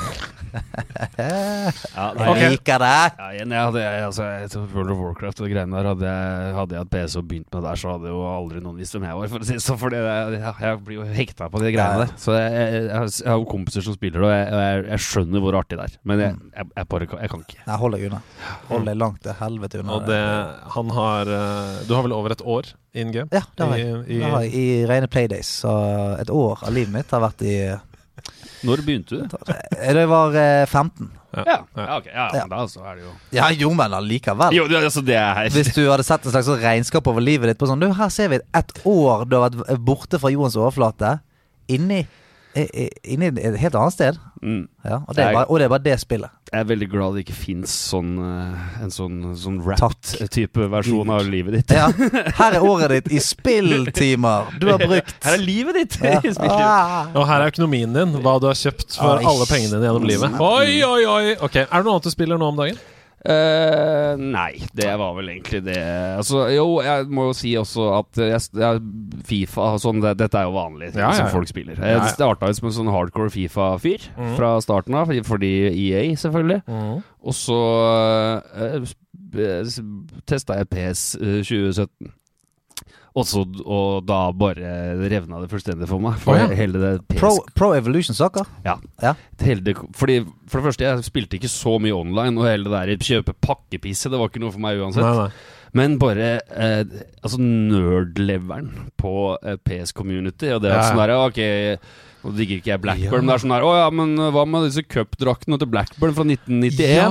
Ja 0.52 2.06
Jeg 2.36 2.52
liker 2.56 2.82
det. 2.82 2.90
Ja, 3.18 3.28
igjen, 3.36 3.54
jeg 3.56 3.66
hadde, 3.68 3.82
jeg, 3.84 4.04
altså, 4.08 4.64
World 4.74 4.92
of 4.94 5.00
Warcraft 5.02 5.42
og 5.46 5.50
greiene 5.52 5.78
der 5.78 5.90
Hadde 5.92 6.08
jeg, 6.12 6.54
hadde 6.58 6.76
jeg 6.76 6.84
hatt 6.84 6.92
PC 6.94 7.18
og 7.22 7.28
begynt 7.30 7.48
med 7.52 7.58
det 7.58 7.64
der, 7.70 7.80
så 7.82 7.94
hadde 7.96 8.12
jo 8.14 8.22
aldri 8.28 8.62
noen 8.64 8.80
visst 8.82 8.96
hvem 8.98 9.06
jeg 9.08 9.20
var. 9.20 9.32
For 9.34 9.46
å 9.46 9.48
si 9.50 9.58
det 9.58 9.64
sånn, 9.66 9.80
fordi 9.82 10.02
jeg, 10.02 10.36
jeg, 10.38 10.54
jeg 10.66 10.82
blir 10.88 10.98
jo 11.00 11.08
hekta 11.20 11.50
på 11.54 11.62
de 11.64 11.72
greiene 11.76 12.04
der. 12.06 12.14
Så 12.22 12.36
jeg, 12.38 12.52
jeg, 12.58 12.74
jeg, 12.82 12.92
har- 12.96 13.12
jeg 13.22 13.32
har 13.32 13.40
jo 13.42 13.48
kompiser 13.52 13.86
som 13.88 13.98
spiller 13.98 14.20
det, 14.20 14.28
og 14.28 14.34
jeg, 14.34 14.48
jeg, 14.66 14.86
jeg 14.92 15.06
skjønner 15.08 15.46
hvor 15.46 15.60
artig 15.62 15.80
det 15.82 15.88
er. 15.90 15.98
Men 16.12 16.24
jeg, 16.26 16.38
jeg, 16.58 16.70
jeg 16.82 16.90
bare 16.96 17.10
kan- 17.12 17.24
jeg 17.26 17.34
kan 17.36 17.46
ikke. 17.48 17.60
Nei, 17.68 17.78
hold 17.84 17.98
deg 17.98 18.08
unna. 18.10 18.22
Hold 18.72 18.90
deg 18.92 19.00
langt 19.02 19.22
til 19.26 19.38
helvete 19.42 19.82
unna. 19.84 19.98
Og 20.00 20.08
det 20.10 20.22
Han 20.76 20.92
har 20.96 21.30
eh, 21.38 21.80
Du 21.88 21.94
har 21.98 22.06
vel 22.06 22.16
over 22.16 22.34
et 22.36 22.42
år 22.46 22.72
in 22.98 23.12
game? 23.16 23.30
Ja, 23.32 23.44
det 23.58 23.68
har 23.68 23.78
jeg. 23.80 23.88
I, 23.88 24.18
i, 24.18 24.20
Det 24.22 24.32
har 24.34 24.46
jeg 24.46 24.54
I 24.62 24.66
rene 24.90 25.08
playdays. 25.12 25.52
Så 25.62 25.72
et 26.22 26.32
år 26.34 26.64
av 26.68 26.74
livet 26.76 26.94
mitt 26.96 27.12
har 27.16 27.24
vært 27.24 27.44
i 27.48 27.56
Når 28.68 28.84
begynte 28.86 29.18
du? 29.18 29.26
Da 29.48 29.56
jeg 29.98 30.08
var 30.12 30.36
eh, 30.38 30.66
15. 30.70 31.10
Ja, 31.32 31.44
ja, 31.78 31.86
ok, 31.98 32.08
ja, 32.12 32.26
Ja. 32.36 32.44
da 32.52 32.66
så 32.68 32.82
er 32.84 32.96
det 33.00 33.06
jo 33.06 33.12
Ja, 33.38 33.46
jo, 33.56 33.70
men 33.74 33.94
allikevel. 33.96 34.52
Jo, 34.54 34.66
det, 34.68 34.82
altså, 34.84 35.00
det 35.08 35.16
er 35.16 35.48
Hvis 35.54 35.70
du 35.74 35.86
hadde 35.88 36.04
sett 36.04 36.26
en 36.28 36.34
slags 36.34 36.50
sånn 36.50 36.60
regnskap 36.60 37.08
over 37.08 37.24
livet 37.24 37.48
ditt 37.54 37.58
på 37.62 37.70
sånn 37.70 37.80
Du, 37.80 37.88
her 37.96 38.10
ser 38.12 38.28
vi 38.34 38.42
et 38.54 38.74
år 38.84 39.24
du 39.32 39.38
har 39.40 39.50
vært 39.50 39.80
borte 39.88 40.20
fra 40.20 40.30
jordens 40.34 40.58
overflate. 40.60 41.14
Inni 41.72 42.02
i- 42.56 42.70
i- 42.86 43.14
Inni 43.14 43.28
et 43.40 43.56
helt 43.60 43.76
annet 43.76 43.94
sted. 43.94 44.18
mm. 44.44 44.68
Ja, 44.84 44.98
og, 45.08 45.16
det 45.16 45.24
er 45.24 45.34
bare, 45.34 45.46
og 45.50 45.60
det 45.60 45.66
er 45.66 45.70
bare 45.70 45.84
det 45.86 46.00
spillet. 46.02 46.30
Jeg 46.52 46.60
er 46.60 46.64
veldig 46.68 46.88
glad 46.92 47.14
det 47.16 47.22
ikke 47.26 47.36
fins 47.38 47.70
sånn, 47.92 48.10
eh, 48.20 48.84
en 48.84 48.90
sånn, 48.92 49.20
sånn 49.40 49.60
Takk. 49.64 49.80
rapt-type 49.84 50.66
versjon 50.74 51.10
av 51.14 51.22
livet 51.30 51.54
ditt. 51.54 51.72
Ja, 51.78 51.88
Her 52.42 52.58
er 52.58 52.66
året 52.66 52.90
ditt 52.90 53.12
i 53.14 53.20
spilltimer 53.24 54.52
du 54.60 54.68
har 54.72 54.80
brukt. 54.82 55.16
Her 55.24 55.34
er 55.38 55.44
livet 55.46 55.76
ditt! 55.76 55.98
Ja. 56.04 56.20
i 56.20 56.34
spilltimer 56.34 56.68
Ah. 56.72 57.08
Og 57.16 57.26
her 57.28 57.42
er 57.46 57.52
økonomien 57.52 57.94
din, 57.94 58.14
hva 58.22 58.40
du 58.42 58.48
har 58.50 58.58
kjøpt 58.58 58.98
for 58.98 59.18
Oi. 59.22 59.26
alle 59.32 59.46
pengene 59.48 59.78
dine 59.78 59.88
gjennom 59.88 60.08
livet. 60.08 60.40
Oi, 60.42 60.82
oi, 60.84 61.06
oi! 61.06 61.36
Okay. 61.48 61.64
Er 61.72 61.78
det 61.82 61.86
noe 61.86 61.96
annet 61.96 62.10
du 62.10 62.12
spiller 62.12 62.38
nå 62.42 62.50
om 62.52 62.58
dagen? 62.58 62.78
Eh, 63.22 64.18
nei, 64.18 64.56
det 64.74 64.90
var 64.98 65.14
vel 65.14 65.30
egentlig 65.36 65.62
det. 65.68 65.78
Altså, 66.18 66.48
jo, 66.56 66.80
jeg 66.82 67.06
må 67.14 67.28
jo 67.30 67.36
si 67.38 67.52
også 67.60 67.86
at 68.00 68.22
jeg, 68.24 68.82
Fifa 69.28 69.68
sånn, 69.82 70.02
det, 70.02 70.16
dette 70.24 70.40
er 70.40 70.48
jo 70.50 70.56
vanlig 70.56 70.90
ting 70.92 71.04
Ja, 71.04 71.12
ja, 71.12 71.20
som 71.20 71.28
ja. 71.28 71.34
folk 71.36 71.52
spiller. 71.52 71.78
Jeg 71.78 72.16
starta 72.16 72.50
ut 72.50 72.58
som 72.58 72.72
en 72.72 72.78
sånn 72.80 72.94
hardcore 72.94 73.34
Fifa-fyr 73.34 74.08
mm. 74.18 74.34
fra 74.40 74.56
starten 74.64 74.98
av, 74.98 75.14
fordi- 75.28 75.70
EA, 75.70 76.02
selvfølgelig. 76.18 76.64
Og 77.22 77.38
så 77.38 77.60
uh, 78.58 78.90
testa 80.26 80.58
jeg 80.58 80.72
PS 80.72 81.04
eh, 81.22 81.40
2017. 81.46 82.12
Og, 83.12 83.26
så, 83.28 83.44
og 83.44 84.06
da 84.08 84.20
bare 84.36 84.74
revna 85.12 85.42
det 85.42 85.50
fullstendig 85.52 85.90
for 85.90 86.04
meg. 86.04 86.20
For 86.22 86.38
oh, 86.38 86.40
ja. 86.40 86.50
hele 86.56 86.80
det 86.80 86.92
Pro, 87.12 87.34
PS 87.34 87.56
Pro 87.58 87.72
Evolution 87.76 88.16
Soccer. 88.16 88.48
Ja. 88.64 88.78
Ja. 89.04 89.16
Det, 89.42 89.76
fordi, 89.98 90.22
for 90.48 90.62
det 90.62 90.68
første, 90.70 90.88
jeg 90.88 91.08
spilte 91.08 91.40
ikke 91.40 91.52
så 91.52 91.76
mye 91.84 91.96
online, 91.98 92.38
og 92.40 92.48
hele 92.48 92.70
det 92.70 92.78
der 92.78 93.10
kjøpe 93.12 93.36
pakkepisset, 93.44 94.14
det 94.14 94.22
var 94.22 94.32
ikke 94.32 94.44
noe 94.46 94.56
for 94.56 94.64
meg 94.64 94.80
uansett. 94.80 95.04
Nei, 95.04 95.26
nei. 95.26 95.58
Men 95.78 95.98
bare 96.00 96.32
eh, 96.52 96.82
altså 97.24 97.38
nerd-leveren 97.40 98.72
på 99.00 99.14
eh, 99.40 99.60
PS 99.64 99.94
Community, 99.96 100.50
og 100.56 100.64
det 100.64 100.74
at 100.74 100.82
ja. 100.82 100.88
sånn 100.90 101.04
der, 101.04 101.16
ok 101.20 102.10
nå 102.22 102.32
digger 102.38 102.60
ikke 102.60 102.70
jeg 102.70 102.82
Blackburn, 102.84 103.24
men 103.24 103.32
det 103.32 103.34
er 103.34 103.42
sånn 103.42 103.54
her 103.56 103.64
Å 103.66 103.72
ja, 103.80 103.86
men 103.98 104.12
eh, 104.14 104.32
hva 104.36 104.44
med 104.46 104.68
disse 104.68 104.84
cupdraktene 104.86 105.58
til 105.62 105.70
Blackburn 105.72 106.14
fra 106.18 106.26
1991? 106.28 106.92
Ja. 106.94 107.08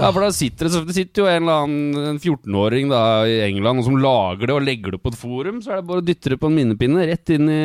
Ja, 0.00 0.08
for 0.08 0.24
da 0.24 0.30
sitter 0.32 0.70
det, 0.70 0.82
det 0.88 0.96
sitter 0.96 1.24
jo 1.24 1.28
en 1.28 1.42
eller 1.42 1.66
annen 1.66 2.08
en 2.14 2.20
14-åring 2.22 2.88
da 2.92 3.02
i 3.28 3.36
England 3.44 3.82
og 3.82 3.88
som 3.90 3.98
lager 4.00 4.48
det 4.48 4.56
og 4.56 4.64
legger 4.64 4.96
det 4.96 5.02
på 5.04 5.12
et 5.12 5.20
forum. 5.20 5.60
Så 5.64 5.74
er 5.74 5.82
det 5.82 5.88
bare 5.90 6.00
å 6.00 6.06
dytte 6.06 6.32
det 6.32 6.40
på 6.40 6.48
en 6.48 6.56
minnepinne 6.56 7.04
rett 7.10 7.34
inn 7.36 7.50
i 7.52 7.62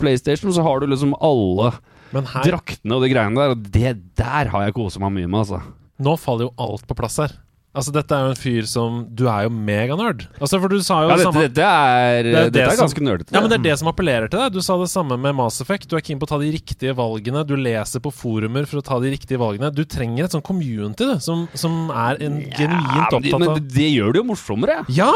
PlayStation, 0.00 0.52
og 0.52 0.58
så 0.58 0.64
har 0.66 0.82
du 0.82 0.90
liksom 0.92 1.16
alle 1.16 1.72
Men 2.12 2.28
her 2.34 2.48
draktene 2.52 2.96
og 2.98 3.04
de 3.06 3.12
greiene 3.14 3.40
der. 3.40 3.54
Og 3.56 3.68
det 3.72 3.94
der 4.20 4.52
har 4.52 4.66
jeg 4.66 4.76
kosa 4.76 5.02
meg 5.02 5.16
mye 5.16 5.30
med, 5.30 5.40
altså. 5.46 5.62
Nå 6.00 6.16
faller 6.20 6.48
jo 6.48 6.54
alt 6.68 6.84
på 6.88 6.96
plass 7.00 7.20
her. 7.24 7.36
Altså, 7.70 7.92
dette 7.94 8.10
er 8.10 8.24
jo 8.26 8.30
en 8.32 8.38
fyr 8.38 8.64
som 8.66 8.94
Du 9.14 9.28
er 9.30 9.44
jo 9.46 9.50
meganerd. 9.54 10.24
Altså, 10.42 10.58
for 10.58 10.72
du 10.72 10.80
sa 10.82 11.04
jo 11.04 11.10
Ja, 11.12 11.18
det 11.20 11.26
samme 11.28 11.42
dette 11.44 11.62
er, 11.62 12.26
Det 12.26 12.32
er 12.32 12.48
dette 12.48 12.54
det 12.56 12.64
er 12.64 12.80
ganske 12.80 13.04
nerdete. 13.06 13.30
Ja, 13.30 13.42
men 13.44 13.52
Det 13.52 13.58
er 13.60 13.64
det 13.68 13.74
som 13.78 13.90
appellerer 13.92 14.26
til 14.32 14.42
deg. 14.42 14.56
Du 14.56 14.64
sa 14.66 14.74
det 14.80 14.88
samme 14.90 15.14
med 15.22 15.36
Mass 15.38 15.60
Effect. 15.62 15.86
Du 15.86 15.94
er 15.94 16.02
keen 16.02 16.18
på 16.18 16.26
å 16.26 16.30
ta 16.32 16.40
de 16.42 16.50
riktige 16.50 16.96
valgene. 16.98 17.44
Du 17.46 17.54
leser 17.54 18.02
på 18.02 18.10
forumer 18.10 18.66
for 18.66 18.82
å 18.82 18.84
ta 18.88 18.98
de 19.04 19.12
riktige 19.14 19.38
valgene. 19.38 19.70
Du 19.70 19.84
trenger 19.86 20.26
et 20.26 20.34
sånn 20.34 20.42
community 20.42 21.06
du, 21.12 21.14
som, 21.22 21.46
som 21.54 21.92
er 21.94 22.18
en 22.26 22.40
Ja, 22.42 22.50
genuint 22.58 22.90
opptatt 23.06 23.30
opptatt 23.30 23.46
men 23.46 23.70
det 23.76 23.88
gjør 23.92 24.16
det 24.16 24.22
jo 24.24 24.26
morsommere. 24.32 24.80
Ja! 24.90 25.12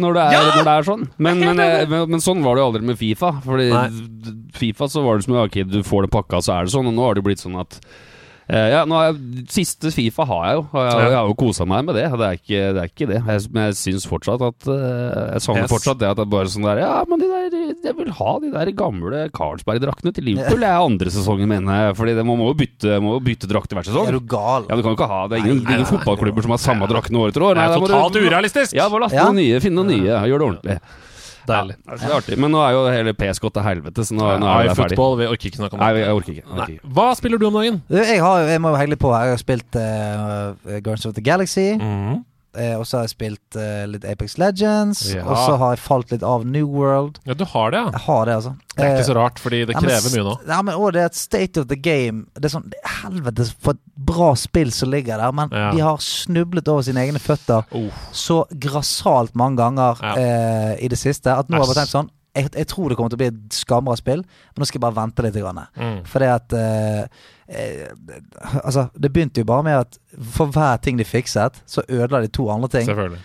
Når, 0.00 0.16
det 0.16 0.24
er, 0.24 0.36
Ja! 0.38 0.42
når 0.56 0.64
det 0.70 0.76
er 0.78 0.88
sånn. 0.88 1.04
Men, 1.20 1.44
men, 1.44 1.60
men, 1.92 2.06
men 2.16 2.24
sånn 2.24 2.40
var 2.46 2.56
det 2.56 2.64
jo 2.64 2.70
aldri 2.72 2.86
med 2.94 3.00
Fifa. 3.00 3.34
Fordi 3.44 3.68
Nei. 3.74 3.86
Fifa 4.56 4.88
så 4.88 5.04
var 5.04 5.20
det 5.20 5.28
som 5.28 5.36
ok, 5.44 5.60
du 5.68 5.82
får 5.84 6.08
det 6.08 6.14
pakka, 6.16 6.40
så 6.40 6.56
er 6.56 6.64
det 6.64 6.72
sånn. 6.72 6.88
Og 6.88 6.96
nå 6.96 7.04
har 7.04 7.12
det 7.12 7.20
jo 7.20 7.28
blitt 7.28 7.44
sånn 7.44 7.60
at 7.60 7.76
ja, 8.50 8.80
nå 8.88 8.96
er 8.98 9.08
jeg, 9.12 9.44
Siste 9.52 9.90
Fifa 9.94 10.24
har 10.26 10.42
jeg 10.48 10.56
jo. 10.58 10.62
Og 10.74 10.80
jeg, 10.86 11.00
jeg 11.06 11.14
har 11.16 11.28
jo 11.30 11.34
kosa 11.38 11.66
meg 11.68 11.84
med 11.86 11.94
det. 11.98 12.04
Det 12.10 12.26
er 12.26 12.38
ikke 12.38 12.60
det. 12.74 12.82
Er 12.84 12.88
ikke 12.90 13.08
det. 13.10 13.18
Jeg, 13.28 13.44
men 13.54 13.66
jeg 13.68 13.76
syns 13.78 14.06
fortsatt 14.10 14.42
at 14.46 14.68
eh, 14.74 15.20
Jeg 15.36 15.44
savner 15.44 15.66
Yes. 15.66 15.72
fortsatt 15.74 16.00
det 16.00 16.08
at 16.10 16.18
det 16.18 16.24
er 16.24 16.30
bare 16.32 16.50
sånn 16.50 16.66
der 16.66 16.80
Ja, 16.82 16.92
men 17.10 17.20
de 17.22 17.28
der, 17.30 17.58
jeg 17.84 17.96
vil 18.00 18.10
ha 18.18 18.32
de 18.42 18.50
der 18.54 18.72
gamle 18.80 19.22
Carlsberg-draktene 19.36 20.14
til 20.16 20.26
Liverpool. 20.30 20.60
Det 20.64 20.70
er 20.72 20.86
andre 20.88 21.12
sesongen, 21.14 21.46
mener 21.52 21.78
jeg. 21.84 21.98
Fordi 22.00 22.16
det, 22.18 22.24
man 22.26 22.40
må 22.40 22.48
jo 22.50 22.56
bytte, 22.62 22.96
må 23.04 23.18
bytte 23.24 23.50
drakt 23.50 23.70
hver 23.76 23.86
sesong. 23.86 24.08
Er 24.10 24.18
du 24.18 24.24
gal? 24.30 24.66
Ja, 24.70 24.74
du 24.78 24.82
kan 24.82 24.94
jo 24.94 24.98
ikke 24.98 25.10
ha 25.12 25.20
Det 25.30 25.38
er 25.38 25.44
ingen, 25.44 25.60
Nei, 25.60 25.68
nei, 25.68 25.76
ingen 25.78 25.86
nei, 25.86 25.92
fotballklubber 25.94 26.48
som 26.48 26.56
har 26.56 26.62
samme 26.64 26.90
draktene 26.90 27.22
år 27.22 27.30
etter 27.34 27.46
år. 27.46 27.60
Det 27.60 27.68
er 27.68 27.86
totalt 27.86 28.18
urealistisk! 28.24 28.74
Ja, 28.78 28.88
bare 28.90 29.06
laste 29.06 29.20
Ja. 29.20 29.28
noen 29.30 29.40
nye, 29.44 29.60
finne 29.62 29.78
noen 29.84 29.94
nye. 29.94 30.18
Gjør 30.30 30.42
det 30.42 30.48
ordentlig. 30.50 30.80
Deilig. 31.48 31.76
Ja, 31.78 31.92
altså, 31.92 32.00
det 32.06 32.10
er 32.10 32.16
artig. 32.18 32.38
Men 32.44 32.54
nå 32.54 32.62
er 32.64 32.74
jo 32.76 32.82
hele 32.90 33.14
PS 33.16 33.42
gått 33.42 33.56
til 33.56 33.64
helvete, 33.66 34.06
så 34.06 34.16
nå, 34.16 34.26
nå 34.42 34.48
er 34.50 34.70
det 34.70 34.76
ferdig. 34.78 34.96
Football, 34.96 35.18
vi 35.20 35.28
orker 35.30 35.50
ikke 35.50 35.62
snakke 35.62 35.78
om 35.78 35.84
Nei, 35.84 35.90
jeg 36.00 36.16
orker 36.16 36.34
ikke. 36.34 36.46
Orker 36.50 36.74
ikke. 36.76 36.92
Hva 36.98 37.06
spiller 37.18 37.42
du 37.42 37.46
om 37.48 37.60
dagen? 37.60 37.82
Jeg, 37.96 38.18
har, 38.24 38.48
jeg 38.50 38.62
må 38.64 38.74
jo 38.74 38.80
hegle 38.80 38.98
på. 39.00 39.12
Jeg 39.16 39.34
har 39.34 39.40
spilt 39.40 39.80
uh, 39.80 40.80
Guardians 40.80 41.06
of 41.10 41.16
the 41.16 41.24
Galaxy. 41.24 41.68
Mm. 41.80 42.20
Eh, 42.56 42.74
og 42.78 42.86
så 42.86 42.98
har 42.98 43.04
jeg 43.06 43.12
spilt 43.14 43.56
eh, 43.60 43.84
litt 43.90 44.04
Apex 44.04 44.38
Legends. 44.38 45.02
Ja. 45.14 45.22
Og 45.24 45.36
så 45.36 45.56
har 45.60 45.74
jeg 45.76 45.82
falt 45.84 46.10
litt 46.14 46.22
av 46.26 46.46
New 46.46 46.66
World. 46.66 47.18
Ja, 47.28 47.34
du 47.34 47.44
har 47.44 47.70
det, 47.70 47.78
ja. 47.82 47.90
Jeg 47.94 48.04
har 48.06 48.24
det, 48.26 48.34
altså. 48.40 48.54
Det 48.76 48.84
er 48.84 48.88
Eh, 48.90 48.94
ikke 48.98 49.08
så 49.10 49.16
rart, 49.18 49.38
fordi 49.42 49.64
det 49.68 49.74
ja, 49.74 49.80
men 49.80 49.90
krever 49.90 50.14
mye 50.16 50.24
nå. 50.30 50.34
Ja, 50.48 50.60
men 50.62 50.74
også 50.74 50.92
det 50.96 51.00
er 51.02 51.10
et 51.12 51.18
state 51.20 51.60
of 51.60 51.66
the 51.68 51.76
game. 51.76 52.24
Det 52.34 52.44
er 52.50 52.54
sånn 52.56 52.68
det 52.72 52.80
Helvete, 53.00 53.46
for 53.60 53.76
et 53.76 53.82
bra 54.10 54.30
spill 54.36 54.70
som 54.72 54.90
ligger 54.90 55.18
der. 55.20 55.32
Men 55.32 55.48
Ja. 55.52 55.70
de 55.72 55.80
har 55.84 55.96
snublet 56.04 56.68
over 56.68 56.82
sine 56.82 57.00
egne 57.06 57.18
føtter 57.20 57.64
Oh. 57.72 57.90
så 58.12 58.44
grassat 58.58 59.34
mange 59.34 59.56
ganger 59.60 60.00
eh, 60.16 60.76
i 60.84 60.88
det 60.88 60.98
siste 60.98 61.26
at 61.32 61.48
nå 61.48 61.56
har 61.58 61.64
jeg 61.66 61.74
bare 61.74 61.84
tenkt 61.84 61.96
sånn 61.96 62.10
jeg, 62.30 62.46
jeg 62.54 62.66
tror 62.70 62.88
det 62.88 62.96
kommer 62.96 63.10
til 63.10 63.16
å 63.18 63.22
bli 63.24 63.26
et 63.26 63.54
skamra 63.56 63.96
spill, 63.98 64.20
men 64.22 64.62
nå 64.62 64.66
skal 64.68 64.78
jeg 64.78 64.84
bare 64.84 64.94
vente 65.00 65.22
litt. 65.24 65.34
Grann. 65.34 65.64
Mm. 65.74 65.96
Fordi 66.06 66.26
at 66.30 66.52
eh, 67.50 67.88
Altså, 68.64 68.86
det 69.02 69.12
begynte 69.12 69.42
jo 69.42 69.44
bare 69.50 69.62
med 69.66 69.72
at 69.80 69.98
for 70.22 70.46
hver 70.54 70.76
ting 70.82 70.98
de 70.98 71.04
fikset, 71.04 71.60
så 71.66 71.82
ødela 71.88 72.20
de 72.22 72.28
to 72.28 72.48
andre 72.50 72.68
ting. 72.68 72.86
Selvfølgelig. 72.86 73.20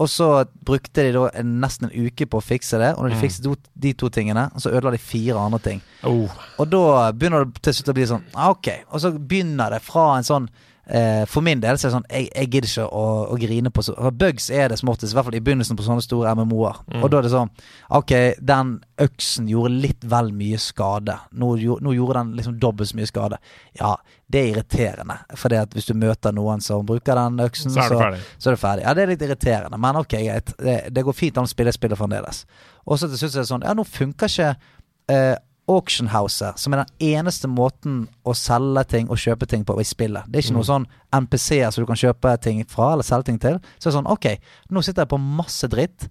Og 0.00 0.08
så 0.08 0.44
brukte 0.64 1.02
de 1.04 1.12
da 1.12 1.26
en, 1.36 1.58
nesten 1.60 1.90
en 1.90 2.06
uke 2.06 2.24
på 2.26 2.38
å 2.40 2.44
fikse 2.44 2.78
det, 2.80 2.94
og 2.96 3.02
når 3.04 3.08
de 3.12 3.16
Mm. 3.16 3.20
fikset 3.20 3.56
de 3.82 3.92
to 3.92 4.08
tingene, 4.08 4.46
så 4.56 4.70
ødela 4.72 4.90
de 4.94 4.98
fire 4.98 5.36
andre 5.38 5.58
ting. 5.58 5.82
Oh. 6.04 6.30
Og 6.58 6.70
da 6.72 7.12
begynner 7.12 7.44
det 7.44 7.60
til 7.62 7.74
slutt 7.74 7.90
å 7.92 7.96
bli 7.98 8.06
sånn 8.08 8.24
ah, 8.34 8.48
Ok. 8.50 8.68
Og 8.92 9.00
så 9.00 9.10
begynner 9.12 9.70
det 9.70 9.82
fra 9.84 10.16
en 10.16 10.24
sånn 10.24 10.48
eh, 10.90 11.22
For 11.30 11.44
min 11.46 11.60
del 11.62 11.78
så 11.78 11.86
er 11.86 11.90
det 11.90 11.94
sånn 11.96 12.06
Jeg, 12.10 12.28
jeg 12.34 12.50
gidder 12.50 12.68
ikke 12.70 12.86
å, 13.00 13.04
å 13.30 13.38
grine 13.40 13.70
på 13.74 13.84
så 13.86 13.94
Bugs 14.20 14.50
er 14.50 14.72
det 14.72 14.78
som 14.80 14.90
oftest, 14.92 15.14
i 15.14 15.18
hvert 15.18 15.28
fall 15.28 15.38
i 15.38 15.42
begynnelsen 15.46 15.78
på 15.78 15.86
sånne 15.86 16.04
store 16.04 16.34
MMO-er. 16.36 16.80
Mm. 16.90 17.02
Og 17.04 17.10
da 17.12 17.20
er 17.20 17.26
det 17.26 17.32
sånn 17.34 17.52
Ok, 18.00 18.14
den 18.52 18.72
øksen 19.00 19.48
gjorde 19.50 19.74
litt 19.86 20.04
vel 20.12 20.32
mye 20.36 20.58
skade. 20.60 21.16
Nå, 21.40 21.52
nå 21.80 21.94
gjorde 21.96 22.18
den 22.20 22.32
liksom 22.38 22.58
dobbelt 22.62 22.90
så 22.90 22.98
mye 22.98 23.08
skade. 23.08 23.38
Ja, 23.78 23.94
det 24.30 24.40
er 24.42 24.50
irriterende. 24.52 25.16
For 25.40 25.54
hvis 25.74 25.88
du 25.88 25.94
møter 25.98 26.34
noen 26.36 26.60
som 26.62 26.84
bruker 26.86 27.16
den 27.18 27.40
øksen, 27.42 27.72
Så 27.74 27.82
er 27.86 27.94
du 27.94 27.98
ferdig. 27.98 28.20
så 28.38 28.50
er 28.50 28.56
det 28.58 28.60
ferdig. 28.62 28.84
Ja, 28.84 28.94
det 28.94 29.02
er 29.02 29.12
litt 29.14 29.24
irriterende, 29.26 29.80
men 29.80 29.98
ok, 30.02 30.18
greit. 30.20 30.52
Det, 30.58 30.76
det 30.94 31.04
går 31.06 31.16
fint 31.16 31.40
an 31.40 31.48
å 31.48 31.50
spille 31.50 31.72
spillet 31.74 31.98
fremdeles. 31.98 32.44
Og 32.86 33.00
så 33.00 33.08
til 33.08 33.18
slutt 33.22 33.34
er 33.38 33.42
det 33.42 33.50
sånn 33.50 33.64
Ja, 33.66 33.74
nå 33.76 33.84
funker 33.88 34.30
ikke 34.30 34.52
eh, 35.10 35.34
Auction 35.70 36.10
Houset, 36.10 36.58
som 36.58 36.74
er 36.74 36.82
den 36.82 37.12
eneste 37.14 37.48
måten 37.50 38.02
å 38.26 38.34
selge 38.34 38.82
ting 38.90 39.10
og 39.10 39.20
kjøpe 39.22 39.46
ting 39.50 39.62
på 39.66 39.76
i 39.78 39.86
spillet. 39.86 40.26
Det 40.26 40.40
er 40.40 40.46
ikke 40.46 40.56
noe 40.58 40.66
sånn 40.66 40.86
NPC-er 41.14 41.70
som 41.70 41.84
du 41.84 41.88
kan 41.90 42.00
kjøpe 42.00 42.34
ting 42.42 42.62
fra 42.68 42.92
eller 42.94 43.06
selge 43.06 43.30
ting 43.30 43.38
til. 43.42 43.60
Så 43.76 43.86
det 43.86 43.92
er 43.92 43.98
sånn, 44.00 44.10
ok, 44.10 44.26
nå 44.74 44.82
sitter 44.82 45.06
jeg 45.06 45.12
på 45.12 45.20
masse 45.22 45.70
dritt. 45.70 46.08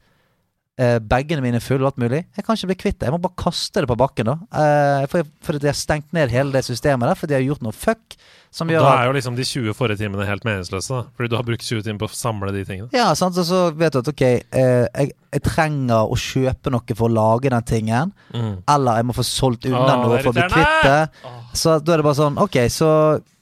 Eh, 0.79 0.95
Bagene 1.03 1.43
mine 1.43 1.59
fulle 1.59 1.83
og 1.83 1.89
alt 1.91 1.97
mulig. 1.99 2.21
Jeg 2.37 2.45
kan 2.47 2.55
ikke 2.55 2.69
bli 2.71 2.75
kvitt 2.79 2.99
det. 3.01 3.09
Jeg 3.09 3.11
må 3.11 3.17
bare 3.19 3.35
kaste 3.41 3.81
det 3.83 3.89
på 3.89 3.97
bakken, 3.99 4.29
da. 4.29 4.35
Eh, 4.55 5.07
for, 5.11 5.27
fordi 5.43 5.59
de 5.65 5.67
har 5.67 5.75
stengt 5.75 6.13
ned 6.15 6.31
hele 6.31 6.53
det 6.55 6.61
systemet 6.63 7.09
der, 7.09 7.17
fordi 7.19 7.33
de 7.33 7.39
har 7.41 7.47
gjort 7.49 7.65
noe 7.65 7.75
fuck. 7.75 8.15
Som 8.55 8.71
gjør 8.71 8.81
da 8.81 8.93
er 9.01 9.09
jo 9.09 9.15
liksom 9.17 9.35
de 9.37 9.43
20 9.45 9.75
forrige 9.77 9.99
timene 9.99 10.25
helt 10.25 10.45
meningsløse, 10.47 10.89
da. 10.95 11.01
Fordi 11.19 11.29
du 11.29 11.35
har 11.37 11.43
brukt 11.45 11.67
20 11.67 11.83
timer 11.85 11.99
på 12.01 12.07
å 12.07 12.15
samle 12.15 12.53
de 12.55 12.63
tingene. 12.65 12.87
Ja, 12.95 13.09
sant, 13.19 13.37
Og 13.37 13.45
så 13.45 13.59
vet 13.75 13.93
du 13.93 13.99
at 13.99 14.07
ok, 14.13 14.23
eh, 14.23 14.87
jeg, 14.87 15.11
jeg 15.35 15.43
trenger 15.45 16.07
å 16.07 16.15
kjøpe 16.17 16.71
noe 16.73 16.95
for 16.95 17.09
å 17.09 17.13
lage 17.13 17.51
den 17.51 17.67
tingen. 17.67 18.15
Eller 18.33 19.01
jeg 19.01 19.09
må 19.11 19.17
få 19.19 19.27
solgt 19.27 19.67
unna 19.67 19.83
Åh, 19.83 20.01
noe 20.05 20.21
for 20.23 20.31
å 20.31 20.37
bli 20.39 20.47
kvitt 20.47 20.87
det. 20.87 21.33
Så 21.59 21.75
da 21.83 21.93
er 21.93 22.01
det 22.01 22.05
bare 22.05 22.17
sånn 22.19 22.37
Ok, 22.39 22.55
så 22.71 22.89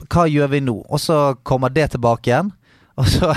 hva 0.08 0.26
gjør 0.32 0.50
vi 0.56 0.62
nå? 0.64 0.80
Og 0.90 1.00
så 1.04 1.36
kommer 1.48 1.70
det 1.76 1.92
tilbake 1.94 2.32
igjen. 2.34 2.50
Så, 2.98 3.30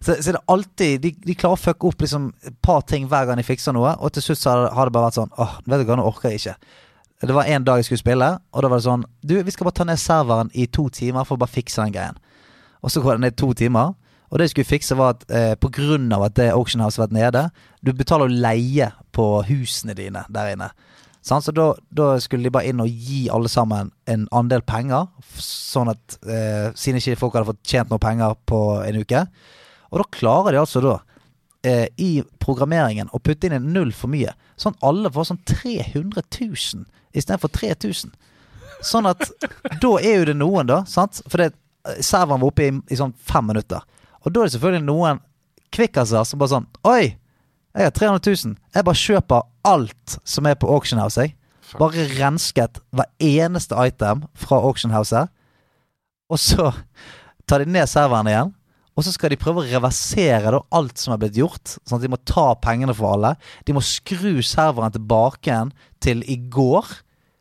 så, 0.00 0.14
så 0.14 0.28
er 0.30 0.36
det 0.36 0.42
alltid 0.46 1.00
De, 1.02 1.10
de 1.26 1.34
klarer 1.34 1.58
å 1.58 1.60
fucke 1.60 1.88
opp 1.88 2.04
liksom 2.04 2.28
et 2.46 2.54
par 2.62 2.84
ting 2.86 3.08
hver 3.10 3.26
gang 3.26 3.40
de 3.40 3.42
fikser 3.42 3.74
noe, 3.74 3.96
og 3.98 4.12
til 4.14 4.22
slutt 4.22 4.38
så 4.38 4.52
har 4.70 4.86
det- 4.86 4.94
bare 4.94 5.08
vært 5.08 5.18
sånn 5.18 5.32
Åh, 5.34 5.56
vet 5.66 5.82
du 5.82 5.88
hva, 5.88 5.96
nå 5.98 6.04
orker 6.06 6.30
jeg 6.30 6.38
ikke. 6.40 6.54
Det 7.26 7.34
var 7.36 7.50
en 7.50 7.64
dag 7.66 7.80
jeg 7.80 7.88
skulle 7.88 8.04
spille, 8.04 8.28
og 8.54 8.62
da 8.62 8.68
var 8.70 8.78
det 8.78 8.86
sånn 8.86 9.02
Du, 9.26 9.34
vi 9.42 9.50
skal 9.50 9.66
bare 9.66 9.78
ta 9.80 9.84
ned 9.88 9.98
serveren 10.00 10.52
i 10.54 10.66
to 10.66 10.86
timer 10.88 11.26
for 11.26 11.36
å 11.36 11.42
bare 11.42 11.52
fikse 11.52 11.82
den 11.82 11.92
greien. 11.96 12.20
Og 12.80 12.94
så 12.94 13.02
går 13.02 13.18
det 13.18 13.24
ned 13.26 13.36
to 13.36 13.50
timer. 13.52 13.92
Og 14.30 14.38
det 14.38 14.46
jeg 14.46 14.54
skulle 14.54 14.70
fikse, 14.70 14.96
var 14.96 15.16
at 15.16 15.24
eh, 15.28 16.14
av 16.14 16.22
at 16.22 16.34
det 16.38 16.52
Auction 16.54 16.80
House 16.80 16.96
har 17.00 17.08
vært 17.08 17.18
nede 17.18 17.50
Du 17.82 17.92
betaler 17.92 18.28
jo 18.30 18.40
leie 18.40 18.92
på 19.12 19.42
husene 19.48 19.94
dine 19.94 20.24
der 20.30 20.52
inne. 20.54 20.70
Så 21.22 21.52
da, 21.52 21.74
da 21.92 22.14
skulle 22.20 22.48
de 22.48 22.52
bare 22.54 22.70
inn 22.70 22.80
og 22.80 22.88
gi 22.88 23.26
alle 23.32 23.48
sammen 23.52 23.90
en 24.08 24.24
andel 24.32 24.62
penger, 24.64 25.10
sånn 25.36 25.92
at 25.92 26.16
eh, 26.24 26.70
siden 26.72 27.00
ikke 27.00 27.18
folk 27.20 27.36
hadde 27.36 27.50
fått 27.50 27.66
tjent 27.68 27.92
noe 27.92 28.00
penger 28.00 28.38
på 28.48 28.60
en 28.86 29.00
uke. 29.02 29.26
Og 29.90 30.00
da 30.00 30.06
klarer 30.16 30.56
de 30.56 30.62
altså 30.62 30.80
da, 30.84 30.96
eh, 31.66 31.86
i 32.00 32.10
programmeringen, 32.40 33.12
å 33.12 33.20
putte 33.20 33.48
inn 33.48 33.58
en 33.58 33.68
null 33.74 33.92
for 33.96 34.12
mye. 34.12 34.32
Sånn 34.56 34.76
at 34.78 34.88
alle 34.88 35.12
får 35.12 35.28
sånn 35.30 35.42
300 35.44 36.24
000 36.24 36.88
istedenfor 37.12 37.52
3000. 37.52 38.16
Sånn 38.86 39.08
at 39.10 39.26
da 39.82 39.94
er 40.00 40.22
jo 40.22 40.28
det 40.30 40.38
noen, 40.40 40.70
da. 40.72 40.82
Sant? 40.88 41.20
For 41.28 41.42
det, 41.42 41.52
eh, 41.84 42.00
serveren 42.00 42.40
var 42.40 42.52
oppe 42.54 42.70
i, 42.70 42.74
i 42.88 43.00
sånn 43.00 43.12
fem 43.28 43.50
minutter. 43.52 43.84
Og 44.24 44.32
da 44.32 44.40
er 44.40 44.48
det 44.48 44.56
selvfølgelig 44.56 44.88
noen 44.88 45.20
kvikkaser 45.74 46.24
som 46.26 46.40
bare 46.40 46.56
sånn 46.56 46.70
Oi! 46.88 47.16
Jeg 47.76 47.86
har 47.86 47.94
300 47.94 48.32
000. 48.46 48.56
Jeg 48.74 48.86
bare 48.86 48.98
kjøper 48.98 49.44
alt 49.70 50.16
som 50.26 50.46
er 50.50 50.56
på 50.58 50.70
Auction 50.74 51.00
House. 51.02 51.20
Jeg. 51.22 51.36
Bare 51.78 52.06
rensket 52.16 52.80
hver 52.90 53.06
eneste 53.22 53.76
item 53.78 54.24
fra 54.34 54.58
Auction 54.58 54.90
House. 54.90 55.26
Og 56.30 56.40
så 56.42 56.72
tar 57.48 57.62
de 57.62 57.70
ned 57.70 57.86
serveren 57.90 58.30
igjen. 58.30 58.56
Og 58.98 59.06
så 59.06 59.14
skal 59.14 59.30
de 59.32 59.38
prøve 59.40 59.62
å 59.62 59.68
reversere 59.70 60.58
alt 60.76 60.98
som 61.00 61.14
er 61.14 61.20
blitt 61.22 61.38
gjort. 61.38 61.76
Sånn 61.86 62.00
at 62.00 62.04
de 62.04 62.10
må 62.10 62.18
ta 62.26 62.50
pengene 62.60 62.94
for 62.96 63.14
alle. 63.14 63.36
De 63.64 63.76
må 63.76 63.82
skru 63.86 64.42
serveren 64.44 64.92
tilbake 64.92 65.46
igjen 65.46 65.70
til 66.02 66.24
i 66.26 66.36
går. 66.50 66.90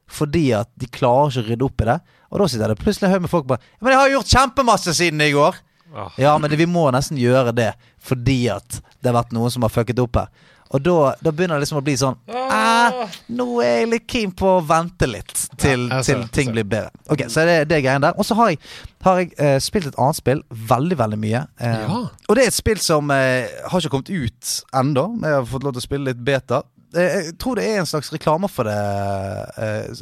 Fordi 0.09 0.45
at 0.57 0.69
de 0.79 0.87
klarer 0.93 1.33
ikke 1.33 1.41
å 1.41 1.49
rydde 1.49 1.67
opp 1.67 1.83
i 1.83 1.89
det. 1.89 1.97
Og 2.29 2.41
da 2.41 2.47
sitter 2.49 2.71
det 2.71 2.79
plutselig 2.79 3.09
en 3.09 3.15
haug 3.15 3.25
med 3.25 3.31
folk 3.33 3.49
bare 3.49 3.65
Men 3.81 3.93
jeg 3.93 3.99
har 3.99 4.13
gjort 4.13 4.35
kjempemasse 4.37 4.93
siden 4.97 5.25
i 5.25 5.33
går! 5.33 5.57
Ah. 5.95 6.11
Ja, 6.21 6.37
men 6.37 6.51
det, 6.51 6.59
vi 6.59 6.69
må 6.69 6.85
nesten 6.93 7.17
gjøre 7.19 7.53
det 7.55 7.73
fordi 8.03 8.47
at 8.53 8.79
det 9.01 9.09
har 9.11 9.17
vært 9.21 9.33
noen 9.35 9.51
som 9.53 9.65
har 9.65 9.73
fucket 9.73 9.99
opp 9.99 10.19
her. 10.21 10.29
Og 10.69 10.83
da, 10.85 11.15
da 11.17 11.31
begynner 11.33 11.57
det 11.57 11.63
liksom 11.63 11.79
å 11.79 11.81
bli 11.81 11.95
sånn 11.97 12.17
eh, 12.29 12.99
Nå 13.33 13.45
er 13.65 13.71
jeg 13.79 13.87
litt 13.89 14.05
keen 14.11 14.33
på 14.37 14.51
å 14.59 14.61
vente 14.61 15.07
litt 15.09 15.47
til, 15.57 15.87
Ja, 15.89 16.03
til 16.05 16.21
ting 16.33 16.51
blir 16.53 16.67
bedre. 16.69 16.93
Ok, 17.09 17.23
Så 17.25 17.41
er 17.41 17.49
det 17.49 17.55
det 17.71 17.79
greien 17.81 18.03
der. 18.05 18.13
Og 18.21 18.27
så 18.27 18.37
har 18.37 18.51
jeg, 18.51 18.59
har 19.05 19.17
jeg 19.23 19.31
uh, 19.41 19.57
spilt 19.65 19.89
et 19.89 19.97
annet 19.97 20.19
spill 20.19 20.43
veldig, 20.69 20.99
veldig 21.01 21.19
mye. 21.25 21.43
Uh, 21.57 21.67
Ja. 21.73 21.99
Og 22.29 22.37
det 22.37 22.45
er 22.45 22.53
et 22.53 22.59
spill 22.59 22.81
som 22.85 23.09
uh, 23.09 23.49
har 23.71 23.81
ikke 23.81 23.95
kommet 23.95 24.13
ut 24.13 24.55
ennå. 24.83 25.07
Jeg 25.25 25.39
har 25.39 25.49
fått 25.49 25.65
lov 25.65 25.73
til 25.73 25.81
å 25.81 25.87
spille 25.89 26.11
litt 26.11 26.21
beta. 26.25 26.61
Jeg 26.93 27.33
tror 27.41 27.57
det 27.57 27.65
er 27.69 27.81
en 27.81 27.89
slags 27.89 28.13
reklame 28.13 28.49
for 28.49 28.69
det. 28.69 28.77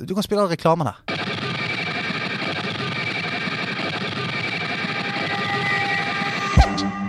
Du 0.07 0.15
kan 0.15 0.23
spille 0.23 0.47
reklamen 0.51 0.91
her. 0.91 1.46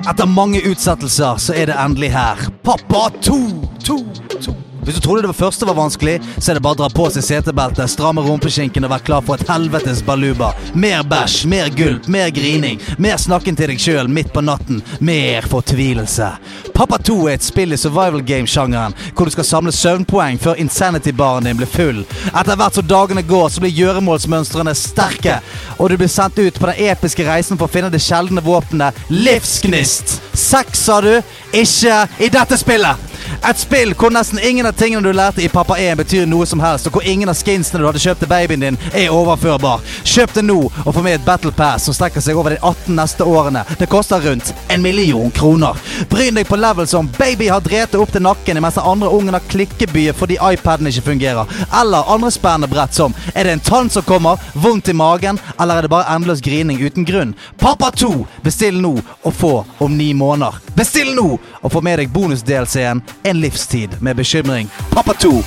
Etter 0.06 0.28
mange 0.30 0.62
utsettelser 0.70 1.40
så 1.42 1.56
er 1.58 1.70
det 1.70 1.76
endelig 1.82 2.12
her. 2.14 2.46
Pappa 2.64 3.08
2! 3.22 3.38
2, 3.84 3.98
2. 4.46 4.54
Hvis 4.88 4.96
du 4.96 5.02
trodde 5.04 5.26
det 5.28 5.36
første 5.36 5.66
var 5.68 5.74
vanskelig, 5.76 6.14
så 6.38 6.48
er 6.48 6.56
det 6.56 6.62
bare 6.64 6.72
å 6.72 6.80
dra 6.80 6.86
på 6.88 7.10
seg 7.12 7.20
setebeltet, 7.26 7.90
stramme 7.92 8.22
rumpeskinken 8.24 8.86
og 8.86 8.92
være 8.94 9.04
klar 9.04 9.24
for 9.26 9.36
et 9.36 9.50
helvetes 9.52 9.98
baluba. 10.00 10.54
Mer 10.72 11.02
bæsj, 11.04 11.42
mer 11.52 11.68
gulp, 11.76 12.06
mer 12.08 12.30
grining, 12.32 12.80
mer 12.96 13.18
snakken 13.20 13.58
til 13.58 13.68
deg 13.68 13.82
sjøl 13.84 14.08
midt 14.08 14.30
på 14.32 14.40
natten, 14.46 14.80
mer 15.04 15.44
fortvilelse. 15.52 16.30
Pappa 16.72 16.96
2 17.04 17.18
er 17.26 17.36
et 17.36 17.44
spill 17.44 17.76
i 17.76 17.80
survival 17.82 18.24
game-sjangeren, 18.24 18.96
hvor 19.12 19.28
du 19.28 19.34
skal 19.34 19.48
samle 19.50 19.74
søvnpoeng 19.76 20.40
før 20.40 20.56
insanity-baren 20.64 21.50
din 21.50 21.60
blir 21.60 21.68
full. 21.68 22.00
Etter 22.30 22.56
hvert 22.56 22.80
som 22.80 22.88
dagene 22.88 23.26
går, 23.28 23.52
så 23.52 23.60
blir 23.66 23.76
gjøremålsmønstrene 23.76 24.72
sterke, 24.72 25.36
og 25.76 25.92
du 25.92 25.98
blir 26.00 26.08
sendt 26.08 26.40
ut 26.40 26.56
på 26.56 26.72
den 26.72 26.80
episke 26.88 27.28
reisen 27.28 27.60
for 27.60 27.68
å 27.68 27.74
finne 27.76 27.92
det 27.92 28.00
sjeldne 28.06 28.40
våpenet 28.40 29.04
livsgnist. 29.12 30.16
Sex, 30.32 30.86
sa 30.88 31.02
du? 31.04 31.12
Ikke 31.52 32.06
i 32.24 32.32
dette 32.32 32.56
spillet! 32.56 33.17
Et 33.48 33.60
spill 33.60 33.94
hvor 33.98 34.12
nesten 34.14 34.40
ingen 34.42 34.66
av 34.66 34.76
tingene 34.78 35.02
du 35.04 35.12
lærte 35.16 35.42
i 35.44 35.48
Pappa 35.52 35.78
1 35.78 35.98
betyr 36.00 36.26
noe 36.28 36.46
som 36.46 36.60
helst, 36.60 36.88
og 36.88 36.98
hvor 36.98 37.06
ingen 37.06 37.28
av 37.30 37.36
skinsene 37.38 37.80
du 37.82 37.86
hadde 37.88 38.02
kjøpt 38.02 38.24
til 38.24 38.30
babyen 38.30 38.64
din, 38.64 38.78
er 38.92 39.14
overførbar. 39.14 39.82
Kjøp 40.04 40.34
det 40.34 40.44
nå, 40.46 40.58
og 40.84 40.94
få 40.94 41.02
med 41.04 41.18
et 41.18 41.26
Battle 41.26 41.52
Pass 41.52 41.86
som 41.88 41.96
strekker 41.96 42.24
seg 42.24 42.38
over 42.38 42.54
de 42.54 42.60
18 42.60 42.94
neste 42.98 43.26
årene. 43.26 43.64
Det 43.78 43.88
koster 43.90 44.22
rundt 44.24 44.52
en 44.68 44.82
million 44.82 45.30
kroner. 45.30 45.78
Bryn 46.10 46.38
deg 46.38 46.48
på 46.48 46.58
level 46.58 46.88
som 46.90 47.08
baby 47.18 47.48
har 47.52 47.64
drete 47.64 47.98
opp 48.00 48.12
til 48.14 48.24
nakken 48.24 48.60
mens 48.62 48.78
den 48.78 48.88
andre 48.90 49.10
ungen 49.14 49.36
har 49.36 49.44
klikkebye 49.50 50.14
fordi 50.16 50.38
iPaden 50.42 50.90
ikke 50.90 51.06
fungerer. 51.10 51.56
Eller 51.80 52.12
andre 52.14 52.30
spennende 52.34 52.70
brett 52.70 52.94
som 52.94 53.14
Er 53.34 53.44
det 53.44 53.52
en 53.52 53.60
tann 53.60 53.90
som 53.90 54.02
kommer, 54.02 54.38
vondt 54.54 54.88
i 54.88 54.92
magen, 54.92 55.38
eller 55.60 55.78
er 55.78 55.82
det 55.86 55.92
bare 55.92 56.14
endeløs 56.14 56.40
grining 56.42 56.80
uten 56.82 57.04
grunn? 57.04 57.34
Pappa 57.58 57.90
2! 57.90 58.26
Bestill 58.42 58.80
nå 58.80 58.96
og 59.22 59.34
få 59.34 59.52
om 59.78 59.96
ni 59.98 60.12
måneder. 60.14 60.58
Bestill 60.74 61.14
nå 61.14 61.38
og 61.60 61.72
få 61.72 61.82
med 61.84 61.98
deg 62.00 62.12
bonus-DLC-en 62.14 63.02
En 63.24 63.40
livstid 63.40 64.02
med 64.02 64.16
bekymring. 64.16 64.68
Pappa 64.90 65.14
2, 65.14 65.42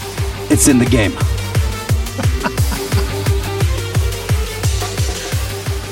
it's 0.49 0.67
in 0.72 0.80
the 0.80 0.89
game. 0.97 1.15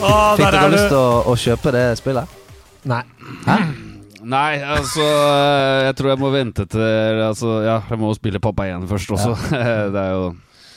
Åh, 0.02 0.36
Fikk 0.38 0.46
dere 0.46 0.64
er 0.64 0.72
lyst 0.74 0.88
til 0.88 0.98
å, 1.00 1.08
å 1.28 1.34
kjøpe 1.40 1.72
det 1.76 1.86
spillet? 2.00 2.36
Nei. 2.88 3.02
Nei, 4.30 4.60
altså 4.64 5.04
Jeg 5.86 5.96
tror 5.96 6.10
jeg 6.12 6.20
må 6.22 6.30
vente 6.32 6.66
til 6.70 7.20
Altså, 7.24 7.60
ja, 7.66 7.78
jeg 7.90 8.00
må 8.00 8.12
spille 8.16 8.40
Pappa 8.44 8.68
1 8.68 8.88
først 8.90 9.12
også. 9.16 9.34
Det 9.96 10.00
er 10.04 10.14
jo 10.16 10.30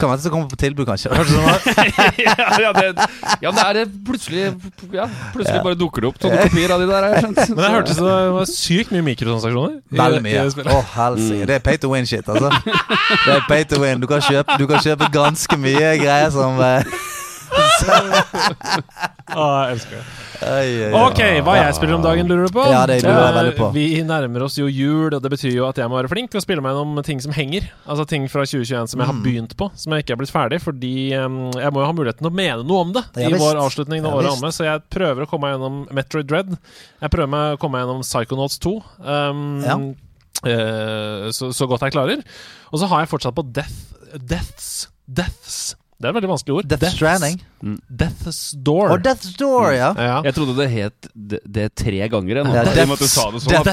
Kan 0.03 0.11
være 0.11 0.23
det 0.25 0.31
kommer 0.35 0.49
på 0.51 0.57
tilbud, 0.59 0.87
kanskje. 0.89 1.13
ja, 1.15 2.35
ja, 2.65 2.71
det, 2.75 2.87
ja, 3.45 3.51
det 3.55 3.63
er 3.69 3.77
det 3.79 3.85
plutselig 4.07 4.49
Ja, 4.97 5.05
plutselig 5.35 5.61
bare 5.63 5.79
dukker 5.79 6.03
det 6.03 6.09
opp 6.11 6.19
sånne 6.25 6.41
kopier 6.49 6.75
av 6.75 6.83
de 6.83 6.89
der. 6.91 7.07
har 7.07 7.15
jeg 7.15 7.23
skjønt. 7.23 7.41
Men 7.53 7.63
det 7.63 7.71
hørte 7.77 7.95
så 7.97 8.07
det 8.09 8.33
var 8.35 8.51
sykt 8.51 8.91
mye 8.97 9.07
mikrotransaksjoner. 9.13 9.77
i- 9.79 10.01
Veldig 10.03 10.19
i 10.19 10.27
mye. 10.27 10.43
det 10.43 10.55
spillet. 10.57 10.75
Å, 10.75 10.83
helsike. 10.97 11.47
Det 11.53 11.55
er 11.61 11.65
pay 11.71 11.79
to 11.85 11.93
win-shit, 11.95 12.27
altså. 12.35 12.51
Det 12.67 13.37
er 13.37 13.47
pay 13.49 13.65
to 13.71 13.79
win. 13.85 14.03
Du 14.03 14.09
kan 14.11 14.21
kjøpe, 14.27 14.59
du 14.59 14.67
kan 14.71 14.83
kjøpe 14.83 15.09
ganske 15.15 15.59
mye 15.63 15.95
greier 16.03 16.35
som 16.35 16.59
eh, 17.53 18.83
Å, 19.33 19.45
jeg 19.65 19.77
elsker 19.77 19.97
det. 19.97 20.89
Ok, 20.99 21.21
hva 21.47 21.55
jeg 21.57 21.75
spiller 21.79 21.95
om 21.97 22.03
dagen, 22.05 22.29
lurer 22.29 22.49
du 22.51 22.53
på? 22.57 22.65
Ja, 22.69 22.83
det 22.91 22.99
lurer 23.01 23.17
jeg 23.17 23.29
Eh, 23.33 23.37
veldig 23.39 23.53
på. 23.57 23.69
Vi 23.77 23.85
nærmer 24.05 24.45
oss 24.45 24.57
jo 24.59 24.67
jul, 24.69 25.15
og 25.15 25.23
det 25.25 25.31
betyr 25.33 25.55
jo 25.55 25.65
at 25.69 25.79
jeg 25.81 25.89
må 25.89 25.97
være 26.01 26.11
flink 26.11 26.35
å 26.37 26.43
spille 26.43 26.61
meg 26.65 26.75
gjennom 26.75 27.01
ting 27.07 27.23
som 27.25 27.33
henger. 27.37 27.69
Altså 27.87 28.05
ting 28.11 28.27
fra 28.33 28.45
2021 28.45 28.91
som 28.93 29.01
jeg 29.01 29.09
har 29.09 29.17
Mm. 29.17 29.23
begynt 29.25 29.55
på, 29.57 29.71
som 29.79 29.93
jeg 29.95 30.05
ikke 30.05 30.13
er 30.17 30.21
blitt 30.21 30.35
ferdig. 30.35 30.61
Fordi 30.65 30.93
um, 31.17 31.39
jeg 31.57 31.73
må 31.73 31.81
jo 31.81 31.89
ha 31.89 31.93
muligheten 31.97 32.27
til 32.27 32.33
å 32.33 32.35
mene 32.43 32.67
noe 32.67 32.81
om 32.85 32.93
det 32.93 33.05
Ja, 33.17 33.29
i 33.29 33.33
visst. 33.33 33.45
vår 33.45 33.61
avslutning 33.63 34.03
når 34.05 34.19
året 34.19 34.27
er 34.29 34.37
omme. 34.37 34.53
Så 34.53 34.65
jeg 34.69 34.83
prøver 34.93 35.25
å 35.25 35.29
komme 35.31 35.49
meg 35.49 35.57
gjennom 35.57 35.81
Metroid 35.97 36.27
Dread. 36.29 36.57
Jeg 37.01 37.11
prøver 37.15 37.29
meg 37.33 37.57
å 37.57 37.61
komme 37.63 37.79
meg 37.79 37.87
gjennom 37.87 38.03
Psychonauts 38.05 38.59
2. 38.59 38.75
Um, 39.01 39.63
Ja. 39.65 39.79
eh, 40.45 41.31
så, 41.33 41.53
så 41.55 41.69
godt 41.71 41.87
jeg 41.87 41.93
klarer. 41.95 42.21
Og 42.73 42.81
så 42.83 42.89
har 42.91 43.01
jeg 43.07 43.13
fortsatt 43.15 43.35
på 43.39 43.47
Death 43.53 43.95
Deaths 44.19 44.89
Deaths 45.09 45.75
Det 46.03 46.09
er 46.09 46.11
et 46.11 46.17
veldig 46.19 46.29
vanskelig 46.33 46.55
ord. 46.57 46.67
Death 46.67 46.89
Stranding. 46.97 47.37
Death's 47.87 48.39
Door. 48.67 48.91
Og 48.97 49.05
Death's 49.05 49.37
Door, 49.39 49.69
ja. 49.77 49.91
ja. 49.95 50.17
Jeg 50.27 50.35
trodde 50.35 50.57
det 50.59 50.67
het 50.73 51.07
det, 51.15 51.39
det 51.47 51.67
tre 51.79 52.09
ganger. 52.11 52.41
Jeg. 52.41 52.55
Ja, 52.57 52.65
deaths, 52.67 52.91
at 52.97 53.05
du 53.05 53.07
sa 53.13 53.27
det 53.31 53.43
sånn. 53.45 53.55
at- 53.61 53.69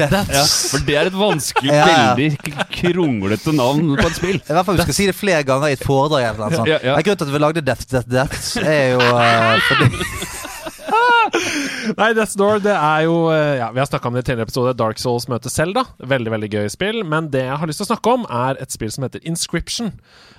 Deaths. 0.00 0.32
Ja, 0.32 0.44
for 0.72 0.86
det 0.88 0.96
er 0.96 1.10
et 1.10 1.18
vanskelig, 1.20 1.74
Ja, 1.76 1.84
ja. 1.90 2.14
veldig 2.16 2.64
kronglete 2.78 3.52
navn 3.52 3.92
på 4.00 4.06
et 4.08 4.16
spill. 4.16 4.40
I 4.40 4.56
hvert 4.56 4.64
fall 4.70 4.80
vi 4.80 4.86
skal 4.88 4.98
si 5.02 5.10
det 5.12 5.16
flere 5.20 5.44
ganger 5.44 5.68
i 5.68 5.76
et 5.76 5.84
foredrag. 5.84 6.30
Eller 6.30 6.40
noe 6.46 6.62
sånt. 6.62 6.72
Ja, 6.72 6.80
ja. 6.82 6.96
Grunnen 6.96 7.20
til 7.20 7.28
at 7.28 7.34
vi 7.36 7.42
lagde 7.44 7.66
Death 7.68 7.84
Death 7.92 8.08
Death, 8.08 8.56
er 8.64 8.94
jo 8.94 9.04
uh, 9.04 9.60
fordi 9.68 10.48
Nei, 11.98 12.10
Death's 12.16 12.36
Door, 12.38 12.60
det 12.64 12.72
er 12.74 13.04
jo 13.06 13.16
eh, 13.32 13.56
Ja, 13.60 13.70
Vi 13.74 13.80
har 13.82 13.88
snakka 13.88 14.10
om 14.10 14.16
det 14.16 14.24
i 14.24 14.28
tidligere 14.30 14.48
episode. 14.48 14.74
Dark 14.78 15.00
Souls 15.02 15.28
møter 15.30 15.52
Zelda. 15.52 15.84
Veldig 15.98 16.32
veldig 16.34 16.50
gøy 16.52 16.70
spill. 16.72 17.02
Men 17.08 17.30
det 17.32 17.44
jeg 17.46 17.58
har 17.62 17.70
lyst 17.70 17.82
til 17.82 17.88
å 17.88 17.90
snakke 17.92 18.14
om, 18.18 18.26
er 18.28 18.60
et 18.62 18.74
spill 18.74 18.92
som 18.94 19.06
heter 19.06 19.24
Inscription. 19.28 19.92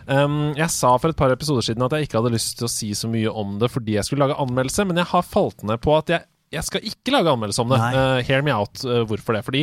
Um, 0.08 0.52
jeg 0.58 0.70
sa 0.74 0.96
for 0.98 1.14
et 1.14 1.20
par 1.20 1.34
episoder 1.34 1.66
siden 1.66 1.86
at 1.86 1.96
jeg 1.96 2.08
ikke 2.10 2.20
hadde 2.20 2.34
lyst 2.36 2.58
til 2.60 2.68
å 2.68 2.74
si 2.74 2.92
så 2.98 3.10
mye 3.12 3.32
om 3.32 3.58
det 3.62 3.70
fordi 3.72 3.96
jeg 4.00 4.08
skulle 4.08 4.26
lage 4.26 4.40
anmeldelse, 4.42 4.86
men 4.90 5.00
jeg 5.00 5.10
har 5.14 5.28
falt 5.28 5.64
ned 5.68 5.82
på 5.84 5.96
at 6.00 6.14
jeg 6.16 6.28
jeg 6.52 6.68
skal 6.68 6.84
ikke 6.84 7.14
lage 7.16 7.32
anmeldelse 7.32 7.64
om 7.64 7.70
det. 7.72 7.78
Uh, 7.80 8.18
hear 8.28 8.42
me 8.44 8.52
out. 8.52 8.82
uh, 8.84 9.06
hvorfor 9.08 9.38
det? 9.38 9.46
Fordi 9.48 9.62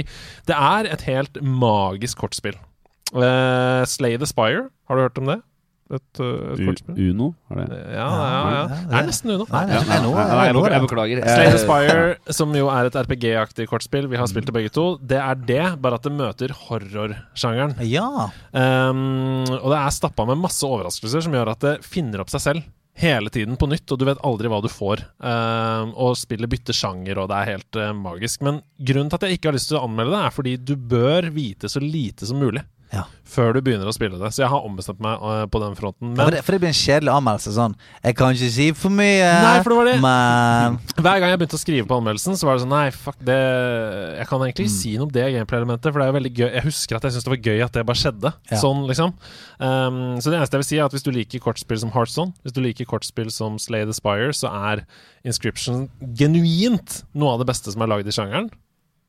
det 0.48 0.56
er 0.56 0.88
et 0.88 1.02
helt 1.04 1.36
magisk 1.44 2.22
kortspill. 2.22 2.56
Uh, 3.12 3.84
Slay 3.84 4.16
the 4.16 4.24
Spire, 4.28 4.70
har 4.88 4.96
du 4.96 5.04
hørt 5.04 5.20
om 5.20 5.28
det? 5.28 5.36
Et, 5.88 6.20
uh, 6.20 6.52
et 6.52 6.60
kortspill? 6.66 6.96
Uno? 7.14 7.30
Er 7.48 7.62
det? 7.62 7.76
Ja, 7.96 8.06
ja, 8.12 8.40
ja. 8.52 8.64
Det 8.68 8.96
er 8.98 9.06
nesten 9.08 9.32
Uno. 9.32 9.46
Nei, 9.48 9.62
det 9.70 9.78
er 9.78 9.86
er 9.88 10.48
jeg, 10.50 10.56
jeg 10.74 10.84
beklager. 10.84 11.22
Slay 11.24 11.48
the 11.48 11.54
Eh, 11.54 11.62
Spire, 11.62 12.34
som 12.36 12.52
jo 12.56 12.68
er 12.72 12.90
et 12.90 12.98
RPG-aktig 12.98 13.68
kortspill, 13.70 14.08
vi 14.12 14.20
har 14.20 14.28
spilt 14.28 14.50
det 14.50 14.56
begge 14.56 14.72
to, 14.74 14.86
det 15.00 15.16
er 15.22 15.40
det, 15.48 15.62
bare 15.80 15.96
at 15.96 16.04
det 16.04 16.12
møter 16.12 16.52
horrorsjangeren. 16.66 17.78
Ja. 17.88 18.28
Um, 18.52 19.48
og 19.48 19.70
det 19.72 19.80
er 19.80 19.96
stappa 19.96 20.28
med 20.28 20.42
masse 20.44 20.68
overraskelser 20.68 21.24
som 21.24 21.38
gjør 21.38 21.54
at 21.54 21.64
det 21.64 21.74
finner 21.88 22.20
opp 22.20 22.36
seg 22.36 22.44
selv 22.44 22.68
hele 22.98 23.30
tiden 23.32 23.56
på 23.56 23.68
nytt, 23.70 23.88
og 23.94 24.00
du 24.00 24.08
vet 24.08 24.20
aldri 24.26 24.50
hva 24.50 24.60
du 24.60 24.68
får. 24.68 25.06
Uh, 25.22 25.88
og 25.94 26.18
spillet 26.18 26.50
bytter 26.50 26.76
sjanger, 26.76 27.22
og 27.22 27.30
det 27.30 27.38
er 27.38 27.52
helt 27.54 27.78
uh, 27.80 27.92
magisk. 27.96 28.42
Men 28.44 28.60
grunnen 28.76 29.08
til 29.08 29.20
at 29.22 29.28
jeg 29.28 29.38
ikke 29.38 29.52
har 29.52 29.56
lyst 29.56 29.72
til 29.72 29.80
å 29.80 29.86
anmelde 29.86 30.16
det, 30.16 30.24
er 30.26 30.34
fordi 30.36 30.58
du 30.60 30.74
bør 30.76 31.30
vite 31.32 31.70
så 31.72 31.80
lite 31.80 32.28
som 32.28 32.42
mulig 32.42 32.66
Ja. 32.92 33.02
før 33.28 33.52
du 33.52 33.60
begynner 33.60 33.88
å 33.90 33.92
spille 33.92 34.16
det. 34.16 34.30
Så 34.32 34.40
jeg 34.40 34.48
har 34.48 34.64
ombestemt 34.64 35.00
meg 35.04 35.20
uh, 35.20 35.42
på 35.50 35.60
den 35.60 35.74
fronten. 35.76 36.14
Ja, 36.16 36.24
for, 36.24 36.32
det, 36.32 36.40
for 36.46 36.54
det 36.56 36.60
blir 36.62 36.70
en 36.70 36.78
kjedelig 36.78 37.12
anmeldelse. 37.12 37.52
Sånn 37.52 37.74
Jeg 38.00 38.16
kan 38.16 38.32
ikke 38.32 38.50
si 38.54 38.68
for 38.78 38.94
mye, 38.94 39.26
Nei, 39.44 39.58
for 39.64 39.74
det 39.74 39.78
var 39.78 39.90
det. 39.90 39.96
men 40.04 40.78
Hver 41.04 41.20
gang 41.20 41.32
jeg 41.34 41.40
begynte 41.42 41.58
å 41.58 41.62
skrive 41.62 41.88
på 41.90 41.98
anmeldelsen, 42.00 42.38
så 42.40 42.48
var 42.48 42.56
det 42.56 42.64
sånn 42.64 42.72
Nei, 42.72 42.86
fuck 42.94 43.18
det 43.28 43.38
Jeg 43.38 44.28
kan 44.30 44.44
egentlig 44.46 44.68
ikke 44.68 44.76
si 44.78 44.94
noe 44.96 45.08
om 45.08 45.12
det 45.14 45.26
gameplay-elementet, 45.36 45.90
for 45.90 46.00
det 46.00 46.06
er 46.06 46.12
jo 46.12 46.18
veldig 46.18 46.32
gøy. 46.32 46.48
Jeg 46.48 46.66
husker 46.68 46.98
at 46.98 47.08
jeg 47.08 47.16
syntes 47.16 47.28
det 47.28 47.34
var 47.34 47.42
gøy 47.50 47.64
at 47.66 47.76
det 47.76 47.84
bare 47.90 48.02
skjedde. 48.04 48.32
Ja. 48.52 48.60
Sånn, 48.62 48.84
liksom. 48.88 49.12
Um, 49.58 50.00
så 50.22 50.32
det 50.32 50.38
eneste 50.40 50.56
jeg 50.56 50.64
vil 50.64 50.70
si, 50.70 50.78
er 50.78 50.86
at 50.88 50.96
hvis 50.96 51.04
du 51.04 51.12
liker 51.14 51.42
kortspill 51.44 51.82
som 51.82 51.92
Heartstone, 51.94 52.32
hvis 52.46 52.56
du 52.56 52.62
liker 52.64 52.88
kortspill 52.88 53.28
som 53.34 53.60
Slay 53.62 53.84
the 53.88 53.96
Spire, 53.96 54.32
så 54.36 54.52
er 54.70 54.86
Inscription 55.28 55.88
genuint 56.16 57.02
noe 57.12 57.34
av 57.34 57.42
det 57.42 57.48
beste 57.50 57.74
som 57.74 57.84
er 57.84 57.92
lagd 57.92 58.08
i 58.08 58.14
sjangeren. 58.14 58.48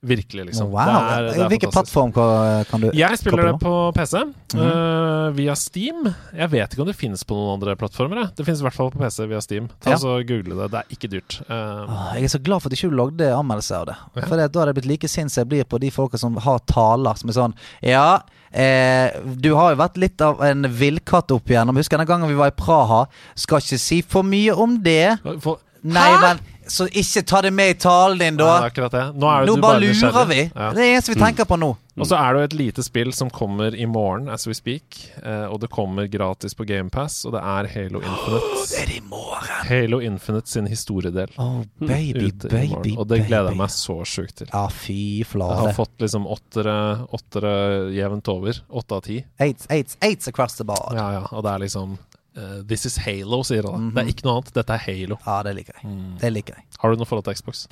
Virkelig, 0.01 0.45
liksom. 0.47 0.69
wow. 0.71 0.85
Det 0.85 0.91
er, 0.95 1.25
det 1.27 1.41
er 1.43 1.49
Hvilken 1.51 1.71
plattform 1.73 2.11
kan, 2.15 2.79
du 2.79 2.85
Jeg 2.95 3.17
spiller 3.19 3.49
det 3.49 3.55
på 3.59 3.71
PC, 3.97 4.21
Mhm. 4.55 4.61
uh, 4.63 5.29
via 5.35 5.53
Steam. 5.59 6.07
Jeg 6.33 6.49
vet 6.53 6.71
ikke 6.71 6.81
om 6.81 6.87
det 6.87 6.95
finnes 6.95 7.23
på 7.27 7.35
noen 7.35 7.57
andre 7.59 7.75
plattformer. 7.75 8.21
Jeg. 8.23 8.29
Det 8.37 8.45
finnes 8.47 8.61
i 8.61 8.63
hvert 8.63 8.77
fall 8.77 8.91
på 8.93 9.01
PC 9.03 9.27
via 9.27 9.41
Steam. 9.43 9.67
Ta 9.83 9.91
Ja. 9.91 9.97
så 9.97 10.15
Google 10.25 10.55
det. 10.55 10.69
Det 10.71 10.79
er 10.79 10.95
ikke 10.95 11.09
dyrt. 11.11 11.41
Uh, 11.49 12.15
Jeg 12.15 12.23
er 12.23 12.27
så 12.31 12.39
glad 12.41 12.61
for 12.61 12.69
at 12.71 12.77
ikke 12.79 12.89
du 12.89 12.95
lagde 12.95 13.27
anmeldelse 13.35 13.75
av 13.75 13.85
det. 13.91 13.95
Ja. 14.15 14.21
For 14.25 14.35
det, 14.37 14.51
da 14.53 14.59
hadde 14.63 14.67
jeg 14.73 14.75
blitt 14.79 14.91
like 14.93 15.07
sint 15.11 15.31
som 15.31 15.41
jeg 15.43 15.49
blir 15.49 15.63
på 15.65 15.79
de 15.83 15.91
folka 15.91 16.17
som 16.17 16.37
har 16.37 16.59
taler 16.65 17.13
som 17.19 17.29
er 17.29 17.33
sånn 17.33 17.53
Ja, 17.83 18.21
eh, 18.53 19.11
du 19.35 19.53
har 19.55 19.75
jo 19.75 19.81
vært 19.83 19.97
litt 19.97 20.21
av 20.21 20.39
en 20.41 20.63
villkatt 20.63 21.29
opp 21.35 21.45
igjennom. 21.51 21.75
Husker 21.75 21.97
den 21.97 22.07
gangen 22.07 22.29
vi 22.29 22.35
var 22.39 22.47
i 22.47 22.55
Praha. 22.55 23.05
Skal 23.35 23.59
ikke 23.59 23.77
si 23.77 24.01
for 24.01 24.23
mye 24.23 24.55
om 24.55 24.81
det. 24.81 25.19
for, 25.41 25.59
Nei, 25.83 26.09
Hæ? 26.11 26.21
men 26.21 26.39
så 26.71 26.87
ikke 26.87 27.23
ta 27.27 27.41
det 27.45 27.51
med 27.53 27.75
i 27.75 27.77
talen 27.81 28.17
din, 28.21 28.37
Nei, 28.37 28.43
det 28.43 28.47
da. 28.47 28.55
er 28.61 28.69
akkurat 28.71 28.95
det. 28.95 29.05
Nå, 29.19 29.29
er 29.29 29.45
det 29.45 29.49
Nå 29.51 29.55
du 29.55 29.61
bare 29.61 29.79
nysgjerrig. 29.83 30.13
lurer 30.13 30.25
vi. 30.31 30.41
Ja. 30.47 30.49
Det 30.55 30.67
er 30.69 30.79
det 30.79 30.89
eneste 30.93 31.13
vi 31.15 31.19
tenker 31.21 31.49
på 31.49 31.57
nå. 31.59 31.69
Og 31.99 32.07
så 32.07 32.15
er 32.15 32.31
det 32.33 32.39
jo 32.39 32.47
et 32.47 32.53
lite 32.55 32.83
spill 32.85 33.09
som 33.11 33.29
kommer 33.33 33.75
i 33.75 33.85
morgen, 33.89 34.29
as 34.31 34.47
we 34.47 34.53
speak. 34.55 34.99
Eh, 35.19 35.45
og 35.51 35.59
det 35.59 35.67
kommer 35.73 36.07
gratis 36.07 36.55
på 36.55 36.63
GamePass, 36.69 37.25
og 37.27 37.35
det 37.35 37.41
er 37.43 37.67
Halo 37.73 37.99
Infinite. 37.99 38.51
Det 38.69 38.79
er 38.79 38.85
det 38.87 38.97
i 39.01 39.03
morgen. 39.09 39.65
Halo 39.67 39.99
Infinite 39.99 40.47
sin 40.47 40.69
historiedel. 40.71 41.33
Oh, 41.37 41.61
baby, 41.79 42.31
baby, 42.31 42.69
morgen. 42.71 42.97
Og 42.97 43.09
det 43.11 43.25
gleder 43.27 43.51
jeg 43.51 43.59
meg 43.59 43.73
så 43.75 43.97
sjukt 44.07 44.37
til. 44.39 44.51
Ja, 44.53 44.67
fy 44.71 44.99
Jeg 45.19 45.41
har 45.41 45.73
fått 45.75 45.99
liksom 45.99 46.27
åttere, 46.27 46.77
åttere 47.11 47.53
jevnt 47.95 48.31
over. 48.31 48.61
Åtte 48.69 48.95
av 48.95 49.01
ti. 49.01 49.19
Eights, 49.39 49.67
eights, 49.69 49.97
eights 50.01 50.27
across 50.31 50.55
the 50.55 50.63
board. 50.63 50.95
Ja, 50.95 51.11
ja. 51.19 51.25
Og 51.31 51.43
det 51.43 51.51
er 51.51 51.65
liksom 51.67 51.97
eh, 52.39 52.59
This 52.69 52.87
is 52.89 52.99
Halo, 53.03 53.41
sier 53.47 53.67
han. 53.69 53.91
Det 53.95 54.03
er 54.03 54.13
ikke 54.13 54.27
noe 54.27 54.39
annet. 54.39 54.53
Dette 54.55 54.77
er 54.77 54.85
Halo. 54.87 55.19
Ja, 55.25 55.41
det 55.47 55.57
liker 55.59 55.75
jeg. 55.79 55.89
Mm. 55.89 56.13
Det 56.21 56.31
liker 56.35 56.59
jeg. 56.59 56.69
Har 56.79 56.93
du 56.93 57.01
noe 57.01 57.09
forhold 57.09 57.27
til 57.27 57.37
Xbox? 57.39 57.67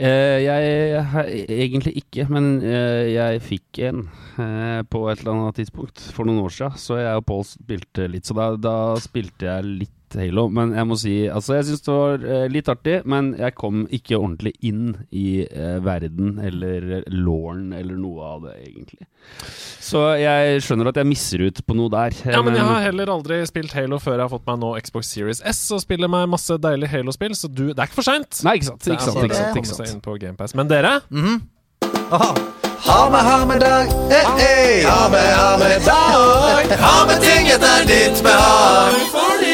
Uh, 0.00 0.38
jeg 0.40 1.00
har 1.12 1.26
egentlig 1.28 1.92
ikke, 1.98 2.24
men 2.30 2.60
uh, 2.62 3.04
jeg 3.10 3.40
fikk 3.42 3.80
en 3.88 4.04
eh, 4.38 4.80
på 4.86 5.00
et 5.10 5.20
eller 5.20 5.34
annet 5.34 5.58
tidspunkt 5.58 6.04
for 6.14 6.28
noen 6.28 6.44
år 6.44 6.54
siden. 6.54 6.78
Så 6.78 7.00
jeg 7.00 7.18
og 7.18 7.26
Pål 7.28 7.42
spilte 7.50 8.06
litt, 8.08 8.28
så 8.28 8.36
da, 8.38 8.52
da 8.56 8.76
spilte 9.02 9.48
jeg 9.50 9.66
litt 9.82 9.96
Halo. 10.18 10.46
Men 10.52 10.74
jeg 10.74 10.88
må 10.88 10.96
si 10.98 11.14
Altså, 11.30 11.56
jeg 11.58 11.68
syns 11.68 11.84
det 11.86 11.94
var 11.94 12.24
eh, 12.24 12.46
litt 12.52 12.70
artig, 12.72 12.96
men 13.08 13.32
jeg 13.38 13.54
kom 13.58 13.84
ikke 13.92 14.18
ordentlig 14.18 14.54
inn 14.66 14.94
i 15.14 15.42
eh, 15.46 15.78
verden 15.84 16.38
eller 16.42 17.04
lauren 17.12 17.70
eller 17.76 17.98
noe 18.00 18.32
av 18.34 18.48
det, 18.48 18.56
egentlig. 18.66 19.06
Så 19.80 20.02
jeg 20.20 20.62
skjønner 20.64 20.90
at 20.90 20.98
jeg 21.00 21.08
misser 21.08 21.44
ut 21.46 21.62
på 21.66 21.76
noe 21.78 21.92
der. 21.92 22.16
Ja, 22.24 22.42
men 22.44 22.56
jeg 22.56 22.66
har 22.66 22.82
heller 22.88 23.12
aldri 23.14 23.40
spilt 23.48 23.74
Halo 23.76 24.00
før 24.02 24.18
jeg 24.18 24.26
har 24.26 24.32
fått 24.32 24.48
meg 24.48 24.60
nå 24.62 24.72
Xbox 24.80 25.12
Series 25.14 25.42
S 25.46 25.62
og 25.76 25.84
spiller 25.84 26.10
meg 26.10 26.28
masse 26.32 26.56
deilige 26.62 26.92
Halo-spill, 26.94 27.36
så 27.38 27.50
du, 27.50 27.70
det 27.70 27.78
er 27.78 27.90
ikke 27.90 28.00
for 28.00 28.10
seint. 28.10 28.42
Nei, 28.46 28.58
ikke 28.58 28.72
sant. 28.72 28.88
Ikke 28.88 29.06
sant, 29.06 29.24
ikke 29.24 29.40
sant, 29.40 29.60
ikke 29.62 29.74
sant. 29.74 29.94
inn 29.94 30.04
på 30.04 30.16
GamePass. 30.20 30.56
Men 30.58 30.70
dere, 30.70 30.98
Aha. 32.10 32.32
Ha 32.80 33.10
med, 33.10 33.20
ha 33.20 33.46
med 33.46 33.60
dag, 33.60 33.86
hey, 34.08 34.24
hey. 34.40 34.84
Ha 34.84 35.08
med, 35.12 35.28
ha 35.36 35.58
med 35.58 35.84
dag. 35.84 36.76
Ha 36.80 37.06
med 37.06 37.20
ting 37.20 37.52
etter 37.52 37.84
ditt 37.86 38.24
behag. 38.24 39.49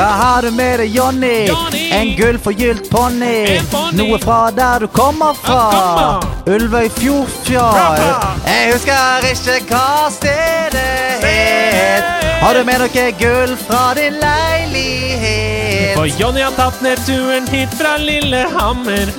Hva 0.00 0.12
har 0.16 0.42
du 0.42 0.50
med 0.50 0.78
deg, 0.80 0.94
Jonny? 0.96 1.46
Johnny. 1.46 1.90
En 1.92 2.14
gullforgylt 2.16 2.86
ponni. 2.90 3.32
gylt 3.50 3.70
ponni. 3.70 3.98
Noe 3.98 4.18
fra 4.22 4.38
der 4.50 4.80
du 4.80 4.86
kommer 4.88 5.34
fra. 5.36 6.20
Ulvøy 6.48 6.88
Fjordfjord. 6.96 8.00
Jeg 8.46 8.72
husker 8.72 9.28
ikke 9.28 9.58
hva 9.68 10.08
stedet 10.14 10.86
het. 11.26 12.08
Har 12.40 12.56
du 12.56 12.64
med 12.64 12.80
noe 12.80 13.04
gull 13.20 13.52
fra 13.66 13.90
din 14.00 14.16
leilighet? 14.24 15.92
for 16.00 16.08
Jonny 16.16 16.40
har 16.40 16.56
tatt 16.56 16.80
ned 16.80 16.96
turen 17.04 17.44
hit 17.52 17.76
fra 17.76 17.98
Lillehammer. 18.00 19.12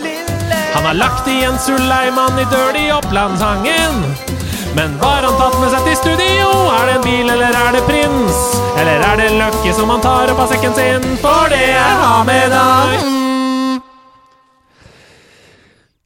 Han 0.73 0.85
har 0.89 0.97
lagt 0.97 1.29
igjen 1.29 1.61
Suleiman 1.61 2.41
i 2.41 2.49
Dirty 2.49 2.89
Opplandstangen. 2.97 4.30
Men 4.75 4.93
hva 5.01 5.09
har 5.17 5.25
han 5.27 5.35
tatt 5.39 5.57
med 5.59 5.73
seg 5.73 5.87
til 5.87 5.97
studio? 5.99 6.45
Er 6.71 6.85
det 6.87 6.93
en 6.99 7.03
bil, 7.03 7.31
eller 7.33 7.57
er 7.59 7.73
det 7.75 7.81
prins? 7.89 8.37
Eller 8.79 9.03
er 9.03 9.17
det 9.19 9.27
Løkke 9.35 9.73
som 9.75 9.91
han 9.91 10.03
tar 10.03 10.31
opp 10.31 10.39
av 10.45 10.53
sekken 10.53 10.75
sin? 10.77 11.07
For 11.23 11.51
det 11.51 11.59
er 11.75 11.97
ha 11.99 12.13
med 12.27 12.53
dag. 12.55 12.95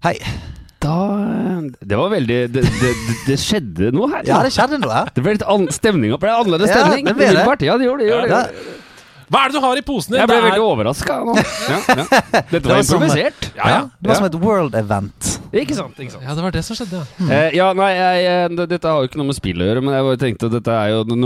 Hei. 0.06 0.16
Da 0.86 0.96
Det 1.82 1.98
var 1.98 2.12
veldig 2.14 2.36
Det, 2.54 2.62
det, 2.62 2.90
det, 3.26 3.38
skjedde 3.42 3.90
noe 3.96 4.10
her. 4.12 4.26
Ja, 4.28 4.42
det 4.46 4.52
skjedde 4.54 4.78
noe 4.82 4.94
her. 4.94 5.14
Det 5.16 5.24
ble 5.26 5.38
litt 5.38 5.46
an 5.50 5.70
stemning. 5.74 6.12
Det 6.14 6.20
ble 6.22 6.34
annerledes 6.34 6.70
Ja, 6.74 6.82
stemning. 6.84 7.06
det 7.08 7.16
ble 7.16 7.26
det. 7.26 7.32
Umiddelbart. 7.32 7.66
Ja, 7.66 7.78
det 7.82 7.88
gjorde 7.88 8.04
det. 8.04 8.10
Gjorde 8.12 8.28
det. 8.34 8.74
Hva 9.32 9.42
er 9.46 9.50
det 9.52 9.58
du 9.58 9.64
har 9.64 9.80
i 9.80 9.84
posen 9.86 10.14
din? 10.14 10.20
Jeg 10.22 10.30
ble 10.30 10.38
veldig 10.46 10.66
overraska 10.66 11.18
nå. 11.26 11.34
Ja, 11.72 11.80
ja. 11.90 12.06
Dette 12.52 12.62
var 12.68 12.76
var 12.76 12.84
som- 12.86 13.02
improvisert. 13.02 13.48
Ja, 13.58 13.70
ja. 13.72 13.82
Det 14.00 14.12
var 14.12 14.20
som 14.22 14.28
et 14.30 14.38
world 14.42 14.76
event. 14.78 15.32
Ikke 15.56 15.76
sant? 15.78 15.98
ikke 15.98 16.12
sant 16.14 16.24
Ja, 16.28 16.36
det 16.38 16.44
var 16.46 16.52
det 16.56 16.64
som 16.68 16.78
skjedde, 16.78 17.02
ja. 17.02 17.28
Eh, 17.32 17.56
ja, 17.58 17.72
nei, 17.78 17.92
jeg, 17.96 18.24
jeg, 18.28 18.58
dette 18.70 18.92
har 18.92 19.02
jo 19.02 19.10
ikke 19.10 19.22
noe 19.22 19.30
med 19.32 19.38
spill 19.40 19.62
å 19.64 19.70
gjøre, 19.70 19.82
men 19.86 19.96
jeg 19.98 20.08
bare 20.10 20.22
tenkte 20.26 20.50
at 20.52 20.58
dette 20.60 20.76
er 20.82 20.94
jo 20.94 21.04
det 21.08 21.18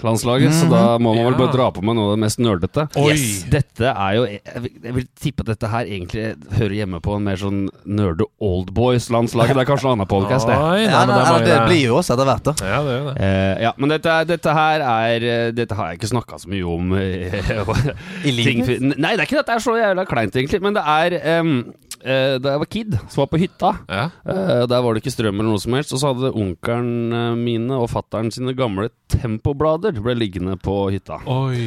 nerdelandslaget, 0.00 0.52
så 0.56 0.68
da 0.70 0.98
må 0.98 1.14
man 1.14 1.24
vel 1.24 1.32
Ja. 1.34 1.38
bare 1.38 1.52
dra 1.52 1.70
på 1.70 1.82
med 1.84 1.96
noe 1.96 2.10
av 2.10 2.16
det 2.16 2.20
mest 2.24 2.38
nerdete. 2.40 2.88
Oi. 2.96 3.12
Yes. 3.12 3.42
Dette 3.50 3.84
er 3.92 4.14
jo 4.16 4.24
jeg 4.26 4.62
vil, 4.62 4.70
jeg 4.82 4.94
vil 4.94 5.06
tippe 5.20 5.40
at 5.40 5.46
dette 5.52 5.68
her 5.68 5.84
egentlig 5.84 6.36
hører 6.56 6.74
hjemme 6.74 7.00
på 7.02 7.16
en 7.16 7.24
mer 7.24 7.36
sånn 7.36 7.68
nerde 7.86 8.24
oldboys-landslaget. 8.40 9.54
Det 9.54 9.62
er 9.64 9.68
kanskje 9.70 9.86
en 9.90 9.94
annen 9.98 10.08
podcast, 10.10 10.46
det. 10.48 10.56
Oi, 10.56 10.86
nei, 10.86 10.90
Ja, 10.90 11.04
men 11.06 11.14
det, 11.14 11.26
er 11.26 11.32
var- 11.32 11.44
det 11.44 11.68
blir 11.68 11.84
jo 11.86 11.96
oss 11.98 12.10
etter 12.10 12.24
hvert, 12.24 12.42
da. 12.42 12.54
Ja, 12.66 12.82
det 12.82 12.94
gjør 12.96 13.14
det. 13.14 13.20
Eh, 13.20 13.62
ja, 13.62 13.72
men 13.76 13.88
dette, 13.90 14.06
er- 14.10 14.24
dette 14.24 14.54
her 14.54 14.80
er 14.80 15.22
eh, 15.22 15.50
Dette 15.52 15.74
har 15.74 15.90
jeg 15.90 15.98
ikke 16.00 16.10
snakka 16.14 16.38
så 16.40 16.48
mye 16.48 16.64
om. 16.64 16.92
eh, 16.94 18.24
I 18.24 18.30
livet? 18.30 18.66
ting- 18.66 18.94
Nei, 18.98 19.16
det 19.16 19.20
er 19.20 19.26
ikke 19.26 19.40
at 19.40 19.46
det 19.46 19.56
er 19.56 19.64
så 19.64 19.76
jævla 19.76 20.06
kleint, 20.06 20.32
egentlig. 20.36 20.60
Men 20.62 20.74
det 20.74 20.82
er 20.86 21.38
em, 21.38 21.72
Da 22.00 22.54
jeg 22.54 22.60
var 22.62 22.68
kid, 22.70 22.94
så 23.10 23.20
var 23.20 23.26
jeg 23.26 23.32
på 23.34 23.40
hytta. 23.44 23.70
Ja. 23.90 24.04
Eh, 24.24 24.62
der 24.70 24.82
var 24.84 24.94
det 24.96 25.02
ikke 25.02 25.12
strøm 25.14 25.36
eller 25.40 25.50
noe 25.52 25.60
som 25.62 25.76
helst. 25.76 25.92
Og 25.96 26.00
så 26.02 26.12
hadde 26.12 26.30
onkelen 26.32 27.12
eh, 27.12 27.34
mine 27.40 27.76
og 27.80 27.90
fattern 27.92 28.30
sine 28.34 28.54
gamle 28.56 28.88
Tempoblader 29.10 29.96
ble 30.00 30.14
liggende 30.16 30.54
på 30.62 30.76
hytta. 30.94 31.18
Oi. 31.26 31.60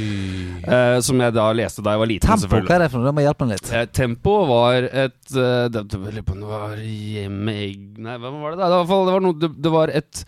Eh, 0.63 0.97
som 1.03 1.19
jeg 1.21 1.35
da 1.35 1.49
leste 1.55 1.83
da 1.85 1.93
jeg 1.95 2.03
var 2.03 2.09
liten, 2.13 2.27
Tempo, 2.27 2.45
selvfølgelig. 2.45 2.69
hva 2.71 2.77
er 2.77 2.85
det 2.85 2.89
for 2.93 3.01
noe? 3.03 3.09
Det 3.11 3.15
må 3.19 3.25
hjelpe 3.27 3.47
meg 3.47 3.57
litt. 3.59 3.71
Eh, 3.75 3.85
Tempo 3.99 4.35
var 4.49 4.89
et 4.89 5.37
eh, 5.37 5.67
det, 5.73 6.25
var 6.47 6.75
hjemme... 6.81 7.57
Nei, 8.07 8.17
hva 8.17 8.33
var 8.39 8.55
det 8.55 8.61
da? 8.63 8.71
Det 8.71 8.77
var, 8.77 8.79
i 8.79 8.83
hvert 8.83 8.91
fall- 8.93 9.07
det 9.09 9.15
var, 9.17 9.25
noe, 9.27 9.39
det, 9.43 9.51
det 9.67 9.73
var 9.73 9.93
et 10.01 10.25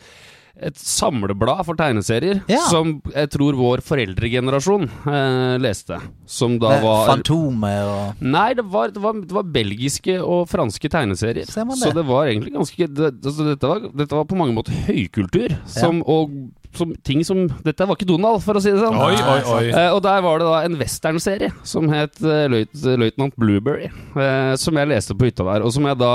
et 0.64 0.77
samleblad 0.80 1.65
for 1.68 1.76
tegneserier 1.76 2.41
Ja. 2.48 2.61
som 2.72 3.02
jeg 3.14 3.30
tror 3.34 3.57
vår 3.60 3.82
foreldregenerasjon 3.84 4.86
eh, 4.88 5.57
leste. 5.60 5.98
Som 6.26 6.57
da 6.60 6.77
var 6.82 7.10
Fantomet 7.11 7.82
og 7.91 8.22
Nei, 8.23 8.53
det 8.57 8.65
var, 8.72 8.94
det, 8.95 9.02
var, 9.03 9.14
det 9.19 9.36
var 9.36 9.44
belgiske 9.44 10.15
og 10.23 10.48
franske 10.49 10.90
tegneserier. 10.90 11.45
Ser 11.52 11.65
man 11.68 11.76
Så 11.77 11.91
det? 11.91 11.99
det 12.02 12.06
var 12.07 12.27
egentlig 12.32 12.53
ganske 12.56 12.88
det, 12.88 13.11
altså 13.26 13.49
dette, 13.52 13.68
var, 13.73 13.90
dette 13.94 14.15
var 14.15 14.26
på 14.32 14.40
mange 14.40 14.56
måter 14.56 14.72
høykultur. 14.88 15.57
Som, 15.68 16.02
Og 16.07 16.32
som, 16.77 16.91
ting 17.06 17.23
som 17.27 17.45
Dette 17.65 17.88
var 17.88 17.97
ikke 17.97 18.07
Donald, 18.10 18.41
for 18.45 18.57
å 18.57 18.64
si 18.64 18.73
det 18.73 18.81
sånn. 18.81 18.97
Oi, 18.99 19.15
oi, 19.15 19.39
oi. 19.56 19.64
Eh, 19.72 19.89
og 19.93 20.02
der 20.06 20.22
var 20.26 20.41
det 20.41 20.49
da 20.49 20.61
en 20.68 20.77
westernserie 20.80 21.52
som 21.68 21.89
het 21.93 22.19
uh, 22.23 22.45
Løytnant 22.52 23.35
Blueberry. 23.39 23.89
eh, 24.15 24.53
som 24.61 24.77
jeg 24.80 24.91
leste 24.91 25.18
på 25.18 25.30
hytta 25.30 25.47
der, 25.47 25.65
og 25.65 25.73
som 25.76 25.88
jeg 25.89 25.99
da 26.02 26.14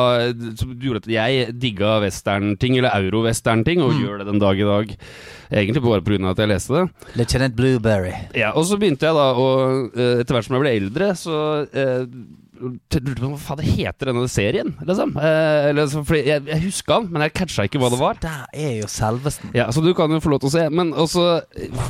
som 0.61 0.73
gjorde 0.81 1.05
at 1.05 1.13
jeg 1.13 1.55
digga 1.61 1.99
westernting, 2.05 2.79
eller 2.79 2.95
euro-western-ting, 3.01 3.83
og 3.85 3.99
gjør 4.01 4.23
det 4.23 4.31
den 4.31 4.43
dag 4.43 4.61
i 4.61 4.69
dag. 4.69 4.97
Egentlig 5.51 5.83
bare 5.83 6.03
pga. 6.07 6.31
at 6.31 6.39
jeg 6.39 6.49
leste 6.53 6.77
det. 6.77 6.85
Lieutenant 7.19 7.57
Blueberry. 7.57 8.13
Ja, 8.39 8.53
og 8.55 8.67
så 8.69 8.79
begynte 8.79 9.09
jeg 9.09 9.17
da 9.17 9.31
å 9.35 9.49
eh, 9.91 10.21
Etter 10.21 10.37
hvert 10.37 10.47
som 10.47 10.57
jeg 10.57 10.65
ble 10.65 10.77
eldre, 10.79 11.11
så 11.19 11.41
eh, 11.67 12.05
lurte 12.61 13.01
på 13.21 13.29
hva 13.31 13.39
faen 13.41 13.61
det 13.61 13.69
heter 13.73 14.11
denne 14.11 14.29
serien, 14.31 14.73
liksom. 14.87 15.15
Eh, 15.17 15.69
eller, 15.71 15.89
så, 15.91 16.03
fordi 16.07 16.23
jeg, 16.29 16.45
jeg 16.51 16.63
huska 16.67 16.99
den, 17.01 17.09
men 17.15 17.25
jeg 17.25 17.35
catcha 17.41 17.67
ikke 17.69 17.81
hva 17.83 17.91
det 17.93 18.01
var. 18.01 18.21
Det 18.21 18.33
er 18.53 18.75
jo 18.81 18.89
selvesten. 18.91 19.53
Ja, 19.57 19.69
Så 19.75 19.83
du 19.85 19.91
kan 19.97 20.13
jo 20.13 20.21
få 20.23 20.33
lov 20.35 20.43
til 20.43 20.51
å 20.51 20.55
se, 20.55 20.65
men 20.75 20.93
også 20.93 21.25
eh, 21.57 21.81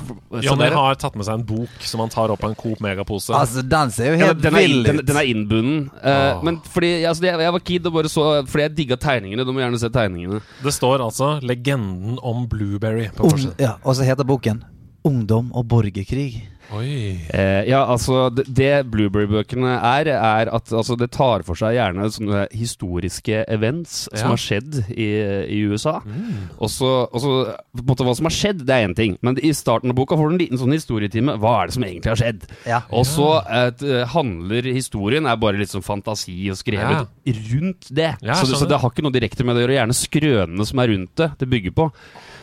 Jonny 0.47 0.70
har 0.74 0.98
tatt 1.01 1.18
med 1.18 1.26
seg 1.28 1.40
en 1.40 1.47
bok 1.48 1.86
som 1.86 2.05
han 2.05 2.12
tar 2.12 2.32
opp 2.34 2.44
av 2.47 2.52
en 2.52 2.59
Coop 2.59 2.82
Megapose. 2.84 3.34
Altså, 3.36 3.64
den 3.66 3.94
ser 3.94 4.12
jo 4.12 4.18
ja, 4.20 4.30
helt 4.30 4.42
den, 4.44 4.55
er, 4.59 4.66
vill 4.66 4.86
ut. 4.86 5.02
den 5.09 5.20
er 5.22 5.32
innbunden. 5.32 5.80
Eh, 6.02 6.20
Åh. 6.36 6.44
Men 6.47 6.60
fordi 6.70 6.92
altså, 7.05 7.26
jeg, 7.28 7.40
jeg 7.47 7.56
var 7.56 7.66
kid 7.72 7.90
og 7.90 7.97
bare 7.98 8.12
så 8.12 8.26
Fordi 8.51 8.66
jeg 8.66 8.76
digga 8.76 8.98
tegningene. 9.01 9.44
Du 9.47 9.52
må 9.55 9.62
gjerne 9.62 9.80
se 9.80 9.90
tegningene. 9.92 10.40
Det 10.64 10.72
står 10.74 11.02
altså 11.05 11.32
'Legenden 11.40 12.18
om 12.22 12.47
Blueberry' 12.51 13.10
på 13.16 13.30
forsiden. 13.30 13.55
ja, 13.59 13.76
og 13.82 13.97
så 13.97 14.06
heter 14.06 14.26
boken 14.28 14.62
'Ungdom 15.06 15.52
og 15.56 15.64
borgerkrig'. 15.70 16.42
Eh, 16.70 17.64
ja, 17.68 17.80
altså 17.90 18.28
Det, 18.34 18.44
det 18.55 18.70
Blueberry-bøkene 18.92 19.72
er, 19.76 20.10
er 20.14 20.51
at 20.55 20.72
altså, 20.72 20.97
det 20.98 21.10
tar 21.16 21.42
for 21.47 21.59
seg 21.59 21.74
gjerne 21.76 22.06
sånne 22.14 22.44
historiske 22.55 23.42
events 23.51 24.05
Ja. 24.12 24.22
som 24.22 24.34
har 24.34 24.40
skjedd 24.40 24.78
i, 24.94 25.09
i 25.51 25.60
USA. 25.70 25.98
Mm. 26.05 26.51
Og 26.60 26.70
så 26.70 26.90
på 27.10 27.82
en 27.82 27.88
måte 27.90 28.06
Hva 28.06 28.14
som 28.16 28.28
har 28.28 28.36
skjedd, 28.36 28.64
det 28.68 28.76
er 28.76 28.86
én 28.88 28.97
ting. 28.97 29.16
Men 29.26 29.38
i 29.42 29.52
starten 29.56 29.92
av 29.92 29.98
boka 29.98 30.18
får 30.18 30.30
du 30.30 30.34
en 30.36 30.42
liten 30.44 30.60
sånn 30.60 30.74
historietime. 30.76 31.36
Hva 31.40 31.56
er 31.62 31.70
det 31.70 31.76
som 31.76 31.86
egentlig 31.88 32.12
har 32.14 32.22
skjedd? 32.22 32.47
Ja. 32.68 32.80
Og 32.94 33.06
så 33.09 33.28
eh, 33.44 34.06
handler 34.14 34.70
historien 34.70 35.26
er 35.26 35.40
bare 35.40 35.60
litt 35.60 35.72
sånn 35.72 35.86
fantasi 35.86 36.38
og 36.52 36.59
skrevet 36.60 37.10
rundt 37.51 37.90
det. 37.90 38.14
Ja, 38.22 38.38
så, 38.38 38.47
det 38.47 38.62
så 38.62 38.70
det 38.70 38.80
har 38.80 38.92
ikke 38.94 39.05
noe 39.06 39.14
direkte 39.14 39.47
med 39.47 39.56
det 39.56 39.64
å 39.64 39.66
gjøre. 39.66 39.78
Gjerne 39.80 39.98
skrønene 39.98 40.66
som 40.70 40.82
er 40.82 40.94
rundt 40.94 41.14
det, 41.20 41.30
det 41.40 41.51
bygger 41.51 41.76
på. 41.76 41.90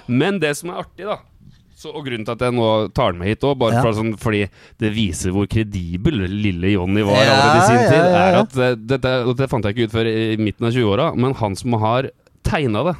Men 0.08 0.40
det 0.44 0.54
som 0.60 0.72
er 0.72 0.84
artig, 0.86 1.08
da 1.08 1.20
så, 1.78 1.92
og 1.94 2.08
grunnen 2.08 2.26
til 2.26 2.34
at 2.34 2.42
jeg 2.48 2.56
nå 2.58 2.68
tar 2.98 3.14
den 3.14 3.20
med 3.22 3.30
hit 3.30 3.44
òg, 3.46 3.58
bare 3.62 3.78
Ja. 3.78 3.82
for 3.86 3.94
sånn, 3.94 4.16
fordi 4.18 4.40
det 4.82 4.90
viser 4.96 5.36
hvor 5.36 5.46
kredibel 5.52 6.24
lille 6.26 6.72
Johnny 6.74 7.04
var 7.06 7.20
Ja, 7.22 7.36
allerede 7.36 7.60
i 7.60 7.68
sin 7.68 7.82
ja, 7.84 7.90
tid, 7.92 8.06
ja, 8.08 8.24
er 8.24 8.38
at 8.42 8.58
eh, 8.58 8.80
dette, 8.94 9.12
det 9.38 9.50
fant 9.52 9.68
jeg 9.68 9.76
ikke 9.78 9.90
ut 9.92 9.98
før 10.00 10.10
i 10.10 10.38
midten 10.42 10.66
av 10.66 10.74
20-åra, 10.74 11.12
men 11.16 11.36
han 11.38 11.56
som 11.60 11.78
har 11.84 12.10
tegna 12.48 12.82
det, 12.90 12.96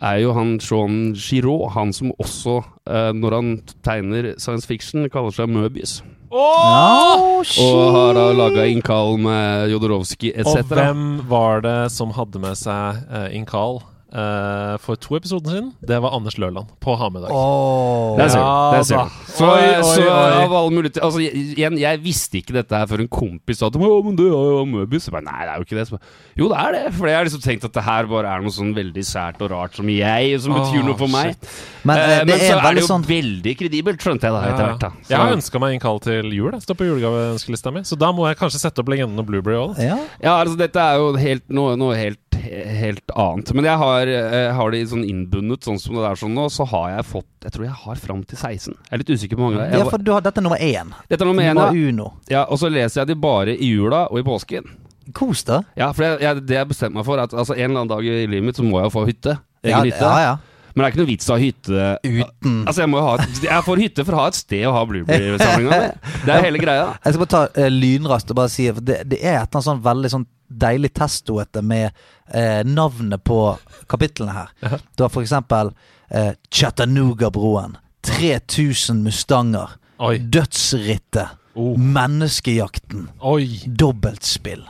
er 0.00 0.20
jo 0.22 0.32
han 0.32 0.54
Sean 0.62 1.12
Giraud, 1.18 1.72
han 1.74 1.92
som 1.92 2.12
også, 2.22 2.62
eh, 2.88 3.10
når 3.18 3.34
han 3.34 3.52
tegner 3.84 4.32
science 4.38 4.64
fiction, 4.70 5.04
kaller 5.12 5.34
seg 5.34 5.50
Møbius. 5.50 5.98
Oh, 6.30 7.40
Og 7.40 7.92
har 7.94 8.14
da 8.16 8.26
laga 8.36 8.64
Inkal 8.68 9.16
med 9.18 9.70
Jodorowsky 9.72 10.30
etc. 10.34 10.60
Og 10.60 10.72
hvem 10.76 11.04
var 11.28 11.62
det 11.64 11.76
som 11.94 12.10
hadde 12.16 12.40
med 12.42 12.56
seg 12.60 12.98
uh, 13.08 13.28
Inkal 13.32 13.80
eh, 14.12 14.74
for 14.80 14.96
to 14.96 15.16
episoder 15.18 15.52
siden, 15.52 15.72
det 15.84 15.98
var 16.02 16.14
Anders 16.16 16.38
Løland 16.40 16.70
på 16.80 16.96
Ha 16.98 17.08
med 17.12 17.22
dag. 17.26 17.30
Åh. 17.34 18.16
Der 18.18 18.28
ser 18.32 18.38
du. 18.38 18.44
Ja 18.44 18.70
Der 18.72 18.82
ser 18.88 19.04
du. 19.04 19.32
Så, 19.38 19.44
Oi, 19.44 19.66
oi, 19.76 19.82
så 19.84 20.06
oi. 20.08 20.30
av 20.42 20.54
alle 20.58 20.72
muligheter 20.74 21.04
Altså, 21.04 21.20
igjen, 21.22 21.78
jeg 21.78 22.00
visste 22.02 22.40
ikke 22.40 22.56
dette 22.56 22.74
her 22.74 22.88
før 22.90 23.04
en 23.04 23.10
kompis 23.12 23.60
sa 23.60 23.68
at 23.68 23.76
«Å, 23.78 23.90
men 24.04 24.16
det 24.18 24.26
er 24.26 24.32
jo 24.34 24.64
Møbius. 24.68 25.06
Jeg 25.08 25.14
bare, 25.14 25.26
Nei, 25.28 25.38
det 25.44 25.52
er 25.52 25.56
jo 25.62 25.68
ikke 25.68 25.78
det. 25.78 25.86
Så, 25.88 25.98
bare, 25.98 26.16
jo, 26.40 26.48
det 26.48 26.58
er 26.64 26.76
det. 26.78 26.84
For 26.98 27.10
jeg 27.10 27.18
har 27.20 27.28
liksom 27.28 27.44
tenkt 27.44 27.68
at 27.68 27.76
det 27.78 27.84
her 27.86 28.08
bare 28.10 28.32
er 28.34 28.44
noe 28.44 28.54
sånn 28.54 28.72
veldig 28.76 29.04
sært 29.06 29.42
og 29.44 29.52
rart 29.52 29.76
som 29.78 29.88
jeg, 29.92 30.40
som 30.42 30.56
betyr 30.56 30.80
oh, 30.82 30.86
noe 30.88 30.98
for 30.98 31.12
meg. 31.12 31.36
Men 31.84 31.98
Eh, 31.98 32.18
eh, 32.18 32.24
men 32.28 32.38
så 32.38 32.54
er 32.56 32.64
er 32.68 32.76
det 32.76 32.82
jo 32.84 32.88
sånn 32.88 33.04
veldig 33.08 33.52
kredibelt, 33.58 34.02
skjønte 34.02 34.28
jeg 34.28 34.34
da 34.34 34.42
etter 34.48 34.64
hvert. 34.68 34.80
da 34.84 34.90
Jeg 35.10 35.18
har 35.18 35.32
ønska 35.34 35.60
meg 35.62 35.74
innkall 35.76 35.98
til 36.04 36.30
jul. 36.36 36.50
Det 36.54 36.62
står 36.62 36.78
på 36.78 36.86
julegaveønskelista 36.88 37.72
mi. 37.74 37.82
Så 37.88 37.98
da 37.98 38.12
må 38.14 38.26
jeg 38.28 38.38
kanskje 38.40 38.60
sette 38.62 38.82
opp 38.84 38.88
Legenden 38.92 39.18
og 39.18 39.26
Blueberry 39.28 39.58
òg. 39.58 39.78
Ja. 39.82 39.98
Ja, 40.22 40.36
altså 40.38 40.56
dette 40.60 40.78
er 40.78 41.00
jo 41.00 41.10
helt, 41.18 41.44
noe, 41.50 41.74
noe 41.80 41.96
helt, 41.98 42.20
helt 42.42 43.12
annet. 43.14 43.52
Men 43.56 43.66
jeg 43.68 43.80
har, 43.82 44.10
jeg 44.12 44.52
har 44.58 44.74
det 44.74 44.80
sånn 44.90 45.04
innbundet, 45.06 45.66
sånn 45.66 45.78
som 45.82 45.98
det 45.98 46.04
er 46.08 46.20
sånn 46.20 46.34
nå, 46.36 46.48
så 46.52 46.66
har 46.72 46.90
jeg 46.96 47.06
fått 47.10 47.46
Jeg 47.48 47.54
tror 47.54 47.64
jeg 47.68 47.76
har 47.84 48.02
fram 48.02 48.24
til 48.28 48.38
16. 48.40 48.74
Jeg 48.74 48.92
er 48.96 49.02
litt 49.02 49.12
usikker 49.14 49.38
på 49.40 49.44
mange. 49.48 49.62
ja, 49.68 49.78
Jeg, 49.82 49.88
for 49.92 50.02
du 50.02 50.12
har, 50.14 50.24
dette 50.26 50.40
er 50.42 50.46
nummer 50.48 50.58
én. 50.62 50.92
dette 51.08 51.22
er 51.24 51.30
nummer 51.30 51.46
én, 51.46 51.62
ja. 51.62 51.70
uno. 51.92 52.10
ja. 52.32 52.44
Og 52.48 52.58
så 52.62 52.70
leser 52.72 53.02
jeg 53.02 53.12
de 53.12 53.18
bare 53.22 53.54
i 53.56 53.70
jula 53.72 54.06
og 54.10 54.20
i 54.20 54.26
påsken. 54.26 54.68
Kos 55.16 55.44
deg. 55.48 55.64
Ja, 55.80 55.92
for 55.96 56.04
jeg, 56.04 56.20
jeg, 56.26 56.42
det 56.48 56.58
jeg 56.58 56.68
bestemte 56.68 56.98
meg 56.98 57.06
for, 57.08 57.20
at 57.22 57.32
altså, 57.32 57.54
en 57.56 57.64
eller 57.70 57.82
annen 57.84 57.94
dag 57.94 58.04
i 58.04 58.26
livet 58.28 58.44
mitt 58.50 58.58
så 58.60 58.66
må 58.66 58.80
jeg 58.82 58.90
jo 58.90 58.94
få 58.98 59.06
hytte. 59.08 59.38
Egen 59.64 59.72
Ja, 59.74 59.82
hytte. 59.86 60.04
ja, 60.04 60.20
ja. 60.26 60.36
Men 60.76 60.84
det 60.84 60.86
er 60.86 60.92
ikke 60.92 61.00
noe 61.00 61.08
vits 61.08 61.26
å 61.26 61.32
ha 61.34 61.38
hytte 61.42 61.86
Uten 62.04 62.58
Altså, 62.68 62.82
jeg 62.84 62.90
må 62.92 62.98
jo 63.00 63.06
ha 63.08 63.14
et, 63.18 63.38
Jeg 63.42 63.64
får 63.66 63.80
hytte 63.82 64.04
for 64.04 64.14
å 64.14 64.18
ha 64.20 64.26
et 64.30 64.36
sted 64.38 64.60
å 64.68 64.74
ha 64.76 64.82
Blueberry-samlinga. 64.86 65.78
Det 66.22 66.34
er 66.36 66.44
hele 66.44 66.60
greia. 66.62 66.84
Jeg 67.02 67.16
skal 67.16 67.22
bare 67.24 67.32
ta 67.32 67.40
uh, 67.64 67.70
lynraskt 67.72 68.30
og 68.30 68.38
bare 68.38 68.52
si 68.52 68.68
for 68.70 68.84
det, 68.86 69.00
det 69.10 69.18
er 69.18 69.40
et 69.40 69.48
eller 69.48 69.56
annet 69.58 69.66
sånn 69.66 69.80
veldig 69.88 70.10
sånn 70.12 70.26
deilig 70.48 70.92
testoete 71.00 71.64
med 71.66 71.98
eh, 72.34 72.62
navnet 72.64 73.24
på 73.24 73.58
kapitlene 73.90 74.34
her. 74.36 74.80
Du 74.96 75.04
har 75.04 75.20
eksempel 75.22 75.72
eh, 76.10 76.32
Chattanooga-broen. 76.50 77.76
3000 78.06 79.02
mustanger. 79.04 79.76
Oi. 79.98 80.18
Dødsrittet. 80.18 81.36
Oh. 81.58 81.78
Menneskejakten. 81.78 83.08
Oi. 83.20 83.62
Dobbeltspill. 83.66 84.68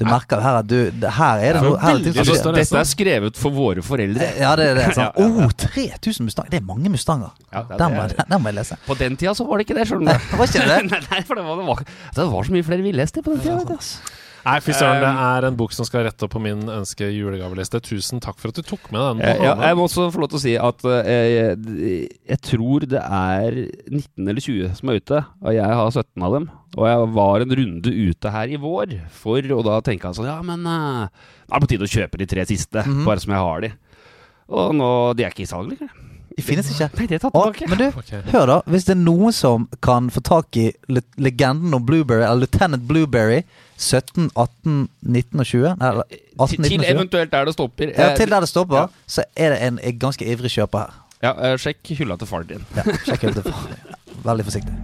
Du 0.00 0.06
merker 0.08 0.40
her 0.40 0.62
at 0.62 0.68
du 0.68 0.76
det, 0.96 1.10
Her 1.12 1.42
er 1.44 1.58
det 1.58 1.60
noe 1.60 1.76
her 1.82 1.98
er 1.98 2.04
det 2.06 2.12
Altså, 2.22 2.52
dette 2.56 2.78
er 2.80 2.86
skrevet 2.88 3.36
for 3.36 3.52
våre 3.52 3.82
foreldre. 3.84 4.30
Ja, 4.40 4.54
det 4.56 4.70
er 4.70 4.78
det. 4.78 4.86
Sånn. 4.96 5.10
Oh, 5.20 5.50
3000 5.60 6.24
mustanger! 6.24 6.54
Det 6.54 6.60
er 6.62 6.64
mange 6.64 6.92
mustanger. 6.92 7.34
Ja, 7.50 7.66
det 7.68 7.76
Den 7.82 7.98
må, 7.98 8.06
det 8.08 8.24
den 8.30 8.40
må 8.40 8.48
jeg 8.48 8.58
lese. 8.62 8.78
På 8.86 8.96
den 8.96 9.18
tida 9.20 9.34
så 9.36 9.44
var 9.44 9.60
det 9.60 9.68
ikke 9.68 9.76
det, 9.76 9.84
skjønner 9.90 10.16
du. 10.16 10.38
Var 10.40 10.48
ikke 10.48 10.64
det? 10.70 10.78
nei, 10.94 11.02
nei, 11.10 11.20
for 11.28 11.36
det 11.36 11.44
var, 11.44 11.60
det, 11.60 11.68
var, 11.68 11.84
det 12.16 12.26
var 12.32 12.48
så 12.48 12.56
mye 12.56 12.68
flere 12.70 12.86
villhester 12.86 13.26
på 13.26 13.36
den 13.36 13.44
tida. 13.44 13.78
Nei, 14.44 14.56
fy 14.64 14.72
søren, 14.72 15.00
det 15.02 15.10
er 15.10 15.46
en 15.50 15.56
bok 15.58 15.72
som 15.76 15.84
skal 15.84 16.06
rette 16.06 16.24
opp 16.24 16.32
på 16.32 16.40
min 16.42 16.62
ønske 16.72 17.08
julegaveliste. 17.12 17.80
Tusen 17.84 18.22
takk 18.24 18.38
for 18.40 18.48
at 18.52 18.56
du 18.56 18.62
tok 18.64 18.86
med 18.94 19.00
den. 19.00 19.20
Eh, 19.26 19.42
Ja, 19.44 19.54
jeg 19.68 19.76
må 19.76 19.84
også 19.88 20.06
få 20.14 20.22
lov 20.22 20.30
til 20.32 20.38
å 20.40 20.42
si 20.44 20.54
at 20.56 20.84
eh, 20.88 21.10
jeg, 21.34 22.08
jeg 22.32 22.40
tror 22.48 22.86
det 22.88 23.02
er 23.04 23.58
19 23.90 24.28
eller 24.32 24.40
20 24.40 24.74
som 24.80 24.88
er 24.94 25.00
ute, 25.02 25.20
og 25.44 25.54
jeg 25.58 25.78
har 25.80 25.90
17 25.92 26.24
av 26.28 26.36
dem. 26.38 26.48
Og 26.78 26.86
jeg 26.88 27.10
var 27.18 27.44
en 27.44 27.56
runde 27.60 27.90
ute 28.10 28.30
her 28.30 28.48
i 28.54 28.60
vår 28.62 28.96
for 29.10 29.42
å 29.42 29.62
da 29.66 29.80
tenke 29.82 30.12
sånn 30.14 30.28
Ja, 30.30 30.38
men 30.46 30.62
uh, 30.64 31.08
det 31.10 31.56
er 31.56 31.64
på 31.64 31.70
tide 31.72 31.88
å 31.88 31.90
kjøpe 31.90 32.20
de 32.22 32.26
tre 32.30 32.44
siste, 32.46 32.84
Mhm. 32.86 33.04
bare 33.04 33.20
som 33.20 33.32
jeg 33.34 33.42
har 33.42 33.60
de. 33.66 33.72
Og 34.50 34.72
nå 34.74 34.90
De 35.18 35.24
er 35.26 35.30
ikke 35.34 35.44
i 35.44 35.50
salg 35.50 35.68
lenger. 35.74 35.90
De 36.36 36.42
finnes 36.46 36.68
ikke. 36.70 36.86
Nei, 36.96 37.06
de 37.10 37.14
er 37.16 37.22
tatt 37.24 37.34
tilbake. 37.34 37.66
men 37.68 37.78
du, 37.78 37.86
hør 38.34 38.46
da. 38.46 38.58
Hvis 38.70 38.84
det 38.88 38.94
er 38.94 39.00
noen 39.02 39.32
som 39.34 39.68
kan 39.82 40.10
få 40.14 40.20
tak 40.24 40.56
i 40.56 40.68
le 40.88 41.02
legenden 41.18 41.74
om 41.74 41.84
Blueberry, 41.86 42.22
eller 42.22 42.44
Lieutenant 42.46 42.86
Blueberry, 42.88 43.42
17, 43.80 44.30
18, 44.36 44.88
19 45.02 45.40
og 45.40 45.46
20 45.46 45.66
eller 45.80 46.02
18, 46.04 46.48
til, 46.48 46.60
19 46.60 46.80
og 46.80 46.86
20 46.86 46.90
eventuelt 46.94 47.32
der 47.32 47.44
det 47.50 47.54
stopper. 47.56 47.92
ja, 47.96 48.10
Eh, 48.12 48.16
Til 48.16 48.30
der 48.30 48.40
det 48.40 48.48
stopper, 48.48 48.76
ja. 48.76 48.86
så 49.06 49.24
er 49.36 49.50
det 49.54 49.62
en, 49.66 49.78
en 49.82 49.98
ganske 49.98 50.24
ivrig 50.32 50.50
kjøper 50.54 50.78
her. 50.86 50.98
Ja, 51.22 51.32
eh, 51.50 51.56
sjekk 51.60 51.92
hylla 51.98 52.16
til 52.16 52.26
faren 52.30 52.46
din. 52.48 52.64
Ja, 52.76 52.82
sjekk 53.04 53.26
hylla 53.28 53.42
til 53.42 53.52
faren 53.52 53.74
din. 53.74 54.22
Veldig 54.24 54.44
forsiktig. 54.44 54.74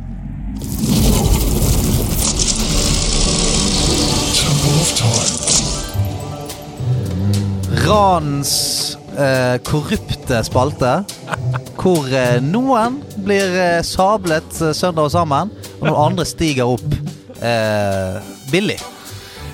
Ranens 7.86 8.85
eh, 9.18 9.56
korrupte 9.66 10.43
spalte, 10.47 10.93
hvor 11.80 12.06
eh, 12.10 12.38
noen 12.44 13.01
blir 13.26 13.56
eh, 13.60 13.80
sablet 13.86 14.60
eh, 14.60 14.74
søndag 14.76 15.09
og 15.09 15.14
sammen, 15.14 15.52
og 15.78 15.88
noen 15.88 16.02
andre 16.10 16.26
stiger 16.28 16.76
opp 16.76 16.86
eh, 17.40 18.20
billig. 18.52 18.78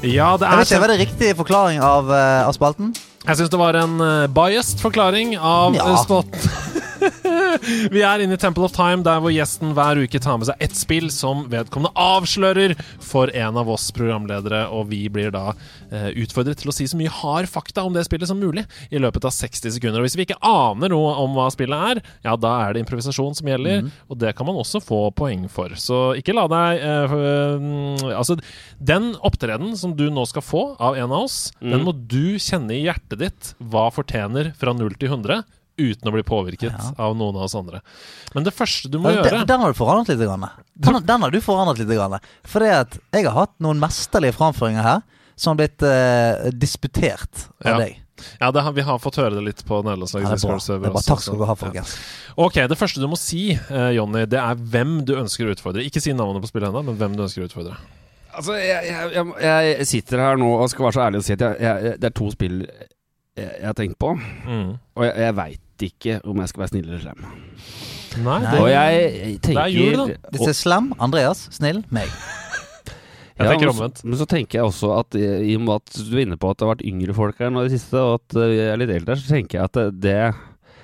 Ja, 0.03 0.35
det 0.35 0.49
Jeg 0.49 0.53
er 0.53 0.59
vet 0.59 0.71
ikke, 0.71 0.81
Var 0.83 0.91
det 0.91 1.01
riktig 1.05 1.33
forklaring 1.39 1.81
av, 1.81 2.11
eh, 2.11 2.47
av 2.47 2.55
spalten? 2.57 2.93
Jeg 3.23 3.39
syns 3.39 3.53
det 3.53 3.59
var 3.61 3.77
en 3.79 4.01
uh, 4.03 4.27
biased 4.35 4.81
forklaring 4.83 5.37
av 5.39 5.77
ja. 5.79 5.85
spalten. 6.03 6.51
Vi 7.95 8.03
er 8.05 8.23
inne 8.23 8.37
i 8.37 8.41
Temple 8.41 8.67
of 8.67 8.75
Time, 8.77 9.03
der 9.07 9.21
hvor 9.23 9.33
gjesten 9.35 9.75
hver 9.77 10.01
uke 10.03 10.21
tar 10.23 10.39
med 10.41 10.49
seg 10.49 10.63
ett 10.63 10.77
spill 10.79 11.09
som 11.13 11.45
vedkommende 11.53 11.93
avslører 11.99 12.75
for 13.03 13.33
en 13.37 13.59
av 13.61 13.71
oss 13.73 13.89
programledere, 13.95 14.65
og 14.73 14.89
vi 14.93 15.05
blir 15.13 15.33
da 15.35 15.53
eh, 15.91 16.11
utfordret 16.23 16.63
til 16.63 16.73
å 16.73 16.77
si 16.77 16.87
så 16.91 16.99
mye 16.99 17.13
hard 17.13 17.51
fakta 17.51 17.85
om 17.87 17.95
det 17.97 18.05
spillet 18.07 18.31
som 18.31 18.41
mulig 18.41 18.65
i 18.91 19.01
løpet 19.03 19.27
av 19.29 19.35
60 19.35 19.77
sekunder. 19.77 20.01
Og 20.01 20.09
hvis 20.09 20.19
vi 20.19 20.27
ikke 20.27 20.41
aner 20.47 20.93
noe 20.93 21.15
om 21.23 21.37
hva 21.37 21.49
spillet 21.53 21.89
er, 21.93 22.03
ja, 22.27 22.37
da 22.41 22.55
er 22.67 22.75
det 22.75 22.85
improvisasjon 22.85 23.39
som 23.39 23.51
gjelder, 23.51 23.89
og 24.09 24.21
det 24.23 24.35
kan 24.39 24.49
man 24.49 24.61
også 24.61 24.83
få 24.83 25.05
poeng 25.17 25.49
for. 25.53 25.75
Så 25.81 26.03
ikke 26.21 26.37
la 26.37 26.47
deg 26.51 26.83
eh, 26.87 27.17
mm, 27.63 28.11
Altså, 28.13 28.37
den 28.79 29.13
opptredenen 29.25 29.75
som 29.79 29.95
du 29.97 30.05
nå 30.13 30.25
skal 30.29 30.45
få 30.45 30.63
av 30.83 30.97
en 30.99 31.11
av 31.11 31.27
oss, 31.27 31.39
den 31.61 31.85
må 31.87 31.95
du 31.95 32.39
kjenne 32.43 32.75
i 32.77 32.85
hjertet 32.85 33.19
ditt 33.21 33.53
hva 33.73 33.89
fortjener 33.95 34.53
fra 34.59 34.75
0 34.77 34.95
til 35.01 35.13
100 35.13 35.43
uten 35.79 36.09
å 36.09 36.13
bli 36.13 36.23
påvirket 36.23 36.73
Ja. 36.73 36.93
av 36.99 37.17
noen 37.17 37.37
av 37.37 37.43
oss 37.49 37.55
andre. 37.55 37.81
Men 38.35 38.45
det 38.45 38.53
første 38.55 38.91
du 38.91 38.99
må 38.99 39.09
Den, 39.11 39.25
gjøre 39.25 39.47
den 39.47 39.61
har 39.61 39.73
du 39.73 39.79
forandret 39.79 40.09
litt. 40.13 40.19
Grann. 40.27 40.49
Den, 40.77 41.01
den 41.07 41.21
har 41.23 41.31
du 41.31 41.41
forandret 41.41 41.79
litt. 41.79 41.89
Grann. 41.97 42.19
For 42.45 42.61
det 42.61 42.71
at 42.77 42.99
jeg 43.13 43.25
har 43.25 43.33
hatt 43.47 43.55
noen 43.61 43.81
mesterlige 43.81 44.35
framføringer 44.37 44.83
her 44.83 45.03
som 45.37 45.53
har 45.57 45.63
blitt 45.67 45.83
eh, 45.83 46.51
disputert 46.53 47.49
av 47.65 47.71
Ja. 47.73 47.79
deg. 47.79 47.99
Ja, 48.41 48.51
det 48.53 48.63
har, 48.63 48.73
vi 48.77 48.83
har 48.87 48.99
fått 49.03 49.17
høre 49.19 49.35
det 49.35 49.43
litt 49.43 49.65
på 49.67 49.81
Ja, 49.81 49.83
nederlandslaget. 49.89 50.29
det 50.29 50.45
er 50.45 50.47
bra. 50.47 50.59
Det 50.59 50.75
er 50.87 50.93
bra. 50.93 51.01
Takk 51.03 51.21
skal 51.25 51.39
du 51.41 51.45
ha, 51.49 51.55
folkens. 51.59 51.97
Ok, 52.37 52.55
Det 52.69 52.79
første 52.79 53.01
du 53.01 53.09
må 53.09 53.17
si, 53.19 53.51
eh, 53.57 53.91
Jonny, 53.97 54.27
det 54.27 54.39
er 54.39 54.55
hvem 54.55 55.05
du 55.05 55.15
ønsker 55.17 55.49
å 55.49 55.55
utfordre. 55.57 55.83
Ikke 55.83 56.01
si 56.01 56.13
navnet 56.13 56.43
på 56.45 56.53
spillet 56.53 56.69
ennå, 56.71 56.85
men 56.85 56.97
hvem 57.01 57.17
du 57.17 57.25
ønsker 57.25 57.43
å 57.43 57.49
utfordre. 57.49 57.77
Altså, 58.37 58.55
jeg, 58.61 58.87
jeg, 58.87 59.13
jeg, 59.43 59.77
jeg 59.79 59.87
sitter 59.91 60.19
her 60.19 60.37
nå 60.41 60.53
og 60.63 60.71
skal 60.71 60.87
være 60.87 60.93
så 60.97 61.03
ærlig 61.09 61.19
og 61.21 61.25
si 61.27 61.33
at 61.35 61.41
jeg, 61.45 61.57
jeg, 61.61 61.97
det 62.01 62.05
er 62.09 62.15
to 62.17 62.31
spill 62.31 62.61
jeg, 62.63 62.89
jeg 63.59 63.67
har 63.67 63.75
tenkt 63.75 63.99
på, 63.99 64.13
Mm. 64.47 64.79
og 64.97 65.05
jeg, 65.05 65.17
jeg 65.19 65.35
veit 65.35 65.62
ikke 65.83 66.21
om 66.29 66.43
jeg 66.43 66.53
skal 66.53 66.61
være 66.65 66.73
snill 66.75 66.87
eller 66.89 67.03
slem. 67.03 67.27
Nei, 68.23 68.39
det, 68.45 68.61
Og 68.61 68.69
jeg 68.69 69.39
tenker 69.41 69.57
Det 69.57 69.63
er 69.63 69.73
jul, 69.73 70.01
da. 70.03 70.31
Hvis 70.31 70.45
det 70.45 70.53
er 70.53 70.59
slem, 70.61 70.93
Andreas. 71.01 71.47
Snill, 71.57 71.81
meg. 71.89 72.13
Jeg 73.43 73.49
tenker 73.49 73.73
omvendt. 73.73 74.03
Men 74.05 74.19
så 74.21 74.27
tenker 74.29 74.59
jeg 74.59 74.69
også 74.69 74.93
at 75.01 75.17
eh, 75.19 75.41
i 75.49 75.57
og 75.57 75.65
med 75.65 75.81
at 75.81 75.97
du 75.97 76.13
er 76.15 76.25
inne 76.27 76.37
på 76.39 76.51
at 76.53 76.59
det 76.61 76.67
har 76.67 76.75
vært 76.75 76.85
yngre 76.87 77.17
folk 77.17 77.41
her 77.41 77.51
nå 77.51 77.65
i 77.65 77.71
det 77.71 77.81
siste, 77.81 77.99
og 77.99 78.21
at 78.21 78.37
eh, 78.39 78.53
jeg 78.59 78.73
er 78.75 78.83
litt 78.83 78.93
eldre, 78.93 79.17
så 79.19 79.33
tenker 79.33 79.59
jeg 79.59 79.71
at 79.71 79.79
det, 79.79 79.87
det 80.05 80.17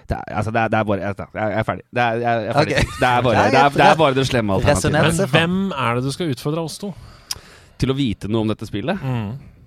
det 0.09 0.17
er, 0.17 0.37
altså 0.41 0.51
det, 0.51 0.61
er, 0.63 0.69
det 0.73 0.79
er 0.79 0.85
bare 0.89 1.01
Jeg, 1.03 1.17
jeg 1.35 1.59
er 1.59 1.65
ferdig. 1.69 1.83
Det 1.93 2.01
er, 2.01 2.15
jeg, 2.15 2.23
jeg 2.23 2.49
er 2.49 2.57
ferdig. 2.57 2.77
Det, 2.79 3.09
er 3.09 3.23
bare, 3.27 3.43
det, 3.53 3.63
det 3.77 3.89
bare 3.99 4.15
det 4.17 4.25
slemme 4.25 4.55
alternativet. 4.57 5.19
Men 5.19 5.29
hvem 5.35 5.57
er 5.77 5.99
det 5.99 6.05
du 6.07 6.13
skal 6.15 6.33
utfordre 6.33 6.65
oss 6.65 6.79
to? 6.81 6.89
Til 7.79 7.93
å 7.93 7.97
vite 7.99 8.31
noe 8.33 8.47
om 8.47 8.49
dette 8.49 8.67
spillet. 8.67 9.05
Mm. 9.05 9.58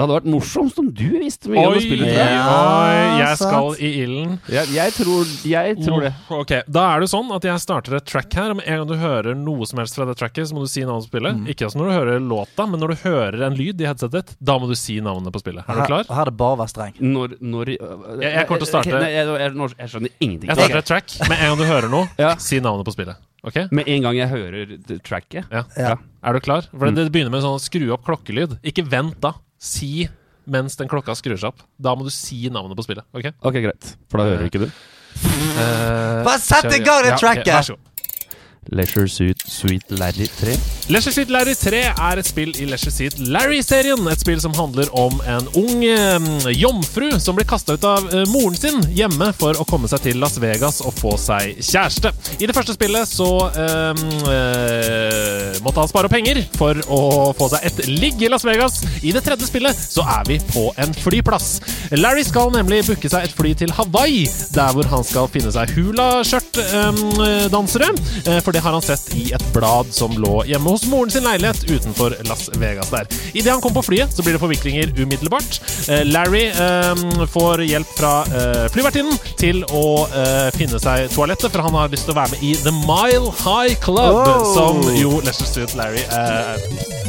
Det 0.00 0.06
hadde 0.06 0.14
vært 0.16 0.28
morsomst 0.32 0.78
om 0.80 0.86
du 0.96 1.02
visste 1.20 1.50
mye 1.52 1.60
om 1.60 1.74
det 1.74 1.80
Oi, 1.82 1.84
spillet. 1.84 2.06
oi, 2.08 2.14
jeg. 2.16 2.36
Ja, 2.40 3.18
jeg 3.20 3.36
skal 3.36 3.66
i 3.76 3.90
ilden. 4.00 4.30
Jeg, 4.48 4.70
jeg 4.72 4.94
tror, 4.96 5.32
jeg 5.50 5.76
tror 5.84 6.00
det. 6.06 6.12
Oh, 6.30 6.38
Ok, 6.40 6.52
Da 6.72 6.84
er 6.94 7.04
det 7.04 7.08
sånn 7.12 7.28
at 7.36 7.44
jeg 7.44 7.60
starter 7.60 7.96
et 7.98 8.06
track 8.08 8.32
her. 8.38 8.54
Med 8.56 8.64
en 8.64 8.78
gang 8.80 8.88
du 8.88 8.94
hører 8.96 9.36
noe 9.36 9.68
som 9.68 9.82
helst 9.82 9.98
fra 9.98 10.06
det 10.08 10.16
tracket, 10.16 10.48
så 10.48 10.56
må 10.56 10.64
du 10.64 10.70
si 10.72 10.80
navnet 10.88 11.04
på 11.04 11.12
spillet. 11.12 11.36
Mm. 11.36 11.44
Ikke 11.52 11.68
altså 11.68 11.82
når 11.82 11.90
du 11.90 11.94
hører 11.98 12.24
låta, 12.24 12.64
men 12.70 12.80
når 12.80 12.94
du 12.94 12.96
hører 13.04 13.44
en 13.50 13.58
lyd 13.60 13.84
i 13.84 13.90
headsetet 13.90 14.16
ditt, 14.16 14.32
da 14.40 14.56
må 14.58 14.70
du 14.72 14.74
si 14.80 14.96
navnet 15.04 15.34
på 15.36 15.42
spillet. 15.44 15.68
Er 15.68 15.82
du 15.82 15.84
klar? 15.84 16.08
her 16.08 16.22
er 16.24 16.30
det 16.32 16.36
bare 16.40 16.56
å 16.56 16.60
være 16.62 16.72
streng. 16.72 16.94
Når, 16.96 17.36
når 17.44 17.66
Jeg- 17.76 18.32
jeg 18.40 18.46
kommer 18.48 18.64
til 18.64 18.68
å 18.68 18.72
starte- 18.72 19.00
Nei, 19.04 19.10
jeg, 19.12 19.26
jeg, 19.76 19.88
skjønner 19.92 20.10
ingenting. 20.20 20.48
Jeg 20.48 20.56
starter 20.56 20.78
et 20.80 20.86
track. 20.94 21.28
Med 21.28 21.36
en 21.44 21.48
gang 21.52 21.58
du 21.60 21.64
hører 21.68 21.90
noe, 21.92 22.08
Ja. 22.18 22.36
si 22.40 22.56
navnet 22.64 22.88
på 22.88 22.96
spillet. 22.96 23.16
Ok? 23.44 23.68
Med 23.72 23.84
en 23.88 24.02
gang 24.02 24.16
jeg 24.16 24.28
hører 24.32 24.76
tracket. 25.04 25.44
Ja. 25.52 25.64
Ja. 25.76 25.94
Er 26.24 26.32
du 26.32 26.40
klar? 26.40 26.62
For 26.72 26.88
Mm. 26.88 26.94
det, 26.94 27.04
det 27.08 27.12
begynner 27.12 27.30
med 27.32 27.42
sånn 27.44 27.60
skru 27.60 27.90
opp 27.92 28.04
klokkelyd. 28.04 28.58
Ikke 28.64 28.84
vent 28.88 29.20
da. 29.20 29.32
Si 29.60 30.08
mens 30.50 30.74
den 30.80 30.88
klokka 30.90 31.14
skrur 31.18 31.36
seg 31.38 31.52
opp. 31.52 31.60
Da 31.78 31.92
må 31.94 32.06
du 32.06 32.10
si 32.14 32.48
navnet 32.52 32.78
på 32.78 32.86
spillet. 32.86 33.04
Ok? 33.14 33.28
Ok, 33.44 33.60
greit. 33.60 33.90
For 34.10 34.22
da 34.22 34.30
hører 34.30 34.48
ikke 34.48 34.62
du. 34.64 34.70
Eh, 35.20 36.22
Bare 36.24 36.38
sett 36.40 36.64
i 36.70 36.78
gang 36.80 36.86
gang 36.86 37.04
det 37.04 37.10
ja, 37.12 37.16
ok, 37.18 37.20
tracket! 37.20 37.52
vær 37.52 37.66
så 37.68 37.76
god. 37.76 37.89
Leisure 38.70 39.08
Suit 39.08 39.42
Sweet 39.46 39.82
Larry 39.98 40.26
3. 40.40 40.54
Leisure 40.90 41.12
Suit 41.12 41.30
Larry 41.30 41.54
3 41.54 41.80
er 41.90 42.18
et 42.20 42.26
spill 42.26 42.52
i 42.58 42.64
Leisure 42.70 42.90
Suit 42.94 43.18
Larry-serien. 43.30 44.06
Et 44.10 44.20
spill 44.22 44.40
som 44.42 44.54
handler 44.56 44.88
om 44.98 45.20
en 45.26 45.48
ung 45.58 45.84
eh, 45.86 46.18
jomfru 46.54 47.10
som 47.22 47.36
blir 47.38 47.46
kasta 47.50 47.72
ut 47.74 47.84
av 47.86 48.06
eh, 48.14 48.24
moren 48.30 48.56
sin 48.58 48.80
hjemme 48.94 49.32
for 49.38 49.58
å 49.58 49.64
komme 49.68 49.88
seg 49.90 50.00
til 50.06 50.20
Las 50.22 50.38
Vegas 50.42 50.80
og 50.86 50.94
få 50.98 51.16
seg 51.20 51.42
kjæreste. 51.58 52.08
I 52.38 52.46
det 52.50 52.56
første 52.56 52.74
spillet 52.76 53.08
så 53.10 53.30
eh, 53.50 53.94
eh, 54.34 55.58
måtte 55.64 55.80
han 55.82 55.90
spare 55.90 56.08
penger 56.12 56.36
for 56.56 56.74
å 56.90 57.00
få 57.38 57.46
seg 57.54 57.60
et 57.70 57.78
ligg 57.90 58.16
i 58.22 58.28
Las 58.30 58.44
Vegas. 58.46 58.74
I 59.02 59.12
det 59.14 59.22
tredje 59.26 59.46
spillet 59.50 59.76
så 59.80 60.02
er 60.18 60.22
vi 60.30 60.36
på 60.52 60.64
en 60.80 60.92
flyplass. 60.94 61.48
Larry 61.98 62.24
skal 62.26 62.52
nemlig 62.54 62.86
booke 62.88 63.08
seg 63.10 63.20
et 63.26 63.34
fly 63.34 63.54
til 63.58 63.72
Hawaii, 63.74 64.26
der 64.54 64.72
hvor 64.76 64.86
han 64.90 65.04
skal 65.06 65.28
finne 65.32 65.50
seg 65.54 65.70
hula-skjørt-dansere. 65.76 67.88
For 68.44 68.52
det 68.54 68.59
har 68.64 68.72
han 68.76 68.82
sett 68.84 69.10
i 69.16 69.30
et 69.36 69.44
blad 69.54 69.90
som 69.94 70.14
lå 70.20 70.42
hjemme 70.48 70.70
hos 70.74 70.84
moren 70.90 71.10
sin 71.12 71.24
leilighet 71.26 71.64
utenfor 71.70 72.14
Las 72.28 72.48
Vegas 72.60 72.90
der. 72.92 73.08
Idet 73.32 73.52
han 73.52 73.60
kom 73.64 73.74
på 73.76 73.82
flyet, 73.86 74.12
så 74.14 74.22
blir 74.26 74.36
det 74.36 74.42
forviklinger 74.42 74.92
umiddelbart. 75.00 75.60
Eh, 75.88 76.04
Larry 76.08 76.44
eh, 76.50 77.26
får 77.32 77.64
hjelp 77.66 77.92
fra 77.98 78.12
eh, 78.28 78.66
flyvertinnen 78.74 79.18
til 79.40 79.62
å 79.70 79.84
eh, 80.08 80.48
finne 80.56 80.80
seg 80.82 81.08
toalettet, 81.14 81.50
for 81.52 81.64
han 81.66 81.76
har 81.78 81.92
lyst 81.92 82.08
til 82.08 82.14
å 82.16 82.20
være 82.20 82.36
med 82.36 82.44
i 82.50 82.54
The 82.64 82.74
Mile 82.84 83.32
High 83.44 83.76
Club, 83.82 83.98
Wow. 84.20 84.44
som 84.54 84.80
jo 84.96 85.20
Leicester 85.24 85.46
Street 85.46 85.74
Larry 85.78 86.02
eh, 86.02 86.99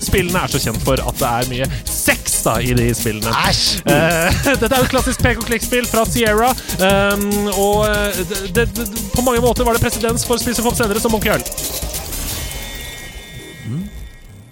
Spillene 0.00 0.44
er 0.44 0.52
så 0.52 0.60
kjent 0.62 0.82
for 0.84 1.00
at 1.02 1.20
det 1.20 1.30
er 1.30 1.50
mye 1.50 1.68
sex 1.88 2.40
da 2.44 2.56
i 2.62 2.72
de 2.76 2.88
spillene. 2.96 3.32
Æsj! 3.48 3.82
Uh, 3.84 4.40
dette 4.62 4.70
er 4.70 4.78
jo 4.78 4.88
et 4.88 4.94
klassisk 4.94 5.24
pek 5.24 5.40
og 5.42 5.48
klikk-spill 5.48 5.88
fra 5.90 6.04
Sierra. 6.08 6.50
um, 6.80 7.26
og 7.52 7.84
eh, 7.88 8.20
det, 8.30 8.40
det, 8.56 8.66
det, 8.76 8.86
på 9.14 9.24
mange 9.26 9.42
måter 9.44 9.66
var 9.66 9.76
det 9.76 9.84
presedens 9.84 10.24
for 10.28 10.40
spill 10.40 10.56
som 10.56 10.68
kom 10.68 10.76
senere, 10.78 11.02
som 11.02 11.12
Monkey 11.14 11.34
Øl. 11.34 11.44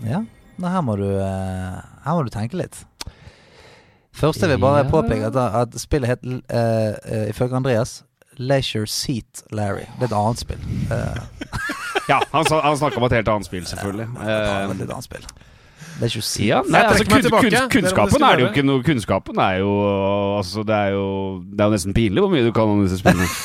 Ja, 0.09 0.23
Nei, 0.59 0.70
her 0.73 0.82
må 0.82 0.94
du 0.98 1.06
eh, 1.06 1.78
Her 2.05 2.16
må 2.16 2.24
du 2.27 2.31
tenke 2.35 2.59
litt. 2.59 2.78
Først 4.19 4.43
jeg 4.43 4.51
vil 4.51 4.62
bare 4.62 4.86
påpeke 4.90 5.28
at, 5.31 5.36
at 5.39 5.74
spillet 5.78 6.10
het 6.10 6.24
uh, 6.27 7.28
ifølge 7.31 7.55
Andreas 7.55 8.01
Leisure 8.39 8.86
Seat 8.86 9.43
Larry. 9.52 9.86
Det 9.98 10.09
er 10.09 10.12
et 10.12 10.19
annet 10.19 10.43
spill. 10.44 10.65
Uh, 10.90 11.19
Ja, 12.09 12.23
han, 12.32 12.44
han 12.48 12.77
snakka 12.81 12.97
om 12.97 13.05
et 13.05 13.12
helt 13.19 13.28
annet 13.28 13.47
spill, 13.47 13.66
selvfølgelig. 13.69 14.06
det 14.16 14.32
Eh, 14.32 14.70
et 14.70 14.81
litt 14.81 14.93
annet 14.94 15.05
spill. 15.05 15.27
Leisure 16.01 16.23
Seat. 16.24 16.47
ja, 16.47 16.60
nei, 16.70 16.81
altså, 16.86 17.05
kun, 17.05 17.23
kun, 17.28 17.70
kunnskapen 17.74 18.24
er 18.24 18.39
det 18.39 18.44
jo 18.44 18.48
ikke 18.52 18.62
noe 18.66 18.82
Kunnskapen 18.86 19.40
er 19.43 19.56
jo 19.60 19.70
Altså, 20.39 20.62
det 20.62 20.74
er 20.74 20.93
jo 20.94 21.06
Det 21.43 21.59
er 21.59 21.66
jo 21.66 21.74
nesten 21.74 21.94
pinlig 21.94 22.23
hvor 22.23 22.31
mye 22.31 22.44
du 22.47 22.52
kan 22.55 22.70
om 22.70 22.85
disse 22.85 23.01
spillene. 23.02 23.28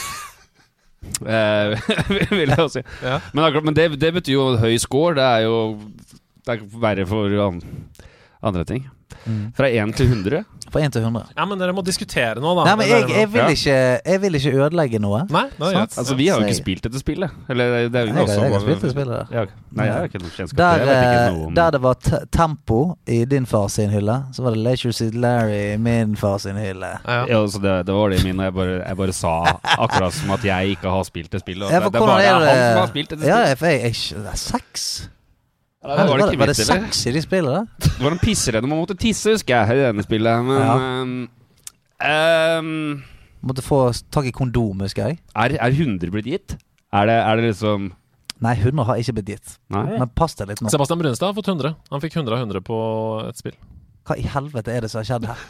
Eh, 1.04 1.74
vil 2.32 2.48
jeg 2.48 2.58
jo 2.58 2.70
si. 2.72 2.80
Ja. 3.04 3.18
Men, 3.36 3.44
akkurat, 3.44 3.66
men 3.68 3.76
det, 3.76 3.90
det 4.00 4.14
betyr 4.16 4.34
jo 4.34 4.46
høy 4.58 4.78
score. 4.80 5.18
Det 5.18 5.24
er 5.24 5.42
jo 5.44 5.58
Det 6.48 6.56
er 6.56 6.62
verre 6.80 7.06
for 7.08 7.60
andre 8.42 8.64
ting. 8.64 8.86
Mm. 9.26 9.54
Fra 9.56 9.68
1 9.72 9.94
til 9.96 10.08
100. 10.12 10.44
Fra 10.74 10.82
1 10.82 10.92
til 10.96 11.02
100. 11.06 11.30
Ja, 11.38 11.46
men 11.46 11.60
dere 11.62 11.74
må 11.78 11.84
diskutere 11.86 12.42
nå, 12.42 12.54
da. 12.58 12.64
Nei, 12.68 12.74
men 12.80 12.88
jeg, 12.90 13.10
jeg, 13.14 13.30
vil 13.32 13.52
ikke, 13.54 13.76
jeg 14.10 14.22
vil 14.24 14.36
ikke 14.40 14.54
ødelegge 14.58 15.00
noe. 15.04 15.22
Nei, 15.32 15.44
er 15.54 15.76
Sant. 15.78 15.98
Altså, 16.02 16.16
vi 16.20 16.28
har 16.28 16.42
jo 16.42 16.48
ikke 16.50 16.58
spilt 16.60 16.84
dette 16.88 17.00
spillet. 17.00 17.32
Eller 17.50 17.88
det 17.94 18.02
er 18.02 18.08
jo 18.08 18.14
Jeg, 18.14 18.16
har- 18.16 18.24
også 18.24 18.40
jeg 18.44 18.54
har 18.56 18.64
spilt 18.66 18.82
det 18.88 18.92
spillet 18.96 19.14
der. 19.14 19.28
Ja, 19.38 19.46
nei, 19.78 19.86
jeg 19.86 19.94
har 19.94 20.10
ikke 20.10 20.22
noe 20.24 20.34
kjennskap 20.36 20.58
Der, 20.58 20.78
til 20.78 20.88
det. 20.88 20.96
Jeg 20.98 21.06
vet 21.06 21.14
eh, 21.14 21.38
ikke 21.44 21.56
der 21.62 21.72
det 21.78 21.82
var 21.86 22.00
te 22.10 22.20
tempo 22.40 22.80
i 23.08 23.20
din 23.36 23.46
far 23.46 23.68
sin 23.70 23.90
hylle, 23.94 24.18
så 24.34 24.44
var 24.44 24.58
det 24.58 24.64
Leisure 24.66 25.10
Larry 25.14 25.62
i 25.74 25.78
min 25.78 26.16
far 26.20 26.38
sin 26.44 26.58
hylle. 26.60 26.92
Ja, 27.06 27.14
ja. 27.22 27.26
ja, 27.30 27.40
altså 27.42 27.62
det, 27.64 27.78
det 27.88 27.94
var 27.96 28.10
det 28.10 28.24
min, 28.26 28.40
og 28.40 28.46
jeg 28.50 28.54
bare, 28.60 28.78
jeg 28.88 28.98
bare 28.98 29.14
sa 29.14 29.34
akkurat 29.78 30.14
som 30.14 30.32
at 30.36 30.44
jeg 30.50 30.76
ikke 30.78 30.90
har 30.98 31.04
spilt 31.08 31.32
det 31.32 31.42
spillet. 31.46 31.68
og 31.68 31.72
Ja, 31.72 31.80
det, 31.80 31.84
for 31.84 31.92
det 31.92 32.02
er 32.02 32.08
bare 32.08 32.24
er 32.24 32.40
det 32.40 32.50
han 32.50 32.64
som 32.74 32.80
har 32.84 32.92
spilt 32.96 33.10
dette 33.14 33.28
Ja, 33.28 33.40
spillet. 33.56 33.62
jeg, 33.62 33.82
jeg, 33.84 33.94
jeg, 34.12 34.24
det 34.24 34.32
er 34.34 34.42
seks. 34.42 34.88
Ja, 35.84 35.90
Var, 35.90 35.98
det 35.98 36.04
var 36.08 36.18
det, 36.18 36.26
ikke 36.32 36.40
var 36.40 36.48
det 36.48 36.58
mitt, 36.58 36.68
seks 36.70 37.00
i 37.08 37.12
de 37.12 37.22
spillene? 37.26 37.64
Det 37.84 38.00
var 38.00 38.14
en 38.16 38.20
pisserenne 38.22 38.68
man 38.72 38.80
måtte 38.80 38.96
tisse, 38.96 39.34
husker 39.36 39.58
jeg, 39.58 39.76
i 39.76 39.82
denne 39.90 40.06
spillet. 40.06 40.46
Men 40.48 40.62
Ja. 40.64 40.76
um, 41.02 41.30
ehm, 42.00 43.04
Måtte 43.44 43.62
få 43.66 43.80
tak 44.10 44.26
i 44.30 44.32
kondom, 44.32 44.80
husker 44.86 45.10
jeg. 45.10 45.20
er, 45.36 45.58
er 45.60 45.72
100 45.76 46.10
blitt 46.14 46.26
gitt? 46.30 46.56
Er 46.94 47.06
det, 47.10 47.18
er 47.20 47.36
det 47.42 47.50
liksom 47.52 47.90
Nei, 48.44 48.54
100 48.60 48.84
har 48.88 48.96
ikke 49.00 49.14
blitt 49.18 49.30
gitt. 49.36 49.58
Nei? 49.72 49.84
Men 50.00 50.10
pass 50.16 50.36
deg 50.36 50.50
litt 50.50 50.62
nå. 50.64 50.70
Sebastian 50.72 51.00
Brunstad 51.00 51.30
har 51.30 51.36
fått 51.38 51.48
100. 51.52 51.76
Han 51.92 52.02
fikk 52.04 52.16
100 52.18 52.34
av 52.36 52.40
100 52.44 52.62
på 52.68 52.78
et 53.30 53.38
spill. 53.40 53.54
Hva 54.08 54.18
i 54.20 54.26
helvete 54.28 54.72
er 54.74 54.82
det 54.84 54.90
som 54.92 55.00
har 55.00 55.08
skjedd 55.08 55.28
her? 55.30 55.44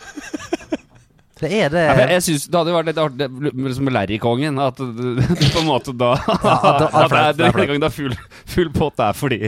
Det 1.43 1.49
er 1.57 1.69
det 1.73 1.81
Ja, 1.83 1.93
jeg 2.13 2.21
synes 2.23 2.43
Det 2.47 2.55
hadde 2.55 2.69
jo 2.71 2.75
vært 2.77 2.85
litt 2.91 2.99
artig 3.01 3.25
liksom 3.65 3.83
med 3.89 3.93
Larry-kongen. 3.97 4.59
At 4.61 4.77
det 4.79 5.49
på 5.53 5.63
en 5.63 5.67
måte 5.67 5.93
da 5.97 6.11
Ja, 6.21 6.53
At 6.53 6.79
det- 6.79 6.91
det 6.93 7.01
er, 7.01 7.09
det 7.09 7.17
er 7.17 7.33
denne 7.33 7.51
flaut. 7.53 7.67
gangen 7.67 7.81
det 7.81 7.89
er 7.89 7.95
full, 7.97 8.15
full 8.53 8.69
pott 8.77 8.95
der 9.01 9.13
fordi 9.17 9.39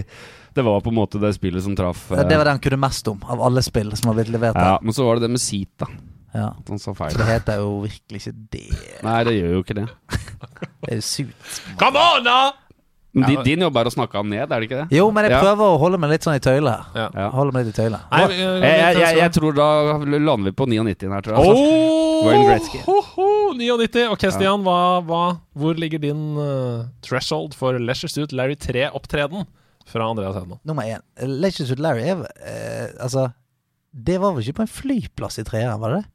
det 0.56 0.64
var 0.66 0.82
på 0.82 0.90
en 0.94 0.96
måte 0.98 1.20
det 1.22 1.34
spillet 1.36 1.64
som 1.66 1.76
traff. 1.76 2.08
eh, 2.12 2.24
Det 2.24 2.38
var 2.40 2.48
det 2.48 2.54
han 2.56 2.64
kunne 2.64 2.80
mest 2.80 3.08
om, 3.12 3.20
av 3.28 3.42
alle 3.44 3.62
spill 3.66 3.92
som 4.00 4.10
har 4.12 4.18
blitt 4.22 4.32
levert 4.34 4.56
ja. 4.56 4.78
Men 4.82 4.94
så 4.96 5.06
var 5.08 5.20
det 5.20 5.28
det 5.28 5.34
med 5.36 5.44
Seat, 5.44 5.72
da. 5.78 5.88
Ja. 6.36 6.50
At 6.60 6.68
Han 6.68 6.80
sa 6.80 6.92
feil. 6.98 7.14
Det 7.16 7.26
heter 7.30 7.62
jo 7.64 7.70
virkelig 7.86 8.20
ikke 8.26 8.34
det. 8.52 8.66
Nei, 9.06 9.24
det 9.24 9.34
gjør 9.38 9.54
jo 9.56 9.64
ikke 9.64 9.76
det. 9.82 9.88
Det 10.86 10.92
er 10.92 10.96
jo 11.00 11.02
suit. 11.02 11.58
Come 11.80 11.98
on, 11.98 12.24
da! 12.28 12.40
Men 13.16 13.32
Ja, 13.32 13.44
din, 13.48 13.62
jobb 13.64 13.78
er 13.80 13.88
å 13.88 13.92
snakke 13.94 14.20
han 14.20 14.28
ned, 14.30 14.44
er 14.44 14.60
det 14.60 14.66
ikke 14.68 14.80
det? 14.84 14.98
Jo, 14.98 15.06
men 15.16 15.24
jeg 15.24 15.32
Ja. 15.32 15.40
prøver 15.40 15.64
å 15.72 15.78
holde 15.80 15.98
meg 16.04 16.10
litt 16.12 16.26
sånn 16.28 16.36
i 16.36 16.42
tøylet 16.44 16.76
her. 16.94 17.12
Ja. 17.16 17.30
Holde 17.32 17.54
meg 17.56 17.66
litt 17.66 17.78
i 17.78 17.82
tøylet. 17.82 18.02
Nei, 18.12 18.20
Jeg, 18.20 18.30
vi- 18.30 18.68
jeg, 18.68 18.98
jeg, 19.00 19.18
jeg 19.22 19.32
tror 19.38 19.56
da 19.56 19.68
lander 20.04 20.44
vi 20.50 20.52
på 20.52 20.68
99 20.68 21.14
her, 21.16 21.22
tror 21.24 21.38
jeg. 21.38 21.56
Oh, 21.56 22.26
Wayne 22.28 22.44
Gretzky. 22.50 22.82
ho, 22.86 22.98
ho, 23.16 23.30
99. 23.56 24.10
Ok, 24.12 24.28
Stian, 24.36 24.62
hva, 24.68 25.00
hva, 25.08 25.22
hvor 25.56 25.80
ligger 25.80 26.04
din 26.04 26.36
eh, 26.44 26.84
threshold 27.08 27.56
for 27.56 27.80
Leisure 27.80 28.12
Suit 28.12 28.34
Larry 28.36 28.56
3-opptreden 28.60 29.48
fra 29.86 30.08
Andreas 30.10 30.36
Hedman? 30.38 30.60
Nummer 30.66 30.84
én. 30.90 31.04
Leisure 31.22 31.68
with 31.70 31.82
Larry 31.82 32.08
er 32.10 32.24
eh, 32.42 32.88
Altså, 33.04 33.28
det 33.94 34.18
var 34.22 34.34
vel 34.36 34.44
ikke 34.44 34.60
på 34.62 34.66
en 34.66 34.72
flyplass 34.72 35.40
i 35.40 35.46
treeren, 35.48 35.80
var 35.82 35.94
det 35.96 36.02
det? 36.04 36.10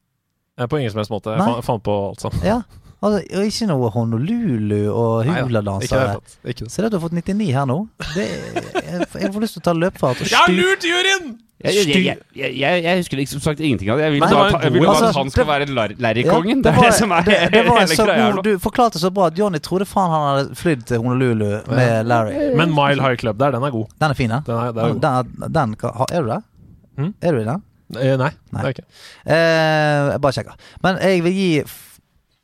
Eh, 0.59 0.67
På 0.67 0.77
ingen 0.79 0.91
som 0.93 1.01
helst 1.01 1.13
måte. 1.13 1.33
Jeg 1.33 1.41
fant, 1.47 1.65
fant 1.65 1.83
på 1.87 1.95
alt 2.11 2.21
sammen. 2.25 2.43
Ja. 2.45 2.59
Altså, 3.01 3.21
og 3.39 3.47
ikke 3.49 3.67
noe 3.71 3.89
Honolulu 3.95 4.81
og 4.93 5.25
huladansere. 5.25 6.19
Se 6.69 6.83
at 6.85 6.91
du 6.91 6.97
har 6.99 7.01
fått 7.01 7.15
99 7.17 7.47
her 7.55 7.65
nå. 7.65 7.79
Det, 8.13 8.27
jeg, 8.27 9.07
jeg 9.23 9.31
får 9.33 9.41
lyst 9.47 9.57
til 9.57 9.63
å 9.63 9.67
ta 9.71 9.73
løpefart 9.73 10.21
og 10.21 10.29
Jeg 10.29 10.37
har 10.37 10.53
lurt 10.53 10.85
juryen! 10.85 11.31
Jeg, 11.63 12.17
jeg, 12.35 12.53
jeg, 12.57 12.83
jeg, 12.83 12.97
husker 12.97 13.17
liksom 13.17 13.39
sagt 13.43 13.59
ingenting 13.59 13.89
av 13.93 13.97
det. 13.99 14.05
Jeg 14.07 14.11
vil 14.15 14.21
Nei, 14.23 14.29
bare, 14.33 14.51
ta, 14.51 14.59
jeg 14.63 14.71
vil 14.73 14.81
god- 14.81 14.87
bare 14.87 14.97
at 14.97 15.03
altså, 15.07 15.19
han 15.21 15.29
skal 15.29 15.45
det- 15.45 15.51
være 15.77 15.95
Larry-kongen. 16.05 16.61
Ja, 16.65 16.71
det 16.71 16.77
er 16.77 16.81
det 16.87 16.93
som 16.97 17.11
er 17.11 17.21
det, 17.27 17.37
det 17.53 17.63
var 17.67 17.79
hele 17.79 17.95
så 17.95 18.05
greia. 18.05 18.31
god. 18.31 18.43
Du 18.43 18.59
forklarte 18.59 18.99
så 18.99 19.09
bra 19.13 19.27
at 19.27 19.37
Johnny 19.39 19.59
trodde 19.59 19.85
faen 19.85 20.09
han 20.11 20.23
hadde 20.37 20.55
flydd 20.55 20.85
til 20.89 20.97
Honolulu 20.97 21.49
med 21.69 22.05
Larry. 22.07 22.33
Men 22.57 22.69
Mile 22.75 23.01
High 23.01 23.17
Club 23.21 23.37
der, 23.39 23.51
den 23.51 23.63
er 23.63 23.69
god. 23.71 23.85
Den 24.01 24.09
er 24.09 24.13
fin, 24.13 24.29
den. 24.29 24.41
Den 24.45 24.55
er, 24.55 24.67
er 24.67 24.93
god. 24.93 25.01
Den, 25.01 25.53
den 25.53 25.75
ha- 25.83 26.05
er 26.11 26.21
du 26.21 26.27
der? 26.27 26.41
Mm. 26.97 27.13
Er 27.21 27.31
du 27.31 27.37
i 27.39 27.43
den? 27.45 27.61
Eh, 27.97 28.17
Nei, 28.17 28.29
Nei. 28.53 28.61
det 28.61 28.63
er 28.63 28.67
ikke. 28.75 28.85
Eh, 29.25 30.11
jeg 30.11 30.21
bare 30.21 30.31
sjekker. 30.33 30.53
Men 30.83 30.97
jeg 31.01 31.23
vil 31.23 31.33
gi 31.33 31.63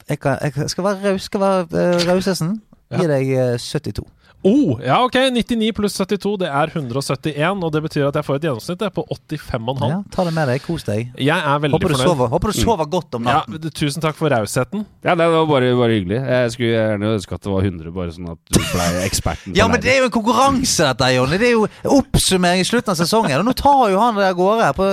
Jeg, 0.09 0.19
kan, 0.19 0.37
jeg 0.41 0.69
skal 0.69 0.83
være 0.83 1.11
raus. 1.11 1.21
Skal 1.27 1.39
være 1.39 1.63
uh, 1.71 2.11
rausesen. 2.11 2.61
Gi 2.95 3.01
Ja. 3.03 3.07
deg 3.11 3.31
uh, 3.35 3.57
72. 3.59 4.03
Oh, 4.45 4.77
ja, 4.85 4.99
ok. 5.03 5.15
99 5.33 5.71
pluss 5.75 5.95
72, 5.97 6.35
det 6.43 6.47
er 6.47 6.69
171. 6.71 7.63
Og 7.65 7.71
det 7.73 7.81
betyr 7.83 8.05
at 8.07 8.15
jeg 8.19 8.23
får 8.27 8.37
et 8.37 8.45
gjennomsnitt 8.47 8.83
på 8.95 9.03
85,5. 9.09 9.81
Ja, 9.89 9.97
ta 10.13 10.23
det 10.27 10.33
med 10.35 10.47
deg. 10.51 10.61
Kos 10.63 10.85
deg. 10.87 11.09
Jeg 11.17 11.33
er 11.35 11.57
veldig 11.63 11.73
Håper 11.75 11.91
du, 11.91 11.95
fornøyd. 11.97 12.11
sover, 12.11 12.29
håper 12.31 12.53
du 12.53 12.59
sover 12.61 12.89
godt 12.93 13.17
om 13.17 13.27
Ja, 13.27 13.41
natten. 13.49 13.73
tusen 13.75 14.05
takk 14.05 14.15
for 14.19 14.29
rausheten. 14.31 14.85
Ja, 15.03 15.15
det 15.19 15.27
var 15.33 15.49
bare, 15.49 15.73
bare 15.81 15.97
hyggelig. 15.97 16.21
Jeg 16.21 16.53
skulle 16.53 16.71
gjerne 16.77 17.11
ønske 17.17 17.35
at 17.35 17.43
det 17.47 17.51
var 17.55 17.67
100, 17.67 17.91
bare 17.97 18.15
sånn 18.15 18.31
at 18.35 18.39
du 18.53 18.61
ble 18.61 18.87
eksperten. 19.09 19.57
Ja, 19.57 19.67
men 19.67 19.81
det 19.83 19.91
er 19.95 19.99
jo 20.05 20.09
en 20.11 20.15
konkurranse, 20.15 20.91
dette, 20.93 21.11
Jonny. 21.17 21.41
Det 21.41 21.49
er 21.51 21.55
jo 21.57 21.67
oppsummering 21.97 22.63
i 22.63 22.69
slutten 22.69 22.93
av 22.93 23.01
sesongen. 23.01 23.39
Og 23.41 23.49
nå 23.49 23.57
tar 23.57 23.87
jo 23.91 23.99
han 24.05 24.15
det 24.21 24.29
av 24.31 24.37
gårde. 24.39 24.71
På 24.77 24.91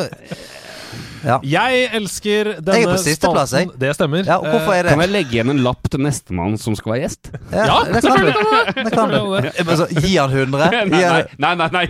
ja. 1.24 1.38
Jeg 1.48 1.88
elsker 1.98 2.50
denne 2.60 2.76
Jeg 2.78 2.86
er 2.86 2.92
på 2.92 2.98
sisteplass, 3.02 3.52
jeg. 3.56 3.70
Det 3.80 3.90
stemmer. 3.96 4.24
ja, 4.28 4.36
og 4.38 4.46
hvorfor 4.52 4.74
er 4.76 4.82
det 4.88 4.92
Kan 4.94 5.02
jeg 5.04 5.12
legge 5.14 5.36
igjen 5.38 5.50
en 5.54 5.62
lapp 5.64 5.88
til 5.90 6.02
nestemann 6.04 6.58
som 6.60 6.76
skal 6.78 6.92
være 6.94 7.06
gjest? 7.06 7.30
Ja, 7.52 7.78
det 7.88 8.02
kan 8.04 8.20
du. 8.20 8.30
Det 8.84 8.92
kan 8.94 9.14
du. 9.14 9.76
Så, 9.80 9.88
Gi 10.04 10.16
han 10.16 10.30
100. 10.30 10.70
Nei, 10.92 11.02
nei, 11.38 11.54
nei, 11.54 11.68
nei, 11.78 11.84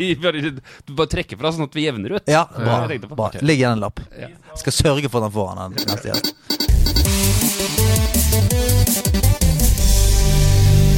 du 0.86 0.94
bare 0.94 1.11
trekker 1.11 1.40
fra 1.40 1.52
sånn 1.55 1.66
at 1.69 1.74
vi 1.77 1.86
jevner 1.89 2.16
ut. 2.19 2.24
ja, 2.31 2.44
Ja, 2.55 2.86
bra. 2.86 2.98
bra. 3.15 3.31
Legg 3.43 3.59
igjen 3.62 3.77
en 3.78 3.85
lapp. 3.85 4.01
Ja. 4.20 4.28
Skal 4.61 4.73
sørge 4.77 5.11
for 5.11 5.19
at 5.24 5.31
han 5.31 5.35
får 5.35 5.55
han 5.59 5.78
neste 5.78 6.12
gjest. 6.12 6.35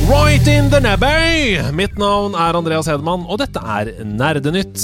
Right 0.06 0.46
in 0.46 0.70
the 0.70 0.78
nebby! 0.78 1.58
Mitt 1.74 1.96
navn 1.98 2.36
er 2.38 2.54
Andreas 2.54 2.86
Hedman, 2.86 3.24
og 3.26 3.40
dette 3.42 3.58
er 3.58 3.90
Nerdenytt. 4.06 4.78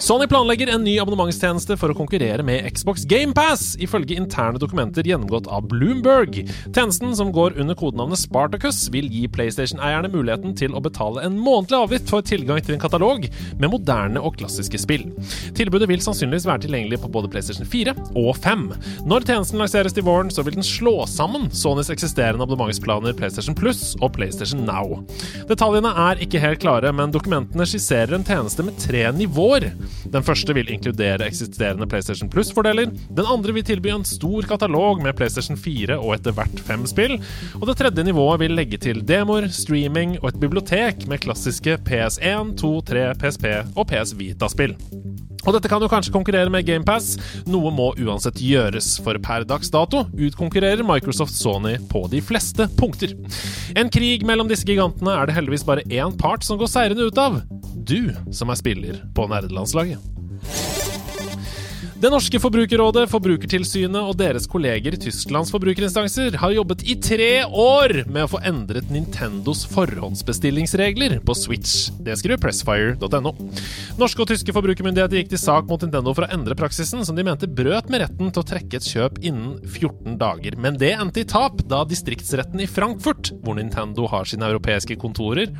Sony 0.00 0.26
planlegger 0.30 0.68
en 0.70 0.84
ny 0.86 0.92
abonnementstjeneste 1.02 1.74
for 1.76 1.90
å 1.90 1.94
konkurrere 1.98 2.44
med 2.46 2.62
Xbox 2.70 3.02
GamePass, 3.10 3.72
ifølge 3.82 4.14
interne 4.14 4.60
dokumenter 4.62 5.02
gjennomgått 5.02 5.48
av 5.50 5.64
Bloomberg. 5.66 6.36
Tjenesten, 6.70 7.10
som 7.18 7.32
går 7.34 7.56
under 7.58 7.74
kodenavnet 7.74 8.20
Spartacus, 8.20 8.84
vil 8.94 9.08
gi 9.10 9.24
PlayStation-eierne 9.34 10.10
muligheten 10.12 10.54
til 10.58 10.76
å 10.78 10.82
betale 10.84 11.24
en 11.26 11.34
månedlig 11.42 11.80
avgift 11.80 12.12
for 12.12 12.22
tilgang 12.22 12.62
til 12.62 12.76
en 12.76 12.82
katalog 12.84 13.26
med 13.58 13.72
moderne 13.72 14.22
og 14.22 14.38
klassiske 14.38 14.78
spill. 14.78 15.08
Tilbudet 15.58 15.90
vil 15.90 16.04
sannsynligvis 16.04 16.46
være 16.46 16.68
tilgjengelig 16.68 17.02
på 17.02 17.10
både 17.18 17.32
PlayStation 17.34 17.66
4 17.66 17.96
og 18.14 18.30
5. 18.38 18.64
Når 19.10 19.26
tjenesten 19.26 19.58
lanseres 19.58 19.98
til 19.98 20.06
våren, 20.06 20.30
så 20.30 20.46
vil 20.46 20.60
den 20.60 20.66
slå 20.66 21.08
sammen 21.10 21.50
Sonys 21.50 21.90
eksisterende 21.90 22.46
abonnementsplaner 22.46 23.18
PlayStation 23.18 23.58
Plus 23.58 23.96
og 23.98 24.14
PlayStation 24.14 24.62
Now. 24.68 25.02
Detaljene 25.50 25.90
er 26.06 26.22
ikke 26.22 26.44
helt 26.46 26.62
klare, 26.62 26.94
men 26.94 27.10
dokumentene 27.10 27.66
skisserer 27.66 28.14
en 28.14 28.30
tjeneste 28.30 28.62
med 28.62 28.78
tre 28.86 29.08
nivåer. 29.18 29.72
Den 30.12 30.24
første 30.26 30.54
vil 30.56 30.70
inkludere 30.72 31.26
eksisterende 31.26 31.88
PlayStation 31.90 32.30
Plus-fordeler. 32.32 32.90
Den 33.10 33.28
andre 33.28 33.54
vil 33.56 33.66
tilby 33.66 33.90
en 33.92 34.06
stor 34.08 34.46
katalog 34.48 35.02
med 35.04 35.16
PlayStation 35.18 35.58
4 35.58 35.98
og 35.98 36.16
etter 36.16 36.36
hvert 36.36 36.62
fem 36.68 36.86
spill. 36.88 37.18
Og 37.60 37.68
det 37.68 37.78
tredje 37.80 38.06
nivået 38.06 38.42
vil 38.44 38.56
legge 38.58 38.80
til 38.82 39.02
demoer, 39.06 39.48
streaming 39.52 40.18
og 40.22 40.32
et 40.32 40.40
bibliotek 40.40 41.06
med 41.10 41.22
klassiske 41.24 41.78
PS1, 41.88 42.56
2, 42.60 42.74
3, 42.92 43.08
PSP 43.20 43.48
og 43.74 43.88
PS 43.90 44.16
Vita-spill. 44.18 44.76
Og 45.46 45.54
dette 45.54 45.70
kan 45.70 45.80
jo 45.80 45.88
kanskje 45.88 46.12
konkurrere 46.12 46.50
med 46.52 46.66
GamePass. 46.68 47.14
Noe 47.48 47.70
må 47.72 47.92
uansett 47.96 48.40
gjøres, 48.42 48.96
for 49.04 49.16
per 49.24 49.46
dags 49.48 49.70
dato 49.72 50.04
utkonkurrerer 50.12 50.84
Microsoft 50.86 51.36
Sony 51.38 51.78
på 51.88 52.04
de 52.12 52.20
fleste 52.24 52.66
punkter. 52.76 53.14
En 53.78 53.88
krig 53.92 54.26
mellom 54.28 54.50
disse 54.50 54.68
gigantene 54.68 55.14
er 55.14 55.28
det 55.28 55.38
heldigvis 55.38 55.64
bare 55.68 55.86
én 55.88 56.16
part 56.20 56.44
som 56.44 56.60
går 56.60 56.72
seirende 56.72 57.08
ut 57.08 57.22
av. 57.22 57.40
Du 57.88 58.12
som 58.32 58.50
er 58.52 58.58
spiller 58.60 58.98
på 59.16 59.24
nerdelandslaget. 59.30 60.97
Det 61.98 62.12
norske 62.12 62.38
forbrukerrådet, 62.38 63.08
Forbrukertilsynet 63.10 63.98
og 63.98 64.12
deres 64.20 64.44
kolleger 64.46 64.94
i 64.94 64.98
Tysklands 65.02 65.48
forbrukerinstanser 65.50 66.36
har 66.38 66.52
jobbet 66.54 66.84
i 66.86 66.94
tre 67.02 67.42
år 67.42 68.04
med 68.06 68.22
å 68.22 68.28
få 68.30 68.38
endret 68.46 68.86
Nintendos 68.94 69.64
forhåndsbestillingsregler 69.72 71.16
på 71.26 71.34
Switch. 71.34 71.88
Det 72.06 72.14
skriver 72.20 72.38
Pressfire.no. 72.44 73.32
Norske 73.98 74.22
og 74.22 74.30
tyske 74.30 74.54
forbrukermyndigheter 74.54 75.18
gikk 75.18 75.32
til 75.32 75.42
sak 75.42 75.66
mot 75.66 75.82
Nintendo 75.82 76.14
for 76.14 76.28
å 76.28 76.30
endre 76.38 76.54
praksisen, 76.60 77.02
som 77.02 77.18
de 77.18 77.26
mente 77.26 77.50
brøt 77.50 77.90
med 77.90 78.04
retten 78.04 78.30
til 78.30 78.44
å 78.44 78.48
trekke 78.52 78.78
et 78.78 78.92
kjøp 78.92 79.18
innen 79.18 79.58
14 79.66 80.14
dager. 80.22 80.54
Men 80.54 80.78
det 80.78 80.92
endte 81.00 81.26
i 81.26 81.28
tap, 81.34 81.66
da 81.66 81.82
distriktsretten 81.82 82.62
i 82.62 82.70
Frankfurt, 82.70 83.34
hvor 83.42 83.58
Nintendo 83.58 84.06
har 84.14 84.30
sine 84.30 84.46
europeiske 84.46 85.00
kontorer, 85.02 85.50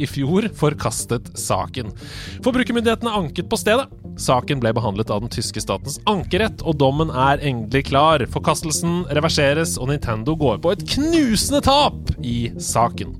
i 0.00 0.08
fjor 0.08 0.50
forkastet 0.56 1.34
saken. 1.36 1.92
Forbrukermyndighetene 2.40 3.18
anket 3.20 3.52
på 3.52 3.60
stedet. 3.60 3.90
Saken 4.16 4.60
ble 4.62 4.72
behandlet 4.76 5.10
av 5.12 5.20
den 5.22 5.32
tyske 5.32 5.60
statens 5.60 5.98
ankerett, 6.08 6.62
og 6.64 6.78
dommen 6.80 7.10
er 7.12 7.42
endelig 7.44 7.86
klar. 7.90 8.24
Forkastelsen 8.32 9.04
reverseres, 9.16 9.76
og 9.80 9.90
Nintendo 9.90 10.36
går 10.38 10.60
på 10.64 10.72
et 10.72 10.84
knusende 10.96 11.60
tap 11.64 12.14
i 12.24 12.50
saken. 12.62 13.12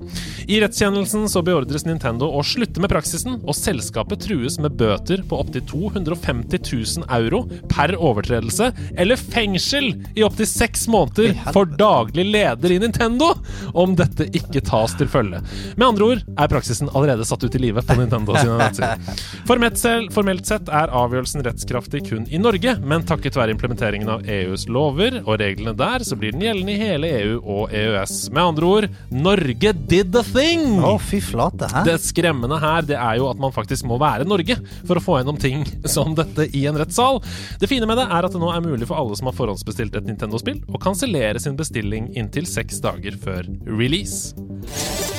I 0.47 0.61
rettskjennelsen 0.63 1.27
så 1.29 1.43
beordres 1.45 1.85
Nintendo 1.85 2.29
å 2.33 2.43
slutte 2.45 2.81
med 2.83 2.91
praksisen, 2.91 3.41
og 3.43 3.57
selskapet 3.57 4.23
trues 4.25 4.57
med 4.63 4.77
bøter 4.79 5.21
på 5.27 5.41
opptil 5.41 5.65
250 5.69 6.63
000 6.63 7.07
euro 7.19 7.43
per 7.69 7.93
overtredelse, 7.97 8.71
eller 8.97 9.19
fengsel 9.19 9.91
i 10.15 10.25
opptil 10.25 10.49
seks 10.49 10.87
måneder 10.91 11.35
for 11.53 11.69
daglig 11.77 12.25
leder 12.31 12.73
i 12.73 12.79
Nintendo, 12.81 13.33
om 13.77 13.95
dette 13.99 14.29
ikke 14.37 14.63
tas 14.65 14.95
til 14.97 15.11
følge. 15.11 15.43
Med 15.75 15.87
andre 15.91 16.11
ord 16.11 16.23
er 16.25 16.51
praksisen 16.51 16.89
allerede 16.93 17.27
satt 17.27 17.43
ut 17.43 17.59
i 17.59 17.61
livet 17.67 17.85
på 17.87 17.97
Nintendo 17.99 18.37
sine 18.39 18.57
nettsider. 18.61 19.23
Formelt, 19.47 19.83
formelt 20.15 20.47
sett 20.49 20.71
er 20.71 20.86
avgjørelsen 20.93 21.43
rettskraftig 21.45 22.03
kun 22.09 22.25
i 22.31 22.39
Norge, 22.41 22.75
men 22.83 23.05
takket 23.07 23.37
være 23.37 23.53
implementeringen 23.55 24.09
av 24.11 24.27
EUs 24.29 24.67
lover 24.71 25.19
og 25.23 25.39
reglene 25.41 25.73
der, 25.77 26.05
så 26.07 26.17
blir 26.19 26.35
den 26.35 26.45
gjeldende 26.45 26.75
i 26.75 26.79
hele 26.81 27.11
EU 27.19 27.35
og 27.41 27.73
EØS. 27.75 28.15
Med 28.35 28.43
andre 28.43 28.69
ord, 28.69 28.89
Norge 29.13 29.73
did 29.89 30.13
the 30.15 30.23
thing! 30.27 30.79
Å, 30.85 30.95
fy 31.01 31.21
flate. 31.23 31.69
Hæ? 31.73 31.83
Det 31.87 31.97
skremmende 32.03 32.59
her 32.61 32.87
det 32.87 32.97
er 32.99 33.19
jo 33.21 33.29
at 33.31 33.41
man 33.41 33.55
faktisk 33.55 33.87
må 33.89 33.99
være 34.01 34.27
Norge 34.27 34.59
for 34.87 34.99
å 34.99 35.03
få 35.03 35.19
gjennom 35.19 35.39
ting 35.41 35.65
som 35.95 36.15
dette 36.17 36.49
i 36.57 36.65
en 36.69 36.79
rettssal. 36.79 37.21
Det 37.61 37.69
fine 37.71 37.89
med 37.89 37.99
det 38.01 38.07
er 38.07 38.27
at 38.27 38.33
det 38.33 38.41
nå 38.43 38.51
er 38.53 38.65
mulig 38.65 38.89
for 38.89 38.99
alle 38.99 39.17
som 39.19 39.31
har 39.31 39.37
forhåndsbestilt 39.37 39.97
et 39.97 40.09
Nintendo-spill, 40.09 40.63
å 40.71 40.81
kansellere 40.81 41.41
sin 41.41 41.57
bestilling 41.59 42.11
inntil 42.17 42.47
seks 42.49 42.81
dager 42.83 43.17
før 43.21 43.47
release. 43.67 45.16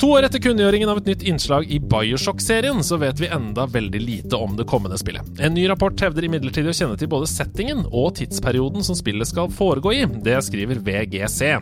To 0.00 0.08
år 0.10 0.26
etter 0.26 0.40
kunngjøringen 0.42 0.90
av 0.90 0.98
et 1.00 1.06
nytt 1.08 1.22
innslag 1.28 1.68
i 1.70 1.78
Bioshock-serien, 1.78 2.80
så 2.84 2.96
vet 3.00 3.20
vi 3.22 3.28
enda 3.32 3.66
veldig 3.70 4.00
lite 4.02 4.38
om 4.40 4.56
det 4.58 4.66
kommende 4.68 4.98
spillet. 4.98 5.26
En 5.38 5.54
ny 5.54 5.66
rapport 5.70 6.00
hevder 6.02 6.26
imidlertid 6.26 6.66
å 6.68 6.74
kjenne 6.74 6.98
til 6.98 7.10
både 7.12 7.28
settingen 7.30 7.84
og 7.90 8.16
tidsperioden 8.18 8.84
som 8.86 8.98
spillet 8.98 9.30
skal 9.30 9.52
foregå 9.54 9.94
i. 9.94 10.02
Det 10.26 10.36
skriver 10.46 10.82
VGC. 10.84 11.54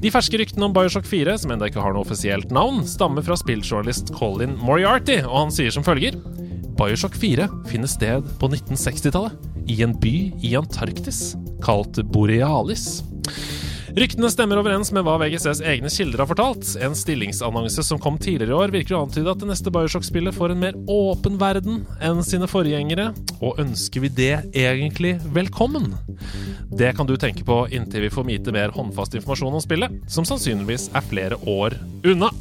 De 0.00 0.12
ferske 0.14 0.40
ryktene 0.40 0.68
om 0.68 0.76
Bioshock 0.76 1.06
4, 1.10 1.36
som 1.44 1.52
enda 1.54 1.68
ikke 1.68 1.84
har 1.84 1.94
noe 1.94 2.06
offisielt 2.06 2.54
navn, 2.54 2.82
stammer 2.88 3.26
fra 3.26 3.36
spilljournalist 3.38 4.14
Colin 4.16 4.56
Moriarty, 4.64 5.20
og 5.26 5.36
han 5.44 5.54
sier 5.54 5.74
som 5.74 5.86
følger 5.86 6.16
Bioshock 6.78 7.14
4 7.20 7.50
finner 7.70 7.90
sted 7.90 8.30
på 8.40 8.50
1960-tallet, 8.50 9.50
i 9.70 9.78
en 9.84 9.94
by 9.96 10.16
i 10.44 10.56
Antarktis 10.58 11.34
kalt 11.64 12.00
Borealis. 12.12 13.02
Ryktene 13.94 14.26
stemmer 14.26 14.58
overens 14.58 14.88
med 14.90 15.04
hva 15.06 15.12
VGCs 15.22 15.60
egne 15.70 15.90
kilder 15.92 16.24
har 16.24 16.26
fortalt. 16.26 16.66
En 16.82 16.96
stillingsannonse 16.98 17.84
som 17.86 18.00
kom 18.02 18.16
tidligere 18.18 18.50
i 18.50 18.56
år, 18.56 18.72
virker 18.74 18.96
å 18.96 19.04
antyde 19.04 19.30
at 19.30 19.38
det 19.38 19.46
neste 19.46 19.70
Bioshock-spillet 19.70 20.34
får 20.34 20.50
en 20.50 20.64
mer 20.64 20.78
åpen 20.90 21.36
verden 21.38 21.84
enn 22.02 22.24
sine 22.26 22.48
forgjengere. 22.50 23.12
Og 23.38 23.60
ønsker 23.62 24.02
vi 24.02 24.10
det 24.16 24.32
egentlig 24.50 25.14
velkommen? 25.36 25.92
Det 26.74 26.90
kan 26.98 27.06
du 27.06 27.14
tenke 27.14 27.46
på 27.46 27.60
inntil 27.70 28.08
vi 28.08 28.10
får 28.16 28.26
vite 28.32 28.56
mer 28.56 28.74
håndfast 28.74 29.14
informasjon 29.14 29.60
om 29.60 29.62
spillet, 29.62 29.94
som 30.10 30.26
sannsynligvis 30.26 30.90
er 30.90 31.06
flere 31.12 31.38
år 31.46 31.78
unna. 32.02 32.34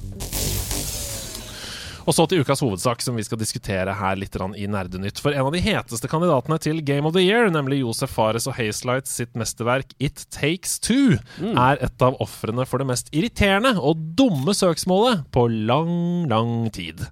Og 2.04 2.16
så 2.16 2.26
til 2.28 2.44
ukas 2.44 2.64
hovedsak, 2.64 3.04
som 3.04 3.16
vi 3.16 3.24
skal 3.26 3.40
diskutere 3.40 3.96
her 3.96 4.18
litt 4.20 4.36
i 4.36 4.68
Nerdenytt. 4.68 5.22
For 5.24 5.32
en 5.32 5.48
av 5.48 5.54
de 5.56 5.62
heteste 5.64 6.10
kandidatene 6.12 6.60
til 6.60 6.82
Game 6.84 7.08
of 7.08 7.16
the 7.16 7.24
Year, 7.24 7.50
nemlig 7.54 7.82
Josef 7.84 8.12
Fares 8.12 8.48
og 8.50 8.58
Hazelight 8.58 9.08
sitt 9.08 9.34
mesterverk 9.40 9.94
It 10.04 10.26
Takes 10.34 10.80
Two, 10.84 11.20
er 11.54 11.80
et 11.84 12.04
av 12.04 12.20
ofrene 12.24 12.68
for 12.68 12.82
det 12.82 12.90
mest 12.90 13.12
irriterende 13.16 13.78
og 13.80 14.02
dumme 14.18 14.56
søksmålet 14.58 15.24
på 15.34 15.48
lang, 15.70 16.28
lang 16.32 16.68
tid. 16.76 17.08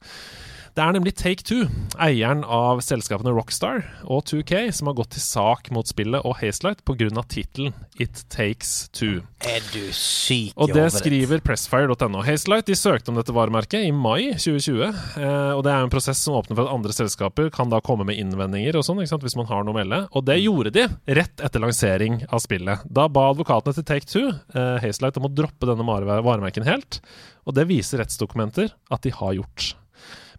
Det 0.72 0.80
er 0.80 0.93
nemlig 0.95 1.11
Take 1.19 1.43
Two, 1.43 1.65
eieren 1.99 2.45
av 2.48 2.80
selskapene 2.85 3.34
Rockstar 3.35 3.81
og 4.07 4.22
2K, 4.30 4.69
som 4.72 4.88
har 4.88 4.95
gått 4.95 5.10
til 5.18 5.23
sak 5.26 5.68
mot 5.76 5.88
spillet 5.89 6.23
og 6.23 6.38
Hazelight 6.39 6.85
pga. 6.88 7.10
tittelen 7.27 7.73
It 7.99 8.22
Takes 8.31 8.88
Two. 8.95 9.19
Er 9.43 9.60
du 9.73 9.89
syk 9.91 10.53
Og 10.56 10.72
det 10.72 10.85
skriver 10.95 11.41
Pressfire.no. 11.43 12.22
Hazelight 12.23 12.69
de 12.72 12.77
søkte 12.80 13.11
om 13.11 13.19
dette 13.19 13.35
varemerket 13.35 13.84
i 13.84 13.91
mai 13.91 14.31
2020. 14.39 14.85
Eh, 15.19 15.52
og 15.57 15.65
det 15.68 15.73
er 15.73 15.84
en 15.84 15.91
prosess 15.91 16.23
som 16.23 16.38
åpner 16.39 16.56
for 16.56 16.64
at 16.69 16.73
andre 16.77 16.95
selskaper 16.95 17.52
kan 17.52 17.68
da 17.73 17.81
komme 17.84 18.07
med 18.07 18.22
innvendinger 18.22 18.80
og 18.80 18.88
sånn, 18.88 19.03
hvis 19.03 19.35
man 19.35 19.49
har 19.52 19.68
noe 19.68 19.76
å 19.76 19.80
melde. 19.81 20.02
Og 20.15 20.23
det 20.30 20.39
gjorde 20.39 20.72
de 20.80 20.88
rett 21.19 21.43
etter 21.43 21.60
lansering 21.65 22.22
av 22.31 22.39
spillet. 22.45 22.88
Da 22.88 23.10
ba 23.11 23.27
advokatene 23.34 23.76
til 23.76 23.84
Take 23.91 24.07
Two 24.07 24.30
eh, 24.31 24.80
Hazelight 24.85 25.19
om 25.19 25.27
å 25.27 25.35
droppe 25.35 25.68
denne 25.68 25.84
vare- 25.84 26.23
varemerken 26.23 26.64
helt. 26.64 27.02
Og 27.43 27.60
det 27.60 27.68
viser 27.68 27.99
rettsdokumenter 27.99 28.72
at 28.93 29.03
de 29.03 29.11
har 29.19 29.35
gjort. 29.35 29.73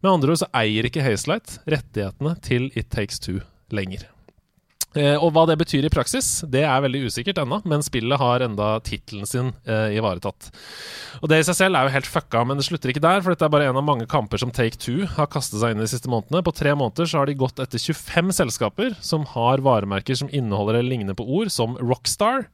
Med 0.03 0.11
andre 0.11 0.33
ord 0.35 0.41
så 0.41 0.49
eier 0.59 0.89
ikke 0.89 1.03
Hazelight 1.05 1.61
rettighetene 1.71 2.33
til 2.43 2.65
It 2.75 2.89
Takes 2.91 3.23
Two 3.23 3.39
lenger. 3.71 4.09
Eh, 4.99 5.17
og 5.17 5.33
hva 5.33 5.47
det 5.49 5.57
betyr 5.61 5.87
i 5.87 5.93
praksis, 5.93 6.43
det 6.53 6.65
er 6.69 6.83
veldig 6.85 7.07
usikkert 7.09 7.41
ennå, 7.41 7.63
men 7.69 7.85
spillet 7.85 8.21
har 8.21 8.45
enda 8.45 8.75
tittelen 8.85 9.29
sin 9.29 9.53
eh, 9.65 9.95
ivaretatt. 9.97 10.51
Og 11.23 11.31
det 11.33 11.41
i 11.41 11.47
seg 11.49 11.57
selv 11.59 11.79
er 11.79 11.89
jo 11.89 11.95
helt 11.95 12.11
fucka, 12.11 12.43
men 12.49 12.61
det 12.61 12.67
slutter 12.67 12.93
ikke 12.93 13.05
der, 13.05 13.23
for 13.25 13.33
dette 13.33 13.47
er 13.49 13.55
bare 13.55 13.71
en 13.71 13.81
av 13.81 13.87
mange 13.87 14.09
kamper 14.11 14.43
som 14.43 14.53
Take 14.53 14.81
Two 14.83 15.09
har 15.17 15.31
kastet 15.33 15.63
seg 15.63 15.73
inn 15.73 15.81
i 15.81 15.87
de 15.87 15.93
siste 15.95 16.11
månedene. 16.13 16.45
På 16.45 16.55
tre 16.57 16.75
måneder 16.77 17.09
så 17.09 17.23
har 17.23 17.31
de 17.31 17.39
gått 17.41 17.63
etter 17.63 17.81
25 17.81 18.35
selskaper 18.43 18.97
som 19.01 19.25
har 19.33 19.65
varemerker 19.65 20.19
som 20.19 20.31
inneholder 20.33 20.81
eller 20.81 20.93
ligner 20.93 21.17
på 21.17 21.27
ord 21.41 21.53
som 21.55 21.79
Rockstar, 21.81 22.49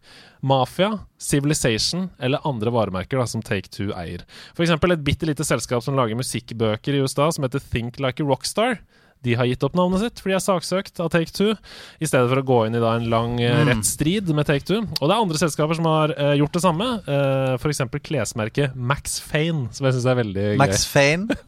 Mafia, 0.47 1.01
Civilization 1.19 2.07
eller 2.23 2.45
andre 2.47 2.71
varemerker 2.71 3.19
da, 3.19 3.27
som 3.27 3.43
Take 3.43 3.73
Two 3.75 3.91
eier. 3.99 4.23
Eksempel 4.55 4.95
et 4.95 5.03
bitte 5.03 5.27
lite 5.27 5.47
selskap 5.47 5.83
som 5.83 5.99
lager 5.99 6.19
musikkbøker 6.19 6.95
i 6.95 7.03
USA, 7.03 7.33
som 7.35 7.47
heter 7.47 7.63
Think 7.63 7.99
Like 8.03 8.23
a 8.23 8.29
Rockstar. 8.29 8.79
De 9.27 9.35
har 9.39 9.49
gitt 9.49 9.65
opp 9.67 9.75
navnet 9.79 10.03
sitt, 10.05 10.21
for 10.23 10.31
de 10.31 10.37
er 10.37 10.43
saksøkt 10.45 11.01
av 11.03 11.11
Take 11.13 11.33
Two, 11.35 11.55
i 11.99 12.09
stedet 12.09 12.31
for 12.31 12.41
å 12.41 12.47
gå 12.47 12.59
inn 12.69 12.79
i 12.79 12.83
da 12.83 12.95
en 12.99 13.09
lang 13.11 13.35
mm. 13.41 13.71
rettsstrid 13.71 14.31
med 14.37 14.47
Take 14.49 14.67
Two. 14.69 14.85
Og 15.01 15.05
det 15.05 15.11
er 15.11 15.17
andre 15.17 15.41
selskaper 15.41 15.79
som 15.79 15.89
har 15.91 16.15
uh, 16.15 16.35
gjort 16.39 16.55
det 16.55 16.63
samme, 16.65 16.89
uh, 17.09 17.57
f.eks. 17.59 17.83
klesmerket 18.05 18.77
Max 18.77 19.19
Fane, 19.25 19.67
som 19.75 19.89
jeg 19.89 19.97
syns 19.97 20.09
er 20.13 20.21
veldig 20.21 20.47
Max 20.61 20.87
Fane? 20.89 21.39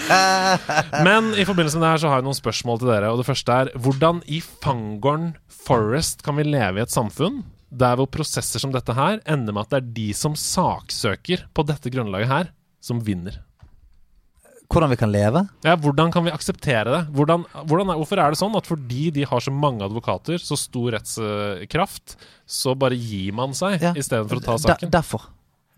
Men 1.06 1.30
i 1.38 1.46
forbindelse 1.46 1.78
med 1.78 1.86
det 1.86 1.94
her 1.94 2.02
så 2.02 2.10
har 2.10 2.20
jeg 2.20 2.28
noen 2.28 2.40
spørsmål 2.40 2.82
til 2.82 2.92
dere. 2.92 3.12
Og 3.14 3.22
det 3.22 3.28
første 3.28 3.60
er 3.62 3.72
hvordan 3.78 4.24
i 4.26 4.42
Fangorn 4.42 5.32
Forest 5.60 6.24
kan 6.26 6.38
vi 6.40 6.48
leve 6.48 6.80
i 6.80 6.84
et 6.84 6.92
samfunn 6.94 7.44
der 7.70 7.94
hvor 7.98 8.08
prosesser 8.10 8.58
som 8.58 8.72
dette 8.74 8.94
her 8.96 9.20
ender 9.30 9.54
med 9.54 9.68
at 9.68 9.70
det 9.74 9.78
er 9.78 9.92
de 10.00 10.08
som 10.16 10.34
saksøker 10.34 11.46
på 11.54 11.64
dette 11.68 11.92
grunnlaget 11.92 12.30
her, 12.30 12.50
som 12.82 13.02
vinner? 13.06 13.38
Hvordan 14.70 14.90
vi 14.92 14.96
kan 15.00 15.10
leve? 15.10 15.40
Ja, 15.66 15.74
Hvordan 15.76 16.12
kan 16.14 16.22
vi 16.24 16.30
akseptere 16.30 16.84
det? 16.86 17.00
Hvordan, 17.16 17.42
hvordan 17.66 17.90
er, 17.90 17.98
hvorfor 17.98 18.20
er 18.22 18.30
det 18.30 18.38
sånn 18.38 18.54
at 18.56 18.68
fordi 18.70 19.08
de 19.16 19.24
har 19.26 19.40
så 19.42 19.50
mange 19.50 19.82
advokater, 19.82 20.38
så 20.38 20.54
stor 20.56 20.92
rettskraft, 20.94 22.14
så 22.46 22.76
bare 22.78 22.94
gir 22.94 23.32
man 23.34 23.50
seg 23.56 23.80
Ja. 23.82 23.92
istedenfor 23.94 24.38
å 24.38 24.44
ta 24.44 24.52
Der- 24.56 24.74
saken? 24.76 24.90
derfor. 24.90 25.26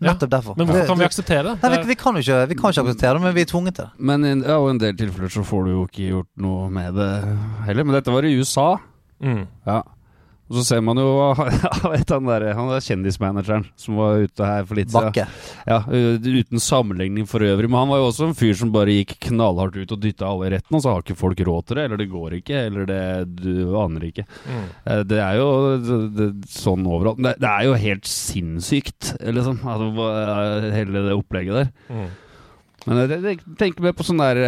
Nettopp 0.03 0.29
derfor. 0.29 0.57
Men 0.57 0.67
hvorfor 0.67 0.87
kan 0.87 0.97
vi 0.99 1.05
akseptere 1.05 1.43
det? 1.43 1.61
Nei, 1.63 1.77
vi, 1.77 1.83
vi 1.87 1.95
kan 1.95 2.13
ikke, 2.15 2.47
vi 2.49 2.55
kan 2.59 2.71
ikke 2.73 2.83
akseptere 2.83 3.13
det, 3.13 3.21
men 3.23 3.33
vi 3.33 3.41
er 3.41 3.45
tvunget 3.45 3.75
til 3.75 3.85
det. 3.85 3.91
Men 3.99 4.25
i 4.25 4.33
ja, 4.45 4.57
og 4.59 4.69
en 4.69 4.77
del 4.77 4.93
tilfeller 4.99 5.31
så 5.31 5.43
får 5.47 5.63
du 5.65 5.71
jo 5.71 5.83
ikke 5.87 6.09
gjort 6.11 6.27
noe 6.37 6.69
med 6.69 6.93
det 6.93 7.37
heller. 7.65 7.83
Men 7.85 7.93
dette 7.95 8.11
var 8.11 8.23
i 8.27 8.33
USA. 8.35 8.77
Mm. 9.23 9.47
Ja. 9.65 9.81
Og 10.53 10.59
så 10.59 10.63
ser 10.67 10.81
man 10.85 10.99
jo 11.01 11.07
vet 11.95 12.11
han, 12.13 12.27
der, 12.29 12.43
han 12.53 12.67
der 12.69 12.83
kjendismanageren 12.85 13.63
som 13.79 13.97
var 13.97 14.21
ute 14.21 14.45
her 14.45 14.67
for 14.69 14.77
litt 14.77 14.91
siden. 14.93 15.09
Bakke. 15.09 15.25
Ja, 15.65 15.79
uten 15.89 16.61
sammenligning 16.61 17.25
for 17.29 17.41
øvrig. 17.41 17.71
Men 17.71 17.81
han 17.81 17.89
var 17.89 18.03
jo 18.03 18.09
også 18.11 18.27
en 18.29 18.37
fyr 18.37 18.53
som 18.59 18.69
bare 18.75 18.93
gikk 18.99 19.15
knallhardt 19.29 19.79
ut 19.81 19.95
og 19.95 20.03
dytta 20.03 20.29
alle 20.29 20.51
i 20.51 20.53
retten, 20.53 20.77
og 20.77 20.85
så 20.85 20.93
har 20.93 21.01
ikke 21.01 21.17
folk 21.17 21.41
råd 21.49 21.65
til 21.65 21.79
det, 21.79 21.87
eller 21.87 22.03
det 22.03 22.09
går 22.13 22.37
ikke, 22.37 22.63
eller 22.69 22.89
det 22.91 23.01
Du 23.41 23.73
aner 23.81 24.05
ikke. 24.11 24.27
Mm. 24.45 24.65
Det 25.09 25.21
er 25.25 25.39
jo 25.41 25.49
det, 25.81 26.01
det, 26.19 26.31
sånn 26.53 26.85
overalt. 26.85 27.23
Det, 27.23 27.33
det 27.41 27.49
er 27.49 27.69
jo 27.71 27.79
helt 27.87 28.09
sinnssykt, 28.09 29.15
liksom. 29.25 29.63
Altså, 29.65 30.09
hele 30.77 31.07
det 31.09 31.17
opplegget 31.17 31.63
der. 31.63 31.73
Mm. 31.89 32.11
Men 32.83 33.01
jeg, 33.01 33.23
jeg 33.23 33.55
tenker 33.57 33.87
mer 33.87 33.97
på 33.97 34.05
sånn 34.05 34.21
der 34.21 34.43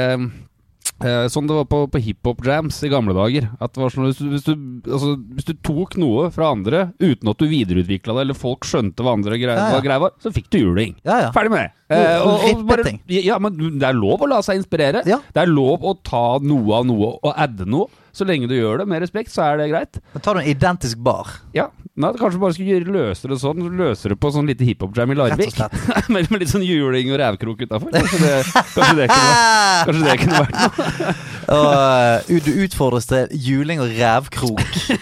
eh, 1.03 1.25
Sånn 1.31 1.47
det 1.49 1.57
var 1.57 1.67
på, 1.69 1.79
på 1.91 2.01
hiphop-jams 2.01 2.77
i 2.85 2.91
gamle 2.91 3.15
dager. 3.17 3.49
At 3.59 3.75
det 3.75 3.83
var 3.83 3.93
sånn 3.93 4.07
hvis 4.09 4.21
du, 4.21 4.27
hvis, 4.33 4.45
du, 4.47 4.53
altså, 4.89 5.15
hvis 5.37 5.49
du 5.49 5.53
tok 5.65 5.97
noe 6.01 6.29
fra 6.35 6.51
andre 6.55 6.87
uten 7.01 7.31
at 7.31 7.41
du 7.41 7.47
videreutvikla 7.51 8.17
det, 8.17 8.27
eller 8.27 8.39
folk 8.39 8.67
skjønte 8.67 9.05
hva 9.05 9.15
andre 9.17 9.39
greia, 9.41 9.57
Ja, 9.57 9.79
ja. 9.79 9.83
hva 9.83 9.99
var, 10.07 10.15
så 10.23 10.33
fikk 10.35 10.49
du 10.53 10.61
juling. 10.61 10.95
Ja, 11.07 11.25
ja. 11.27 11.33
Ferdig 11.35 11.53
med 11.55 11.65
det. 11.65 11.73
Eh, 11.95 12.23
og, 12.25 12.47
og 12.49 12.63
bare, 12.69 12.95
ja, 13.13 13.37
men 13.41 13.59
det 13.79 13.85
er 13.89 13.97
lov 13.97 14.23
å 14.25 14.29
la 14.31 14.41
seg 14.45 14.61
inspirere. 14.61 15.03
Det 15.05 15.41
er 15.43 15.51
lov 15.51 15.85
å 15.85 15.97
ta 16.05 16.25
noe 16.41 16.79
av 16.81 16.89
noe 16.89 17.13
og 17.21 17.31
adde 17.35 17.67
noe. 17.69 17.91
Så 18.15 18.23
lenge 18.27 18.47
du 18.47 18.53
gjør 18.55 18.79
det 18.79 18.85
med 18.87 19.01
respekt, 19.03 19.33
så 19.33 19.43
er 19.49 19.57
det 19.59 19.65
greit. 19.73 19.97
Men 20.15 20.23
tar 20.23 20.37
du 20.37 20.39
en 20.45 20.47
identisk 20.47 21.01
bar, 21.03 21.33
Ja, 21.55 21.69
Nei, 21.95 22.09
Kanskje 22.19 22.39
bare 22.41 22.51
skulle 22.51 22.91
løse 22.91 23.29
det 23.31 23.37
sånn. 23.39 23.61
Løse 23.79 24.09
det 24.11 24.17
på 24.19 24.27
sånn 24.35 24.47
lite 24.49 24.65
hiphop-jam 24.67 25.13
i 25.13 25.15
rett 25.15 25.21
og 25.21 25.29
Larvik. 25.39 25.53
slett. 25.55 26.09
med, 26.11 26.27
med 26.31 26.41
litt 26.41 26.51
sånn 26.51 26.65
juling 26.67 27.07
og 27.15 27.21
rævkrok 27.21 27.61
utafor. 27.63 27.93
Kanskje, 27.93 28.19
det- 28.19 28.41
kanskje, 28.51 28.95
det 28.97 29.05
kunne 29.13 29.29
kanskje 29.87 30.03
det 30.09 30.17
kunne 30.19 30.41
vært 30.41 30.57
noe. 30.59 31.15
Og 31.55 32.31
eh, 32.33 32.39
du 32.43 32.49
utfordres 32.65 33.05
til 33.07 33.31
juling 33.37 33.79
og 33.83 33.91
rævkrok. 33.95 34.63
Det 34.65 34.97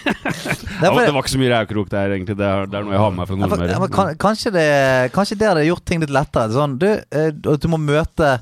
Ja, 0.84 0.90
er 0.92 1.06
det 1.08 1.14
var 1.16 1.22
ikke 1.24 1.32
så 1.34 1.40
mye 1.40 1.52
rævkrok 1.54 1.90
der, 1.90 2.14
egentlig. 2.14 2.36
Det 2.38 2.46
er, 2.46 2.66
det 2.70 2.78
er 2.78 2.84
noe 2.86 2.94
jeg 2.94 3.02
har 3.02 3.10
med 3.14 3.22
meg 3.22 3.30
fra 3.32 3.38
Nordmøre. 3.42 3.88
kan, 3.96 4.10
kanskje, 4.28 4.52
det, 4.54 4.66
kanskje 5.16 5.38
det 5.40 5.48
hadde 5.50 5.64
gjort 5.66 5.84
ting 5.88 6.04
litt 6.04 6.12
lettere. 6.14 6.52
Sånn, 6.54 6.76
du, 6.78 6.90
eh, 7.10 7.30
du 7.34 7.70
må 7.72 7.80
møte 7.80 8.36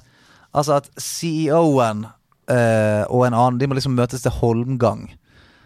Altså 0.52 0.74
at 0.82 0.90
CEO-en 1.00 2.02
eh, 2.52 3.02
og 3.08 3.26
en 3.26 3.34
annen 3.36 3.58
De 3.60 3.68
må 3.68 3.76
liksom 3.78 3.96
møtes 3.98 4.24
til 4.24 4.34
holmgang. 4.38 5.08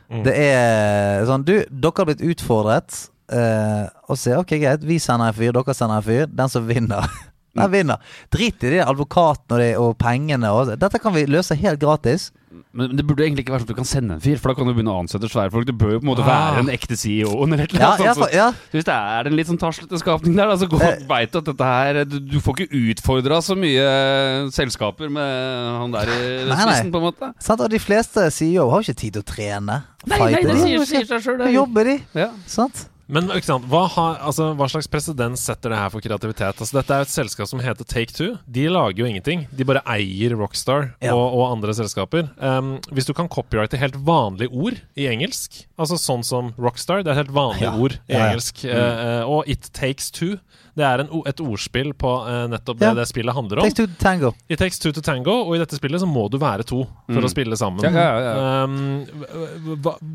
Mm. 0.06 0.22
Det 0.26 0.34
er 0.38 1.26
sånn 1.26 1.44
Du, 1.46 1.56
dere 1.66 1.94
har 1.98 2.08
blitt 2.08 2.24
utfordret. 2.24 3.06
Uh, 3.26 3.90
og 4.06 4.20
se, 4.22 4.30
ok, 4.38 4.52
greit, 4.62 4.84
vi 4.86 5.00
sender 5.02 5.32
en 5.32 5.34
fyr, 5.34 5.50
dere 5.56 5.74
sender 5.74 5.98
en 5.98 6.06
fyr. 6.06 6.28
Den 6.30 6.52
som 6.52 6.66
vinner, 6.68 7.08
den 7.58 7.72
vinner. 7.72 8.12
Drit 8.30 8.62
i 8.62 8.76
de 8.76 8.84
advokatene 8.84 9.56
og, 9.56 9.62
de, 9.62 9.70
og 9.82 9.96
pengene. 9.98 10.52
Og, 10.54 10.76
dette 10.78 11.00
kan 11.02 11.14
vi 11.16 11.26
løse 11.30 11.58
helt 11.58 11.82
gratis. 11.82 12.30
Men 12.76 12.96
det 12.96 13.04
burde 13.06 13.24
egentlig 13.24 13.44
ikke 13.46 13.52
være 13.54 13.62
sånn 13.64 13.70
at 13.70 13.74
du 13.74 13.78
kan 13.80 13.88
sende 13.88 14.14
en 14.16 14.20
fyr, 14.20 14.36
for 14.40 14.52
da 14.52 14.54
kan 14.58 14.66
du 14.68 14.72
begynne 14.74 14.92
å 14.94 15.00
ansette 15.02 15.28
svære 15.32 15.50
folk. 15.54 15.66
Det 15.68 15.74
bør 15.78 15.92
jo 15.96 16.00
på 16.00 16.06
en 16.06 16.10
måte 16.12 16.24
Ah. 16.26 16.30
være 16.54 16.64
en 16.64 16.70
ekte 16.74 16.96
CEO 16.98 17.32
eller 17.44 17.62
et 17.64 17.72
eller 17.74 17.86
annet 17.86 18.04
ja, 18.04 18.14
sånt. 18.14 18.22
for, 18.24 18.36
ja. 18.36 18.48
Så 18.70 18.76
hvis 18.78 18.84
det 18.88 18.96
er 18.96 19.26
en 19.30 19.36
litt 19.36 19.46
sånn 19.50 19.58
taslete 19.60 19.98
skapning 20.02 20.36
der, 20.36 20.46
da, 20.52 20.56
så 20.56 20.66
Eh. 20.82 21.04
veit 21.08 21.32
du 21.32 21.38
at 21.38 21.44
dette 21.44 21.64
her 21.64 22.04
Du, 22.04 22.18
du 22.20 22.38
får 22.40 22.60
ikke 22.66 22.80
utfordra 22.92 23.38
så 23.42 23.56
mye 23.56 23.86
eh, 23.86 24.48
selskaper 24.50 25.08
med 25.10 25.80
han 25.80 25.90
der 25.92 26.06
i 26.08 26.50
spissen, 26.50 26.92
på 26.92 26.98
en 27.00 27.06
måte. 27.10 27.32
Sant? 27.40 27.60
Og 27.60 27.70
de 27.70 27.78
fleste 27.78 28.30
CEO 28.30 28.70
har 28.70 28.82
jo 28.82 28.92
ikke 28.92 29.00
tid 29.00 29.12
til 29.18 29.22
å 29.22 29.26
trene. 29.26 29.82
Nei, 30.06 30.18
nei, 30.18 30.42
det 30.42 30.56
sier, 30.60 30.84
sier 30.86 31.06
seg 31.06 31.22
sjøl, 31.24 31.38
Da 31.38 31.50
Jobber 31.50 31.84
de, 31.84 32.00
Ja. 32.14 32.30
sant? 32.46 32.88
Men 33.06 33.28
hva, 33.30 33.82
har, 33.94 34.16
altså, 34.26 34.48
hva 34.58 34.66
slags 34.70 34.88
presedens 34.90 35.44
setter 35.46 35.70
det 35.70 35.78
her 35.78 35.90
for 35.94 36.02
kreativitet? 36.02 36.58
Altså, 36.58 36.74
dette 36.80 36.90
er 36.94 37.02
jo 37.04 37.06
et 37.06 37.12
selskap 37.12 37.46
som 37.50 37.60
heter 37.62 37.86
Take 37.86 38.10
Two. 38.14 38.32
De 38.50 38.64
lager 38.72 39.04
jo 39.04 39.06
ingenting. 39.06 39.44
De 39.54 39.66
bare 39.68 39.82
eier 39.94 40.34
Rockstar 40.34 40.88
Ja. 41.04 41.14
og, 41.14 41.36
og 41.38 41.44
andre 41.52 41.74
selskaper. 41.78 42.26
Um, 42.42 42.76
hvis 42.90 43.06
du 43.06 43.14
kan 43.14 43.30
copyrighte 43.30 43.78
helt 43.78 43.94
vanlige 44.06 44.50
ord 44.50 44.80
i 44.98 45.06
engelsk, 45.06 45.62
altså 45.78 46.00
sånn 46.02 46.26
som 46.26 46.50
Rockstar, 46.58 47.04
det 47.06 47.14
er 47.14 47.20
helt 47.22 47.34
vanlig 47.36 47.68
Ja. 47.68 47.74
ord 47.78 47.98
i 48.08 48.16
Ja, 48.18 48.26
engelsk, 48.26 48.64
mm. 48.66 48.74
uh, 48.74 49.30
og 49.36 49.46
It 49.54 49.70
Takes 49.76 50.10
Two, 50.10 50.40
det 50.76 50.84
er 50.84 51.00
en, 51.06 51.08
et 51.30 51.40
ordspill 51.40 51.94
på 51.96 52.10
uh, 52.26 52.44
nettopp 52.52 52.82
det 52.82 52.90
Ja. 52.90 52.94
det 52.98 53.06
spillet 53.08 53.32
handler 53.38 53.62
om. 53.62 53.70
Takes 53.70 53.78
two 53.78 53.86
to 53.86 54.00
tango. 54.02 54.34
It 54.50 54.58
takes 54.58 54.78
two 54.82 54.90
to 54.92 55.00
tango, 55.00 55.44
og 55.46 55.54
i 55.54 55.62
dette 55.62 55.78
spillet 55.78 56.02
så 56.02 56.10
må 56.10 56.26
du 56.28 56.40
være 56.42 56.66
to 56.66 56.82
for 57.06 57.22
å 57.22 57.30
spille 57.30 57.56
sammen. 57.56 57.86
Ja, 57.86 58.10
ja. 58.18 58.64
Um, 58.66 59.06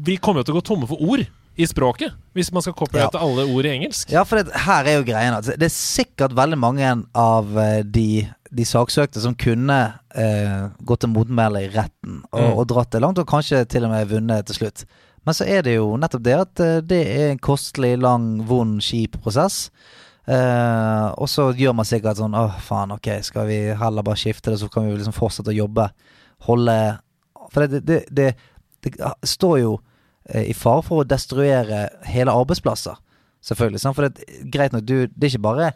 vi 0.04 0.18
kommer 0.20 0.44
jo 0.44 0.50
til 0.52 0.58
å 0.58 0.60
gå 0.60 0.68
tomme 0.76 0.92
for 0.92 1.00
ord 1.02 1.24
i 1.62 1.68
språket 1.70 2.16
hvis 2.36 2.50
man 2.56 2.64
skal 2.66 2.76
copyrighte 2.78 3.20
alle 3.22 3.46
ord 3.52 3.68
i 3.68 3.74
engelsk. 3.76 4.12
Ja, 4.14 4.24
for 4.28 4.40
det, 4.42 4.54
her 4.66 4.88
er 4.88 5.00
jo 5.00 5.08
greien 5.08 5.36
at 5.36 5.50
det 5.60 5.68
er 5.68 5.74
sikkert 5.74 6.36
veldig 6.38 6.60
mange 6.60 6.92
av 7.18 7.56
eh, 7.60 7.82
de, 7.84 8.26
de 8.52 8.66
saksøkte 8.68 9.24
som 9.24 9.36
kunne 9.38 9.80
eh, 10.16 10.68
gått 10.88 11.04
til 11.06 11.14
motmæle 11.14 11.66
i 11.68 11.72
retten 11.74 12.22
og, 12.32 12.42
Mm. 12.42 12.52
og 12.58 12.68
dratt 12.72 12.92
det 12.96 13.02
langt, 13.04 13.20
og 13.22 13.30
kanskje 13.30 13.66
til 13.70 13.86
og 13.88 13.94
med 13.94 14.10
vunnet 14.12 14.48
til 14.48 14.62
slutt. 14.62 14.86
Men 15.28 15.38
så 15.38 15.46
er 15.46 15.62
det 15.66 15.76
jo 15.76 15.92
nettopp 16.02 16.24
det 16.26 16.38
at 16.40 16.64
eh, 16.64 16.78
det 16.82 17.02
er 17.12 17.28
en 17.32 17.42
kostelig, 17.44 17.94
lang, 18.02 18.32
vond, 18.50 18.80
kjip 18.82 19.20
prosess. 19.22 19.68
Eh, 20.26 21.08
og 21.18 21.30
så 21.30 21.50
gjør 21.58 21.74
man 21.76 21.88
sikkert 21.90 22.20
sånn 22.20 22.36
Å, 22.38 22.44
faen, 22.62 22.92
ok, 22.94 23.08
skal 23.26 23.48
vi 23.50 23.56
heller 23.74 24.06
bare 24.06 24.20
skifte 24.22 24.54
det, 24.54 24.60
så 24.62 24.70
kan 24.70 24.86
vi 24.86 24.94
liksom 24.96 25.16
fortsette 25.18 25.54
å 25.54 25.58
jobbe. 25.64 25.88
Holde 26.46 26.76
For 27.52 27.66
det, 27.68 27.82
det, 27.86 28.04
det, 28.10 28.32
står 29.28 29.56
jo 29.60 29.72
i 30.36 30.54
fare 30.54 30.84
for 30.88 31.02
å 31.04 31.08
destruere 31.08 31.90
hele 32.08 32.32
arbeidsplasser. 32.32 32.96
Selvfølgelig. 33.44 33.80
Sant? 33.84 33.96
For 33.98 34.08
det, 34.08 34.26
greit 34.54 34.72
nok, 34.76 34.86
du, 34.86 35.08
det 35.08 35.28
er 35.28 35.34
ikke 35.34 35.48
bare 35.48 35.72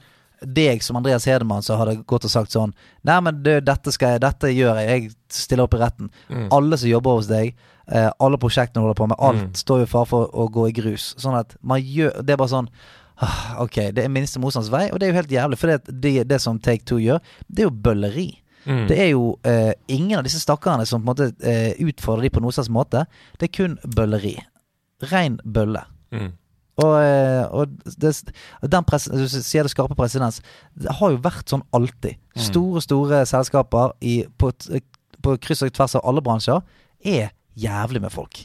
deg 0.45 0.84
som 0.84 0.98
Andreas 0.99 1.26
Hedemann 1.26 1.64
som 1.64 1.80
hadde 1.80 1.95
gått 2.06 2.26
og 2.27 2.32
sagt 2.34 2.52
sånn 2.53 2.73
Nei, 3.07 3.15
men 3.23 3.38
du, 3.41 3.53
dette, 3.64 3.94
jeg, 3.95 4.19
dette 4.22 4.52
gjør 4.52 4.82
jeg. 4.82 4.90
Jeg 5.07 5.14
stiller 5.32 5.64
opp 5.65 5.73
i 5.77 5.80
retten. 5.82 6.10
Mm. 6.30 6.49
Alle 6.53 6.77
som 6.77 6.90
jobber 6.91 7.15
hos 7.18 7.30
deg, 7.32 7.56
eh, 7.88 8.10
alle 8.19 8.38
prosjektene 8.41 8.82
du 8.84 8.86
holder 8.86 8.99
på 8.99 9.07
med, 9.10 9.18
alt 9.19 9.41
Mm. 9.45 9.56
står 9.56 9.84
i 9.84 9.90
fare 9.90 10.06
for 10.11 10.30
å 10.36 10.48
gå 10.52 10.68
i 10.69 10.76
grus. 10.76 11.14
Sånn 11.18 11.40
at 11.40 11.56
man 11.64 11.82
gjør 11.82 12.19
Det 12.23 12.36
er 12.36 12.38
bare 12.38 12.52
sånn 12.52 12.69
ah, 13.18 13.56
Ok, 13.64 13.80
det 13.95 14.03
er 14.03 14.10
minste 14.11 14.40
motstands 14.44 14.69
vei, 14.69 14.90
og 14.91 14.99
det 14.99 15.07
er 15.07 15.14
jo 15.14 15.19
helt 15.22 15.32
jævlig. 15.32 15.57
For 15.57 15.68
det, 15.72 15.99
det, 16.02 16.27
det 16.27 16.41
som 16.44 16.60
Take 16.60 16.84
Two 16.86 16.99
gjør, 16.99 17.19
det 17.48 17.64
er 17.64 17.69
jo 17.69 17.76
bølleri. 17.88 18.30
Mm. 18.65 18.87
Det 18.89 18.97
er 18.99 19.11
jo 19.11 19.35
eh, 19.45 19.73
ingen 19.93 20.17
av 20.19 20.23
disse 20.25 20.39
stakkarene 20.41 20.85
som 20.89 21.03
på 21.03 21.05
en 21.05 21.11
måte 21.13 21.27
eh, 21.45 21.73
utfordrer 21.85 22.25
de 22.27 22.33
på 22.33 22.41
noen 22.43 22.55
slags 22.55 22.71
måte. 22.73 23.05
Det 23.39 23.49
er 23.49 23.53
kun 23.57 23.77
bølleri. 23.95 24.35
Rein 25.11 25.37
bølle. 25.45 25.83
Mm. 26.15 26.31
Og, 26.83 26.93
eh, 26.99 27.43
og 27.55 27.75
det, 28.01 28.11
den 28.73 28.83
pres, 28.89 29.05
du 29.07 29.27
sier 29.31 29.63
det 29.63 29.71
skarpe 29.71 29.95
presedens. 29.95 30.41
Det 30.75 30.91
har 30.97 31.13
jo 31.13 31.21
vært 31.23 31.47
sånn 31.53 31.63
alltid. 31.77 32.17
Store, 32.49 32.81
store 32.83 33.21
selskaper 33.29 33.93
i, 34.03 34.17
på, 34.41 34.49
t- 34.59 34.81
på 35.23 35.37
kryss 35.45 35.63
og 35.63 35.71
tvers 35.77 35.95
av 35.95 36.03
alle 36.09 36.23
bransjer 36.25 36.59
er 37.05 37.29
jævlig 37.55 38.01
med 38.03 38.11
folk. 38.11 38.41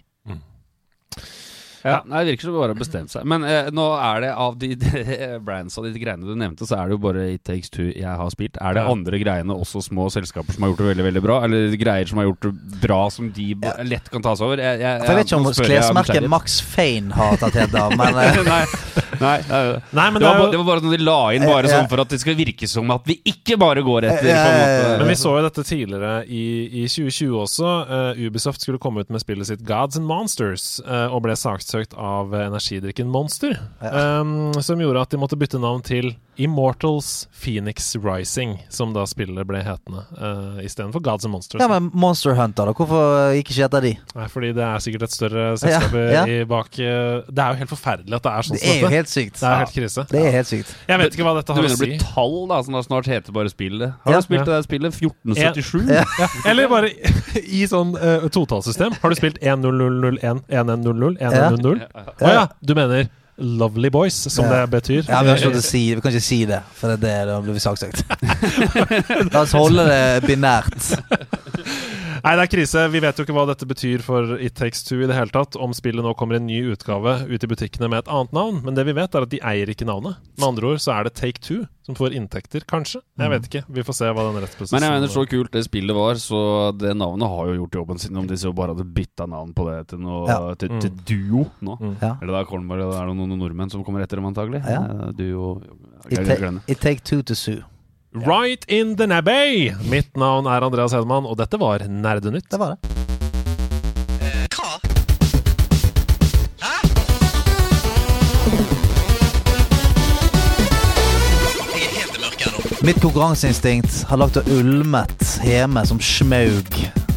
Ja, 1.85 2.01
nei, 2.07 2.25
Det 2.25 2.35
virker 2.35 2.49
som 2.49 2.55
det 2.55 2.61
bare 2.61 2.75
har 2.75 2.81
bestemt 2.81 3.13
seg. 3.13 3.25
Men 3.29 3.45
eh, 3.49 3.71
nå 3.75 3.87
er 3.97 4.21
det 4.27 4.31
av 4.35 4.59
de, 4.61 4.73
de 4.83 5.39
brands 5.45 5.79
og 5.81 5.87
de 5.89 6.01
greiene 6.03 6.27
du 6.27 6.35
nevnte, 6.39 6.67
så 6.69 6.79
er 6.81 6.91
det 6.91 6.99
jo 6.99 7.03
bare 7.07 7.27
It 7.35 7.45
Takes 7.49 7.71
Two 7.73 7.89
jeg 7.91 8.05
har 8.05 8.31
spilt. 8.35 8.59
Er 8.61 8.77
det 8.77 8.85
Ja. 8.85 8.91
andre 8.93 9.19
greiene, 9.21 9.55
også 9.55 9.83
små 9.85 10.09
selskaper 10.13 10.55
som 10.57 10.65
har 10.65 10.73
gjort 10.73 10.83
det 10.85 10.91
veldig 10.95 11.07
veldig 11.11 11.23
bra? 11.25 11.41
Eller 11.47 11.77
greier 11.81 12.09
som 12.09 12.21
har 12.23 12.29
gjort 12.31 12.47
det 12.49 12.81
bra, 12.85 13.01
som 13.13 13.31
de 13.37 13.49
lett 13.89 14.11
kan 14.13 14.23
tas 14.25 14.41
over? 14.45 14.61
Jeg, 14.61 14.81
jeg, 14.81 14.87
jeg, 14.87 15.09
jeg 15.09 15.17
vet 15.21 15.31
ikke 15.31 15.41
om 15.41 15.49
klesmerket. 15.61 16.29
Max 16.31 16.61
Fane 16.65 17.15
har 17.17 17.37
tatt 17.41 17.59
helt 17.61 17.75
av, 17.81 17.97
men 17.97 18.21
eh, 18.25 18.41
nei, 18.47 18.63
nei, 19.21 19.37
nei, 19.49 19.63
Nei, 20.01 20.07
men 20.11 20.21
det, 20.21 20.25
det 20.25 20.29
var, 20.29 20.41
jo 20.45 20.51
det 20.53 20.61
var 20.61 20.69
bare 20.71 20.85
noe 20.85 20.97
de 20.97 21.05
la 21.05 21.19
inn 21.37 21.45
bare 21.49 21.69
Eh, 21.71 21.75
sånn 21.75 21.89
for 21.91 22.01
at 22.03 22.11
det 22.13 22.21
skal 22.23 22.37
virke 22.39 22.67
som 22.71 22.89
at 22.95 23.05
vi 23.09 23.19
ikke 23.33 23.57
bare 23.61 23.83
går 23.87 24.07
etter 24.09 24.29
Eh, 24.31 24.37
eh. 24.37 24.99
Men 25.01 25.09
vi 25.11 25.17
så 25.19 25.33
jo 25.37 25.43
dette 25.45 25.63
tidligere 25.67 26.25
i, 26.27 26.43
i 26.83 26.85
2020 26.89 27.35
også. 27.41 27.71
Uh, 27.91 28.21
Ubisoft 28.27 28.63
skulle 28.65 28.81
komme 28.83 29.03
ut 29.05 29.11
med 29.13 29.23
spillet 29.23 29.49
sitt 29.49 29.63
Gods 29.67 29.99
and 29.99 30.07
Monsters, 30.09 30.67
uh, 30.87 31.09
og 31.13 31.23
ble 31.25 31.37
saksøkt 31.39 31.70
av 31.95 32.35
eh, 32.35 32.47
energidrikken 32.47 33.09
Monster. 33.09 33.57
Um, 33.81 34.53
som 34.63 34.81
gjorde 34.81 35.01
at 35.03 35.11
de 35.11 35.21
måtte 35.21 35.37
bytte 35.39 35.59
navn 35.61 35.83
til 35.87 36.15
Immortals 36.41 37.29
Phoenix 37.37 37.97
Rising, 38.01 38.55
som 38.73 38.95
da 38.95 39.03
spillet 39.07 39.45
ble 39.47 39.61
hetende, 39.61 40.07
uh, 40.17 40.61
istedenfor 40.65 41.03
Gods 41.05 41.27
and 41.29 41.35
Monsters. 41.35 41.61
ja, 41.61 41.69
men 41.69 41.91
Monster 41.93 42.33
Hunter, 42.39 42.71
da? 42.71 42.73
Hvorfor 42.73 43.35
gikk 43.37 43.51
ikke 43.53 43.67
etter 43.67 43.85
de? 43.85 43.91
Nei, 44.17 44.29
fordi 44.33 44.53
det 44.57 44.65
er 44.65 44.81
sikkert 44.81 45.05
et 45.05 45.13
større 45.17 45.45
selskap 45.61 45.93
ja, 45.99 46.23
ja. 46.25 46.47
bak 46.49 46.71
uh, 46.81 47.27
Det 47.29 47.45
er 47.45 47.53
jo 47.53 47.61
helt 47.61 47.73
forferdelig 47.75 48.17
at 48.17 48.25
det 48.25 48.33
er 48.33 48.49
sånn 48.49 48.57
Det 48.61 48.71
er 48.73 48.81
jo 48.81 48.93
helt 48.95 49.13
sykt. 49.13 49.37
Det 49.43 49.51
er 49.51 49.61
helt 49.65 49.75
krise. 49.77 50.07
Det 50.11 50.23
er 50.23 50.35
helt 50.39 50.49
sykt. 50.49 50.73
Jeg 50.89 51.03
vet 51.03 51.19
ikke 51.19 51.27
hva 51.29 51.35
dette 51.37 51.53
har 51.57 51.61
å 51.61 51.67
begynner 51.67 51.77
å 51.77 51.85
bli 51.85 52.01
tall, 52.01 52.39
da, 52.55 52.63
som 52.65 52.79
da 52.79 52.83
snart 52.89 53.11
heter 53.13 53.37
bare 53.37 53.53
spillet. 53.53 53.99
Har 54.07 54.17
Ja. 54.17 54.23
du 54.23 54.29
spilt 54.31 54.41
Ja. 54.41 54.47
det 54.49 54.57
der 54.57 54.67
spillet? 54.71 54.97
1477? 54.97 55.93
Ja. 55.93 56.31
Eller 56.49 56.69
bare 56.73 56.89
i 57.61 57.67
sånn 57.69 57.93
uh, 58.01 58.25
totallsystem. 58.33 58.97
Har 59.03 59.13
du 59.13 59.19
spilt 59.21 59.37
1-0-0-0-1, 59.45 60.45
1-1-0-0, 60.49 61.21
1-1-0-0? 61.21 61.60
Å 61.69 62.35
ja, 62.35 62.45
du 62.61 62.75
mener 62.79 63.09
Lovely 63.41 63.89
Boys, 63.91 64.15
som 64.29 64.45
Ja. 64.45 64.61
det 64.67 64.71
betyr? 64.71 65.05
Ja, 65.09 65.23
vi 65.25 65.31
å 65.33 65.63
si 65.65 65.95
Vi 65.95 66.01
kan 66.01 66.13
ikke 66.13 66.23
si 66.23 66.45
det, 66.47 66.61
for 66.77 66.93
det 66.93 66.99
er 67.09 67.25
det, 67.25 67.33
da 67.33 67.41
blir 67.41 67.57
vi 67.57 67.63
saksøkt. 67.65 68.05
La 69.33 69.41
oss 69.47 69.53
holde 69.57 69.87
det 69.89 70.03
binært. 70.29 70.91
Nei, 72.25 72.35
det 72.37 72.45
er 72.45 72.53
krise. 72.53 72.85
Vi 72.93 73.03
vet 73.03 73.19
jo 73.21 73.27
ikke 73.27 73.37
hva 73.37 73.47
dette 73.49 73.69
betyr 73.69 74.05
for 74.05 74.37
It 74.41 74.57
Takes 74.59 74.85
Two 74.87 75.01
i 75.05 75.09
det 75.11 75.17
hele 75.17 75.33
tatt. 75.35 75.57
Om 75.61 75.75
spillet 75.77 76.05
nå 76.05 76.15
kommer 76.19 76.39
en 76.39 76.47
ny 76.49 76.61
utgave 76.73 77.21
ut 77.31 77.45
i 77.47 77.51
butikkene 77.51 77.91
med 77.91 78.05
et 78.05 78.13
annet 78.13 78.35
navn. 78.37 78.63
Men 78.67 78.77
det 78.79 78.87
vi 78.89 78.97
vet, 78.97 79.15
er 79.15 79.27
at 79.27 79.33
de 79.33 79.43
eier 79.53 79.73
ikke 79.73 79.89
navnet. 79.89 80.21
Med 80.39 80.49
andre 80.53 80.75
ord 80.75 80.83
så 80.85 80.95
er 80.99 81.09
det 81.09 81.15
Take 81.21 81.43
Two 81.45 81.65
som 81.91 81.97
får 81.97 82.15
inntekter, 82.15 82.63
kanskje. 82.69 83.01
Jeg 83.19 83.33
vet 83.33 83.47
ikke. 83.49 83.63
Vi 83.75 83.83
får 83.87 83.97
se 83.99 84.11
hva 84.15 84.27
den 84.29 84.37
rettsprosessen 84.45 84.77
Men 84.77 84.85
jeg 84.87 84.95
mener 84.95 85.11
så 85.11 85.25
kult 85.27 85.51
det 85.57 85.65
spillet 85.67 85.97
var, 85.97 86.21
så 86.23 86.41
det 86.77 86.93
navnet 86.95 87.33
har 87.33 87.51
jo 87.51 87.57
gjort 87.63 87.79
jobben 87.81 88.03
sin. 88.03 88.19
Om 88.21 88.29
de 88.31 88.39
så 88.39 88.53
bare 88.55 88.77
hadde 88.77 88.87
bytta 88.95 89.27
navn 89.31 89.55
på 89.57 89.67
det 89.71 89.79
til 89.91 90.03
noe 90.05 90.29
Ja. 90.31 90.39
til, 90.61 90.77
til 90.85 90.93
Duo 91.09 91.47
nå. 91.67 91.79
Ja. 92.03 92.15
Eller 92.21 92.37
da 92.37 92.45
kommer 92.47 92.79
det, 92.79 92.87
er 92.95 93.11
det 93.11 93.17
noen 93.17 93.39
nordmenn 93.41 93.73
som 93.73 93.83
kommer 93.87 94.05
etter 94.05 94.21
dem, 94.21 94.29
antagelig. 94.31 94.63
Ja. 94.69 94.85
Eh, 94.85 95.13
Duo 95.19 95.57
It, 96.11 96.25
ta 96.27 96.51
it 96.67 96.81
take 96.81 97.03
two 97.05 97.23
to 97.23 97.35
sue. 97.35 97.63
Right 98.13 98.65
in 98.67 98.97
the 98.97 99.07
nabbay! 99.07 99.71
Mitt 99.87 100.17
navn 100.17 100.47
er 100.51 100.65
Andreas 100.67 100.91
Hedman, 100.91 101.29
og 101.31 101.37
dette 101.39 101.55
var 101.63 101.85
Nerdenytt. 101.87 102.51
Det 102.51 102.59
var 102.59 102.75
det. 102.75 102.79
Mitt 112.83 112.99
konkurranseinstinkt 112.99 114.03
har 114.09 114.19
lagt 114.19 114.41
og 114.41 114.49
ulmet 114.51 115.37
hjemme 115.47 115.85
som 115.87 116.01
smaug 116.03 116.67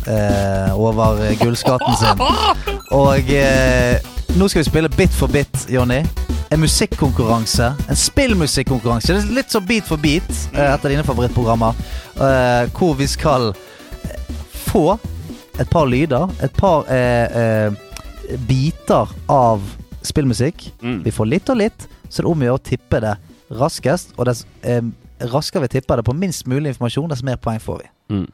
eh, 0.05 0.77
over 0.77 1.23
gullskatten 1.41 1.97
sin. 1.97 2.21
Og 3.01 3.33
eh, 3.33 3.97
nå 4.37 4.45
skal 4.51 4.61
vi 4.61 4.69
spille 4.69 4.93
Bit 4.93 5.15
for 5.17 5.31
bit, 5.31 5.65
Jonny. 5.73 6.03
En 6.53 6.59
musikkonkurranse. 6.61 7.73
En 7.89 7.97
spillmusikkonkurranse. 7.97 9.13
Det 9.15 9.33
litt 9.33 9.53
sånn 9.53 9.65
Beat 9.65 9.87
for 9.89 9.97
beat, 9.97 10.29
eh, 10.53 10.67
et 10.67 10.83
av 10.85 10.91
dine 10.91 11.05
favorittprogrammer. 11.07 11.79
Eh, 12.13 12.69
hvor 12.77 12.93
vi 12.99 13.07
skal 13.09 13.47
eh, 13.49 14.19
få 14.67 14.99
et 15.57 15.69
par 15.71 15.87
lyder, 15.89 16.29
et 16.45 16.53
par 16.53 16.85
eh, 16.93 17.39
eh, 17.41 18.37
biter 18.45 19.09
av 19.33 19.65
spillmusikk. 20.05 20.67
Mm. 20.83 20.99
Vi 21.07 21.15
får 21.15 21.31
litt 21.31 21.49
og 21.49 21.57
litt, 21.57 21.87
så 22.05 22.21
det 22.21 22.27
er 22.27 22.29
om 22.29 22.45
å 22.45 22.49
gjøre 22.51 22.61
å 22.61 22.65
tippe 22.69 23.01
det 23.01 23.15
raskest. 23.49 24.13
Og 24.19 24.29
dess 24.29 24.45
eh, 24.61 24.85
raskere 25.33 25.65
vi 25.65 25.79
tipper 25.79 25.97
det 25.97 26.05
på 26.05 26.13
minst 26.13 26.45
mulig 26.45 26.75
informasjon, 26.75 27.09
dess 27.09 27.25
mer 27.25 27.41
poeng 27.41 27.61
får 27.63 27.81
vi. 27.81 27.89
Mm. 28.13 28.27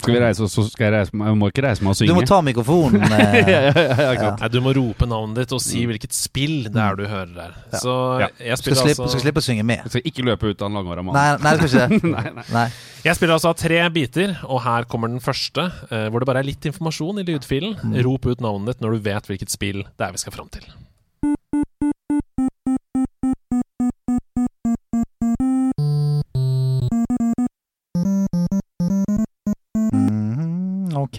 Skal 0.00 0.14
vi 0.16 0.20
reise 0.22 0.44
oss, 0.46 0.54
så 0.56 0.64
skal 0.64 0.86
jeg 0.86 0.94
reise 0.94 1.16
meg 1.16 1.28
Jeg 1.28 1.38
må 1.40 1.48
ikke 1.52 1.64
reise 1.66 1.84
meg 1.84 1.92
og 1.92 1.98
synge. 1.98 2.10
Du 2.10 2.16
må 2.16 2.24
ta 2.28 2.40
mikrofonen. 2.44 3.04
Eh, 3.20 3.48
ja, 3.50 3.58
ja, 3.74 4.12
ja. 4.14 4.28
Nei, 4.40 4.48
du 4.52 4.58
må 4.64 4.72
rope 4.74 5.06
navnet 5.08 5.42
ditt 5.42 5.52
og 5.54 5.60
si 5.62 5.82
hvilket 5.86 6.14
spill 6.16 6.70
det 6.72 6.80
er 6.80 6.96
du 6.96 7.02
hører 7.10 7.32
der. 7.34 7.52
Ja. 7.72 7.80
Så 7.82 7.94
jeg 8.20 8.58
spiller 8.58 8.58
skal, 8.60 8.78
slippe, 8.80 9.04
altså 9.04 9.12
skal 9.12 9.24
slippe 9.26 9.42
å 9.42 9.44
synge 9.44 9.64
med. 9.66 9.82
Jeg 9.84 9.92
skal 9.94 10.08
ikke 10.10 10.24
løpe 10.26 10.50
ut 10.50 10.62
av 10.64 10.70
en 10.70 10.78
langhåra 10.78 11.04
mann. 11.04 11.18
Nei, 11.18 11.26
nei, 11.44 11.52
det 11.60 11.70
skal 11.70 11.94
ikke 11.96 12.00
det. 12.00 12.12
nei, 12.16 12.34
nei. 12.38 12.46
Nei. 12.56 12.66
Jeg 13.04 13.18
spiller 13.18 13.36
altså 13.36 13.52
av 13.52 13.58
tre 13.60 13.80
biter, 13.94 14.34
og 14.48 14.62
her 14.64 14.88
kommer 14.90 15.12
den 15.12 15.22
første, 15.24 15.68
eh, 15.90 16.06
hvor 16.12 16.22
det 16.22 16.30
bare 16.30 16.42
er 16.44 16.48
litt 16.50 16.70
informasjon 16.70 17.22
i 17.22 17.26
lydfilen. 17.28 17.98
Rop 18.06 18.30
ut 18.30 18.44
navnet 18.44 18.74
ditt 18.74 18.84
når 18.86 18.96
du 18.96 19.10
vet 19.10 19.30
hvilket 19.30 19.52
spill 19.52 19.82
det 19.84 20.08
er 20.08 20.16
vi 20.16 20.22
skal 20.24 20.36
fram 20.36 20.50
til. 20.52 20.66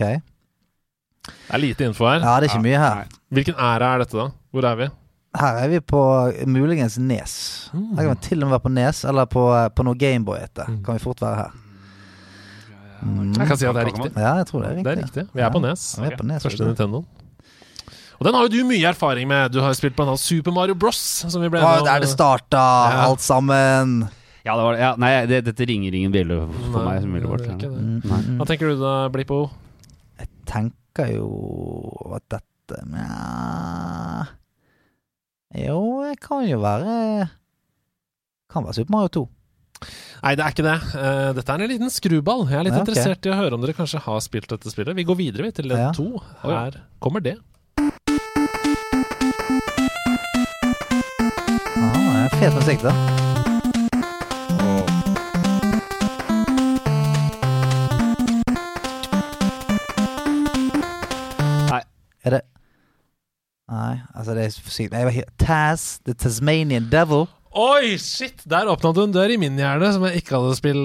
Ok. 0.01 0.21
Det 1.31 1.53
er 1.53 1.61
lite 1.61 1.85
info 1.85 2.07
her. 2.09 2.19
Ja, 2.25 2.35
det 2.41 2.49
er 2.49 2.55
ikke 2.55 2.63
mye 2.65 2.81
her. 2.81 3.01
Nei. 3.03 3.21
Hvilken 3.37 3.55
æra 3.61 3.93
er 3.95 4.01
dette, 4.03 4.17
da? 4.17 4.27
Hvor 4.51 4.65
er 4.67 4.79
vi? 4.79 4.87
Her 5.39 5.59
er 5.63 5.69
vi 5.71 5.79
på 5.79 5.99
muligens 6.49 6.97
Nes. 6.99 7.33
Her 7.71 8.01
kan 8.01 8.09
vi 8.15 8.21
til 8.25 8.41
og 8.41 8.49
med 8.49 8.55
være 8.57 8.65
på 8.65 8.71
Nes, 8.75 9.03
eller 9.07 9.29
på, 9.31 9.45
på 9.77 9.85
noe 9.87 9.95
Gameboy 10.01 10.41
etter. 10.41 10.65
Kan 10.83 10.97
vi 10.97 11.03
fort 11.03 11.21
være 11.23 11.45
her. 11.45 11.53
Mm. 13.01 13.31
Jeg 13.37 13.47
kan 13.49 13.57
si 13.57 13.65
at 13.65 13.73
det 13.77 13.81
er 13.81 13.87
riktig. 13.89 14.11
Ja, 14.17 14.33
jeg 14.41 14.47
tror 14.49 14.61
det 14.61 14.67
er 14.69 14.75
riktig. 14.75 14.85
Det 14.85 14.91
er 14.97 15.03
riktig. 15.05 15.23
Vi 15.33 15.41
er 15.41 15.53
på 15.53 15.61
Ja, 15.61 15.69
Nes. 15.69 15.85
vi 16.01 16.09
er 16.09 16.17
på 16.19 16.25
Nes, 16.27 16.43
Første. 16.43 16.67
Nintendo. 16.67 17.03
Og 18.19 18.27
den 18.27 18.35
har 18.37 18.43
jo 18.45 18.51
du 18.53 18.59
mye 18.69 18.85
erfaring 18.91 19.25
med. 19.31 19.49
Du 19.55 19.61
har 19.63 19.71
jo 19.73 19.77
spilt 19.79 19.95
blant 19.97 20.11
annet 20.11 20.21
Super 20.21 20.53
Mario 20.53 20.75
Bros. 20.77 20.99
Som 21.25 21.41
vi 21.41 21.49
ble 21.49 21.61
Å, 21.65 21.79
der 21.85 22.03
det 22.03 22.09
starta, 22.11 22.61
Ja. 22.91 23.07
alt 23.07 23.23
sammen. 23.25 24.03
Ja, 24.45 24.53
det 24.57 24.63
var, 24.67 24.77
ja, 24.77 24.91
nei, 24.97 25.09
det, 25.29 25.39
dette 25.45 25.65
ringer 25.69 25.93
ingen 25.93 26.11
bjelle 26.13 26.37
for 26.73 26.83
Nei, 26.83 26.99
meg. 26.99 27.01
Som 27.01 27.13
ville 27.17 27.37
det. 27.37 27.69
Mm, 27.71 28.01
mm, 28.05 28.37
Hva 28.37 28.45
tenker 28.49 28.69
du 28.69 28.79
da, 28.81 28.93
Blippo? 29.13 29.39
Tenker 30.51 31.13
jo 31.15 31.27
at 32.17 32.25
dette 32.33 32.79
Nja 32.91 34.25
Jo, 35.55 35.79
det 36.07 36.17
kan 36.23 36.45
jo 36.47 36.59
være 36.63 37.27
Kan 38.51 38.63
være 38.67 38.77
Super 38.79 38.95
Mario 38.95 39.11
2. 39.21 39.23
Nei, 40.21 40.35
det 40.37 40.43
er 40.45 40.53
ikke 40.53 40.65
det. 40.67 40.75
Uh, 40.93 41.29
dette 41.33 41.53
er 41.55 41.63
en 41.63 41.71
liten 41.71 41.89
skruball. 41.89 42.43
Jeg 42.51 42.59
er 42.59 42.67
litt 42.67 42.75
Ja, 42.75 42.81
okay. 42.83 42.91
interessert 42.93 43.25
i 43.25 43.31
å 43.33 43.37
høre 43.39 43.57
om 43.57 43.63
dere 43.63 43.73
kanskje 43.73 44.03
har 44.05 44.19
spilt 44.21 44.51
dette 44.51 44.69
spillet. 44.69 44.93
Vi 44.99 45.07
går 45.07 45.17
videre 45.17 45.47
vi, 45.47 45.55
til 45.57 45.71
ledd 45.71 45.81
Ja. 45.81 45.91
to. 45.95 46.21
Her 46.43 46.77
kommer 47.01 47.23
det. 47.25 47.37
Ah, 51.81 52.13
det 52.13 52.27
er 52.27 52.37
fet 52.37 52.53
musikk, 52.59 52.85
da. 52.85 53.20
Er 62.25 62.37
det 62.37 62.41
Nei, 63.71 64.01
altså 64.11 64.33
det 64.35 64.43
er 64.43 64.55
for 64.59 64.73
sykt. 64.73 64.91
Jeg 64.91 65.07
var 65.07 65.29
Taz, 65.39 65.99
The 66.03 66.13
Tasmanian 66.13 66.89
Devil. 66.91 67.29
Oi, 67.51 67.97
shit! 67.99 68.43
Der 68.47 68.67
åpna 68.71 68.93
du 68.95 69.01
en 69.03 69.11
dør 69.11 69.31
i 69.31 69.37
min 69.39 69.57
hjerne 69.59 69.89
som 69.91 70.03
jeg 70.07 70.21
ikke 70.21 70.37
hadde 70.37 70.55
spill, 70.55 70.81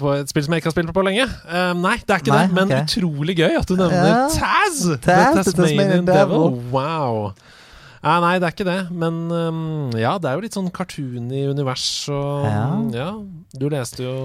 på, 0.00 0.10
et 0.16 0.28
spill 0.32 0.44
som 0.44 0.52
jeg 0.52 0.62
ikke 0.62 0.68
har 0.68 0.74
spilt 0.74 0.90
på 0.90 0.96
på 0.96 1.04
lenge. 1.06 1.24
Um, 1.48 1.80
nei, 1.84 1.94
det 2.00 2.12
er 2.12 2.20
ikke 2.24 2.34
Nei, 2.34 2.42
det, 2.48 2.56
men 2.56 2.68
okay. 2.68 2.84
utrolig 2.84 3.36
gøy 3.38 3.56
at 3.56 3.68
du 3.68 3.74
nevner 3.76 4.10
Ja. 4.10 4.18
Taz! 4.32 4.82
Taz, 5.04 5.40
The 5.40 5.54
Tasmanian 5.56 6.08
Devil. 6.08 6.58
Wow. 6.72 7.32
Ja, 8.02 8.16
nei, 8.24 8.34
det 8.42 8.48
er 8.48 8.56
ikke 8.56 8.68
det, 8.68 8.80
men 8.90 9.18
um, 9.30 9.92
ja, 9.96 10.16
det 10.20 10.28
er 10.28 10.36
jo 10.36 10.44
litt 10.44 10.56
sånn 10.56 10.72
cartoon 10.74 11.28
i 11.32 11.44
univers 11.48 11.86
og 12.12 12.48
Ja. 12.48 12.64
ja. 12.96 13.10
Du 13.56 13.68
leste 13.72 14.04
jo 14.04 14.16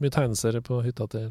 mye 0.00 0.12
tegneserier 0.12 0.64
på 0.64 0.80
hytta 0.84 1.08
til 1.12 1.28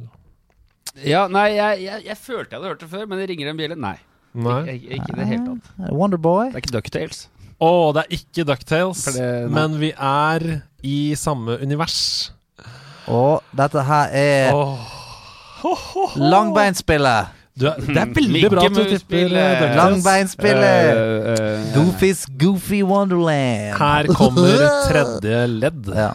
Ja, 1.06 1.26
nei, 1.30 1.50
jeg, 1.58 1.82
jeg, 1.86 2.06
jeg 2.08 2.22
følte 2.22 2.54
jeg 2.54 2.62
hadde 2.62 2.72
hørt 2.72 2.86
det 2.86 2.94
før, 2.94 3.10
men 3.10 3.22
det 3.22 3.30
ringer 3.34 3.52
en 3.52 3.60
bjelle. 3.60 3.78
Nei. 3.78 3.98
Nei. 4.38 4.60
Ikke, 4.76 5.00
ikke 5.00 5.12
i 5.14 5.18
det 5.18 5.28
hele 5.32 5.44
tatt. 5.48 5.92
Wonderboy. 5.92 6.52
Det 6.52 6.60
er 6.60 6.66
ikke 6.66 6.76
Ducktales. 6.78 7.24
Å, 7.58 7.72
det 7.96 8.04
er 8.04 8.18
ikke 8.20 8.46
Ducktales, 8.46 9.06
men 9.50 9.80
vi 9.82 9.90
er 9.94 10.48
i 10.86 11.00
samme 11.18 11.58
univers. 11.64 11.98
Og 13.08 13.42
dette 13.56 13.82
her 13.88 14.14
er 14.14 14.54
Åh. 14.54 14.78
langbeinspillet. 16.22 17.34
Du 17.58 17.66
er, 17.66 17.80
det 17.82 17.98
er 17.98 18.10
veldig 18.14 18.42
bra 18.54 18.64
at 18.68 18.76
du 18.76 18.84
tipper 18.92 19.32
eh. 19.34 19.62
Langbeinspillet. 19.80 20.90
Uh, 20.94 21.30
uh, 21.34 21.70
Goofys 21.74 22.28
Goofy 22.38 22.84
Wonderland. 22.86 23.74
Her 23.80 24.12
kommer 24.14 24.68
tredje 24.86 25.40
ledd. 25.56 25.90
Ja. 25.96 26.12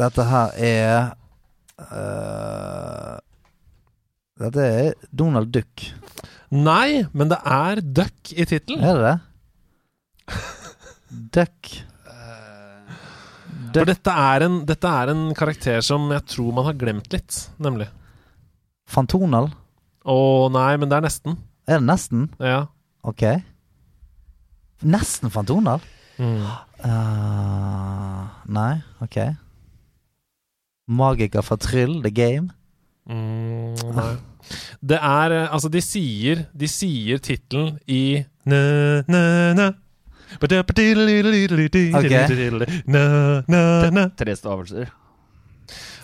Dette 0.00 0.24
her 0.24 0.54
er 0.64 1.10
uh, 1.82 3.18
Dette 4.40 4.64
er 4.64 4.94
Donald 5.12 5.52
Duck. 5.52 5.84
Nei, 6.50 7.04
men 7.12 7.30
det 7.30 7.38
er 7.44 7.82
Duck 7.84 8.32
i 8.32 8.46
tittelen. 8.48 8.82
Er 8.82 8.96
det 8.96 9.04
det? 9.10 10.40
Duck. 11.36 11.72
For 13.70 13.86
dette 13.86 14.12
er, 14.18 14.44
en, 14.46 14.56
dette 14.66 14.90
er 15.02 15.12
en 15.12 15.28
karakter 15.36 15.84
som 15.84 16.08
jeg 16.10 16.24
tror 16.32 16.54
man 16.56 16.66
har 16.66 16.78
glemt 16.78 17.12
litt, 17.14 17.36
nemlig. 17.62 17.86
Fantonal. 18.90 19.50
Å 20.10 20.16
nei, 20.50 20.72
men 20.80 20.90
det 20.90 20.98
er 20.98 21.04
nesten. 21.06 21.36
Er 21.70 21.78
det 21.78 21.86
nesten? 21.86 22.26
Ja. 22.42 22.64
Ok. 23.06 23.22
Nesten 24.82 25.30
Fantonal? 25.30 25.84
Mm. 26.18 26.42
Uh, 26.82 28.26
nei, 28.50 28.72
ok. 29.04 29.20
Magiker 30.90 31.44
fra 31.46 31.56
Tryll, 31.60 32.00
The 32.02 32.10
Game. 32.10 32.50
Mm, 33.10 33.78
nei. 33.96 34.16
Det 34.80 34.98
er 34.98 35.32
eh, 35.34 35.52
Altså, 35.54 35.68
de 35.68 35.80
sier 35.82 36.44
De 36.54 36.68
sier 36.68 37.18
tittelen 37.18 37.78
i. 37.90 38.22
Tre 44.20 44.36
stavelser. 44.38 44.90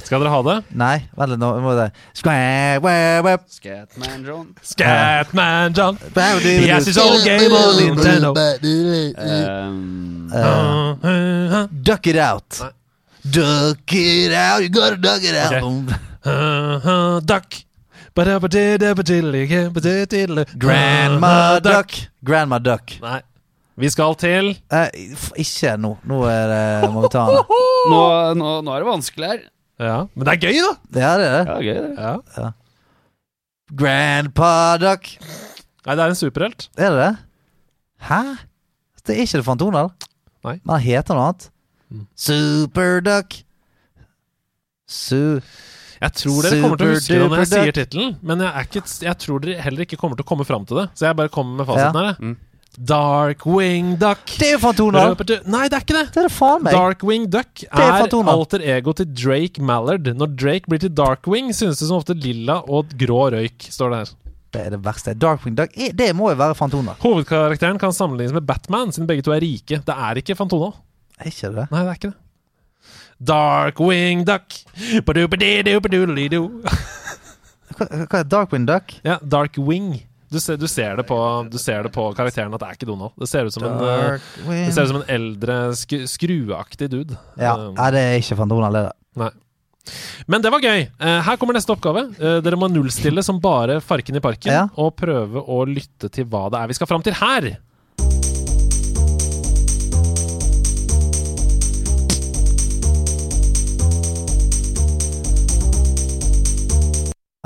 Skal 0.06 0.22
dere 0.22 0.30
ha 0.30 0.40
det? 0.46 0.56
Nei, 0.78 0.96
vent 1.18 1.32
litt 1.32 1.40
nå. 1.42 1.50
Må 1.62 1.74
det. 1.78 1.88
Scatman 3.50 4.26
John. 4.26 4.52
Scatman 4.62 5.74
John. 5.74 5.98
Yes, 5.98 6.44
He 6.46 6.68
has 6.70 6.86
his 6.86 6.98
own 7.02 7.18
game 7.26 7.50
on 7.50 7.74
Nintendo. 7.80 8.30
Um, 9.18 10.30
uh. 10.32 11.66
duck 11.82 12.06
it 12.06 12.16
out. 12.16 12.60
Nei. 12.62 12.75
Duck 13.30 13.92
it 13.92 14.32
out, 14.32 14.62
you 14.62 14.68
gotta 14.68 14.96
duck 14.96 15.22
it 15.22 15.34
out. 15.34 15.52
Okay. 15.52 15.94
Uh, 16.24 16.80
uh, 16.84 17.20
duck. 17.20 17.54
Grandma 20.58 21.58
Duck. 21.60 21.92
Grandma 22.24 22.58
Duck. 22.58 22.92
Nei. 23.02 23.20
Vi 23.76 23.90
skal 23.92 24.14
til 24.16 24.54
Eh, 24.72 24.88
ikke 25.36 25.74
nå. 25.76 25.90
Nå 26.08 26.22
er 26.30 26.46
det 26.48 26.90
må 26.94 27.02
vi 27.04 27.10
ta 27.12 27.26
den. 27.28 27.42
Nå, 27.92 28.00
nå, 28.40 28.52
nå 28.64 28.72
er 28.72 28.80
det 28.80 28.88
vanskelig 28.88 29.28
her. 29.28 29.42
Ja, 29.76 29.96
men 30.14 30.24
det 30.24 30.32
er 30.32 30.40
gøy, 30.46 30.56
da! 30.64 30.70
Ja, 30.96 31.10
det 31.20 31.26
er 31.26 31.34
det. 31.34 31.42
Ja, 31.50 31.56
gøy 31.60 31.76
det. 31.82 31.90
Ja. 32.40 32.48
Grandpa 33.76 34.50
Duck. 34.80 35.10
Nei, 35.86 35.94
det 35.94 36.02
er 36.06 36.14
en 36.14 36.18
superhelt. 36.18 36.68
Er 36.78 36.94
det 36.94 37.02
det? 37.02 37.10
Hæ? 38.08 38.22
Det 39.04 39.12
er 39.16 39.20
ikke 39.26 39.42
det 39.42 39.46
Fantonal? 39.46 39.92
Nei. 40.46 40.56
Men 40.64 40.72
han 40.78 40.84
heter 40.86 41.18
noe 41.18 41.28
annet. 41.28 41.50
Mm. 41.92 42.06
Superduck. 42.18 43.40
Su... 44.86 45.40
Jeg 45.96 46.12
tror 46.12 46.44
dere 46.44 46.56
kommer 46.60 46.76
til 46.80 46.90
å 46.90 46.96
huske 46.96 47.14
det 47.16 47.28
når 47.30 47.40
jeg 47.40 47.48
sier 47.48 47.76
tittelen, 47.76 48.10
men 48.20 48.42
jeg, 48.44 48.50
er 48.52 48.66
ikke, 48.68 48.82
jeg 49.06 49.18
tror 49.22 49.40
dere 49.40 49.62
heller 49.64 49.86
ikke 49.86 49.96
kommer 50.00 50.18
til 50.18 50.26
å 50.26 50.28
komme 50.28 50.44
fram 50.44 50.66
til 50.68 50.82
det. 50.82 50.90
Så 50.98 51.06
jeg 51.08 51.16
bare 51.16 51.32
kommer 51.32 51.62
med 51.62 51.68
fasiten 51.70 51.96
Ja. 51.96 52.10
her. 52.10 52.18
Mm. 52.20 52.36
Darkwing 52.76 53.94
Duck. 53.96 54.26
Det 54.36 54.50
er 54.50 54.52
jo 54.52 54.60
Fantonal! 54.60 55.14
Nei, 55.48 55.62
det 55.72 55.78
er 55.78 55.84
ikke 55.86 55.96
det! 55.96 56.02
Det 56.12 56.20
er 56.20 56.26
det 56.28 56.32
faen 56.34 56.66
meg. 56.66 56.76
Darkwing 56.76 57.24
Duck 57.32 57.62
er 57.70 58.04
er, 58.04 58.16
alter 58.28 58.60
ego 58.60 58.92
til 58.92 59.08
Drake 59.08 59.64
Mallard. 59.64 60.10
Når 60.12 60.34
Drake 60.36 60.68
blir 60.68 60.82
til 60.82 60.92
Darkwing, 60.92 61.54
synes 61.56 61.80
det 61.80 61.88
som 61.88 61.96
ofte 61.96 62.12
lilla 62.12 62.60
og 62.68 62.92
grå 63.00 63.30
røyk, 63.32 63.70
står 63.72 63.94
det 63.94 64.02
her. 64.02 64.12
Det 64.52 64.64
er 64.66 64.76
det 64.76 64.82
verste. 64.84 65.14
Darkwing 65.16 65.56
Duck 65.56 65.72
Det 65.72 66.10
må 66.16 66.28
jo 66.34 66.36
være 66.36 66.58
Fantonal. 66.58 67.00
Hovedkarakteren 67.00 67.80
kan 67.80 67.96
sammenlignes 67.96 68.36
med 68.36 68.44
Batman, 68.44 68.92
siden 68.92 69.08
begge 69.08 69.24
to 69.24 69.32
er 69.32 69.40
rike. 69.40 69.80
Det 69.80 69.96
er 69.96 70.20
ikke 70.20 70.36
Fantona. 70.36 70.74
Er 71.20 71.30
ikke 71.30 71.52
det? 71.54 71.66
Nei, 71.72 71.82
det 71.82 71.90
er 71.92 72.00
ikke 72.00 72.12
det. 72.12 72.18
Darkwing 73.26 74.24
Duck. 74.28 74.58
Hva, 77.76 77.86
hva 78.06 78.20
er 78.20 78.28
Darkwing 78.28 78.66
Duck? 78.68 78.92
Ja, 79.06 79.16
Darkwing. 79.24 79.94
Du 80.32 80.40
ser, 80.42 80.58
du, 80.58 80.66
ser 80.68 80.96
det 80.98 81.04
på, 81.06 81.16
du 81.50 81.56
ser 81.62 81.86
det 81.86 81.92
på 81.94 82.08
karakteren 82.16 82.52
at 82.56 82.60
det 82.62 82.68
er 82.68 82.76
ikke 82.78 82.88
Donald. 82.88 83.14
Det 83.20 83.28
ser 83.30 83.46
ut 83.46 83.54
som 83.54 83.64
en, 83.68 83.76
eh, 83.78 84.28
det 84.66 84.74
ser 84.74 84.88
ut 84.88 84.90
som 84.90 85.00
en 85.00 85.10
eldre, 85.16 85.58
sk 85.78 86.00
skrueaktig 86.10 86.88
dude. 86.92 87.18
Ja, 87.38 87.54
Um, 87.56 87.74
Nei, 87.78 87.90
det 87.94 88.02
er 88.02 88.16
ikke 88.20 88.38
fra 88.40 88.48
er 88.66 88.74
det. 88.74 88.84
Nei. 89.22 89.30
Men 90.26 90.42
det 90.42 90.50
var 90.50 90.64
gøy. 90.64 90.80
Eh, 90.98 91.20
her 91.28 91.36
kommer 91.38 91.54
neste 91.54 91.70
oppgave. 91.70 92.08
Eh, 92.18 92.40
dere 92.42 92.58
må 92.58 92.66
nullstille 92.68 93.22
som 93.22 93.38
bare 93.40 93.78
farken 93.80 94.18
i 94.18 94.20
parken 94.24 94.50
Ja. 94.52 94.64
og 94.74 94.96
prøve 94.98 95.44
å 95.46 95.62
lytte 95.64 96.10
til 96.10 96.26
hva 96.26 96.50
det 96.50 96.58
er 96.58 96.66
vi 96.72 96.74
skal 96.74 96.90
fram 96.90 97.02
til 97.06 97.14
her. 97.14 97.56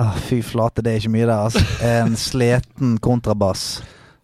Åh, 0.00 0.14
fy 0.26 0.38
flate, 0.46 0.82
det 0.84 0.92
er 0.94 1.00
ikke 1.02 1.12
mye 1.12 1.26
der, 1.28 1.36
altså. 1.48 1.62
En 1.84 2.14
sleten 2.16 2.94
kontrabass. 3.04 3.64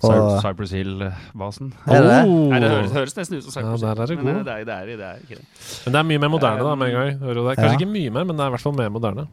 Og 0.07 0.36
Cypress 0.44 0.73
Hill-basen. 0.77 1.70
Er 1.89 2.03
det 2.05 2.11
det? 2.11 2.19
Oh. 2.28 2.51
Nei, 2.53 2.59
det 2.61 2.69
høres, 2.70 2.90
høres 2.93 3.15
nesten 3.16 3.39
ut 3.39 3.47
som 3.47 3.55
Cypress 3.55 3.82
Ja, 3.85 3.94
der 3.94 4.03
er 4.03 4.11
det 4.11 4.16
Hill. 4.16 4.19
god. 4.20 4.28
Men 4.28 4.44
det 4.44 4.53
er, 4.55 4.65
det, 4.69 4.74
er, 4.77 4.90
det 5.01 5.07
er 5.09 5.23
ikke 5.24 5.39
det. 5.40 5.47
Men 5.86 5.94
det 5.97 6.01
er 6.01 6.09
mye 6.11 6.20
mer 6.24 6.32
moderne, 6.35 6.66
da, 6.69 6.74
med 6.81 6.90
en 6.93 6.97
gang. 6.98 7.11
Hører 7.24 7.35
du 7.40 7.43
det? 7.48 7.55
Kanskje 7.57 7.73
Ja. 7.73 7.78
ikke 7.81 7.90
mye 7.94 8.12
mer, 8.16 8.24
men 8.28 8.36
det 8.36 8.44
er 8.44 8.53
i 8.53 8.55
hvert 8.57 8.65
fall 8.66 8.77
mer 8.77 8.93
moderne. 8.93 9.24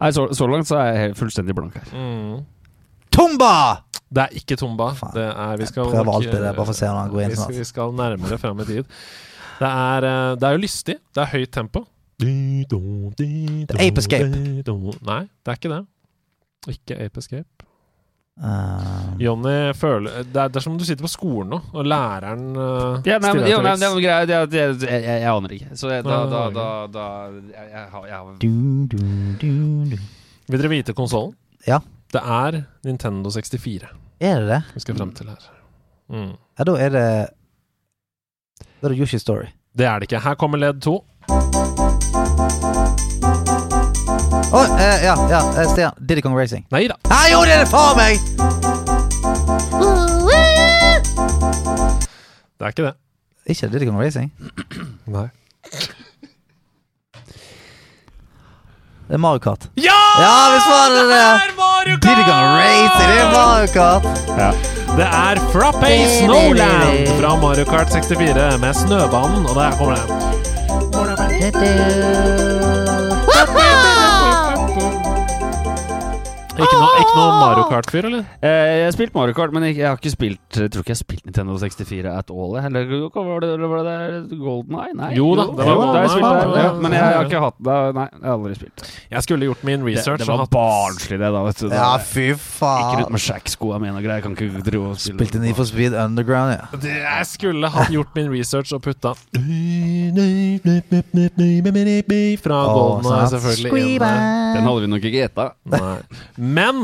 Nei, 0.00 0.10
så, 0.18 0.26
så 0.34 0.48
langt 0.50 0.68
så 0.68 0.80
er 0.82 0.90
jeg 0.98 1.14
fullstendig 1.18 1.54
blank 1.56 1.78
her. 1.78 1.94
Mm. 1.94 2.42
Tomba! 3.14 3.52
Det 4.14 4.22
er 4.26 4.34
ikke 4.42 4.58
Tomba. 4.60 4.90
Faen. 4.98 5.14
Det 5.14 5.24
er, 5.30 5.56
vi 5.62 5.66
skal 5.70 5.86
Jeg 5.86 5.94
prøver 5.94 6.14
alltid 6.18 6.34
det, 6.42 6.50
bare 6.58 6.66
for 6.66 6.74
å 6.74 6.78
se 6.82 6.90
når 6.90 7.00
han 7.00 7.12
går 7.14 7.22
inn 7.24 7.32
vi 7.32 7.38
skal, 7.40 7.54
vi 7.62 7.64
skal 7.70 7.94
nærmere 7.98 8.38
fram 8.42 8.60
i 8.62 8.66
tid. 8.68 8.84
Det 9.62 9.70
er, 9.70 10.06
eh, 10.10 10.34
det 10.38 10.48
er 10.50 10.56
jo 10.58 10.62
lystig. 10.66 10.96
Det 11.14 11.22
er 11.24 11.30
høyt 11.38 11.52
tempo. 11.54 11.84
Ape 12.22 13.98
Escape. 13.98 14.28
Nei, 15.04 15.22
det 15.44 15.50
er 15.52 15.58
ikke 15.58 15.72
det. 15.72 15.82
Ikke 16.74 16.98
Ape 17.04 17.18
Escape. 17.22 17.48
Eh, 18.34 19.10
Jonny 19.22 19.72
føler 19.78 20.24
det 20.26 20.40
er, 20.42 20.48
det 20.50 20.56
er 20.58 20.62
som 20.64 20.72
om 20.72 20.78
du 20.80 20.82
sitter 20.84 21.04
på 21.06 21.10
skolen 21.12 21.52
nå, 21.54 21.58
og 21.70 21.84
læreren 21.86 22.48
uh, 22.58 22.96
Ja, 23.06 23.20
nei, 23.22 23.30
men, 23.30 23.44
jo, 23.46 23.60
nei, 23.62 23.76
det 23.78 23.86
er 23.86 23.92
noe 23.92 24.02
greier 24.02 24.24
er- 24.26 24.32
er- 24.42 24.56
jeg, 24.58 24.80
jeg, 24.82 25.04
jeg 25.22 25.28
aner 25.30 25.54
ikke. 25.54 25.68
Så 25.78 25.92
jeg, 25.92 26.02
da, 26.02 26.16
da, 26.32 26.40
da, 26.56 26.64
da 26.90 27.04
jeg, 27.30 27.68
jeg, 27.70 27.84
har- 27.92 28.08
jeg, 28.08 28.16
har- 28.16 28.34
du, 28.42 28.86
du, 28.90 28.98
du, 29.38 29.52
du. 29.92 29.96
Vil 30.50 30.64
dere 30.64 30.72
vite 30.72 30.96
konsollen? 30.98 31.36
Ja. 31.68 31.78
Det 32.10 32.22
er 32.26 32.58
Nintendo 32.84 33.30
64 33.30 33.86
Er 34.20 34.40
det 34.42 34.48
det? 34.50 34.60
vi 34.74 34.80
skal 34.82 34.98
frem 34.98 35.14
til 35.14 35.30
her. 35.30 35.46
Mm. 36.10 36.32
Ja, 36.58 36.64
da 36.66 36.74
er 36.88 36.90
det 36.94 37.06
Da 38.58 38.88
er 38.88 38.88
det 38.92 38.98
Yoshi 38.98 39.18
Story. 39.22 39.46
Det 39.78 39.86
er 39.86 39.98
det 40.02 40.10
ikke. 40.10 40.20
Her 40.26 40.34
kommer 40.34 40.58
ledd 40.58 40.82
to. 40.82 40.98
Å, 44.54 44.60
eh, 44.78 45.02
ja, 45.02 45.14
ja, 45.30 45.40
eh, 45.58 45.66
Stian. 45.72 45.92
Diddy 45.98 46.22
Kong 46.22 46.36
Racing. 46.38 46.62
Nei 46.70 46.86
da. 46.86 46.94
Nei, 47.10 47.24
jo, 47.32 47.40
det 47.42 47.56
er 47.56 47.64
det 47.64 47.70
faen 47.72 47.96
meg! 47.98 48.18
Det 52.54 52.62
er 52.62 52.70
ikke 52.70 52.86
det. 52.86 52.94
Ikke 53.50 53.66
Diddy 53.72 53.86
Kong 53.88 53.98
Racing. 53.98 54.30
Nei. 55.10 55.28
Det 59.04 59.18
er 59.18 59.20
Mario 59.20 59.42
Kart. 59.42 59.66
Ja! 59.76 59.98
Ja, 60.22 60.36
vi 60.54 60.58
svarer 60.68 60.94
det 60.94 61.06
det! 61.10 61.18
Er 61.18 61.50
Mario 61.58 61.98
Kart! 61.98 62.06
Diddy 62.06 62.22
Kong 62.30 62.46
Racing, 62.62 63.10
det 63.10 63.18
er 63.18 63.30
Mario 63.34 63.68
Kart! 63.74 64.06
Ja. 64.38 64.50
Det 64.94 65.08
er 65.10 65.34
Frappe 65.50 65.90
Snowland 66.14 67.10
fra 67.18 67.34
Mario 67.42 67.66
Kart 67.66 67.90
64 67.90 68.58
med 68.62 68.72
Snøbanen, 68.84 69.42
og 69.50 69.54
der 69.58 69.70
kommer 69.80 69.94
det. 69.98 70.04
Ikke 76.54 76.76
noe, 76.78 76.90
ikke 77.02 77.14
noe 77.18 77.30
Mario 77.40 77.62
Kart-fyr, 77.66 78.06
eller? 78.06 78.26
Eh, 78.38 78.64
jeg 78.78 78.84
har 78.86 78.92
spilt 78.94 79.14
Mario 79.16 79.34
Kart, 79.34 79.50
men 79.54 79.64
jeg, 79.66 79.74
jeg 79.80 79.88
har 79.88 79.96
ikke 79.98 80.12
spilt 80.12 80.58
Jeg 80.60 80.70
tror 80.70 80.84
ikke 80.84 80.92
jeg 80.92 80.94
har 80.94 81.00
spilt 81.00 81.24
Nintendo 81.26 81.56
64 81.58 82.12
at 82.12 82.30
all. 82.30 82.54
Eller 82.60 82.84
var 83.10 83.42
det, 83.42 83.48
var 83.58 83.80
det 83.82 83.86
der 83.88 84.36
Golden 84.38 84.76
Eye? 84.78 84.92
Nei. 84.94 85.08
Jo 85.18 85.32
da, 85.34 85.46
det 85.50 85.56
var 85.58 85.66
jo, 85.66 85.80
Golden 85.80 85.98
Eye. 85.98 86.20
der, 86.22 86.60
ja, 86.62 86.68
Men 86.78 86.94
jeg, 86.94 87.00
jeg, 87.00 87.16
har 87.18 87.26
ikke 87.26 87.42
hatt 87.42 87.58
det. 87.58 87.78
Nei, 87.98 88.06
jeg 88.12 88.22
har 88.28 88.36
aldri 88.36 88.54
spilt. 88.60 88.84
Jeg 89.16 89.26
skulle 89.26 89.48
gjort 89.50 89.64
min 89.66 89.86
research. 89.88 90.22
det 90.22 90.28
det 90.28 90.38
var 90.44 90.52
barnslig, 90.54 91.18
det, 91.24 91.32
da. 91.34 91.42
Vet 91.48 91.64
du. 91.64 91.66
Ja, 91.74 91.88
fy 91.98 92.28
faen. 92.38 92.84
Ikke 92.84 93.02
ut 93.02 93.08
faen. 93.08 93.16
med 93.16 93.24
Shack-skoa 93.26 93.80
mine 93.82 93.96
og 93.98 94.06
greier. 94.06 94.20
Jeg 94.22 94.26
kan 94.28 94.38
ikke 94.38 94.64
drive 94.70 94.92
og 94.92 95.02
spille 95.02 95.18
Spilte 95.18 95.42
Need 95.42 95.58
for 95.58 95.70
Speed 95.72 95.98
Underground, 96.04 96.54
ja. 96.54 96.70
Det- 96.78 96.94
Jeg 97.02 97.26
skulle 97.32 97.68
ha 97.74 97.88
gjort 97.90 98.14
min 98.14 98.30
research 98.30 98.70
og 98.76 98.82
putta 98.86 99.14
Fra 102.44 102.62
Golden 102.70 103.10
Eye, 103.10 103.26
selvfølgelig. 103.34 103.98
Den 104.54 104.62
hadde 104.62 104.80
vi 104.80 104.86
nok 104.94 105.02
ikke 105.10 105.18
gjetta. 105.18 105.50
Men 106.44 106.80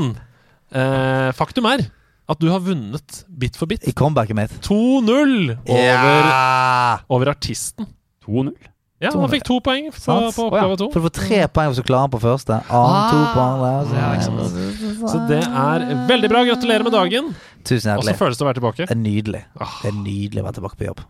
eh, 0.72 1.30
faktum 1.36 1.68
er 1.70 1.86
at 2.30 2.38
du 2.42 2.46
har 2.52 2.62
vunnet 2.62 3.22
bit 3.28 3.56
for 3.58 3.66
bit. 3.70 3.86
I 3.90 3.94
comebacket 3.96 4.36
mitt. 4.38 4.52
2-0 4.66 5.56
over, 5.66 5.78
Ja! 5.78 6.98
over 7.10 7.32
artisten. 7.32 7.88
2-0. 8.26 8.52
Ja, 9.00 9.08
han 9.16 9.30
fikk 9.32 9.46
to 9.48 9.56
poeng 9.64 9.86
på, 9.94 10.16
på 10.36 10.44
oppgave 10.50 10.74
to. 10.76 10.90
For 10.92 11.00
du 11.00 11.06
får 11.06 11.14
tre 11.16 11.38
poeng 11.48 11.70
hvis 11.72 11.78
du 11.80 11.86
klarer 11.88 12.04
den 12.10 12.12
på 12.12 12.20
første. 12.20 12.58
Annen 12.68 13.06
to 13.08 13.20
på 13.32 13.46
så. 13.88 13.94
Ja, 13.96 14.10
ikke 14.12 14.26
sant. 14.26 15.08
Så 15.08 15.22
det 15.30 15.40
er 15.40 15.86
veldig 16.10 16.28
bra. 16.28 16.42
Gratulerer 16.50 16.84
med 16.84 16.92
dagen. 16.92 17.32
Tusen 17.64 17.94
hjertelig. 17.94 18.12
Og 18.12 18.12
så 18.12 18.20
føles 18.20 18.36
det 18.36 18.44
å 18.44 18.50
være 18.50 18.60
tilbake. 18.60 18.84
Det 18.84 18.92
er 18.98 19.00
nydelig. 19.00 19.42
Ah. 19.56 19.78
Det 19.80 19.94
er 19.94 19.96
nydelig 20.02 20.44
å 20.44 20.48
være 20.50 20.58
tilbake 20.60 20.76
på 20.82 20.90
jobb. 20.90 21.00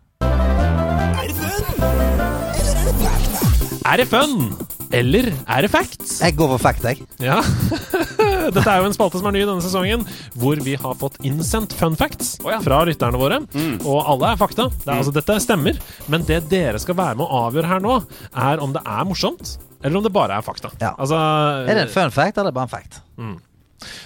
Er 3.91 3.97
det 3.99 4.07
fun? 4.07 4.53
Eller 4.95 5.33
er 5.51 5.67
det 5.67 5.71
facts? 5.75 6.21
Jeg 6.23 6.39
går 6.39 6.55
for 6.55 6.63
fact, 6.63 6.87
jeg. 6.87 7.03
Ja. 7.19 7.41
Dette 8.55 8.73
er 8.73 8.83
jo 8.83 8.91
en 8.91 8.97
spalte 8.97 9.21
som 9.21 9.31
er 9.31 9.37
ny 9.37 9.45
denne 9.45 9.65
sesongen, 9.65 10.05
hvor 10.41 10.61
vi 10.65 10.77
har 10.81 10.97
fått 11.01 11.19
innsendt 11.27 11.75
fun 11.79 11.99
facts 11.99 12.37
oh, 12.45 12.53
ja. 12.53 12.61
fra 12.65 12.83
lytterne 12.89 13.21
våre. 13.21 13.43
Mm. 13.55 13.81
Og 13.85 13.99
alle 14.15 14.33
er 14.33 14.41
fakta. 14.41 14.69
Det 14.75 14.89
er, 14.89 14.97
altså, 14.99 15.15
dette 15.17 15.39
stemmer. 15.45 15.81
Men 16.13 16.27
det 16.29 16.43
dere 16.53 16.81
skal 16.83 16.99
være 17.01 17.21
med 17.21 17.27
å 17.27 17.45
avgjøre 17.47 17.75
her 17.75 17.85
nå, 17.85 18.01
er 18.49 18.65
om 18.65 18.75
det 18.77 18.83
er 18.87 19.07
morsomt, 19.09 19.57
eller 19.83 20.01
om 20.01 20.07
det 20.07 20.15
bare 20.15 20.39
er 20.39 20.47
fakta. 20.47 20.73
Ja. 20.81 20.95
Altså, 20.97 21.19
Er 21.67 21.73
det 21.75 21.87
en 21.89 21.95
fun 21.95 22.15
fact, 22.15 22.37
eller 22.37 22.51
er 22.51 22.55
det 22.55 22.59
bare 22.59 22.71
en 22.71 22.75
fact? 22.79 23.01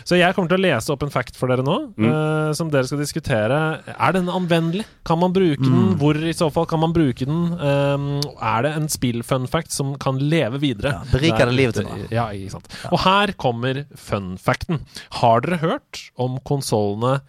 Så 0.04 0.16
jeg 0.18 0.34
kommer 0.36 0.48
til 0.52 0.58
å 0.60 0.64
lese 0.64 0.92
opp 0.94 1.02
en 1.02 1.10
fact 1.10 1.36
for 1.36 1.48
dere 1.50 1.64
nå, 1.66 1.76
Mm. 1.96 2.06
uh, 2.08 2.52
som 2.54 2.70
dere 2.70 2.86
skal 2.86 2.98
diskutere. 3.02 3.58
Er 3.98 4.12
den 4.12 4.26
anvendelig? 4.28 4.84
Kan 5.04 5.18
man 5.20 5.32
bruke 5.32 5.60
Mm. 5.60 5.72
den? 5.74 5.98
Hvor 5.98 6.14
i 6.16 6.32
så 6.32 6.50
fall 6.52 6.66
kan 6.66 6.80
man 6.80 6.92
bruke 6.92 7.26
den? 7.26 7.52
Um, 7.58 8.20
er 8.40 8.62
det 8.62 8.72
en 8.76 8.88
spill-fun 8.88 9.48
fact 9.48 9.70
som 9.72 9.96
kan 9.98 10.18
leve 10.18 10.60
videre? 10.60 10.92
Ja, 10.92 11.04
beriker 11.10 11.46
det 11.46 11.54
livet 11.58 11.74
til 11.74 11.84
meg. 11.84 12.08
Ja, 12.10 12.28
ikke 12.30 12.50
sant. 12.52 12.68
Og 12.92 13.00
her 13.00 13.32
kommer 13.32 13.84
fun 13.96 14.36
facten. 14.38 14.80
Har 15.20 15.40
dere 15.40 15.58
hørt 15.58 16.10
om 16.16 16.38
konsollene 16.44 17.20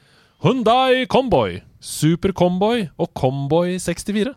Hundai 0.43 1.05
Comboy, 1.07 1.61
Super 1.81 2.31
Comboy 2.31 2.89
og 2.99 3.13
Comboy 3.15 3.77
64? 3.79 4.35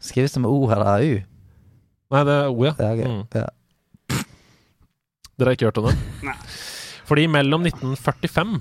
Skrives 0.00 0.32
det 0.32 0.40
med 0.42 0.50
O 0.50 0.64
eller 0.70 1.02
U? 1.02 1.22
Nei, 2.14 2.24
det 2.24 2.32
er 2.32 2.48
O, 2.52 2.64
ja. 2.64 2.72
Ja, 2.78 2.92
ok. 2.92 3.04
Mm. 3.04 3.26
ja. 3.34 3.46
Dere 5.38 5.50
har 5.50 5.56
ikke 5.56 5.66
hørt 5.66 5.78
om 5.82 5.88
det? 5.90 5.94
Nei. 6.28 6.34
Fordi 7.04 7.26
mellom 7.28 7.66
1945 7.68 8.56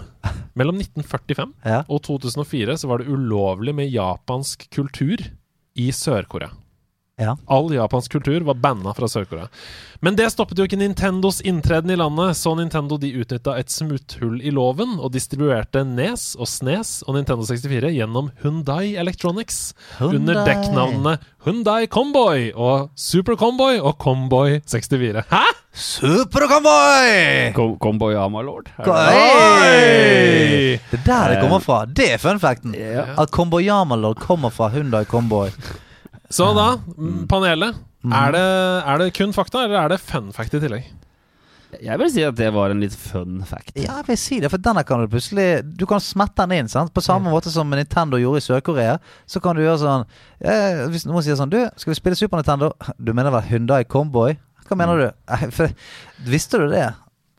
Mellom 0.59 0.81
1945 0.81 1.53
ja. 1.65 1.79
og 1.87 2.03
2004 2.05 2.75
så 2.81 2.89
var 2.91 3.01
det 3.01 3.11
ulovlig 3.13 3.73
med 3.75 3.89
japansk 3.89 4.67
kultur 4.73 5.23
i 5.79 5.87
Sør-Korea. 5.95 6.51
Ja. 7.21 7.35
All 7.45 7.69
japansk 7.73 8.11
kultur 8.11 8.41
var 8.41 8.53
banna 8.57 8.89
fra 8.97 9.05
Sør-Korea. 9.07 9.45
Men 10.01 10.15
det 10.17 10.31
stoppet 10.33 10.57
jo 10.57 10.65
ikke 10.65 10.79
Nintendos 10.81 11.43
inntreden 11.45 11.91
i 11.93 11.97
landet, 11.99 12.33
så 12.39 12.55
Nintendo 12.57 12.97
de 12.97 13.11
utnytta 13.21 13.53
et 13.61 13.69
smutthull 13.69 14.39
i 14.41 14.49
loven 14.51 14.95
og 14.97 15.11
distribuerte 15.13 15.83
Nes 15.85 16.31
og 16.41 16.49
Snes 16.49 17.03
og 17.05 17.13
Nintendo 17.19 17.45
64 17.45 17.91
gjennom 17.93 18.31
Hundai 18.41 18.95
Electronics 18.97 19.75
under 20.01 20.41
dekknavnene 20.47 21.19
Hundai 21.45 21.85
Comboy 21.93 22.49
og 22.55 22.89
Super 22.97 23.37
Comboy 23.37 23.77
og 23.77 23.93
Comboy 24.01 24.57
64. 24.65 25.21
Hæ?! 25.29 25.43
Super 25.73 26.47
Comboy! 26.49 27.53
Comboy 27.81 28.13
Lord. 28.17 28.25
Amalord. 28.25 28.65
Det- 28.81 28.89
er 30.97 31.05
der 31.05 31.29
det 31.29 31.41
kommer 31.45 31.59
fra. 31.61 31.85
Det 31.85 32.09
er 32.13 32.17
fun 32.17 32.39
facten. 32.39 32.73
Yeah. 32.75 33.13
At 33.21 33.29
Comboy 33.29 33.69
Amalord 33.69 34.17
kommer 34.19 34.49
fra 34.49 34.69
Hyundai 34.73 35.05
Comboy. 35.05 35.49
Så 36.31 36.49
da, 36.55 36.67
mm, 36.97 37.23
panelet. 37.31 37.79
Er, 38.03 38.33
det, 38.35 38.43
er 38.91 38.99
det 38.99 39.13
kun 39.15 39.31
fakta, 39.35 39.63
eller 39.63 39.79
er 39.85 39.93
det 39.93 40.01
fun 40.03 40.31
fact 40.35 40.55
i 40.57 40.59
tillegg? 40.59 40.87
Jeg 41.81 41.97
vil 41.97 42.09
si 42.11 42.23
at 42.25 42.35
det 42.37 42.49
var 42.53 42.73
en 42.73 42.81
litt 42.83 42.93
fun 42.97 43.39
fact. 43.47 43.71
Ja, 43.79 43.95
jeg 44.01 44.07
vil 44.11 44.19
si 44.19 44.39
det, 44.43 44.51
for 44.53 44.61
denne 44.61 44.83
kan 44.85 45.01
du 45.01 45.07
plutselig 45.09 45.63
Du 45.79 45.87
kan 45.89 46.03
smette 46.03 46.43
den 46.43 46.59
inn, 46.59 46.69
sant? 46.69 46.93
På 46.93 47.01
samme 47.01 47.31
måte 47.33 47.49
som 47.53 47.71
Nintendo 47.73 48.19
gjorde 48.21 48.43
i 48.43 48.45
Sør-Korea. 48.45 48.99
Så 49.25 49.41
kan 49.43 49.57
du 49.57 49.63
gjøre 49.63 49.79
sånn 49.81 50.05
eh, 50.43 50.83
Hvis 50.93 51.07
noen 51.09 51.25
sier 51.25 51.39
sånn 51.39 51.53
Du, 51.53 51.57
skal 51.79 51.93
vi 51.93 51.97
spille 51.97 52.19
Super 52.19 52.41
Nintendo? 52.41 52.73
Du 52.99 53.13
mener 53.15 53.33
vel 53.33 53.47
Hyundai 53.49 53.81
Comboy? 53.89 54.37
Hva 54.67 54.77
mener 54.79 55.01
du? 55.01 55.07
Eh, 55.33 55.47
For, 55.55 55.73
visste 56.29 56.61
du 56.61 56.67
det? 56.73 56.85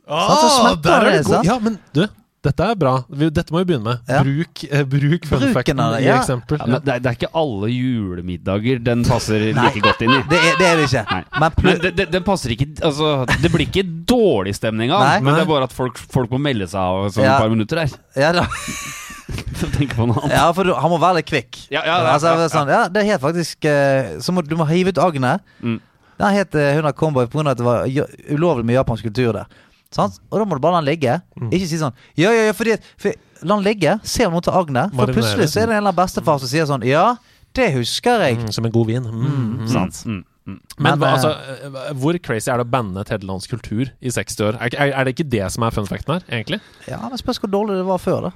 Sant, 0.05 0.41
så 0.41 0.49
smetter 0.59 0.89
der 0.91 0.99
er 0.99 1.11
det, 1.11 1.19
det 1.23 1.29
sant? 1.31 1.49
Ja, 1.49 1.61
men 1.63 1.79
du, 1.97 2.03
dette 2.45 2.67
er 2.71 2.77
bra. 2.79 2.93
Dette 3.09 3.55
må 3.55 3.63
vi 3.63 3.69
begynne 3.71 3.87
med. 3.89 4.11
Ja. 4.11 4.21
Bruk, 4.25 4.65
eh, 4.69 4.85
bruk 4.89 5.29
fun 5.31 5.45
facten 5.55 5.81
det, 5.81 6.01
i 6.05 6.11
eksempel. 6.13 6.59
Ja, 6.61 6.67
men 6.69 6.83
det, 6.85 6.97
er, 6.97 7.05
det 7.05 7.11
er 7.11 7.19
ikke 7.19 7.31
alle 7.41 7.71
julemiddager 7.73 8.83
den 8.85 9.05
passer 9.09 9.47
like 9.57 9.81
godt 9.85 10.05
inn 10.05 10.13
i. 10.19 10.21
Det 10.31 10.41
er 10.41 10.59
det, 10.61 10.69
er 10.69 10.83
det 10.83 10.89
ikke. 10.91 11.21
Men, 11.41 11.57
Men 11.65 11.81
det, 11.87 11.95
det, 12.01 12.09
den 12.13 12.27
passer 12.27 12.53
ikke 12.55 12.69
Altså, 12.85 13.15
det 13.41 13.51
blir 13.53 13.65
ikke 13.67 13.85
dårlig 14.09 14.55
stemning 14.59 14.93
av, 14.93 15.05
Nei. 15.07 15.17
men 15.25 15.37
det 15.39 15.45
er 15.45 15.49
bare 15.49 15.69
at 15.71 15.75
folk, 15.77 15.97
folk 15.99 16.33
må 16.35 16.41
melde 16.43 16.69
seg 16.71 16.81
av 16.81 17.09
sånn 17.15 17.25
Ja. 17.25 17.37
et 17.39 17.45
par 17.47 17.53
minutter 17.53 17.81
der. 17.81 17.97
ja, 18.21 18.33
da, 18.37 18.45
Så 19.59 19.69
på 19.71 20.05
noe 20.09 20.21
annet. 20.21 20.35
ja, 20.37 20.45
for 20.53 20.67
du, 20.67 20.75
han 20.77 20.91
må 20.93 20.99
være 21.01 21.21
litt 21.23 21.29
kvikk. 21.31 21.59
Ja, 21.73 21.81
ja, 21.81 21.97
ja, 21.97 22.13
altså, 22.13 22.33
ja, 22.35 22.45
ja. 22.45 22.49
Sånn, 22.53 22.71
ja, 22.73 22.83
det 22.93 23.01
er 23.01 23.11
helt 23.15 23.23
faktisk 23.23 23.65
eh, 23.71 24.17
Så 24.21 24.35
må, 24.35 24.43
du 24.45 24.57
må 24.59 24.67
hive 24.69 24.93
ut 24.93 25.01
agnet. 25.01 25.45
Mm. 25.65 25.79
Den 26.21 26.37
het 26.37 26.55
uh, 26.55 26.67
Hyundai 26.77 26.93
Comboy 26.95 27.27
pga. 27.31 27.47
at 27.51 27.59
det 27.59 27.67
var 27.67 27.87
ja- 27.91 28.07
ulovlig 28.31 28.67
med 28.69 28.77
japansk 28.77 29.09
kultur 29.09 29.33
der. 29.35 29.49
Sant? 29.95 30.19
Og 30.31 30.41
da 30.41 30.47
må 30.49 30.59
du 30.59 30.65
bare 30.65 30.77
la 30.77 30.83
den 30.83 30.91
ligge. 30.91 31.21
Mm. 31.39 31.53
Ikke 31.55 31.71
si 31.71 31.79
sånn 31.81 31.95
Ja, 32.19 32.33
ja, 32.35 32.49
ja, 32.49 32.57
fordi 32.57 32.77
for, 33.01 33.15
La 33.45 33.59
den 33.59 33.65
ligge. 33.67 33.97
Se 34.09 34.27
om 34.27 34.35
noen 34.35 34.45
tar 34.45 34.57
agnet. 34.59 34.93
For 34.93 35.05
Marinere. 35.05 35.19
plutselig 35.19 35.51
så 35.53 35.63
er 35.63 35.69
det 35.69 35.75
en 35.75 35.83
eller 35.83 35.91
annen 35.93 35.99
bestefar 35.99 36.39
som 36.41 36.51
sier 36.51 36.69
sånn 36.69 36.87
Ja, 36.89 37.17
det 37.55 37.73
husker 37.77 38.23
jeg. 38.25 38.39
Mm, 38.41 38.55
som 38.57 38.67
en 38.67 38.73
god 38.75 38.89
vin. 38.89 39.05
Mm, 39.05 39.27
mm. 39.27 39.67
Sant. 39.71 40.01
Mm, 40.09 40.23
mm. 40.25 40.57
Men, 40.79 40.87
Men, 40.87 41.03
hva, 41.03 41.11
altså, 41.19 41.35
eh, 41.69 41.93
hvor 42.01 42.19
crazy 42.25 42.51
er 42.51 42.59
det 42.63 42.67
å 42.67 42.73
banne 42.73 43.05
et 43.05 43.29
kultur 43.51 43.93
i 44.01 44.11
60 44.11 44.49
år? 44.49 44.59
Er, 44.61 44.75
er, 44.91 45.05
det 45.05 45.15
ikke 45.15 45.29
det 45.29 45.45
som 45.53 45.63
er 45.63 45.77
fun 45.77 45.87
facten 45.87 46.17
her, 46.17 46.27
egentlig? 46.31 46.61
Ja, 46.89 47.03
men 47.05 47.21
spørs 47.21 47.39
hvor 47.39 47.53
dårlig 47.53 47.79
det 47.79 47.87
var 47.87 48.03
før, 48.03 48.31
da. 48.31 48.33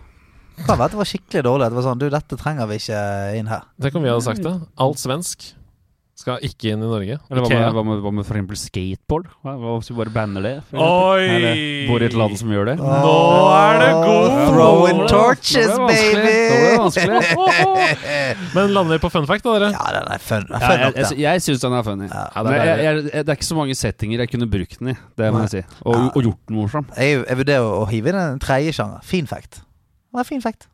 Det 0.58 0.66
kan 0.66 0.78
være 0.78 0.90
det 0.90 0.98
var 0.98 1.08
skikkelig 1.08 1.44
dårlig. 1.46 1.70
Det 1.70 1.78
var 1.78 1.86
sånn 1.86 2.00
Du, 2.00 2.08
dette 2.10 2.38
trenger 2.38 2.66
vi 2.66 2.80
ikke 2.82 3.02
inn 3.38 3.50
her. 3.50 3.66
Tenk 3.80 3.98
om 3.98 4.04
vi 4.04 4.10
hadde 4.10 4.26
sagt 4.26 4.42
det. 4.44 4.54
Alt 4.76 5.00
svensk 5.00 5.52
skal 6.18 6.40
ikke 6.42 6.72
inn 6.74 6.80
i 6.82 6.86
Norge. 6.90 7.14
Eller 7.30 7.44
hva 7.44 7.48
med, 7.52 7.68
hva, 7.76 7.82
med, 7.86 8.00
hva 8.02 8.10
med 8.16 8.24
for 8.26 8.34
eksempel 8.34 8.58
skateboard? 8.58 9.28
Hva, 9.46 9.52
hvis 9.78 9.90
vi 9.92 9.94
bare 10.00 10.10
banner 10.16 10.42
det? 10.42 10.52
Oi! 10.74 11.20
Eller 11.30 11.60
bor 11.86 12.02
i 12.02 12.08
et 12.08 12.16
land 12.18 12.34
som 12.40 12.50
gjør 12.50 12.72
det? 12.72 12.74
Nå 12.80 13.12
er 13.54 13.78
det 13.84 13.90
god! 14.00 14.26
Oh, 14.26 14.48
Throwing 14.48 15.02
torches, 15.12 15.70
Nå 15.70 15.86
ble 15.86 15.94
det 15.94 16.00
vanskelig. 16.02 16.32
Nå 16.34 16.56
ble 16.58 16.64
det 16.64 16.80
vanskelig. 16.82 17.20
baby! 17.38 18.50
Men 18.58 18.74
lander 18.74 18.96
vi 18.96 19.00
på 19.04 19.12
fun 19.14 19.28
fact, 19.30 19.46
da, 19.46 19.54
dere? 19.60 19.70
Ja, 19.76 19.86
den 19.94 20.10
er 20.16 20.24
fun, 20.26 20.48
er 20.50 20.58
Ja, 20.66 20.72
jeg 20.74 20.82
nok, 20.88 20.98
jeg, 21.04 21.20
jeg 21.22 21.46
syns 21.46 21.62
den 21.68 21.78
er 21.78 21.86
funny. 21.86 22.10
Ja. 22.10 22.24
Ja, 22.34 22.44
det 22.48 22.56
er 22.58 22.66
jeg, 22.66 22.82
jeg, 22.82 23.14
det 23.14 23.22
er 23.28 23.38
ikke 23.38 23.50
så 23.52 23.60
mange 23.60 23.78
settinger 23.78 24.24
jeg 24.26 24.32
kunne 24.34 24.50
brukt 24.58 24.76
den 24.82 24.90
i. 24.96 24.98
Det 25.22 25.30
må 25.36 25.44
jeg 25.46 25.54
si. 25.54 25.62
Og, 25.86 25.94
Ja. 25.94 26.10
og 26.10 26.20
gjort 26.26 26.42
den 26.50 26.58
morsom. 26.58 26.90
Jeg, 26.98 27.22
jeg 27.28 27.40
vurderer 27.44 27.70
å 27.78 27.86
hive 27.94 28.10
inn 28.10 28.20
en 28.26 28.42
tredje 28.42 28.74
sjanger. 28.80 29.06
Fin 29.06 29.30
fact. 29.30 29.62
Det 30.10 30.24
er 30.26 30.30
fin 30.34 30.42
fact. 30.42 30.66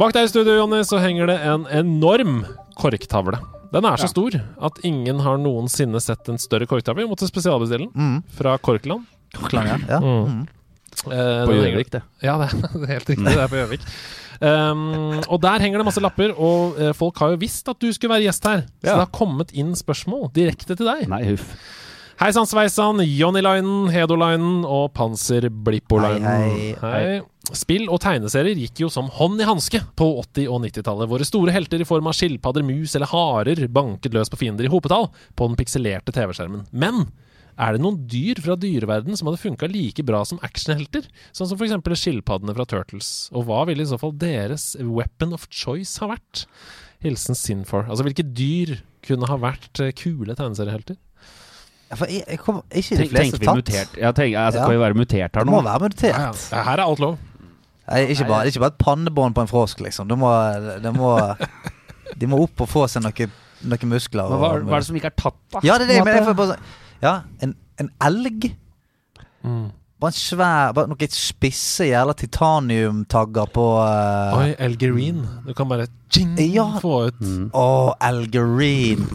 Bak 0.00 0.14
deg 0.16 0.24
i 0.24 0.30
studio, 0.32 0.54
Jonny, 0.56 0.78
så 0.88 0.96
henger 1.02 1.28
det 1.28 1.38
en 1.44 1.66
enorm 1.76 2.38
korktavle. 2.80 3.36
Den 3.70 3.84
er 3.84 3.98
så 4.00 4.08
Ja. 4.08 4.12
stor 4.14 4.36
at 4.66 4.78
ingen 4.82 5.20
har 5.20 5.36
noensinne 5.36 6.00
sett 6.00 6.26
en 6.28 6.38
større 6.38 6.66
korktavle. 6.66 7.04
Vi 7.04 7.10
måtte 7.10 7.28
spesialbestille 7.28 7.92
den 7.92 7.92
Mm. 7.94 8.24
fra 8.32 8.56
Korkland. 8.58 9.04
Korkland, 9.34 9.86
Ja. 9.88 10.00
Mm. 10.00 10.24
Mm. 10.26 10.48
Eh, 11.06 11.46
På 11.46 11.52
Gjøvik, 11.52 11.90
det. 11.90 12.02
Ja, 12.22 12.38
det 12.40 12.50
er, 12.52 12.86
helt 12.86 13.06
riktig. 13.08 13.24
Det 13.24 13.36
er 13.36 13.48
på 13.48 13.56
Gjøvik. 13.60 13.80
Um, 14.42 15.20
og 15.28 15.40
der 15.42 15.58
henger 15.60 15.78
det 15.78 15.84
masse 15.84 16.00
lapper, 16.00 16.32
og 16.38 16.78
eh, 16.80 16.92
folk 16.92 17.16
har 17.18 17.30
jo 17.30 17.36
visst 17.36 17.68
at 17.68 17.78
du 17.78 17.92
skulle 17.92 18.14
være 18.14 18.24
gjest 18.24 18.44
her. 18.44 18.62
Så 18.82 18.88
det 18.88 18.96
har 18.96 19.06
kommet 19.06 19.52
inn 19.52 19.74
spørsmål 19.74 20.32
direkte 20.32 20.74
til 20.76 20.86
deg. 20.86 21.06
Nei, 21.08 21.24
huff. 21.28 21.54
Hei 22.18 22.30
sann 22.32 22.44
sveisann, 22.46 23.00
Jonny 23.16 23.40
Linen, 23.40 23.88
Hedo 23.90 24.16
Linen 24.16 24.64
og 24.64 24.92
Panser 24.94 25.48
Blippo 25.48 25.96
Linen. 25.98 26.22
Hei, 26.24 26.74
Hei. 26.80 27.20
Spill 27.56 27.88
og 27.90 28.00
tegneserier 28.04 28.58
gikk 28.58 28.82
jo 28.84 28.90
som 28.92 29.08
hånd 29.16 29.40
i 29.42 29.46
hanske 29.48 29.80
på 29.98 30.06
80- 30.22 30.48
og 30.52 30.60
90-tallet. 30.66 31.10
Våre 31.10 31.26
store 31.26 31.54
helter 31.54 31.82
i 31.82 31.88
form 31.88 32.06
av 32.10 32.14
skilpadder, 32.18 32.62
mus 32.66 32.94
eller 32.98 33.10
harer 33.10 33.64
banket 33.72 34.14
løs 34.14 34.30
på 34.32 34.38
fiender 34.40 34.68
i 34.68 34.70
hopetall 34.72 35.08
på 35.38 35.48
den 35.50 35.58
pikselerte 35.60 36.14
TV-skjermen. 36.14 36.66
Men 36.70 37.08
er 37.60 37.74
det 37.76 37.82
noen 37.84 37.98
dyr 38.08 38.38
fra 38.40 38.54
dyreverden 38.56 39.18
som 39.18 39.28
hadde 39.28 39.42
funka 39.42 39.68
like 39.68 40.04
bra 40.06 40.22
som 40.24 40.38
actionhelter? 40.46 41.04
Sånn 41.36 41.50
som 41.50 41.58
f.eks. 41.60 41.74
skilpaddene 42.00 42.54
fra 42.56 42.64
Turtles. 42.70 43.10
Og 43.36 43.44
hva 43.50 43.64
ville 43.68 43.84
i 43.84 43.90
så 43.90 43.98
fall 44.00 44.14
deres 44.16 44.72
weapon 44.80 45.34
of 45.36 45.44
choice 45.52 45.98
ha 46.00 46.08
vært? 46.14 46.46
Hilsen 47.04 47.36
Sinfor. 47.36 47.86
Altså, 47.88 48.04
hvilke 48.06 48.24
dyr 48.24 48.78
kunne 49.04 49.28
ha 49.28 49.36
vært 49.40 49.80
eh, 49.80 49.92
kule 49.96 50.36
tegneseriehelter? 50.36 50.96
For 51.96 52.06
jeg, 52.06 52.22
jeg 52.28 52.38
kommer 52.38 52.62
ikke 52.70 52.94
de 52.94 53.00
Tenk, 53.02 53.10
fleste 53.10 53.24
tenker 53.24 53.40
vi 53.40 53.48
tatt. 53.48 53.58
mutert? 53.60 53.94
Ja, 53.98 54.10
tenk, 54.14 54.36
altså, 54.38 54.60
Ja. 54.60 54.66
Kan 54.68 54.74
vi 54.76 54.82
være 54.84 54.94
mutert 55.00 55.34
her 55.40 55.44
Det 55.48 55.50
må 55.50 55.62
være 55.66 55.88
mutert. 55.88 56.12
Ja, 56.14 56.28
ja. 56.30 56.62
Her 56.68 56.78
er 56.78 56.84
alt 56.86 57.00
lov. 57.02 57.16
Nei, 57.90 58.04
ikke, 58.14 58.26
bare, 58.28 58.46
ikke 58.50 58.60
bare 58.62 58.70
et 58.74 58.78
pannebånd 58.78 59.34
på 59.34 59.42
en 59.42 59.50
frosk, 59.50 59.80
liksom. 59.82 60.06
Det 60.10 60.16
må, 60.18 60.30
det 60.84 60.92
må 60.94 61.14
De 62.20 62.26
må 62.30 62.38
opp 62.44 62.62
og 62.64 62.68
få 62.70 62.84
seg 62.90 63.02
noe, 63.02 63.26
noen 63.70 63.90
muskler. 63.90 64.26
Hva, 64.30 64.38
hva, 64.38 64.48
og- 64.60 64.64
hva 64.68 64.76
er 64.78 64.80
det 64.84 64.86
som 64.90 64.96
ikke 64.98 65.10
er 65.12 65.18
tatt, 65.18 65.38
da? 65.54 65.60
Ja, 65.66 65.76
det 65.78 65.88
er 65.88 65.92
det. 65.94 65.98
Men 66.06 66.16
jeg 66.20 66.24
får 66.30 66.38
bare 66.38 66.54
sånn 66.54 66.64
Ja, 67.02 67.12
en, 67.42 67.54
en 67.82 67.90
elg. 68.06 68.48
Mm. 69.44 69.68
Bare 70.00 70.12
en 70.14 70.16
svær 70.16 70.72
Bare 70.76 70.88
noen 70.88 71.12
spisse 71.12 71.86
jævla 71.90 72.14
titaniumtagger 72.16 73.50
på 73.52 73.64
uh, 73.80 74.38
Oi, 74.40 74.50
Elgerin. 74.58 75.22
Du 75.46 75.52
kan 75.56 75.68
bare 75.68 75.86
ching, 76.12 76.34
Ja. 76.54 76.66
få 76.80 77.06
ut 77.10 77.20
Mm. 77.20 77.50
elgerin. 78.00 79.06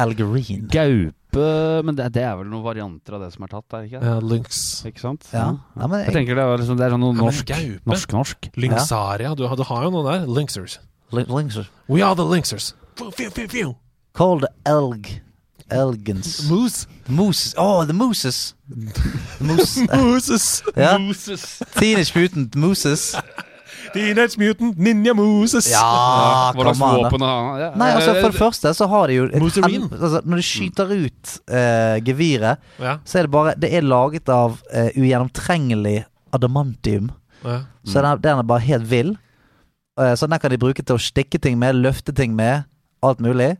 Elgerin. 0.00 0.66
Algerine. 0.70 1.12
Gaupe 1.30 1.82
Men 1.86 1.94
det, 1.96 2.08
det 2.12 2.22
er 2.26 2.36
vel 2.40 2.48
noen 2.50 2.64
varianter 2.64 3.14
av 3.16 3.22
det 3.24 3.30
som 3.34 3.44
er 3.46 3.52
tatt, 3.52 3.66
er 3.72 3.84
det 3.84 3.90
ikke? 3.90 4.02
ja, 4.04 4.18
lynx. 4.20 4.60
Ikke 4.90 5.00
sant? 5.00 5.26
Ja. 5.32 5.46
ja. 5.76 5.86
men 5.86 5.98
Jeg 6.00 6.06
jeg, 6.10 6.14
tenker 6.18 6.34
det 6.38 6.44
er, 6.44 6.56
liksom, 6.58 6.76
det 6.80 6.86
er 6.86 6.90
sånn 6.96 7.04
noe. 7.04 7.14
Norsk-norsk. 7.86 8.50
Lynxaria. 8.56 9.34
Du, 9.38 9.46
har- 9.48 9.56
du 9.56 9.64
har 9.68 9.82
jo 9.86 9.90
noen 9.94 10.06
der. 10.10 10.26
Lynxers. 10.26 10.78
lynxers. 11.12 11.70
We 11.88 12.02
are 12.02 12.14
the 12.18 12.24
lynxers. 12.26 12.72
Fiu, 12.98 13.10
fiu, 13.16 13.30
fiu, 13.30 13.48
fiu. 13.48 13.74
Call 14.14 14.40
the 14.40 14.50
elg. 14.66 15.20
Elgens. 15.70 16.48
Moose. 16.50 16.86
The 17.06 17.12
mooses. 17.12 17.54
Oh, 17.56 17.84
the 17.86 17.92
mooses. 17.94 18.54
The 19.38 19.44
moose. 19.44 20.62
Moses. 20.74 21.62
Teenage 21.78 22.12
Mutant 22.16 22.56
Mooses. 22.56 23.14
Teenage 23.94 24.38
Mutant 24.40 24.78
Ninja 24.78 25.14
Moses. 25.16 25.68
Ja, 25.72 26.52
Hva 26.56 26.64
slags 26.74 26.80
våpen 26.80 27.24
har 27.26 27.38
han? 27.44 27.60
Ja. 27.60 27.70
Nei, 27.80 27.88
altså 27.96 28.14
For 28.20 28.30
det 28.34 28.38
første 28.40 28.72
så 28.76 28.88
har 28.92 29.08
de 29.10 29.16
jo 29.18 29.24
et 29.30 29.40
Moserin. 29.42 29.88
altså, 29.90 30.20
Når 30.24 30.42
de 30.42 30.46
skyter 30.46 30.92
ut 30.94 31.32
uh, 31.50 31.96
geviret, 32.06 32.58
Ja. 32.80 32.98
så 33.04 33.18
er 33.18 33.28
det 33.28 33.30
bare 33.34 33.54
Det 33.58 33.72
er 33.74 33.82
laget 33.86 34.28
av 34.28 34.58
uh, 34.74 34.90
ugjennomtrengelig 34.96 36.04
adamantium. 36.32 37.10
ja. 37.44 37.60
Så 37.84 38.02
den, 38.04 38.20
den 38.20 38.38
er 38.38 38.42
bare 38.46 38.60
helt 38.60 38.90
vill. 38.90 39.16
Uh, 39.98 40.14
så 40.14 40.26
den 40.28 40.38
kan 40.38 40.50
de 40.50 40.58
bruke 40.60 40.82
til 40.84 40.96
å 40.96 41.00
stikke 41.00 41.40
ting 41.40 41.58
med, 41.58 41.74
løfte 41.80 42.12
ting 42.14 42.34
med, 42.36 42.64
alt 43.02 43.20
mulig. 43.20 43.56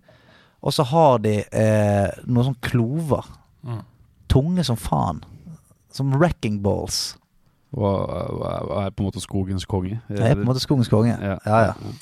Og 0.62 0.74
så 0.76 0.84
har 0.84 1.18
de 1.24 1.38
eh, 1.56 2.08
noen 2.28 2.50
sånn 2.50 2.58
klover. 2.60 3.24
Mm. 3.64 3.78
Tunge 4.28 4.64
som 4.68 4.76
faen. 4.76 5.22
Som 5.90 6.12
wrecking 6.20 6.58
balls. 6.60 7.16
Hva 7.70 8.82
er 8.86 8.90
på 8.90 9.04
en 9.04 9.06
måte 9.06 9.20
skogens 9.22 9.64
konge? 9.70 10.00
Jeg 10.10 10.18
er 10.32 10.34
på 10.34 10.42
en 10.42 10.48
måte 10.48 10.62
skogens 10.62 10.88
konge. 10.90 11.12
Ja. 11.14 11.36
Ja, 11.46 11.60
ja. 11.68 11.92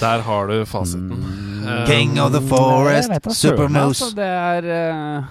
Der 0.00 0.24
har 0.26 0.46
du 0.50 0.56
fasiten. 0.66 1.12
Mm. 1.14 1.68
Eh, 1.68 1.86
King 1.86 2.18
of 2.20 2.32
the 2.34 2.40
forest, 2.48 3.08
Jeg 3.08 3.14
vet 3.14 3.24
da 3.28 3.30
super 3.34 3.56
søren, 3.68 3.72
moose. 3.72 4.04
altså, 4.04 4.16
det 4.16 4.26
er 4.26 5.20
uh, 5.22 5.24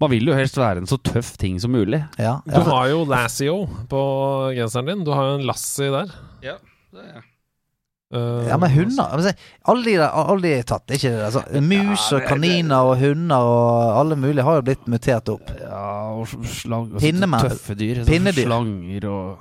Man 0.00 0.10
vil 0.10 0.28
jo 0.28 0.36
helst 0.36 0.56
være 0.60 0.78
en 0.82 0.86
så 0.90 0.96
tøff 1.04 1.32
ting 1.40 1.58
som 1.60 1.72
mulig. 1.72 2.02
ja, 2.18 2.36
Du 2.46 2.60
har 2.60 2.86
jo 2.92 3.04
Lassio 3.08 3.66
på 3.88 4.02
genseren 4.56 4.86
din. 4.92 5.04
Du 5.04 5.12
har 5.16 5.32
jo 5.32 5.40
en 5.40 5.46
Lassie 5.48 5.90
der. 5.92 6.12
Ja, 6.44 6.54
det 6.92 7.00
er 7.14 7.26
Eh, 8.10 8.48
Ja, 8.48 8.56
men 8.58 8.70
hunder 8.74 9.12
altså, 9.14 9.32
Alle 9.70 9.84
de, 9.84 9.92
der, 10.00 10.08
alle 10.10 10.42
de 10.42 10.52
er 10.58 10.64
tatt. 10.66 10.82
det 10.88 10.96
er 10.96 10.98
Ikke, 10.98 11.12
det, 11.16 11.26
altså, 11.28 11.60
mus 11.62 12.06
og 12.16 12.24
kaniner 12.26 12.88
og 12.90 12.96
hunder 12.98 13.36
og 13.36 14.00
alle 14.00 14.16
mulige 14.18 14.42
har 14.42 14.58
jo 14.58 14.64
blitt 14.66 14.88
mutert 14.90 15.28
opp. 15.30 15.52
Ja, 15.60 16.10
og 16.18 16.26
slang, 16.28 16.90
altså, 16.98 17.48
tøffe 17.48 17.78
dyr. 17.78 18.02
sånn 18.02 18.10
Pinnedyr. 18.10 18.48
Slanger 18.48 19.06
og 19.10 19.38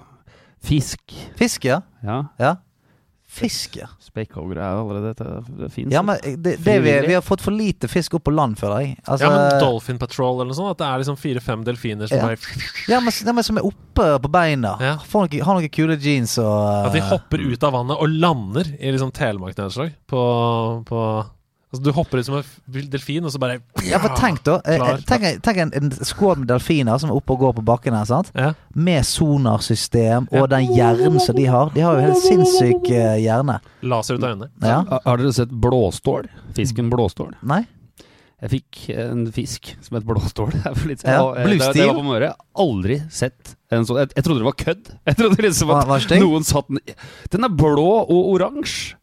fisk. 0.61 1.15
Fisk, 1.39 1.65
ja. 1.65 1.81
Ja. 2.05 2.23
ja. 2.39 2.55
Fisk, 3.29 3.75
ja. 3.77 3.85
Spekkhogger 4.01 4.57
er 4.57 4.79
allerede 4.79 5.11
Det, 5.13 5.57
det 5.59 5.67
fins. 5.71 5.91
Ja, 5.93 6.01
men 6.01 6.17
det, 6.41 6.55
det 6.65 6.77
vi, 6.81 6.93
vi 7.05 7.13
har 7.13 7.21
fått 7.21 7.43
for 7.45 7.53
lite 7.53 7.85
fisk 7.87 8.15
opp 8.17 8.23
på 8.25 8.33
land, 8.33 8.57
føler 8.57 8.81
jeg. 8.81 8.95
Altså, 9.05 9.27
Ja, 9.27 9.29
men 9.35 9.61
Dolphin 9.61 9.99
Patrol 10.01 10.39
eller 10.39 10.49
noe 10.49 10.57
sånt? 10.57 10.71
At 10.73 10.81
det 10.81 10.87
er 10.89 11.03
liksom 11.03 11.19
fire-fem 11.21 11.63
delfiner 11.67 12.09
som 12.09 12.17
Ja. 12.17 12.31
er 12.33 12.39
ja, 12.89 12.99
men, 13.05 13.13
ja, 13.13 13.35
men 13.37 13.45
som 13.45 13.61
er 13.61 13.67
oppe 13.69 14.07
på 14.25 14.31
beina. 14.33 14.73
Ja. 14.81 14.95
Får 15.05 15.27
noen, 15.27 15.43
har 15.45 15.59
noen 15.59 15.69
kule 15.77 15.99
jeans 16.01 16.39
og 16.41 16.87
At 16.89 16.97
de 16.97 17.05
hopper 17.05 17.43
ut 17.45 17.63
av 17.69 17.77
vannet 17.77 18.01
og 18.01 18.09
lander 18.09 18.65
i 18.79 18.91
liksom 18.95 19.13
telemarknedslag 19.13 19.93
på, 20.09 20.23
på 20.89 21.03
Altså, 21.69 21.83
du 21.85 21.91
hopper 21.93 22.17
ut 22.17 22.25
som 22.25 22.35
en 22.39 22.87
delfin, 22.89 23.23
og 23.25 23.29
så 23.29 23.37
bare 23.37 23.59
Ja, 23.85 23.99
for 24.01 24.15
tenk 24.17 24.39
da 24.43 24.55
eh, 24.65 24.79
Klar. 24.79 24.95
eh, 24.95 25.03
Tenk, 25.05 25.23
en- 25.29 25.41
tenk 25.45 25.57
en, 25.61 25.71
en 25.77 25.91
skål 25.91 26.39
med 26.41 26.47
delfiner 26.49 26.97
som 26.99 27.11
er 27.11 27.19
oppe 27.19 27.35
og 27.35 27.39
går 27.43 27.53
på 27.59 27.65
bakken 27.67 27.93
her, 27.93 28.07
sant? 28.09 28.31
Ja. 28.33 28.53
Med 28.73 29.05
sonarsystem 29.05 30.27
og 30.31 30.39
Ja. 30.39 30.47
den 30.47 30.71
hjernen 30.73 31.19
som 31.21 31.35
de 31.37 31.45
har. 31.45 31.69
De 31.75 31.81
har 31.85 31.95
jo 31.99 32.07
helt 32.07 32.23
sinnssyk 32.23 32.89
eh, 32.89 33.19
hjerne. 33.21 33.59
Laser 33.83 34.15
ut 34.17 34.23
av 34.23 34.31
øynene. 34.33 34.49
Ja. 34.63 34.81
Har, 35.05 35.17
dere 35.21 35.31
sett 35.33 35.49
blåstål? 35.53 36.27
Fisken 36.57 36.89
blåstål? 36.89 37.35
Nei? 37.43 37.65
Jeg 38.41 38.49
fikk 38.53 38.77
en 38.95 39.25
fisk 39.35 39.73
som 39.83 39.97
het 39.99 40.05
blåstål. 40.07 40.53
her 40.63 40.73
for 40.73 40.87
litt 40.89 41.03
Ja, 41.03 41.21
jeg 41.35 41.87
var 41.89 41.97
på 41.99 42.05
Møre. 42.07 42.33
Aldri 42.55 43.01
sett 43.11 43.55
en 43.69 43.83
sånn 43.85 43.99
jeg, 44.01 44.13
jeg 44.15 44.23
trodde 44.25 44.39
det 44.41 44.47
var 44.49 44.57
kødd. 44.57 44.93
Jeg 45.05 45.17
trodde 45.19 45.43
liksom 45.45 45.73
at 45.75 46.09
noen 46.17 46.43
satt 46.47 46.67
den 46.71 46.79
i- 46.87 46.95
Den 47.29 47.43
er 47.45 47.49
blå 47.53 47.89
og 48.09 48.31
oransje. 48.33 48.95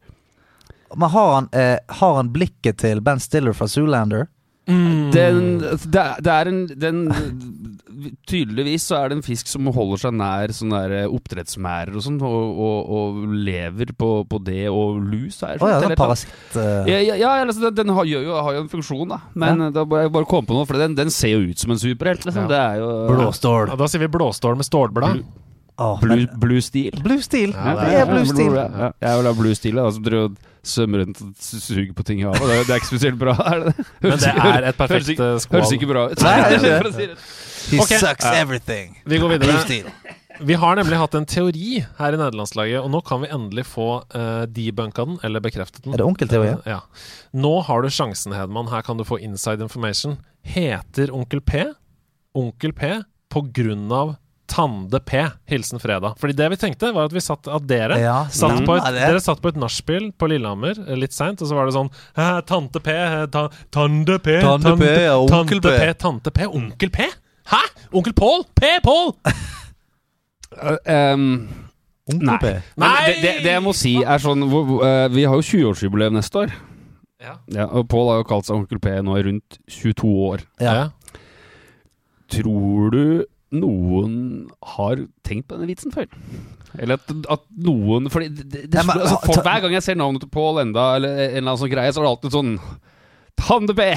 Men 0.94 1.10
har 1.10 1.34
han, 1.34 1.48
eh, 1.52 1.76
har 2.00 2.16
han 2.20 2.30
blikket 2.34 2.78
til 2.84 3.00
Ben 3.02 3.18
Stiller 3.22 3.56
fra 3.56 3.66
Zoolander? 3.68 4.28
Mm. 4.66 5.12
Den, 5.14 5.36
det, 5.62 6.00
er- 6.00 6.22
det 6.26 6.32
er 6.32 6.48
en 6.50 6.56
den, 6.66 6.96
Tydeligvis 8.26 8.82
så 8.90 8.96
er 8.98 9.08
det 9.12 9.16
en 9.20 9.22
fisk 9.24 9.46
som 9.48 9.68
holder 9.72 10.00
seg 10.02 10.16
nær 10.18 10.50
sånne 10.52 10.80
der 10.82 10.94
eh, 11.04 11.12
oppdrettsmærer 11.14 11.94
og 11.96 12.02
sånn, 12.04 12.18
og, 12.26 12.58
og, 12.66 12.90
og 12.98 13.36
lever 13.46 13.92
på, 13.96 14.10
på 14.28 14.40
det 14.44 14.66
og 14.68 14.98
lus. 15.06 15.38
Er 15.46 15.62
Å 15.62 15.70
ja, 15.70 15.78
det 15.84 15.92
er 15.94 16.00
parasitt 16.00 16.58
eh. 16.60 16.90
Ja, 16.90 16.98
ja, 17.12 17.16
ja 17.22 17.30
altså, 17.46 17.68
den, 17.68 17.78
den 17.78 17.94
har, 17.96 18.10
gjør 18.10 18.26
jo, 18.26 18.34
har 18.42 18.58
jo 18.58 18.64
en 18.66 18.72
funksjon, 18.74 19.06
da. 19.14 19.20
Men 19.38 19.68
eh, 19.68 19.72
da 19.78 19.86
må 19.88 20.02
jeg 20.02 20.12
bare 20.18 20.28
komme 20.28 20.50
på 20.50 20.58
noe, 20.58 20.66
for 20.68 20.82
den, 20.82 20.98
den 20.98 21.14
ser 21.14 21.36
jo 21.36 21.46
ut 21.46 21.62
som 21.62 21.72
en 21.72 21.80
superhelt. 21.80 22.26
Liksom. 22.26 22.44
Ja. 22.44 22.52
Det 22.52 22.60
er 22.66 22.82
jo 22.82 22.92
Blåstål. 23.14 23.72
Ja, 23.72 23.78
da 23.80 23.88
sier 23.92 24.02
vi 24.04 24.10
blåstål 24.18 24.58
med 24.60 24.68
stålblad. 24.68 25.22
Blue- 25.76 25.98
Blue, 26.00 26.16
men- 26.16 26.40
blue 26.40 26.60
Steel. 26.64 27.00
Blue 27.04 27.22
Steel. 27.22 27.50
Ja, 27.52 27.74
det 27.84 27.94
er 28.00 28.06
Blue 28.08 28.26
Steel. 28.26 28.54
Ja, 28.56 28.90
jeg 29.00 29.18
vil 29.18 29.26
ha 29.26 29.32
Blue 29.36 29.54
Steel, 29.54 29.76
da, 29.76 29.90
som 29.92 30.04
driver 30.06 30.36
svømmer 30.66 31.04
rundt 31.04 31.20
og 31.22 31.32
suger 31.38 31.92
på 31.94 32.02
ting 32.02 32.20
i 32.20 32.26
havet. 32.26 32.40
Det, 32.42 32.54
er- 32.58 32.64
det 32.66 32.74
er 32.74 32.80
ikke 32.80 32.90
spesielt 32.90 33.18
bra, 33.20 33.34
er 33.46 33.64
det? 33.68 33.74
Men 34.02 34.18
det 34.18 34.32
er 34.34 34.68
et 34.70 34.78
perfekt 34.78 35.12
eh, 35.20 35.36
skål. 35.44 35.58
Høres 35.60 35.74
ikke 35.76 35.90
bra 35.92 36.06
ut. 36.10 36.22
Nei, 36.26 36.36
det 36.64 36.72
er 36.72 36.88
det. 36.90 37.08
He 37.66 37.80
okay. 37.82 37.98
sucks 37.98 38.26
everything. 38.32 38.96
Vi 39.06 39.18
går 39.22 39.36
Blue. 39.38 39.60
Steel. 39.66 39.90
Vi 40.40 40.54
har 40.60 40.76
nemlig 40.76 40.98
hatt 41.00 41.14
en 41.16 41.24
teori 41.24 41.78
her 41.96 42.12
i 42.12 42.18
nederlandslaget, 42.20 42.82
og 42.82 42.90
nå 42.92 43.00
kan 43.08 43.22
vi 43.22 43.30
endelig 43.32 43.64
få 43.70 43.86
uh, 44.12 44.44
debunka 44.52 45.06
den, 45.08 45.16
eller 45.24 45.40
bekreftet 45.40 45.84
den. 45.86 45.94
Er 45.96 46.02
det 46.02 46.08
onkelteori? 46.08 46.50
Eh, 46.58 46.74
ja. 46.74 46.80
Nå 47.32 47.54
har 47.64 47.82
du 47.82 47.88
sjansen, 47.92 48.34
Hedman. 48.36 48.68
Her 48.72 48.84
kan 48.84 49.00
du 49.00 49.04
få 49.08 49.16
inside 49.24 49.64
information. 49.64 50.18
Heter 50.46 51.10
Onkel 51.16 51.40
P 51.40 51.64
Onkel 52.36 52.72
P 52.76 52.92
på 53.32 53.40
grunn 53.56 53.88
av 53.92 54.14
Tande 54.46 55.00
P. 55.02 55.24
Hilsen 55.50 55.80
fredag. 55.82 56.14
Fordi 56.20 56.36
det 56.38 56.48
vi 56.52 56.58
tenkte, 56.60 56.92
var 56.94 57.08
at 57.10 57.14
vi 57.14 57.22
satt 57.24 57.48
At 57.50 57.66
dere 57.68 57.98
Ja, 58.00 58.16
satt 58.32 58.62
på 58.66 58.76
et. 58.78 58.86
Dere 58.94 59.20
satt 59.22 59.42
på 59.42 59.50
et 59.52 59.58
nachspiel 59.60 60.10
på 60.16 60.28
Lillehammer 60.30 60.78
eh, 60.86 60.96
litt 60.98 61.16
seint, 61.16 61.42
og 61.42 61.50
så 61.50 61.58
var 61.58 61.68
det 61.68 61.74
sånn 61.76 61.90
Tante 62.46 62.82
P, 62.82 62.94
eh, 62.94 63.26
ta, 63.32 63.46
Tande 63.74 64.18
P 64.22 64.38
Tande 64.44 64.76
P, 64.80 64.90
ja, 65.06 65.18
Onkel 65.18 65.60
Tante 65.60 65.74
P. 65.74 65.76
P, 65.82 65.94
Tante 66.06 66.34
P, 66.34 66.46
Onkel 66.46 66.94
P? 66.94 67.10
Hæ? 67.52 67.62
Onkel 67.92 68.16
Pål? 68.16 68.46
P. 68.54 68.72
Pål? 68.86 69.14
Um, 70.56 71.48
Onkel 72.08 72.28
nei. 72.30 72.36
P. 72.40 72.50
Nei! 72.80 72.92
det, 73.10 73.14
det, 73.20 73.32
det 73.44 73.50
jeg 73.50 73.62
må 73.64 73.72
si, 73.76 73.96
er 74.00 74.22
sånn 74.22 74.46
hvor, 74.48 74.62
hvor, 74.64 74.84
eh, 74.86 75.08
Vi 75.12 75.26
har 75.26 75.36
jo 75.36 75.44
20-årsjubileum 75.44 76.14
neste 76.16 76.44
år. 76.46 76.54
Ja. 77.20 77.34
Ja, 77.52 77.66
og 77.66 77.88
Pål 77.90 78.12
har 78.12 78.20
jo 78.22 78.28
kalt 78.30 78.46
seg 78.48 78.60
Onkel 78.60 78.80
P 78.80 78.92
nå 79.04 79.16
i 79.18 79.24
rundt 79.26 79.58
22 79.68 80.12
år. 80.30 80.44
Ja. 80.62 80.76
Ja. 80.78 81.18
Tror 82.32 82.94
du 82.94 83.02
noen 83.54 84.14
har 84.74 85.00
tenkt 85.26 85.48
på 85.48 85.56
denne 85.56 85.70
vitsen 85.70 85.94
før? 85.94 86.08
Eller 86.78 86.98
at, 86.98 87.12
at 87.32 87.44
noen 87.62 88.10
Fordi 88.12 88.28
det, 88.28 88.44
det, 88.50 88.62
det, 88.68 88.74
Nei, 88.80 88.84
men, 88.88 89.00
altså, 89.00 89.20
for, 89.24 89.46
Hver 89.46 89.64
gang 89.64 89.76
jeg 89.76 89.86
ser 89.86 89.98
navnet 89.98 90.24
til 90.24 90.32
Pål 90.32 90.62
enda, 90.66 90.90
eller 90.98 91.14
en 91.14 91.24
eller 91.30 91.42
annen 91.46 91.62
sånn 91.62 91.72
greie, 91.72 91.94
så 91.94 92.02
er 92.02 92.06
det 92.06 92.12
alltid 92.12 92.36
sånn 92.36 92.52
Tande 93.36 93.76
P! 93.76 93.88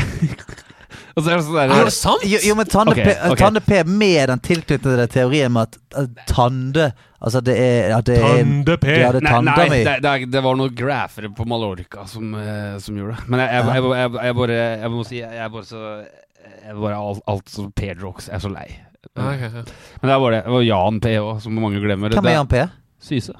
og 1.15 1.21
så 1.23 1.31
er 1.31 1.33
det 1.33 1.43
sånn 1.47 1.57
der, 1.57 1.73
Er 1.75 1.89
det 1.89 1.95
sant? 1.95 2.25
Jo, 2.27 2.41
jo 2.45 2.55
men 2.59 2.71
Tande, 2.71 2.95
P, 2.97 3.05
okay. 3.09 3.39
Tande 3.41 3.63
P 3.65 3.83
med 3.89 4.31
den 4.31 4.43
tilknyttede 4.45 5.07
teorien 5.11 5.53
med 5.55 5.69
at, 5.69 5.79
at 6.03 6.25
Tande 6.29 6.91
Altså 7.19 7.41
det 7.43 7.55
er 7.59 7.93
at 7.97 8.07
det 8.07 8.15
er 8.15 8.43
Tande 8.45 8.77
P. 8.79 8.91
Er, 8.95 9.17
det 9.17 9.23
er 9.27 9.41
Nei, 9.43 9.55
nei 9.59 9.79
det, 9.83 9.95
det, 10.05 10.15
det 10.31 10.43
var 10.45 10.59
noen 10.59 10.75
graffere 10.75 11.31
på 11.35 11.47
Mallorca 11.49 12.05
som, 12.07 12.31
eh, 12.39 12.77
som 12.79 12.95
gjorde 12.95 13.17
det. 13.17 13.27
Men 13.27 13.43
jeg, 13.43 13.57
jeg, 13.57 13.73
jeg, 13.75 13.89
jeg, 13.89 14.13
jeg, 14.23 14.37
bare 14.39 14.59
Jeg 14.59 14.93
må 14.93 15.07
si 15.07 15.19
Jeg 15.19 15.41
er 15.43 15.51
bare 15.51 15.67
så 15.67 15.81
Jeg 15.99 16.69
er 16.71 16.79
bare 16.79 17.01
alt, 17.01 17.25
alt 17.27 17.51
som 17.51 17.73
P-jokes. 17.75 18.29
Jeg 18.31 18.39
er 18.39 18.45
så 18.45 18.51
lei. 18.53 18.69
Ja, 19.15 19.29
ok, 19.33 19.41
ja. 19.41 19.63
Men 20.01 20.09
det 20.11 20.17
var 20.21 20.31
det. 20.31 20.41
Det 20.45 20.51
var 20.51 20.61
Jan 20.67 20.99
P 20.99 21.05
òg, 21.19 21.41
som 21.41 21.53
mange 21.55 21.79
glemmer. 21.79 22.09
Hvem 22.13 22.25
er 22.27 22.35
Jan 22.35 22.47
P? 22.51 22.63
Syse. 22.99 23.33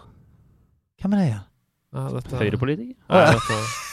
Hvem 1.02 1.14
er 1.14 1.18
det 1.18 1.28
igjen? 1.30 1.46
Ja, 1.94 2.04
dette- 2.16 2.38
Høyrepolitiker. 2.40 2.96
Ja, 3.10 3.26
dette- 3.34 3.89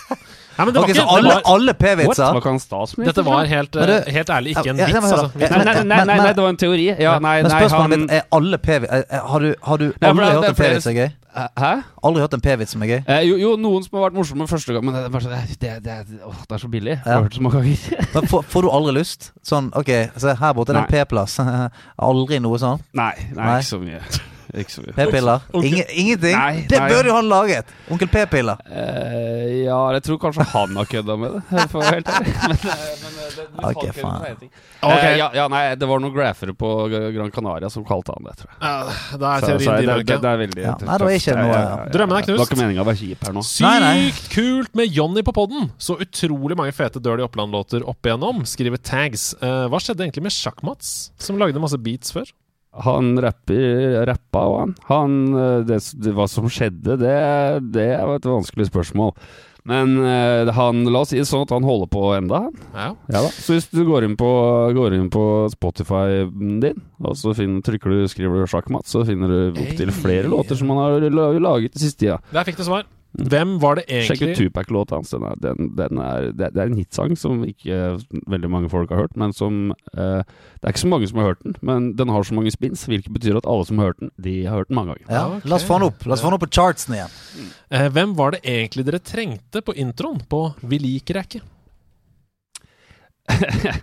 Nei, 0.56 0.64
men 0.64 0.72
det 0.74 0.80
var 0.80 0.86
Ok, 0.86 0.92
ikke 0.94 1.02
så 1.02 1.16
alle, 1.16 1.32
var, 1.34 1.42
alle 1.52 1.74
P-vitser 1.76 3.04
Dette 3.04 3.24
var 3.26 3.44
helt, 3.50 3.74
Men 3.76 3.90
eh, 3.92 4.06
helt 4.16 4.30
ærlig 4.32 4.54
ikke 4.56 4.70
en 4.72 4.78
vits, 4.80 4.94
altså. 4.96 5.28
Nei, 5.36 5.48
nei, 5.50 5.74
nei, 5.82 5.82
nei, 5.84 6.16
nei, 6.16 6.32
det 6.32 6.42
var 6.46 6.48
en 6.54 6.56
teori. 6.62 6.86
Ja, 6.96 7.18
nei, 7.18 7.34
Men 7.42 7.50
nei, 7.50 7.58
spørsmålet 7.60 7.90
han 7.96 8.00
mitt 8.06 8.14
er 8.16 8.22
alle 8.38 8.58
P-vitser 8.64 9.20
Har 9.32 9.44
du, 9.44 9.48
har 9.68 9.76
du 9.82 9.86
Nei, 9.90 10.08
aldri 10.10 10.24
det- 10.24 10.34
hørt 10.38 10.48
en 10.48 10.54
P-vits 10.62 10.84
som 10.88 10.92
er 10.94 11.00
gøy? 11.02 11.10
Hæ? 11.60 11.72
Aldri 12.08 12.20
hørt 12.24 12.34
en 12.38 12.40
P-vits 12.40 12.72
som 12.72 12.82
er 12.86 12.86
gøy? 12.94 13.00
Eh, 13.06 13.20
jo, 13.28 13.34
jo, 13.36 13.50
noen 13.60 13.84
som 13.84 13.98
har 13.98 14.06
vært 14.06 14.16
morsomme 14.16 14.46
første 14.48 14.72
gang, 14.72 14.84
men 14.88 14.94
det 14.96 15.22
så, 15.22 15.28
det, 15.28 15.58
det, 15.60 15.74
det, 15.84 16.20
åh, 16.24 16.38
det 16.48 16.56
er 16.56 16.62
så 16.62 16.70
billig. 16.72 16.94
Jeg 16.96 17.02
Ja. 17.04 17.18
har 17.18 17.26
hørt 17.26 17.34
så 17.36 17.42
mange 17.44 17.60
ganger. 17.60 18.06
Men 18.14 18.28
får, 18.32 18.46
får 18.54 18.62
du 18.64 18.70
aldri 18.72 18.94
lyst? 18.96 19.28
Sånn, 19.44 19.68
ok, 19.76 19.90
se 20.16 20.32
her 20.40 20.54
borte 20.56 20.72
er 20.72 20.78
det 20.80 20.86
en 20.86 20.94
P-plass. 20.94 21.36
aldri 22.08 22.40
noe 22.40 22.56
sånn? 22.62 22.80
Nei, 22.96 23.12
nei, 23.34 23.44
Nei. 23.44 23.58
ikke 23.60 23.68
så 23.68 23.82
mye. 23.82 24.00
P-piller? 24.52 25.40
Inge, 25.58 25.84
ingenting? 25.92 26.36
Nei, 26.36 26.66
det 26.68 26.78
nei. 26.80 26.88
burde 26.92 27.10
jo 27.10 27.16
han 27.16 27.28
laget! 27.30 27.72
Onkel 27.92 28.08
P-piller. 28.12 28.60
Uh, 28.66 29.64
ja, 29.66 29.78
jeg 29.96 30.04
tror 30.06 30.18
kanskje 30.22 30.46
han 30.52 30.76
har 30.78 30.88
kødda 30.90 31.16
med 31.20 31.36
det, 31.36 31.42
for 31.72 31.80
å 31.80 31.84
være 31.84 31.98
helt 31.98 32.10
ærlig. 32.14 32.34
Men, 32.36 32.56
eh, 32.56 32.92
men 33.02 33.16
eh, 33.16 33.30
det, 33.36 33.46
det 33.46 33.70
Ok, 33.70 33.82
faen. 33.96 34.06
inn 34.06 34.36
på 34.36 34.40
ting. 34.44 34.52
Ok. 34.86 34.92
Eh, 35.02 35.16
ja, 35.18 35.28
ja, 35.40 35.46
nei, 35.52 35.62
det 35.80 35.88
var 35.90 36.02
noen 36.04 36.14
graffere 36.14 36.54
på 36.56 36.70
Gran 36.92 37.32
Canaria 37.34 37.70
som 37.72 37.84
kalte 37.88 38.14
han 38.16 38.28
det, 38.28 38.36
tror 38.42 38.52
jeg. 38.52 38.60
Uh, 38.62 39.02
da 39.20 39.32
er 39.34 39.46
Så, 39.46 39.46
så 39.46 39.56
teorien 39.56 39.76
det, 39.76 39.96
din 39.96 40.10
det, 40.12 40.18
det 40.22 40.30
er 40.32 40.40
veldig 40.44 40.62
Ja, 40.66 40.74
nei, 40.86 40.98
det 41.00 41.08
var 41.08 41.16
ikke 41.18 41.36
noe- 41.40 41.50
ja, 41.50 41.60
ja, 41.60 41.76
ja. 41.76 41.90
Drømmen 41.96 42.16
er 42.20 42.26
knust. 42.28 42.32
Det 42.36 42.42
var 42.44 42.50
ikke 42.52 42.60
meninga 42.62 42.84
å 42.84 42.88
være 42.90 43.00
kjip 43.02 43.26
her 43.26 43.36
nå. 43.36 43.44
Sykt 43.50 44.30
kult 44.36 44.78
med 44.78 44.96
Johnny 45.00 45.24
på 45.26 45.34
podden! 45.36 45.70
Så 45.82 45.98
utrolig 46.02 46.56
mange 46.58 46.74
fete 46.76 47.02
Dirty 47.02 47.24
Oppland-låter 47.26 47.84
opp 47.88 48.06
igjennom, 48.06 48.44
skriver 48.48 48.80
Tags. 48.82 49.30
Eh, 49.42 49.66
hva 49.72 49.80
skjedde 49.82 50.06
egentlig 50.06 50.26
med 50.28 50.34
Sjakk-Mats, 50.36 50.94
som 51.22 51.38
lagde 51.40 51.60
masse 51.62 51.78
beats 51.82 52.14
før? 52.14 52.30
Han 52.84 53.16
rapper, 53.22 54.04
rappa 54.08 54.44
og 54.50 54.56
han. 54.60 54.76
han 54.90 55.18
eh, 55.32 55.58
det, 55.68 55.80
det, 56.02 56.14
hva 56.16 56.28
som 56.28 56.48
skjedde, 56.52 56.98
det, 57.00 57.18
det 57.72 57.90
er 57.96 58.16
et 58.16 58.28
vanskelig 58.28 58.68
spørsmål. 58.68 59.14
Men 59.66 59.96
eh, 59.98 60.52
han, 60.54 60.84
la 60.94 61.00
oss 61.02 61.10
si 61.10 61.18
det 61.18 61.26
sånn 61.26 61.42
at 61.42 61.54
han 61.56 61.66
holder 61.66 61.88
på 61.90 62.02
enda. 62.14 62.44
Ja. 62.70 62.90
Ja. 63.10 63.22
Så 63.34 63.56
hvis 63.56 63.66
du 63.72 63.82
går 63.88 64.06
inn 64.06 64.14
på, 64.18 64.28
går 64.76 64.94
inn 64.94 65.08
på 65.10 65.24
Spotify-en 65.50 66.60
din, 66.62 66.84
og 67.02 67.16
så 67.18 67.34
finner, 67.34 67.64
trykker 67.66 67.90
du, 67.90 68.04
skriver 68.10 68.44
du 68.44 68.50
sjakkmatt, 68.52 68.86
så 68.86 69.02
finner 69.08 69.32
du 69.32 69.58
opptil 69.64 69.90
flere 69.94 70.30
låter 70.30 70.58
som 70.58 70.70
han 70.70 70.84
har 70.84 71.08
laget 71.42 71.74
den 71.74 71.82
siste 71.82 72.04
tida. 72.04 72.20
Der 72.30 72.46
fikk 72.46 72.60
du 72.62 72.66
svar. 72.68 72.86
Hvem 73.16 73.54
var 73.62 73.78
det 73.78 73.86
egentlig 73.88 74.18
Sjekk 74.18 74.22
ut 74.28 74.36
Tupac-låta 74.36 74.98
hans. 74.98 75.10
Den 75.14 75.24
den, 75.40 75.70
den 75.78 76.00
er, 76.04 76.26
det, 76.36 76.50
er 76.52 76.66
en 76.68 76.76
hitsang 76.76 77.14
som 77.16 77.44
ikke 77.48 77.96
veldig 78.28 78.50
mange 78.52 78.68
folk 78.68 78.90
har 78.92 79.06
hørt, 79.06 79.16
men 79.16 79.32
som 79.32 79.70
eh, 79.96 80.20
Det 80.20 80.64
er 80.68 80.74
ikke 80.74 80.82
så 80.84 80.90
mange 80.92 81.08
som 81.08 81.20
har 81.22 81.30
hørt 81.30 81.44
den, 81.46 81.56
men 81.64 81.86
den 81.96 82.12
har 82.12 82.26
så 82.28 82.36
mange 82.36 82.52
spins, 82.52 82.84
hvilket 82.90 83.12
betyr 83.14 83.38
at 83.40 83.48
alle 83.48 83.64
som 83.68 83.80
har 83.80 83.92
hørt 83.92 84.02
den, 84.04 84.10
de 84.20 84.34
har 84.44 84.60
hørt 84.60 84.68
den 84.68 84.76
mange 84.76 84.94
ganger. 84.94 85.08
Ja, 85.08 85.24
okay. 85.38 85.48
La 85.48 85.56
oss 85.56 85.64
få 85.68 85.78
den 85.80 85.88
opp 85.88 86.04
La 86.06 86.12
oss 86.18 86.24
få 86.24 86.28
den 86.32 86.38
opp 86.38 86.44
på 86.44 86.52
chartsen 86.58 86.96
igjen. 86.98 87.14
eh, 87.70 87.88
Hvem 87.96 88.16
var 88.18 88.36
det 88.36 88.42
egentlig 88.44 88.84
dere 88.90 89.00
trengte 89.00 89.62
på 89.64 89.76
introen 89.80 90.20
på 90.28 90.42
Vi 90.60 90.78
liker 90.82 91.20
deg 91.20 91.38
ikke? 91.40 91.46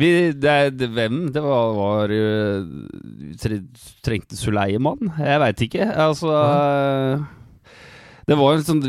Vi, 0.00 0.08
det, 0.32 0.54
det, 0.78 0.88
hvem 0.94 1.26
det 1.34 1.42
var, 1.42 1.72
var 1.76 2.12
øh, 2.14 2.64
tre, 3.42 3.58
Trengte 4.06 4.38
Suleiman? 4.38 5.10
Jeg 5.18 5.40
veit 5.42 5.62
ikke. 5.66 5.88
Altså 6.06 6.30
øh, 6.30 7.24
Det 8.28 8.36
var 8.38 8.54
en 8.58 8.66
sånn 8.66 8.82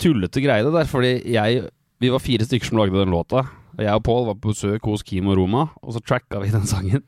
tullete 0.00 0.42
greie, 0.44 0.64
det 0.66 0.74
der. 0.74 0.88
Fordi 0.90 1.14
jeg 1.34 1.68
Vi 2.00 2.12
var 2.14 2.22
fire 2.22 2.44
stykker 2.46 2.68
som 2.68 2.78
lagde 2.78 2.94
den 2.94 3.10
låta. 3.10 3.40
Og 3.78 3.82
jeg 3.82 3.94
og 3.94 4.04
Pål 4.06 4.26
var 4.28 4.34
på 4.38 4.52
besøk 4.52 4.84
hos 4.86 5.02
Kim 5.02 5.26
og 5.26 5.36
Roma, 5.38 5.64
og 5.82 5.94
så 5.96 6.00
tracka 6.02 6.38
vi 6.42 6.50
den 6.54 6.66
sangen. 6.66 7.02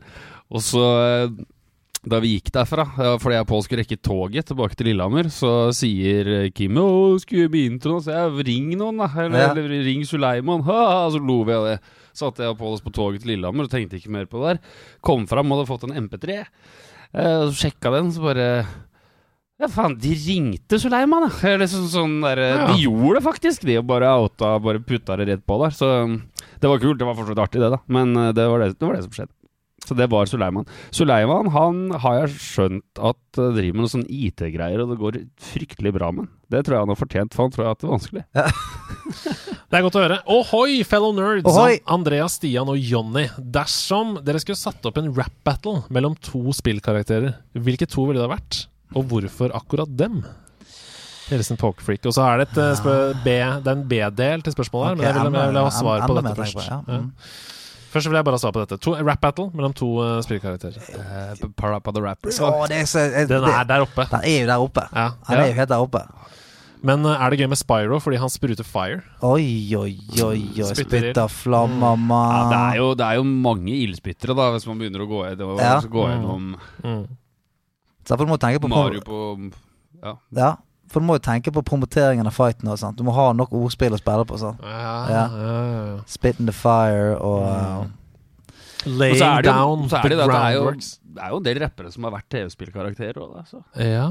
Og 0.51 0.63
så 0.67 0.83
øh, 0.83 1.37
da 2.11 2.19
vi 2.19 2.33
gikk 2.41 2.51
derfra, 2.55 2.87
fordi 3.21 3.37
jeg 3.37 3.45
og 3.45 3.49
Pål 3.53 3.63
skulle 3.63 3.83
rekke 3.85 3.99
toget 4.03 4.47
tilbake 4.51 4.75
til 4.75 4.89
Lillehammer, 4.91 5.29
så 5.31 5.71
sier 5.77 6.27
øh, 6.41 6.51
Kim 6.51 6.75
Å, 6.81 6.87
skulle 7.23 7.47
vi 7.47 7.53
begynne 7.55 7.79
nå? 7.87 8.01
Så 8.03 8.15
jeg 8.17 8.47
ring 8.51 8.71
noen, 8.81 8.99
da. 9.03 9.11
Eller, 9.15 9.39
Ja. 9.45 9.51
eller 9.55 9.83
ring 9.87 10.03
Suleiman. 10.09 10.63
Ha, 10.67 10.79
ha, 10.91 11.09
så 11.15 11.21
lo 11.23 11.43
vi 11.47 11.55
av 11.55 11.67
det. 11.71 11.79
Satte 12.17 12.43
jeg 12.43 12.51
og 12.55 12.59
Pål 12.59 12.79
oss 12.79 12.83
på 12.87 12.91
toget 12.97 13.23
til 13.23 13.35
Lillehammer 13.37 13.69
og 13.69 13.71
tenkte 13.71 13.99
ikke 14.01 14.11
mer 14.11 14.27
på 14.27 14.43
det 14.43 14.57
der. 14.57 14.63
Kom 15.07 15.29
fram 15.31 15.53
og 15.53 15.61
hadde 15.61 15.71
fått 15.71 15.87
en 15.87 15.95
MP3. 16.09 16.41
Eh, 17.15 17.37
og 17.45 17.53
så 17.53 17.67
sjekka 17.69 17.95
den, 17.95 18.11
så 18.15 18.27
bare 18.27 18.49
Ja, 19.61 19.69
faen, 19.69 19.99
de 20.01 20.15
ringte 20.17 20.79
Suleiman, 20.81 21.27
ja. 21.29 21.33
Eller 21.55 21.69
sånn, 21.69 21.89
sånn 21.93 22.15
der, 22.25 22.41
Ja. 22.41 22.69
De 22.71 22.87
gjorde 22.87 23.19
det 23.19 23.27
faktisk, 23.27 23.67
de 23.69 23.77
og 23.83 23.85
bare 23.91 24.09
outa, 24.23 24.55
bare 24.63 24.81
putta 24.81 25.19
det 25.21 25.29
rett 25.29 25.43
på 25.45 25.59
der. 25.61 25.75
Så 25.77 25.91
um, 26.07 26.17
det 26.63 26.71
var 26.71 26.81
kult. 26.81 26.97
Det 27.01 27.09
var 27.09 27.19
fortsatt 27.19 27.43
artig, 27.45 27.61
det, 27.61 27.69
da. 27.75 27.83
Men 27.93 28.17
uh, 28.17 28.31
det 28.37 28.49
var 28.49 28.65
det, 28.65 28.73
det 28.79 28.89
var 28.89 28.97
det 28.97 29.05
som 29.05 29.13
skjedde. 29.19 29.35
Så 29.85 29.97
det 29.97 30.07
var 30.13 30.29
Suleiman. 30.29 30.69
Suleiman 30.95 31.49
han 31.53 31.79
har 32.05 32.23
jeg 32.23 32.35
skjønt 32.41 33.01
at 33.01 33.21
uh, 33.41 33.51
driver 33.57 33.77
med 33.77 33.85
noe 33.85 33.93
sånn 33.93 34.09
IT-greier, 34.09 34.81
og 34.81 34.95
det 34.95 34.99
går 35.01 35.21
fryktelig 35.51 35.93
bra 35.97 36.09
med 36.15 36.25
han. 36.25 36.33
Det 36.51 36.65
tror 36.65 36.77
jeg 36.79 36.87
han 36.87 36.95
har 36.95 37.01
fortjent, 37.03 37.37
for 37.37 37.45
han 37.45 37.55
tror 37.55 37.67
jeg 37.67 37.77
at 37.77 37.83
det 37.83 37.89
er 37.89 37.95
vanskelig. 37.97 38.27
Det 39.71 39.79
er 39.79 39.85
godt 39.85 39.97
å 40.01 40.01
høre. 40.03 40.17
Ohoi, 40.35 40.81
fellow 40.83 41.13
nerds! 41.15 41.47
Ohoi. 41.47 41.77
Andreas, 41.95 42.41
Stian 42.41 42.67
og 42.73 42.79
Jonny. 42.83 43.29
Dersom 43.39 44.17
dere 44.27 44.41
skulle 44.43 44.59
satt 44.59 44.83
opp 44.89 44.99
en 44.99 45.13
rap-battle 45.15 45.85
mellom 45.95 46.17
to 46.27 46.43
spillkarakterer, 46.59 47.37
hvilke 47.55 47.87
to 47.87 48.09
ville 48.09 48.19
det 48.19 48.27
ha 48.27 48.33
vært? 48.33 48.65
Og 48.97 49.05
hvorfor 49.11 49.53
akkurat 49.55 49.91
dem? 49.97 50.23
Hilsen 51.31 51.57
Pokerfreak. 51.61 52.03
Og 52.11 52.15
så 52.17 52.25
er 52.27 52.41
det, 52.43 52.49
et, 52.51 52.59
eh, 52.59 53.23
B, 53.23 53.37
det 53.63 53.71
er 53.71 53.77
en 53.77 53.87
B-del 53.87 54.43
til 54.43 54.53
spørsmålet 54.57 54.89
her, 54.89 54.95
men 54.99 55.07
jeg 55.07 55.15
vil, 55.15 55.39
jeg 55.39 55.53
vil 55.55 55.61
ha 55.63 55.71
svar 55.71 56.07
på 56.09 56.17
dette 56.19 56.35
først. 56.41 56.57
på, 56.59 56.65
ja. 56.67 56.81
Mm. 56.99 57.11
Først 57.91 58.07
vil 58.11 58.19
jeg 58.19 58.25
bare 58.27 58.35
ha 58.39 58.43
svar 58.43 58.53
på 58.55 58.63
dette. 58.65 58.79
To, 58.87 58.95
rap 59.03 59.21
battle 59.23 59.51
mellom 59.55 59.73
to 59.75 59.87
uh, 59.99 60.17
spillkarakterer. 60.23 60.79
Uh, 60.95 61.49
Parappa 61.59 61.93
the 61.95 62.03
Rapper. 62.03 62.35
Oh, 62.47 62.67
det 62.71 62.83
er 62.83 62.87
så, 62.91 62.99
eh, 63.07 63.27
Den 63.31 63.47
er 63.47 63.65
der 63.67 63.83
oppe. 63.87 64.07
Den 64.11 64.27
er 64.27 64.41
jo 64.41 64.47
der 64.51 64.65
oppe. 64.67 64.85
Ja. 64.95 65.09
Den 65.29 65.39
er 65.39 65.47
jo 65.53 65.55
helt 65.59 65.69
der 65.69 65.87
oppe. 65.87 66.03
Men 66.83 67.05
uh, 67.05 67.13
er 67.13 67.31
det 67.31 67.41
gøy 67.43 67.49
med 67.53 67.59
Spyro 67.61 67.99
fordi 68.01 68.17
han 68.23 68.31
spruter 68.33 68.65
fire? 68.65 69.03
Oi, 69.23 69.75
oi, 69.77 69.99
oi, 70.23 70.39
oi. 70.65 70.69
Spytter 70.71 70.97
ild. 70.97 71.11
Spytter 71.11 71.29
flammer, 71.29 71.99
Ja, 72.09 72.45
det, 72.51 72.61
er 72.61 72.77
jo, 72.81 72.95
det 72.95 73.07
er 73.07 73.19
jo 73.21 73.25
mange 73.27 73.75
ildspyttere, 73.85 74.35
da, 74.39 74.51
hvis 74.55 74.67
man 74.71 74.79
begynner 74.81 75.05
å 75.05 75.09
gå, 75.11 75.21
det 75.37 75.47
var, 75.51 75.61
Ja. 75.61 75.81
gå 75.81 76.07
gjennom 76.09 76.57
Mm. 76.83 77.03
Så 78.05 78.15
derfor 78.15 78.29
må 78.29 78.39
du 78.39 78.45
tenke 78.47 78.61
på 78.63 78.71
Mario 78.73 79.01
på 79.05 79.21
Ja. 80.03 80.15
Ja, 80.35 80.51
for 80.91 81.01
du 81.01 81.07
må 81.07 81.19
jo 81.19 81.23
tenke 81.23 81.53
på 81.55 81.63
promoteringen 81.63 82.27
av 82.27 82.33
fighten 82.35 82.69
og 82.73 82.79
sånt. 82.81 82.97
Du 82.99 83.05
må 83.07 83.13
ha 83.15 83.33
nok 83.37 83.53
ordspill 83.53 83.95
å 83.95 84.01
spille 84.01 84.25
på. 84.27 84.39
sånn 84.41 84.59
Ja, 84.65 85.09
Ja. 85.11 85.25
ja, 85.29 85.85
ja. 85.95 85.99
Spit 86.07 86.41
in 86.41 86.47
the 86.47 86.53
fire 86.57 87.17
og 87.21 87.43
uh, 87.45 87.87
Og 88.87 88.97
Laying 88.97 89.19
så 89.21 89.27
er 89.37 89.43
det, 89.45 89.53
down 89.53 89.89
så 89.89 89.97
er 90.01 90.03
det, 90.09 90.17
the 90.17 90.17
det, 90.17 90.33
det, 90.33 90.41
er 90.41 90.53
jo, 90.57 90.71
det 91.15 91.23
er 91.23 91.29
jo 91.35 91.37
en 91.37 91.45
del 91.45 91.59
rappere 91.61 91.93
som 91.93 92.05
har 92.09 92.15
vært 92.17 92.29
TV-spillkarakterer 92.33 93.21
òg, 93.21 93.35
da. 93.37 93.43
Så. 93.45 93.61
Ja. 93.77 94.09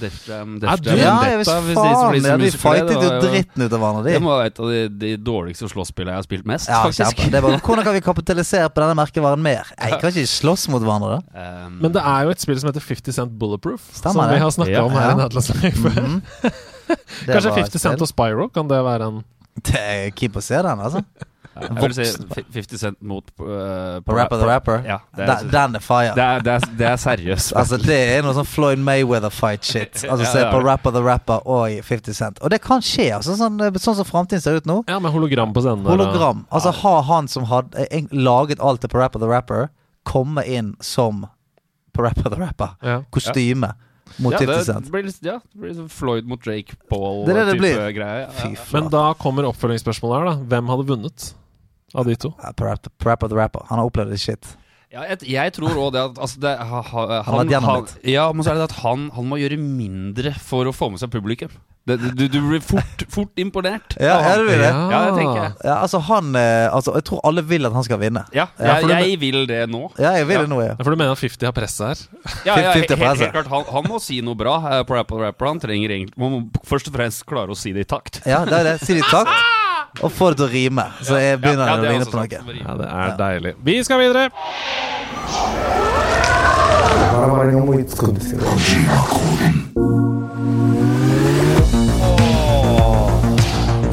Def 0.00 0.16
Jam, 0.28 0.58
Def 0.60 0.80
Jam 0.84 0.98
Ja, 0.98 1.14
Vendetta, 1.20 1.36
hvis 1.36 1.48
faen 1.78 2.10
hvis 2.14 2.24
de. 2.24 2.36
De 2.44 2.50
fightet 2.58 2.94
jo 3.04 3.10
dritten 3.22 3.62
ut 3.66 3.72
av 3.72 3.78
hverandre, 3.84 4.02
Det 4.04 4.14
de. 4.14 4.20
må 4.24 4.30
være 4.38 4.46
et 4.50 4.58
av 4.60 4.68
de, 4.72 4.80
de 5.04 5.10
dårligste 5.16 5.68
slåsspillene 5.70 6.14
jeg 6.14 6.20
har 6.22 6.26
spilt 6.28 6.46
mest, 6.46 6.68
Ja, 6.68 6.82
faktisk. 6.84 7.16
kjempe. 7.16 7.30
Det 7.30 7.38
er 7.40 7.46
bare, 7.46 7.60
hvordan 7.60 7.84
kan 7.88 7.94
vi 7.94 8.00
kapitalisere 8.00 8.68
på 8.70 8.80
denne 8.84 8.94
merkevaren 8.98 9.42
mer? 9.42 9.70
Jeg 9.78 9.98
kan 10.00 10.10
ikke 10.10 10.26
slåss 10.26 10.68
mot 10.72 10.82
hverandre, 10.82 11.20
da. 11.20 11.44
Um, 11.66 11.78
Men 11.82 11.92
det 11.92 12.02
er 12.04 12.24
jo 12.28 12.30
et 12.34 12.40
spill 12.40 12.60
som 12.60 12.68
heter 12.72 12.80
50 12.84 13.12
Cent 13.20 13.38
Bulletproof. 13.38 13.80
Stemmer 13.92 14.12
som 14.20 14.28
det. 14.28 14.34
vi 14.34 14.42
har 14.44 14.50
snakka 14.58 14.70
Ja. 14.78 14.82
om 14.84 14.90
her 14.90 15.10
Ja. 15.10 15.28
i 15.28 15.34
Live 15.34 15.76
før. 15.82 16.00
Mm 16.04 16.22
-hmm. 16.22 17.32
Kanskje 17.32 17.54
50 17.54 17.78
Cent 17.80 18.02
og 18.02 18.08
Spyro? 18.08 18.48
Kan 18.48 18.68
det 18.68 18.84
være 18.84 19.06
en 19.08 19.24
Det 19.64 20.14
Keen 20.16 20.30
på 20.32 20.38
å 20.38 20.42
se 20.42 20.54
den, 20.56 20.80
altså. 20.80 21.02
jeg 21.54 21.76
vil 21.80 21.94
si 21.94 22.04
50 22.54 22.78
Cent 22.80 22.98
mot 23.02 23.24
uh, 23.40 24.00
På 24.02 24.16
Rapper 24.16 24.40
the 24.40 24.46
Rapper. 24.48 24.80
Ja, 24.88 24.96
det 25.16 25.28
er, 25.28 25.44
Dan 25.52 25.72
the 25.76 25.80
fire. 25.80 26.14
det 26.16 26.24
er, 26.24 26.40
det 26.46 26.52
er, 26.56 26.66
det 26.78 26.86
er 26.90 26.96
seriøst. 26.98 27.52
Altså 27.60 27.78
Det 27.78 27.98
er 28.16 28.24
noe 28.26 28.34
sånn 28.34 28.48
Floyd 28.48 28.82
Mayweather-fight-shit. 28.84 30.02
Altså 30.10 30.24
Ja, 30.26 30.32
Se 30.32 30.44
på. 30.50 30.60
Rapper 30.66 30.90
the 30.96 31.02
Rapper 31.04 31.46
og 31.46 31.78
50 31.86 32.14
Cent. 32.18 32.42
Og 32.42 32.50
det 32.50 32.60
kan 32.64 32.82
skje, 32.84 33.10
altså. 33.16 33.36
Sånn, 33.38 33.60
sånn 33.78 33.98
som 34.00 34.08
framtiden 34.08 34.42
ser 34.42 34.58
ut 34.58 34.66
nå. 34.68 34.80
Ja, 34.90 34.98
med 35.02 35.14
hologram 35.14 35.54
på 35.54 35.62
scenen. 35.64 35.86
Hologram. 35.86 36.44
Altså 36.50 36.74
ha 36.82 36.94
han 37.10 37.28
som 37.30 37.46
hadde 37.50 37.86
eh, 37.90 38.04
laget 38.10 38.60
alt 38.60 38.82
det 38.82 38.90
på 38.92 38.98
Rapper 39.00 39.22
the 39.22 39.30
Rapper, 39.30 39.68
komme 40.04 40.42
inn 40.50 40.74
som 40.84 41.24
på 41.94 42.02
Rapper 42.04 42.30
the 42.34 42.40
Rapper. 42.42 42.74
Ja. 42.82 42.98
Kostyme 43.14 43.70
mot 44.20 44.34
ja, 44.34 44.38
50 44.42 44.50
det 44.50 44.64
Cent. 44.66 44.90
blir, 44.92 45.06
ja, 45.24 45.38
det 45.52 45.58
blir 45.62 45.88
Floyd 45.90 46.26
mot 46.28 46.42
Drake 46.44 46.76
Paul 46.90 47.22
Det 47.26 47.32
er 47.32 47.38
det 47.40 47.44
det 47.46 47.54
type 47.56 47.62
blir. 47.62 47.94
greie. 47.96 48.26
Ja. 48.26 48.34
Fy 48.36 48.74
Men 48.76 48.90
da 48.92 49.04
kommer 49.18 49.46
oppfølgingsspørsmålet 49.48 50.18
her, 50.18 50.26
da. 50.28 50.34
Hvem 50.52 50.68
hadde 50.74 50.86
vunnet 50.90 51.24
av 51.94 52.08
de 52.10 52.16
to? 52.18 52.32
Prap, 52.58 52.90
Rapper 53.04 53.30
the 53.32 53.38
Rapper. 53.38 53.66
Han 53.70 53.80
har 53.80 53.90
opplevd 53.90 54.14
det 54.14 54.20
shit. 54.22 54.56
Ja, 54.94 55.02
jeg, 55.10 55.24
jeg 55.26 55.52
tror 55.56 55.74
òg 55.74 55.92
det 55.96 56.02
at 56.06 56.18
altså 56.22 56.38
det, 56.44 56.54
ha, 56.70 56.80
ha, 56.86 57.04
han, 57.26 57.50
han. 57.64 57.86
Ja, 58.06 58.28
men 58.30 58.46
så 58.46 58.52
er 58.52 58.60
det 58.60 58.68
at 58.70 58.76
han, 58.84 59.08
han 59.16 59.26
må 59.26 59.40
gjøre 59.42 59.58
mindre 59.58 60.30
for 60.38 60.70
å 60.70 60.74
få 60.74 60.92
med 60.92 61.02
seg 61.02 61.10
publikum. 61.10 61.50
Det, 61.84 61.98
du, 62.16 62.22
du 62.32 62.38
blir 62.40 62.62
fort, 62.64 63.02
fort 63.12 63.40
imponert. 63.42 63.96
Ja, 64.00 64.14
er 64.24 64.38
du 64.40 64.46
det? 64.48 64.60
Ja, 64.70 65.00
det 65.04 65.18
tenker 65.18 65.40
jeg. 65.42 65.50
Ja, 65.66 65.74
altså 65.84 65.98
han 66.06 66.30
eh, 66.40 66.70
Altså, 66.72 66.94
jeg 66.96 67.04
tror 67.10 67.20
alle 67.28 67.42
vil 67.44 67.68
at 67.68 67.74
han 67.76 67.84
skal 67.84 67.98
vinne. 68.00 68.22
Ja, 68.32 68.46
Ja, 68.56 68.78
jeg, 68.80 69.02
jeg 69.10 69.18
vil 69.20 69.42
det 69.50 69.58
nå. 69.68 69.82
Ja, 70.00 70.14
jeg 70.16 70.30
vil 70.30 70.38
Ja. 70.38 70.44
det 70.46 70.52
nå, 70.54 70.62
ja. 70.64 70.70
Ja, 70.78 70.78
For 70.86 70.94
du 70.94 71.00
mener 71.02 71.12
at 71.12 71.20
50 71.20 71.44
har 71.50 71.52
presset 71.58 71.84
her? 71.90 72.06
Ja, 72.46 72.56
ja, 72.56 72.72
50 72.72 72.96
helt, 73.02 73.20
helt, 73.20 73.34
klart, 73.34 73.50
han, 73.52 73.66
han 73.68 73.90
må 73.90 74.00
si 74.00 74.22
noe 74.24 74.38
bra 74.38 74.56
eh, 74.78 74.80
på 74.88 74.96
Rapper 74.96 75.26
Rapper. 75.26 75.50
Han 75.50 75.60
trenger 75.60 75.92
egentlig 75.98 76.16
Man 76.24 76.32
må 76.38 76.64
først 76.64 76.88
og 76.88 76.96
fremst 76.96 77.26
klare 77.28 77.52
å 77.52 77.58
si 77.58 77.74
det 77.76 77.84
i 77.84 77.90
takt. 77.90 78.22
Ja, 78.24 78.40
det 78.48 78.62
er 78.62 78.70
det. 78.70 78.78
Si 78.86 78.96
det 78.96 79.04
i 79.04 79.10
takt, 79.10 79.34
og 80.02 80.12
får 80.12 80.34
det 80.34 80.36
til 80.40 80.46
å 80.46 80.50
rime. 80.52 80.86
Så 81.02 81.18
jeg 81.20 81.40
begynner 81.42 81.70
ja, 81.70 81.76
å 81.76 81.82
det 81.82 81.88
er 81.88 81.94
ligne 81.94 82.10
på 82.10 82.18
noe. 82.18 82.58
Ja, 82.58 82.76
det 82.80 82.90
er 82.90 83.16
deilig. 83.20 83.54
Vi 83.64 83.78
skal 83.86 84.02
videre. 84.02 84.28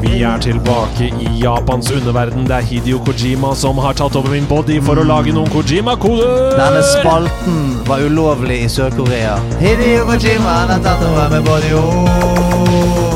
Vi 0.02 0.22
er 0.22 0.42
tilbake 0.42 1.08
i 1.22 1.30
Japans 1.42 1.90
underverden. 1.90 2.44
Det 2.50 2.58
er 2.58 2.66
Hidio 2.66 2.98
Kojima 3.06 3.54
som 3.58 3.78
har 3.78 3.94
tatt 3.98 4.18
over 4.18 4.34
min 4.34 4.46
body 4.50 4.80
for 4.82 4.98
å 4.98 5.06
lage 5.06 5.34
noen 5.34 5.50
Kojima-koder. 5.54 6.58
Denne 6.58 6.82
spalten 6.92 7.62
var 7.86 8.02
ulovlig 8.02 8.64
i 8.66 8.68
Sør-Korea. 8.70 9.38
Hideo 9.62 10.04
Kojima 10.10 10.60
han 10.60 10.76
har 10.76 10.84
tatt 10.84 11.06
over 11.06 11.30
med 11.36 11.46
body 11.46 11.74
oh. 11.78 13.11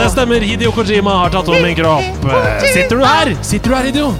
Det 0.01 0.11
stemmer. 0.12 0.40
Hidio 0.47 0.70
Kojima 0.73 1.11
har 1.24 1.31
tatt 1.35 1.48
over 1.51 1.62
min 1.65 1.74
kropp. 1.77 2.27
Sitter 2.73 2.97
du 3.01 3.05
her? 3.05 3.32
Sitter 3.44 3.70
du 3.70 3.77
her, 3.77 3.85
Hidio? 3.90 4.12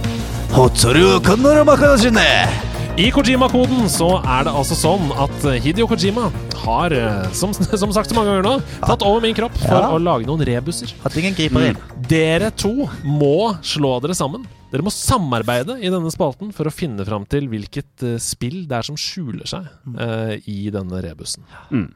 I 3.01 3.07
Kojima-koden 3.15 3.87
så 3.89 4.09
er 4.27 4.45
det 4.45 4.53
altså 4.53 4.77
sånn 4.77 5.13
at 5.23 5.45
Hidio 5.65 5.87
Kojima 5.89 6.27
har, 6.67 6.93
eh, 6.93 7.31
som, 7.33 7.55
som 7.83 7.93
sagt 7.97 8.11
så 8.11 8.17
mange 8.19 8.35
ganger 8.35 8.45
nå, 8.45 8.55
tatt 8.83 9.03
over 9.07 9.23
min 9.25 9.37
kropp 9.39 9.55
for 9.63 9.79
Ja. 9.79 9.89
å 9.95 9.99
lage 10.03 10.27
noen 10.29 10.43
rebusser. 10.45 10.93
At 11.07 11.17
ingen 11.17 11.35
griper 11.39 11.71
inn. 11.71 11.79
Dere 12.11 12.51
to 12.51 12.75
må 13.07 13.55
slå 13.65 13.95
dere 14.05 14.19
sammen. 14.19 14.43
Dere 14.71 14.87
må 14.87 14.93
samarbeide 14.95 15.79
i 15.83 15.91
denne 15.91 16.13
spalten 16.15 16.53
for 16.55 16.71
å 16.71 16.75
finne 16.75 17.05
fram 17.07 17.27
til 17.31 17.49
hvilket 17.51 18.05
uh, 18.07 18.17
spill 18.23 18.63
det 18.71 18.79
er 18.79 18.87
som 18.87 18.99
skjuler 18.99 19.49
seg 19.51 19.67
uh, 19.97 20.37
i 20.47 20.71
denne 20.75 21.03
rebusen. 21.03 21.47
Mm. 21.75 21.89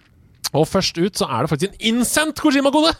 Og 0.54 0.66
først 0.70 0.98
ut 0.98 1.18
så 1.18 1.28
er 1.30 1.44
det 1.44 1.52
faktisk 1.52 1.74
en 1.74 1.86
innsendt 1.92 2.42
Kojima-kode! 2.42 2.94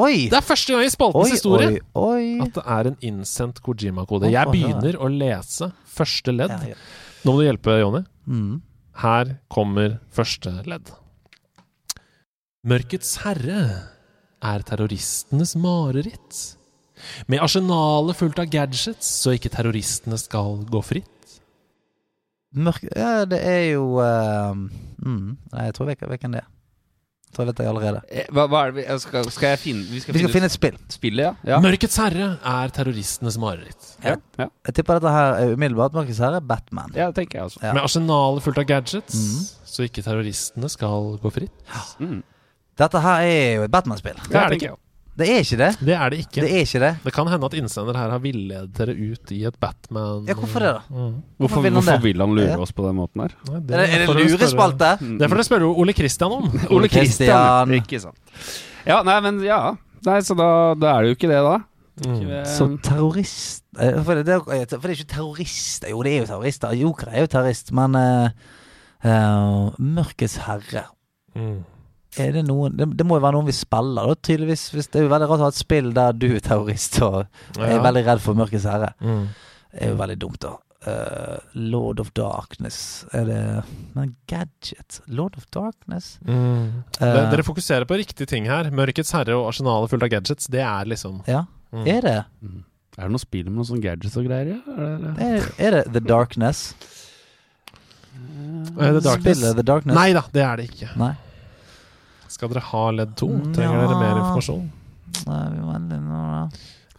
Det 0.00 0.36
er 0.38 0.44
første 0.44 0.72
gang 0.72 0.86
i 0.86 0.92
spaltens 0.92 1.28
Oi, 1.28 1.34
historie 1.34 1.68
oi, 1.68 1.80
oi. 1.98 2.26
at 2.44 2.54
det 2.56 2.62
er 2.76 2.88
en 2.88 2.98
innsendt 3.04 3.60
Kojima-kode. 3.64 4.30
Jeg 4.32 4.52
begynner 4.52 4.96
å 4.96 5.10
lese 5.12 5.72
første 5.90 6.32
ledd. 6.32 6.54
Ja, 6.54 6.72
ja. 6.72 6.78
Nå 7.26 7.34
må 7.34 7.42
du 7.42 7.48
hjelpe, 7.48 7.74
Jonny. 7.82 8.04
Mm. 8.30 8.60
Her 9.02 9.34
kommer 9.52 9.98
første 10.14 10.54
ledd. 10.68 10.92
Mørkets 12.70 13.18
herre 13.24 13.60
er 14.40 14.64
terroristenes 14.68 15.56
mareritt. 15.60 16.40
Med 17.30 17.42
arsenalet 17.44 18.18
fullt 18.18 18.38
av 18.42 18.50
gadgets, 18.52 19.10
så 19.22 19.34
ikke 19.36 19.52
terroristene 19.52 20.18
skal 20.20 20.62
gå 20.70 20.84
fritt. 20.84 21.16
Mørk 22.50 22.82
Ja, 22.96 23.24
det 23.30 23.38
er 23.46 23.60
jo 23.76 24.00
uh, 24.02 24.56
mm. 24.56 25.36
Nei, 25.52 25.68
jeg 25.68 25.76
tror 25.76 25.86
hvem 25.92 26.32
det 26.34 26.40
er. 26.42 26.48
Jeg 27.30 27.36
tror 27.36 27.44
jeg 27.44 27.50
vet 27.52 27.58
det 27.60 27.66
allerede. 27.70 27.98
Eh, 28.10 28.30
Hva, 28.34 28.44
hva 28.50 28.60
er 28.66 28.72
det 28.74 28.82
vi 28.82 28.94
skal, 29.04 29.28
skal 29.30 29.52
jeg 29.52 29.58
finne 29.62 29.84
Vi 29.86 30.00
skal, 30.02 30.16
Vi 30.16 30.22
skal 30.24 30.32
finne 30.34 30.48
et 30.50 30.54
spill. 30.56 30.78
spillet, 30.90 31.22
ja? 31.22 31.52
Ja. 31.52 31.60
Mørkets 31.62 31.94
herre 32.02 32.32
er 32.42 32.72
terroristenes 32.74 33.38
mareritt. 33.38 33.92
ja. 34.02 34.16
ja. 34.40 34.48
Jeg 34.66 34.74
tipper 34.80 34.98
dette 34.98 35.12
her 35.14 35.36
er 35.38 35.54
umiddelbart 35.54 35.94
Mørkets 35.94 36.18
Herre 36.18 36.40
Batman. 36.42 36.90
ja, 36.98 37.06
det 37.06 37.20
tenker 37.20 37.38
jeg 37.38 37.52
også. 37.52 37.62
Ja. 37.62 37.76
Med 37.76 37.84
arsenalet 37.86 38.42
fullt 38.42 38.58
av 38.58 38.66
gadgets, 38.66 39.14
mm. 39.14 39.46
så 39.62 39.86
ikke 39.86 40.02
terroristene 40.02 40.72
skal 40.74 41.14
gå 41.22 41.34
fritt. 41.38 41.54
Mm. 42.02 42.18
Dette 42.82 43.06
her 43.06 43.30
er 43.30 43.54
jo 43.60 43.68
et 43.68 43.74
Batman-spill. 43.78 44.18
Det 44.26 44.34
er 44.34 44.50
det 44.50 44.58
ikke, 44.58 44.74
ikke. 44.74 44.89
Det 45.18 45.26
er 45.28 45.40
ikke 45.42 45.56
det. 45.58 45.68
Det 45.84 45.94
er 45.96 46.10
det 46.12 46.18
ikke. 46.22 46.40
Det 46.44 46.50
er 46.54 46.62
ikke 46.64 46.80
det. 46.80 46.90
Det 47.04 47.12
kan 47.12 47.26
hende 47.28 47.46
at 47.50 47.54
innsender 47.58 47.96
her 47.98 48.12
har 48.14 48.20
villedet 48.22 48.70
dere 48.78 48.94
ut 48.94 49.32
i 49.34 49.40
et 49.48 49.56
Batman 49.60 50.24
Ja, 50.28 50.34
hvorfor 50.38 50.62
det, 50.62 50.70
da? 50.76 50.82
Mm. 50.88 51.16
Hvorfor, 51.42 51.60
vil 51.64 51.72
han 51.74 51.82
hvorfor 51.82 52.02
vil 52.04 52.20
han 52.24 52.34
lure 52.38 52.58
oss 52.62 52.72
på 52.72 52.86
den 52.86 52.96
måten 52.96 53.24
her? 53.26 53.34
Nei, 53.50 53.56
Er 53.58 53.60
det, 53.66 53.88
er 53.90 54.04
det 54.04 54.06
det 54.16 54.28
lurespalte? 54.30 54.92
Det 55.20 55.28
får 55.28 55.40
dere 55.42 55.48
spørre 55.50 55.72
Ole 55.82 55.92
Kristian 55.98 56.36
om. 56.38 56.46
Ole 56.76 56.88
Kristian. 56.88 57.74
Ikke 57.80 58.00
sant. 58.00 58.38
Ja, 58.86 59.02
nei, 59.04 59.18
men 59.26 59.42
ja. 59.44 59.58
Nei, 60.06 60.20
så 60.24 60.36
da, 60.38 60.48
da 60.80 60.94
er 60.94 61.02
det 61.04 61.10
jo 61.12 61.18
ikke 61.18 61.28
det, 61.34 61.42
da. 61.44 61.58
Mm. 62.00 62.30
Så 62.48 62.64
terrorist 62.80 63.64
eh, 63.76 63.98
For 64.06 64.16
det, 64.16 64.22
det, 64.30 64.38
er- 64.38 64.70
for 64.78 64.86
det 64.88 64.94
er 64.94 65.02
ikke 65.02 65.10
terrorister. 65.16 65.90
Jo, 65.92 66.00
det 66.06 66.14
er 66.14 66.22
jo 66.22 66.30
terrorister. 66.30 66.72
Joker 66.80 67.10
er 67.12 67.26
jo 67.26 67.32
terrorist, 67.34 67.74
men 67.76 67.98
uh, 67.98 68.30
uh, 69.04 69.74
Mørkets 69.78 70.38
herre 70.46 70.86
Mm. 71.36 71.60
Er 72.18 72.32
det 72.32 72.42
noen 72.48 72.74
det, 72.76 72.88
det 72.96 73.04
må 73.06 73.18
jo 73.18 73.22
være 73.22 73.36
noen 73.38 73.46
vi 73.46 73.52
spiller, 73.54 74.08
da, 74.10 74.14
tydeligvis. 74.26 74.70
Hvis 74.74 74.88
det 74.90 74.98
er 74.98 75.04
jo 75.06 75.12
veldig 75.12 75.28
rart 75.30 75.40
å 75.40 75.46
ha 75.46 75.48
et 75.52 75.60
spill 75.60 75.92
der 75.94 76.12
du 76.12 76.26
er 76.34 76.40
terrorist 76.40 77.00
og 77.06 77.20
er 77.58 77.76
Ja. 77.76 77.82
veldig 77.84 78.02
redd 78.06 78.20
for 78.24 78.34
Mørkets 78.34 78.64
herre. 78.66 78.92
Mm. 79.00 79.28
Det 79.70 79.82
er 79.86 79.88
jo 79.92 79.96
veldig 80.00 80.18
dumt, 80.18 80.40
da. 80.40 80.56
Uh, 80.80 81.36
Lord 81.52 82.00
of 82.00 82.08
Darkness 82.16 83.04
Er 83.12 83.26
det 83.28 83.40
Men 83.94 84.14
Gadget 84.26 85.02
Lord 85.08 85.34
of 85.36 85.44
Darkness? 85.52 86.14
Mm. 86.24 86.84
Uh, 86.96 87.30
Dere 87.30 87.42
fokuserer 87.44 87.84
på 87.84 87.98
riktige 88.00 88.26
ting 88.26 88.46
her. 88.48 88.70
Mørkets 88.72 89.12
herre 89.12 89.36
og 89.36 89.50
arsenalet 89.52 89.90
fullt 89.92 90.02
av 90.02 90.08
gadgets. 90.08 90.48
Det 90.48 90.62
er 90.64 90.84
liksom 90.88 91.20
Ja, 91.28 91.44
Mm. 91.70 91.86
er 91.86 92.00
det? 92.00 92.24
Mm. 92.42 92.64
Er 92.98 93.02
det 93.02 93.10
noe 93.12 93.20
spill 93.22 93.44
med 93.44 93.54
noen 93.60 93.68
sånne 93.68 93.82
gadgets 93.84 94.16
og 94.16 94.24
greier? 94.26 94.56
Ja? 94.56 94.72
Er 94.72 94.96
det, 94.98 95.12
Er, 95.20 95.52
er 95.58 95.70
det 95.70 95.92
The 95.92 96.00
Darkness? 96.00 96.74
Uh, 98.16 98.92
the 98.92 99.00
Darkness? 99.00 99.38
Spillet 99.38 99.56
The 99.56 99.62
Darkness? 99.62 99.94
Nei 99.96 100.12
da, 100.16 100.22
det 100.32 100.42
er 100.42 100.56
det 100.60 100.70
ikke. 100.72 100.88
Nei. 100.98 101.12
Skal 102.30 102.52
dere 102.52 102.62
ha 102.70 102.82
ledd 102.94 103.16
to? 103.18 103.28
Trenger 103.56 103.82
dere 103.84 103.98
mer 103.98 104.20
informasjon? 104.20 104.68
Nei, 105.26 105.40
vi 105.54 105.62
må 105.64 105.74
endelig 105.74 106.02
nå 106.06 106.20
da. 106.30 106.42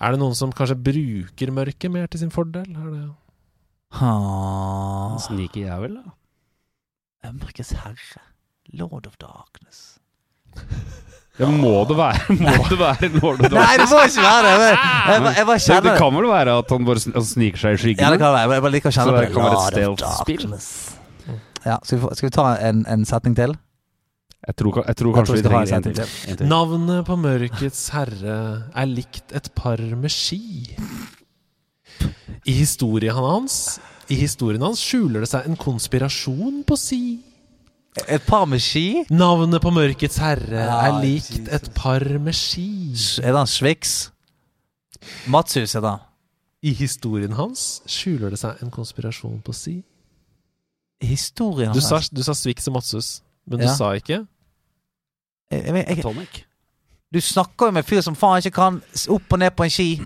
Er 0.02 0.16
det 0.16 0.20
noen 0.22 0.36
som 0.38 0.52
kanskje 0.56 0.76
bruker 0.82 1.52
mørket 1.56 1.94
mer 1.94 2.10
til 2.12 2.24
sin 2.26 2.34
fordel? 2.34 2.68
Er 2.68 2.90
det 2.92 3.04
Ha. 4.00 4.12
Sneaky 5.20 5.66
jævel, 5.66 5.98
da. 6.00 7.32
Mørkets 7.32 7.74
herre. 7.84 8.22
Lord 8.74 9.08
of 9.08 9.18
Darkness. 9.20 10.00
Ja, 11.40 11.48
må 11.48 11.72
det 11.88 11.96
være 11.98 12.36
Må 12.36 12.54
det 12.70 12.78
være 12.80 13.10
Lord 13.20 13.40
of 13.40 13.52
Darkness? 13.52 13.56
Nei, 13.56 13.78
det 13.80 13.88
må 13.92 14.00
ikke 14.08 14.24
være 14.26 14.52
det! 14.52 14.68
Jeg, 14.68 14.78
Jeg, 15.08 15.36
jeg 15.38 15.46
bare 15.48 15.58
det, 15.58 15.64
kjenner 15.66 15.86
det 15.88 15.94
kan 16.00 16.16
vel 16.18 16.28
være 16.32 16.56
at 16.62 16.72
han 16.76 16.88
bare 16.88 17.04
han 17.16 17.28
sniker 17.28 17.62
seg 17.64 17.76
i 17.78 17.82
skyggen? 17.84 18.04
Ja, 18.06 18.12
det 18.16 18.20
kan 18.22 18.34
være. 18.36 18.56
Jeg 18.56 18.66
bare 18.68 18.74
liker 18.76 18.92
å 18.92 18.96
kjenne 18.98 19.14
på 19.16 19.22
det 19.22 19.30
det. 19.76 19.86
Lord 19.88 20.06
of? 20.06 20.26
Darkness. 20.28 20.70
Ja, 21.66 21.78
skal 21.84 22.00
vi, 22.02 22.16
skal 22.20 22.28
vi 22.28 22.34
ta 22.36 22.48
en, 22.70 22.84
en 22.90 23.06
setning 23.08 23.36
til? 23.38 23.56
Jeg, 24.48 24.56
tror, 24.58 24.84
jeg 24.88 24.96
tror 24.98 25.12
Jeg 25.12 25.16
kanskje 25.16 25.34
tror 25.34 25.42
vi 25.42 25.48
trenger 25.50 25.76
en 25.78 25.84
til. 25.84 26.32
En 26.32 26.38
til. 26.38 26.48
Navnet 26.50 27.06
på 27.06 27.16
Mørkets 27.22 27.82
herre 27.94 28.38
er 28.76 28.86
likt 28.90 29.32
et 29.38 29.50
par 29.56 29.78
med 29.96 30.10
ski. 30.10 30.76
I 32.46 32.54
historien 32.58 33.14
hans 33.16 33.80
I 34.10 34.16
historien 34.18 34.62
hans 34.66 34.80
skjuler 34.82 35.22
det 35.24 35.30
seg 35.30 35.46
en 35.48 35.56
konspirasjon 35.60 36.64
på 36.68 36.78
si. 36.80 37.02
Et 38.08 38.24
par 38.26 38.46
med 38.48 38.60
ski? 38.64 39.04
Navnet 39.12 39.62
på 39.62 39.72
Mørkets 39.76 40.18
herre 40.24 40.64
Ja, 40.66 40.80
er 40.90 40.98
likt 41.04 41.30
Jesus. 41.38 41.54
et 41.54 41.70
par 41.76 42.04
med 42.24 42.34
ski. 42.36 42.68
Er 43.22 43.32
det 43.36 43.42
han 43.44 43.48
Swix? 43.52 44.10
Matshus 45.28 45.74
heter 45.76 45.90
han. 45.98 46.00
I 46.64 46.74
historien 46.78 47.34
hans 47.34 47.82
skjuler 47.90 48.30
det 48.34 48.40
seg 48.40 48.60
en 48.62 48.70
konspirasjon 48.74 49.40
på 49.44 49.54
si. 49.54 49.80
Historien 51.02 51.72
Du 51.74 51.80
hans. 51.82 51.90
sa, 51.90 52.00
du 52.14 52.22
sa 52.24 52.34
Swix 52.38 52.68
og 52.70 52.74
Matshus. 52.78 53.22
men 53.48 53.60
du 53.60 53.66
Ja. 53.66 53.76
sa 53.76 53.92
ikke 53.98 54.28
Jeg- 55.52 55.66
jeg- 55.66 55.88
jeg- 55.88 56.00
Atomic. 56.00 56.44
Du 57.14 57.20
snakker 57.20 57.66
jo 57.68 57.72
med 57.72 57.84
en 57.84 57.90
fyr 57.90 58.02
som 58.02 58.16
faen 58.16 58.40
ikke 58.40 58.54
kan 58.56 58.82
opp 59.10 59.34
og 59.34 59.40
ned 59.40 59.52
på 59.52 59.64
en 59.66 59.70
ski. 59.70 59.98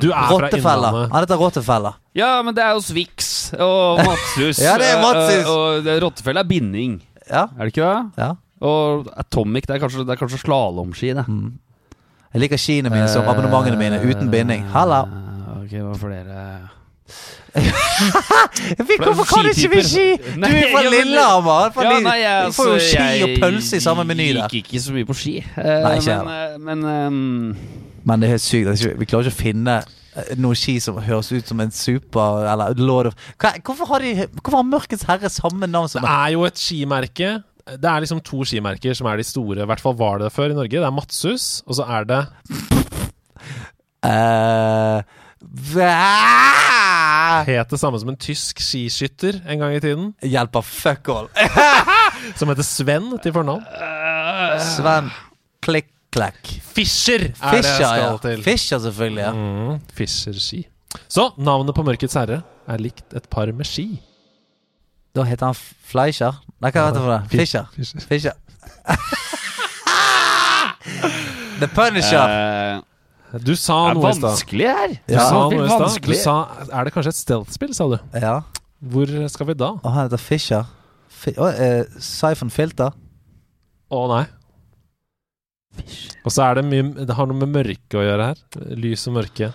Du 0.00 0.10
er 0.10 0.12
fra 0.12 0.28
Rottefella. 0.36 0.88
Innlandet. 0.90 1.12
Han 1.12 1.20
heter 1.24 1.36
Rottefella. 1.40 1.92
Ja, 2.14 2.42
men 2.42 2.54
det 2.54 2.62
er 2.64 2.72
jo 2.74 2.80
Swix 2.84 3.52
og 3.58 3.98
Matshus. 4.06 4.60
Ja, 4.60 4.76
det 4.76 4.90
er 4.92 5.00
Matshus. 5.00 5.46
Eh, 5.46 5.50
Og 5.50 5.84
det- 5.84 6.02
rottefelle 6.02 6.40
er 6.40 6.44
binding, 6.44 7.00
Ja. 7.30 7.44
er 7.58 7.64
det 7.64 7.72
ikke 7.76 7.86
det? 7.88 8.12
ja. 8.18 8.32
Og 8.60 9.06
Atomic, 9.16 9.64
det 9.66 9.76
er 9.76 9.88
kanskje, 9.88 10.04
det 10.04 10.10
er 10.10 10.16
kanskje 10.26 10.38
slalåmski, 10.44 11.14
det. 11.16 11.24
Mm. 11.26 11.58
Jeg 12.34 12.40
liker 12.42 12.56
skiene 12.58 12.90
mine 12.90 13.08
som 13.08 13.22
abonnementene 13.24 13.78
mine, 13.78 13.98
uten 14.04 14.30
binding. 14.30 14.62
Halla! 14.68 15.00
Eh, 15.04 15.62
Ok, 15.64 15.70
hva 15.80 15.96
flere 15.96 16.68
Hvorfor 19.04 19.26
kan 19.28 19.44
du 19.44 19.50
ikke 19.50 19.70
vi 19.74 19.82
ski? 19.84 20.06
Du 20.36 20.46
er 20.46 20.66
fra 20.72 20.82
Lillehammer! 20.86 21.70
Ja, 21.82 21.94
nei, 22.04 22.16
jeg, 22.22 22.46
Du 22.46 22.56
får 22.56 22.68
jo 22.68 22.74
altså, 22.78 22.90
ski 22.94 23.22
og 23.26 23.36
pølse 23.42 23.80
i 23.80 23.84
samme 23.84 24.04
meny 24.08 24.28
der. 24.36 24.48
Gikk 24.48 24.70
ikke 24.70 24.82
så 24.84 24.94
mye 24.94 25.08
på 25.08 25.16
ski. 25.18 25.36
Eh, 25.42 25.70
Nei, 25.84 25.94
ikke 26.00 26.18
men, 26.26 26.34
eh, 26.36 26.58
men 26.68 26.84
um... 26.90 27.56
Men 28.06 28.22
det 28.22 28.30
er 28.30 28.36
helt 28.38 28.44
sykt. 28.46 28.86
Vi 29.00 29.08
klarer 29.08 29.28
ikke 29.28 29.36
å 29.36 29.40
finne 29.42 29.80
noe 30.40 30.58
ski 30.58 30.78
som 30.82 30.98
høres 31.04 31.30
ut 31.30 31.46
som 31.46 31.60
en 31.62 31.70
super 31.70 32.42
Eller 32.50 32.74
Lord 32.82 33.12
of 33.12 33.14
Hva, 33.38 33.52
Hvorfor 33.62 33.92
har 33.92 34.02
de 34.02 34.26
Hvorfor 34.40 34.56
har 34.58 34.66
Mørkets 34.66 35.04
herre 35.06 35.30
samme 35.30 35.68
navn 35.70 35.86
som 35.92 36.02
Det 36.02 36.10
er 36.10 36.32
jo 36.34 36.42
et 36.48 36.58
skimerke. 36.58 37.30
Det 37.70 37.90
er 37.92 38.02
liksom 38.02 38.18
to 38.26 38.42
skimerker 38.48 38.96
som 38.98 39.06
er 39.06 39.20
de 39.20 39.26
store. 39.28 39.62
I 39.62 39.68
hvert 39.70 39.82
fall 39.84 39.94
var 39.94 40.18
det 40.18 40.32
før 40.34 40.50
i 40.50 40.58
Norge. 40.58 40.80
Det 40.80 40.88
er 40.88 40.96
Matsus, 40.96 41.60
og 41.68 41.78
så 41.78 41.86
er 41.86 42.08
det 42.10 42.24
Eh, 44.00 45.02
hva? 45.40 47.44
Het 47.46 47.70
det 47.72 47.78
samme 47.80 47.96
som 48.02 48.10
en 48.12 48.18
tysk 48.20 48.58
skiskytter 48.60 49.38
en 49.48 49.58
gang 49.62 49.72
i 49.76 49.80
tiden. 49.80 50.10
Hjelper 50.26 50.62
fuck 50.66 51.08
all. 51.08 51.28
Som 52.38 52.48
heter 52.52 52.62
Sven 52.66 53.06
til 53.24 53.32
fornavn. 53.32 53.62
Sven 54.60 55.08
Klikk-klakk. 55.64 56.42
Fischer 56.74 57.20
er 57.30 57.32
det 57.32 57.36
Fischer, 57.62 57.80
jeg 57.80 57.88
skal 57.88 58.04
ja. 58.04 58.18
til. 58.26 58.42
Fischer, 58.44 58.78
selvfølgelig. 58.84 59.22
ja 59.24 59.32
Mm, 59.32 59.80
Fischer 59.96 60.36
ski. 60.40 60.60
Så 61.08 61.30
navnet 61.38 61.74
på 61.76 61.82
Mørkets 61.86 62.14
herre 62.18 62.42
er 62.68 62.78
likt 62.82 63.14
et 63.16 63.28
par 63.32 63.46
med 63.56 63.64
ski. 63.68 63.88
Da 65.16 65.22
heter 65.26 65.46
han 65.50 65.56
Fleischer. 65.90 66.32
Nei, 66.60 66.70
hva 66.74 66.80
heter 66.90 67.08
det? 67.14 67.20
Fischer. 67.32 67.64
Fischer. 67.74 68.00
Fischer. 68.10 68.34
The 71.60 71.68
Punisher. 71.68 72.28
eh, 72.28 72.80
Du 73.38 73.54
sa 73.54 73.76
Det 73.88 73.90
er 73.90 74.00
noe 74.00 74.10
i 74.10 74.12
stad. 74.16 74.24
vanskelig 74.30 74.66
her. 74.66 74.88
Du 75.06 75.14
Ja. 75.14 75.28
sa 75.28 75.48
Det 75.48 75.54
er 75.54 75.60
noe 75.60 75.66
i 75.66 75.90
stad. 75.90 76.02
Du 76.02 76.14
sa 76.14 76.34
Er 76.72 76.84
det 76.84 76.92
kanskje 76.94 77.08
et 77.08 77.14
stealth-spill, 77.20 77.74
sa 77.74 77.88
du? 77.88 77.98
ja. 78.14 78.40
Hvor 78.82 79.28
skal 79.28 79.46
vi 79.46 79.54
da? 79.54 79.72
Å, 79.84 79.90
han 79.92 80.08
heter 80.08 80.16
Fischer. 80.18 80.64
Fi 81.08 81.34
oh, 81.36 81.48
eh, 81.52 81.84
Siphon 82.00 82.48
Filter. 82.50 82.90
Å 83.92 84.08
nei. 84.08 84.26
Og 86.26 86.32
så 86.34 86.42
er 86.44 86.58
det 86.58 86.64
mye 86.66 87.06
Det 87.06 87.14
har 87.16 87.28
noe 87.30 87.38
med 87.40 87.52
mørke 87.54 87.96
å 87.96 88.02
gjøre 88.04 88.24
her. 88.30 88.40
Lys 88.76 89.06
og 89.08 89.14
mørke. 89.16 89.52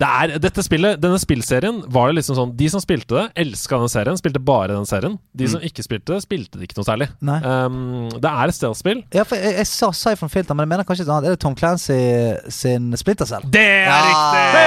Det 0.00 0.06
er, 0.08 0.32
dette 0.42 0.62
spillet, 0.64 0.98
Denne 1.00 1.18
spillserien 1.22 1.82
var 1.92 2.08
det 2.10 2.16
liksom 2.18 2.34
sånn 2.38 2.54
De 2.58 2.66
som 2.72 2.82
spilte 2.82 3.14
det, 3.14 3.26
elska 3.44 3.78
den 3.78 3.92
serien. 3.92 4.18
Spilte 4.18 4.40
bare 4.42 4.72
den 4.74 4.88
serien. 4.88 5.18
De 5.38 5.46
som 5.52 5.62
ikke 5.64 5.84
spilte 5.86 6.16
det, 6.16 6.22
spilte 6.24 6.58
det 6.58 6.66
ikke 6.68 6.80
noe 6.80 6.88
særlig. 6.88 7.08
Nei. 7.24 7.38
Um, 7.44 8.08
det 8.16 8.32
er 8.32 8.50
et 8.50 8.56
stealth-spill. 8.58 9.04
Ja, 9.14 9.24
for 9.28 9.38
jeg, 9.38 9.54
jeg 9.60 9.68
sa 9.70 9.90
Siphon 9.94 10.32
Filter, 10.32 10.56
men 10.58 10.66
jeg 10.66 10.72
mener 10.72 10.88
kanskje 10.88 11.06
et 11.06 11.12
annet. 11.14 11.28
Er 11.30 11.36
det 11.36 11.42
Tom 11.44 11.54
Clancy 11.58 11.98
sin 12.52 12.90
Splinter 12.98 13.28
Cell? 13.30 13.46
Det 13.46 13.62
er 13.62 13.86
Ja. 13.86 14.00
riktig! 14.08 14.66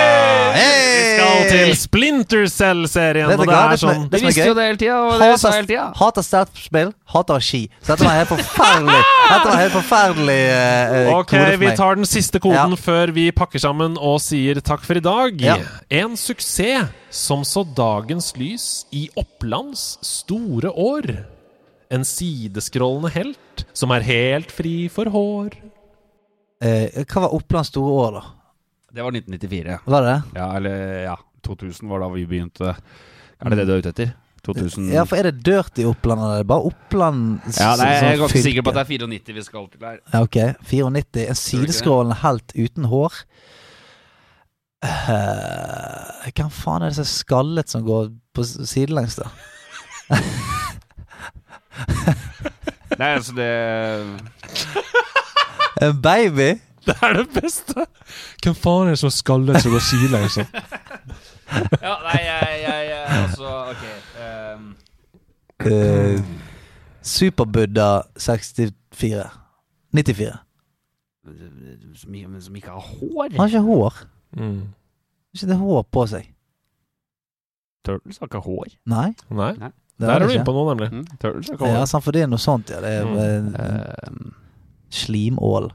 Hey! 0.61 0.88
Vi 1.02 1.03
skal 1.18 1.49
til 1.52 1.76
Splinter 1.82 2.45
Cell-serien. 2.48 3.28
Det, 3.34 3.38
det 3.41 3.49
er 3.49 3.52
Det 3.52 3.60
er- 3.60 3.82
sånn 3.84 4.07
det 4.10 4.22
Vi 4.22 4.28
visste 4.28 4.48
jo 4.48 4.53
det 4.56 4.68
hele 4.69 4.78
tida, 4.80 5.02
det 5.19 5.30
jeg 5.34 5.53
hele 5.57 5.68
tida. 5.73 6.94
Hater 7.12 7.44
ski. 7.44 7.62
Så 7.82 7.92
dette 7.94 8.06
var 8.08 8.16
helt 8.18 8.30
forferdelig 8.32 9.00
Dette 9.32 9.48
var 9.50 9.60
helt 9.60 9.76
forferdelig 9.76 10.38
uh, 10.52 11.12
Ok, 11.18 11.34
for 11.36 11.58
vi 11.62 11.72
tar 11.80 12.00
den 12.00 12.08
siste 12.10 12.40
koden 12.44 12.76
Ja. 12.76 12.80
før 12.80 13.12
vi 13.16 13.26
pakker 13.36 13.62
sammen 13.64 13.98
og 14.00 14.18
sier 14.24 14.60
takk 14.64 14.84
for 14.88 15.00
i 15.00 15.04
dag. 15.04 15.42
Ja. 15.44 15.58
En 16.02 16.16
suksess 16.20 16.90
som 17.12 17.44
så 17.48 17.64
dagens 17.78 18.32
lys 18.40 18.68
i 18.96 19.08
Opplands 19.20 19.98
store 20.06 20.72
år. 20.72 21.10
En 21.92 22.06
sideskrollende 22.08 23.12
helt 23.12 23.66
som 23.76 23.92
er 23.92 24.06
helt 24.08 24.52
fri 24.56 24.88
for 24.92 25.12
hår. 25.12 25.56
Eh, 26.64 27.04
hva 27.10 27.26
var 27.26 27.34
Opplands 27.36 27.72
store 27.74 27.92
år, 28.06 28.20
da? 28.20 28.24
Det 28.92 29.04
var 29.04 29.12
1994. 29.16 29.80
Var 29.86 30.04
det 30.06 30.12
det? 30.12 30.40
Ja, 30.40 30.48
eller 30.58 31.04
ja. 31.08 31.18
2000 31.42 31.90
var 31.90 32.04
da 32.04 32.10
vi 32.14 32.26
begynte. 32.30 32.76
Er 33.42 33.50
det 33.50 33.58
det 33.58 33.66
du 33.66 33.72
er 33.74 33.80
ute 33.82 33.92
etter? 33.96 34.12
2000 34.45 34.89
Ja, 34.93 35.03
for 35.05 35.15
er 35.19 35.30
det 35.30 35.45
Dirty 35.45 35.85
Oppland, 35.85 36.22
eller 36.22 36.41
er 36.41 36.47
bare 36.49 36.65
Oppland 36.72 37.39
Ja, 37.59 37.76
nei, 37.77 37.89
jeg 37.93 38.13
er 38.13 38.22
ganske 38.23 38.41
sikker 38.41 38.65
på 38.65 38.73
at 38.73 38.80
det 38.80 38.84
er 38.84 38.91
94 39.05 39.35
vi 39.38 39.43
skal 39.45 39.68
til 39.69 39.85
her. 39.85 39.97
Ja, 40.13 40.22
ok, 40.22 40.38
94. 40.72 41.27
En 41.27 41.39
sideskrålende 41.41 42.18
helt 42.23 42.55
uten 42.57 42.89
hår. 42.91 43.13
Uh, 44.81 46.26
hvem 46.34 46.49
faen 46.49 46.81
er 46.81 46.89
det 46.89 46.97
som 46.97 47.05
er 47.05 47.11
skallet 47.11 47.69
som 47.69 47.85
går 47.85 48.09
på 48.34 48.41
sidelengs, 48.49 49.19
da? 49.22 49.30
Nei, 52.99 53.13
altså 53.15 53.34
det 53.38 53.51
En 55.85 56.01
baby? 56.01 56.49
Det 56.85 56.95
er 56.97 57.13
det 57.13 57.27
beste! 57.30 57.85
Hvem 58.43 58.55
faen 58.57 58.88
er 58.89 58.95
det 58.95 59.01
som 59.03 59.11
er 59.11 59.15
skallet 59.15 59.61
som 59.61 59.72
går 59.76 59.85
sidelengs? 59.85 60.41
Ja, 61.81 61.97
nei, 61.99 62.19
jeg 62.23 62.51
Altså, 63.11 63.49
ok 63.73 63.81
ehm, 64.23 64.69
Uh, 65.72 66.19
Superbuddha 67.02 68.02
64. 68.18 69.30
94. 69.95 70.38
som, 71.95 72.15
som 72.41 72.56
ikke 72.56 72.69
har 72.72 72.80
hår? 72.81 73.30
Han 73.31 73.39
har 73.39 73.48
ikke 73.48 73.60
hår. 73.65 73.93
Mm. 74.38 74.61
Ikke 75.35 75.48
det 75.49 75.57
hår 75.57 75.81
på 75.91 76.06
seg? 76.11 76.23
Turtles 77.85 78.18
har 78.22 78.27
ikke 78.30 78.39
hår. 78.45 78.65
Nei. 78.91 79.10
Nei, 79.31 79.52
det 79.57 79.72
der 80.02 80.10
er 80.14 80.19
du 80.19 80.26
det 80.27 80.34
inne 80.38 80.45
på 80.48 80.53
noe, 80.56 80.65
nemlig. 80.76 80.89
Mm, 80.93 81.06
Turtles 81.22 81.48
har 81.49 81.56
ikke 81.57 81.68
Ja, 81.73 81.85
sant, 81.89 82.03
for 82.06 82.11
det 82.15 82.22
er 82.26 82.30
noe 82.31 82.39
sånt, 82.41 82.68
ja. 82.69 82.77
Det 82.84 82.91
er 82.99 83.03
Mm. 83.06 83.10
Ehm, 83.56 84.34
slimål. 84.91 85.65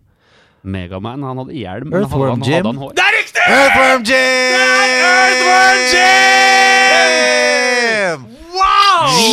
Megaman, 0.67 1.23
han 1.23 1.37
hadde 1.39 1.53
hjelm, 1.55 1.87
men 1.91 1.99
Earthworm 2.03 2.31
han, 2.31 2.43
Jim. 2.43 2.53
hadde 2.55 2.67
han 2.73 2.77
hår. 2.83 2.93
Det 2.93 3.03
er 3.07 3.13
riktig! 3.19 3.43
Earthworm 3.59 4.03
Jim! 4.03 4.17
Earthworm 5.11 5.79
Jim! 5.95 8.21
Vi, 9.17 9.31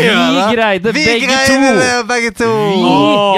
Vi 0.00 0.42
greide 0.56 0.92
Vi 0.94 1.04
begge 1.06 1.26
greide 1.28 1.46
to! 1.48 1.74
det, 1.78 1.90
begge 2.08 2.30
to! 2.38 2.48
Vi 2.50 2.80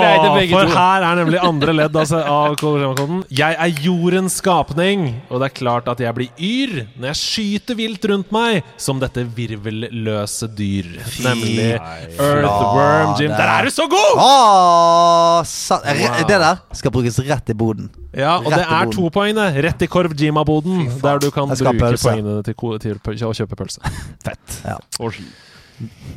greide 0.01 0.31
begge 0.37 0.55
for 0.57 0.71
to. 0.71 0.75
her 0.77 1.05
er 1.11 1.19
nemlig 1.21 1.41
andre 1.45 1.75
ledd 1.77 1.97
altså, 2.01 2.21
av 2.27 2.55
koden. 2.61 3.19
Jeg 3.35 3.57
er 3.61 3.83
jordens 3.85 4.39
skapning, 4.41 5.07
og 5.31 5.41
det 5.43 5.51
er 5.51 5.55
klart 5.59 5.89
at 5.93 6.01
jeg 6.03 6.15
blir 6.17 6.31
yr 6.39 6.75
når 6.97 7.11
jeg 7.13 7.21
skyter 7.23 7.79
vilt 7.79 8.09
rundt 8.11 8.33
meg 8.35 8.67
som 8.81 9.01
dette 9.03 9.25
virvelløse 9.37 10.49
dyr. 10.57 10.89
Nemlig 11.27 11.69
Earthworm 11.77 13.15
Jim. 13.21 13.31
Der 13.37 13.53
er 13.59 13.69
du 13.69 13.75
så 13.75 13.87
god! 13.93 14.17
Åh, 14.23 15.43
sa 15.47 15.81
Wow. 15.87 16.23
Det 16.27 16.39
der 16.41 16.57
skal 16.77 16.91
brukes 16.95 17.19
rett 17.29 17.51
i 17.53 17.55
boden. 17.57 17.89
Ja, 18.17 18.37
og 18.39 18.47
Rett 18.49 18.59
det 18.59 18.65
i 18.65 18.75
er 18.75 18.85
boden. 18.87 18.93
to 18.97 19.11
poeng, 19.13 19.35
det. 19.37 19.65
Rett 19.67 19.83
i 19.85 19.89
Korv 19.93 20.15
Jima-boden, 20.19 20.87
der 21.03 21.19
du 21.23 21.29
kan 21.31 21.49
Jeg 21.53 21.61
skal 21.61 21.67
ha 21.69 21.73
bruke 21.77 21.91
pølse. 21.93 22.09
poengene 22.09 22.43
til, 22.47 22.55
ko- 22.55 22.79
til 22.81 22.97
å 23.29 23.35
kjøpe 23.37 23.59
pølse. 23.61 23.81
Fett. 24.27 24.59
Ja. 24.65 24.77
Og 25.01 25.13
ski. 25.17 25.27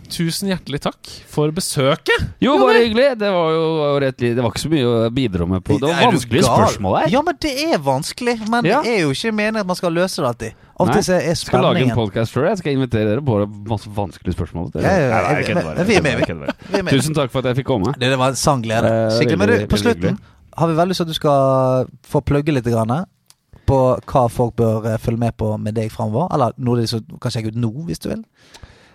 Tusen 0.09 0.47
hjertelig 0.49 0.79
takk 0.81 1.09
for 1.29 1.51
besøket. 1.55 2.23
Jo, 2.41 2.53
bare 2.61 2.79
hyggelig. 2.85 3.09
Det 3.19 3.29
var 3.33 3.49
jo 3.53 3.65
rett 4.01 4.17
Det 4.21 4.37
var 4.39 4.53
ikke 4.53 4.61
så 4.63 4.71
mye 4.71 4.87
å 4.87 5.09
bidra 5.13 5.47
med 5.49 5.63
på. 5.67 5.75
Det 5.81 5.89
var 5.89 5.99
vanskelige 6.07 6.45
spørsmål 6.47 6.95
her. 7.01 7.11
Ja, 7.13 7.21
men 7.25 7.37
det 7.43 7.51
er 7.65 7.77
vanskelig. 7.83 8.37
Men 8.49 8.65
Ja. 8.65 8.81
det 8.81 8.93
er 8.95 9.01
jo 9.03 9.11
ikke 9.11 9.33
meningen 9.35 9.61
at 9.61 9.67
man 9.67 9.75
skal 9.75 9.91
løse 9.93 10.23
det 10.23 10.29
alltid. 10.31 10.53
Av 10.79 10.87
og 10.87 10.93
Nei. 10.95 11.01
til 11.01 11.13
er 11.13 11.21
Jeg 11.27 11.37
skal 11.37 11.61
lage 11.61 11.83
en 11.83 11.91
podkast 11.91 12.31
før. 12.31 12.47
Jeg 12.47 12.57
skal 12.57 12.71
invitere 12.73 13.05
dere 13.09 13.21
på 13.21 13.35
masse 13.67 13.89
vanskelige 13.91 14.33
spørsmål. 14.37 14.71
Ja, 14.75 14.81
ja. 14.81 15.09
Nei, 15.09 15.21
nei, 15.21 15.43
jeg 15.43 15.55
Men- 15.55 15.87
vi 15.87 15.95
er 15.95 16.01
med. 16.01 16.55
Vi. 16.71 16.81
Tusen 16.97 17.13
takk 17.13 17.29
for 17.31 17.39
at 17.39 17.45
jeg 17.51 17.57
fikk 17.57 17.67
komme. 17.67 17.93
Det, 17.99 18.09
det 18.09 18.17
var 18.17 18.29
en 18.29 18.35
sann 18.35 18.61
glede. 18.63 18.85
Eh, 18.85 19.19
Skikkelig. 19.19 19.37
Men 19.37 19.47
du, 19.49 19.67
på 19.67 19.77
slutten 19.77 20.19
har 20.57 20.67
vi 20.67 20.73
veldig 20.73 20.87
lyst 20.89 20.97
til 20.97 21.03
at 21.03 21.07
du 21.07 21.13
skal 21.13 21.85
få 22.07 22.21
plugge 22.23 22.53
litt 22.53 22.63
grann 22.65 23.05
på 23.67 23.99
hva 24.07 24.29
folk 24.31 24.55
bør 24.55 24.85
eh, 24.93 24.97
følge 24.97 25.19
med 25.19 25.35
på 25.37 25.59
med 25.59 25.75
deg 25.75 25.91
framover. 25.91 26.31
Eller 26.33 26.53
noe 26.57 26.79
de 26.79 26.87
kan 27.19 27.29
sjekke 27.31 27.47
ut 27.51 27.55
nå, 27.59 27.73
hvis 27.85 27.99
du 27.99 28.09
vil. 28.09 28.23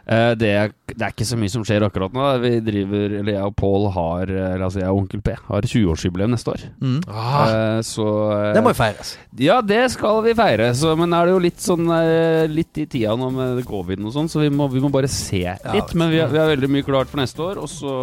Eh, 0.07 0.35
det, 0.37 0.49
er, 0.53 0.73
det 0.93 1.01
er 1.01 1.13
ikke 1.15 1.25
så 1.25 1.37
mye 1.41 1.49
som 1.49 1.63
skjer 1.65 1.87
akkurat 1.87 2.13
nå. 2.13 2.25
Vi 2.43 2.51
driver, 2.61 3.15
eller 3.21 3.33
Jeg 3.39 3.45
og 3.49 3.55
Pål 3.57 3.87
har 3.95 4.33
La 4.61 4.67
oss 4.67 4.75
si 4.77 4.83
jeg 4.83 4.91
og 4.93 4.99
Onkel 5.01 5.23
P 5.25 5.33
har 5.49 5.65
20-årsjubileum 5.71 6.35
neste 6.35 6.53
år. 6.53 6.65
Mm. 6.85 6.99
Ah, 7.09 7.45
Eh, 7.55 7.81
så 7.87 8.05
uh, 8.05 8.53
Det 8.53 8.63
må 8.65 8.73
jo 8.75 8.79
feires. 8.83 9.15
Ja, 9.41 9.61
det 9.65 9.81
skal 9.95 10.21
vi 10.27 10.35
feire. 10.37 10.71
Så, 10.77 10.93
men 11.01 11.13
er 11.17 11.25
det 11.31 11.33
jo 11.37 11.43
litt 11.45 11.61
sånn 11.65 11.89
eh, 11.95 12.45
Litt 12.53 12.77
i 12.83 12.87
tida 12.87 13.15
nå 13.17 13.31
med 13.33 13.65
covid 13.69 14.05
og 14.05 14.13
sånn, 14.13 14.29
så 14.29 14.41
vi 14.45 14.51
må, 14.53 14.69
vi 14.73 14.83
må 14.85 14.91
bare 14.93 15.09
se 15.09 15.41
litt. 15.73 15.95
Men 15.97 16.13
vi 16.13 16.21
har, 16.21 16.29
vi 16.33 16.39
har 16.43 16.53
veldig 16.53 16.69
mye 16.77 16.85
klart 16.87 17.09
for 17.09 17.23
neste 17.23 17.41
år, 17.45 17.63
og 17.65 17.71
så 17.73 17.95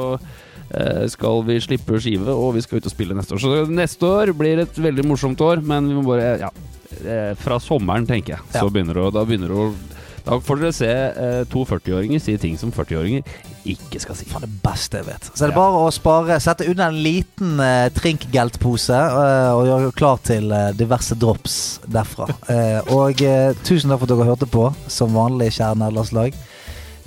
eh, 0.74 1.06
skal 1.14 1.44
vi 1.48 1.60
slippe 1.64 2.00
skive, 2.02 2.34
og 2.34 2.56
vi 2.58 2.66
skal 2.66 2.82
ut 2.82 2.90
og 2.90 2.94
spille 2.96 3.18
neste 3.18 3.38
år. 3.38 3.44
Så 3.46 3.64
neste 3.70 4.10
år 4.10 4.34
blir 4.38 4.64
et 4.66 4.78
veldig 4.90 5.06
morsomt 5.10 5.42
år, 5.46 5.62
men 5.62 5.88
vi 5.92 5.98
må 6.00 6.06
bare 6.10 6.34
Ja. 6.48 6.50
eh, 7.06 7.34
Fra 7.40 7.60
sommeren, 7.62 8.08
tenker 8.10 8.36
jeg. 8.38 8.46
Så 8.58 8.66
Ja. 8.66 8.70
begynner 8.70 8.98
det 8.98 9.06
å 9.06 9.14
Da 9.14 9.26
begynner 9.26 9.48
det 9.54 9.58
å 9.58 9.74
da 10.26 10.38
får 10.44 10.60
dere 10.62 10.76
se 10.76 10.90
eh, 10.92 11.42
to 11.50 11.64
40-åringer 11.68 12.22
si 12.22 12.36
ting 12.42 12.58
som 12.60 12.72
40-åringer 12.74 13.24
ikke 13.72 14.02
skal 14.02 14.18
si. 14.18 14.28
Faen, 14.30 14.46
det 14.46 14.62
beste 14.64 15.02
jeg 15.02 15.08
vet. 15.10 15.28
Så 15.34 15.46
er 15.46 15.52
det 15.52 15.58
bare 15.58 15.82
å 15.86 15.90
spare, 15.94 16.38
sette 16.44 16.68
unna 16.70 16.90
en 16.92 17.00
liten 17.06 17.60
eh, 17.62 17.90
trinkgeltpose 17.98 18.98
eh, 18.98 19.50
og 19.58 19.68
gjøre 19.70 19.92
klar 19.98 20.22
til 20.26 20.54
eh, 20.56 20.72
diverse 20.78 21.18
drops 21.18 21.58
derfra. 21.88 22.30
Eh, 22.52 22.82
og 22.92 23.22
eh, 23.24 23.54
tusen 23.64 23.92
takk 23.94 24.02
for 24.02 24.10
at 24.10 24.12
dere 24.12 24.26
hørte 24.28 24.48
på, 24.50 24.66
som 24.92 25.14
vanlig, 25.16 25.54
kjære 25.56 25.78
nederlandslag. 25.80 26.36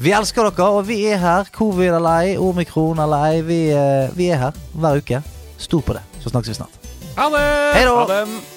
Vi 0.01 0.15
elsker 0.17 0.49
dere, 0.49 0.71
og 0.79 0.87
vi 0.89 1.03
er 1.13 1.21
her. 1.21 1.51
Covid 1.55 1.99
eller 1.99 2.25
ei, 2.25 2.33
omikron 2.41 3.03
eller 3.05 3.29
ei. 3.29 3.45
Vi, 3.47 3.61
eh, 3.77 4.09
vi 4.17 4.31
er 4.33 4.41
her 4.47 4.59
hver 4.73 5.03
uke. 5.05 5.21
Stol 5.61 5.85
på 5.85 5.99
det. 5.99 6.03
Så 6.25 6.33
snakkes 6.33 6.55
vi 6.55 6.59
snart. 6.63 6.83
ha 7.19 7.31
det! 7.37 7.47
Hei 7.77 7.85
da! 7.87 7.95
Ha 8.01 8.11
det! 8.11 8.54